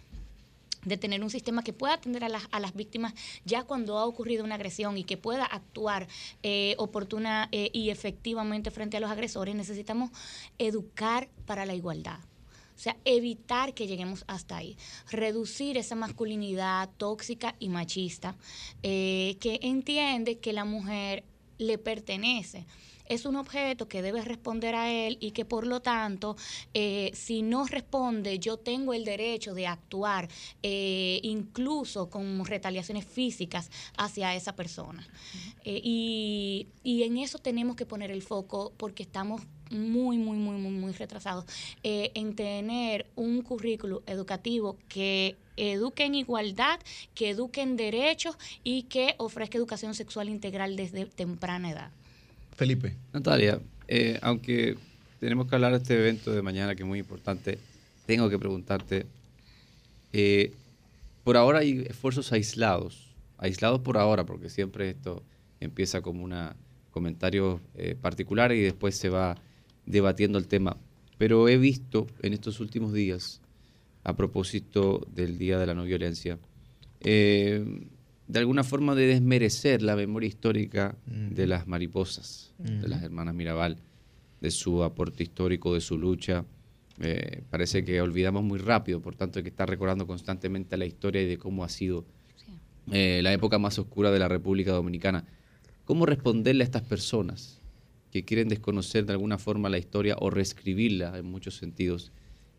de 0.84 0.96
tener 0.96 1.22
un 1.22 1.30
sistema 1.30 1.62
que 1.62 1.72
pueda 1.72 1.94
atender 1.94 2.24
a 2.24 2.28
las, 2.28 2.44
a 2.50 2.60
las 2.60 2.74
víctimas 2.74 3.14
ya 3.44 3.64
cuando 3.64 3.98
ha 3.98 4.04
ocurrido 4.04 4.44
una 4.44 4.54
agresión 4.54 4.96
y 4.96 5.04
que 5.04 5.16
pueda 5.16 5.44
actuar 5.44 6.06
eh, 6.42 6.74
oportuna 6.78 7.48
eh, 7.52 7.70
y 7.72 7.90
efectivamente 7.90 8.70
frente 8.70 8.96
a 8.96 9.00
los 9.00 9.10
agresores, 9.10 9.54
necesitamos 9.54 10.10
educar 10.58 11.28
para 11.46 11.66
la 11.66 11.74
igualdad. 11.74 12.20
O 12.78 12.80
sea, 12.80 12.96
evitar 13.04 13.74
que 13.74 13.88
lleguemos 13.88 14.24
hasta 14.28 14.56
ahí. 14.56 14.76
Reducir 15.10 15.76
esa 15.76 15.96
masculinidad 15.96 16.88
tóxica 16.96 17.56
y 17.58 17.70
machista 17.70 18.36
eh, 18.84 19.36
que 19.40 19.58
entiende 19.62 20.38
que 20.38 20.52
la 20.52 20.64
mujer 20.64 21.24
le 21.58 21.76
pertenece. 21.78 22.66
Es 23.08 23.24
un 23.24 23.36
objeto 23.36 23.88
que 23.88 24.02
debe 24.02 24.22
responder 24.22 24.74
a 24.74 24.92
él 24.92 25.18
y 25.20 25.32
que 25.32 25.44
por 25.44 25.66
lo 25.66 25.80
tanto, 25.80 26.36
eh, 26.74 27.10
si 27.14 27.42
no 27.42 27.66
responde, 27.66 28.38
yo 28.38 28.58
tengo 28.58 28.94
el 28.94 29.04
derecho 29.04 29.54
de 29.54 29.66
actuar 29.66 30.28
eh, 30.62 31.20
incluso 31.22 32.10
con 32.10 32.44
retaliaciones 32.44 33.04
físicas 33.04 33.70
hacia 33.96 34.34
esa 34.34 34.54
persona. 34.54 35.06
Eh, 35.64 35.80
y, 35.82 36.68
y 36.82 37.02
en 37.02 37.18
eso 37.18 37.38
tenemos 37.38 37.76
que 37.76 37.86
poner 37.86 38.10
el 38.10 38.22
foco 38.22 38.72
porque 38.76 39.02
estamos 39.02 39.42
muy, 39.70 40.18
muy, 40.18 40.36
muy, 40.36 40.56
muy, 40.56 40.72
muy 40.72 40.92
retrasados 40.92 41.44
eh, 41.82 42.10
en 42.14 42.34
tener 42.34 43.06
un 43.16 43.42
currículo 43.42 44.02
educativo 44.06 44.76
que 44.88 45.36
eduque 45.56 46.04
en 46.04 46.14
igualdad, 46.14 46.80
que 47.14 47.30
eduque 47.30 47.62
en 47.62 47.76
derechos 47.76 48.36
y 48.62 48.84
que 48.84 49.14
ofrezca 49.18 49.58
educación 49.58 49.94
sexual 49.94 50.28
integral 50.28 50.76
desde 50.76 51.06
temprana 51.06 51.70
edad. 51.70 51.90
Felipe. 52.58 52.96
Natalia, 53.12 53.60
eh, 53.86 54.18
aunque 54.20 54.76
tenemos 55.20 55.46
que 55.46 55.54
hablar 55.54 55.70
de 55.70 55.78
este 55.78 55.94
evento 55.94 56.32
de 56.32 56.42
mañana 56.42 56.74
que 56.74 56.82
es 56.82 56.88
muy 56.88 56.98
importante, 56.98 57.56
tengo 58.04 58.28
que 58.28 58.36
preguntarte, 58.36 59.06
eh, 60.12 60.52
por 61.22 61.36
ahora 61.36 61.60
hay 61.60 61.86
esfuerzos 61.88 62.32
aislados, 62.32 63.14
aislados 63.36 63.80
por 63.82 63.96
ahora, 63.96 64.26
porque 64.26 64.48
siempre 64.48 64.90
esto 64.90 65.22
empieza 65.60 66.02
como 66.02 66.24
un 66.24 66.34
comentario 66.90 67.60
eh, 67.76 67.94
particular 67.94 68.50
y 68.50 68.60
después 68.60 68.96
se 68.96 69.08
va 69.08 69.36
debatiendo 69.86 70.36
el 70.36 70.48
tema. 70.48 70.76
Pero 71.16 71.48
he 71.48 71.58
visto 71.58 72.08
en 72.22 72.32
estos 72.32 72.58
últimos 72.58 72.92
días, 72.92 73.40
a 74.02 74.16
propósito 74.16 75.06
del 75.14 75.38
Día 75.38 75.60
de 75.60 75.66
la 75.66 75.74
No 75.74 75.84
Violencia, 75.84 76.40
de 78.28 78.38
alguna 78.38 78.62
forma 78.62 78.94
de 78.94 79.06
desmerecer 79.06 79.82
la 79.82 79.96
memoria 79.96 80.28
histórica 80.28 80.96
de 81.06 81.46
las 81.46 81.66
mariposas, 81.66 82.52
de 82.58 82.86
las 82.86 83.02
hermanas 83.02 83.34
Mirabal, 83.34 83.78
de 84.40 84.50
su 84.50 84.84
aporte 84.84 85.22
histórico, 85.22 85.74
de 85.74 85.80
su 85.80 85.96
lucha. 85.96 86.44
Eh, 87.00 87.42
parece 87.48 87.84
que 87.84 88.00
olvidamos 88.02 88.44
muy 88.44 88.58
rápido, 88.58 89.00
por 89.00 89.14
tanto 89.16 89.38
hay 89.38 89.44
que 89.44 89.48
estar 89.48 89.68
recordando 89.68 90.06
constantemente 90.06 90.76
la 90.76 90.84
historia 90.84 91.22
y 91.22 91.26
de 91.26 91.38
cómo 91.38 91.64
ha 91.64 91.70
sido 91.70 92.04
eh, 92.92 93.20
la 93.22 93.32
época 93.32 93.58
más 93.58 93.78
oscura 93.78 94.10
de 94.10 94.18
la 94.18 94.28
República 94.28 94.72
Dominicana. 94.72 95.24
¿Cómo 95.86 96.04
responderle 96.04 96.64
a 96.64 96.66
estas 96.66 96.82
personas 96.82 97.62
que 98.12 98.26
quieren 98.26 98.48
desconocer 98.48 99.06
de 99.06 99.12
alguna 99.12 99.38
forma 99.38 99.70
la 99.70 99.78
historia 99.78 100.16
o 100.18 100.28
reescribirla 100.28 101.16
en 101.16 101.24
muchos 101.24 101.56
sentidos 101.56 102.12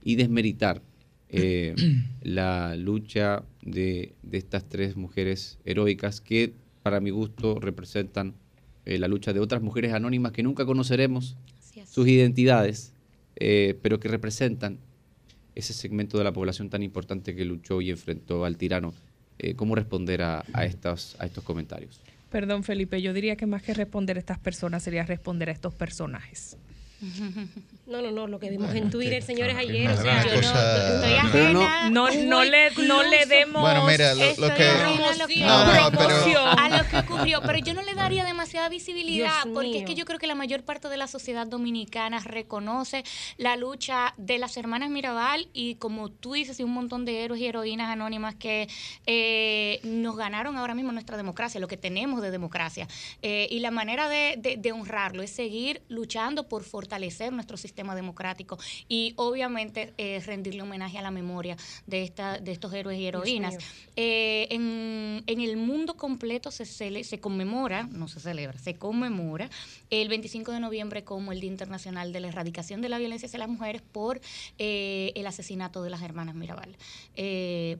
y 0.03 0.15
desmeritar 0.15 0.81
eh, 1.29 1.75
la 2.21 2.75
lucha 2.75 3.43
de, 3.61 4.13
de 4.23 4.37
estas 4.37 4.67
tres 4.67 4.95
mujeres 4.95 5.59
heroicas 5.65 6.21
que 6.21 6.53
para 6.83 6.99
mi 6.99 7.09
gusto 7.09 7.59
representan 7.59 8.33
eh, 8.85 8.97
la 8.97 9.07
lucha 9.07 9.33
de 9.33 9.39
otras 9.39 9.61
mujeres 9.61 9.93
anónimas 9.93 10.31
que 10.31 10.43
nunca 10.43 10.65
conoceremos 10.65 11.37
sus 11.85 12.07
identidades, 12.07 12.93
eh, 13.35 13.77
pero 13.81 13.99
que 13.99 14.07
representan 14.07 14.79
ese 15.55 15.73
segmento 15.73 16.17
de 16.17 16.23
la 16.23 16.33
población 16.33 16.69
tan 16.69 16.83
importante 16.83 17.35
que 17.35 17.45
luchó 17.45 17.81
y 17.81 17.91
enfrentó 17.91 18.45
al 18.45 18.57
tirano 18.57 18.93
eh, 19.37 19.53
cómo 19.53 19.75
responder 19.75 20.21
a, 20.21 20.43
a, 20.53 20.65
estos, 20.65 21.15
a 21.19 21.25
estos 21.25 21.43
comentarios. 21.43 22.01
Perdón, 22.31 22.63
Felipe, 22.63 23.01
yo 23.01 23.13
diría 23.13 23.35
que 23.35 23.45
más 23.45 23.63
que 23.63 23.73
responder 23.73 24.17
a 24.17 24.19
estas 24.19 24.39
personas 24.39 24.83
sería 24.83 25.03
responder 25.03 25.49
a 25.49 25.51
estos 25.51 25.73
personajes. 25.73 26.57
No, 27.87 28.01
no, 28.01 28.11
no, 28.11 28.27
lo 28.27 28.39
que 28.39 28.49
vimos 28.49 28.73
en 28.75 28.89
Twitter, 28.91 29.23
señores, 29.23 29.55
ayer, 29.57 29.89
o 29.89 30.01
sea, 30.01 30.23
yo 30.25 30.35
cosa- 30.35 30.53
no, 30.53 30.95
estoy 30.95 31.11
no- 31.53 31.61
ajena. 31.63 31.89
No, 31.89 32.09
no 32.11 32.43
le, 32.43 32.71
no 32.71 33.03
le 33.03 33.25
demos 33.25 33.61
Bueno, 33.61 33.85
mira, 33.85 34.13
lo, 34.13 34.25
lo 34.47 34.53
que... 34.55 34.65
promoción. 34.65 35.47
No, 35.47 35.89
no, 35.89 35.97
pero... 35.97 36.39
a 36.45 36.69
lo 36.69 36.87
que 36.89 36.97
ocurrió, 36.97 37.41
pero 37.45 37.57
yo 37.59 37.73
no 37.73 37.81
le 37.81 37.93
daría 37.95 38.25
demasiada 38.25 38.69
visibilidad 38.69 39.43
Dios 39.43 39.53
porque 39.53 39.79
es 39.79 39.85
que 39.85 39.95
yo 39.95 40.05
creo 40.05 40.19
que 40.19 40.27
la 40.27 40.35
mayor 40.35 40.63
parte 40.63 40.87
de 40.89 40.97
la 40.97 41.07
sociedad 41.07 41.47
dominicana 41.47 42.19
reconoce 42.19 43.03
la 43.37 43.55
lucha 43.55 44.13
de 44.17 44.37
las 44.37 44.55
hermanas 44.57 44.89
Mirabal 44.89 45.47
y 45.53 45.75
como 45.75 46.09
tú 46.09 46.33
dices, 46.33 46.59
y 46.59 46.63
un 46.63 46.71
montón 46.73 47.05
de 47.05 47.23
héroes 47.23 47.41
y 47.41 47.47
heroínas 47.47 47.89
anónimas 47.89 48.35
que 48.35 48.67
eh, 49.05 49.79
nos 49.83 50.15
ganaron 50.17 50.57
ahora 50.57 50.75
mismo 50.75 50.91
nuestra 50.91 51.17
democracia, 51.17 51.59
lo 51.59 51.67
que 51.67 51.77
tenemos 51.77 52.21
de 52.21 52.29
democracia. 52.29 52.87
Eh, 53.21 53.47
y 53.49 53.59
la 53.61 53.71
manera 53.71 54.09
de, 54.09 54.35
de- 54.37 54.57
de 54.57 54.71
honrarlo 54.73 55.23
es 55.23 55.31
seguir 55.31 55.81
luchando 55.89 56.47
por 56.47 56.63
fortalecer 56.63 56.88
nuestro 57.31 57.57
sistema 57.57 57.95
democrático 57.95 58.57
y 58.87 59.13
obviamente 59.17 59.93
eh, 59.97 60.21
rendirle 60.25 60.61
homenaje 60.61 60.97
a 60.97 61.01
la 61.01 61.11
memoria 61.11 61.55
de, 61.87 62.03
esta, 62.03 62.39
de 62.39 62.51
estos 62.51 62.73
héroes 62.73 62.99
y 62.99 63.05
heroínas. 63.05 63.55
Eh, 63.95 64.47
en, 64.51 65.23
en 65.27 65.41
el 65.41 65.57
mundo 65.57 65.95
completo 65.95 66.51
se, 66.51 66.63
cele- 66.65 67.03
se 67.03 67.19
conmemora, 67.19 67.83
no 67.83 68.07
se 68.07 68.19
celebra, 68.19 68.57
se 68.59 68.75
conmemora 68.75 69.49
el 69.89 70.07
25 70.09 70.51
de 70.51 70.59
noviembre 70.59 71.03
como 71.03 71.31
el 71.31 71.39
Día 71.41 71.49
Internacional 71.51 72.11
de 72.13 72.19
la 72.21 72.27
Erradicación 72.29 72.81
de 72.81 72.89
la 72.89 72.97
Violencia 72.97 73.27
hacia 73.27 73.39
las 73.39 73.49
Mujeres 73.49 73.81
por 73.81 74.21
eh, 74.57 75.11
el 75.15 75.27
asesinato 75.27 75.83
de 75.83 75.89
las 75.89 76.01
hermanas 76.01 76.35
Mirabal. 76.35 76.75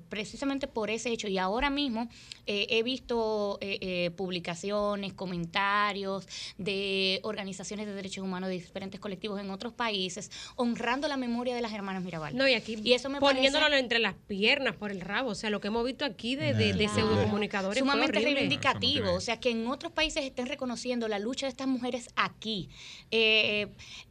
Precisamente 0.09 0.67
por 0.67 0.89
ese 0.89 1.09
hecho. 1.11 1.27
Y 1.27 1.37
ahora 1.37 1.69
mismo 1.69 2.09
he 2.45 2.83
visto 2.83 3.59
publicaciones, 4.15 5.13
comentarios 5.13 6.27
de 6.57 7.19
organizaciones 7.23 7.85
de 7.85 7.93
derechos 7.93 8.23
humanos 8.23 8.49
de 8.49 8.55
diferentes 8.55 8.98
colectivos 8.99 9.39
en 9.39 9.49
otros 9.49 9.73
países 9.73 10.31
honrando 10.55 11.07
la 11.07 11.17
memoria 11.17 11.55
de 11.55 11.61
las 11.61 11.73
hermanas 11.73 12.03
Mirabal. 12.03 12.35
No, 12.35 12.47
y 12.47 12.53
aquí 12.53 12.77
y 12.83 12.93
eso 12.93 13.09
me 13.09 13.19
poniéndolo 13.19 13.65
parece 13.65 13.79
entre 13.79 13.99
las 13.99 14.13
piernas, 14.27 14.75
por 14.75 14.91
el 14.91 15.01
rabo. 15.01 15.31
O 15.31 15.35
sea, 15.35 15.49
lo 15.49 15.59
que 15.61 15.67
hemos 15.67 15.85
visto 15.85 16.05
aquí 16.05 16.35
de, 16.35 16.53
de, 16.53 16.73
de 16.73 16.85
Claro. 16.85 16.93
pseudocomunicadores 16.93 17.79
sumamente 17.79 18.19
reivindicativo, 18.19 19.13
o 19.13 19.19
sea 19.21 19.39
que 19.39 19.49
en 19.51 19.67
otros 19.67 19.91
países 19.91 20.23
estén 20.23 20.45
reconociendo 20.47 21.07
la 21.07 21.19
lucha 21.19 21.45
de 21.45 21.51
estas 21.51 21.67
mujeres 21.67 22.09
aquí. 22.15 22.69
Eh, 23.11 23.67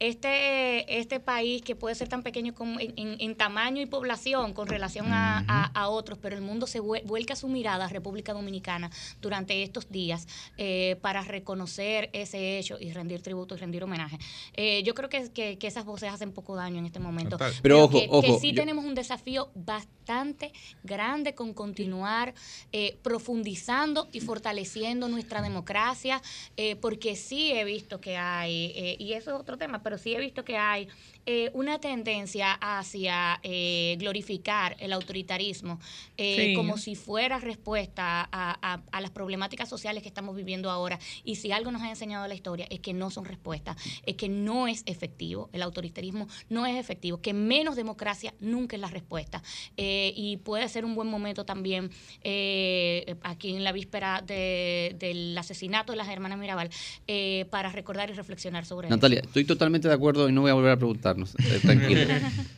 este 0.09 0.99
este 0.99 1.21
país 1.21 1.63
que 1.63 1.77
puede 1.77 1.95
ser 1.95 2.09
tan 2.09 2.23
pequeño 2.23 2.55
como 2.55 2.81
en, 2.81 2.93
en- 2.97 3.17
en 3.21 3.35
tamaño 3.37 3.81
y 3.83 3.87
población 3.87 4.53
con 4.55 4.69
relación 4.69 5.13
a, 5.13 5.45
a- 5.49 5.65
a 5.75 5.89
otros, 5.89 6.19
pero 6.21 6.37
el 6.37 6.43
mundo 6.43 6.67
se 6.67 6.81
vue- 6.81 7.03
vuelca 7.05 7.37
su 7.37 7.49
mirada 7.49 7.85
a 7.87 7.89
República 7.89 8.33
Dominicana 8.33 8.91
durante 9.21 9.63
estos 9.63 9.91
días 9.91 10.27
eh, 10.57 10.97
para 11.01 11.23
reconocer 11.23 12.11
ese 12.13 12.59
hecho 12.59 12.77
y 12.81 12.93
rendir 12.93 13.23
tributo 13.23 13.55
y 13.55 13.59
rendir 13.59 13.85
homenaje. 13.85 14.19
Eh, 14.55 14.78
yo 14.83 14.95
creo 14.95 15.09
que, 15.09 15.31
que- 15.33 15.59
que 15.59 15.67
esas 15.67 15.85
voces 15.85 16.11
hacen 16.13 16.33
poco 16.33 16.57
daño 16.57 16.79
en 16.79 16.87
este 16.87 16.99
momento. 16.99 17.31
Total. 17.39 17.53
Pero 17.63 17.85
ojo, 17.85 17.99
que, 17.99 18.05
que 18.05 18.09
ojo, 18.11 18.39
sí 18.41 18.53
yo- 18.53 18.57
tenemos 18.63 18.85
un 18.85 18.95
desafío 18.95 19.51
bastante 19.55 20.53
grande 20.83 21.35
con 21.35 21.53
continuar 21.55 22.35
eh, 22.73 22.99
profundizando 23.03 24.09
y 24.13 24.21
fortaleciendo 24.21 25.09
nuestra 25.09 25.43
democracia, 25.43 26.23
eh, 26.57 26.77
porque 26.77 27.15
sí 27.17 27.53
he 27.53 27.65
visto 27.65 28.01
que 28.01 28.17
hay, 28.17 28.73
eh, 28.75 28.97
y 28.99 29.13
eso 29.13 29.35
es 29.35 29.41
otro 29.41 29.57
tema, 29.59 29.83
pero 29.83 29.99
sí 29.99 30.15
he 30.15 30.21
visto 30.21 30.45
que 30.45 30.57
hay 30.57 30.89
eh, 31.31 31.51
una 31.53 31.79
tendencia 31.79 32.55
hacia 32.55 33.39
eh, 33.43 33.97
glorificar 33.99 34.77
el 34.81 34.95
autoritarismo 34.95 35.79
eh, 36.17 36.47
Sí. 36.49 36.55
como 36.55 36.79
si 36.79 36.95
fuera 36.95 37.39
respuesta 37.39 38.27
a, 38.33 38.59
a- 38.63 38.81
a 38.91 39.01
las 39.03 39.11
problemáticas 39.11 39.69
sociales 39.69 40.03
que 40.03 40.09
estamos 40.09 40.35
viviendo 40.35 40.71
ahora. 40.71 40.99
Y 41.25 41.37
si 41.37 41.53
algo 41.53 41.71
nos 41.71 41.83
ha 41.83 41.91
enseñado 41.91 42.27
la 42.27 42.35
historia 42.35 42.67
es 42.71 42.81
que 42.81 42.95
no 42.95 43.11
son 43.11 43.27
respuestas, 43.27 43.77
es 44.07 44.17
que 44.17 44.31
no 44.31 44.69
es 44.69 44.83
efectivo, 44.87 45.51
el 45.53 45.61
autoritarismo 45.61 46.29
no 46.49 46.65
es 46.65 46.77
efectivo, 46.79 47.21
que 47.21 47.35
menos 47.35 47.77
democracia 47.77 48.33
nunca 48.41 48.77
es 48.77 48.81
la 48.81 48.89
respuesta. 48.89 49.43
Eh, 49.77 50.15
y 50.17 50.39
puede 50.39 50.67
ser 50.71 50.87
un 50.87 50.95
buen 50.95 51.09
momento 51.09 51.45
también, 51.45 51.91
eh, 52.23 53.17
aquí 53.23 53.55
en 53.55 53.65
la 53.65 53.73
víspera 53.73 54.23
de- 54.27 54.97
del 54.99 55.37
asesinato 55.37 55.93
de 55.93 55.97
las 55.99 56.09
hermanas 56.09 56.39
Mirabal, 56.39 56.71
eh, 57.07 57.45
para 57.51 57.71
recordar 57.71 58.09
y 58.09 58.15
reflexionar 58.15 58.65
sobre 58.65 58.89
Natalia, 58.89 59.19
eso. 59.21 59.29
estoy 59.29 59.45
totalmente 59.45 59.89
de 59.89 59.95
acuerdo 59.95 60.27
y 60.29 60.33
no 60.33 60.41
voy 60.43 60.51
a 60.51 60.55
volver 60.55 60.73
a 60.73 60.79
eh, 61.27 61.59
tranquilo. 61.63 62.01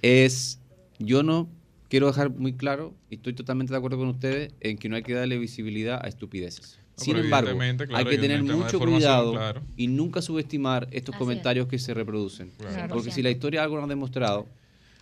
es, 0.02 0.58
yo 0.98 1.22
no 1.22 1.48
quiero 1.88 2.06
dejar 2.06 2.30
muy 2.30 2.54
claro 2.54 2.94
y 3.10 3.16
estoy 3.16 3.32
totalmente 3.34 3.72
de 3.72 3.76
acuerdo 3.76 3.98
con 3.98 4.08
ustedes 4.08 4.52
en 4.60 4.78
que 4.78 4.88
no 4.88 4.96
hay 4.96 5.02
que 5.02 5.12
darle 5.12 5.38
visibilidad 5.38 6.00
a 6.02 6.08
estupideces. 6.08 6.78
No, 6.98 7.04
Sin 7.04 7.16
embargo, 7.16 7.56
claro, 7.58 7.96
hay 7.96 8.04
que 8.04 8.18
tener 8.18 8.42
mucho 8.42 8.78
cuidado 8.78 9.32
claro. 9.32 9.62
y 9.76 9.88
nunca 9.88 10.22
subestimar 10.22 10.86
estos 10.90 11.14
Así 11.14 11.18
comentarios 11.18 11.66
que 11.66 11.78
se 11.78 11.94
reproducen. 11.94 12.50
Claro. 12.58 12.94
Porque 12.94 13.10
si 13.10 13.22
la 13.22 13.30
historia 13.30 13.62
algo 13.62 13.76
nos 13.76 13.86
ha 13.86 13.88
demostrado 13.88 14.46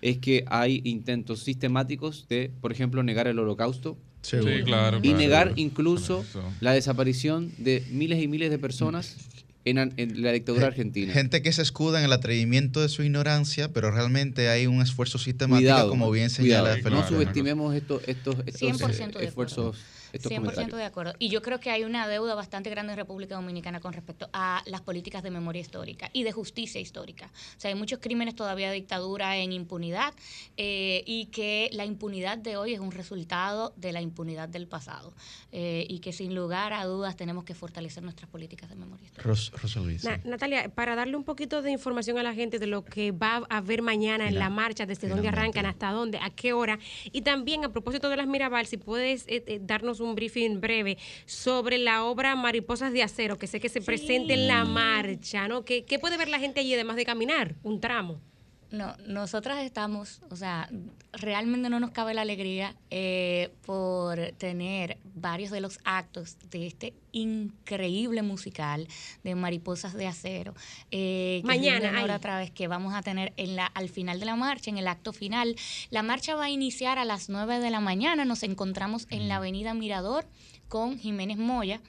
es 0.01 0.19
que 0.19 0.45
hay 0.47 0.81
intentos 0.85 1.41
sistemáticos 1.41 2.27
de, 2.29 2.53
por 2.61 2.73
ejemplo, 2.73 3.03
negar 3.03 3.27
el 3.27 3.39
holocausto. 3.39 3.99
Sí, 4.23 4.37
claro, 4.65 4.99
Y 4.99 5.03
claro. 5.03 5.19
negar 5.19 5.53
incluso 5.57 6.25
la 6.61 6.73
desaparición 6.73 7.53
de 7.59 7.85
miles 7.91 8.23
y 8.23 8.29
miles 8.29 8.51
de 8.51 8.59
personas 8.59 9.17
en, 9.65 9.79
en 9.97 10.23
la 10.23 10.33
dictadura 10.33 10.69
argentina. 10.69 11.13
Gente 11.13 11.43
que 11.43 11.53
se 11.53 11.63
escuda 11.63 11.99
en 11.99 12.05
el 12.05 12.13
atrevimiento 12.13 12.81
de 12.81 12.89
su 12.89 13.03
ignorancia, 13.03 13.73
pero 13.73 13.91
realmente 13.91 14.49
hay 14.49 14.67
un 14.67 14.81
esfuerzo 14.81 15.19
sistemático, 15.19 15.71
Cuidado, 15.71 15.91
como 15.91 16.11
bien 16.11 16.31
señala 16.31 16.75
cuidado. 16.75 16.83
Felipe. 16.83 16.91
No 16.91 17.09
subestimemos 17.09 17.75
estos, 17.75 18.03
estos, 18.07 18.37
estos 18.47 18.81
100% 18.81 18.91
eh, 18.91 18.97
de 18.97 19.05
acuerdo. 19.05 19.21
esfuerzos, 19.21 19.77
100% 20.13 20.35
comentarios. 20.37 20.77
de 20.79 20.85
acuerdo. 20.85 21.13
Y 21.19 21.29
yo 21.29 21.43
creo 21.43 21.61
que 21.61 21.71
hay 21.71 21.85
una 21.85 22.07
deuda 22.09 22.35
bastante 22.35 22.71
grande 22.71 22.93
en 22.93 22.97
República 22.99 23.35
Dominicana 23.35 23.81
con 23.81 23.93
respecto 23.93 24.29
a 24.33 24.63
las 24.67 24.81
políticas 24.81 25.23
de 25.23 25.31
memoria 25.31 25.61
histórica 25.61 26.11
y 26.13 26.23
de 26.25 26.33
justicia 26.33 26.81
histórica. 26.81 27.27
O 27.57 27.61
sea, 27.61 27.71
hay 27.71 27.75
muchos 27.75 27.99
crímenes 28.01 28.35
todavía 28.35 28.69
de 28.69 28.75
dictadura 28.75 29.37
en 29.37 29.53
impunidad 29.53 30.15
eh, 30.57 31.03
y 31.07 31.27
que 31.27 31.69
la 31.73 31.85
impunidad 31.85 32.39
de 32.39 32.57
hoy 32.57 32.75
es 32.75 32.81
un 32.81 32.93
resultado 32.93 33.73
de 33.77 33.93
la 33.93 34.01
impunidad 34.01 34.49
del 34.49 34.67
pasado. 34.67 35.13
Eh, 35.53 35.87
y 35.89 36.01
que 36.01 36.13
sin 36.13 36.35
lugar 36.35 36.73
a 36.73 36.85
dudas 36.85 37.17
tenemos 37.17 37.45
que 37.45 37.55
fortalecer 37.55 38.03
nuestras 38.03 38.29
políticas 38.31 38.69
de 38.69 38.77
memoria 38.77 39.07
histórica. 39.07 39.29
Ros- 39.29 39.51
Rosa 39.53 39.81
Luisa. 39.81 40.17
Na- 40.19 40.21
Natalia, 40.25 40.69
para 40.75 40.95
darle 40.95 41.17
un 41.17 41.25
poquito 41.25 41.63
de 41.63 41.71
información 41.71 42.19
a 42.19 42.23
la 42.23 42.35
gente 42.35 42.59
de 42.59 42.67
lo 42.67 42.85
que 42.85 43.13
va 43.13 43.43
a 43.49 43.57
haber 43.59 43.83
mañana 43.83 44.29
en 44.29 44.39
la 44.39 44.51
marcha, 44.51 44.85
desde 44.87 45.09
dónde 45.09 45.29
arrancan, 45.29 45.67
hasta 45.67 45.91
dónde, 45.91 46.19
a 46.19 46.31
qué 46.31 46.53
hora, 46.53 46.79
y 47.13 47.23
también 47.23 47.65
a 47.65 47.71
propósito 47.73 48.09
de 48.11 48.17
las 48.17 48.27
Mirabal, 48.27 48.67
si 48.67 48.77
puedes 48.77 49.27
eh, 49.29 49.43
eh, 49.47 49.59
darnos 49.99 50.01
un 50.01 50.15
briefing 50.15 50.61
breve 50.61 50.97
sobre 51.27 51.79
la 51.79 52.05
obra 52.05 52.35
Mariposas 52.37 52.93
de 52.93 53.03
Acero, 53.03 53.39
que 53.39 53.47
sé 53.47 53.61
que 53.61 53.69
se 53.69 53.81
presenta 53.81 54.35
en 54.35 54.47
la 54.47 54.65
marcha, 54.65 55.49
¿no? 55.49 55.65
¿Qué, 55.65 55.85
qué 55.85 55.99
puede 55.99 56.17
ver 56.17 56.29
la 56.29 56.39
gente 56.39 56.61
allí 56.61 56.75
además 56.75 56.97
de 56.97 57.05
caminar? 57.05 57.57
Un 57.63 57.81
tramo. 57.81 58.21
No, 58.71 58.95
nosotras 59.07 59.65
estamos, 59.65 60.21
o 60.31 60.37
sea, 60.37 60.69
realmente 61.13 61.71
no 61.71 61.81
nos 61.81 61.91
cabe 61.91 62.13
la 62.13 62.21
alegría 62.21 62.75
eh, 62.91 63.51
por 63.65 64.19
tener 64.37 64.99
varios 65.15 65.51
de 65.51 65.61
los 65.63 65.79
actos 65.85 66.37
de 66.51 66.67
este 66.67 66.93
increíble 67.13 68.21
musical 68.23 68.87
de 69.25 69.35
Mariposas 69.35 69.95
de 69.95 70.07
Acero. 70.07 70.55
eh, 70.91 71.37
que 71.37 71.39
es 71.39 71.45
Mañana, 71.45 71.99
ahí. 71.99 72.11
otra 72.11 72.39
vez 72.39 72.51
que 72.51 72.69
vamos 72.69 72.95
a 72.95 73.01
tener 73.03 73.33
en 73.37 73.57
la, 73.57 73.67
al 73.67 73.89
final 73.89 74.21
de 74.21 74.27
la 74.27 74.37
marcha, 74.37 74.71
en 74.71 74.77
el 74.77 74.87
acto 74.87 75.13
final. 75.15 75.57
La 75.91 76.03
marcha 76.03 76.35
va 76.35 76.45
a 76.45 76.51
iniciar 76.51 76.99
a 76.99 77.07
las 77.07 77.31
9 77.31 77.61
de 77.61 77.71
la 77.71 77.81
mañana. 77.81 78.27
Nos 78.27 78.43
encontramos 78.43 79.07
en 79.11 79.29
la 79.29 79.37
avenida 79.37 79.73
Mirador 79.73 80.27
con 80.69 80.99
Jiménez 80.99 81.39
Moya. 81.39 81.81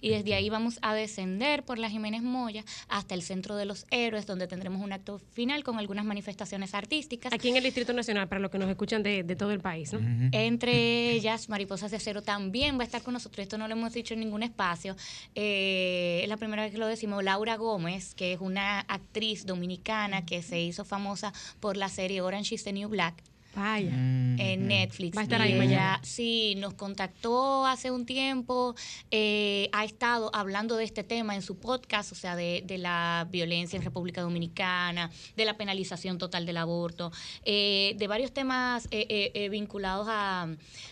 Y 0.00 0.10
desde 0.10 0.34
ahí 0.34 0.50
vamos 0.50 0.78
a 0.82 0.94
descender 0.94 1.64
por 1.64 1.78
la 1.78 1.90
Jiménez 1.90 2.22
Moya 2.22 2.64
hasta 2.88 3.14
el 3.14 3.22
Centro 3.22 3.56
de 3.56 3.64
los 3.64 3.86
Héroes, 3.90 4.26
donde 4.26 4.46
tendremos 4.46 4.82
un 4.82 4.92
acto 4.92 5.18
final 5.18 5.64
con 5.64 5.78
algunas 5.78 6.04
manifestaciones 6.04 6.74
artísticas. 6.74 7.32
Aquí 7.32 7.48
en 7.48 7.56
el 7.56 7.64
Distrito 7.64 7.92
Nacional, 7.92 8.28
para 8.28 8.40
los 8.40 8.50
que 8.50 8.58
nos 8.58 8.68
escuchan 8.68 9.02
de, 9.02 9.22
de 9.22 9.36
todo 9.36 9.52
el 9.52 9.60
país, 9.60 9.92
¿no? 9.92 10.00
Entre 10.32 11.12
ellas, 11.12 11.48
Mariposas 11.48 11.90
de 11.90 11.96
Acero 11.96 12.22
también 12.22 12.78
va 12.78 12.82
a 12.82 12.84
estar 12.84 13.02
con 13.02 13.14
nosotros. 13.14 13.42
Esto 13.42 13.58
no 13.58 13.68
lo 13.68 13.74
hemos 13.74 13.92
dicho 13.92 14.14
en 14.14 14.20
ningún 14.20 14.42
espacio. 14.42 14.96
Eh, 15.34 16.20
es 16.22 16.28
la 16.28 16.36
primera 16.36 16.62
vez 16.62 16.72
que 16.72 16.78
lo 16.78 16.86
decimos. 16.86 17.22
Laura 17.24 17.56
Gómez, 17.56 18.14
que 18.14 18.32
es 18.32 18.40
una 18.40 18.80
actriz 18.80 19.46
dominicana 19.46 20.24
que 20.24 20.42
se 20.42 20.60
hizo 20.60 20.84
famosa 20.84 21.32
por 21.60 21.76
la 21.76 21.88
serie 21.88 22.20
Orange 22.20 22.54
is 22.54 22.64
the 22.64 22.72
New 22.72 22.88
Black. 22.88 23.22
Vaya. 23.56 23.88
En 23.88 24.68
Netflix. 24.68 25.16
Va 25.16 25.22
a 25.22 25.24
estar 25.24 25.40
Y 25.40 25.44
ahí 25.44 25.54
mañana. 25.58 25.98
Sí, 26.02 26.54
nos 26.58 26.74
contactó 26.74 27.64
hace 27.66 27.90
un 27.90 28.04
tiempo, 28.04 28.74
eh, 29.10 29.70
ha 29.72 29.84
estado 29.84 30.30
hablando 30.34 30.76
de 30.76 30.84
este 30.84 31.02
tema 31.04 31.34
en 31.34 31.40
su 31.40 31.58
podcast, 31.58 32.12
o 32.12 32.14
sea, 32.14 32.36
de, 32.36 32.62
de 32.66 32.76
la 32.76 33.26
violencia 33.30 33.78
en 33.78 33.82
República 33.82 34.20
Dominicana, 34.20 35.10
de 35.36 35.44
la 35.46 35.56
penalización 35.56 36.18
total 36.18 36.44
del 36.44 36.58
aborto, 36.58 37.10
eh, 37.44 37.94
de 37.96 38.06
varios 38.06 38.32
temas 38.32 38.86
eh, 38.90 39.06
eh, 39.08 39.30
eh, 39.34 39.48
vinculados 39.48 40.06
a, 40.10 40.48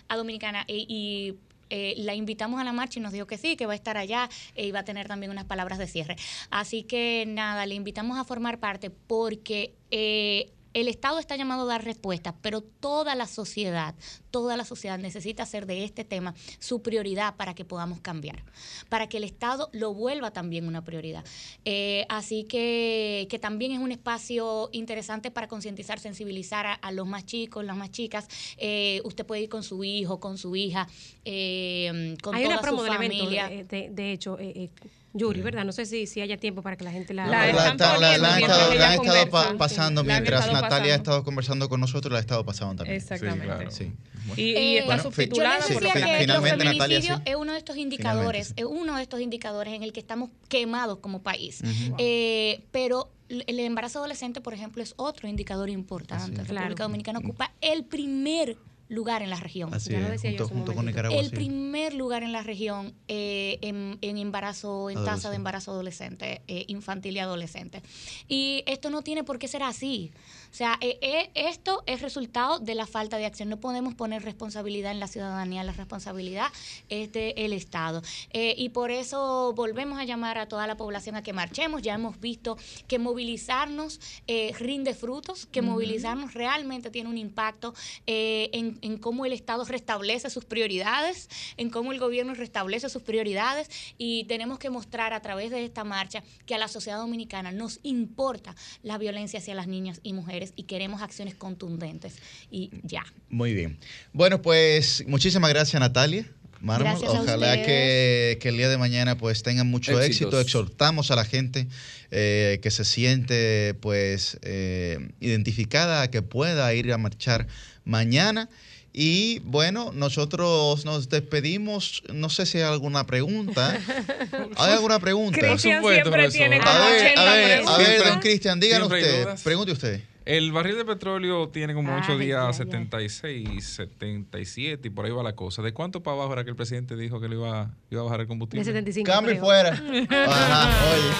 a 0.08 0.16
Dominicana. 0.16 0.64
E- 0.66 0.86
y 0.88 1.34
eh, 1.68 1.94
la 1.98 2.14
invitamos 2.14 2.60
a 2.60 2.64
la 2.64 2.72
marcha 2.72 2.98
y 2.98 3.02
nos 3.02 3.12
dijo 3.12 3.26
que 3.26 3.36
sí, 3.36 3.56
que 3.56 3.66
va 3.66 3.72
a 3.72 3.76
estar 3.76 3.98
allá 3.98 4.30
e 4.54 4.66
iba 4.66 4.78
a 4.80 4.84
tener 4.84 5.06
también 5.06 5.30
unas 5.30 5.44
palabras 5.44 5.78
de 5.78 5.86
cierre. 5.86 6.16
Así 6.50 6.82
que 6.82 7.24
nada, 7.26 7.66
le 7.66 7.74
invitamos 7.74 8.18
a 8.18 8.24
formar 8.24 8.58
parte 8.58 8.88
porque... 8.88 9.74
eh, 9.90 10.50
el 10.74 10.88
Estado 10.88 11.18
está 11.18 11.36
llamado 11.36 11.62
a 11.62 11.66
dar 11.66 11.84
respuestas, 11.84 12.34
pero 12.42 12.60
toda 12.60 13.14
la 13.14 13.26
sociedad, 13.26 13.94
toda 14.30 14.56
la 14.56 14.64
sociedad 14.64 14.98
necesita 14.98 15.44
hacer 15.44 15.66
de 15.66 15.84
este 15.84 16.04
tema 16.04 16.34
su 16.58 16.82
prioridad 16.82 17.36
para 17.36 17.54
que 17.54 17.64
podamos 17.64 18.00
cambiar, 18.00 18.44
para 18.88 19.08
que 19.08 19.16
el 19.16 19.24
Estado 19.24 19.70
lo 19.72 19.94
vuelva 19.94 20.32
también 20.32 20.66
una 20.66 20.84
prioridad. 20.84 21.24
Eh, 21.64 22.04
así 22.08 22.44
que, 22.44 23.26
que 23.30 23.38
también 23.38 23.72
es 23.72 23.78
un 23.78 23.92
espacio 23.92 24.68
interesante 24.72 25.30
para 25.30 25.48
concientizar, 25.48 25.98
sensibilizar 26.00 26.66
a, 26.66 26.74
a 26.74 26.92
los 26.92 27.06
más 27.06 27.24
chicos, 27.24 27.64
las 27.64 27.76
más 27.76 27.90
chicas. 27.90 28.28
Eh, 28.58 29.00
usted 29.04 29.24
puede 29.24 29.42
ir 29.42 29.48
con 29.48 29.62
su 29.62 29.84
hijo, 29.84 30.18
con 30.20 30.36
su 30.38 30.56
hija, 30.56 30.88
eh, 31.24 32.16
con 32.22 32.34
Hay 32.34 32.42
toda 32.42 32.54
una 32.56 32.62
promo 32.62 32.84
su 32.84 32.92
familia. 32.92 33.50
eh, 33.50 33.64
de, 33.64 33.90
de 33.90 34.12
hecho, 34.12 34.38
eh, 34.38 34.52
eh, 34.56 34.70
Yuri, 35.16 35.42
¿verdad? 35.42 35.64
No 35.64 35.70
sé 35.72 35.86
si, 35.86 36.06
si 36.08 36.20
haya 36.20 36.36
tiempo 36.36 36.60
para 36.60 36.76
que 36.76 36.82
la 36.84 36.90
gente 36.90 37.14
la... 37.14 37.26
La, 37.28 37.52
la- 37.52 37.68
está- 37.68 37.98
la- 37.98 38.18
la 38.18 38.34
han 38.34 38.36
mientras 38.38 38.58
estado, 38.58 38.72
ella 38.72 38.80
la 38.80 38.86
han 38.88 38.92
estado 38.94 39.30
pa- 39.30 39.38
conversa. 39.44 39.58
pasando 39.58 40.02
La 40.02 40.06
mientras 40.14 40.40
estado 40.46 40.62
Natalia 40.62 40.92
ha 40.92 40.96
estado 40.96 41.22
conversando 41.24 41.68
con 41.68 41.80
nosotros, 41.80 42.12
la 42.12 42.18
ha 42.18 42.20
estado 42.20 42.44
pasando 42.44 42.74
también. 42.74 42.96
Exactamente. 42.96 43.42
Sí, 43.42 43.46
claro. 43.46 43.70
Sí. 43.70 43.92
Y, 44.36 44.42
y 44.58 44.76
está 44.78 44.86
Bueno, 44.86 45.02
subtitulada 45.04 45.62
sí, 45.62 45.74
Yo 45.74 45.80
les 45.80 45.94
decía 45.94 46.06
que 46.06 46.12
que 46.12 46.20
finalmente, 46.22 46.56
los 46.64 46.74
Natalia, 46.74 46.82
feminicidios 47.00 47.18
sí. 47.18 47.30
es 47.30 47.36
uno 47.36 47.52
de 47.52 47.58
estos 47.58 47.76
indicadores, 47.76 48.52
es 48.56 48.64
uno 48.64 48.96
de 48.96 49.02
estos 49.02 49.20
indicadores 49.20 49.72
en 49.74 49.82
el 49.84 49.92
que 49.92 50.00
estamos 50.00 50.30
quemados 50.48 50.98
como 50.98 51.22
país. 51.22 51.62
Eh, 51.98 52.64
pero 52.72 53.10
el 53.28 53.58
embarazo 53.60 54.00
adolescente, 54.00 54.40
por 54.40 54.52
ejemplo, 54.52 54.82
es 54.82 54.94
otro 54.96 55.28
indicador 55.28 55.70
importante. 55.70 56.24
Así 56.24 56.32
es. 56.32 56.38
República 56.48 56.60
Claro. 56.74 56.74
Dominicana 56.88 57.18
ocupa 57.20 57.52
el 57.60 57.84
primer 57.84 58.56
lugar 58.94 59.22
en 59.22 59.30
la 59.30 59.40
región. 59.40 59.72
Así 59.74 59.94
es, 59.94 60.22
junto, 60.22 60.48
junto 60.48 60.74
con 60.74 60.86
Nicaragua. 60.86 61.18
El 61.18 61.30
sí. 61.30 61.36
primer 61.36 61.94
lugar 61.94 62.22
en 62.22 62.32
la 62.32 62.42
región 62.42 62.94
eh, 63.08 63.58
en, 63.62 63.98
en 64.00 64.18
embarazo, 64.18 64.90
en 64.90 65.04
tasa 65.04 65.30
de 65.30 65.36
embarazo 65.36 65.72
adolescente, 65.72 66.42
eh, 66.48 66.64
infantil 66.68 67.16
y 67.16 67.18
adolescente. 67.18 67.82
Y 68.28 68.64
esto 68.66 68.90
no 68.90 69.02
tiene 69.02 69.24
por 69.24 69.38
qué 69.38 69.48
ser 69.48 69.62
así. 69.62 70.12
O 70.54 70.56
sea, 70.56 70.78
eh, 70.80 70.98
eh, 71.00 71.30
esto 71.34 71.82
es 71.84 72.00
resultado 72.00 72.60
de 72.60 72.76
la 72.76 72.86
falta 72.86 73.16
de 73.16 73.26
acción. 73.26 73.48
No 73.48 73.58
podemos 73.58 73.96
poner 73.96 74.22
responsabilidad 74.22 74.92
en 74.92 75.00
la 75.00 75.08
ciudadanía, 75.08 75.64
la 75.64 75.72
responsabilidad 75.72 76.46
es 76.88 77.10
del 77.10 77.52
Estado. 77.52 78.02
Eh, 78.32 78.54
y 78.56 78.68
por 78.68 78.92
eso 78.92 79.52
volvemos 79.56 79.98
a 79.98 80.04
llamar 80.04 80.38
a 80.38 80.46
toda 80.46 80.68
la 80.68 80.76
población 80.76 81.16
a 81.16 81.24
que 81.24 81.32
marchemos. 81.32 81.82
Ya 81.82 81.94
hemos 81.94 82.20
visto 82.20 82.56
que 82.86 83.00
movilizarnos 83.00 83.98
eh, 84.28 84.52
rinde 84.56 84.94
frutos, 84.94 85.46
que 85.46 85.60
movilizarnos 85.60 86.34
realmente 86.34 86.88
tiene 86.88 87.10
un 87.10 87.18
impacto 87.18 87.74
eh, 88.06 88.50
en, 88.52 88.78
en 88.82 88.98
cómo 88.98 89.26
el 89.26 89.32
Estado 89.32 89.64
restablece 89.64 90.30
sus 90.30 90.44
prioridades, 90.44 91.28
en 91.56 91.68
cómo 91.68 91.90
el 91.90 91.98
gobierno 91.98 92.32
restablece 92.32 92.88
sus 92.88 93.02
prioridades 93.02 93.68
y 93.98 94.22
tenemos 94.28 94.60
que 94.60 94.70
mostrar 94.70 95.14
a 95.14 95.20
través 95.20 95.50
de 95.50 95.64
esta 95.64 95.82
marcha 95.82 96.22
que 96.46 96.54
a 96.54 96.58
la 96.58 96.68
sociedad 96.68 96.98
dominicana 96.98 97.50
nos 97.50 97.80
importa 97.82 98.54
la 98.84 98.98
violencia 98.98 99.40
hacia 99.40 99.56
las 99.56 99.66
niñas 99.66 99.98
y 100.04 100.12
mujeres 100.12 100.43
y 100.56 100.64
queremos 100.64 101.02
acciones 101.02 101.34
contundentes 101.34 102.14
y 102.50 102.70
ya. 102.82 103.04
Muy 103.30 103.54
bien. 103.54 103.78
Bueno, 104.12 104.42
pues 104.42 105.04
muchísimas 105.06 105.50
gracias, 105.50 105.80
Natalia. 105.80 106.26
Mármol. 106.60 106.96
Ojalá 107.06 107.62
que, 107.62 108.38
que 108.40 108.48
el 108.48 108.56
día 108.56 108.70
de 108.70 108.78
mañana 108.78 109.18
pues 109.18 109.42
tengan 109.42 109.66
mucho 109.68 109.92
Éxitos. 110.00 110.32
éxito. 110.32 110.40
Exhortamos 110.40 111.10
a 111.10 111.16
la 111.16 111.26
gente 111.26 111.66
eh, 112.10 112.58
que 112.62 112.70
se 112.70 112.86
siente 112.86 113.74
pues 113.80 114.38
eh, 114.40 115.10
identificada 115.20 116.00
a 116.00 116.10
que 116.10 116.22
pueda 116.22 116.72
ir 116.72 116.90
a 116.92 116.96
marchar 116.96 117.46
mañana. 117.84 118.48
Y 118.94 119.40
bueno, 119.40 119.90
nosotros 119.92 120.86
nos 120.86 121.08
despedimos. 121.10 122.02
No 122.14 122.30
sé 122.30 122.46
si 122.46 122.58
hay 122.58 122.64
alguna 122.64 123.04
pregunta. 123.04 123.76
¿Hay 124.56 124.72
alguna 124.72 125.00
pregunta? 125.00 125.38
Cristian 125.38 125.82
Por 125.82 125.92
supuesto, 125.94 126.10
siempre 126.12 126.30
tiene 126.30 126.60
A 126.64 126.78
ver, 126.86 127.02
80 127.06 127.20
a 127.20 127.34
ver, 127.34 127.44
a 127.44 127.46
preguntas. 127.56 127.78
ver, 127.78 127.86
Siempre- 127.88 128.10
don 128.10 128.20
Cristian, 128.20 128.60
díganos 128.60 128.86
usted. 128.90 129.26
Pregunte 129.42 129.72
usted. 129.72 130.00
El 130.24 130.52
barril 130.52 130.76
de 130.76 130.84
petróleo 130.86 131.48
tiene 131.50 131.74
como 131.74 131.94
8 131.94 132.12
Ay, 132.12 132.18
días, 132.18 132.46
ay. 132.46 132.54
76, 132.54 133.64
77 133.64 134.88
y 134.88 134.90
por 134.90 135.04
ahí 135.04 135.12
va 135.12 135.22
la 135.22 135.36
cosa. 135.36 135.60
¿De 135.60 135.74
cuánto 135.74 136.02
para 136.02 136.16
abajo 136.16 136.32
era 136.32 136.44
que 136.44 136.50
el 136.50 136.56
presidente 136.56 136.96
dijo 136.96 137.20
que 137.20 137.28
le 137.28 137.36
iba, 137.36 137.74
iba 137.90 138.00
a 138.00 138.04
bajar 138.04 138.22
el 138.22 138.26
combustible? 138.26 138.60
De 138.64 138.64
75, 138.64 139.10
Cambio 139.10 139.34
y 139.34 139.38
fuera. 139.38 139.70
Ajá, 140.10 140.70
oye. 140.94 141.10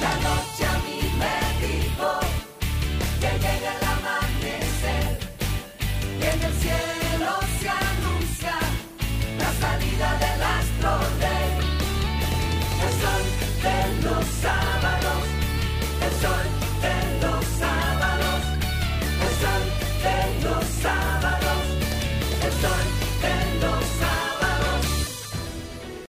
La 0.00 0.93